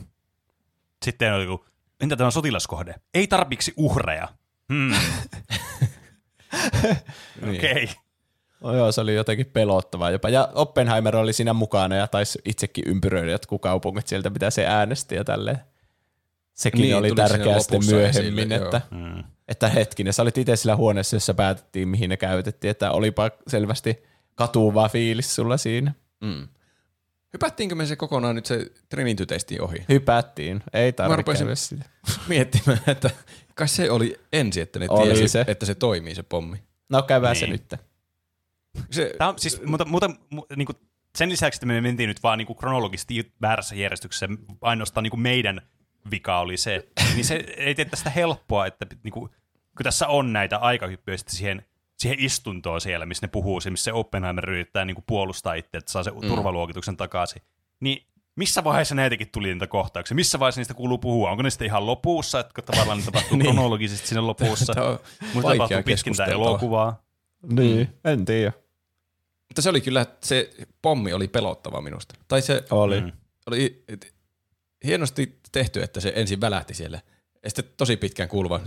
Sitten 1.05 1.35
oli 1.35 1.45
joku, 1.45 1.65
entä 2.01 2.17
tämä 2.17 2.31
sotilaskohde? 2.31 2.95
Ei 3.15 3.27
tarpeeksi 3.27 3.73
uhreja. 3.77 4.29
Hmm. 4.73 4.93
Niin. 7.47 7.57
Okei. 7.57 7.89
No 8.61 8.77
joo, 8.77 8.93
se 8.93 9.01
oli 9.01 9.15
jotenkin 9.15 9.47
pelottavaa 9.47 10.11
jopa. 10.11 10.29
Ja 10.29 10.49
Oppenheimer 10.55 11.17
oli 11.17 11.33
siinä 11.33 11.53
mukana 11.53 11.97
ja 11.97 12.07
taisi 12.07 12.39
itsekin 12.45 12.85
ympyröidä 12.87 13.31
jotkut 13.31 13.63
kaupungit 13.63 14.07
sieltä, 14.07 14.31
mitä 14.31 14.51
se 14.51 14.67
äänesti 14.67 15.15
ja 15.15 15.25
tälleen. 15.25 15.59
Sekin 16.61 16.81
Niin, 16.81 16.97
oli 16.97 17.13
tärkeää 17.15 17.61
sitten 17.61 17.81
myöhemmin, 17.87 18.39
esille, 18.53 18.55
että, 18.57 18.81
Mm. 18.91 19.25
että 19.49 19.69
hetkinen, 19.69 20.13
sä 20.13 20.23
olit 20.23 20.39
itse 20.39 20.57
sillä 20.57 20.77
huoneessa, 20.77 21.17
jossa 21.17 21.35
päätettiin, 21.35 21.89
mihin 21.89 22.11
ne 22.11 22.17
käytettiin, 22.17 22.71
että 22.71 22.91
olipa 22.93 23.31
selvästi 23.49 24.03
katuva 24.35 24.89
fiilis 24.89 25.35
sulla 25.35 25.57
siinä. 25.57 25.93
Mm. 26.21 26.49
Hypättiinkö 27.33 27.75
me 27.75 27.87
se 27.87 27.97
kokonaan 27.97 28.35
nyt 28.35 28.47
se 28.47 28.67
Trinity-testi 28.89 29.61
ohi? 29.61 29.85
Hypättiin, 29.89 30.63
ei 30.73 30.93
tarvitse 30.93 31.55
sitä. 31.55 31.85
Miettimään, 32.29 32.81
että 32.87 33.11
kai 33.55 33.69
se 33.69 33.91
oli 33.91 34.21
ensi, 34.33 34.61
että 34.61 34.79
ne 34.79 34.87
Oli 34.89 35.05
tiesi, 35.13 35.29
se. 35.29 35.45
että 35.47 35.67
se 35.67 35.75
toimii 35.75 36.15
se 36.15 36.23
pommi. 36.23 36.63
No 36.89 37.03
käydään 37.03 37.37
se 37.37 37.47
Niin. 37.47 37.53
nyt. 37.53 37.81
Se, 38.91 39.15
Tämä 39.19 39.29
on 39.31 39.39
siis, 39.39 39.63
mutta, 39.67 39.85
mutta 39.85 40.11
mu, 40.31 40.43
niin 40.57 40.67
kuin, 40.67 40.77
sen 41.19 41.29
lisäksi, 41.29 41.57
että 41.59 41.67
me 41.67 41.81
mentiin 41.81 42.09
nyt 42.09 42.23
vaan 42.23 42.39
niin 42.39 42.47
kuin 42.47 42.57
kronologisesti 42.57 43.33
väärässä 43.43 43.75
järjestyksessä, 43.75 44.29
ainoastaan 44.61 45.03
niin 45.03 45.11
kuin 45.11 45.21
meidän 45.21 45.63
vika 46.11 46.41
oli 46.41 46.57
se, 46.57 46.89
niin 47.15 47.25
se 47.25 47.35
ei 47.57 47.75
tee 47.75 47.85
tästä 47.85 48.11
helppoa, 48.11 48.67
että 48.67 48.87
niin 49.05 49.13
kuin, 49.13 49.31
kun 49.77 49.85
tässä 49.85 50.09
on 50.09 50.33
näitä 50.33 50.57
aikahyppyjä 50.57 51.17
sitten 51.17 51.37
siihen, 51.37 51.65
siihen 51.99 52.21
istuntoon 52.21 52.81
siellä, 52.81 53.07
missä 53.07 53.27
ne 53.27 53.31
puhuu, 53.31 53.61
se, 53.61 53.71
missä 53.71 53.85
se 53.85 53.93
Oppenheimer 53.93 54.51
yrittää 54.51 54.85
niin 54.85 54.95
kuin 54.95 55.05
puolustaa 55.07 55.55
itse, 55.55 55.79
että 55.79 55.93
saa 55.93 56.03
se 56.03 56.11
mm. 56.11 56.21
turvaluokituksen 56.21 56.97
takaisin, 56.97 57.43
niin 57.81 58.07
missä 58.37 58.65
vaiheessa 58.65 58.95
näitäkin 58.95 59.31
tuli 59.31 59.53
niitä 59.53 59.67
kohtauksia? 59.67 60.15
Missä 60.15 60.39
vaiheessa 60.39 60.61
niistä 60.61 60.75
kuuluu 60.75 60.99
puhua? 60.99 61.31
Onko 61.31 61.43
ne 61.43 61.51
sitten 61.51 61.67
ihan 61.67 61.87
lopussa, 61.87 62.41
että 62.41 62.63
tavallaan 62.63 62.99
ne 62.99 63.05
tapahtuu 63.05 63.37
Niin. 63.39 63.45
kronologisesti 63.45 64.09
siinä 64.09 64.27
lopussa? 64.27 64.75
Mutta 65.35 65.51
tapahtuu 65.51 65.59
pitkin 65.59 65.77
tätä 65.77 65.83
keskusteltava. 65.85 66.33
elokuvaa. 66.45 67.03
Niin, 67.53 67.89
en 68.05 68.25
tiedä. 68.25 68.53
Mutta 69.49 69.63
se 69.63 69.71
oli 69.71 69.81
kyllä, 69.81 70.07
se 70.21 70.51
pommi 70.83 71.13
oli 71.13 71.29
pelottava 71.29 71.81
minusta. 71.81 72.15
Tai 72.29 72.43
se 72.43 72.65
Oli. 72.71 73.01
Mm. 73.01 73.13
oli 73.47 73.85
et, 73.89 74.15
hienosti 74.85 75.40
tehty, 75.53 75.83
että 75.83 76.01
se 76.01 76.13
ensin 76.17 76.41
välähti 76.41 76.75
siellä. 76.75 77.01
Ja 77.45 77.51
sitten 77.51 77.65
tosi 77.77 77.97
pitkään 77.97 78.29
kuuluva. 78.29 78.61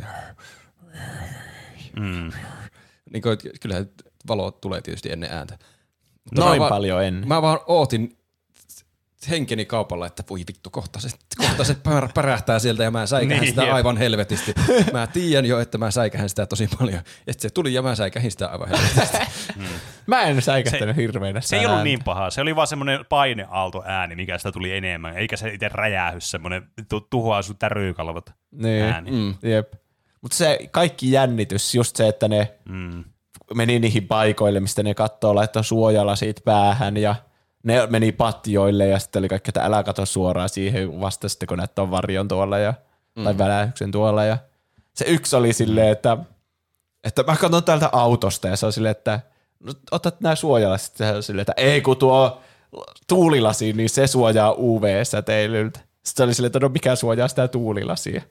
Mm. 1.99 2.31
Niin 3.13 3.21
kuin, 3.21 3.37
kyllähän 3.61 3.89
valo 4.27 4.51
tulee 4.51 4.81
tietysti 4.81 5.11
ennen 5.11 5.31
ääntä. 5.31 5.57
Mutta 6.23 6.41
Noin 6.41 6.55
mä 6.55 6.59
vaan, 6.59 6.69
paljon 6.69 7.03
ennen. 7.03 7.27
Mä 7.27 7.41
vaan 7.41 7.59
ootin 7.67 8.17
henkeni 9.29 9.65
kaupalla, 9.65 10.05
että 10.07 10.23
voi 10.29 10.39
vittu, 10.47 10.69
kohta 10.69 10.99
se, 10.99 11.07
kohta 11.37 11.63
se 11.63 11.73
pär- 11.73 12.09
pärähtää 12.13 12.59
sieltä 12.59 12.83
ja 12.83 12.91
mä 12.91 13.05
säikähän 13.05 13.41
Niin, 13.41 13.49
sitä 13.51 13.63
jep. 13.63 13.73
aivan 13.73 13.97
helvetisti. 13.97 14.53
Mä 14.93 15.07
tiedän 15.07 15.45
jo, 15.45 15.59
että 15.59 15.77
mä 15.77 15.91
säikähän 15.91 16.29
sitä 16.29 16.45
tosi 16.45 16.69
paljon. 16.79 17.01
Ja 17.27 17.33
sitten 17.33 17.49
se 17.49 17.53
tuli 17.53 17.73
ja 17.73 17.81
mä 17.81 17.95
säikähin 17.95 18.31
sitä 18.31 18.47
aivan 18.47 18.69
helvetisti. 18.69 19.17
Mä 20.07 20.21
en 20.21 20.41
säikähtänyt 20.41 20.95
hirveänä 20.95 21.41
Se 21.41 21.57
ei 21.57 21.65
ollut 21.65 21.83
niin 21.83 22.03
paha. 22.03 22.29
Se 22.29 22.41
oli 22.41 22.55
vaan 22.55 22.67
semmoinen 22.67 23.05
paineaalto 23.09 23.83
ääni, 23.85 24.15
mikä 24.15 24.37
sitä 24.37 24.51
tuli 24.51 24.71
enemmän. 24.77 25.17
Eikä 25.17 25.37
se 25.37 25.49
itse 25.53 25.69
räjähys, 25.69 26.31
semmoinen 26.31 26.63
tu- 26.89 27.07
tuhoaa 27.09 27.41
sun 27.41 27.57
täryykalvot 27.57 28.29
niin. 28.51 28.83
ääni. 28.83 29.11
Mm. 29.11 29.35
Jep. 29.49 29.73
Mutta 30.21 30.37
se 30.37 30.59
kaikki 30.71 31.11
jännitys, 31.11 31.75
just 31.75 31.95
se, 31.95 32.07
että 32.07 32.27
ne 32.27 32.51
Mm. 32.69 33.03
meni 33.55 33.79
niihin 33.79 34.07
paikoille, 34.07 34.59
mistä 34.59 34.83
ne 34.83 34.93
kattoo, 34.93 35.35
laittoi 35.35 35.63
suojalasit 35.63 36.41
päähän 36.45 36.97
ja 36.97 37.15
ne 37.63 37.87
meni 37.87 38.11
patjoille 38.11 38.87
ja 38.87 38.99
sitten 38.99 39.19
oli 39.19 39.29
kaikki, 39.29 39.49
että 39.49 39.65
älä 39.65 39.83
kato 39.83 40.05
suoraan 40.05 40.49
siihen 40.49 41.01
vasta 41.01 41.29
sitten, 41.29 41.47
kun 41.47 41.57
näet 41.57 41.79
on 41.79 41.91
varjon 41.91 42.27
tuolla 42.27 42.57
ja, 42.57 42.73
mm. 43.15 43.23
tai 43.23 43.37
välähyksen 43.37 43.91
tuolla 43.91 44.23
ja 44.23 44.37
se 44.93 45.05
yksi 45.05 45.35
oli 45.35 45.53
silleen, 45.53 45.89
että, 45.89 46.17
että 47.03 47.23
mä 47.23 47.35
katson 47.35 47.63
täältä 47.63 47.89
autosta 47.91 48.47
ja 48.47 48.55
se 48.55 48.65
on 48.65 48.73
silleen, 48.73 48.91
että 48.91 49.19
no, 49.59 49.73
otat 49.91 50.21
nämä 50.21 50.35
suojalasit 50.35 50.99
ja 50.99 51.05
se 51.05 51.15
on 51.15 51.23
silleen, 51.23 51.41
että 51.41 51.53
ei 51.57 51.81
kun 51.81 51.97
tuo 51.97 52.41
tuulilasi, 53.07 53.73
niin 53.73 53.89
se 53.89 54.07
suojaa 54.07 54.55
UV-säteilyltä. 54.57 55.79
Sitten 56.03 56.17
se 56.17 56.23
oli 56.23 56.33
silleen, 56.33 56.47
että 56.47 56.59
no 56.59 56.69
mikä 56.69 56.95
suojaa 56.95 57.27
sitä 57.27 57.47
tuulilasia. 57.47 58.21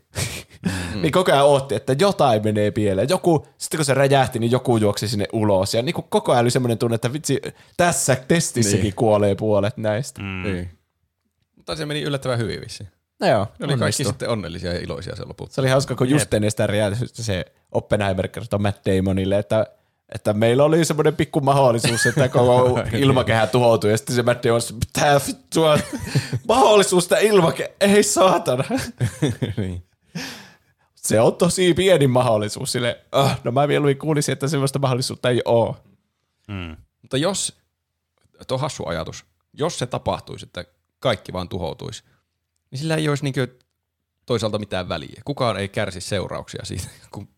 Mm. 0.66 0.72
niin 1.02 1.12
koko 1.12 1.32
ajan 1.32 1.44
ootti, 1.46 1.74
että 1.74 1.96
jotain 1.98 2.44
menee 2.44 2.70
pieleen. 2.70 3.08
Joku, 3.08 3.46
sitten 3.58 3.78
kun 3.78 3.84
se 3.84 3.94
räjähti, 3.94 4.38
niin 4.38 4.50
joku 4.50 4.76
juoksi 4.76 5.08
sinne 5.08 5.26
ulos. 5.32 5.74
Ja 5.74 5.82
niin 5.82 5.94
kuin 5.94 6.06
koko 6.08 6.32
ajan 6.32 6.42
oli 6.42 6.50
semmoinen 6.50 6.78
tunne, 6.78 6.94
että 6.94 7.12
vitsi, 7.12 7.40
tässä 7.76 8.16
testissäkin 8.28 8.82
Niin. 8.82 8.94
kuolee 8.94 9.34
puolet 9.34 9.76
näistä. 9.76 10.22
Mm. 10.22 10.42
Niin. 10.42 10.70
Mutta 11.56 11.76
se 11.76 11.86
meni 11.86 12.02
yllättävän 12.02 12.38
hyvin 12.38 12.60
vissiin. 12.60 12.88
No 13.20 13.26
joo, 13.28 13.46
Ne 13.58 13.66
oli 13.66 13.76
kaikki 13.76 14.04
sitten 14.04 14.28
onnellisia 14.28 14.72
ja 14.72 14.80
iloisia 14.80 15.16
sen 15.16 15.28
loput. 15.28 15.52
Se 15.52 15.60
oli 15.60 15.68
hauska, 15.68 15.94
kun 15.94 16.10
just 16.10 16.22
Jep. 16.22 16.34
ennen 16.34 16.50
sitä 16.50 16.66
räjähdystä 16.66 17.22
se 17.22 17.44
Oppenheimer 17.72 18.28
kertoi 18.28 18.58
Matt 18.58 18.86
Damonille, 18.86 19.38
että 19.38 19.66
että 20.14 20.32
meillä 20.32 20.64
oli 20.64 20.84
semmoinen 20.84 21.16
pikku 21.16 21.40
mahdollisuus, 21.40 22.06
että 22.06 22.28
koko 22.28 22.80
ilmakehä 22.98 23.46
tuhoutui, 23.46 23.90
ja 23.90 23.96
sitten 23.96 24.16
se 24.16 24.22
Matt 24.22 24.44
Damon, 24.44 24.60
mitä 24.72 25.20
vittua, 25.26 25.78
mahdollisuus 26.48 27.08
tämä 27.08 27.20
ilmakehä, 27.20 27.68
ei 27.80 28.02
saatana. 28.02 28.64
niin. 29.56 29.82
Se 30.94 31.20
on 31.20 31.36
tosi 31.36 31.74
pieni 31.74 32.06
mahdollisuus, 32.06 32.72
sille, 32.72 33.00
ah, 33.12 33.40
no 33.44 33.52
mä 33.52 33.66
mieluummin 33.66 33.98
kuulisin, 33.98 34.32
että 34.32 34.48
semmoista 34.48 34.78
mahdollisuutta 34.78 35.30
ei 35.30 35.42
ole. 35.44 35.74
Mm. 36.48 36.76
Mutta 37.02 37.16
jos, 37.16 37.56
tuo 38.48 38.58
hassu 38.58 38.86
ajatus, 38.86 39.24
jos 39.52 39.78
se 39.78 39.86
tapahtuisi, 39.86 40.46
että 40.46 40.64
kaikki 41.00 41.32
vaan 41.32 41.48
tuhoutuisi, 41.48 42.04
niin 42.70 42.78
sillä 42.78 42.96
ei 42.96 43.08
olisi 43.08 43.24
niin 43.24 43.34
toisaalta 44.26 44.58
mitään 44.58 44.88
väliä. 44.88 45.22
Kukaan 45.24 45.56
ei 45.56 45.68
kärsi 45.68 46.00
seurauksia 46.00 46.64
siitä, 46.64 46.88
kun 47.10 47.28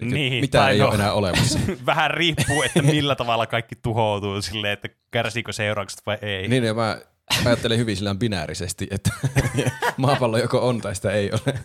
niin 0.00 0.30
Niin, 0.30 0.50
tai 0.50 0.72
ei 0.72 0.78
no. 0.78 0.86
ole 0.86 0.94
enää 0.94 1.12
olemassa. 1.12 1.58
Vähän 1.86 2.10
riippuu, 2.10 2.62
että 2.62 2.82
millä 2.82 3.14
tavalla 3.14 3.46
kaikki 3.46 3.76
tuhoutuu 3.82 4.42
silleen, 4.42 4.72
että 4.72 4.88
kärsiikö 5.10 5.52
seuraukset 5.52 6.02
vai 6.06 6.18
ei. 6.22 6.48
niin 6.48 6.64
ja 6.64 6.74
mä 6.74 6.98
ajattelen 7.44 7.78
hyvin 7.78 7.96
sillä 7.96 8.14
binäärisesti, 8.14 8.86
että 8.90 9.10
maapallo 9.96 10.38
joko 10.38 10.68
on 10.68 10.80
tai 10.80 10.94
sitä 10.94 11.10
ei 11.10 11.30
ole. 11.32 11.58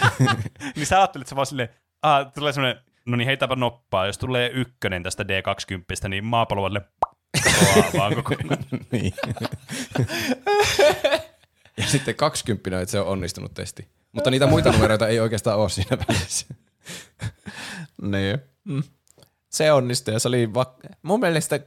niin 0.76 0.86
sä 0.86 0.98
ajattelet 0.98 1.26
se 1.26 1.36
vaan 1.36 1.46
silleen, 1.46 1.68
ah, 2.02 2.32
tulee 2.32 2.52
semmoinen, 2.52 2.82
no 3.06 3.16
niin 3.16 3.26
heitäpä 3.26 3.56
noppaa, 3.56 4.06
jos 4.06 4.18
tulee 4.18 4.50
ykkönen 4.54 5.02
tästä 5.02 5.22
D20, 5.22 6.08
niin 6.08 6.24
maapallo 6.24 6.62
vaan 6.62 6.72
silleen, 6.72 7.92
vaan 7.98 8.14
koko 8.14 8.34
niin. 8.90 9.12
ja 11.76 11.86
sitten 11.86 12.14
20 12.14 12.80
että 12.80 12.92
se 12.92 13.00
on 13.00 13.06
onnistunut 13.06 13.54
testi. 13.54 13.88
Mutta 14.12 14.30
niitä 14.30 14.46
muita 14.46 14.72
numeroita 14.72 15.08
ei 15.08 15.20
oikeastaan 15.20 15.58
ole 15.58 15.68
siinä 15.68 15.98
välissä. 16.08 16.46
Niin. 18.02 18.38
Mm. 18.64 18.82
Se 19.48 19.72
onnistui 19.72 20.14
ja 20.14 20.20
se 20.20 20.28
oli, 20.28 20.54
va- 20.54 20.76
mun 21.02 21.20
mielestä 21.20 21.60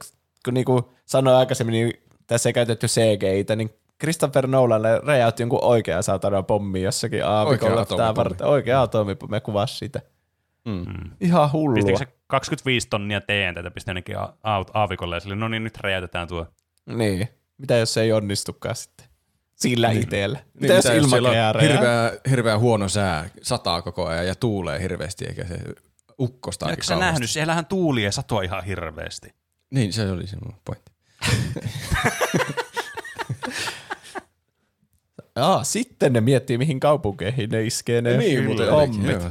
kun 0.44 0.54
niinku 0.54 0.92
sanoin 1.06 1.36
aikaisemmin, 1.36 1.72
niin 1.72 1.92
tässä 2.26 2.48
ei 2.48 2.52
käytetty 2.52 2.86
CGI-tä, 2.86 3.56
niin 3.56 3.70
Christopher 4.00 4.46
Nolan 4.46 4.82
räjäytti 5.06 5.42
jonkun 5.42 5.64
oikean 5.64 6.02
saatana 6.02 6.42
pommi 6.42 6.82
jossakin 6.82 7.24
aavikolla. 7.26 7.80
Oikea 7.80 8.16
varten. 8.16 8.46
Oikea 8.46 8.82
atomipommi, 8.82 9.30
me 9.30 9.40
kuvasi 9.40 9.76
sitä. 9.76 10.00
Mm. 10.64 11.10
Ihan 11.20 11.52
hullua. 11.52 11.74
Pistikö 11.74 11.98
se 11.98 12.06
25 12.26 12.88
tonnia 12.88 13.20
TNTtä 13.20 13.70
pisti 13.70 13.90
jonnekin 13.90 14.18
a- 14.18 14.32
a- 14.42 14.64
aavikolle 14.74 15.16
ja 15.16 15.20
sille, 15.20 15.34
no 15.36 15.48
niin 15.48 15.64
nyt 15.64 15.76
räjäytetään 15.76 16.28
tuo. 16.28 16.46
Niin. 16.86 17.28
Mitä 17.58 17.76
jos 17.76 17.94
se 17.94 18.00
ei 18.02 18.12
onnistukaan 18.12 18.76
sitten? 18.76 19.06
Sillä 19.60 19.88
niin. 19.88 20.02
itsellä. 20.02 20.38
Mitä 20.54 20.66
Niin, 20.66 20.76
jos 20.76 20.84
mitä 20.84 20.96
jos 20.96 21.10
siellä 21.10 21.28
on 21.28 21.34
räjää? 21.34 21.54
hirveä, 21.60 22.12
hirveä 22.30 22.58
huono 22.58 22.88
sää, 22.88 23.28
sataa 23.42 23.82
koko 23.82 24.06
ajan 24.06 24.26
ja 24.26 24.34
tuulee 24.34 24.82
hirveästi, 24.82 25.24
eikä 25.24 25.44
se 25.44 25.58
ukkosta 26.20 26.70
Eikö 26.70 26.82
sä 26.82 26.96
nähnyt? 26.96 27.30
Siellähän 27.30 27.66
tuuli 27.66 28.02
ja 28.04 28.12
satoa 28.12 28.42
ihan 28.42 28.64
hirveästi. 28.64 29.28
Niin, 29.70 29.92
se 29.92 30.10
oli 30.10 30.26
se 30.26 30.36
mun 30.44 30.54
pointti. 30.64 30.92
Aa, 35.36 35.64
sitten 35.64 36.12
ne 36.12 36.20
miettii, 36.20 36.58
mihin 36.58 36.80
kaupunkeihin 36.80 37.50
ne 37.50 37.64
iskee 37.64 38.02
ne 38.02 38.16
Niin, 38.16 38.70
hommit. 38.70 39.22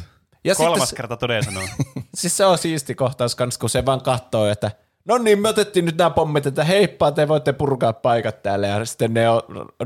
Ja 0.44 0.56
Kolmas 0.56 0.80
sitten, 0.90 0.98
kerta 0.98 1.18
toden 1.18 1.44
sanoo. 1.44 1.64
siis 2.16 2.38
se 2.38 2.46
on 2.46 2.58
siisti 2.58 2.96
kohtaus 2.96 3.36
kans, 3.36 3.58
kun 3.58 3.70
se 3.70 3.86
vaan 3.86 4.02
katsoo, 4.02 4.48
että 4.48 4.72
no 5.06 5.18
niin, 5.18 5.40
me 5.42 5.50
otettiin 5.50 5.86
nyt 5.86 5.98
nämä 5.98 6.10
pommit, 6.10 6.46
että 6.46 6.64
heippa, 6.64 7.12
te 7.12 7.28
voitte 7.28 7.54
purkaa 7.54 7.94
paikat 7.94 8.44
täällä, 8.44 8.68
ja 8.68 8.86
sitten 8.86 9.14
ne 9.14 9.22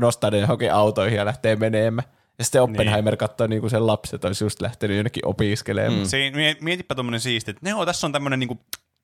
nostaa 0.00 0.30
ne 0.30 0.38
johonkin 0.38 0.72
autoihin 0.72 1.16
ja 1.16 1.24
lähtee 1.24 1.56
menemään. 1.56 2.08
Ja 2.38 2.44
sitten 2.44 2.62
Oppenheimer 2.62 3.12
niin. 3.12 3.18
katsoo 3.18 3.46
niin 3.46 3.60
kuin 3.60 3.70
sen 3.70 3.86
lapset 3.86 4.24
olisi 4.24 4.44
just 4.44 4.60
lähtenyt 4.60 4.96
jonnekin 4.96 5.26
opiskelemaan. 5.26 5.98
Mm. 5.98 6.04
Siin, 6.04 6.36
mie- 6.36 6.56
mietipä 6.60 6.94
tuommoinen 6.94 7.20
siisti, 7.20 7.50
että 7.50 7.68
joo, 7.68 7.86
tässä 7.86 8.06
on 8.06 8.12
tämmöinen 8.12 8.38
niinku, 8.40 8.58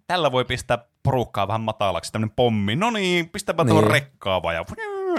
tällä 0.06 0.32
voi 0.32 0.44
pistää 0.44 0.78
porukkaa 1.02 1.48
vähän 1.48 1.60
matalaksi, 1.60 2.12
tämmöinen 2.12 2.34
pommi. 2.36 2.76
No 2.76 2.90
niin, 2.90 3.28
pistäpä 3.28 3.64
Niin. 3.64 3.84
rekkaa 3.90 4.42
vaan 4.42 4.54
ja, 4.54 4.64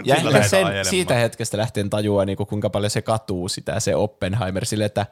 Ja 0.03 0.15
ehkä 0.25 0.43
sen, 0.43 0.65
ajelemaan. 0.65 0.85
siitä 0.85 1.13
hetkestä 1.13 1.57
lähtien 1.57 1.89
tajuaa, 1.89 2.25
niin 2.25 2.37
kuin, 2.37 2.47
kuinka 2.47 2.69
paljon 2.69 2.89
se 2.89 3.01
katuu 3.01 3.49
sitä, 3.49 3.79
se 3.79 3.95
Oppenheimer, 3.95 4.65
sille, 4.65 4.85
että 4.85 5.05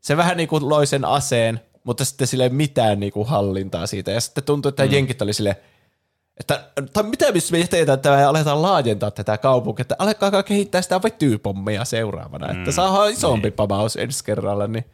se 0.00 0.16
vähän 0.16 0.36
niin 0.36 0.48
kuin 0.48 0.68
loi 0.68 0.86
sen 0.86 1.04
aseen, 1.04 1.60
mutta 1.84 2.04
sitten 2.04 2.26
sille 2.26 2.44
ei 2.44 2.50
mitään 2.50 3.00
niin 3.00 3.12
kuin 3.12 3.28
hallintaa 3.28 3.86
siitä. 3.86 4.10
Ja 4.10 4.20
sitten 4.20 4.44
tuntui, 4.44 4.68
että 4.68 4.86
mm. 4.86 4.92
jenkit 4.92 5.22
oli 5.22 5.32
sille, 5.32 5.56
että 6.40 6.70
tai 6.92 7.02
mitä 7.02 7.26
jos 7.26 7.52
me 7.52 7.66
tehdään 7.66 8.00
tämä 8.00 8.20
ja 8.20 8.28
aletaan 8.28 8.62
laajentaa 8.62 9.10
tätä 9.10 9.38
kaupunkia, 9.38 9.82
että 9.82 9.96
alkaa 9.98 10.42
kehittää 10.42 10.82
sitä 10.82 11.02
vetypommia 11.02 11.84
seuraavana, 11.84 12.52
mm. 12.52 12.58
että 12.58 12.72
saadaan 12.72 13.10
isompi 13.10 13.48
niin. 13.48 13.56
pamaus 13.56 13.96
ensi 13.96 14.24
kerralla. 14.24 14.66
Niin. 14.66 14.84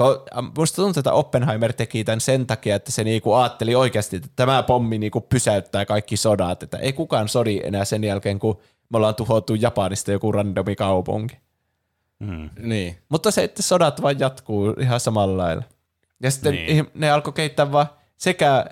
Äh, 0.00 0.44
musta 0.56 0.76
tuntuu, 0.76 1.00
että 1.00 1.12
Oppenheimer 1.12 1.72
teki 1.72 2.04
tämän 2.04 2.20
sen 2.20 2.46
takia, 2.46 2.76
että 2.76 2.92
se 2.92 3.04
niinku 3.04 3.32
ajatteli 3.32 3.74
oikeasti, 3.74 4.16
että 4.16 4.28
tämä 4.36 4.62
pommi 4.62 4.98
niinku 4.98 5.20
pysäyttää 5.20 5.86
kaikki 5.86 6.16
sodat, 6.16 6.62
että 6.62 6.78
ei 6.78 6.92
kukaan 6.92 7.28
sodi 7.28 7.60
enää 7.64 7.84
sen 7.84 8.04
jälkeen, 8.04 8.38
kun 8.38 8.58
me 8.88 8.96
ollaan 8.96 9.14
tuhottu 9.14 9.54
Japanista 9.54 10.12
joku 10.12 10.32
randomi 10.32 10.76
kaupunki. 10.76 11.36
Mm. 12.20 12.50
Niin. 12.58 12.98
Mutta 13.08 13.30
se, 13.30 13.44
että 13.44 13.62
sodat 13.62 14.02
vaan 14.02 14.18
jatkuu 14.18 14.70
ihan 14.80 15.00
samalla 15.00 15.42
lailla. 15.44 15.62
Ja 16.22 16.30
sitten 16.30 16.52
Niin. 16.54 16.66
niin. 16.66 16.86
ne 16.94 17.10
alkoi 17.10 17.32
kehittää 17.32 17.72
vaan 17.72 17.86
sekä 18.16 18.66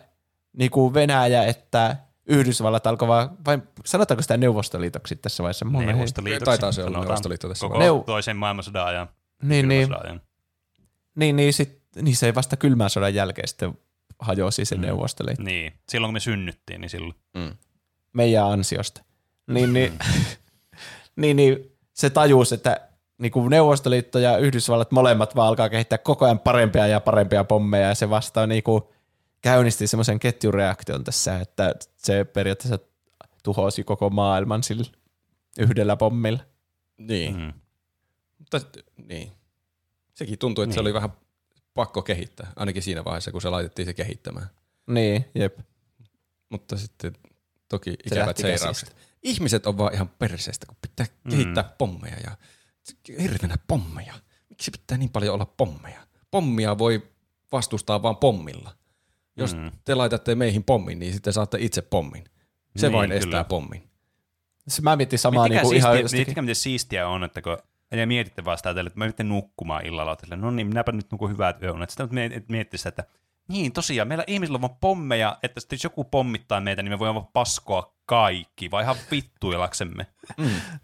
niinku 0.52 0.94
Venäjä 0.94 1.44
että 1.44 1.96
Yhdysvallat 2.26 2.86
alkoi 2.86 3.08
vaan, 3.08 3.30
vai 3.46 3.58
sanotaanko 3.84 4.22
sitä 4.22 4.36
Neuvostoliitoksi 4.36 5.16
tässä 5.16 5.42
vaiheessa? 5.42 5.66
Ei- 5.80 5.86
Neuvostoliitoksi. 5.86 6.44
Taitaa 6.44 6.72
se 6.72 6.84
olla. 6.84 6.98
Neuvostoliitto 7.00 7.48
tässä 7.48 7.68
Koko. 7.68 7.78
Neu- 7.78 8.04
toisen 8.04 8.36
maailmansodan 8.36 8.86
ajan. 8.86 9.08
Niin, 9.42 9.68
niin, 9.68 9.88
niin, 11.14 11.36
niin, 11.36 11.52
sit, 11.52 11.82
niin 12.02 12.16
se 12.16 12.34
vasta 12.34 12.56
kylmän 12.56 12.90
sodan 12.90 13.14
jälkeen 13.14 13.48
sitten 13.48 13.78
hajosi 14.18 14.64
se 14.64 14.74
mm. 14.74 14.80
Neuvostoliitto. 14.82 15.42
Niin, 15.42 15.72
silloin 15.88 16.08
kun 16.08 16.14
me 16.14 16.20
synnyttiin, 16.20 16.80
niin 16.80 16.90
silloin. 16.90 17.14
Mm. 17.34 17.52
meidän 18.12 18.46
ansiosta. 18.46 19.02
Niin, 19.46 19.72
niin, 19.72 19.92
niin, 21.16 21.36
niin 21.36 21.72
se 21.92 22.10
tajus, 22.10 22.52
että 22.52 22.80
niin 23.22 23.32
kuin 23.32 23.50
Neuvostoliitto 23.50 24.18
ja 24.18 24.38
Yhdysvallat 24.38 24.90
molemmat 24.90 25.36
vaan 25.36 25.48
alkaa 25.48 25.68
kehittää 25.68 25.98
koko 25.98 26.24
ajan 26.24 26.38
parempia 26.38 26.86
ja 26.86 27.00
parempia 27.00 27.44
pommeja 27.44 27.88
ja 27.88 27.94
se 27.94 28.10
vasta 28.10 28.46
niin 28.46 28.62
kuin 28.62 28.82
käynnisti 29.42 29.86
semmoisen 29.86 30.18
ketjureaktion 30.18 31.04
tässä, 31.04 31.38
että 31.40 31.74
se 31.96 32.24
periaatteessa 32.24 32.78
tuhosi 33.42 33.84
koko 33.84 34.10
maailman 34.10 34.62
sillä 34.62 34.84
yhdellä 35.58 35.96
pommilla. 35.96 36.40
Niin. 36.98 37.36
Mm. 37.36 37.52
Mutta, 38.38 38.60
niin. 38.96 39.32
Sekin 40.14 40.38
tuntui, 40.38 40.62
että 40.62 40.68
niin. 40.68 40.74
se 40.74 40.80
oli 40.80 40.94
vähän 40.94 41.12
pakko 41.74 42.02
kehittää, 42.02 42.52
ainakin 42.56 42.82
siinä 42.82 43.04
vaiheessa, 43.04 43.32
kun 43.32 43.42
se 43.42 43.48
laitettiin 43.48 43.86
se 43.86 43.94
kehittämään. 43.94 44.46
Niin, 44.86 45.24
jep. 45.34 45.58
Mutta 46.48 46.76
sitten 46.76 47.12
toki 47.68 47.90
Se 47.90 47.96
ikävät 48.06 48.26
lähti 48.26 48.42
seuraukset. 48.42 48.96
Ihmiset 49.22 49.66
on 49.66 49.78
vaan 49.78 49.94
ihan 49.94 50.08
perseestä, 50.08 50.66
kun 50.66 50.76
pitää 50.82 51.06
Mm. 51.24 51.30
kehittää 51.30 51.74
pommeja 51.78 52.16
ja 52.24 52.36
hirveänä 53.22 53.56
pommeja. 53.68 54.14
Miksi 54.48 54.70
pitää 54.70 54.98
niin 54.98 55.10
paljon 55.10 55.34
olla 55.34 55.46
pommeja? 55.56 56.00
Pommia 56.30 56.78
voi 56.78 57.02
vastustaa 57.52 58.02
vaan 58.02 58.16
pommilla. 58.16 58.72
Jos 59.36 59.54
Mm. 59.56 59.70
te 59.84 59.94
laitatte 59.94 60.34
meihin 60.34 60.64
pommin, 60.64 60.98
niin 60.98 61.12
sitten 61.12 61.32
saatte 61.32 61.58
itse 61.60 61.82
pommin. 61.82 62.24
Se 62.76 62.86
Niin, 62.86 62.96
vain 62.96 63.10
kyllä. 63.10 63.18
estää 63.18 63.44
pommin. 63.44 63.88
Se 64.68 64.82
mä 64.82 64.96
mietin 64.96 65.18
samaa 65.18 65.48
niin 65.48 65.60
kuin 65.60 65.76
ihan 65.76 66.00
jostakin. 66.00 66.18
miettikää, 66.18 66.42
miten 66.42 66.54
siistiä 66.54 67.08
on, 67.08 67.24
että 67.24 67.42
kun 67.42 67.58
ja 67.90 68.06
mietitte 68.06 68.44
vaan 68.44 68.56
sitä, 68.58 68.70
että 68.70 68.82
mä 68.94 69.04
menen 69.18 69.28
nukkumaan 69.28 69.86
illalla, 69.86 70.12
että 70.12 70.36
no 70.36 70.50
niin, 70.50 70.66
minäpä 70.66 70.92
nyt 70.92 71.12
nukun 71.12 71.30
hyvät 71.30 71.62
yöunet. 71.62 71.90
Sitten 71.90 72.08
miet- 72.08 72.44
miettii 72.48 72.78
sitä, 72.78 72.88
että 72.88 73.04
niin 73.48 73.72
tosiaan, 73.72 74.08
meillä 74.08 74.24
ihmisillä 74.26 74.56
on 74.56 74.60
vaan 74.62 74.76
pommeja, 74.80 75.38
että 75.42 75.60
sitten 75.60 75.76
jos 75.76 75.84
joku 75.84 76.04
pommittaa 76.04 76.60
meitä, 76.60 76.82
niin 76.82 76.92
me 76.92 76.98
voidaan 76.98 77.14
vaan 77.14 77.26
paskoa 77.32 77.94
kaikki, 78.06 78.70
vai 78.70 78.82
ihan 78.82 78.96
vittuilaksemme. 79.10 80.06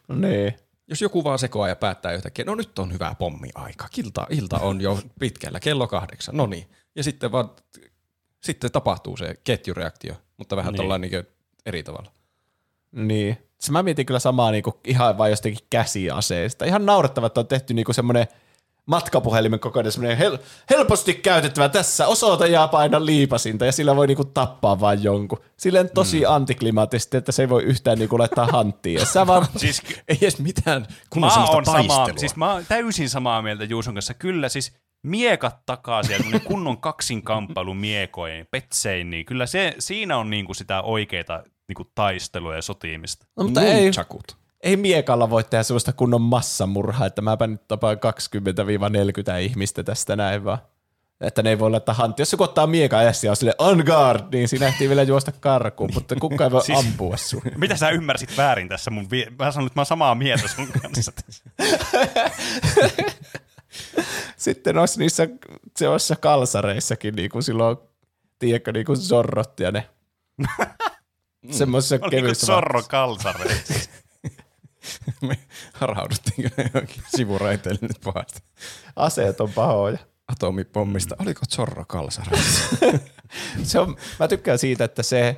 Niin. 0.08 0.54
Jos 0.88 1.02
joku 1.02 1.24
vaan 1.24 1.38
sekoaa 1.38 1.68
ja 1.68 1.76
päättää 1.76 2.12
yhtäkkiä, 2.12 2.44
no 2.44 2.54
nyt 2.54 2.78
on 2.78 2.92
hyvä 2.92 3.14
pommiaika, 3.18 3.88
ilta, 3.96 4.26
ilta 4.30 4.58
on 4.58 4.80
jo 4.80 4.98
pitkällä, 5.18 5.60
kello 5.60 5.86
kahdeksan, 5.86 6.36
no 6.36 6.46
niin. 6.46 6.66
Ja 6.96 7.02
sitten 7.04 7.32
vaan, 7.32 7.50
sitten 8.42 8.72
tapahtuu 8.72 9.16
se 9.16 9.34
ketjureaktio, 9.44 10.14
mutta 10.36 10.56
vähän 10.56 10.74
Niin. 10.74 10.88
niin. 11.00 11.00
niin 11.00 11.26
eri 11.66 11.82
tavalla. 11.82 12.12
Niin. 12.92 13.38
Se 13.60 13.72
mä 13.72 13.82
mietin 13.82 14.06
kyllä 14.06 14.20
samaa 14.20 14.50
niinku 14.50 14.80
ihan 14.84 15.18
vain 15.18 15.30
jostakin 15.30 15.58
käsiaseista. 15.70 16.64
Ihan 16.64 16.86
naurettava, 16.86 17.26
että 17.26 17.40
on 17.40 17.46
tehty 17.46 17.74
niinku 17.74 17.92
semmoinen 17.92 18.26
matkapuhelimen 18.88 19.60
kokoinen 19.60 19.92
semmoinen 19.92 20.18
hel- 20.18 20.38
helposti 20.70 21.14
käytettävä 21.14 21.68
tässä 21.68 22.06
osoita 22.06 22.46
ja 22.46 22.68
paina 22.68 23.06
liipasinta 23.06 23.66
ja 23.66 23.72
sillä 23.72 23.96
voi 23.96 24.06
niinku 24.06 24.24
tappaa 24.24 24.80
vain 24.80 25.02
jonkun. 25.02 25.38
Silleen 25.56 25.90
tosi 25.94 26.20
mm. 26.20 26.26
antiklimaattisesti, 26.28 27.16
että 27.16 27.32
se 27.32 27.42
ei 27.42 27.48
voi 27.48 27.62
yhtään 27.62 27.98
niinku 27.98 28.18
laittaa 28.18 28.46
hanttiin. 28.46 29.00
Ja 29.00 29.06
sä 29.06 29.26
vaan, 29.26 29.46
Siis 29.56 29.82
Ei 30.08 30.18
edes 30.22 30.38
mitään 30.38 30.86
kunnon 31.10 31.30
taistelua. 31.30 31.64
samaa, 31.64 32.08
siis 32.16 32.36
mä 32.36 32.52
oon 32.52 32.64
täysin 32.68 33.10
samaa 33.10 33.42
mieltä 33.42 33.64
Juuson 33.64 33.94
kanssa. 33.94 34.14
Kyllä, 34.14 34.48
siis 34.48 34.72
miekat 35.06 35.56
takaisin 35.66 36.12
ja 36.12 36.18
semmoinen 36.18 36.40
kunnon 36.40 36.80
kaksinkamppailu 36.80 37.74
miekoin, 37.74 38.46
petsein, 38.50 39.10
niin 39.10 39.26
kyllä 39.26 39.46
se, 39.46 39.74
siinä 39.78 40.18
on 40.18 40.30
niinku 40.30 40.54
sitä 40.54 40.82
oikeaa 40.82 41.42
niinku 41.68 41.90
taistelua 41.94 42.54
ja 42.54 42.62
sotimista. 42.62 43.26
no, 43.36 43.44
mutta 43.44 43.60
Nunchakut. 43.60 44.30
ei 44.30 44.37
miekalla 44.76 45.30
voi 45.30 45.44
tehdä 45.44 45.62
semmoista 45.62 45.92
kunnon 45.92 46.20
massamurhaa, 46.20 47.06
että 47.06 47.22
mäpä 47.22 47.46
nyt 47.46 47.68
tapaan 47.68 47.96
20-40 47.96 49.38
ihmistä 49.40 49.82
tästä 49.84 50.16
näin 50.16 50.44
vaan. 50.44 50.58
Että 51.20 51.42
ne 51.42 51.50
ei 51.50 51.58
voi 51.58 51.70
laittaa 51.70 51.94
hanttiin. 51.94 52.22
Jos 52.22 52.32
joku 52.32 52.44
ottaa 52.44 52.66
miekan 52.66 53.04
ja 53.04 53.12
on 53.30 53.36
sille 53.36 53.54
on 53.58 53.82
guard, 53.86 54.20
niin 54.32 54.48
siinä 54.48 54.66
ehtii 54.66 54.88
vielä 54.88 55.02
juosta 55.02 55.32
karkuun, 55.32 55.90
mutta 55.94 56.16
kukaan 56.16 56.48
ei 56.48 56.52
voi 56.52 56.62
Siis- 56.66 56.78
ampua 56.78 57.16
sun. 57.16 57.42
Mitä 57.56 57.76
sä 57.76 57.90
ymmärsit 57.90 58.36
väärin 58.36 58.68
tässä 58.68 58.90
mun 58.90 59.10
vie- 59.10 59.32
Mä 59.38 59.52
sanon, 59.52 59.66
että 59.66 59.78
mä 59.78 59.80
oon 59.80 59.86
samaa 59.86 60.14
mieltä 60.14 60.48
sun 60.48 60.68
kanssa. 60.82 61.12
Sitten 64.36 64.78
olisi 64.78 64.98
niissä 64.98 65.28
sellaisissa 65.76 66.16
kalsareissakin, 66.16 67.14
niin 67.14 67.30
kuin 67.30 67.42
silloin, 67.42 67.76
tiedätkö, 68.38 68.72
niin 68.72 68.86
kuin 68.86 68.96
zorrot 68.98 69.60
ja 69.60 69.70
ne. 69.72 69.88
Semmoisissa 71.50 71.94
Oliko 71.94 72.08
kevyissä. 72.10 72.46
Sorro 72.46 72.82
kalsareissa? 72.88 73.74
Me 75.28 75.38
harhauduttiin 75.72 76.50
kyllä 76.50 76.68
johonkin 76.74 77.02
sivuraiteille 77.16 77.78
nyt 77.82 78.00
pahasti. 78.04 78.40
Aseet 78.96 79.40
on 79.40 79.52
pahoja. 79.52 79.98
Atomipommista. 80.32 81.16
Oliko 81.22 81.40
Zorro 81.54 81.84
kalsareissa? 81.84 82.76
Se 83.62 83.78
on, 83.80 83.96
mä 84.18 84.28
tykkään 84.28 84.58
siitä, 84.58 84.84
että 84.84 85.02
se, 85.02 85.36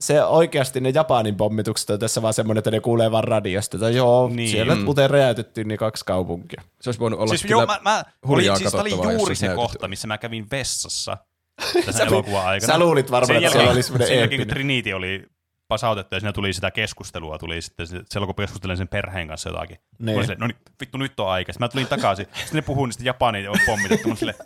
se 0.00 0.24
oikeasti 0.24 0.80
ne 0.80 0.90
Japanin 0.94 1.36
pommitukset 1.36 1.90
on 1.90 1.98
tässä 1.98 2.22
vaan 2.22 2.34
semmoinen, 2.34 2.58
että 2.58 2.70
ne 2.70 2.80
kuulee 2.80 3.10
vaan 3.10 3.24
radiosta, 3.24 3.76
että 3.76 3.90
joo, 3.90 4.28
Niin. 4.28 4.50
siellä 4.50 4.74
muuten 4.74 5.10
räjäytettiin 5.10 5.68
niin 5.68 5.78
kaksi 5.78 6.04
kaupunkia. 6.04 6.62
Se 6.80 6.88
olisi 6.88 7.00
voinut 7.00 7.20
olla 7.20 7.28
Siis 7.30 7.42
kyllä 7.42 7.52
joo, 7.52 7.66
mä, 7.66 7.78
mä 7.82 8.04
hurjaa 8.26 8.52
oli, 8.54 8.58
siis 8.62 8.74
oli 8.74 8.90
juuri 9.14 9.34
se 9.34 9.46
näytetty. 9.46 9.62
kohta, 9.66 9.88
missä 9.88 10.06
mä 10.06 10.18
kävin 10.18 10.46
vessassa 10.50 11.16
tässä 11.86 12.04
elokuvan 12.04 12.46
aikana. 12.46 12.72
sä 12.72 12.78
luulit 12.78 13.10
varmaan, 13.10 13.26
Sen 13.26 13.36
että 13.36 13.44
jälkeen- 13.46 13.60
siellä 13.60 13.72
oli 13.72 13.82
semmoinen 13.82 14.08
Sen 14.08 14.18
jälkeen, 14.18 14.40
kun. 14.40 14.48
Trinity 14.48 14.92
oli 14.92 15.26
pasautettu 15.68 16.14
ja 16.14 16.20
siinä 16.20 16.32
tuli 16.32 16.52
sitä 16.52 16.70
keskustelua, 16.70 17.38
tuli 17.38 17.62
sitten 17.62 17.86
se- 17.86 18.02
silloin 18.10 18.34
kun 18.34 18.44
keskustelen 18.44 18.76
sen 18.76 18.88
perheen 18.88 19.28
kanssa 19.28 19.48
jotakin. 19.48 19.78
Niin. 19.98 20.20
Silleen, 20.20 20.38
no 20.40 20.46
niin, 20.46 20.56
vittu 20.80 20.98
nyt 20.98 21.20
on 21.20 21.30
aika. 21.30 21.52
Sitten 21.52 21.64
mä 21.64 21.68
tulin 21.68 21.86
takaisin. 21.86 22.26
Sitten 22.34 22.54
ne 22.54 22.62
puhuu 22.62 22.86
niistä 22.86 23.04
Japanin 23.04 23.50
on 23.50 23.56
pommitettu. 23.66 24.08
Mä 24.08 24.10
olin 24.10 24.16
silleen, 24.18 24.38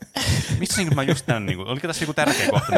Missä 0.58 0.82
niin 0.82 0.94
mä 0.94 1.02
just 1.02 1.26
näin, 1.26 1.46
niin 1.46 1.56
kuin, 1.56 1.68
oliko 1.68 1.86
tässä 1.86 2.02
joku 2.02 2.14
tärkeä 2.14 2.48
kohta 2.50 2.76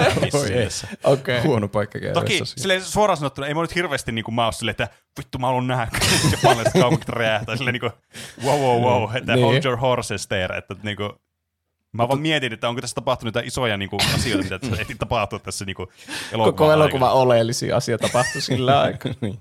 ei. 0.54 0.64
missä? 0.64 0.88
Okei. 1.04 1.40
Huono 1.40 1.68
paikka 1.68 1.98
käydä 2.00 2.14
Toki 2.14 2.40
silleen 2.44 2.82
suoraan 2.82 3.16
sanottuna 3.16 3.46
ei 3.46 3.54
mä 3.54 3.60
nyt 3.60 3.74
hirveästi 3.74 4.12
niin 4.12 4.24
kuin, 4.24 4.34
mä 4.34 4.44
oon 4.44 4.52
silleen, 4.52 4.70
että 4.72 4.88
vittu 5.18 5.38
mä 5.38 5.46
haluan 5.46 5.66
nähdä 5.66 5.88
japanilaiset 6.32 6.72
kaupungit 6.80 7.08
räjähtää. 7.08 7.56
Silleen 7.56 7.72
niin 7.72 7.80
kuin, 7.80 7.92
wow, 8.44 8.60
wow, 8.60 8.82
wow, 8.82 9.16
että 9.16 9.34
Niin. 9.34 9.44
hold 9.44 9.64
your 9.64 9.76
horses 9.78 10.26
there. 10.26 10.58
Että, 10.58 10.74
niin 10.82 10.96
kuin, 10.96 11.10
mä 11.94 12.08
vaan 12.08 12.20
mietin, 12.20 12.52
että 12.52 12.68
onko 12.68 12.80
tässä 12.80 12.94
tapahtunut 12.94 13.28
jotain 13.34 13.46
isoja 13.46 13.76
niin 13.76 13.90
kuin, 13.90 14.00
asioita, 14.14 14.42
mitä 14.42 14.58
tässä 14.58 14.80
ehti 14.80 14.94
tapahtua 14.94 15.38
tässä 15.38 15.64
niin 15.64 15.76
kuin, 15.76 15.88
elokuvan 16.32 16.52
Koko 16.54 16.72
elokuva 16.72 17.12
oleellisia 17.12 17.76
asia 17.76 17.98
tapahtui 17.98 18.40
sillä 18.42 18.80
aikaa. 18.80 19.12
niin. 19.20 19.38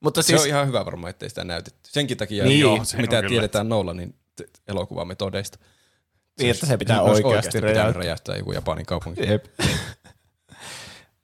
Mutta 0.00 0.22
Se 0.22 0.26
siis, 0.26 0.40
on 0.42 0.46
ihan 0.48 0.66
hyvä 0.66 0.84
varmaan, 0.84 1.10
ettei 1.10 1.28
sitä 1.28 1.44
näytetty. 1.44 1.90
Senkin 1.92 2.16
takia, 2.16 2.44
Niin. 2.44 2.60
Joo, 2.60 2.84
se 2.84 2.96
on 2.96 3.00
mitä 3.00 3.16
kyllä. 3.16 3.28
tiedetään 3.28 3.68
Nolanin 3.68 4.14
elokuvametodeista. 4.68 5.58
niin, 6.38 6.50
että 6.50 6.66
se 6.66 6.76
pitää 6.76 7.02
oikeasti 7.02 7.26
oikeasti 7.26 7.48
pitänyt 7.58 7.76
räjäyttää. 7.76 8.02
räjähtää 8.02 8.36
joku 8.36 8.52
Japanin 8.52 8.86
kaupunki. 8.86 9.26
Jep. 9.26 9.44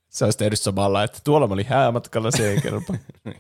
Se 0.08 0.24
olisi 0.24 0.38
tehnyt 0.38 0.60
samalla, 0.60 1.04
että 1.04 1.18
tuolla 1.24 1.46
mä 1.48 1.54
olin 1.54 1.66
häämatkalla, 1.66 2.30
se 2.30 2.50
ei 2.50 2.60
kelpa. 2.60 2.94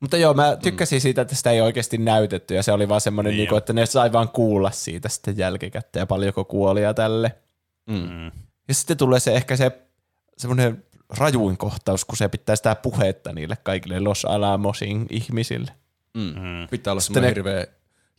Mutta 0.00 0.16
joo, 0.16 0.34
mä 0.34 0.56
tykkäsin 0.62 1.00
siitä, 1.00 1.22
että 1.22 1.34
sitä 1.34 1.50
ei 1.50 1.60
oikeasti 1.60 1.98
näytetty, 1.98 2.54
ja 2.54 2.62
se 2.62 2.72
oli 2.72 2.88
vaan 2.88 3.00
semmoinen, 3.00 3.30
Niin 3.30 3.36
niin 3.36 3.42
niinku, 3.42 3.56
että 3.56 3.72
ne 3.72 3.86
sai 3.86 4.12
vaan 4.12 4.28
kuulla 4.28 4.70
siitä 4.70 5.08
sitten 5.08 5.38
jälkikäteen, 5.38 6.00
ja 6.00 6.06
paljonko 6.06 6.44
kuolia 6.44 6.94
tälle. 6.94 7.34
Mm. 7.86 8.26
Ja 8.68 8.74
sitten 8.74 8.96
tulee 8.96 9.20
se 9.20 9.34
ehkä 9.34 9.56
se 9.56 9.70
semmoinen 10.38 10.84
rajuin 11.18 11.56
kohtaus, 11.56 12.04
kun 12.04 12.16
se 12.16 12.28
pitää 12.28 12.56
sitä 12.56 12.74
puhetta 12.74 13.32
niille 13.32 13.56
kaikille 13.62 14.00
Los 14.00 14.24
Alamosin 14.24 15.06
ihmisille. 15.10 15.72
Mm. 16.14 16.22
Mm. 16.22 16.68
Pitää 16.70 16.92
olla 16.92 17.00
Sitten 17.00 17.14
semmoinen 17.14 17.44
ne- 17.44 17.52
hirveä 17.52 17.66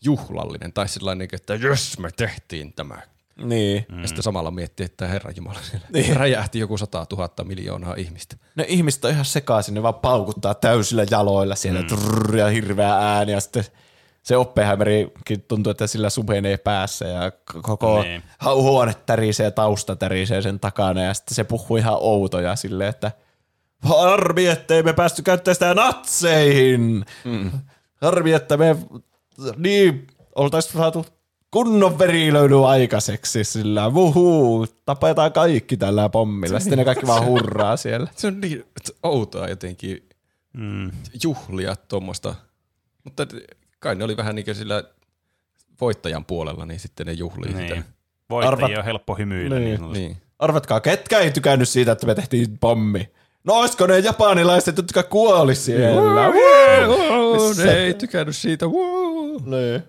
juhlallinen, 0.01 0.73
tai 0.73 0.87
sellainen, 0.87 1.27
että 1.33 1.55
jos 1.55 1.99
me 1.99 2.09
tehtiin 2.17 2.73
tämä. 2.73 3.01
Niin. 3.43 3.85
Mm. 3.91 4.01
Ja 4.01 4.07
sitten 4.07 4.23
samalla 4.23 4.51
miettii, 4.51 4.85
että 4.85 5.07
herra 5.07 5.31
Jumala, 5.35 5.59
siellä 5.61 5.87
Niin. 5.93 6.15
räjähti 6.15 6.59
joku 6.59 6.77
sata 6.77 7.05
tuhatta 7.05 7.43
miljoonaa 7.43 7.93
ihmistä. 7.97 8.35
Ne 8.55 8.65
ihmiset 8.67 9.05
on 9.05 9.11
ihan 9.11 9.25
sekaisin, 9.25 9.73
ne 9.73 9.83
vaan 9.83 9.93
paukuttaa 9.95 10.53
täysillä 10.53 11.05
jaloilla 11.11 11.55
siellä 11.55 11.81
mm. 11.81 11.87
trrr, 11.87 12.35
ja 12.35 12.47
hirveä 12.47 12.93
ääni 12.95 13.31
ja 13.31 13.39
sitten 13.39 13.63
se 14.23 14.37
Oppenheimerikin 14.37 15.41
tuntuu, 15.47 15.71
että 15.71 15.87
sillä 15.87 16.09
supenee 16.09 16.57
päässä 16.57 17.05
ja 17.07 17.31
koko 17.61 18.01
Niin. 18.03 18.23
niin. 18.43 18.53
huone 18.55 18.93
tärisee 19.05 19.43
ja 19.43 19.51
tausta 19.51 19.95
tärisee 19.95 20.41
sen 20.41 20.59
takana 20.59 21.03
ja 21.03 21.13
sitten 21.13 21.35
se 21.35 21.43
puhuu 21.43 21.77
ihan 21.77 21.97
outoja 21.99 22.55
silleen, 22.55 22.89
että 22.89 23.11
harmi, 23.81 24.47
ettei 24.47 24.83
me 24.83 24.93
päästy 24.93 25.21
käyttämään 25.21 25.55
sitä 25.55 25.73
natseihin. 25.73 27.05
Mm. 27.25 27.51
Harmi, 28.01 28.33
että 28.33 28.57
me 28.57 28.75
niin 29.57 30.07
oltaisiin 30.35 30.73
saatu 30.73 31.05
kunnon 31.51 31.99
verilöydy 31.99 32.65
aikaiseksi 32.67 33.43
sillä, 33.43 33.93
vuhuu, 33.93 34.67
tapetaan 34.85 35.33
kaikki 35.33 35.77
tällä 35.77 36.09
pommilla. 36.09 36.59
Sitten 36.59 36.77
ne 36.79 36.85
kaikki 36.85 37.07
vaan 37.07 37.25
hurraa 37.25 37.77
siellä. 37.77 38.07
Se 38.15 38.27
on 38.27 38.41
niin 38.41 38.65
outoa 39.03 39.47
jotenkin 39.47 40.03
Mm. 40.53 40.91
juhlia 41.23 41.75
tuommoista. 41.75 42.35
Mutta 43.03 43.27
kai 43.79 43.95
ne 43.95 44.03
oli 44.03 44.17
vähän 44.17 44.35
niin 44.35 44.45
kuin 44.45 44.55
sillä 44.55 44.83
voittajan 45.81 46.25
puolella, 46.25 46.65
niin 46.65 46.79
sitten 46.79 47.05
ne 47.07 47.13
juhlii 47.13 47.53
Niin. 47.53 47.67
sitä. 47.69 47.83
Voittajia 48.29 48.75
Arvat- 48.75 48.79
on 48.79 48.85
helppo 48.85 49.15
hymyillä. 49.15 49.59
Niin. 49.59 49.65
Niin, 49.81 49.81
niin. 49.81 49.93
Niin. 49.93 50.17
Arvatkaa, 50.39 50.79
ketkä 50.79 51.19
ei 51.19 51.31
tykännyt 51.31 51.69
siitä, 51.69 51.91
että 51.91 52.07
me 52.07 52.15
tehtiin 52.15 52.57
pommi? 52.59 53.09
No 53.43 53.53
oisko 53.53 53.87
ne 53.87 53.99
japanilaiset, 53.99 54.77
jotka 54.77 55.03
kuoli 55.03 55.55
siellä? 55.55 56.01
Wow, 56.01 57.57
ne 57.65 57.71
ei 57.73 57.93
tykännyt 57.93 58.35
siitä. 58.35 58.65
Wow. 58.65 59.35
Niin. 59.45 59.83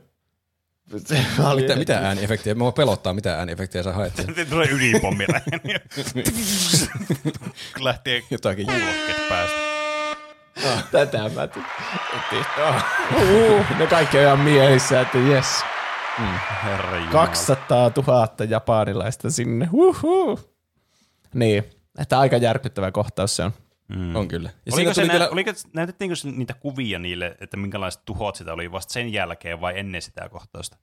Mitä, 1.57 1.77
mitä 1.77 1.99
ääniefektejä? 1.99 2.55
Mua 2.55 2.73
pelottaa, 2.73 3.13
mitä 3.13 3.39
ääniefektejä 3.39 3.83
sä 3.83 3.93
haet. 3.93 4.13
Tulee 4.51 4.69
ydinpommi 4.71 5.27
Lähtee 7.81 8.23
Jotakin 8.31 8.67
kuulokkeet 8.67 9.29
päästä. 9.29 9.57
Tätä 10.91 11.31
mä 11.35 11.47
tykkään. 11.47 12.83
Uh, 13.15 13.79
ne 13.79 13.87
kaikki 13.87 14.19
on 14.19 14.25
ihan 14.25 14.41
miehissä, 14.41 15.01
että 15.01 15.19
jes. 15.19 15.47
Herra 16.65 16.97
Jumala. 16.97 17.13
200 17.13 17.91
000 18.07 18.29
japanilaista 18.49 19.31
sinne. 19.31 19.69
Uhuh. 19.73 20.55
Niin, 21.35 21.65
että 21.99 22.19
aika 22.19 22.37
järkyttävä 22.37 22.91
kohtaus 22.91 23.37
se 23.37 23.45
on. 23.45 23.53
Mm. 23.89 24.17
on 24.17 24.29
kyllä. 24.29 24.51
Ja 24.67 24.73
Oliko 24.75 24.95
se 24.95 25.05
nä- 25.05 25.13
vielä, 25.13 25.29
oliko, 25.29 25.51
näytettiinkö 25.73 26.17
se 26.17 26.31
niitä 26.31 26.55
kuvia 26.55 26.99
niille, 26.99 27.37
että 27.41 27.57
minkälaiset 27.57 28.05
tuhot 28.05 28.37
sitä 28.37 28.53
oli 28.53 28.73
vasta 28.73 28.93
sen 28.93 29.13
jälkeen 29.13 29.61
vai 29.61 29.79
ennen 29.79 30.03
sitä 30.03 30.29
kohtausta? 30.29 30.77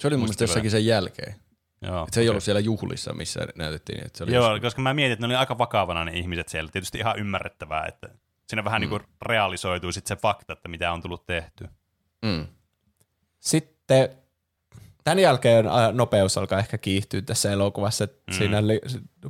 se 0.00 0.08
oli 0.08 0.16
mun 0.16 0.24
mielestä 0.24 0.44
jossakin 0.44 0.70
sen 0.70 0.86
jälkeen. 0.86 1.34
Joo, 1.82 2.04
Et 2.08 2.12
se 2.14 2.20
ei 2.20 2.24
okei. 2.24 2.30
ollut 2.30 2.44
siellä 2.44 2.60
juhlissa, 2.60 3.12
missä 3.14 3.40
näytettiin. 3.56 4.06
Että 4.06 4.18
se 4.18 4.24
oli 4.24 4.34
Joo, 4.34 4.44
jossakin- 4.44 4.62
koska 4.62 4.82
mä 4.82 4.94
mietin, 4.94 5.12
että 5.12 5.20
ne 5.26 5.26
oli 5.26 5.34
aika 5.36 5.58
vakavana 5.58 6.04
ne 6.04 6.12
ihmiset 6.12 6.48
siellä. 6.48 6.70
Tietysti 6.70 6.98
ihan 6.98 7.18
ymmärrettävää, 7.18 7.86
että 7.86 8.08
siinä 8.48 8.64
vähän 8.64 8.80
mm. 8.80 8.82
niin 8.82 8.90
kuin 8.90 9.02
realisoituu 9.22 9.92
sit 9.92 10.06
se 10.06 10.16
fakta, 10.16 10.52
että 10.52 10.68
mitä 10.68 10.92
on 10.92 11.02
tullut 11.02 11.26
tehty. 11.26 11.68
Mm. 12.22 12.46
Sitten 13.40 14.08
tämän 15.04 15.18
jälkeen 15.18 15.66
ä, 15.66 15.92
nopeus 15.92 16.38
alkaa 16.38 16.58
ehkä 16.58 16.78
kiihtyä 16.78 17.22
tässä 17.22 17.52
elokuvassa, 17.52 18.04
että 18.04 18.32
mm. 18.32 18.34
siinä 18.38 18.66
li- 18.66 18.80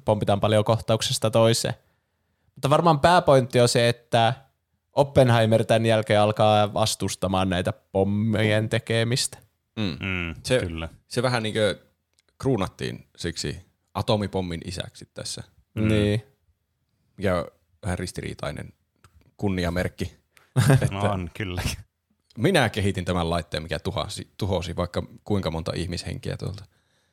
pompitaan 0.05 0.41
paljon 0.41 0.65
kohtauksesta 0.65 1.31
toiseen. 1.31 1.75
Mutta 2.63 2.71
varmaan 2.71 3.01
pääpointti 3.01 3.61
on 3.61 3.69
se, 3.69 3.89
että 3.89 4.35
Oppenheimer 4.93 5.65
tämän 5.65 5.87
jälkeen 5.87 6.21
alkaa 6.21 6.75
vastustamaan 6.75 7.49
näitä 7.49 7.73
pommien 7.73 8.69
tekemistä. 8.69 9.39
Mm. 9.77 9.97
Mm, 10.07 10.35
Se- 10.45 10.59
Kyllä. 10.61 10.89
Se 11.09 11.23
vähän 11.23 11.43
niin 11.43 11.53
kuin 11.55 11.75
kruunattiin 12.39 13.09
siksi 13.17 13.61
atomipommin 13.95 14.61
isäksi 14.65 15.09
tässä, 15.15 15.43
Mm. 15.75 15.89
Niin. 15.89 16.23
mikä 17.17 17.37
on 17.39 17.45
vähän 17.83 17.99
ristiriitainen 17.99 18.73
kunniamerkki. 19.37 20.17
No 20.91 21.01
on, 21.01 21.31
kyllä. 21.37 21.63
Minä 22.39 22.69
kehitin 22.69 23.05
tämän 23.05 23.31
laitteen, 23.31 23.63
mikä 23.63 23.79
tuhosi, 23.79 24.33
tuhosi 24.39 24.77
vaikka 24.77 25.03
kuinka 25.25 25.51
monta 25.51 25.73
ihmishenkiä 25.77 26.37
tuolta. 26.37 26.65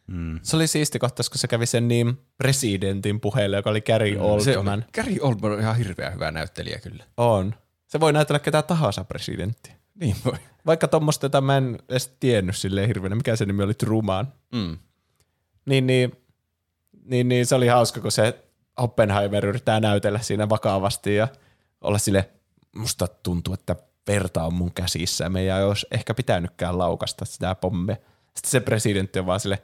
Mm. 0.09 0.39
Se 0.43 0.55
oli 0.55 0.67
siisti 0.67 0.99
kohtaus, 0.99 1.29
kun 1.29 1.37
se 1.39 1.47
kävi 1.47 1.65
sen 1.65 1.87
niin 1.87 2.19
presidentin 2.37 3.19
puheelle, 3.19 3.55
joka 3.55 3.69
oli 3.69 3.81
Gary 3.81 4.13
Se 4.43 4.57
Oldman. 4.57 4.73
on, 4.79 4.85
Gary 4.95 5.15
Oldman 5.21 5.51
on 5.51 5.59
ihan 5.59 5.77
hirveän 5.77 6.13
hyvä 6.13 6.31
näyttelijä 6.31 6.79
kyllä. 6.79 7.03
On. 7.17 7.55
Se 7.87 7.99
voi 7.99 8.13
näytellä 8.13 8.39
ketä 8.39 8.61
tahansa 8.61 9.03
presidenttiä. 9.03 9.73
Niin 9.95 10.15
voi. 10.25 10.37
Vaikka 10.65 10.87
tuommoista, 10.87 11.25
jota 11.25 11.41
mä 11.41 11.57
en 11.57 11.79
edes 11.89 12.15
tiennyt 12.19 12.57
silleen 12.57 12.87
hirveänä, 12.87 13.15
mikä 13.15 13.35
se 13.35 13.45
nimi 13.45 13.63
oli, 13.63 13.73
Truman. 13.73 14.33
Mm. 14.55 14.77
Niin, 15.65 15.87
niin, 15.87 16.11
niin, 17.03 17.29
niin 17.29 17.45
se 17.45 17.55
oli 17.55 17.67
hauska, 17.67 18.01
kun 18.01 18.11
se 18.11 18.43
Oppenheimer 18.77 19.45
yrittää 19.45 19.79
näytellä 19.79 20.19
siinä 20.19 20.49
vakavasti 20.49 21.15
ja 21.15 21.27
olla 21.81 21.97
sille, 21.97 22.29
musta 22.75 23.07
tuntuu, 23.07 23.53
että 23.53 23.75
verta 24.07 24.43
on 24.43 24.53
mun 24.53 24.73
käsissä 24.73 25.23
ja 25.23 25.29
meidän 25.29 25.57
ei 25.57 25.63
olisi 25.63 25.87
ehkä 25.91 26.13
pitänytkään 26.13 26.77
laukasta 26.77 27.25
sitä 27.25 27.55
pommia. 27.55 27.95
Sitten 28.35 28.51
se 28.51 28.59
presidentti 28.59 29.19
on 29.19 29.25
vaan 29.25 29.39
sille, 29.39 29.63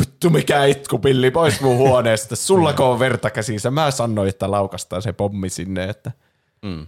vittu 0.00 0.30
mikä 0.30 0.64
itkupilli 0.64 1.30
pois 1.30 1.60
mun 1.60 1.76
huoneesta, 1.76 2.36
sullako 2.36 2.92
on 2.92 2.98
verta 2.98 3.30
käsissä, 3.30 3.70
mä 3.70 3.90
sanoin, 3.90 4.28
että 4.28 4.50
laukastaan 4.50 5.02
se 5.02 5.12
pommi 5.12 5.50
sinne, 5.50 5.84
että 5.84 6.12
Mm. 6.62 6.86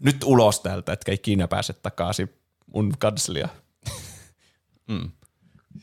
nyt 0.00 0.24
ulos 0.24 0.60
täältä, 0.60 0.92
etkä 0.92 1.12
ikinä 1.12 1.48
pääse 1.48 1.72
takaisin 1.72 2.34
mun 2.74 2.92
kanslia. 2.98 3.48
Mm. 4.88 5.10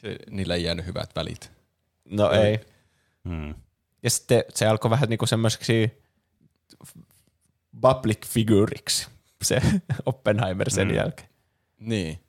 Se, 0.02 0.16
niillä 0.30 0.56
ei 0.56 0.64
jäänyt 0.64 0.86
hyvät 0.86 1.16
välit. 1.16 1.52
No 2.06 2.24
Joo. 2.24 2.44
ei. 2.44 2.60
Mm. 3.24 3.56
Ja 4.04 4.10
sitten 4.10 4.44
se 4.54 4.68
alkoi 4.68 4.92
vähän 4.92 5.10
niinku 5.10 5.26
semmoiseksi 5.26 5.92
public 7.82 8.26
figureiksi, 8.28 9.08
se 9.44 9.62
Oppenheimer 10.06 10.70
sen 10.70 10.88
Mm. 10.88 10.94
jälkeen. 10.96 11.30
Niin. 11.80 12.20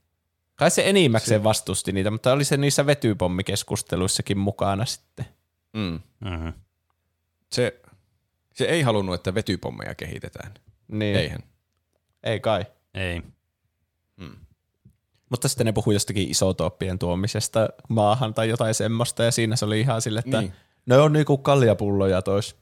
Kai 0.57 0.71
se 0.71 0.89
enimmäkseen 0.89 1.45
vastusti 1.45 1.93
niitä, 1.93 2.11
mutta 2.11 2.33
oli 2.33 2.45
se 2.45 2.57
niissä 2.57 2.87
vetypommikeskusteluissakin 2.87 4.39
mukana 4.39 4.85
sitten. 4.85 5.27
Mm. 5.73 6.01
Mm-hmm. 6.21 6.53
Se, 7.53 7.81
se 8.55 8.65
ei 8.65 8.83
halunnut, 8.83 9.15
että 9.15 9.35
vetypommeja 9.35 9.95
kehitetään. 9.95 10.55
Niin. 10.89 11.17
Eihän. 11.17 11.41
Ei 12.23 12.41
kai. 12.41 12.67
Ei. 12.95 13.23
Mm. 14.17 14.37
Mutta 15.31 15.49
sitten 15.49 15.67
ne 15.67 15.73
puhui 15.73 15.95
jostakin 15.95 16.31
isotooppien 16.31 16.99
tuomisesta 16.99 17.69
maahan 17.89 18.35
tai 18.35 18.49
jotain 18.49 18.75
semmoista, 18.75 19.25
ja 19.25 19.31
siinä 19.31 19.57
se 19.57 19.65
oli 19.65 19.81
ihan 19.81 20.03
sille, 20.03 20.19
että 20.19 20.41
Niin. 20.41 20.53
ne 20.87 20.97
on 20.97 21.13
niinku 21.13 21.39
kaljapulloja 21.39 22.23
tois. 22.23 22.57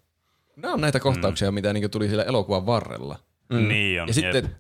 Nämä 0.56 0.74
on 0.74 0.80
näitä 0.80 1.00
kohtauksia, 1.00 1.50
mm. 1.50 1.54
mitä 1.54 1.72
niin 1.72 1.90
tuli 1.90 2.06
siellä 2.08 2.24
elokuvan 2.24 2.66
varrella. 2.66 3.18
Mm. 3.48 3.68
Niin 3.68 4.02
on. 4.02 4.08
Ja 4.08 4.14
sitten 4.14 4.44
jep. 4.44 4.52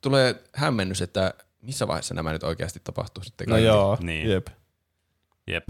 tulee 0.00 0.42
hämmennys, 0.54 1.02
että 1.02 1.34
missä 1.62 1.86
vaiheessa 1.88 2.14
nämä 2.14 2.32
nyt 2.32 2.42
oikeasti 2.42 2.80
tapahtuu 2.84 3.24
sitten. 3.24 3.46
No 3.48 3.52
kaikki. 3.54 3.66
joo, 3.66 3.98
Niin. 4.00 4.30
jep. 4.30 4.46
Jep. 5.46 5.68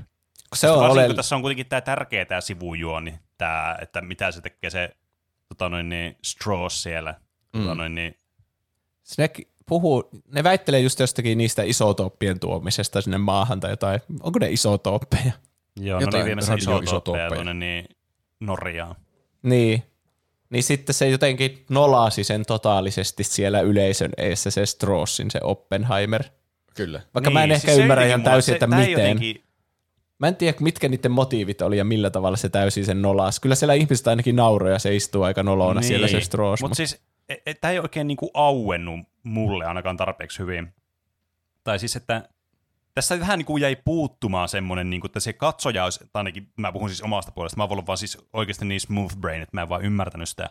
Se 0.55 0.71
on 0.71 0.79
Varsinkin, 0.79 0.99
ole... 1.01 1.07
kun 1.07 1.17
tässä 1.17 1.37
on 1.37 1.43
kuitenkin 1.43 1.67
tämä 1.67 1.81
tärkeä 1.81 2.25
tämä 2.25 2.41
sivujuoni, 2.41 3.15
tää, 3.39 3.79
että 3.83 4.01
mitä 4.01 4.31
se 4.33 4.41
tekee 4.41 4.71
se 4.71 4.97
tota 5.49 5.69
noin, 5.69 5.89
niin, 5.89 6.17
Strauss 6.25 6.83
siellä. 6.83 7.15
Mm. 7.53 7.61
Tota 7.63 7.75
noin, 7.75 7.95
niin, 7.95 8.19
Ne 9.19 9.31
puhuu, 9.67 10.11
ne 10.35 10.45
väittelee 10.45 10.81
just 10.81 11.01
jostakin 11.01 11.39
niistä 11.39 11.63
isotooppien 11.63 12.41
tuomisesta 12.41 13.01
sinne 13.01 13.19
maahan 13.19 13.61
tai 13.61 13.71
jotain. 13.71 14.01
Onko 14.21 14.39
ne 14.39 14.51
isotooppeja? 14.51 15.33
Joo, 15.77 15.99
ne 15.99 16.05
Jotain 16.05 16.23
oli 16.23 16.27
viemässä 16.27 16.53
radioisotoppeja. 16.53 16.85
isotoppeja 16.85 17.31
tuonne 17.31 17.55
niin 17.55 17.89
Norjaan. 18.41 18.97
Niin. 19.43 19.83
Niin 20.53 20.63
sitten 20.63 20.95
se 20.95 21.09
jotenkin 21.09 21.65
nolasi 21.71 22.25
sen 22.25 22.45
totaalisesti 22.47 23.25
siellä 23.25 23.61
yleisön 23.61 24.11
eessä 24.17 24.51
se 24.51 24.67
Strossin, 24.67 25.31
se 25.31 25.41
Oppenheimer. 25.43 26.23
Kyllä. 26.75 27.01
Vaikka 27.15 27.31
niin, 27.31 27.35
mä 27.35 27.45
en 27.45 27.51
ehkä 27.51 27.67
siis 27.67 27.77
se 27.77 27.83
ymmärrä 27.83 28.07
ihan 28.07 28.23
täysin, 28.23 28.53
se- 28.53 28.57
että 28.57 28.67
miten. 28.67 28.91
Jotenkin, 28.91 29.43
Mä 30.19 30.29
en 30.29 30.37
tiedä, 30.37 30.57
mitkä 30.61 30.89
niiden 30.89 31.11
motiivit 31.11 31.63
oli 31.63 31.79
ja 31.79 31.85
millä 31.85 32.11
tavalla 32.11 32.37
se 32.37 32.49
täysin 32.49 32.85
sen 32.85 33.03
nolas. 33.03 33.41
Kyllä 33.41 33.55
siellä 33.55 33.75
ihmiset 33.75 34.09
ainakin 34.09 34.37
nauroi 34.37 34.73
ja 34.73 34.79
se 34.79 34.97
istuu 34.97 35.23
aika 35.23 35.43
nolona 35.43 35.81
niin. 35.81 35.89
siellä 35.89 36.09
se 36.09 36.21
Stross. 36.21 36.63
Mutta 36.63 36.75
siis 36.75 37.03
e- 37.29 37.55
tämä 37.55 37.73
ei 37.73 37.79
oikein 37.79 38.07
niinku 38.07 38.31
auennut 38.35 39.01
mulle 39.23 39.65
ainakaan 39.65 39.97
tarpeeksi 39.97 40.39
hyvin. 40.39 40.75
Tai 41.65 41.79
siis, 41.79 41.97
että 41.97 42.29
tässä 42.95 43.21
vähän 43.21 43.39
niinku 43.39 43.57
jäi 43.57 43.77
puuttumaan 43.77 44.49
semmoinen, 44.49 44.91
niinku, 44.91 45.07
että 45.07 45.21
se 45.21 45.33
katsoja 45.33 45.85
olisi, 45.85 46.01
tai 46.01 46.21
ainakin 46.21 46.53
mä 46.59 46.73
puhun 46.73 46.89
siis 46.89 47.03
omasta 47.03 47.33
puolesta, 47.33 47.57
mä 47.57 47.63
oon 47.63 47.73
ollut 47.73 47.87
vaan 47.87 47.99
siis 47.99 48.19
oikeasti 48.33 48.65
niin 48.65 48.81
smooth 48.81 49.17
brain, 49.17 49.43
että 49.43 49.57
mä 49.57 49.63
en 49.63 49.69
vaan 49.69 49.83
ymmärtänyt 49.83 50.29
sitä. 50.29 50.51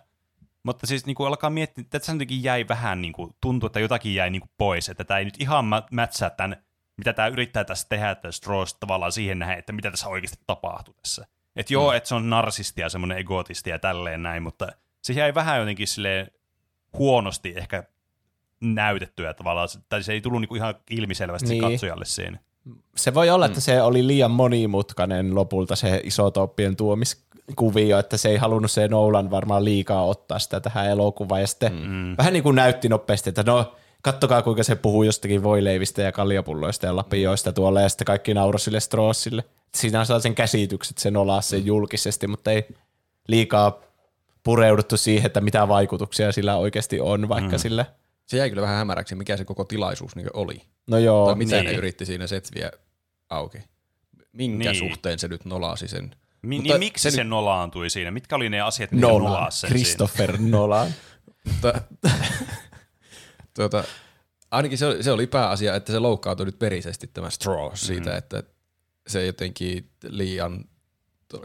Mutta 0.64 0.88
siis 0.88 1.06
niinku 1.06 1.24
alkaa 1.24 1.50
miettiä, 1.50 1.82
että 1.82 2.00
tässä 2.00 2.12
jotenkin 2.12 2.44
jäi 2.44 2.68
vähän, 2.68 3.02
niinku, 3.02 3.36
tuntuu, 3.42 3.68
että 3.68 3.80
jotakin 3.80 4.16
jäi 4.16 4.30
niinku 4.30 4.48
pois, 4.58 4.90
että 4.90 5.04
tämä 5.04 5.18
ei 5.18 5.26
nyt 5.26 5.42
ihan 5.42 5.66
mä- 5.66 5.84
mätsää 5.92 6.30
tämän, 6.30 6.64
mitä 6.98 7.14
tämä 7.14 7.28
yrittää 7.28 7.64
tässä 7.64 7.88
tehdä, 7.90 8.12
että 8.12 8.32
Strauss 8.32 8.74
tavallaan 8.74 9.12
siihen 9.12 9.40
nähdä, 9.40 9.56
että 9.56 9.74
mitä 9.74 9.92
tässä 9.92 10.08
oikeasti 10.08 10.44
tapahtuu 10.48 10.94
tässä. 10.94 11.28
Että 11.56 11.74
joo, 11.74 11.92
mm. 11.92 11.98
että 11.98 12.10
se 12.10 12.16
on 12.16 12.30
narsisti 12.30 12.82
ja 12.82 12.90
semmoinen 12.90 13.18
egotisti 13.18 13.70
ja 13.70 13.80
tälleen 13.80 14.24
näin, 14.24 14.44
mutta 14.44 14.68
se 15.04 15.14
jäi 15.14 15.34
vähän 15.34 15.60
jotenkin 15.60 15.88
silleen 15.88 16.32
huonosti 16.94 17.54
ehkä 17.58 17.84
näytettyä 18.62 19.34
tavallaan, 19.34 19.68
tai 19.90 20.04
se 20.04 20.14
ei 20.14 20.22
tullut 20.22 20.42
niinku 20.42 20.56
ihan 20.56 20.76
ilmiselvästi 20.90 21.50
niin. 21.50 21.62
Katsojalle 21.62 22.06
siinä. 22.06 22.40
Se 22.96 23.14
voi 23.14 23.30
olla, 23.30 23.46
että 23.46 23.62
se 23.62 23.82
oli 23.82 24.08
liian 24.08 24.32
monimutkainen 24.32 25.36
lopulta 25.36 25.76
se 25.76 26.02
isotoppien 26.04 26.76
tuomiskuvio, 26.76 28.00
että 28.00 28.18
se 28.18 28.30
ei 28.30 28.38
halunnut 28.38 28.72
se 28.72 28.88
Nolan 28.88 29.32
varmaan 29.32 29.66
liikaa 29.66 30.06
ottaa 30.06 30.40
sitä 30.40 30.60
tähän 30.60 30.90
elokuvaan. 30.90 31.42
Ja 31.42 31.48
sitten 31.48 31.74
mm. 31.74 32.18
vähän 32.18 32.34
niin 32.34 32.44
kuin 32.44 32.56
näytti 32.56 32.90
nopeasti, 32.90 33.30
että 33.30 33.44
no 33.44 33.76
kattokaa 34.02 34.42
kuinka 34.42 34.64
se 34.64 34.76
puhuu 34.76 35.04
jostakin 35.04 35.44
voileivistä 35.44 36.02
ja 36.02 36.12
kaljapulloista 36.12 36.86
ja 36.86 36.96
lapioista 36.96 37.54
tuolla 37.54 37.82
ja 37.82 37.90
sitten 37.90 38.06
kaikki 38.06 38.34
nauroi 38.34 38.60
sille 38.60 38.80
Strossille. 38.80 39.44
Siinä 39.76 40.06
saa 40.06 40.20
sen 40.20 40.36
käsitykset, 40.36 40.98
se 40.98 41.12
nolaa 41.12 41.42
sen 41.42 41.66
julkisesti, 41.66 42.28
mutta 42.28 42.52
ei 42.52 42.68
liikaa 43.28 43.80
pureuduttu 44.44 44.98
siihen, 44.98 45.26
että 45.26 45.42
mitä 45.42 45.68
vaikutuksia 45.68 46.32
sillä 46.32 46.58
oikeasti 46.58 47.00
on, 47.00 47.30
vaikka 47.30 47.56
mm. 47.56 47.60
sillä, 47.60 47.86
Se 48.32 48.38
jäi 48.38 48.50
kyllä 48.50 48.62
vähän 48.62 48.76
hämäräksi, 48.78 49.16
mikä 49.16 49.38
se 49.38 49.46
koko 49.46 49.64
tilaisuus 49.64 50.16
niin 50.16 50.28
oli. 50.34 50.62
no 50.88 50.98
joo, 50.98 51.26
tai 51.26 51.36
mitä 51.36 51.56
niin. 51.56 51.66
ne 51.66 51.72
yritti 51.74 52.06
siinä 52.06 52.28
setviä 52.28 52.72
auki. 53.30 53.58
Minkä 54.34 54.72
Niin. 54.72 54.80
suhteen 54.80 55.20
se 55.20 55.28
nyt 55.28 55.46
nolasi 55.46 55.88
sen? 55.88 56.16
Mi- 56.42 56.56
Mutta 56.56 56.74
niin 56.74 56.80
miksi 56.80 57.04
se, 57.04 57.12
se 57.12 57.24
nyt- 57.24 57.30
nolaantui 57.30 57.90
siinä? 57.90 58.12
Mitkä 58.12 58.36
oli 58.36 58.50
ne 58.50 58.62
asiat, 58.62 58.92
mitkä 58.92 59.08
Nolan, 59.08 59.24
nolaa 59.24 59.52
sen 59.52 59.60
siinä? 59.70 59.70
Christopher 59.84 60.38
Nolan. 60.40 60.94
Mutta, 61.52 61.82
tuota, 63.56 63.84
ainakin 64.52 64.78
se, 64.78 64.86
oli- 64.86 65.04
se 65.04 65.12
oli 65.12 65.28
pääasia, 65.28 65.76
että 65.76 65.92
se 65.92 66.00
loukkaantui 66.00 66.46
nyt 66.46 66.60
perisesti 66.60 67.08
tämä 67.08 67.30
Straw 67.30 67.72
siitä, 67.74 68.10
mm. 68.10 68.18
että 68.18 68.44
se 69.08 69.26
jotenkin 69.26 69.90
liian 70.04 70.66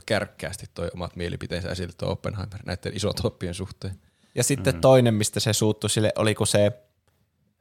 kärkkäästi 0.06 0.66
toi 0.74 0.88
omat 0.94 1.16
mielipiteensä 1.16 1.68
esille 1.70 1.92
tuo 1.98 2.10
Oppenheimer 2.10 2.60
näiden 2.66 2.96
isotoppien 2.96 3.54
suhteen. 3.54 4.00
Ja 4.36 4.44
sitten 4.44 4.72
mm-hmm. 4.72 4.80
toinen, 4.80 5.14
mistä 5.14 5.40
se 5.40 5.52
suuttui 5.52 5.90
sille, 5.90 6.12
oli 6.16 6.34
kun 6.34 6.46
se 6.46 6.72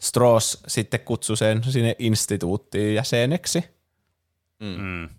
Stross 0.01 0.63
sitten 0.67 0.99
kutsui 0.99 1.37
sen 1.37 1.63
sinne 1.63 1.95
instituuttiin 1.99 2.95
jäseneksi. 2.95 3.63
Mm. 4.59 5.09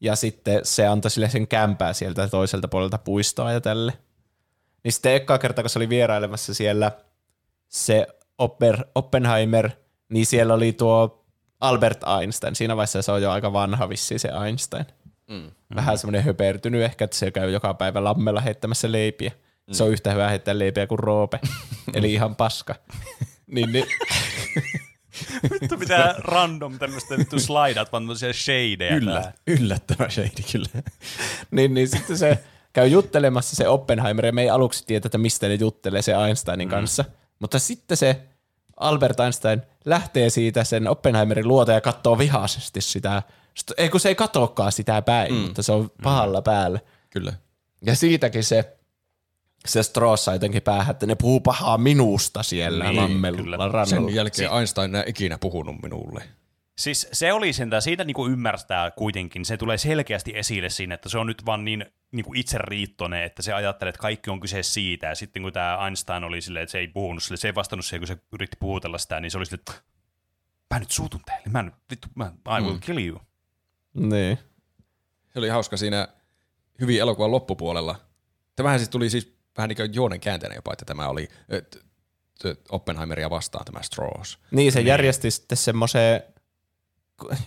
Ja 0.00 0.16
sitten 0.16 0.60
se 0.62 0.86
antoi 0.86 1.10
sille 1.10 1.28
sen 1.28 1.48
kämpää 1.48 1.92
sieltä 1.92 2.28
toiselta 2.28 2.68
puolelta 2.68 2.98
puistoa 2.98 3.52
ja 3.52 3.60
tälle. 3.60 3.92
Niin 4.84 4.92
sitten 4.92 5.14
ekkaa 5.14 5.38
kertaa, 5.38 5.62
kun 5.62 5.70
se 5.70 5.78
oli 5.78 5.88
vierailemassa 5.88 6.54
siellä 6.54 6.92
se 7.68 8.06
Opper, 8.38 8.84
Oppenheimer, 8.94 9.70
niin 10.08 10.26
siellä 10.26 10.54
oli 10.54 10.72
tuo 10.72 11.26
Albert 11.60 12.00
Einstein. 12.20 12.54
Siinä 12.56 12.76
vaiheessa 12.76 13.02
se 13.02 13.12
on 13.12 13.22
jo 13.22 13.30
aika 13.30 13.52
vanha 13.52 13.88
vissi 13.88 14.18
se 14.18 14.28
Einstein. 14.46 14.86
Mm. 15.30 15.50
Vähän 15.74 15.98
semmoinen 15.98 16.24
höpertynyt 16.24 16.82
ehkä, 16.82 17.04
että 17.04 17.16
se 17.16 17.30
käy 17.30 17.50
joka 17.50 17.74
päivä 17.74 18.04
lammella 18.04 18.40
heittämässä 18.40 18.92
leipiä. 18.92 19.32
Se 19.72 19.82
on 19.82 19.90
yhtä 19.90 20.12
hyvä 20.12 20.28
heittää 20.28 20.58
leipiä 20.58 20.86
kuin 20.86 20.98
Roope. 20.98 21.40
Eli 21.94 22.12
ihan 22.12 22.36
paska. 22.36 22.74
niin, 23.54 23.72
niin, 23.72 23.86
Vittu 25.52 25.78
pitää 25.78 26.14
random 26.18 26.78
tämmöistä 26.78 27.18
vittu 27.18 27.38
slidat, 27.38 27.92
vaan 27.92 28.02
tämmöisiä 28.02 28.32
shadeja. 28.32 29.00
tää. 29.22 29.32
yllättävä 29.46 30.08
shady 30.08 30.30
kyllä. 30.52 30.82
niin, 31.50 31.74
niin 31.74 31.88
sitten 31.88 32.18
se 32.18 32.38
käy 32.72 32.86
juttelemassa 32.86 33.56
se 33.56 33.68
Oppenheimer, 33.68 34.26
ja 34.26 34.32
me 34.32 34.42
ei 34.42 34.50
aluksi 34.50 34.84
tiedä, 34.86 35.06
että 35.06 35.18
mistä 35.18 35.48
ne 35.48 35.54
juttelee 35.54 36.02
se 36.02 36.12
Einsteinin 36.12 36.68
kanssa. 36.68 37.04
Mutta 37.38 37.58
sitten 37.58 37.96
se 37.96 38.20
Albert 38.76 39.20
Einstein 39.20 39.62
lähtee 39.84 40.30
siitä 40.30 40.64
sen 40.64 40.88
Oppenheimerin 40.88 41.48
luota 41.48 41.72
ja 41.72 41.80
katsoo 41.80 42.18
vihaisesti 42.18 42.80
sitä. 42.80 43.22
Sitten- 43.54 43.74
Ei 43.78 43.88
kun 43.88 44.00
se 44.00 44.08
ei 44.08 44.14
katokaan 44.14 44.72
sitä 44.72 45.02
päin, 45.02 45.34
mm. 45.34 45.38
mutta 45.40 45.62
se 45.62 45.72
on 45.72 45.90
pahalla 46.02 46.40
mm. 46.40 46.44
päällä. 46.44 46.80
Kyllä. 47.10 47.32
Ja 47.82 47.96
siitäkin 47.96 48.44
se, 48.44 48.75
se 49.66 49.82
Stross 49.82 50.24
sai 50.24 50.34
jotenkin 50.34 50.62
päähän, 50.62 50.90
että 50.90 51.06
ne 51.06 51.14
puhuu 51.14 51.40
pahaa 51.40 51.78
minusta 51.78 52.42
siellä 52.42 52.84
Niin, 52.84 52.96
lammella 52.96 53.56
rannalla. 53.56 53.86
Sen 53.86 54.14
jälkeen 54.14 54.52
Einstein 54.52 54.94
ei 54.94 55.04
ikinä 55.06 55.38
puhunut 55.38 55.82
minulle. 55.82 56.22
Siis 56.78 57.08
se 57.12 57.32
oli 57.32 57.52
sentään, 57.52 57.82
siitä 57.82 58.04
niinku 58.04 58.26
ymmärtää 58.26 58.90
kuitenkin, 58.90 59.44
se 59.44 59.56
tulee 59.56 59.78
selkeästi 59.78 60.32
esille 60.34 60.70
siinä, 60.70 60.94
että 60.94 61.08
se 61.08 61.18
on 61.18 61.26
nyt 61.26 61.46
vaan 61.46 61.64
niin 61.64 61.86
niinku 62.12 62.32
itseriittoinen, 62.34 63.22
että 63.22 63.42
se 63.42 63.52
ajattelee, 63.52 63.88
että 63.88 64.00
kaikki 64.00 64.30
on 64.30 64.40
kyse 64.40 64.62
siitä, 64.62 65.06
ja 65.06 65.14
sitten 65.14 65.42
kun 65.42 65.52
tämä 65.52 65.84
Einstein 65.84 66.24
oli 66.24 66.40
silleen, 66.40 66.62
että 66.62 66.72
se 66.72 66.78
ei 66.78 66.88
puhunut 66.88 67.22
sille, 67.22 67.36
se 67.36 67.48
ei 67.48 67.54
vastannut 67.54 67.84
siihen, 67.84 68.00
kun 68.00 68.08
se 68.08 68.16
yritti 68.32 68.56
puhutella 68.60 68.98
sitä, 68.98 69.20
niin 69.20 69.30
se 69.30 69.38
oli 69.38 69.46
silleen, 69.46 69.60
että 69.60 69.82
mä 70.74 70.78
nyt 70.78 70.90
suutun 70.90 71.20
teille, 71.26 71.48
mä 71.50 71.62
nyt, 71.62 71.74
vittu, 71.90 72.08
mä, 72.14 72.32
I 72.58 72.62
will 72.62 72.78
kill 72.78 72.98
you. 72.98 73.20
Niin. 73.94 74.38
Se 75.32 75.38
oli 75.38 75.48
hauska 75.48 75.76
siinä 75.76 76.08
hyvin 76.80 77.00
elokuvan 77.00 77.30
loppupuolella. 77.30 77.96
Tämähän 78.56 78.78
siis 78.78 78.88
tuli 78.88 79.10
siis 79.10 79.35
vähän 79.56 79.68
niin 79.68 79.76
kuin 79.76 79.94
juonen 79.94 80.20
käänteenä 80.20 80.54
jopa, 80.54 80.72
että 80.72 80.84
tämä 80.84 81.08
oli 81.08 81.28
Oppenheimeria 82.70 83.30
vastaan 83.30 83.64
tämä 83.64 83.82
Straws. 83.82 84.38
Niin, 84.50 84.72
se 84.72 84.78
niin. 84.78 84.86
järjesti 84.86 85.30
sitten 85.30 85.58
semmoisen, 85.58 86.22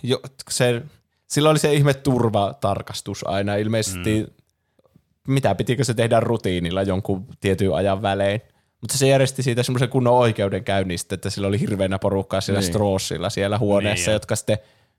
jo, 0.02 0.20
se, 0.50 0.82
silloin 1.26 1.50
oli 1.50 1.58
se 1.58 1.74
ihme 1.74 1.94
turvatarkastus 1.94 3.26
aina 3.26 3.56
ilmeisesti, 3.56 4.22
mm. 4.22 4.34
mitä 5.28 5.54
pitikö 5.54 5.84
se 5.84 5.94
tehdä 5.94 6.20
rutiinilla 6.20 6.82
jonkun 6.82 7.26
tietyn 7.40 7.74
ajan 7.74 8.02
välein. 8.02 8.40
Mutta 8.80 8.98
se 8.98 9.08
järjesti 9.08 9.42
siitä 9.42 9.62
semmoisen 9.62 9.88
kunnon 9.88 10.14
oikeudenkäynnin 10.14 10.98
sitten, 10.98 11.16
että 11.16 11.30
sillä 11.30 11.48
oli 11.48 11.60
hirveänä 11.60 11.98
porukkaa 11.98 12.40
siellä 12.40 12.60
Niin. 12.60 12.68
Strossilla 12.68 13.30
siellä 13.30 13.58
huoneessa, 13.58 14.04
Niin, 14.04 14.10
ja- 14.10 14.14
jotka 14.14 14.36
sitten 14.36 14.58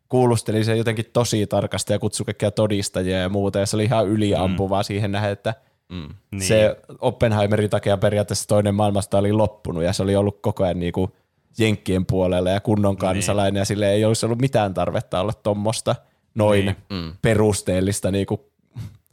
kuulusteli 0.10 0.64
sen 0.64 0.78
jotenkin 0.78 1.06
tosi 1.14 1.48
tarkasti 1.48 1.94
ja 1.94 2.00
kutsui 2.00 2.26
kaikkia 2.26 2.52
todistajia 2.52 3.18
ja 3.18 3.30
muuta, 3.30 3.60
ja 3.60 3.66
se 3.66 3.76
oli 3.78 3.84
ihan 3.84 4.08
yliampuvaa 4.08 4.82
mm. 4.82 4.86
siihen 4.86 5.12
nähden, 5.12 5.32
että 5.32 5.54
Mm. 5.92 5.98
Niin. 5.98 6.16
niin. 6.32 6.42
se 6.44 6.78
Oppenheimerin 7.00 7.70
takia 7.70 7.98
periaatteessa 7.98 8.48
toinen 8.48 8.76
maailmasta 8.76 9.18
oli 9.18 9.32
loppunut, 9.34 9.84
ja 9.84 9.94
se 9.94 10.04
oli 10.04 10.16
ollut 10.16 10.42
koko 10.42 10.64
ajan 10.64 10.80
niinku 10.80 11.16
Jenkkien 11.58 12.06
puolella 12.06 12.50
ja 12.50 12.60
kunnon 12.60 12.98
kansalainen, 12.98 13.60
ja 13.60 13.66
sille 13.66 13.92
ei 13.92 14.06
olisi 14.06 14.26
ollut 14.26 14.42
mitään 14.42 14.74
tarvetta 14.74 15.20
olla 15.22 15.34
tuommoista 15.34 15.96
noin 16.36 16.66
Niin. 16.66 16.76
niin. 16.90 17.04
mm. 17.04 17.14
perusteellista 17.22 18.12
niinku 18.12 18.52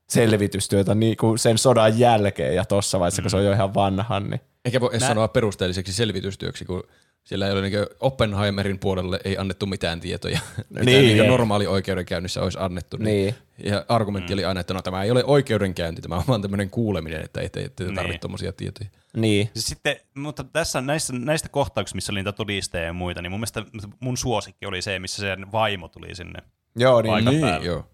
selvitystyötä 0.08 0.94
niinku 0.94 1.36
sen 1.36 1.58
sodan 1.58 1.98
jälkeen, 1.98 2.55
ja 2.55 2.65
tuossa 2.65 3.00
vaiheessa, 3.00 3.23
mm. 3.23 3.24
kun 3.24 3.31
se 3.31 3.36
on 3.36 3.44
jo 3.44 3.52
ihan 3.52 3.74
vanha, 3.74 4.20
niin 4.20 4.40
Eikä 4.65 4.81
voi 4.81 4.90
edes 4.92 5.02
Mä- 5.02 5.08
sanoa 5.08 5.28
perusteelliseksi 5.28 5.92
selvitystyöksi, 5.92 6.65
kun 6.65 6.82
siellä 7.28 7.47
ei 7.47 7.52
ole 7.52 7.60
niin 7.62 7.86
Oppenheimerin 8.00 8.78
puolelle 8.78 9.20
ei 9.24 9.39
annettu 9.39 9.66
mitään 9.66 10.00
tietoja, 10.00 10.39
mitä 10.70 10.84
Niin, 10.84 11.16
niin, 11.16 11.26
normaali 11.26 11.66
oikeudenkäynnissä 11.66 12.42
olisi 12.42 12.58
annettu. 12.60 12.97
Niin. 12.97 13.34
Ja 13.65 13.84
argumentti 13.89 14.34
oli 14.34 14.44
aina, 14.44 14.60
että 14.60 14.74
no 14.74 14.82
tämä 14.82 15.02
ei 15.02 15.10
ole 15.10 15.24
oikeudenkäynti, 15.24 16.02
tämä 16.02 16.16
on 16.16 16.23
vaan 16.28 16.42
tämmöinen 16.42 16.70
kuuleminen, 16.70 17.24
että 17.24 17.40
ei 17.40 17.48
te, 17.48 17.68
te 17.76 17.84
tarvitse 17.84 18.02
Niin. 18.08 18.20
tuommoisia 18.20 18.52
tietoja. 18.52 18.90
niin. 19.16 19.50
Siis 19.55 19.66
sitten, 19.66 19.97
mutta 20.15 20.44
tässä 20.44 20.81
näissä, 20.81 21.12
näistä 21.12 21.48
kohtauksista, 21.48 21.94
missä 21.94 22.12
oli 22.12 22.18
niitä 22.20 22.32
todisteja 22.32 22.84
ja 22.84 22.92
muita, 22.92 23.23
niin 23.23 23.31
mun 23.31 23.40
mielestä 23.40 23.65
mun 24.00 24.16
suosikki 24.16 24.66
oli 24.66 24.82
se, 24.82 24.98
missä 24.98 25.20
sen 25.20 25.52
vaimo 25.52 25.89
tuli 25.89 26.15
sinne. 26.15 26.42
Joo, 26.76 27.02
niin. 27.02 27.12
Paikan 27.12 27.34
niin, 27.34 27.65
joo. 27.65 27.84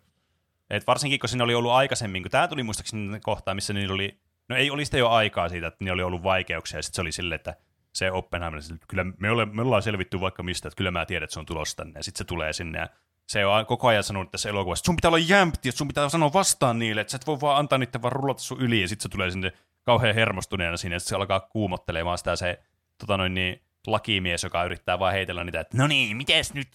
Et 0.71 0.87
varsinkin, 0.87 1.21
kun 1.21 1.29
siinä 1.29 1.45
oli 1.45 1.55
ollut 1.55 1.73
aikaisemmin, 1.73 2.23
kun 2.23 2.31
tämä 2.31 2.49
tuli 2.49 2.63
muistaakseni 2.63 3.21
kohtaa, 3.23 3.55
missä 3.55 3.73
niillä 3.73 3.95
oli, 3.95 4.19
no 4.49 4.57
ei 4.57 4.71
oli 4.71 4.85
sitä 4.85 4.99
jo 4.99 5.09
aikaa 5.09 5.49
siitä, 5.49 5.67
että 5.67 5.85
niillä 5.85 5.95
oli 5.95 6.03
ollut 6.03 6.23
vaikeuksia, 6.23 6.79
ja 6.79 6.83
sitten 6.83 6.97
se 6.97 7.01
oli 7.01 7.13
silleen, 7.13 7.37
että 7.37 7.57
se 7.95 8.11
Oppenheimer, 8.11 8.59
että 8.59 8.87
kyllä 8.89 9.05
me, 9.19 9.31
ole, 9.31 9.47
me 9.47 9.63
ollaan 9.63 9.83
selvitty 9.83 10.21
vaikka 10.21 10.43
mistä, 10.43 10.69
että 10.69 10.77
kyllä 10.77 10.91
mä 10.91 11.07
tiedän, 11.07 11.25
että 11.25 11.35
se 11.35 11.41
on 11.41 11.47
tulossa 11.47 11.77
tänne, 11.77 11.99
ja 11.99 12.05
sitten 12.05 12.19
se 12.19 12.25
tulee 12.25 12.53
sinne, 12.53 12.79
ja 12.79 12.89
se 13.27 13.47
on 13.47 13.67
koko 13.67 13.89
ajan 13.89 14.05
sanonut 14.05 14.31
tässä 14.31 14.49
elokuvassa, 14.49 14.81
että 14.81 14.87
sun 14.87 14.97
pitää 14.97 15.09
olla 15.09 15.19
jämpti, 15.19 15.69
että 15.69 15.79
sun 15.79 15.89
pitää 15.89 16.09
sanoa 16.09 16.33
vastaan 16.33 16.79
niille, 16.79 17.01
että 17.01 17.11
sä 17.11 17.17
et 17.17 17.27
voi 17.27 17.41
vaan 17.41 17.59
antaa 17.59 17.79
niiden 17.79 18.03
vaan 18.03 18.13
rullata 18.13 18.41
sun 18.41 18.61
yli, 18.61 18.81
ja 18.81 18.89
sitten 18.89 19.03
se 19.03 19.09
tulee 19.09 19.31
sinne 19.31 19.53
kauhean 19.83 20.15
hermostuneena 20.15 20.77
sinne, 20.77 20.99
sitten 20.99 21.09
se 21.09 21.17
alkaa 21.17 21.41
kuumottelemaan 21.41 22.19
sitä 22.19 22.37
se 22.37 22.61
tota 22.99 23.17
noin 23.17 23.35
niin, 23.35 23.63
lakimies, 23.87 24.45
joka 24.45 24.65
yrittää 24.65 24.99
vaan 24.99 25.13
heitellä 25.13 25.45
niitä, 25.45 25.61
että 25.61 25.77
no 25.77 25.87
niin, 25.87 26.17
mites 26.17 26.55
nyt 26.55 26.69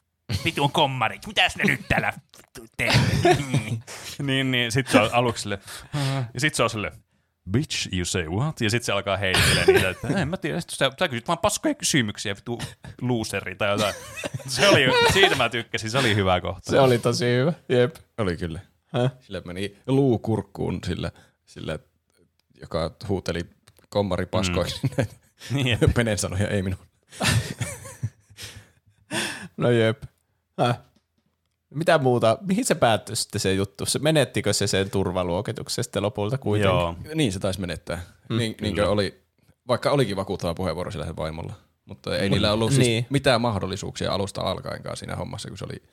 vitun 0.45 0.71
kommarit, 0.71 1.27
mitäs 1.27 1.55
ne 1.55 1.63
nyt 1.63 1.81
täällä 1.87 2.13
teemme? 2.77 3.07
niin, 4.27 4.51
niin 4.51 4.71
sit 4.71 4.87
se 4.87 4.99
on 4.99 5.09
aluksi 5.13 5.41
sille, 5.41 5.59
ja 6.33 6.39
sit 6.39 6.55
se 6.55 6.63
on 6.63 6.69
sille, 6.69 6.91
bitch, 7.51 7.89
you 7.93 8.05
say 8.05 8.25
what? 8.29 8.61
Ja 8.61 8.69
sit 8.69 8.83
se 8.83 8.91
alkaa 8.91 9.17
heittelee 9.17 9.65
niitä, 9.65 9.89
että 9.89 10.07
en 10.07 10.27
mä 10.27 10.37
tiedä, 10.37 10.61
sit 10.61 10.69
sä, 10.69 10.91
sä 10.99 11.07
kysyt 11.07 11.27
vaan 11.27 11.37
paskoja 11.37 11.75
kysymyksiä, 11.75 12.35
vittu 12.35 12.61
looseri 13.01 13.55
tai 13.55 13.69
jotain. 13.71 13.93
Se 14.47 14.69
oli, 14.69 14.85
siitä 15.13 15.35
mä 15.35 15.49
tykkäsin, 15.49 15.91
se 15.91 15.97
oli 15.97 16.15
hyvä 16.15 16.41
kohta. 16.41 16.71
Se 16.71 16.79
oli 16.79 16.99
tosi 16.99 17.25
hyvä, 17.25 17.53
jep. 17.69 17.95
Oli 18.17 18.37
kyllä. 18.37 18.59
Häh? 18.87 19.11
Sille 19.19 19.41
meni 19.45 19.77
luu 19.87 20.19
kurkkuun 20.19 20.79
sille, 20.85 21.11
sille 21.45 21.79
joka 22.61 22.91
huuteli 23.07 23.45
kommari 23.89 24.25
paskoiksi. 24.25 24.79
Mm. 24.83 25.05
Niin, 25.53 25.77
Penen 25.95 26.17
sanoja, 26.17 26.47
ei 26.47 26.63
minun. 26.63 26.79
No 29.57 29.71
jep. 29.71 30.03
Häh. 30.57 30.79
Mitä 31.75 31.97
muuta? 31.97 32.37
Mihin 32.41 32.65
se 32.65 32.75
päättyi 32.75 33.15
sitten 33.15 33.41
se 33.41 33.53
juttu? 33.53 33.85
Se 33.85 33.99
menettikö 33.99 34.53
se 34.53 34.67
sen 34.67 34.89
turvaluokituksen 34.89 35.83
sitten 35.83 36.03
lopulta 36.03 36.37
kuitenkin? 36.37 36.75
Joo. 36.79 36.95
Niin 37.15 37.31
se 37.33 37.39
taisi 37.39 37.61
menettää. 37.61 38.01
Mm, 38.29 38.37
niin, 38.37 38.55
niin 38.61 38.83
oli, 38.87 39.21
vaikka 39.67 39.91
olikin 39.91 40.15
vakuuttava 40.15 40.53
puheenvuoro 40.53 40.91
sillä 40.91 41.15
vaimolla. 41.17 41.53
Mutta 41.85 42.17
ei 42.17 42.29
niillä 42.29 42.53
ollut 42.53 42.71
siis 42.73 42.87
Niin. 42.87 43.05
mitään 43.09 43.41
mahdollisuuksia 43.41 44.11
alusta 44.11 44.41
alkaenkaan 44.41 44.97
siinä 44.97 45.15
hommassa, 45.15 45.49
kun 45.49 45.57
se 45.57 45.65
oli 45.65 45.83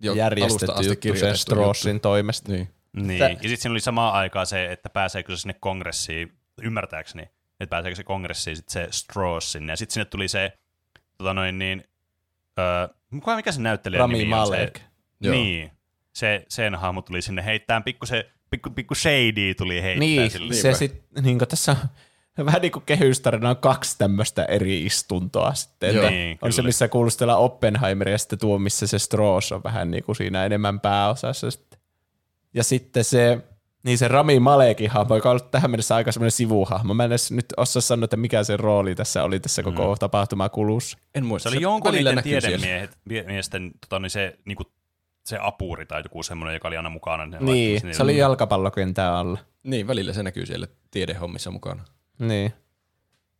jo 0.00 0.10
alusta 0.12 0.18
Järjestetty 0.22 0.72
asti 0.72 0.84
juttu 0.86 0.88
sen 0.92 1.00
kirjoitettu 1.00 1.38
Strossin 1.38 2.00
toimesta. 2.00 2.52
Niin. 2.52 2.68
Niin. 2.92 3.18
Tä- 3.18 3.28
Ja 3.28 3.34
sitten 3.34 3.56
siinä 3.56 3.72
oli 3.72 3.80
samaan 3.80 4.14
aikaan 4.14 4.46
se, 4.46 4.72
että 4.72 4.88
pääseekö 4.90 5.36
se 5.36 5.40
sinne 5.40 5.54
kongressiin, 5.60 6.32
ymmärtääkseni, 6.62 7.22
että 7.60 7.70
pääseekö 7.70 7.96
se 7.96 8.04
kongressiin 8.04 8.56
sitten 8.56 8.72
se 8.72 8.88
Strauss 8.92 9.52
sinne. 9.52 9.72
Ja 9.72 9.76
sitten 9.76 9.94
sinne 9.94 10.04
tuli 10.04 10.28
se, 10.28 10.52
tota 11.18 11.34
noin 11.34 11.58
niin, 11.58 11.84
öö, 12.58 12.88
mikä 13.36 13.52
se 13.52 13.60
näyttelijä 13.60 13.98
Rami 13.98 14.18
nimi 14.18 14.32
on? 14.32 14.38
Malek. 14.38 14.78
Se, 14.78 14.84
Joo. 15.20 15.34
niin, 15.34 15.70
se, 16.12 16.44
sen 16.48 16.74
hahmo 16.74 17.02
tuli 17.02 17.22
sinne 17.22 17.44
heittämään, 17.44 17.84
pikku 17.84 18.06
se, 18.06 18.30
pikku, 18.50 18.70
pikku 18.70 18.94
shady 18.94 19.54
tuli 19.56 19.82
heittää 19.82 20.00
Niin, 20.00 20.30
sille. 20.30 20.54
se 20.54 20.74
sit, 20.74 21.02
niin 21.22 21.38
tässä 21.38 21.76
vähän 22.44 22.62
niin 22.62 22.72
kuin 22.72 22.82
kehystarina 22.86 23.50
on 23.50 23.56
kaksi 23.56 23.98
tämmöistä 23.98 24.44
eri 24.44 24.84
istuntoa 24.86 25.54
sitten. 25.54 25.94
Joo. 25.94 26.04
Että 26.04 26.10
Niin, 26.16 26.38
on 26.42 26.52
se, 26.52 26.56
kyllä. 26.56 26.68
missä 26.68 26.88
kuulustellaan 26.88 27.38
Oppenheimeria 27.40 28.14
ja 28.14 28.18
sitten 28.18 28.38
tuo, 28.38 28.58
missä 28.58 28.86
se 28.86 28.98
Strauss 28.98 29.52
on 29.52 29.62
vähän 29.64 29.90
niin 29.90 30.04
kuin 30.04 30.16
siinä 30.16 30.44
enemmän 30.44 30.80
pääosassa. 30.80 31.50
Sitten. 31.50 31.78
Ja 32.54 32.64
sitten 32.64 33.04
se, 33.04 33.38
niin 33.82 33.98
se 33.98 34.08
Rami 34.08 34.40
Malekin 34.40 34.90
hahmo, 34.90 35.14
joka 35.14 35.28
on 35.28 35.36
ollut 35.36 35.50
tähän 35.50 35.70
mennessä 35.70 35.94
aika 35.94 36.12
semmoinen 36.12 36.30
sivuhahmo. 36.30 36.94
Mä 36.94 37.04
en 37.04 37.10
edes 37.10 37.32
nyt 37.32 37.46
osaa 37.56 37.82
sanoa, 37.82 38.04
että 38.04 38.16
mikä 38.16 38.44
se 38.44 38.56
rooli 38.56 38.94
tässä 38.94 39.24
oli 39.24 39.40
tässä 39.40 39.62
koko 39.62 39.94
mm. 39.94 39.98
tapahtumakulussa. 39.98 40.98
En 41.14 41.26
muista. 41.26 41.50
Se 41.50 41.56
oli 41.56 41.62
jonkun 41.62 41.92
niiden 41.92 42.22
siellä. 42.22 42.40
tiedemiehet, 42.40 42.98
miesten 43.26 43.70
tota, 43.80 43.98
niin 43.98 44.10
se, 44.10 44.38
niinku, 44.44 44.64
se 45.28 45.38
apuri 45.40 45.86
tai 45.86 46.02
joku 46.04 46.22
semmoinen, 46.22 46.54
joka 46.54 46.68
oli 46.68 46.76
aina 46.76 46.90
mukana. 46.90 47.26
Ne 47.26 47.38
Niin, 47.40 47.72
laittoi 47.72 47.94
se 47.94 48.02
oli 48.02 48.12
sinne- 48.12 48.20
jalkapallokentän 48.20 49.12
alla. 49.12 49.38
Niin, 49.62 49.86
välillä 49.86 50.12
se 50.12 50.22
näkyy 50.22 50.46
siellä 50.46 50.66
tiedehommissa 50.90 51.50
mukana. 51.50 51.84
Niin. 52.18 52.52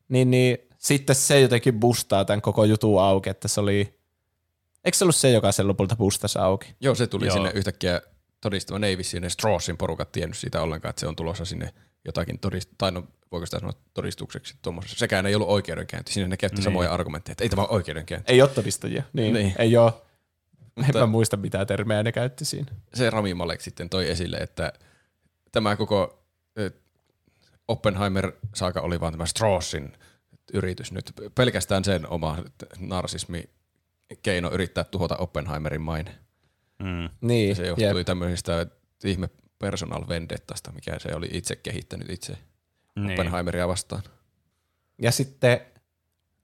Niin, 0.08 0.30
niin 0.30 0.58
sitten 0.78 1.16
se 1.16 1.40
jotenkin 1.40 1.80
bustaa 1.80 2.24
tämän 2.24 2.42
koko 2.42 2.64
jutun 2.64 3.02
auki, 3.02 3.30
että 3.30 3.48
se 3.48 3.60
oli... 3.60 3.98
Eikö 4.84 4.98
se 4.98 5.04
ollut 5.04 5.16
se, 5.16 5.30
joka 5.30 5.52
sen 5.52 5.68
lopulta 5.68 5.96
bustasi 5.96 6.38
auki? 6.38 6.74
Joo, 6.80 6.94
se 6.94 7.06
tuli 7.06 7.26
Joo. 7.26 7.34
Sinne 7.34 7.50
yhtäkkiä 7.54 8.00
todistamaan. 8.40 8.80
Ne 8.80 8.86
ei 8.86 8.98
vissiin 8.98 9.22
ne 9.22 9.28
Straussin 9.28 9.76
porukat 9.76 10.12
tiennyt 10.12 10.36
siitä 10.38 10.62
ollenkaan, 10.62 10.90
että 10.90 11.00
se 11.00 11.06
on 11.06 11.16
tulossa 11.16 11.44
sinne 11.44 11.74
jotakin 12.04 12.38
todist- 12.46 12.74
tai 12.78 12.92
no, 12.92 13.02
voiko 13.32 13.46
sitä 13.46 13.58
sanoa 13.58 13.72
todistukseksi 13.94 14.54
tuommoisessa. 14.62 14.98
Sekään 14.98 15.26
ei 15.26 15.34
ollut 15.34 15.48
oikeudenkäynti. 15.48 16.12
Siinä 16.12 16.28
ne 16.28 16.36
käytti 16.36 16.54
Niin. 16.54 16.58
niin. 16.60 16.64
samoja 16.64 16.92
argumentteja, 16.92 17.32
että 17.32 17.44
ei 17.44 17.48
tämä 17.48 17.62
ole 17.62 17.70
oikeudenkäynti. 17.70 18.32
Ei 18.32 18.42
ole 18.42 18.50
todistajia. 18.50 19.02
Niin, 19.12 19.34
niin. 19.34 19.44
Niin. 19.46 19.54
ei 19.58 19.76
ole. 19.76 19.92
Mutta- 20.86 20.98
Enpä 20.98 21.06
muista, 21.06 21.36
mitä 21.36 21.66
termejä 21.66 22.02
ne 22.02 22.12
käytti 22.12 22.44
siinä. 22.44 22.72
Se 22.94 23.10
Rami 23.10 23.34
Malek 23.34 23.60
sitten 23.60 23.88
toi 23.88 24.10
esille, 24.10 24.36
että 24.36 24.72
tämä 25.52 25.76
koko 25.76 26.24
Oppenheimer-saaka 27.68 28.80
oli 28.80 29.00
vaan 29.00 29.12
tämä 29.12 29.26
Straussin 29.26 29.92
yritys 30.52 30.92
nyt. 30.92 31.12
Pelkästään 31.34 31.84
sen 31.84 32.08
oma 32.08 32.38
narsismi 32.78 33.44
keino 34.22 34.50
yrittää 34.52 34.84
tuhota 34.84 35.16
Oppenheimerin 35.16 35.80
maine. 35.80 36.14
Mm. 36.78 37.08
Niin, 37.20 37.56
se 37.56 37.66
johtui 37.66 37.98
jep. 37.98 38.06
tämmöisestä 38.06 38.66
ihme 39.04 39.28
personal 39.58 40.08
vendettasta, 40.08 40.72
mikä 40.72 40.98
se 40.98 41.14
oli 41.14 41.28
itse 41.32 41.56
kehittänyt 41.56 42.10
itse 42.10 42.38
Niin. 42.96 43.10
Oppenheimeria 43.10 43.68
vastaan. 43.68 44.02
Ja 45.02 45.12
sitten 45.12 45.60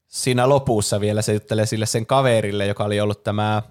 siinä 0.07 0.49
lopussa 0.49 1.01
vielä 1.01 1.23
se 1.23 1.33
juttelee 1.33 1.67
sille 1.67 1.87
sen 1.87 2.07
kaverille, 2.07 2.67
joka 2.67 2.85
oli 2.85 3.01
ollut 3.01 3.25
tämä, 3.25 3.63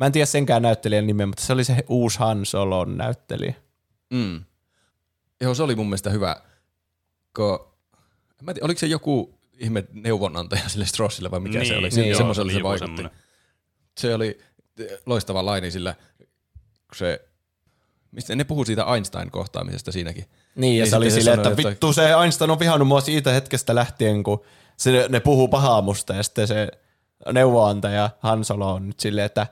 mä 0.00 0.06
en 0.06 0.12
tiedä 0.12 0.26
senkään 0.26 0.62
näyttelijän 0.62 1.06
nimeä, 1.06 1.26
mutta 1.26 1.42
se 1.42 1.52
oli 1.52 1.64
se 1.64 1.76
uusi 1.88 2.18
Han 2.18 2.46
Solon 2.46 2.96
näyttelijä. 2.96 3.54
Mm. 4.10 4.44
Joo, 5.40 5.54
se 5.54 5.62
oli 5.62 5.74
mun 5.76 5.86
mielestä 5.86 6.10
hyvä, 6.10 6.36
kun 7.36 7.60
mä 8.42 8.50
en 8.50 8.54
tiedä, 8.54 8.64
oliko 8.64 8.78
se 8.78 8.86
joku 8.86 9.38
ihme 9.58 9.84
neuvonantaja 9.92 10.68
sille 10.68 10.86
Straussille 10.86 11.30
vai 11.30 11.40
mikä 11.40 11.58
niin, 11.58 11.68
se 11.68 11.76
oli. 11.76 11.88
niin, 11.88 12.16
Se, 12.16 12.22
joo, 12.22 12.34
se 12.34 12.40
joku 12.42 12.68
vaikutti. 12.68 12.78
semmoinen. 12.96 13.10
Se 14.00 14.14
oli 14.14 14.38
loistava 15.06 15.44
laini 15.44 15.70
sillä, 15.70 15.94
kun 16.18 16.96
se, 16.96 17.28
mistä 18.12 18.36
ne 18.36 18.44
puhuu 18.44 18.64
siitä 18.64 18.84
Einstein-kohtaamisesta 18.94 19.92
siinäkin. 19.92 20.24
Niin, 20.54 20.78
ja 20.78 20.82
Niin 20.84 20.90
se 20.90 20.96
oli 20.96 21.10
se 21.10 21.14
silleen, 21.14 21.38
että 21.38 21.50
jotain- 21.50 21.66
vittu 21.68 21.92
se 21.92 22.10
Einstein 22.22 22.50
on 22.50 22.58
vihannut 22.58 22.88
mua 22.88 23.00
siitä 23.00 23.32
hetkestä 23.32 23.74
lähtien, 23.74 24.22
kun 24.22 24.40
se, 24.76 25.06
ne 25.08 25.20
puhuu 25.20 25.48
pahaa 25.48 25.82
musta, 25.82 26.14
ja 26.14 26.22
sitten 26.22 26.48
se 26.48 26.68
neuvoantaja 27.32 28.10
Hansolo 28.18 28.74
on 28.74 28.86
nyt 28.86 29.00
silleen, 29.00 29.26
että, 29.26 29.46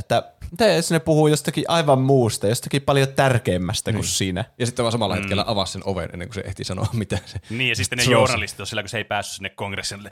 että 0.00 0.32
mitä 0.50 0.66
jos 0.66 0.90
ne 0.90 0.98
puhuu 0.98 1.28
jostakin 1.28 1.64
aivan 1.68 1.98
muusta, 1.98 2.46
jostakin 2.48 2.82
paljon 2.82 3.08
tärkeämmästä 3.08 3.92
kuin 3.92 4.04
siinä. 4.04 4.44
Ja 4.58 4.66
sitten 4.66 4.82
vaan 4.82 4.92
samalla 4.92 5.14
hetkellä 5.14 5.44
avasi 5.46 5.72
sen 5.72 5.82
oven 5.84 6.10
ennen 6.12 6.28
kuin 6.28 6.34
se 6.34 6.40
ehti 6.40 6.64
sanoa 6.64 6.86
mitä 6.92 7.18
se. 7.26 7.38
Niin, 7.50 7.68
ja 7.68 7.76
sitten 7.76 7.98
ne 7.98 8.04
journalistit 8.04 8.60
on 8.60 8.66
sillä, 8.66 8.82
kun 8.82 8.88
se 8.88 8.98
ei 8.98 9.04
päässyt 9.04 9.36
sinne 9.36 9.48
kongressille, 9.50 10.10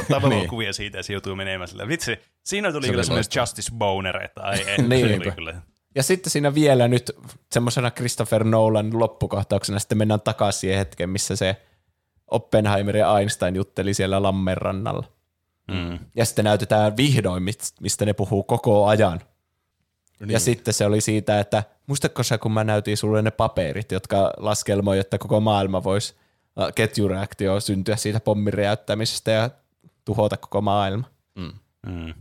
ottaa 0.00 0.28
Niin. 0.28 0.48
kuvia 0.48 0.72
siitä 0.72 0.96
ja 0.98 1.02
se 1.02 1.12
joutuu 1.12 1.34
menemään 1.36 1.68
sillä. 1.68 1.88
Vitsi, 1.88 2.18
siinä 2.44 2.72
tuli 2.72 2.86
Se 2.86 2.90
kyllä 2.92 3.04
semmoinen. 3.04 3.30
Justice 3.40 3.72
Boner, 3.74 4.22
että 4.22 4.42
ai 4.42 4.58
ei, 4.60 4.82
Niin. 4.82 5.08
se 5.08 5.14
oli 5.14 5.30
kyllä. 5.34 5.62
Ja 5.94 6.02
sitten 6.02 6.30
siinä 6.30 6.54
vielä 6.54 6.88
nyt 6.88 7.10
semmoisena 7.52 7.90
Christopher 7.90 8.44
Nolan 8.44 8.98
loppukohtauksena 8.98 9.78
sitten 9.78 9.98
mennään 9.98 10.20
takaisin 10.20 10.60
siihen 10.60 10.78
hetkeen, 10.78 11.10
missä 11.10 11.36
se 11.36 11.56
Oppenheimer 12.30 12.96
ja 12.96 13.18
Einstein 13.18 13.56
jutteli 13.56 13.94
siellä 13.94 14.22
Lammenrannalla. 14.22 15.06
Mm. 15.68 15.98
Ja 16.14 16.24
sitten 16.24 16.44
näytetään 16.44 16.96
vihdoin, 16.96 17.42
mis- 17.42 17.74
mistä 17.80 18.04
ne 18.04 18.12
puhuu 18.12 18.42
koko 18.42 18.86
ajan. 18.86 19.20
Niin. 20.20 20.30
Ja 20.30 20.40
sitten 20.40 20.74
se 20.74 20.86
oli 20.86 21.00
siitä, 21.00 21.40
että 21.40 21.64
muistatko 21.86 22.22
sä, 22.22 22.38
kun 22.38 22.52
mä 22.52 22.64
näytin 22.64 22.96
sulle 22.96 23.22
ne 23.22 23.30
paperit, 23.30 23.92
jotka 23.92 24.32
laskelmoi, 24.36 24.98
että 24.98 25.18
koko 25.18 25.40
maailma 25.40 25.84
voisi 25.84 26.14
äh, 26.60 26.74
ketjureaktio 26.74 27.60
syntyä 27.60 27.96
siitä 27.96 28.20
pommin 28.20 28.52
räjäyttämisestä 28.52 29.30
ja 29.30 29.50
tuhota 30.04 30.36
koko 30.36 30.60
maailma. 30.60 31.04
Mm. 31.34 31.52
Mm. 31.86 32.14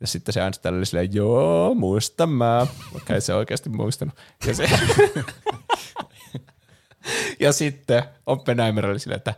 Ja 0.00 0.06
sitten 0.06 0.32
se 0.32 0.40
Einstein 0.40 0.74
oli 0.74 0.86
silleen, 0.86 1.14
joo, 1.14 1.74
muistan 1.74 2.28
mä. 2.28 2.62
Okei, 2.62 3.02
okay, 3.02 3.20
se 3.20 3.34
oikeasti 3.34 3.68
muistanut. 3.68 4.14
Ja, 4.46 4.54
se 4.54 4.70
ja 7.40 7.52
sitten 7.52 8.02
Oppenheimer 8.26 8.86
oli 8.86 8.98
silleen, 8.98 9.16
että 9.16 9.34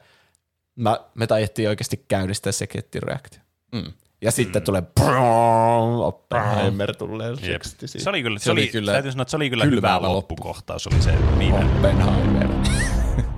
mä, 0.77 1.01
me 1.15 1.27
taidettiin 1.27 1.69
oikeasti 1.69 2.05
käynnistää 2.09 2.53
se 2.53 2.67
ketjureaktio. 2.67 3.41
Mm. 3.73 3.93
Ja 4.23 4.31
sitten 4.31 4.63
tulee 4.63 4.83
brrrr, 4.83 6.03
Oppenheimer 6.05 6.97
tulee. 6.97 7.33
Se 7.87 8.11
oli 8.11 8.23
kyllä, 8.23 8.39
se, 8.39 8.45
Se 8.45 8.51
oli 8.51 8.69
kyllä 8.69 8.93
täytyy 8.93 9.13
sanoa, 9.13 9.23
että 9.23 9.31
se 9.31 9.37
oli 9.37 9.51
kyllä 9.51 9.65
hyvä 9.65 9.95
loppu. 9.95 10.15
loppukohtaus, 10.15 10.87
oli 10.87 11.03
se 11.03 11.13
viimeinen. 11.39 11.77
Oppenheimer. 11.77 12.49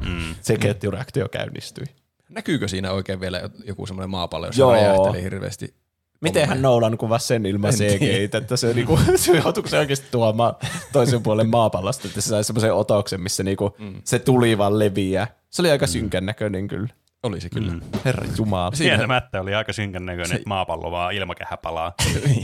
Mm. 0.01 0.35
Se 0.41 0.59
ketjureaktio 0.59 1.29
käynnistyi. 1.29 1.85
Näkyykö 2.29 2.69
siinä 2.69 2.93
oikein 2.93 3.21
vielä 3.21 3.51
joku 3.65 3.87
semmoinen 3.87 4.11
maapallo, 4.11 4.47
jossa 4.47 4.61
Joo. 4.61 4.73
räjähteli 4.73 5.23
hirveästi? 5.23 5.75
Mitenhän 6.21 6.63
Nolan 6.63 6.99
kuvasi 6.99 7.27
sen 7.27 7.47
ilman 7.47 7.73
CGI, 7.73 8.31
että 8.33 8.57
se, 8.57 8.75
niinku, 8.75 8.99
se 9.17 9.37
joutuiko 9.37 9.69
se 9.69 9.79
oikeasti 9.79 10.07
tuomaan 10.11 10.55
toisen 10.93 11.23
puolen 11.23 11.49
maapallosta, 11.49 12.09
että 12.09 12.21
se 12.21 12.29
sai 12.29 12.45
semmoisen 12.45 12.75
otoksen, 12.75 13.21
missä 13.21 13.43
niinku 13.43 13.77
mm. 13.79 13.95
se 14.05 14.19
tuli 14.19 14.59
vaan 14.59 14.79
leviää. 14.79 15.27
Se 15.51 15.63
oli 15.63 15.71
aika 15.71 15.87
synkän 15.87 16.27
näköinen 16.27 16.69
kyllä. 16.69 16.89
Oli 17.23 17.41
se 17.41 17.51
kyllä. 17.51 17.73
Mm. 17.73 17.81
Herra 18.05 18.27
Jumala. 18.39 18.71
Siinä- 18.75 18.91
Kieltämättä 18.91 19.41
oli 19.41 19.55
aika 19.55 19.73
synkän 19.73 20.07
näköinen, 20.07 20.29
Se- 20.29 20.35
että 20.35 20.49
maapallo 20.49 20.91
vaan 20.91 21.15
ilmakehä 21.15 21.57
palaa. 21.57 21.93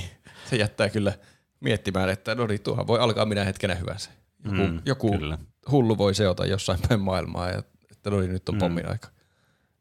se 0.50 0.57
jättää 0.57 0.89
kyllä 0.89 1.12
miettimään, 1.60 2.08
että 2.08 2.34
no 2.34 2.47
niin, 2.47 2.60
tuohan 2.62 2.86
voi 2.86 2.98
alkaa 2.98 3.26
minä 3.26 3.44
hetkenä 3.44 3.74
hyvänsä. 3.74 4.10
Joku, 4.44 4.57
Mm, 4.57 4.62
mm, 4.73 4.81
joku 4.84 5.18
kyllä. 5.18 5.39
hullu 5.70 5.98
voi 5.98 6.15
seota 6.15 6.47
jossain 6.47 6.78
päin 6.89 7.00
maailmaa, 7.00 7.48
ja 7.48 7.62
että 7.92 8.10
no 8.10 8.20
niin, 8.20 8.32
nyt 8.32 8.48
on 8.48 8.58
pommin 8.58 8.89
aika. 8.90 9.08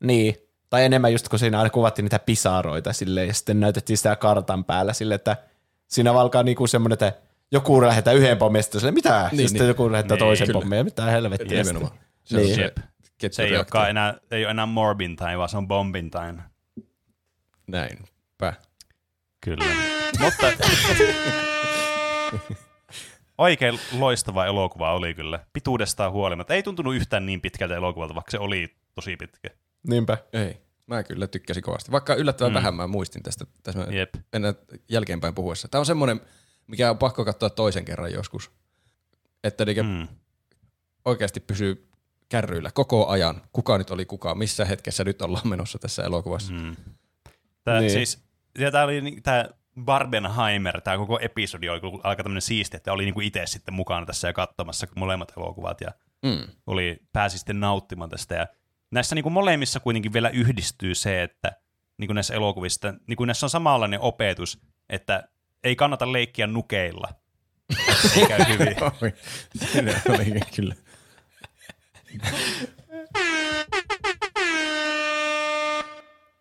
Niin. 0.04 0.36
Tai 0.70 0.84
enemmän 0.86 1.12
just 1.12 1.30
kun 1.30 1.40
siinä 1.40 1.58
aina 1.58 1.70
kuvattiin 1.70 2.04
niitä 2.04 2.20
pisaroita 2.20 2.94
sille 2.94 3.26
ja 3.26 3.34
sitten 3.34 3.60
näytettiin 3.60 3.98
sitä 3.98 4.16
kartan 4.16 4.64
päällä 4.64 4.94
sille, 4.94 5.16
että 5.16 5.38
siinä 5.88 6.12
alkaa 6.14 6.44
niinku 6.44 6.68
semmoinen, 6.68 6.94
että 6.94 7.14
joku 7.52 7.82
lähettää 7.82 8.14
yhden 8.14 8.38
pommin 8.38 8.60
ja 8.60 8.64
sitten 8.64 8.82
sille, 8.82 8.92
mitä? 8.92 9.10
Niin, 9.22 9.30
Niin, 9.32 9.42
ja 9.44 9.48
sitten 9.50 9.62
niin. 9.62 9.68
joku 9.68 9.92
lähettää 9.92 10.16
Niin, 10.16 10.26
toisen 10.26 10.48
pommin 10.54 10.78
ja 10.78 10.84
mitä 10.84 11.06
helvettiä. 11.06 11.58
Nimenomaan. 11.64 11.92
Se 12.24 12.38
Niin. 12.38 12.50
on 12.50 12.56
se 12.56 12.74
Jep. 13.24 13.34
Se 13.34 13.44
ei, 13.44 13.48
ketjureaktio. 13.50 13.80
olekaan 13.80 13.90
enää, 13.90 14.18
ei 14.32 14.46
ole 14.46 14.52
enää 14.52 14.66
morbin 14.66 15.16
time, 15.16 15.38
vaan 15.38 15.50
se 15.50 15.58
on 15.58 15.68
bombin 15.68 16.12
time. 16.12 16.44
Näinpä. 17.68 18.54
Kyllä. 19.42 19.66
Mutta 20.20 20.48
oikein 23.38 23.80
loistava 23.92 24.46
elokuva 24.46 24.94
oli 24.94 25.14
kyllä, 25.14 25.40
pituudestaan 25.54 26.12
huolimatta. 26.12 26.54
Ei 26.54 26.64
tuntunut 26.64 26.96
yhtään 26.96 27.26
niin 27.26 27.42
pitkältä 27.42 27.76
elokuvalta, 27.76 28.16
vaikka 28.16 28.32
se 28.32 28.40
oli 28.40 28.76
tosi 28.96 29.18
pitkä. 29.18 29.50
Niinpä. 29.88 30.18
Ei. 30.34 30.62
Mä 30.88 31.04
kyllä 31.04 31.28
tykkäsin 31.28 31.64
kovasti. 31.64 31.92
Vaikka 31.92 32.16
yllättävän 32.16 32.52
mm. 32.52 32.56
vähän 32.56 32.76
mä 32.76 32.88
muistin 32.88 33.24
tästä 33.24 33.46
tässä 33.64 33.88
Jep. 33.90 34.16
ennen 34.34 34.56
jälkeenpäin 34.90 35.36
puhuessa. 35.36 35.68
Tämä 35.68 35.80
on 35.80 35.86
semmoinen, 35.86 36.22
mikä 36.68 36.90
on 36.90 36.98
pakko 36.98 37.26
katsoa 37.26 37.50
toisen 37.50 37.86
kerran 37.86 38.14
joskus. 38.14 38.52
Että. 39.44 39.66
Mm. 39.84 40.08
oikeasti 41.06 41.40
pysyy 41.40 41.87
kärryillä 42.30 42.72
koko 42.74 43.08
ajan. 43.08 43.42
Kuka 43.54 43.78
nyt 43.78 43.92
oli 43.92 44.06
kuka, 44.06 44.36
missä 44.36 44.66
hetkessä 44.66 45.04
nyt 45.04 45.22
ollaan 45.22 45.48
menossa 45.48 45.80
tässä 45.80 46.04
elokuvassa. 46.04 46.54
Mm. 46.54 46.76
Tää, 47.64 47.80
Niin. 47.80 47.92
siis, 47.92 48.24
ja 48.60 48.72
tää 48.72 48.84
oli 48.84 49.18
tää 49.24 49.50
Barbenheimer, 49.86 50.82
tämä 50.82 50.98
koko 50.98 51.20
episodi 51.22 51.70
oli 51.70 51.82
aika 52.04 52.24
tämmöinen 52.24 52.42
siisti, 52.42 52.78
että 52.78 52.94
oli 52.94 53.06
niinku 53.06 53.22
itse 53.22 53.42
sitten 53.46 53.74
mukana 53.74 54.06
tässä 54.06 54.28
ja 54.28 54.34
katsomassa 54.34 54.88
molemmat 54.96 55.34
elokuvat 55.38 55.82
ja 55.82 55.92
Mm. 56.26 56.48
oli, 56.68 56.98
pääsi 57.14 57.38
sitten 57.38 57.60
nauttimaan 57.60 58.10
tästä. 58.10 58.36
Ja 58.36 58.48
näissä 58.92 59.16
niinku 59.16 59.30
molemmissa 59.30 59.80
kuitenkin 59.80 60.14
vielä 60.14 60.30
yhdistyy 60.30 60.96
se, 60.96 61.24
että 61.24 61.52
niinku 61.98 62.14
näissä 62.14 62.34
elokuvissa, 62.34 62.94
niinku 63.08 63.26
näissä 63.26 63.46
on 63.46 63.50
samanlainen 63.50 64.00
opetus, 64.00 64.60
että 64.90 65.28
ei 65.64 65.76
kannata 65.76 66.12
leikkiä 66.12 66.48
nukeilla. 66.48 67.08
Se 68.14 68.26
käy 68.28 68.40
hyvin. 68.48 68.76
Oli. 68.84 69.14
Siinä 69.72 70.02
oli 70.10 70.40
kyllä. 70.56 70.76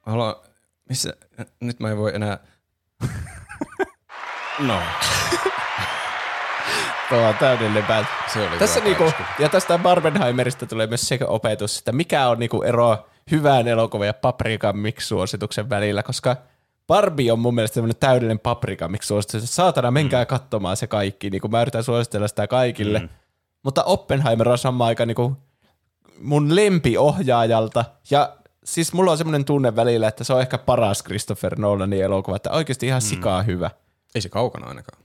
Haluan, 0.06 0.34
missä, 0.88 1.12
nyt 1.60 1.80
mä 1.80 1.90
en 1.90 1.98
voi 1.98 2.14
enää, 2.14 2.38
no, 4.58 4.80
Tuo 7.08 7.18
on 7.18 7.34
täydellinen 7.34 7.84
bad. 7.84 8.05
se 8.32 8.48
oli 8.48 8.58
Tässä 8.58 8.80
niinku, 8.80 9.12
ja 9.38 9.48
tästä 9.48 9.78
Barbenheimerista 9.78 10.66
tulee 10.66 10.86
myös 10.86 11.08
se 11.08 11.18
opetus, 11.26 11.78
että 11.78 11.92
mikä 11.92 12.28
on 12.28 12.38
niinku 12.38 12.62
ero 12.62 13.06
hyvän 13.30 13.68
elokuvan 13.68 14.06
ja 14.06 14.14
paprikan 14.14 14.76
mix-suosituksen 14.76 15.70
välillä, 15.70 16.02
koska 16.02 16.36
Barbie 16.86 17.32
on 17.32 17.38
mun 17.38 17.55
mielestä 17.55 17.74
semmoinen 17.74 17.96
täydellinen 18.00 18.38
paprikan 18.38 18.90
mix-suositus, 18.90 19.34
että 19.34 19.46
saatana 19.46 19.90
menkää 19.90 20.24
mm. 20.24 20.26
katsomaan 20.26 20.76
se 20.76 20.86
kaikki, 20.86 21.30
niin 21.30 21.40
kuin 21.40 21.50
mä 21.50 21.62
yritän 21.62 21.84
suositella 21.84 22.28
sitä 22.28 22.46
kaikille, 22.46 22.98
mm. 22.98 23.08
mutta 23.62 23.84
Oppenheimer 23.84 24.48
on 24.48 24.58
samaan 24.58 24.88
aikaan 24.88 25.08
niinku 25.08 25.36
mun 26.20 26.56
lempiohjaajalta, 26.56 27.84
ja 28.10 28.36
siis 28.64 28.92
mulla 28.92 29.10
on 29.10 29.18
semmoinen 29.18 29.44
tunne 29.44 29.76
välillä, 29.76 30.08
että 30.08 30.24
se 30.24 30.32
on 30.32 30.40
ehkä 30.40 30.58
paras 30.58 31.02
Christopher 31.04 31.58
Nolanin 31.58 32.02
elokuva, 32.04 32.36
että 32.36 32.50
oikeasti 32.50 32.86
ihan 32.86 33.02
sikaa 33.02 33.42
hyvä. 33.42 33.70
Ei 34.14 34.20
se 34.20 34.28
kaukana 34.28 34.66
ainakaan. 34.66 35.02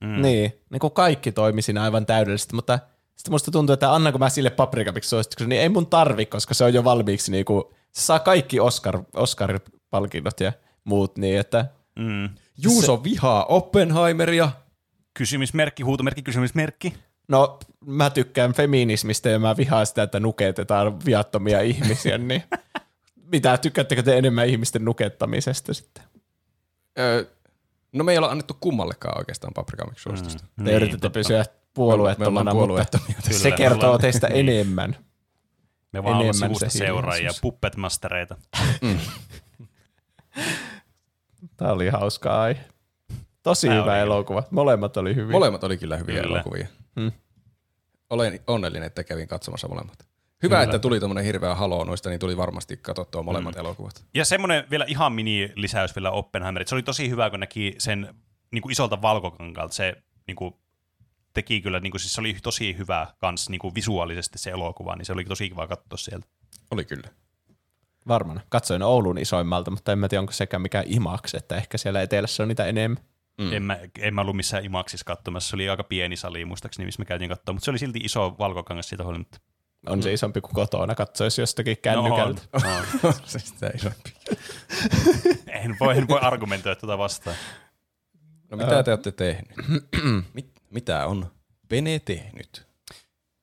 Mm. 0.00 0.22
Niin, 0.22 0.52
niin 0.70 0.80
kuin 0.80 0.92
kaikki 0.92 1.32
toimi 1.32 1.62
siinä 1.62 1.82
aivan 1.82 2.06
täydellisesti, 2.06 2.54
mutta 2.54 2.78
sitten 3.16 3.32
musta 3.32 3.50
tuntuu, 3.50 3.74
että 3.74 3.94
annanko 3.94 4.18
mä 4.18 4.28
sille 4.28 4.50
paprikapiksi 4.50 5.10
suosituksen, 5.10 5.48
niin 5.48 5.60
ei 5.60 5.68
mun 5.68 5.86
tarvi, 5.86 6.26
koska 6.26 6.54
se 6.54 6.64
on 6.64 6.74
jo 6.74 6.84
valmiiksi 6.84 7.32
niin 7.32 7.44
kuin, 7.44 7.64
se 7.92 8.02
saa 8.02 8.18
kaikki 8.18 8.60
Oscar, 8.60 9.02
Oscar-palkinnot 9.14 10.40
ja 10.40 10.52
muut, 10.84 11.18
niin 11.18 11.38
että 11.40 11.66
Mm. 11.98 12.28
Juuso 12.56 13.04
vihaa 13.04 13.44
Oppenheimeria. 13.44 14.50
Kysymysmerkki, 15.14 15.82
huutomerkki, 15.82 16.22
kysymysmerkki. 16.22 16.94
no 17.28 17.58
mä 17.86 18.10
tykkään 18.10 18.52
feminismistä 18.52 19.28
ja 19.28 19.38
mä 19.38 19.56
vihaan 19.56 19.86
sitä, 19.86 20.02
että 20.02 20.20
nuketetaan 20.20 21.04
viattomia 21.04 21.60
ihmisiä, 21.60 22.18
niin 22.18 22.42
mitä 23.32 23.58
tykkäättekö 23.58 24.02
te 24.02 24.18
enemmän 24.18 24.48
ihmisten 24.48 24.84
nukettamisesta 24.84 25.74
sitten? 25.74 26.04
Öö, 26.98 27.24
no 27.92 28.04
me 28.04 28.12
ei 28.12 28.18
olla 28.18 28.28
annettu 28.30 28.56
kummallekaan 28.60 29.18
oikeastaan 29.18 29.54
paprikamiksi 29.54 30.02
suositusta. 30.02 30.44
Te 30.56 30.62
niin, 30.62 30.74
yritätte 30.76 31.00
totta. 31.00 31.10
pysyä 31.18 31.44
puolueettomana, 31.74 32.30
ollaan 32.30 32.46
mutta 32.46 32.66
puolueettomia. 32.66 33.16
se 33.40 33.50
kertoo 33.50 33.80
ollaan- 33.88 34.00
teistä 34.00 34.28
niin. 34.28 34.48
enemmän. 34.48 34.96
Me 35.92 36.02
vaan 36.02 36.14
ollaan 36.16 36.22
Enemmän 36.28 36.48
sivusta 36.48 36.68
se 36.70 36.78
seuraajia, 36.78 37.30
puppetmastereita. 37.42 38.36
Tämä 41.56 41.72
oli 41.72 41.88
hauskaa 41.88 42.42
aihe. 42.42 42.60
Tosi 43.42 43.66
Tää 43.68 43.80
hyvä 43.80 43.92
oli 43.92 44.00
elokuva. 44.00 44.42
Molemmat 44.50 44.96
oli 44.96 45.14
hyviä. 45.14 45.32
Molemmat 45.32 45.64
oli 45.64 45.76
kyllä 45.76 45.96
hyviä 45.96 46.22
Kyllä. 46.22 46.34
elokuvia. 46.36 46.66
Hmm. 47.00 47.12
Olen 48.14 48.40
onnellinen, 48.46 48.86
että 48.86 49.04
kävin 49.04 49.28
katsomassa 49.28 49.68
molemmat. 49.68 49.98
Hyvä, 50.42 50.56
Kyllä. 50.56 50.62
että 50.62 50.78
tuli 50.78 50.98
tuommoinen 51.00 51.24
hirveä 51.24 51.54
haloo 51.54 51.84
noista, 51.84 52.08
niin 52.08 52.20
tuli 52.20 52.36
varmasti 52.36 52.76
katsottua 52.76 53.22
molemmat 53.22 53.56
elokuvat. 53.56 54.04
Ja 54.14 54.24
semmoinen 54.24 54.64
vielä 54.70 54.84
ihan 54.88 55.12
mini-lisäys 55.12 55.96
vielä 55.96 56.10
Oppenheimerit. 56.10 56.68
Se 56.68 56.74
oli 56.74 56.82
tosi 56.82 57.10
hyvä, 57.10 57.30
kun 57.30 57.40
näki 57.40 57.74
sen 57.78 58.14
niin 58.50 58.62
kuin 58.62 58.72
isolta 58.72 59.02
valkokankalta. 59.02 59.74
Se 59.74 59.96
niin 60.26 60.36
kuin, 60.36 60.54
teki 61.34 61.60
kyllä, 61.60 61.80
niin 61.80 61.90
kuin, 61.90 62.00
siis 62.00 62.14
se 62.14 62.20
oli 62.20 62.36
tosi 62.42 62.78
hyvä 62.78 63.06
kans 63.20 63.48
niin 63.48 63.58
kuin 63.58 63.74
visuaalisesti 63.74 64.38
se 64.38 64.50
elokuva, 64.50 64.96
niin 64.96 65.06
se 65.06 65.12
oli 65.12 65.24
tosi 65.24 65.48
kiva 65.48 65.66
katsoa 65.66 65.96
sieltä. 65.96 66.26
Oli 66.70 66.84
kyllä. 66.84 67.08
Varmaan. 68.08 68.40
Katsoin 68.48 68.82
Oulun 68.82 69.18
isoimmalta, 69.18 69.70
mutta 69.70 69.92
en 69.92 69.98
mä 69.98 70.08
tiedä, 70.08 70.20
onko 70.20 70.32
sekään 70.32 70.62
mikään 70.62 70.84
IMAX, 70.88 71.34
että 71.34 71.56
ehkä 71.56 71.78
siellä 71.78 72.02
etelässä 72.02 72.42
on 72.42 72.48
niitä 72.48 72.66
enemmän. 72.66 73.04
Mm. 73.38 73.52
En, 73.52 73.62
mä, 73.62 73.78
en 73.98 74.14
mä 74.14 74.20
ollut 74.20 74.36
missään 74.36 74.64
imaksissa 74.64 75.04
katsomassa. 75.04 75.50
Se 75.50 75.56
oli 75.56 75.68
aika 75.68 75.84
pieni 75.84 76.16
sali 76.16 76.44
muistaakseni, 76.44 76.86
missä 76.86 77.00
me 77.00 77.04
käytiin 77.04 77.28
katsoa, 77.28 77.52
mutta 77.52 77.64
se 77.64 77.70
oli 77.70 77.78
silti 77.78 77.98
iso 77.98 78.36
valkokangas 78.38 78.88
siitä 78.88 79.04
huolimatta. 79.04 79.38
On 79.86 80.02
se 80.02 80.12
isompi 80.12 80.40
kuin 80.40 80.54
kotona, 80.54 80.94
katsoisi 80.94 81.40
jostakin 81.40 81.76
kännykältä. 81.82 82.42
No, 82.52 82.70
on, 82.70 82.84
on. 83.02 83.14
se 83.24 83.38
sitä 83.38 83.70
isompi. 83.74 84.12
en, 85.62 85.76
voi, 85.80 85.98
en 85.98 86.08
voi 86.08 86.18
argumentoida 86.22 86.80
tuota 86.80 86.98
vastaan. 86.98 87.36
No 88.50 88.56
mitä 88.56 88.82
te 88.82 88.90
olette 88.90 89.12
tehnyt? 89.12 89.52
Mit, 90.34 90.52
mitä 90.70 91.06
on 91.06 91.30
Pene 91.68 91.98
tehnyt? 91.98 92.66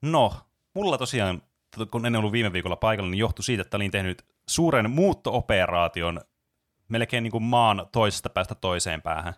No, 0.02 0.34
mulla 0.76 0.98
tosiaan, 0.98 1.42
kun 1.92 2.06
en 2.06 2.16
ollut 2.16 2.32
viime 2.32 2.54
viikolla 2.54 2.76
paikalla, 2.76 3.12
niin 3.12 3.20
johtui 3.20 3.44
siitä, 3.44 3.62
että 3.62 3.78
olin 3.78 3.92
tehnyt 3.92 4.26
suuren 4.50 4.90
muutto-operaation 4.90 6.22
melkein 6.88 7.24
niin 7.24 7.32
kuin 7.32 7.44
maan 7.44 7.88
toisesta 7.92 8.30
päästä 8.30 8.56
toiseen 8.56 9.02
päähän. 9.02 9.34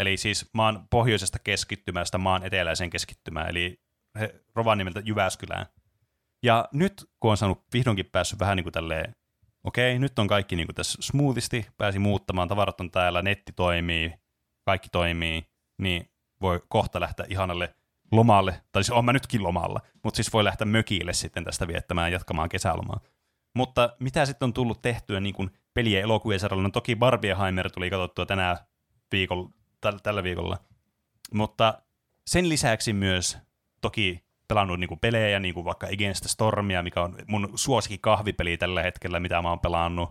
Eli 0.00 0.16
siis 0.16 0.50
maan 0.52 0.86
pohjoisesta 0.90 1.38
keskittymästä 1.38 2.18
maan 2.18 2.44
eteläiseen 2.44 2.90
keskittymään, 2.90 3.48
eli 3.48 3.80
Rovaniemeltä 4.54 5.02
Jyväskylään. 5.04 5.66
Ja 6.42 6.68
nyt, 6.72 7.10
kun 7.20 7.30
on 7.30 7.36
saanut 7.36 7.64
vihdoinkin 7.72 8.06
päässyt 8.06 8.38
vähän 8.38 8.56
niin 8.56 8.64
kuin 8.64 8.72
tälleen, 8.72 9.16
okei, 9.64 9.98
nyt 9.98 10.18
on 10.18 10.28
kaikki 10.28 10.56
niin 10.56 10.66
kuin 10.66 10.74
tässä 10.74 10.98
smoothisti, 11.02 11.66
pääsi 11.76 11.98
muuttamaan, 11.98 12.48
tavarat 12.48 12.80
on 12.80 12.90
täällä, 12.90 13.22
netti 13.22 13.52
toimii, 13.52 14.14
kaikki 14.64 14.88
toimii, 14.92 15.46
niin 15.78 16.10
voi 16.40 16.62
kohta 16.68 17.00
lähteä 17.00 17.26
ihanalle 17.28 17.74
lomalle, 18.12 18.62
tai 18.72 18.84
siis 18.84 18.96
on 18.96 19.04
mä 19.04 19.12
nytkin 19.12 19.42
lomalla, 19.42 19.80
mutta 20.04 20.16
siis 20.16 20.32
voi 20.32 20.44
lähteä 20.44 20.66
mökille 20.66 21.12
sitten 21.12 21.44
tästä 21.44 21.68
viettämään, 21.68 22.12
jatkamaan 22.12 22.48
kesälomaa. 22.48 23.00
Mutta 23.54 23.96
mitä 23.98 24.26
sitten 24.26 24.46
on 24.46 24.52
tullut 24.52 24.82
tehtyä 24.82 25.20
niin 25.20 25.34
kuin 25.34 25.50
pelien 25.74 26.02
elokuvien 26.02 26.40
saralla, 26.40 26.62
no 26.62 26.70
toki 26.70 26.96
Barbieheimer 26.96 27.70
tuli 27.70 27.90
katsottua 27.90 28.26
tänään 28.26 28.56
viikolla, 29.12 29.50
täl, 29.80 29.98
tällä 30.02 30.22
viikolla, 30.22 30.58
mutta 31.34 31.82
sen 32.26 32.48
lisäksi 32.48 32.92
myös 32.92 33.38
toki 33.80 34.24
pelannut 34.48 34.80
niinku 34.80 34.96
pelejä, 34.96 35.40
niin 35.40 35.54
kuin 35.54 35.64
vaikka 35.64 35.86
Against 35.86 36.22
the 36.22 36.28
Stormia, 36.28 36.82
mikä 36.82 37.02
on 37.02 37.16
mun 37.26 37.52
suosikki 37.54 37.98
kahvipeli 37.98 38.56
tällä 38.56 38.82
hetkellä, 38.82 39.20
mitä 39.20 39.42
mä 39.42 39.48
oon 39.48 39.60
pelannut. 39.60 40.10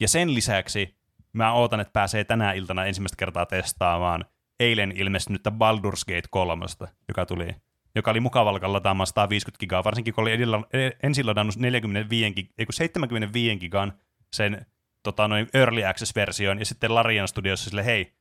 Ja 0.00 0.08
sen 0.08 0.34
lisäksi 0.34 0.96
mä 1.32 1.52
ootan, 1.52 1.80
että 1.80 1.92
pääsee 1.92 2.24
tänä 2.24 2.52
iltana 2.52 2.84
ensimmäistä 2.84 3.16
kertaa 3.16 3.46
testaamaan 3.46 4.24
eilen 4.60 4.92
ilmestynyttä 4.96 5.50
Baldur's 5.50 6.04
Gate 6.06 6.28
3, 6.30 6.66
joka 7.08 7.26
tuli 7.26 7.54
joka 7.94 8.10
oli 8.10 8.20
mukavalla 8.20 8.72
lataamaan 8.72 9.06
150 9.06 9.60
gigaa, 9.60 9.84
varsinkin 9.84 10.14
kun 10.14 10.22
oli 10.22 10.32
edellä, 10.32 10.60
ed- 10.72 10.96
ensin 11.02 11.26
ladannut 11.26 11.56
45, 11.56 12.40
gig- 12.40 12.52
ei 12.58 12.66
kun 12.66 12.72
75 12.72 13.56
gigan 13.56 13.92
sen 14.32 14.66
tota, 15.02 15.28
noin 15.28 15.48
Early 15.54 15.84
Access-version, 15.84 16.58
ja 16.58 16.64
sitten 16.64 16.94
Larian 16.94 17.28
Studiossa 17.28 17.70
sille, 17.70 17.84
hei, 17.84 18.12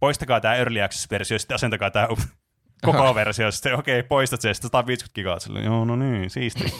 poistakaa 0.00 0.40
tämä 0.40 0.54
Early 0.54 0.80
Access-versio, 0.80 1.38
sitten 1.38 1.54
asentakaa 1.54 1.90
tämä 1.90 2.08
koko 2.84 3.14
versio, 3.14 3.50
sitten 3.50 3.74
okei, 3.78 3.98
okay, 3.98 4.08
poistat 4.08 4.40
se, 4.40 4.54
sitten 4.54 4.68
150 4.68 5.14
gigaa, 5.14 5.38
sille, 5.38 5.60
joo, 5.60 5.84
no 5.84 5.96
niin, 5.96 6.30
siisti. 6.30 6.64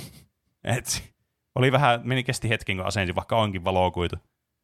Et, 0.65 1.15
oli 1.55 1.73
vähän, 1.73 2.01
meni 2.05 2.25
kesti 2.25 2.49
hetken, 2.49 2.76
kun 2.76 2.86
asensin, 2.86 3.15
vaikka 3.15 3.36
onkin 3.36 3.65
valokuitu, 3.65 4.17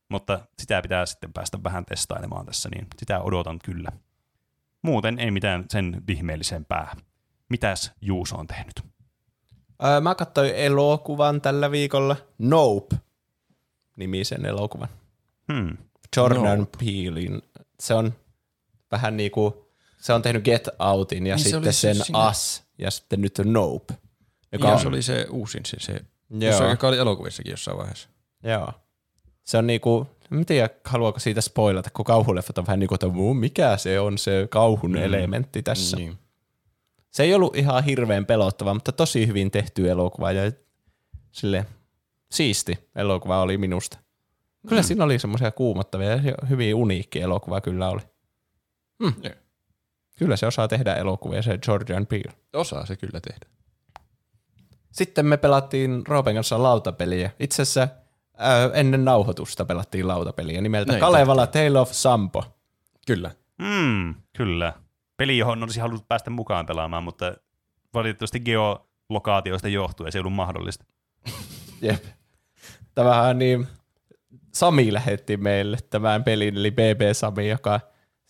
mutta 0.09 0.41
sitä 0.59 0.83
pitää 0.83 1.07
sitten 1.07 1.33
päästä 1.33 1.59
vähän 1.65 1.85
testailemaan 1.85 2.47
tässä, 2.47 2.69
niin 2.75 2.87
sitä 2.99 3.20
odotan 3.20 3.59
kyllä. 3.65 3.89
Muuten 4.83 5.19
ei 5.19 5.31
mitään 5.31 5.65
sen 5.69 6.03
ihmeellisempää. 6.09 6.97
Mitäs 7.49 7.93
Juuso 8.01 8.37
on 8.37 8.47
tehnyt? 8.47 8.81
Öö, 9.85 10.01
mä 10.01 10.15
katsoin 10.15 10.55
elokuvan 10.55 11.41
tällä 11.41 11.70
viikolla. 11.70 12.17
Nope. 12.39 12.97
Nimisen 13.97 14.47
elokuvan. 14.47 14.89
Hmm. 15.53 15.77
Jordan 16.17 16.59
Nope. 16.59 16.79
Peelin. 16.79 17.43
Se 17.81 17.95
on 17.95 18.15
vähän 18.91 19.17
niinku, 19.17 19.67
se 20.01 20.12
on 20.12 20.23
tehnyt 20.23 20.44
Get 20.44 20.69
Outin 20.78 21.27
ja 21.27 21.36
Niin 21.36 21.44
sitten 21.44 21.73
se 21.73 21.81
sen 21.81 22.05
siinä- 22.05 22.28
Us 22.28 22.62
ja 22.78 22.91
sitten 22.91 23.20
nyt 23.20 23.39
Nope. 23.44 23.94
Joka 24.52 24.69
Ja 24.69 24.75
on, 24.75 24.81
se 24.81 24.89
oli 24.89 25.02
se 25.02 25.27
uusin, 25.31 25.60
se, 25.67 25.77
se 25.81 25.93
Joo. 25.93 26.51
jossa, 26.51 26.65
joka 26.65 26.89
oli 26.89 26.99
elokuvissakin 26.99 27.51
jossain 27.51 27.78
vaiheessa. 27.78 28.09
Joo. 28.43 28.73
Se 29.44 29.59
on 29.59 29.67
niinku, 29.67 30.07
en 30.33 30.47
tiedä 30.47 30.70
haluaako 30.85 31.19
siitä 31.19 31.41
spoilata, 31.41 31.91
kun 31.91 32.05
kauhuleffat 32.05 32.59
on 32.59 32.67
vähän 32.67 32.81
niinku, 32.81 32.94
että 32.94 33.09
"Muu, 33.09 33.35
mikä 33.35 33.77
se 33.77 34.01
on 34.01 34.19
se 34.19 34.47
kauhun 34.51 34.91
mm. 34.91 34.97
elementti 35.02 35.62
tässä. 35.62 35.97
Niin. 35.97 36.19
Se 37.10 37.23
ei 37.23 37.35
ollut 37.35 37.57
ihan 37.57 37.85
hirveän 37.85 38.27
pelottava, 38.27 38.75
mutta 38.75 38.93
tosi 38.93 39.27
hyvin 39.27 39.51
tehty 39.51 39.91
elokuva 39.91 40.33
ja 40.33 40.52
sille 41.33 41.67
siisti 42.31 42.78
elokuva 42.97 43.43
oli 43.43 43.59
minusta. 43.59 43.99
Kyllä 44.69 44.83
mm. 44.83 44.86
siinä 44.86 45.05
oli 45.05 45.19
semmoisia 45.19 45.51
kuumottavia 45.51 46.10
ja 46.10 46.19
hyvin 46.49 46.75
uniikki 46.75 47.20
elokuva 47.20 47.60
kyllä 47.60 47.89
oli. 47.91 48.01
Mm. 49.01 49.12
Joo. 49.23 49.35
Kyllä 50.19 50.37
se 50.37 50.47
osaa 50.47 50.69
tehdä 50.69 50.95
elokuvia, 50.95 51.43
se 51.43 51.59
Jordan 51.69 52.07
Peele. 52.07 52.33
Osaa 52.53 52.87
se 52.87 52.97
kyllä 52.97 53.20
tehdä. 53.20 53.47
Sitten 54.93 55.27
me 55.27 55.37
pelattiin 55.37 56.03
Roopen 56.09 56.35
kanssa 56.35 56.62
lautapeliä. 56.62 57.31
Itse 57.41 57.62
asiassa 57.62 57.89
ää, 58.39 58.70
ennen 58.75 59.05
nauhoitusta 59.05 59.65
pelattiin 59.65 60.09
lautapeliä 60.09 60.61
nimeltä 60.61 60.93
Näin 60.93 61.01
Kalevala 61.01 61.47
Tale 61.47 61.81
of 61.81 61.91
Sampo. 61.93 62.45
Kyllä. 63.07 63.31
Mm, 63.59 64.15
kyllä. 64.37 64.73
Peli, 65.17 65.39
johon 65.39 65.62
olisi 65.62 65.81
halunnut 65.81 66.09
päästä 66.09 66.31
mukaan 66.31 66.67
pelaamaan, 66.67 67.05
mutta 67.05 67.35
valitettavasti 67.95 68.41
geolokaatioista 68.41 69.69
johtuen 69.69 70.12
se 70.12 70.19
ei 70.19 70.20
ollut 70.20 70.33
mahdollista. 70.33 70.85
Jep. 71.83 72.05
Tämähän 72.95 73.39
niin, 73.39 73.67
Sami 74.55 74.93
lähetti 74.93 75.37
meille 75.37 75.79
tämän 75.91 76.25
pelin, 76.25 76.57
eli 76.57 76.70
BB 76.70 77.01
Sami, 77.12 77.49
joka 77.49 77.81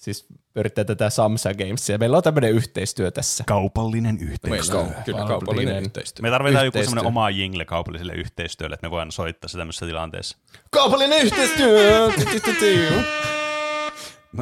siis 0.01 0.27
pyörittää 0.53 0.85
tätä 0.85 1.11
Samsa 1.11 1.55
Gamesia. 1.55 1.99
Meillä 1.99 2.17
on 2.17 2.23
tämmöinen 2.23 2.51
yhteistyö 2.53 3.11
tässä. 3.11 3.45
Kaupallinen 3.47 4.15
Meillä 4.15 4.33
yhteistyö. 4.33 4.81
on 4.81 4.95
kyllä 5.05 5.27
kaupallinen 5.27 5.83
yhteistyö. 5.85 6.23
Me 6.23 6.31
tarvitaan 6.31 6.65
joku 6.65 6.79
Yhteistyö. 6.79 6.91
semmoinen 6.91 7.07
oma 7.09 7.31
jingle 7.31 7.65
kaupalliselle 7.65 8.13
yhteistyölle, 8.13 8.75
että 8.75 8.87
me 8.87 8.91
voidaan 8.91 9.13
soittaa 9.13 9.49
se 9.49 9.59
tämmöisessä 9.59 9.87
tilanteessa. 9.87 10.37
Kaupallinen 10.71 11.23
yhteistyö! 11.23 12.13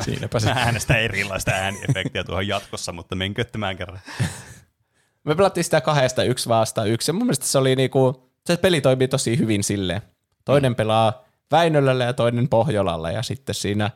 Siinäpä 0.00 0.38
se. 0.38 0.46
Mä 0.46 0.60
äänestän 0.60 1.00
erilaista 1.00 1.50
ääniefektiä 1.50 2.24
tuohon 2.24 2.48
jatkossa, 2.48 2.92
mutta 2.92 3.14
menkö 3.14 3.44
tämän 3.44 3.76
kerran. 3.76 4.00
Me 5.24 5.34
pelattiin 5.34 5.64
sitä 5.64 5.80
kahdesta 5.80 6.24
yksi 6.24 6.48
vastaan 6.48 6.88
yksi. 6.88 7.10
Ja 7.10 7.12
mun 7.12 7.22
mielestä 7.22 7.46
se 7.46 7.58
oli 7.58 7.76
niinku, 7.76 8.30
se 8.46 8.56
peli 8.56 8.80
toimii 8.80 9.08
tosi 9.08 9.38
hyvin 9.38 9.64
silleen. 9.64 10.02
Toinen 10.44 10.74
pelaa 10.74 11.24
Väinölällä 11.50 12.04
ja 12.04 12.12
toinen 12.12 12.48
Pohjolalla 12.48 13.10
ja 13.10 13.22
sitten 13.22 13.54
siinä 13.54 13.90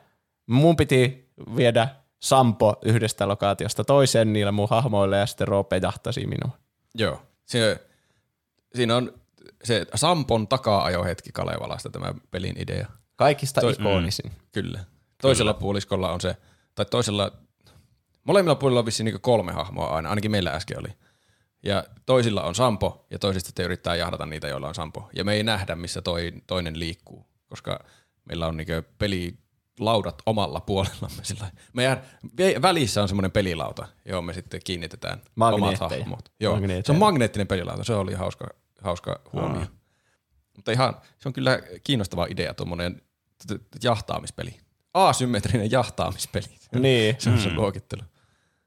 mun 0.47 0.76
piti 0.76 1.22
viedä 1.57 1.89
Sampo 2.23 2.77
yhdestä 2.85 3.28
lokaatiosta 3.28 3.85
toiseen 3.85 4.33
niillä 4.33 4.52
mun 4.52 4.69
hahmoilla 4.70 5.17
ja 5.17 5.27
sitten 5.27 5.49
Roope 5.49 5.81
jahtasi 5.83 6.27
minua. 6.27 6.59
Joo. 6.94 7.23
Se, 7.44 7.86
siinä 8.75 8.97
on 8.97 9.12
se 9.65 9.86
Sampon 9.94 10.49
takaa-ajohetki 10.49 11.31
Kalevalasta 11.33 11.91
tämä 11.91 12.15
pelin 12.31 12.55
idea. 12.59 12.86
Kaikista 13.17 13.61
Toi- 13.61 13.73
ikonisin. 13.73 14.33
Kyllä. 14.52 14.85
Toisella 15.23 15.55
puoliskolla 15.55 16.12
on 16.12 16.20
se, 16.20 16.36
tai 16.75 16.86
toisella, 16.86 17.33
molemmilla 18.25 18.55
puolilla 18.55 18.78
on 18.78 18.86
vissiin 18.86 19.05
niin 19.05 19.20
kolme 19.20 19.52
hahmoa 19.52 19.89
aina, 19.89 20.09
ainakin 20.09 20.31
meillä 20.31 20.51
äsken 20.51 20.78
oli. 20.78 20.89
Ja 21.62 21.85
toisilla 22.07 22.43
on 22.43 22.55
Sampo, 22.55 23.07
ja 23.11 23.19
toisista 23.19 23.47
sitten 23.47 23.65
yrittää 23.65 23.97
jahdata 23.97 24.27
niitä, 24.27 24.49
joilla 24.49 24.69
on 24.69 24.75
Sampo. 24.75 25.11
Ja 25.17 25.25
me 25.25 25.33
ei 25.35 25.43
nähdä, 25.43 25.77
missä 25.77 26.02
toi, 26.02 26.33
toinen 26.47 26.78
liikkuu, 26.78 27.27
koska 27.47 27.85
meillä 28.25 28.47
on 28.47 28.57
niin 28.57 28.69
pelilaudat 29.83 30.23
omalla 30.27 30.61
puolellamme. 30.61 31.25
Sillä 31.25 31.51
meidän 31.73 32.02
välissä 32.62 33.02
on 33.02 33.09
semmoinen 33.09 33.31
pelilauta, 33.31 33.86
johon 34.05 34.25
me 34.25 34.33
sitten 34.33 34.61
kiinnitetään 34.65 35.23
omat 35.41 35.78
hahmot. 35.78 36.33
Joo, 36.41 36.59
se 36.85 36.93
on 36.93 36.99
magneettinen 36.99 37.47
pelilauta, 37.47 37.85
se 37.85 37.94
oli 37.94 38.15
hauska, 38.15 38.47
hauska 38.81 39.20
huomio. 39.33 39.67
Mutta 40.57 40.73
ihan, 40.73 40.97
se 41.19 41.28
on 41.28 41.33
kyllä 41.33 41.59
kiinnostava 41.85 42.27
idea, 42.31 42.55
tuommoinen 42.55 43.02
jahtaamispeli. 43.83 44.61
Asymmetrinen 44.94 45.70
jahtaamispeli. 45.70 46.47
Niin. 46.78 47.17
Se 47.20 47.31
on 47.31 47.39
se 47.39 47.55
luokittelu. 47.55 48.02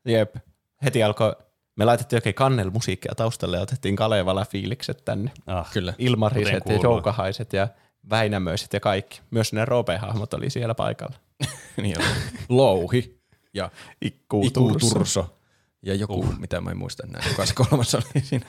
Jep. 0.05 0.35
Heti 0.83 1.03
alkoi, 1.03 1.35
me 1.75 1.85
laitettiin 1.85 2.17
oikein 2.17 2.35
kannelmusiikkia 2.35 3.15
taustalle 3.15 3.57
ja 3.57 3.63
otettiin 3.63 3.95
Kalevala 3.95 4.45
fiilikset 4.45 5.05
tänne. 5.05 5.31
Ah, 5.47 5.71
Kyllä. 5.71 5.93
Ilmariset 5.97 6.63
ja 6.65 6.75
joukahaiset 6.83 7.53
ja 7.53 7.67
Väinämöiset 8.09 8.73
ja 8.73 8.79
kaikki. 8.79 9.21
Myös 9.31 9.53
ne 9.53 9.65
Roope-hahmot 9.65 10.33
oli 10.33 10.49
siellä 10.49 10.75
paikalla. 10.75 11.15
niin 11.81 11.97
oli. 11.99 12.07
Louhi 12.49 13.19
ja 13.53 13.71
Ikkuuturso. 14.01 15.37
Ja 15.81 15.95
joku, 15.95 16.19
uh. 16.19 16.37
mitä 16.39 16.61
mä 16.61 16.71
en 16.71 16.77
muista 16.77 17.03
enää, 17.07 17.21
kuka 17.29 17.45
se 17.45 17.53
kolmas 17.53 17.95
oli 17.95 18.03
siinä. 18.23 18.45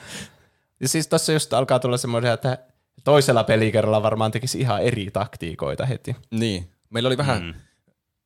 Ja 0.79 0.87
siis 0.87 1.07
tossa 1.07 1.33
just 1.33 1.53
alkaa 1.53 1.79
tulla 1.79 1.97
semmoisia, 1.97 2.33
että 2.33 2.57
toisella 3.03 3.43
pelikerralla 3.43 4.03
varmaan 4.03 4.31
tekisi 4.31 4.59
ihan 4.59 4.81
eri 4.83 5.11
taktiikoita 5.13 5.85
heti. 5.85 6.15
Niin. 6.31 6.71
Meillä 6.89 7.07
oli 7.07 7.17
vähän, 7.17 7.43
Mm. 7.43 7.53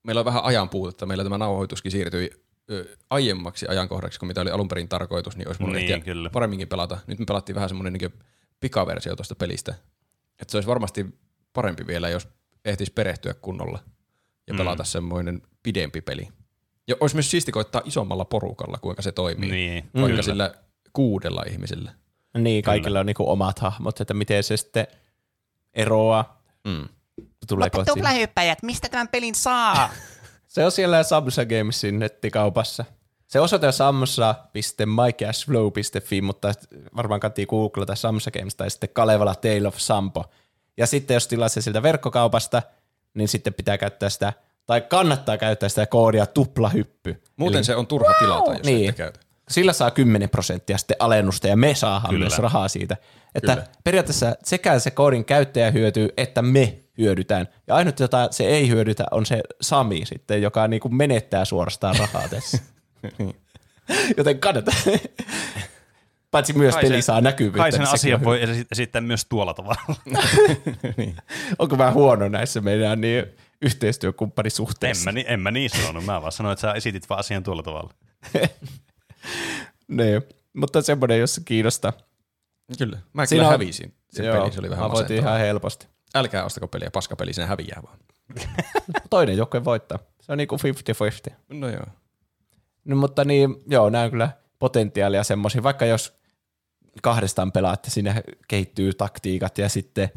meillä 0.04 0.20
oli 0.20 0.26
vähän 0.26 0.44
ajan 0.44 0.70
puutetta. 0.70 1.06
Meillä 1.06 1.24
tämä 1.24 1.38
nauhoituskin 1.38 1.92
siirtyi 1.92 2.30
ö, 2.72 2.98
aiemmaksi 3.10 3.68
ajankohdaksi 3.68 4.20
kuin 4.20 4.28
mitä 4.28 4.42
oli 4.42 4.52
alun 4.52 4.68
perin 4.68 4.90
tarkoitus, 4.90 5.38
niin 5.38 5.48
olisi 5.48 5.60
voinut 5.60 5.82
Niin, 5.82 6.30
paremminkin 6.32 6.68
pelata. 6.68 6.98
Nyt 7.08 7.20
me 7.20 7.26
pelattiin 7.26 7.56
vähän 7.56 7.70
semmoinen 7.70 7.94
niin 7.94 8.14
pikaversio 8.60 9.16
tuosta 9.16 9.36
pelistä. 9.36 9.76
Että 10.42 10.52
se 10.52 10.58
olisi 10.58 10.68
varmasti 10.70 11.06
parempi 11.54 11.88
vielä, 11.88 12.10
jos 12.10 12.28
ehtisi 12.66 12.92
perehtyä 12.94 13.34
kunnolla 13.34 13.80
ja 14.48 14.54
Mm. 14.54 14.58
pelata 14.58 14.84
semmoinen 14.84 15.42
pidempi 15.64 16.02
peli. 16.02 16.28
Ja 16.88 16.96
olisi 17.00 17.16
myös 17.16 17.32
siisti 17.32 17.52
koittaa 17.52 17.82
isommalla 17.86 18.26
porukalla, 18.26 18.78
kuinka 18.82 19.02
se 19.02 19.12
toimii. 19.12 19.52
Niin, 19.52 19.84
Vaikka 19.94 20.08
kyllä. 20.10 20.22
sillä 20.22 20.54
kuudella 20.94 21.44
ihmisellä. 21.50 21.92
Niin, 22.38 22.64
kaikilla 22.64 23.00
on 23.00 23.06
niinku 23.06 23.30
omat 23.32 23.60
hahmot, 23.60 24.02
että 24.02 24.14
miten 24.14 24.44
se 24.44 24.58
sitten 24.58 24.88
eroaa. 25.74 26.44
Mm. 26.68 26.88
Tuleeko 27.48 27.86
tuplahyppäjät, 27.86 28.64
mistä 28.64 28.90
tämän 28.90 29.08
pelin 29.08 29.36
saa? 29.36 29.90
Se 30.48 30.66
on 30.66 30.72
siellä 30.72 31.04
Samsa 31.04 31.46
Gamesin 31.46 32.00
nettikaupassa. 32.00 32.86
Se 33.32 33.40
osoite 33.40 33.68
on 33.68 33.74
samsa.mycashflow.fi, 33.74 36.22
mutta 36.22 36.52
varmaan 36.96 37.20
kannattaa 37.20 37.46
googlata 37.46 37.96
Samsa 37.96 38.32
Games 38.32 38.56
tai 38.56 38.70
sitten 38.70 38.90
Kalevala 38.94 39.36
Tale 39.36 39.68
of 39.68 39.76
Sampo. 39.78 40.26
Ja 40.78 40.88
sitten 40.88 41.14
jos 41.14 41.28
tilaa 41.28 41.50
se 41.50 41.62
siltä 41.62 41.84
verkkokaupasta, 41.84 42.62
niin 43.14 43.28
sitten 43.28 43.54
pitää 43.54 43.78
käyttää 43.78 44.10
sitä, 44.10 44.34
tai 44.66 44.82
kannattaa 44.82 45.38
käyttää 45.38 45.70
sitä 45.70 45.86
koodia 45.86 46.26
tuplahyppy. 46.26 47.24
Muuten 47.38 47.58
Eli 47.58 47.64
se 47.64 47.76
on 47.76 47.88
turha 47.88 48.14
tilata, 48.20 48.52
jos 48.54 48.64
Niin. 48.64 48.90
ette 48.90 48.98
käytä. 48.98 49.20
sillä 49.50 49.74
saa 49.74 49.92
10 49.92 50.30
prosenttia 50.30 50.78
sitten 50.78 50.98
alennusta 51.00 51.48
ja 51.48 51.58
me 51.58 51.76
saadaan 51.76 52.10
Kyllä. 52.10 52.24
myös 52.24 52.40
rahaa 52.40 52.68
siitä. 52.68 52.98
Että 53.36 53.56
Kyllä. 53.56 53.68
periaatteessa 53.84 54.36
sekä 54.44 54.80
se 54.80 54.92
koodin 54.92 55.26
käyttäjä 55.26 55.72
hyötyy, 55.72 56.10
että 56.18 56.42
me 56.42 56.78
hyödytään. 56.98 57.48
Ja 57.68 57.76
ainut, 57.76 58.00
jota 58.00 58.28
se 58.32 58.44
ei 58.44 58.70
hyödytä, 58.70 59.06
on 59.12 59.26
se 59.26 59.42
Sami 59.62 60.02
sitten, 60.06 60.42
joka 60.42 60.68
niinku 60.68 60.90
menettää 60.90 61.46
suorastaan 61.46 61.96
rahaa 62.00 62.28
tässä. 62.28 62.58
Joten 64.18 64.40
kannattaa. 64.40 64.74
Paitsi 66.32 66.54
myös 66.54 66.74
Kai 66.74 66.84
peli 66.84 66.96
se- 67.02 67.06
saa 67.06 67.22
näkyvyyttä. 67.22 67.58
Kai 67.58 67.72
sen 67.72 67.82
niin 67.82 68.16
on 68.16 68.24
voi 68.24 68.42
esi- 68.44 68.66
esittää 68.72 69.02
myös 69.02 69.26
tuolla 69.26 69.54
tavalla. 69.54 69.82
hyvä. 70.98 71.14
Onko 71.60 71.78
vähän 71.78 71.94
huono 71.94 72.30
näissä 72.30 72.62
meidän 72.62 73.02
niin 73.02 73.20
en, 73.20 73.34
yhteistyökumppanisuhteissa? 73.62 75.06
mä, 75.06 75.12
ni- 75.12 75.26
en 75.28 75.40
mä 75.40 75.52
niin 75.52 75.70
sanonut, 75.70 76.06
mä 76.06 76.22
vaan 76.22 76.32
sanoin, 76.32 76.54
että 76.54 76.62
sä 76.62 76.74
esitit 76.74 77.10
vaan 77.10 77.20
asian 77.20 77.44
tuolla 77.44 77.64
tavalla. 77.64 77.94
Niin. 79.88 80.22
Mutta 80.54 80.82
semmoinen, 80.82 81.20
jos 81.20 81.36
se 81.36 81.42
kiinnostaa. 81.46 81.94
Kyllä. 82.78 82.98
Mä 83.14 83.26
Siinä 83.26 83.40
kyllä 83.40 83.48
on- 83.48 83.54
hävisin 83.54 83.94
sen 84.10 84.26
Joo, 84.26 84.38
pelin, 84.38 84.54
se 84.54 84.60
oli 84.60 84.70
vähän 84.70 84.92
mä 84.92 85.16
ihan 85.18 85.40
helposti. 85.40 85.88
Älkää 86.16 86.46
ostako 86.46 86.68
peliä, 86.68 86.92
paskapeli, 86.92 87.34
sen 87.34 87.48
häviää 87.48 87.82
vaan. 87.84 87.98
Toinen 89.10 89.38
joukkue 89.38 89.66
voittaa. 89.66 90.00
Se 90.22 90.32
on 90.32 90.38
niinku 90.38 90.58
50-50. 91.30 91.34
No 91.50 91.70
joo. 91.70 91.86
No, 92.86 92.96
mutta 92.96 93.26
niin, 93.26 93.56
joo, 93.68 93.90
nämä 93.90 94.04
on 94.04 94.10
kyllä 94.12 94.30
potentiaalia 94.60 95.24
semmoisia, 95.24 95.64
vaikka 95.64 95.86
jos 95.86 96.14
kahdestaan 97.02 97.52
pelaatte, 97.52 97.90
siinä 97.90 98.22
kehittyy 98.48 98.94
taktiikat 98.94 99.58
ja 99.58 99.70
sitten 99.70 100.10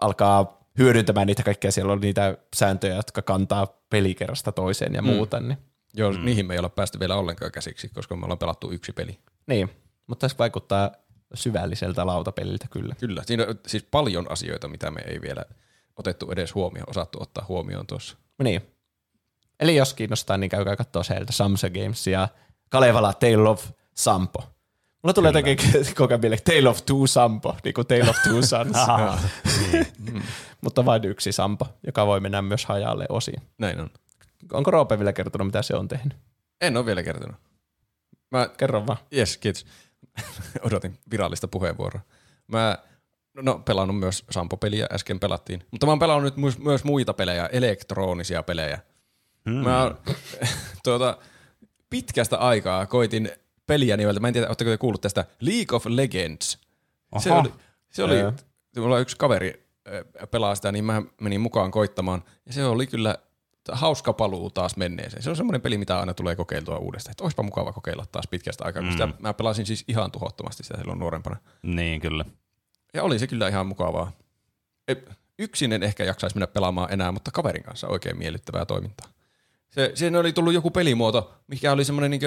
alkaa 0.00 0.66
hyödyntämään 0.78 1.26
niitä 1.26 1.42
kaikkea, 1.42 1.72
siellä 1.72 1.92
on 1.92 2.00
niitä 2.00 2.38
sääntöjä, 2.56 2.94
jotka 2.94 3.22
kantaa 3.22 3.66
pelikerrasta 3.90 4.52
toiseen 4.52 4.94
ja 4.94 5.02
Mm. 5.02 5.08
muuta, 5.08 5.40
niin, 5.40 5.58
Joo, 5.94 6.12
mm. 6.12 6.24
niihin 6.24 6.46
me 6.46 6.54
ei 6.54 6.58
olla 6.58 6.68
päästy 6.68 7.00
vielä 7.00 7.16
ollenkaan 7.16 7.52
käsiksi, 7.52 7.88
koska 7.88 8.16
me 8.16 8.24
ollaan 8.24 8.38
pelattu 8.38 8.70
yksi 8.72 8.92
peli. 8.92 9.18
niin. 9.46 9.70
mutta 10.06 10.28
se 10.28 10.38
vaikuttaa 10.38 10.90
syvälliseltä 11.34 12.06
lautapeliltä 12.06 12.66
kyllä. 12.70 12.94
Kyllä, 13.00 13.22
siinä 13.26 13.46
on 13.48 13.54
siis 13.66 13.82
paljon 13.90 14.30
asioita, 14.32 14.68
mitä 14.68 14.90
me 14.90 15.00
ei 15.06 15.20
vielä 15.20 15.44
otettu 15.96 16.30
edes 16.30 16.54
huomioon, 16.54 16.90
osattu 16.90 17.18
ottaa 17.22 17.44
huomioon 17.48 17.86
tuossa. 17.86 18.16
Niin. 18.42 18.62
Eli 19.60 19.76
jos 19.76 19.94
kiinnostaa, 19.94 20.36
niin 20.36 20.50
käykää 20.50 20.76
katsoa 20.76 21.02
sieltä 21.02 21.32
Samsa 21.32 21.70
Games 21.70 22.06
ja 22.06 22.28
Kalevala 22.68 23.12
Tale 23.12 23.48
of 23.48 23.70
Sampo. 23.94 24.44
Mulla 25.02 25.14
tulee 25.14 25.28
jotenkin 25.28 25.58
koko 25.96 26.12
ajan 26.12 26.20
mieleen 26.20 26.42
Tale 26.44 26.68
of 26.68 26.86
Two 26.86 27.06
Sampo, 27.06 27.56
niin 27.64 27.74
kuin 27.74 27.86
Tale 27.86 28.10
of 28.10 28.16
Two 28.28 28.42
Sons. 28.42 28.76
Aha, 28.88 29.18
mutta 30.60 30.84
vain 30.84 31.04
yksi 31.04 31.32
Sampo, 31.32 31.66
joka 31.86 32.06
voi 32.06 32.20
mennä 32.20 32.42
myös 32.42 32.66
hajalle 32.66 33.06
osiin. 33.08 33.42
Näin 33.58 33.80
on. 33.80 33.90
Onko 34.52 34.70
Roope 34.70 34.98
vielä 34.98 35.12
kertonut, 35.12 35.46
mitä 35.46 35.62
se 35.62 35.76
on 35.76 35.88
tehnyt? 35.88 36.16
En 36.60 36.76
ole 36.76 36.86
vielä 36.86 37.02
kertonut. 37.02 37.36
Mä, 38.30 38.48
Kerro 38.56 38.86
vaan. 38.86 38.98
yes, 39.16 39.36
kiitos. 39.36 39.66
Odotin 40.66 40.98
virallista 41.10 41.48
puheenvuoroa. 41.48 42.02
Mä 42.48 42.78
no, 43.42 43.58
pelannut 43.58 43.98
myös 43.98 44.24
Sampo-peliä, 44.30 44.86
äsken 44.92 45.20
pelattiin. 45.20 45.62
Mutta 45.70 45.86
mä 45.86 45.92
oon 45.92 45.98
pelannut 45.98 46.24
nyt 46.24 46.36
myös, 46.36 46.58
myös 46.58 46.84
muita 46.84 47.14
pelejä, 47.14 47.46
elektronisia 47.46 48.42
pelejä. 48.42 48.78
Hmm. 49.46 49.54
Mä 49.54 49.94
tuota, 50.84 51.18
pitkästä 51.90 52.38
aikaa 52.38 52.86
koitin 52.86 53.30
peliä 53.66 53.96
nimeltä, 53.96 54.20
mä 54.20 54.28
en 54.28 54.32
tiedä, 54.32 54.46
oletteko 54.48 54.70
te 54.70 54.78
kuullut 54.78 55.00
tästä, 55.00 55.24
League 55.40 55.76
of 55.76 55.86
Legends. 55.86 56.58
Se 57.18 57.30
Oho. 57.32 57.40
oli, 57.40 57.52
se 57.92 58.02
oli 58.04 58.18
Joo. 58.18 58.32
mulla 58.78 58.98
yksi 58.98 59.16
kaveri 59.16 59.66
pelaa 60.30 60.54
sitä, 60.54 60.72
niin 60.72 60.84
mä 60.84 61.02
menin 61.20 61.40
mukaan 61.40 61.70
koittamaan. 61.70 62.24
Ja 62.46 62.52
se 62.52 62.64
oli 62.64 62.86
kyllä 62.86 63.16
hauska 63.72 64.12
paluu 64.12 64.50
taas 64.50 64.76
menneeseen. 64.76 65.22
Se 65.22 65.30
on 65.30 65.36
semmoinen 65.36 65.60
peli, 65.60 65.78
mitä 65.78 66.00
aina 66.00 66.14
tulee 66.14 66.36
kokeiltua 66.36 66.78
uudestaan. 66.78 67.10
Että 67.12 67.24
olisipa 67.24 67.42
mukava 67.42 67.72
kokeilla 67.72 68.06
taas 68.12 68.26
pitkästä 68.30 68.64
aikaa, 68.64 68.82
kun 68.82 68.88
Mm. 68.88 68.92
sitä, 68.92 69.08
mä 69.18 69.34
pelasin 69.34 69.66
siis 69.66 69.84
ihan 69.88 70.10
tuhottomasti 70.12 70.62
sitä 70.62 70.78
silloin 70.78 70.98
nuorempana. 70.98 71.36
Niin, 71.62 72.00
kyllä. 72.00 72.24
Ja 72.94 73.02
oli 73.02 73.18
se 73.18 73.26
kyllä 73.26 73.48
ihan 73.48 73.66
mukavaa. 73.66 74.12
Yksin 75.38 75.72
en 75.72 75.82
ehkä 75.82 76.04
jaksaisi 76.04 76.36
mennä 76.36 76.46
pelaamaan 76.46 76.92
enää, 76.92 77.12
mutta 77.12 77.30
kaverin 77.30 77.62
kanssa 77.62 77.88
oikein 77.88 78.18
miellyttävää 78.18 78.64
toimintaa. 78.64 79.08
Se, 79.76 79.92
siinä 79.94 80.18
oli 80.20 80.32
tullut 80.32 80.54
joku 80.54 80.70
pelimuoto, 80.70 81.34
mikä 81.46 81.72
oli 81.72 81.84
semmoinen 81.84 82.10
niin 82.10 82.22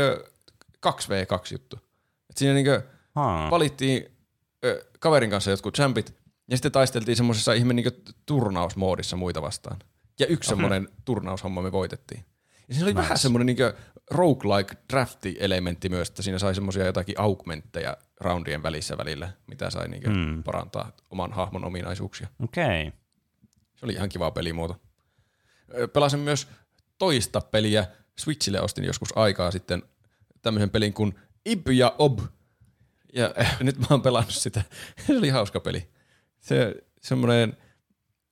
2v2 0.87 1.51
juttu. 1.51 1.79
Et 2.29 2.37
siinä 2.37 2.53
niin 2.53 2.65
valittiin 3.51 4.17
ö, 4.65 4.85
kaverin 4.99 5.29
kanssa 5.29 5.51
jotkut 5.51 5.75
champit, 5.75 6.15
ja 6.49 6.57
sitten 6.57 6.71
taisteltiin 6.71 7.15
semmoisessa 7.15 7.53
ihme 7.53 7.73
niin 7.73 7.85
turnausmoodissa 8.25 9.15
muita 9.15 9.41
vastaan. 9.41 9.79
Ja 10.19 10.25
yksi 10.27 10.49
semmoinen 10.49 10.89
turnaushomma 11.05 11.61
me 11.61 11.71
voitettiin. 11.71 12.25
Ja 12.67 12.73
siinä 12.73 12.85
oli 12.85 12.93
nice. 12.93 13.01
vähän 13.03 13.17
semmoinen 13.17 13.45
niin 13.45 13.57
roguelike 14.11 14.75
drafti-elementti 14.93 15.89
myös, 15.89 16.09
että 16.09 16.21
siinä 16.21 16.39
sai 16.39 16.55
semmoisia 16.55 16.85
jotakin 16.85 17.19
augmentteja 17.19 17.97
roundien 18.21 18.63
välissä 18.63 18.97
välillä, 18.97 19.29
mitä 19.47 19.69
sai 19.69 19.87
niin 19.87 20.03
Mm. 20.09 20.43
parantaa 20.43 20.91
oman 21.09 21.33
hahmon 21.33 21.65
ominaisuuksia. 21.65 22.27
Okei. 22.43 22.87
Okay. 22.87 22.99
Se 23.75 23.85
oli 23.85 23.93
ihan 23.93 24.09
kiva 24.09 24.31
pelimuoto. 24.31 24.75
Pelasin 25.93 26.19
myös 26.19 26.47
toista 26.99 27.41
peliä. 27.41 27.87
Switchille 28.19 28.61
ostin 28.61 28.83
joskus 28.83 29.17
aikaa 29.17 29.51
sitten 29.51 29.83
tämmöisen 30.41 30.69
pelin 30.69 30.93
kuin 30.93 31.19
Ib 31.45 31.67
ja 31.67 31.95
Ob. 31.97 32.19
Ja 33.13 33.33
nyt 33.59 33.79
mä 33.79 33.85
oon 33.89 34.01
pelannut 34.01 34.33
sitä. 34.33 34.63
Se 35.07 35.17
oli 35.17 35.29
hauska 35.29 35.59
peli. 35.59 35.89
Se 36.39 36.75
semmoinen 37.01 37.57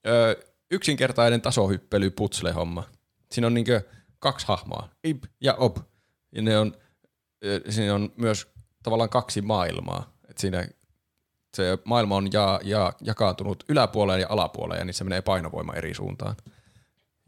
ö, 0.08 0.44
yksinkertainen 0.72 1.42
tasohyppely 1.42 2.10
putsle 2.10 2.52
homma. 2.52 2.84
Siinä 3.32 3.48
on 3.48 3.54
niinkö 3.54 3.82
kaksi 4.20 4.48
hahmoa, 4.48 4.90
Ib 5.04 5.24
ja 5.42 5.54
Ob. 5.54 5.78
Ja 6.32 6.42
ne 6.42 6.58
on, 6.58 6.78
ö, 7.46 7.62
siinä 7.70 7.96
on 7.96 8.14
myös 8.18 8.48
tavallaan 8.84 9.10
kaksi 9.10 9.42
maailmaa. 9.42 10.14
Et 10.30 10.38
siinä 10.38 10.68
se 11.54 11.78
maailma 11.84 12.16
on 12.16 12.30
ja, 12.34 12.60
ja, 12.64 12.94
jakaantunut 13.02 13.64
yläpuoleen 13.70 14.22
ja 14.22 14.28
alapuoleen, 14.30 14.80
ja 14.80 14.86
niissä 14.86 15.04
menee 15.04 15.22
painovoima 15.22 15.74
eri 15.74 15.94
suuntaan. 15.94 16.36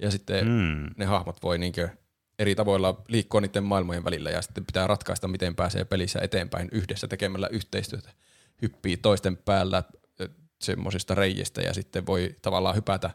Ja 0.01 0.11
sitten 0.11 0.47
mm. 0.47 0.87
Ne 0.97 1.05
hahmot 1.05 1.43
voi 1.43 1.57
niinkö 1.57 1.89
eri 2.39 2.55
tavoilla 2.55 3.01
liikkua 3.07 3.41
niiden 3.41 3.63
maailmojen 3.63 4.03
välillä, 4.03 4.29
ja 4.29 4.41
sitten 4.41 4.65
pitää 4.65 4.87
ratkaista, 4.87 5.27
miten 5.27 5.55
pääsee 5.55 5.85
pelissä 5.85 6.19
eteenpäin 6.21 6.69
yhdessä 6.71 7.07
tekemällä 7.07 7.47
yhteistyötä. 7.47 8.09
Hyppii 8.61 8.97
toisten 8.97 9.37
päällä 9.37 9.83
semmoisista 10.61 11.15
reijistä, 11.15 11.61
ja 11.61 11.73
sitten 11.73 12.05
voi 12.05 12.35
tavallaan 12.41 12.75
hypätä 12.75 13.09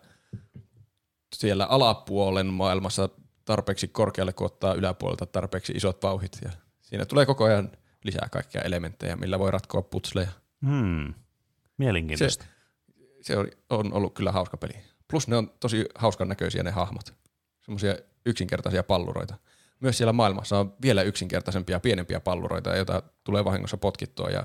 siellä 1.35 1.65
alapuolen 1.65 2.47
maailmassa 2.47 3.09
tarpeeksi 3.45 3.89
korkealle, 3.89 4.33
kun 4.33 4.47
ottaa 4.47 4.75
yläpuolelta 4.75 5.27
tarpeeksi 5.27 5.73
isot 5.73 6.03
vauhit. 6.03 6.39
Ja 6.45 6.51
siinä 6.81 7.05
tulee 7.05 7.27
koko 7.27 7.45
ajan 7.45 7.73
lisää 8.05 8.29
kaikkia 8.33 8.63
elementtejä, 8.63 9.17
millä 9.17 9.39
voi 9.39 9.51
ratkoa 9.51 9.83
putsleja. 9.83 10.29
Hmm. 10.67 11.15
Mielenkiintoista. 11.79 12.45
se 13.21 13.37
on, 13.37 13.49
on 13.71 13.93
ollut 13.93 14.15
kyllä 14.15 14.33
hauska 14.33 14.57
peli. 14.57 14.75
Plus 15.15 15.29
ne 15.29 15.37
on 15.37 15.51
tosi 15.61 15.85
hauskan 15.95 16.29
näköisiä 16.29 16.63
ne 16.63 16.71
hahmot. 16.71 17.15
Semmoisia 17.61 17.97
yksinkertaisia 18.27 18.83
palluroita. 18.83 19.39
Myös 19.81 19.99
siellä 19.99 20.13
maailmassa 20.13 20.59
on 20.59 20.75
vielä 20.83 21.03
yksinkertaisempia, 21.03 21.81
pienempiä 21.81 22.21
palluroita, 22.21 22.77
joita 22.77 23.03
tulee 23.25 23.45
vahingossa 23.45 23.77
potkittua 23.77 24.29
ja 24.31 24.45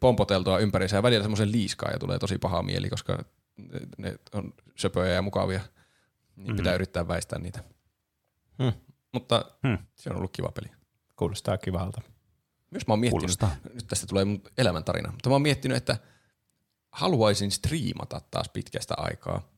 pompoteltua 0.00 0.58
ympäriinsä 0.58 0.96
ja 0.96 1.02
välillä 1.02 1.22
semmoisen 1.22 1.52
liiskaa 1.52 1.90
ja 1.90 1.98
tulee 1.98 2.18
tosi 2.18 2.38
paha 2.38 2.62
mieli, 2.62 2.88
koska 2.90 3.24
ne, 3.98 4.14
on 4.34 4.54
söpöjä 4.76 5.12
ja 5.12 5.22
mukavia. 5.22 5.58
Niin 5.58 5.70
Mhm. 6.36 6.42
mm-hmm. 6.42 6.56
pitää 6.56 6.74
yrittää 6.74 7.08
väistää 7.08 7.38
niitä. 7.38 7.64
Hmm. 8.62 8.72
Mutta 9.12 9.44
Hmm. 9.66 9.78
se 9.94 10.10
on 10.10 10.16
ollut 10.16 10.32
kiva 10.32 10.52
peli. 10.54 10.68
Kuulostaa 11.16 11.58
kivalta. 11.58 12.00
Myös 12.70 12.86
mä 12.86 12.92
oon 12.92 13.00
miettinyt, 13.00 13.20
Kuulostaa. 13.20 13.56
nyt 13.74 13.86
tästä 13.86 14.06
tulee 14.06 14.24
mun 14.24 14.42
elämäntarina, 14.58 15.12
mutta 15.12 15.28
mä 15.28 15.34
oon 15.34 15.42
miettinyt, 15.42 15.76
että 15.76 15.96
haluaisin 16.90 17.50
striimata 17.50 18.20
taas 18.30 18.48
pitkästä 18.48 18.94
aikaa. 18.96 19.51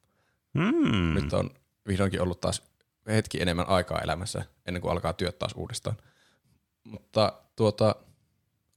Hmm. 0.59 1.15
Nyt 1.15 1.33
on 1.33 1.51
vihdoinkin 1.89 2.23
ollut 2.23 2.41
taas 2.41 2.63
hetki 3.09 3.43
enemmän 3.43 3.69
aikaa 3.69 4.01
elämässä 4.01 4.45
ennen 4.67 4.81
kuin 4.81 4.93
alkaa 4.93 5.13
työt 5.13 5.39
taas 5.39 5.53
uudestaan. 5.57 5.97
Mutta 6.85 7.33
tuota, 7.57 7.97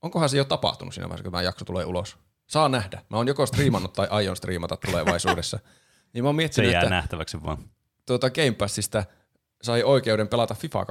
onkohan 0.01 0.30
se 0.30 0.38
jo 0.38 0.45
tapahtunut 0.45 0.93
siinä 0.93 1.09
vaiheessa, 1.09 1.23
kun 1.23 1.31
tämä 1.31 1.41
jakso 1.41 1.65
tulee 1.65 1.85
ulos? 1.85 2.17
Saa 2.47 2.69
nähdä. 2.69 3.01
Mä 3.09 3.17
oon 3.17 3.27
joko 3.27 3.45
striimannut 3.45 3.93
tai 3.93 4.07
aion 4.09 4.35
striimata 4.35 4.77
tulevaisuudessa. 4.77 5.59
Niin 6.14 6.23
mä 6.23 6.27
oon 6.27 6.35
Se 6.35 6.38
miettinyt, 6.38 6.72
jää 6.72 6.81
että 6.81 6.89
nähtäväksi 6.89 7.43
vaan. 7.43 7.57
tuota 8.06 8.30
Game 8.30 8.51
Passista 8.51 9.03
sai 9.61 9.83
oikeuden 9.83 10.27
pelata 10.27 10.53
FIFA 10.53 10.85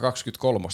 23. 0.00 0.68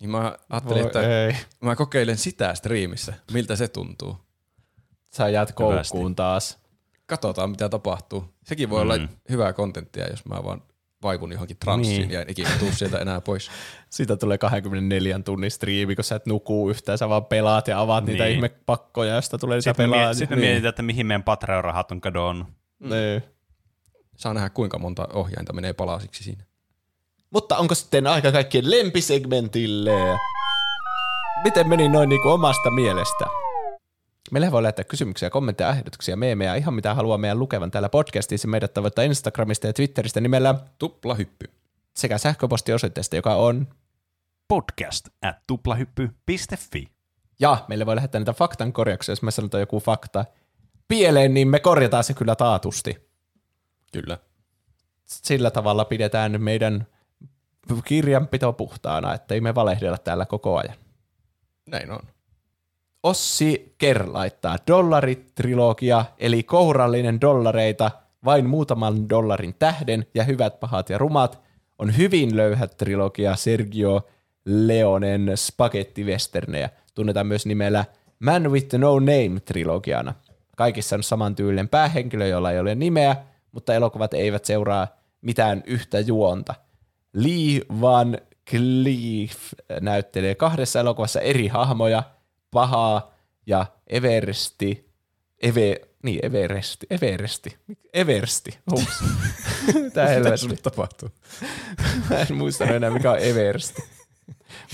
Niin 0.00 0.10
mä 0.10 0.36
ajattelin, 0.50 0.86
että 0.86 1.24
ei. 1.26 1.36
mä 1.60 1.76
kokeilen 1.76 2.18
sitä 2.18 2.54
striimissä, 2.54 3.14
miltä 3.32 3.56
se 3.56 3.68
tuntuu. 3.68 4.16
Sä 5.12 5.28
jäät 5.28 5.48
Hyvästi. 5.48 5.90
koukkuun 5.92 6.16
taas. 6.16 6.58
Katsotaan, 7.08 7.50
mitä 7.50 7.68
tapahtuu. 7.68 8.24
Sekin 8.44 8.70
voi 8.70 8.78
mm. 8.78 8.82
olla 8.90 8.98
Mm. 8.98 9.08
hyvää 9.30 9.52
kontenttia, 9.52 10.06
jos 10.10 10.24
mä 10.24 10.44
vaan 10.44 10.62
vaivun 11.02 11.32
johonkin 11.32 11.56
transsiin 11.56 12.00
Niin. 12.00 12.10
ja 12.10 12.20
en 12.20 12.30
ikinä 12.30 12.50
tuu 12.58 12.72
sieltä 12.72 12.98
enää 12.98 13.20
pois. 13.20 13.50
Siitä 13.90 14.16
tulee 14.16 14.38
24 14.38 15.20
tunnin 15.24 15.50
striimi, 15.50 15.94
kun 15.94 16.04
sä 16.04 16.16
et 16.16 16.26
nukuu 16.26 16.70
yhtään, 16.70 16.98
sä 16.98 17.08
vaan 17.08 17.24
pelaat 17.24 17.68
ja 17.68 17.80
avaat 17.80 18.04
niitä 18.04 18.24
Niin. 18.24 18.34
ihmepakkoja, 18.34 19.14
josta 19.14 19.38
tulee 19.38 19.56
lisää 19.56 19.72
Sitten 19.72 19.90
me, 19.90 19.92
pelaajia. 19.92 20.10
miet- 20.10 20.18
sit 20.18 20.30
me 20.30 20.36
Niin. 20.36 20.44
mietitään, 20.46 20.68
että 20.68 20.82
mihin 20.82 21.06
meidän 21.06 21.22
Patreon-rahat 21.24 21.92
on 21.92 22.00
kadonnut. 22.00 22.48
Niin. 22.78 23.22
Saa 24.16 24.34
nähdä, 24.34 24.50
kuinka 24.50 24.78
monta 24.78 25.08
ohjainta 25.12 25.52
menee 25.52 25.72
palasiksi 25.72 26.24
siinä. 26.24 26.44
Mutta 27.30 27.56
onko 27.56 27.74
sitten 27.74 28.06
aika 28.06 28.32
kaikkien 28.32 28.70
lempisegmentille? 28.70 30.18
Miten 31.44 31.68
meni 31.68 31.88
noin 31.88 32.08
niin 32.08 32.22
kuin 32.22 32.32
omasta 32.32 32.70
mielestä? 32.70 33.24
Meille 34.30 34.52
voi 34.52 34.62
lähettää 34.62 34.84
kysymyksiä, 34.84 35.30
kommentteja, 35.30 35.70
ehdotuksia, 35.70 36.16
meemejä, 36.16 36.54
ihan 36.54 36.74
mitä 36.74 36.94
haluaa 36.94 37.18
meidän 37.18 37.38
lukevan 37.38 37.70
täällä 37.70 37.88
podcastissa. 37.88 38.48
Meidät 38.48 38.74
tavoittaa 38.74 39.04
Instagramista 39.04 39.66
ja 39.66 39.72
Twitteristä 39.72 40.20
nimellä 40.20 40.54
Tupla 40.78 41.14
hyppy. 41.14 41.50
sekä 41.96 42.18
sähköpostiosoitteesta, 42.18 43.16
joka 43.16 43.34
on 43.34 43.68
Podcast 44.48 45.08
at 45.22 45.36
tuplahyppy.fi. 45.46 46.88
Ja 47.40 47.64
meille 47.68 47.86
voi 47.86 47.96
lähettää 47.96 48.18
niitä 48.18 48.32
faktan 48.32 48.72
korjauksia, 48.72 49.12
jos 49.12 49.22
me 49.22 49.30
sanotaan 49.30 49.60
joku 49.60 49.80
fakta 49.80 50.24
pieleen, 50.88 51.34
niin 51.34 51.48
me 51.48 51.60
korjataan 51.60 52.04
se 52.04 52.14
kyllä 52.14 52.36
taatusti. 52.36 53.08
Kyllä. 53.92 54.18
Sillä 55.04 55.50
tavalla 55.50 55.84
pidetään 55.84 56.42
meidän 56.42 56.86
kirjanpito 57.84 58.52
puhtaana, 58.52 59.14
ettei 59.14 59.40
me 59.40 59.54
valehdella 59.54 59.98
täällä 59.98 60.26
koko 60.26 60.56
ajan. 60.56 60.74
Näin 61.66 61.90
on. 61.90 62.00
Ossi 63.02 63.74
Ker 63.78 64.12
laittaa 64.12 64.56
dollaritrilogia, 64.66 66.04
eli 66.18 66.42
kourallinen 66.42 67.20
dollareita, 67.20 67.90
vain 68.24 68.46
muutaman 68.46 69.08
dollarin 69.08 69.54
tähden 69.58 70.06
ja 70.14 70.24
hyvät, 70.24 70.60
pahat 70.60 70.90
ja 70.90 70.98
rumat, 70.98 71.40
on 71.78 71.96
hyvin 71.96 72.36
löyhät 72.36 72.76
trilogia 72.76 73.36
Sergio 73.36 74.06
Leonen 74.44 75.32
Spaghetti 75.34 76.04
Westernejä. 76.04 76.70
Tunnetaan 76.94 77.26
myös 77.26 77.46
nimellä 77.46 77.84
Man 78.18 78.50
with 78.50 78.74
No 78.74 78.98
Name 78.98 79.40
trilogiana. 79.44 80.14
Kaikissa 80.56 80.96
on 80.96 81.02
samantyylinen 81.02 81.68
päähenkilö, 81.68 82.26
jolla 82.26 82.50
ei 82.52 82.60
ole 82.60 82.74
nimeä, 82.74 83.16
mutta 83.52 83.74
elokuvat 83.74 84.14
eivät 84.14 84.44
seuraa 84.44 84.88
mitään 85.20 85.62
yhtä 85.66 86.00
juonta. 86.00 86.54
Lee 87.12 87.60
Van 87.80 88.18
Cleef 88.50 89.52
näyttelee 89.80 90.34
kahdessa 90.34 90.80
elokuvassa 90.80 91.20
eri 91.20 91.48
hahmoja, 91.48 92.02
pahaa 92.50 93.14
ja 93.46 93.66
Everesti, 93.86 94.90
Eve, 95.42 95.80
niin 96.02 96.26
Everesti, 96.26 96.86
Everesti, 96.90 97.56
Eversti, 97.92 98.58
ups. 98.72 99.04
Mitä 99.82 100.06
helvetti. 100.06 100.38
sulle 100.38 100.56
tapahtuu? 100.56 101.08
Mä 102.10 102.16
en 102.16 102.36
muista 102.36 102.64
enää 102.64 102.90
mikä 102.90 103.10
on 103.10 103.18
Eversti. 103.18 103.82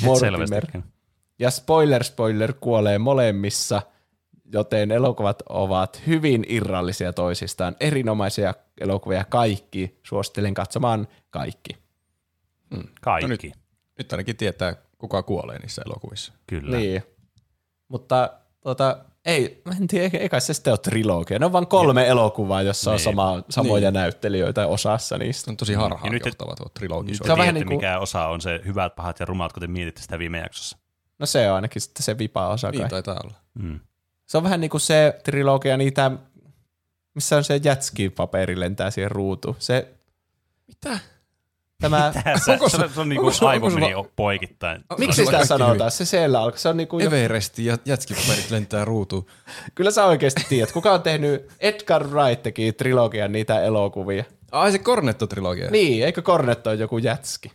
Mortimer. 0.02 0.66
Ja 1.38 1.50
spoiler 1.50 2.04
spoiler 2.04 2.52
kuolee 2.60 2.98
molemmissa, 2.98 3.82
joten 4.52 4.90
elokuvat 4.90 5.42
ovat 5.48 6.02
hyvin 6.06 6.44
irrallisia 6.48 7.12
toisistaan. 7.12 7.76
Erinomaisia 7.80 8.54
elokuvia 8.80 9.24
kaikki. 9.24 10.00
Suosittelen 10.02 10.54
katsomaan 10.54 11.08
kaikki. 11.30 11.76
Kaikki. 13.00 13.28
No 13.28 13.28
nyt. 13.28 13.42
Nyt 13.98 14.12
ainakin 14.12 14.36
tietää, 14.36 14.76
kuka 14.98 15.22
kuolee 15.22 15.58
niissä 15.58 15.82
elokuvissa. 15.86 16.32
Kyllä. 16.46 16.76
Niin. 16.76 17.02
Mutta 17.88 18.30
tota, 18.60 18.98
ei, 19.24 19.62
mä 19.64 19.74
en 19.80 19.86
tiedä, 19.86 20.18
eikä 20.18 20.40
se 20.40 20.54
sitten 20.54 20.70
ole 20.72 20.78
trilogia. 20.78 21.38
Ne 21.38 21.46
on 21.46 21.52
vain 21.52 21.66
kolme 21.66 22.08
elokuvaa, 22.08 22.62
jossa 22.62 22.90
on 22.90 22.96
Niin. 22.96 23.04
sama, 23.04 23.42
samoja 23.48 23.90
näyttelijöitä 23.90 24.66
osassa 24.66 25.18
niistä. 25.18 25.50
On 25.50 25.56
tosi 25.56 25.74
harhaan 25.74 26.04
Ja 26.06 26.10
nyt- 26.12 26.26
johtava 26.26 26.54
tuo 26.56 26.66
Nyt 26.66 26.74
trilogisointi. 26.74 27.26
Se 27.26 27.32
on 27.32 27.38
vähän 27.38 27.54
tiedätte, 27.54 27.70
niin 27.70 27.80
kuin- 27.80 27.88
mikä 27.90 27.98
osa 27.98 28.26
on 28.26 28.40
se 28.40 28.60
hyvät, 28.66 28.94
pahat 28.96 29.20
ja 29.20 29.26
rumat, 29.26 29.52
kuten 29.52 29.70
mietitte 29.70 30.02
sitä 30.02 30.18
viime 30.18 30.38
jaksossa. 30.38 30.76
No 31.18 31.26
se 31.26 31.50
on 31.50 31.56
ainakin 31.56 31.82
sitten 31.82 32.02
se 32.02 32.18
vipa-osa 32.18 32.72
kai. 32.72 32.78
Niin 32.80 32.88
taitaa 32.90 33.20
olla. 33.24 33.34
Mm. 33.54 33.80
Se 34.26 34.36
on 34.36 34.42
vähän 34.44 34.60
niin 34.60 34.70
kuin 34.70 34.80
se 34.80 35.20
trilogia 35.24 35.76
niitä, 35.76 36.10
missä 37.14 37.36
on 37.36 37.44
se 37.44 37.60
jätski-paperi 37.64 38.60
lentää 38.60 38.90
siihen 38.90 39.10
ruutuun. 39.10 39.56
Se, 39.58 39.94
Mitä? 40.68 40.98
Tämä, 41.80 42.12
Tässä, 42.24 42.52
Onko 42.52 42.68
se, 42.68 42.76
se- 42.76 42.88
se 42.94 43.00
on 43.00 43.08
niinku 43.08 43.26
onko 43.26 43.32
se- 43.38 43.46
aivo 43.46 43.66
onko 43.66 43.80
meni 43.80 43.92
sulla- 43.92 44.08
poikittain. 44.16 44.84
miksi 44.98 45.24
sitä 45.24 45.44
sanotaan? 45.46 45.90
Se 45.90 46.04
siellä 46.04 46.40
alkaa. 46.42 46.58
Se 46.58 46.68
on 46.68 46.76
niin 46.76 46.88
kuin, 46.88 47.04
Everesti 47.06 47.64
ja 47.64 47.78
jätskipaperit 47.84 48.50
lentää 48.50 48.84
ruutuun. 48.84 49.26
kyllä 49.74 49.90
sä 49.90 50.04
oikeasti 50.04 50.46
tiedät. 50.48 50.72
Kuka 50.72 50.92
on 50.92 51.02
tehnyt, 51.02 51.46
Edgar 51.60 52.06
Wright 52.08 52.42
teki 52.42 52.72
trilogian 52.72 53.32
niitä 53.32 53.62
elokuvia. 53.62 54.24
Ai 54.52 54.72
se 54.72 54.78
Cornetto-trilogia. 54.78 55.70
Niin, 55.70 56.04
eikö 56.04 56.22
Cornetto 56.22 56.70
ole 56.70 56.78
joku 56.78 56.98
jätski? 56.98 57.52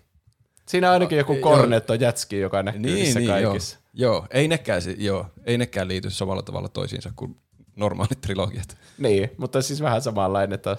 Siinä 0.68 0.88
on 0.88 0.94
ainakin 0.94 1.18
joku 1.18 1.34
joo. 1.34 1.42
Cornetto 1.56 1.94
jätski, 1.94 2.40
joka 2.40 2.64
näkyy 2.64 2.82
niin, 2.82 2.96
niissä 2.96 3.20
niin 3.20 3.30
joo. 3.30 3.42
kaikissa. 3.50 3.78
joo. 3.94 4.26
Ei 4.32 4.48
nekään, 4.48 4.82
se- 4.82 4.96
joo. 4.98 5.26
Ei 5.46 5.58
nekään 5.58 5.88
liity 5.88 6.10
samalla 6.10 6.42
tavalla 6.42 6.70
toisiinsa 6.70 7.12
kuin 7.16 7.36
normaalit 7.76 8.22
trilogiat. 8.22 8.78
Niin, 8.98 9.32
mutta 9.38 9.62
siis 9.62 9.82
vähän 9.82 10.02
samanlainen, 10.02 10.56
että 10.56 10.78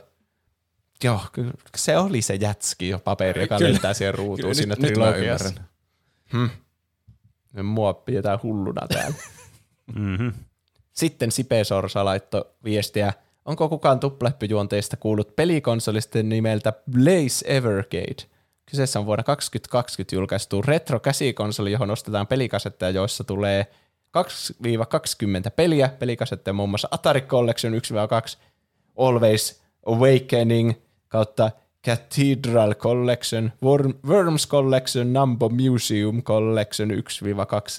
joo, 1.05 1.21
kyllä 1.33 1.53
se 1.77 1.99
oli 1.99 2.23
se 2.23 2.35
jätski 2.35 2.89
jo 2.89 2.99
paperi, 2.99 3.43
joka 3.43 3.59
Kyllä. 3.59 3.73
lentää 3.73 3.95
siihen 3.95 4.15
ruutuun 4.15 4.41
Kyllä, 4.41 4.55
siinä 4.55 4.75
nyt, 4.79 4.93
trilogiassa. 4.93 5.53
ymmärrän. 6.35 6.61
Mua 7.63 7.95
pidetään 7.95 8.39
hulluna 8.43 8.87
täällä. 8.89 9.17
Mm-hmm. 9.95 10.33
Sitten 10.93 11.33
Sipe 11.33 11.65
Sorsa 11.65 12.05
laittoi 12.05 12.45
viestiä, 12.65 13.13
onko 13.45 13.69
kukaan 13.69 14.01
tuplehyppyjuonteista 14.01 14.97
kuullut 14.97 15.37
pelikonsolisten 15.37 16.29
nimeltä 16.29 16.73
Blaze 16.91 17.45
Evergate? 17.45 18.27
Kyseessä 18.67 18.99
on 18.99 19.07
vuonna 19.07 19.23
2020 19.23 20.17
julkaistu 20.17 20.63
retro-käsikonsoli, 20.63 21.73
johon 21.73 21.91
ostetaan 21.91 22.27
pelikasetteja, 22.27 22.91
joissa 22.91 23.25
tulee 23.25 23.67
2-20 24.19 24.23
peliä. 25.57 25.89
Pelikasetteja 25.89 26.55
muun 26.55 26.69
muassa 26.69 26.89
Atari 26.91 27.21
Collection 27.21 27.73
1-2, 27.73 27.77
Always 28.99 29.63
Awakening 29.87 30.73
kautta 31.11 31.51
Cathedral 31.87 32.75
Collection, 32.75 33.53
Worm, 33.63 33.95
Worms 34.07 34.49
Collection, 34.49 35.13
Nambo 35.13 35.49
Museum 35.49 36.23
Collection 36.23 36.91
1-2, 36.91 36.95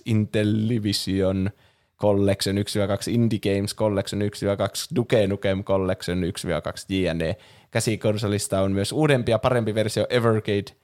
Intellivision 0.06 1.50
Collection 2.02 2.56
1-2, 2.58 2.60
Indie 3.12 3.40
Games 3.40 3.76
Collection 3.76 4.22
1-2, 4.22 4.26
Duke 4.96 5.28
Nukem 5.28 5.64
Collection 5.64 6.18
1-2 6.18 6.24
JNE. 6.90 7.36
Käsikonsolista 7.72 8.62
on 8.62 8.72
myös 8.72 8.92
uudempi 8.92 9.32
ja 9.32 9.40
parempi 9.40 9.76
versio 9.76 10.08
Evergrade 10.10 10.76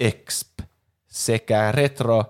Exp 0.00 0.58
sekä 1.06 1.72
retro 1.72 2.24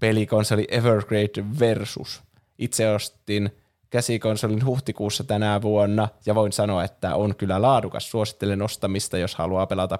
pelikonsoli 0.00 0.66
Evergrade 0.70 1.44
Versus. 1.58 2.22
Itse 2.58 2.90
ostin 2.90 3.50
käsikonsolin 3.90 4.66
huhtikuussa 4.66 5.24
tänä 5.24 5.62
vuonna 5.62 6.08
ja 6.26 6.34
voin 6.34 6.52
sanoa, 6.52 6.84
että 6.84 7.14
on 7.14 7.36
kyllä 7.36 7.62
laadukas. 7.62 8.10
Suosittelen 8.10 8.62
ostamista, 8.62 9.18
jos 9.18 9.34
haluaa 9.34 9.66
pelata 9.66 9.98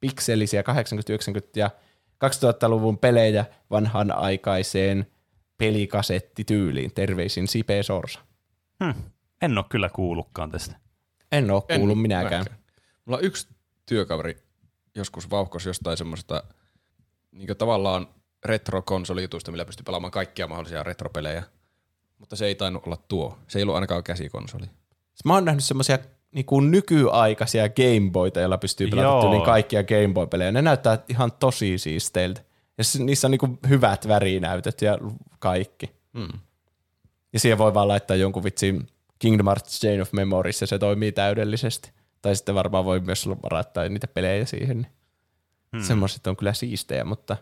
pikselisiä 0.00 0.62
80-, 0.62 0.64
90- 0.64 1.48
ja 1.56 1.70
2000-luvun 2.24 2.98
pelejä 2.98 3.44
vanhan 3.70 4.10
aikaiseen 4.10 5.06
pelikasettityyliin. 5.58 6.94
Terveisin 6.94 7.48
Sipe 7.48 7.82
Sorsa. 7.82 8.20
Hm. 8.84 9.00
En 9.42 9.58
ole 9.58 9.66
kyllä 9.68 9.88
kuullutkaan 9.88 10.50
tästä. 10.50 10.76
En 11.32 11.50
ole 11.50 11.62
En 11.68 11.80
kuullut 11.80 12.02
minäkään. 12.02 12.44
Mulla 13.04 13.18
on 13.18 13.24
yksi 13.24 13.48
työkaveri 13.86 14.42
joskus 14.94 15.30
vauhkos 15.30 15.66
jostain 15.66 15.96
semmoista 15.96 16.42
niin 17.32 17.56
tavallaan 17.58 18.06
retro-konsolijutusta, 18.44 19.50
millä 19.50 19.64
pystyy 19.64 19.84
pelaamaan 19.84 20.10
kaikkia 20.10 20.46
mahdollisia 20.46 20.82
retropelejä. 20.82 21.42
Mutta 22.18 22.36
se 22.36 22.46
ei 22.46 22.54
tainnut 22.54 22.86
olla 22.86 22.98
tuo. 23.08 23.38
Se 23.48 23.58
ei 23.58 23.62
ollut 23.62 23.74
ainakaan 23.74 24.04
käsikonsoli. 24.04 24.66
Mä 25.24 25.34
oon 25.34 25.44
nähnyt 25.44 25.64
semmoisia 25.64 25.98
niinku 26.34 26.60
nykyaikaisia 26.60 27.68
Gameboyta, 27.68 28.40
joilla 28.40 28.58
pystyy 28.58 28.88
pelaamaan 28.88 29.20
tyyliin 29.20 29.42
kaikkia 29.42 29.84
Gameboy-pelejä. 29.84 30.52
Ne 30.52 30.62
näyttää 30.62 30.98
ihan 31.08 31.32
tosi 31.32 31.78
siisteiltä. 31.78 32.40
Ja 32.78 32.84
niissä 32.98 33.26
on 33.26 33.30
niinku 33.30 33.58
hyvät 33.68 34.08
värinäytöt 34.08 34.82
ja 34.82 34.98
kaikki. 35.38 35.90
Hmm. 36.18 36.40
Ja 37.32 37.40
siihen 37.40 37.58
voi 37.58 37.74
vaan 37.74 37.88
laittaa 37.88 38.16
jonkun 38.16 38.44
vitsi 38.44 38.74
Kingdom 39.18 39.46
Hearts 39.46 39.80
Chain 39.80 40.02
of 40.02 40.12
Memories 40.12 40.60
ja 40.60 40.66
se 40.66 40.78
toimii 40.78 41.12
täydellisesti. 41.12 41.92
Tai 42.22 42.36
sitten 42.36 42.54
varmaan 42.54 42.84
voi 42.84 43.00
myös 43.00 43.28
varattaa 43.28 43.88
niitä 43.88 44.08
pelejä 44.08 44.44
siihen. 44.44 44.86
Hmm. 45.76 45.82
Semmoiset 45.82 46.26
on 46.26 46.36
kyllä 46.36 46.52
siistejä, 46.52 47.04
mutta 47.04 47.36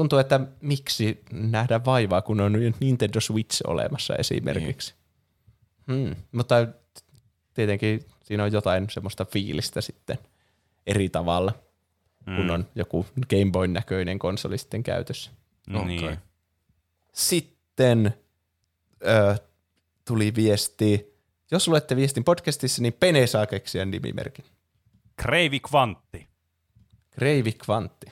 tuntuu, 0.00 0.18
että 0.18 0.40
miksi 0.60 1.22
nähdä 1.32 1.84
vaivaa, 1.84 2.22
kun 2.22 2.40
on 2.40 2.52
Nintendo 2.80 3.20
Switch 3.20 3.62
olemassa 3.66 4.14
esimerkiksi. 4.16 4.94
Niin. 5.86 6.06
Hmm. 6.06 6.16
Mutta 6.32 6.66
tietenkin 7.54 8.04
siinä 8.22 8.44
on 8.44 8.52
jotain 8.52 8.90
semmoista 8.90 9.24
fiilistä 9.24 9.80
sitten 9.80 10.18
eri 10.86 11.08
tavalla, 11.08 11.52
Mm. 12.26 12.36
kun 12.36 12.50
on 12.50 12.66
joku 12.74 13.06
Game 13.30 13.50
Boyn 13.52 13.72
näköinen 13.72 14.18
konsoli 14.18 14.58
sitten 14.58 14.82
käytössä. 14.82 15.30
No 15.68 15.84
niin. 15.84 16.18
Sitten 17.12 18.14
ö, 19.06 19.36
tuli 20.04 20.34
viesti, 20.34 21.14
jos 21.50 21.68
luette 21.68 21.96
viestin 21.96 22.24
podcastissa, 22.24 22.82
niin 22.82 22.92
Pene 22.92 23.26
saa 23.26 23.46
keksiä 23.46 23.84
nimimerkin. 23.84 24.44
Kreivi 25.16 25.60
Kvantti. 25.60 26.26
Kreivi 27.10 27.52
Kvantti. 27.52 28.06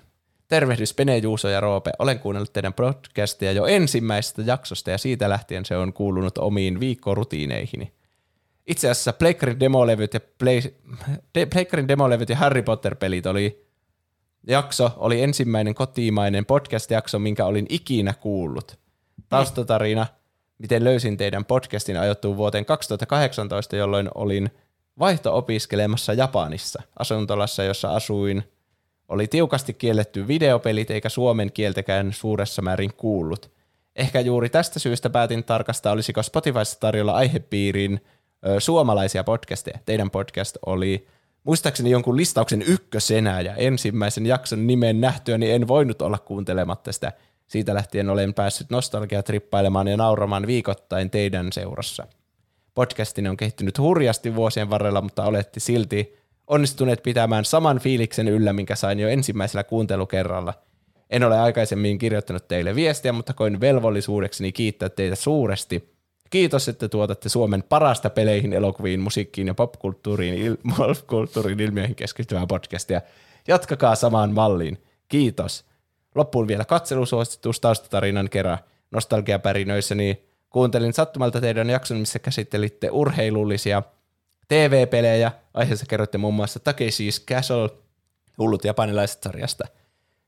Tervehdys 0.48 0.94
Pene, 0.94 1.18
Juuso 1.18 1.48
ja 1.48 1.60
Roope. 1.60 1.90
Olen 1.98 2.18
kuunnellut 2.18 2.52
teidän 2.52 2.74
podcastia 2.74 3.52
jo 3.52 3.66
ensimmäisestä 3.66 4.42
jaksosta 4.42 4.90
ja 4.90 4.98
siitä 4.98 5.28
lähtien 5.28 5.64
se 5.64 5.76
on 5.76 5.92
kuulunut 5.92 6.38
omiin 6.38 6.80
viikkorutiineihini. 6.80 7.92
Itse 8.66 8.90
asiassa 8.90 9.12
Pleikkarin 9.12 9.60
demolevyt 9.60 10.14
ja, 10.14 10.20
Play, 10.38 10.60
de, 11.34 11.48
demolevyt 11.88 12.28
ja 12.28 12.36
Harry 12.36 12.62
Potter-pelit 12.62 13.26
oli 13.26 13.68
jakso 14.46 14.90
oli 14.96 15.22
ensimmäinen 15.22 15.74
kotimainen 15.74 16.46
podcast-jakso, 16.46 17.18
minkä 17.18 17.44
olin 17.44 17.66
ikinä 17.68 18.14
kuullut. 18.14 18.78
Taustatarina, 19.28 20.06
miten 20.58 20.84
löysin 20.84 21.16
teidän 21.16 21.44
podcastin 21.44 21.96
ajoittuu 21.96 22.36
vuoteen 22.36 22.64
2018, 22.64 23.76
jolloin 23.76 24.08
olin 24.14 24.50
vaihto-opiskelemassa 24.98 26.12
Japanissa, 26.12 26.82
asuntolassa, 26.98 27.64
jossa 27.64 27.90
asuin. 27.90 28.44
Oli 29.08 29.26
tiukasti 29.26 29.74
kielletty 29.74 30.28
videopelit 30.28 30.90
eikä 30.90 31.08
suomen 31.08 31.52
kieltäkään 31.52 32.12
suuressa 32.12 32.62
määrin 32.62 32.94
kuullut. 32.96 33.50
Ehkä 33.96 34.20
juuri 34.20 34.48
tästä 34.48 34.78
syystä 34.78 35.10
päätin 35.10 35.44
tarkastaa, 35.44 35.92
olisiko 35.92 36.22
Spotifyssa 36.22 36.80
tarjolla 36.80 37.12
aihepiiriin 37.12 38.00
ö, 38.46 38.60
suomalaisia 38.60 39.24
podcasteja. 39.24 39.78
Teidän 39.84 40.10
podcast 40.10 40.58
oli 40.66 41.06
muistaakseni 41.44 41.90
jonkun 41.90 42.16
listauksen 42.16 42.62
ykkösenä 42.62 43.40
ja 43.40 43.54
ensimmäisen 43.54 44.26
jakson 44.26 44.66
nimen 44.66 45.00
nähtyä, 45.00 45.38
niin 45.38 45.54
en 45.54 45.68
voinut 45.68 46.02
olla 46.02 46.18
kuuntelematta 46.18 46.92
sitä. 46.92 47.12
Siitä 47.46 47.74
lähtien 47.74 48.10
olen 48.10 48.34
päässyt 48.34 48.70
nostalgiatrippailemaan 48.70 49.88
ja 49.88 49.96
nauramaan 49.96 50.46
viikoittain 50.46 51.10
teidän 51.10 51.52
seurassa. 51.52 52.06
Podcastini 52.74 53.28
on 53.28 53.36
kehittynyt 53.36 53.78
hurjasti 53.78 54.34
vuosien 54.34 54.70
varrella, 54.70 55.00
mutta 55.00 55.24
olette 55.24 55.60
silti 55.60 56.17
onnistuneet 56.48 57.02
pitämään 57.02 57.44
saman 57.44 57.78
fiiliksen 57.78 58.28
yllä, 58.28 58.52
minkä 58.52 58.76
sain 58.76 59.00
jo 59.00 59.08
ensimmäisellä 59.08 59.64
kuuntelukerralla. 59.64 60.54
En 61.10 61.24
ole 61.24 61.38
aikaisemmin 61.38 61.98
kirjoittanut 61.98 62.48
teille 62.48 62.74
viestiä, 62.74 63.12
mutta 63.12 63.34
koin 63.34 63.60
velvollisuudekseni 63.60 64.52
kiittää 64.52 64.88
teitä 64.88 65.16
suuresti. 65.16 65.94
Kiitos, 66.30 66.68
että 66.68 66.88
tuotatte 66.88 67.28
Suomen 67.28 67.62
parasta 67.62 68.10
peleihin, 68.10 68.52
elokuviin, 68.52 69.00
musiikkiin 69.00 69.46
ja 69.46 69.54
popkulttuuriin, 69.54 70.56
il- 70.56 71.60
ilmiöihin 71.64 71.96
keskittyvää 71.96 72.46
podcastia. 72.46 73.00
Jatkakaa 73.48 73.94
samaan 73.94 74.34
malliin. 74.34 74.78
Kiitos. 75.08 75.64
Loppuun 76.14 76.48
vielä 76.48 76.64
katselusuositus 76.64 77.60
taustatarinan 77.60 78.30
kerran 78.30 78.58
nostalgiapärinöissäni. 78.90 80.22
Kuuntelin 80.50 80.92
sattumalta 80.92 81.40
teidän 81.40 81.70
jakson, 81.70 81.98
missä 81.98 82.18
käsittelitte 82.18 82.90
urheilullisia 82.90 83.82
TV-pelejä. 84.48 85.32
Aiheessa 85.54 85.86
kerroitte 85.86 86.18
muun 86.18 86.34
muassa 86.34 86.60
Takeshi's 86.60 87.24
Castle, 87.24 87.70
hullut 88.38 88.64
japanilaiset 88.64 89.22
sarjasta. 89.22 89.64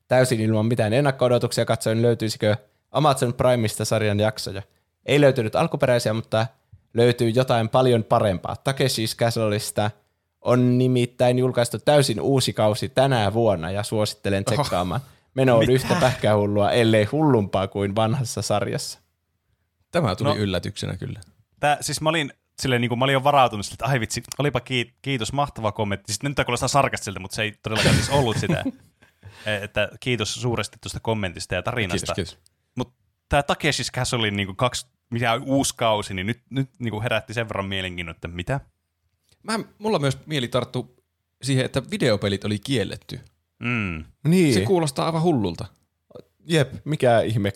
Täysin 0.07 0.39
ilman 0.41 0.65
mitään 0.65 0.93
ennakko-odotuksia 0.93 1.65
katsoin 1.65 2.01
löytyisikö 2.01 2.55
Amazon 2.91 3.33
Primeista 3.33 3.85
sarjan 3.85 4.19
jaksoja. 4.19 4.61
Ei 5.05 5.21
löytynyt 5.21 5.55
alkuperäisiä, 5.55 6.13
mutta 6.13 6.47
löytyy 6.93 7.29
jotain 7.29 7.69
paljon 7.69 8.03
parempaa. 8.03 8.55
Takeshi's 8.69 9.15
Castleista 9.17 9.91
on 10.41 10.77
nimittäin 10.77 11.39
julkaistu 11.39 11.79
täysin 11.79 12.21
uusi 12.21 12.53
kausi 12.53 12.89
tänä 12.89 13.33
vuonna 13.33 13.71
ja 13.71 13.83
suosittelen 13.83 14.45
tsekkaamaan. 14.45 15.01
Meno 15.33 15.57
on 15.57 15.69
yhtä 15.69 15.95
pähkähullua, 15.99 16.71
ellei 16.71 17.03
hullumpaa 17.03 17.67
kuin 17.67 17.95
vanhassa 17.95 18.41
sarjassa. 18.41 18.99
Tämä 19.91 20.15
tuli 20.15 20.29
No. 20.29 20.35
no. 20.35 20.41
yllätyksenä 20.41 20.97
kyllä. 20.97 21.19
Tää, 21.59 21.77
siis 21.81 22.01
mä 22.01 22.09
olin, 22.09 22.33
silleen, 22.61 22.81
niin 22.81 22.89
kuin, 22.89 22.99
mä 22.99 23.05
olin 23.05 23.13
jo 23.13 23.23
varautunut 23.23 23.65
sille, 23.65 23.75
että 23.75 23.85
ai 23.85 23.99
vitsi, 23.99 24.23
olipa 24.37 24.59
kiit- 24.59 24.93
kiitos, 25.01 25.33
mahtava 25.33 25.71
kommentti. 25.71 26.13
Sitten 26.13 26.29
nyt 26.29 26.35
tämä 26.35 26.45
kuulostaa 26.45 26.67
sarkastiselta, 26.69 27.19
mutta 27.19 27.35
se 27.35 27.41
ei 27.41 27.51
todellakaan 27.51 27.95
siis 27.95 28.09
ollut 28.09 28.37
sitä. 28.37 28.63
E, 29.45 29.55
että 29.63 29.89
kiitos 29.99 30.33
suuresti 30.41 30.77
tuosta 30.81 30.99
kommentista 30.99 31.55
ja 31.55 31.63
tarinasta. 31.63 32.13
Kiitos, 32.13 32.37
kiitos. 32.75 32.93
tämä 33.29 33.41
Takeshi's 33.41 33.91
Castlein 33.95 34.35
niin 34.35 34.55
kaksi, 34.55 34.87
mikä 35.09 35.33
on 35.33 35.43
uusi 35.43 35.73
kausi, 35.77 36.13
niin 36.13 36.27
nyt, 36.27 36.41
nyt 36.49 36.69
niin 36.79 36.91
kuin 36.91 37.03
herätti 37.03 37.33
sen 37.33 37.49
verran 37.49 37.65
mielenkiinnon, 37.65 38.15
että 38.15 38.27
mitä? 38.27 38.59
Mä, 39.43 39.59
mulla 39.79 39.99
myös 39.99 40.17
mieli 40.25 40.47
tarttu 40.47 41.03
siihen, 41.41 41.65
että 41.65 41.83
videopelit 41.91 42.43
oli 42.45 42.59
kielletty. 42.59 43.19
Mm. 43.59 44.05
Niin, 44.27 44.53
Se 44.53 44.61
kuulostaa 44.61 45.05
aivan 45.05 45.21
hullulta. 45.21 45.65
jep, 46.45 46.73
mikä 46.85 47.21
ihme 47.21 47.53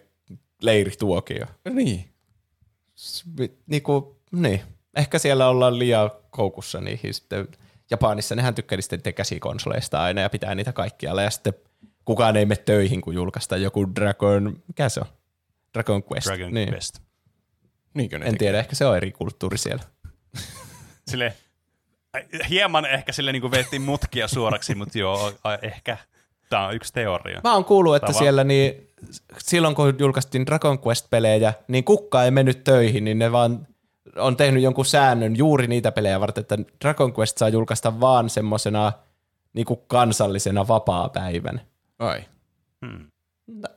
leirituokio. 0.62 1.46
Niin. 1.70 2.10
S- 2.96 3.24
vi- 3.40 3.58
Niinku, 3.68 4.22
niin. 4.32 4.62
Ehkä 4.96 5.20
siellä 5.20 5.50
ollaan 5.50 5.80
liian 5.80 6.12
koukussa 6.30 6.82
niihin 6.82 7.14
sitten. 7.14 7.48
Japanissa 7.92 8.36
nehän 8.36 8.56
tykkää 8.56 8.82
sitten 8.82 9.14
käsikonsoleista 9.14 10.02
aina 10.02 10.22
ja 10.22 10.30
pitää 10.30 10.56
niitä 10.56 10.74
kaikkialla 10.74 11.22
ja 11.22 11.30
sitten 11.30 11.54
kukaan 12.06 12.38
ei 12.38 12.46
mene 12.46 12.62
töihin, 12.62 13.02
kun 13.02 13.14
julkaistaan 13.14 13.62
joku 13.62 13.96
Dragon, 13.96 14.64
mikä 14.68 14.90
se 14.90 15.00
on? 15.00 15.06
Dragon 15.74 16.04
Quest. 16.12 16.28
Dragon 16.28 16.54
niin. 16.54 16.70
Quest. 16.74 17.00
Niinkö 17.94 18.20
ne 18.20 18.26
En 18.26 18.32
tekee? 18.32 18.38
tiedä, 18.38 18.60
ehkä 18.60 18.76
se 18.76 18.86
on 18.86 18.98
eri 18.98 19.12
kulttuuri 19.12 19.58
siellä. 19.58 19.84
Sille, 21.10 21.34
hieman 22.50 22.86
ehkä 22.86 23.12
sille 23.12 23.32
niin 23.32 23.42
kuin 23.42 23.52
vettiin 23.52 23.82
mutkia 23.82 24.28
suoraksi, 24.28 24.76
mutta 24.76 24.98
joo, 24.98 25.34
ehkä. 25.62 25.98
Tämä 26.50 26.68
on 26.68 26.76
yksi 26.76 26.94
teoria. 26.94 27.42
Mä 27.44 27.54
oon 27.54 27.66
kuullut, 27.66 27.96
että 27.96 28.12
Tava- 28.12 28.18
siellä 28.18 28.44
niin, 28.44 28.88
silloin 29.38 29.76
kun 29.76 29.96
julkaistiin 30.00 30.46
Dragon 30.46 30.80
Quest-pelejä, 30.88 31.54
niin 31.68 31.84
kukka 31.84 32.24
ei 32.24 32.32
mennyt 32.32 32.64
töihin, 32.64 33.04
niin 33.04 33.20
ne 33.20 33.32
vaan 33.32 33.68
on 34.18 34.38
tehnyt 34.38 34.64
jonkun 34.64 34.86
säännön 34.86 35.36
juuri 35.36 35.68
niitä 35.68 35.92
pelejä 35.92 36.20
varten, 36.20 36.42
että 36.42 36.58
Dragon 36.82 37.14
Quest 37.20 37.38
saa 37.38 37.50
julkaista 37.50 38.00
vaan 38.00 38.30
semmosena 38.30 38.94
niin 39.54 39.66
kansallisena 39.88 40.68
vapaa-päivänä. 40.68 41.60
Ai. 42.00 42.24
Hmm. 42.86 43.08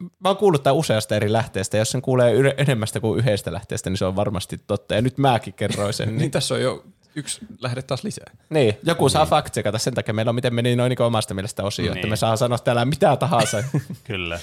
Mä 0.01 0.29
oon 0.29 0.37
kuullut 0.37 0.63
tämän 0.63 0.77
useasta 0.77 1.17
eri 1.17 1.33
lähteestä, 1.33 1.77
jos 1.77 1.91
sen 1.91 2.03
kuulee 2.03 2.33
yle- 2.33 2.55
enemmästä 2.57 3.01
kuin 3.01 3.19
yhdestä 3.19 3.53
lähteestä, 3.53 3.91
niin 3.91 3.99
se 3.99 4.05
on 4.05 4.17
varmasti 4.17 4.61
totta. 4.67 4.95
Ja 4.95 5.03
nyt 5.03 5.19
mäkin 5.19 5.55
kerroin 5.55 5.93
sen. 5.93 6.09
Niin 6.09 6.19
niin, 6.19 6.31
tässä 6.31 6.55
on 6.55 6.63
jo 6.63 6.85
yksi 7.15 7.41
lähde 7.61 7.83
taas 7.83 8.05
lisää. 8.05 8.33
niin, 8.51 8.79
joku 8.83 9.09
saa 9.09 9.27
fact 9.27 9.55
sen 9.77 9.95
takia 9.95 10.15
meillä 10.15 10.29
on 10.29 10.35
miten 10.35 10.55
meni 10.55 10.77
noin 10.77 10.91
niin 10.91 11.03
omasta 11.03 11.35
mielestä 11.35 11.63
osio, 11.63 11.83
niin. 11.83 11.93
että 11.93 12.01
Niin. 12.07 12.13
me 12.13 12.17
saa 12.17 12.37
sanoa 12.37 12.59
täällä 12.59 12.85
mitä 12.85 13.17
tahansa. 13.17 13.65
Kyllä. 14.05 14.41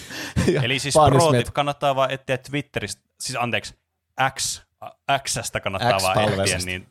Eli 0.63 0.79
siis 0.79 0.95
pro 1.09 1.31
kannattaa 1.53 1.95
vaan 1.95 2.11
etsiä 2.11 2.37
Twitteristä, 2.37 3.01
siis 3.19 3.37
anteeksi, 3.41 3.73
X, 4.39 4.64
Xstä 5.23 5.59
kannattaa 5.59 6.01
vaan 6.01 6.17
X-palvelusta. 6.17 6.65
niin, 6.65 6.87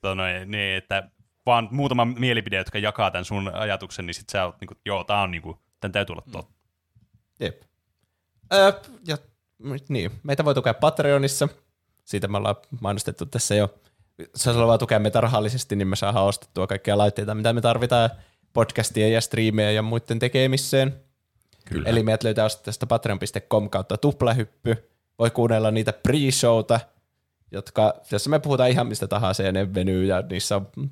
to, 0.00 0.14
noin, 0.14 0.50
niin, 0.50 0.76
että 0.76 1.10
vaan 1.46 1.68
muutama 1.70 2.04
mielipide, 2.04 2.56
jotka 2.56 2.78
jakaa 2.78 3.10
tämän 3.10 3.24
sun 3.24 3.54
ajatuksen, 3.54 4.06
niin 4.06 4.14
sit 4.14 4.28
sä 4.28 4.44
oot 4.44 4.60
niinku, 4.60 4.74
joo, 4.84 5.04
tää 5.04 5.20
on 5.22 5.30
niinku, 5.30 5.58
tän 5.80 5.92
täytyy 5.92 6.12
olla 6.12 6.24
totta. 6.32 6.52
Jep. 7.40 7.62
Öö, 8.52 8.72
ja, 9.06 9.18
niin, 9.88 10.10
meitä 10.22 10.44
voi 10.44 10.54
tukea 10.54 10.74
Patreonissa. 10.74 11.48
Siitä 12.04 12.28
me 12.28 12.36
ollaan 12.36 12.56
mainostettu 12.80 13.26
tässä 13.26 13.54
jo. 13.54 13.74
Jos 14.18 14.46
haluaa 14.46 14.78
tukea 14.78 14.98
meitä 14.98 15.20
rahallisesti, 15.20 15.76
niin 15.76 15.88
me 15.88 15.96
saadaan 15.96 16.24
ostettua 16.24 16.66
kaikkia 16.66 16.98
laitteita, 16.98 17.34
mitä 17.34 17.52
me 17.52 17.60
tarvitaan 17.60 18.10
podcastien 18.52 19.12
ja 19.12 19.20
striimejä 19.20 19.70
ja 19.70 19.82
muiden 19.82 20.18
tekemiseen. 20.18 21.00
Kyllä. 21.64 21.88
Eli 21.88 22.02
meidät 22.02 22.24
löytää 22.24 22.48
tästä 22.62 22.86
patreon.com 22.86 23.70
kautta 23.70 23.96
tuplahyppy. 23.96 24.90
Voi 25.18 25.30
kuunnella 25.30 25.70
niitä 25.70 25.92
pre-showta, 26.08 26.80
jotka, 27.52 27.94
jossa 28.10 28.30
me 28.30 28.38
puhutaan 28.38 28.70
ihan 28.70 28.86
mistä 28.86 29.06
tahansa 29.06 29.42
ja 29.42 29.52
ne 29.52 29.74
venyy 29.74 30.04
ja 30.04 30.22
niissä 30.30 30.56
on 30.56 30.90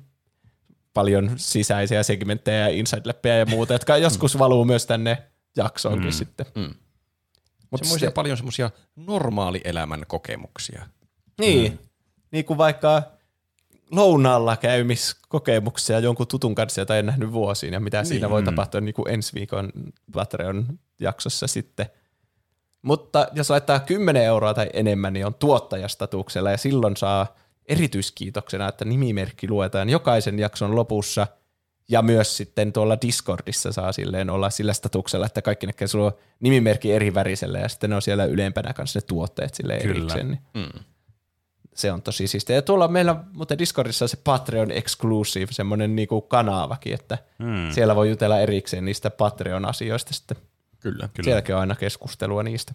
paljon 0.93 1.31
sisäisiä 1.35 2.03
segmenttejä 2.03 2.59
ja 2.59 2.67
inside 2.67 3.37
ja 3.39 3.45
muuta, 3.45 3.73
jotka 3.73 3.97
joskus 3.97 4.39
valuu 4.39 4.65
myös 4.65 4.85
tänne 4.85 5.23
jaksoonkin 5.55 6.07
mm. 6.07 6.11
sitten. 6.11 6.45
Mm. 6.55 6.73
Mutta 7.71 7.85
Semmoisia 7.85 8.11
paljon 8.11 8.37
semmoisia 8.37 8.69
normaalielämän 8.95 10.03
kokemuksia. 10.07 10.85
Niin, 11.39 11.71
mm. 11.71 11.77
niin 12.31 12.45
kuin 12.45 12.57
vaikka 12.57 13.03
lounaalla 13.91 14.57
käymiskokemuksia 14.57 15.99
jonkun 15.99 16.27
tutun 16.27 16.55
kanssa, 16.55 16.81
jota 16.81 16.97
en 16.97 17.05
nähnyt 17.05 17.31
vuosiin, 17.31 17.73
ja 17.73 17.79
mitä 17.79 17.97
niin. 17.97 18.05
siinä 18.05 18.29
voi 18.29 18.43
tapahtua 18.43 18.81
niin 18.81 18.93
kuin 18.93 19.13
ensi 19.13 19.33
viikon 19.33 19.69
Patreon-jaksossa 20.13 21.47
sitten. 21.47 21.85
Mutta 22.87 23.27
jos 23.33 23.49
laittaa 23.49 23.79
10 23.79 24.23
euroa 24.23 24.53
tai 24.53 24.69
enemmän, 24.73 25.13
niin 25.13 25.25
on 25.25 25.33
tuottajastatuksella, 25.33 26.51
ja 26.51 26.57
silloin 26.57 26.97
saa 26.97 27.35
erityiskiitoksena, 27.65 28.67
että 28.67 28.85
nimimerkki 28.85 29.49
luetaan 29.49 29.89
jokaisen 29.89 30.39
jakson 30.39 30.75
lopussa, 30.75 31.27
ja 31.89 32.01
myös 32.01 32.37
sitten 32.37 32.73
tuolla 32.73 32.97
Discordissa 33.01 33.71
saa 33.71 33.91
silleen 33.91 34.29
olla 34.29 34.49
sillä 34.49 34.73
statuksella, 34.73 35.25
että 35.25 35.41
kaikki 35.41 35.67
näkee 35.67 35.87
sulla 35.87 36.11
nimimerkki 36.39 36.91
eri 36.93 37.13
värisellä, 37.13 37.59
ja 37.59 37.67
sitten 37.69 37.89
ne 37.89 37.95
on 37.95 38.01
siellä 38.01 38.25
ylempänä 38.25 38.73
kanssa 38.73 38.99
ne 38.99 39.03
tuotteet 39.07 39.53
silleen 39.53 39.81
Kyllä. 39.81 39.95
erikseen. 39.95 40.27
Niin 40.29 40.39
Mm. 40.53 40.79
se 41.75 41.91
on 41.91 42.01
tosi 42.01 42.27
siistiä. 42.27 42.55
Ja 42.55 42.61
tuolla 42.61 42.87
meillä 42.87 43.15
muuten 43.33 43.57
Discordissa 43.59 44.05
on 44.05 44.09
se 44.09 44.17
Patreon 44.23 44.71
Exclusive, 44.71 45.51
semmoinen 45.51 45.95
niinku 45.95 46.21
kanavakin, 46.21 46.93
että 46.93 47.17
Hmm. 47.43 47.71
siellä 47.71 47.95
voi 47.95 48.09
jutella 48.09 48.39
erikseen 48.39 48.85
niistä 48.85 49.09
Patreon-asioista 49.09 50.13
sitten. 50.13 50.37
Kyllä. 50.91 51.09
Kyllä. 51.13 51.25
Sielläkin 51.25 51.55
on 51.55 51.61
aina 51.61 51.75
keskustelua 51.75 52.43
niistä. 52.43 52.73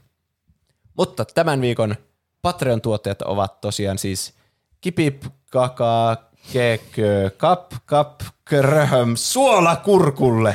Mutta 0.97 1.25
tämän 1.25 1.61
viikon 1.61 1.97
Patreon-tuotteet 2.43 3.23
ovat 3.23 3.61
tosiaan 3.61 3.99
siis 3.99 4.35
Kipip, 4.81 5.23
Kaka, 5.51 6.17
Kekö, 6.53 7.31
Kap, 7.37 7.73
Kap, 7.85 8.21
Kröhöm, 8.45 9.17
Suolakurkulle. 9.17 10.55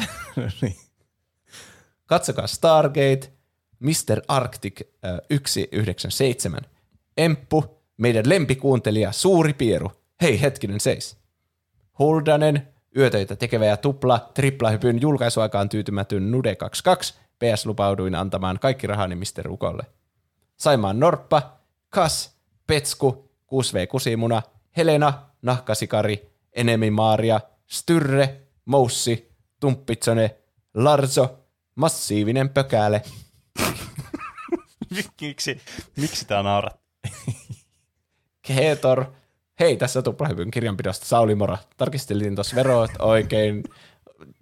niin. 0.62 0.76
Katsokaa 2.06 2.46
Stargate, 2.46 3.32
Mr. 3.80 4.22
Arctic 4.28 4.80
äh, 4.80 5.18
197, 5.46 6.60
Emppu, 7.16 7.82
meidän 7.96 8.28
lempikuuntelija 8.28 9.12
Suuri 9.12 9.52
Pieru, 9.52 9.92
hei 10.22 10.40
hetkinen 10.40 10.80
seis. 10.80 11.16
Huldanen, 11.98 12.71
yötöitä 12.96 13.36
tekevä 13.36 13.66
ja 13.66 13.76
tupla, 13.76 14.30
triplahypyn 14.34 15.00
julkaisuaikaan 15.00 15.68
tyytymätön 15.68 16.30
Nude 16.30 16.56
22, 16.56 17.14
PS 17.14 17.66
lupauduin 17.66 18.14
antamaan 18.14 18.58
kaikki 18.58 18.86
rahani 18.86 19.14
Mr. 19.14 19.48
Ukolle. 19.48 19.82
Saimaan 20.56 21.00
Norppa, 21.00 21.58
Kas, 21.88 22.36
Petsku, 22.66 23.30
6V 23.46 23.86
Kusimuna, 23.86 24.42
Helena, 24.76 25.12
Nahkasikari, 25.42 26.32
Enemi 26.52 26.90
Maaria, 26.90 27.40
Styrre, 27.66 28.40
Moussi, 28.64 29.32
Tumppitsone, 29.60 30.36
Larzo, 30.74 31.38
Massiivinen 31.74 32.48
Pökäle, 32.48 33.02
miksi, 35.20 35.60
miksi 35.96 36.26
tää 36.26 36.42
naurat? 36.42 36.80
Keetor, 38.42 39.04
hei 39.62 39.76
tässä 39.76 40.02
tuplahypyn 40.02 40.50
kirjanpidosta 40.50 41.06
Sauli 41.06 41.34
Mora. 41.34 41.58
Tarkistelin 41.76 42.34
tuossa 42.34 42.56
verot 42.56 42.90
oikein, 42.98 43.64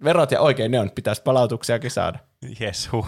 verot 0.03 0.31
ja 0.31 0.41
oikein 0.41 0.71
ne 0.71 0.79
on, 0.79 0.91
pitäisi 0.91 1.21
palautuksiakin 1.21 1.91
saada. 1.91 2.19
Jes, 2.59 2.91
huh. 2.91 3.07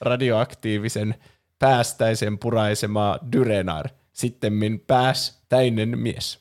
Radioaktiivisen 0.00 1.14
päästäisen 1.58 2.38
puraisema 2.38 3.18
Dyrenar, 3.32 3.88
sittemmin 4.12 4.80
päästäinen 4.80 5.98
mies. 5.98 6.38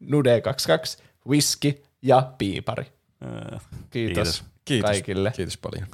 Nude 0.00 0.40
22, 0.40 0.98
whisky 1.28 1.82
ja 2.02 2.32
piipari. 2.38 2.84
Äh, 2.84 3.60
Kiitos, 3.90 3.90
Kiitos. 3.90 4.44
Kiitos. 4.64 4.90
kaikille. 4.90 5.32
Kiitos 5.36 5.58
paljon. 5.58 5.86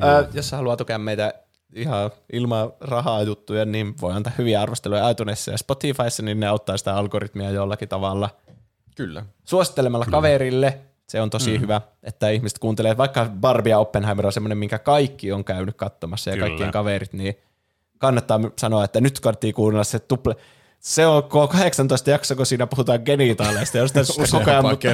Ää, 0.00 0.28
jos 0.32 0.52
haluaa 0.52 0.76
tukea 0.76 0.98
meitä 0.98 1.41
ihan 1.74 2.10
ilman 2.32 2.72
rahaa 2.80 3.22
juttuja, 3.22 3.64
niin 3.64 3.94
voi 4.00 4.12
antaa 4.12 4.32
hyviä 4.38 4.62
arvosteluja 4.62 5.10
iTunesissa 5.10 5.50
ja 5.50 5.58
Spotifyssa, 5.58 6.22
niin 6.22 6.40
ne 6.40 6.46
auttaa 6.46 6.76
sitä 6.76 6.96
algoritmia 6.96 7.50
jollakin 7.50 7.88
tavalla. 7.88 8.30
Kyllä. 8.96 9.24
Suosittelemalla 9.44 10.04
Kyllä. 10.04 10.16
kaverille, 10.16 10.78
se 11.08 11.20
on 11.20 11.30
tosi 11.30 11.54
mm. 11.54 11.60
hyvä, 11.60 11.80
että 12.02 12.30
ihmiset 12.30 12.58
kuuntelee, 12.58 12.96
vaikka 12.96 13.30
Barbie 13.40 13.70
ja 13.70 13.78
Oppenheimer 13.78 14.26
on 14.26 14.32
semmoinen, 14.32 14.58
minkä 14.58 14.78
kaikki 14.78 15.32
on 15.32 15.44
käynyt 15.44 15.76
katsomassa 15.76 16.30
ja 16.30 16.36
Kyllä. 16.36 16.46
kaikkien 16.46 16.70
kaverit, 16.70 17.12
niin 17.12 17.34
kannattaa 17.98 18.40
sanoa, 18.58 18.84
että 18.84 19.00
nyt 19.00 19.20
kannattaa 19.20 19.52
kuunnella 19.52 19.84
se 19.84 19.98
tuple, 19.98 20.36
se 20.82 21.06
on 21.06 21.22
K18 21.22 22.10
jakso, 22.10 22.36
kun 22.36 22.46
siinä 22.46 22.66
puhutaan 22.66 23.00
genitaaleista, 23.04 23.78
josta 23.78 24.04
sitä 24.04 24.22
koko 24.38 24.50
ajan, 24.50 24.64
mutta 24.64 24.88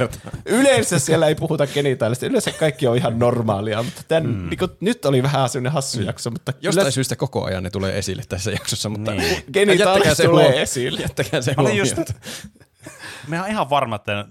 yleensä 0.47 0.99
siellä 0.99 1.27
ei 1.27 1.35
puhuta 1.35 1.67
genitaaleista. 1.67 2.27
Yleensä 2.27 2.53
kaikki 2.53 2.87
on 2.87 2.97
ihan 2.97 3.19
normaalia, 3.19 3.83
mutta 3.83 4.03
tämän, 4.09 4.27
mm. 4.27 4.49
niin 4.49 4.59
kuin, 4.59 4.71
nyt 4.81 5.05
oli 5.05 5.23
vähän 5.23 5.49
sellainen 5.49 5.73
hassu 5.73 6.03
jakso, 6.03 6.31
mutta 6.31 6.53
Jostain 6.61 6.83
kyllä 6.83 6.91
syystä 6.91 7.17
koko 7.17 7.45
ajan 7.45 7.63
ne 7.63 7.71
tulee 7.71 7.99
esille 7.99 8.23
tässä 8.29 8.51
jaksossa, 8.51 8.89
mutta 8.89 9.15
Niin. 9.15 9.45
genitaaliset 9.53 10.17
se 10.17 10.25
tulee 10.25 10.45
huomioon. 10.45 10.63
esille. 10.63 11.01
Jättäkää 11.01 11.41
se 11.41 11.55
huomioon. 11.57 11.79
just, 11.79 11.97
mä 13.29 13.41
oon 13.41 13.51
ihan 13.51 13.71
varma, 13.71 13.97
että 13.97 14.27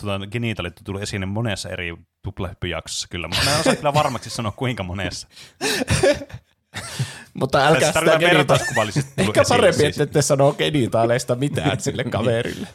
tuota, 0.00 0.26
genitaalit 0.26 0.74
tuli 0.84 1.02
esiin 1.02 1.28
monessa 1.28 1.68
eri 1.68 1.94
tuplahyppyjaksossa 2.22 3.08
kyllä, 3.10 3.28
mutta 3.28 3.44
mä 3.44 3.54
en 3.54 3.60
osaa 3.60 3.76
kyllä 3.76 3.94
varmaksi 3.94 4.30
sanoa 4.30 4.52
kuinka 4.52 4.82
monessa. 4.82 5.28
Mutta 7.34 7.58
Tässä 7.58 7.68
älkää 7.74 7.88
sitä 7.88 7.92
tarvitaan 7.92 8.20
genita- 8.20 8.36
vertauskuvallisesti 8.36 9.12
tullut 9.16 9.36
Ehkä 9.36 9.48
parempi, 9.48 9.78
siis. 9.78 9.88
että 9.90 10.02
ette 10.02 10.22
sano 10.22 10.52
genitaaleista 10.52 11.34
mitään 11.34 11.80
sille 11.80 12.04
kaverille. 12.14 12.68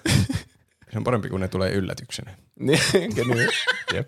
Se 0.91 0.97
on 0.97 1.03
parempi, 1.03 1.29
kun 1.29 1.39
ne 1.39 1.47
tulee 1.47 1.71
yllätyksenä. 1.71 2.31
niin, 2.59 2.79
niin. 3.15 3.49
Jep. 3.93 4.07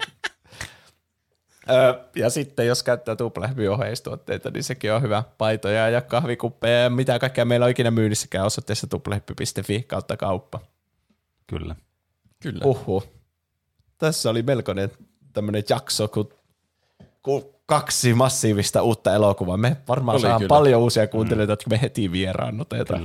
Öö, 1.70 1.94
ja 2.16 2.30
sitten 2.30 2.68
jos 2.68 2.84
käyttää 2.84 3.16
Tuplahypyn 3.16 3.72
oheistuotteita, 3.72 4.50
niin 4.52 4.64
sekin 4.64 4.94
on 4.94 5.02
hyvä. 5.02 5.24
Paitoja 5.38 5.90
ja 5.90 6.02
kahvikuppeja 6.02 6.80
ja 6.80 6.90
mitä 6.90 7.20
kaikkea 7.20 7.46
meillä 7.46 7.64
on 7.64 7.70
ikinä 7.70 7.92
myynnissäkään 7.92 8.46
osoitteessa 8.46 8.88
tuplahyppy.fi 8.88 9.84
kautta 9.84 10.18
kauppa. 10.18 10.60
Kyllä. 11.48 11.76
Kyllä. 12.40 12.62
Uhu. 12.66 13.04
Tässä 13.98 14.30
oli 14.30 14.42
melkoinen 14.44 14.92
tämmöinen 15.34 15.64
jakso, 15.70 16.08
kun, 16.08 16.34
kun 17.22 17.56
kaksi 17.74 18.14
massiivista 18.14 18.82
uutta 18.82 19.14
elokuvaa. 19.16 19.58
Me 19.58 19.78
varmaan 19.88 20.16
Oli 20.16 20.22
saadaan 20.22 20.40
kyllä. 20.40 20.50
paljon 20.50 20.82
uusia 20.82 21.08
kuuntelijoita, 21.08 21.52
jotka 21.52 21.70
me 21.70 21.82
heti 21.82 22.12
vieraannutetaan. 22.12 23.04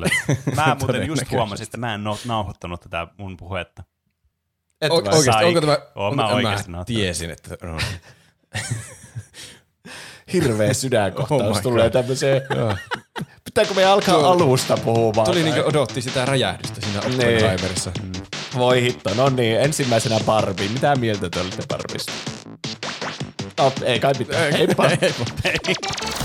Mä 0.57 0.77
muuten 0.81 1.07
just 1.07 1.31
huomasin, 1.31 1.63
että 1.65 1.77
mä 1.77 1.95
en 1.95 2.07
ole 2.07 2.19
nauhoittanut 2.25 2.81
tätä 2.81 3.07
mun 3.19 3.37
puhetta. 3.37 3.83
Et 4.81 4.93
O- 4.93 4.95
oikeasti, 4.95 5.25
Sai- 5.25 5.45
onko 5.45 5.61
tämä... 5.61 5.79
Oon 5.95 6.17
mä 6.17 6.27
oikeasti 6.29 6.71
mä 6.71 6.85
tiesin, 6.85 7.31
että... 7.31 7.57
No. 7.63 7.79
Hirveä 10.33 10.75
sydänkohtaus 10.75 11.57
Oh 11.57 11.63
tulee 11.63 11.91
tämmöiseen. 11.91 12.43
Pitääkö 13.45 13.75
me 13.75 13.85
alkaa 13.85 14.15
Tuo- 14.15 14.27
alusta 14.27 14.77
puhumaan? 14.77 15.27
Tuli 15.27 15.41
tai- 15.43 15.51
niinku 15.51 15.69
odotti 15.69 16.03
sitä 16.03 16.25
räjähdystä 16.25 16.81
siinä 16.81 17.01
Niin. 17.01 17.13
Oppenheimerissa. 17.15 17.93
Voi 18.57 18.83
hitto, 18.83 19.15
no 19.15 19.29
niin, 19.29 19.61
ensimmäisenä 19.61 20.21
Barbie. 20.27 20.69
Mitä 20.69 20.97
mieltä 20.97 21.31
te 21.31 21.41
olitte 21.41 21.63
Barbista? 21.69 22.13
No, 23.59 23.73
ei 23.85 24.01
kai 24.01 24.13
mitään. 24.19 24.53
Heippa. 24.53 24.89
Heippa. 24.89 25.25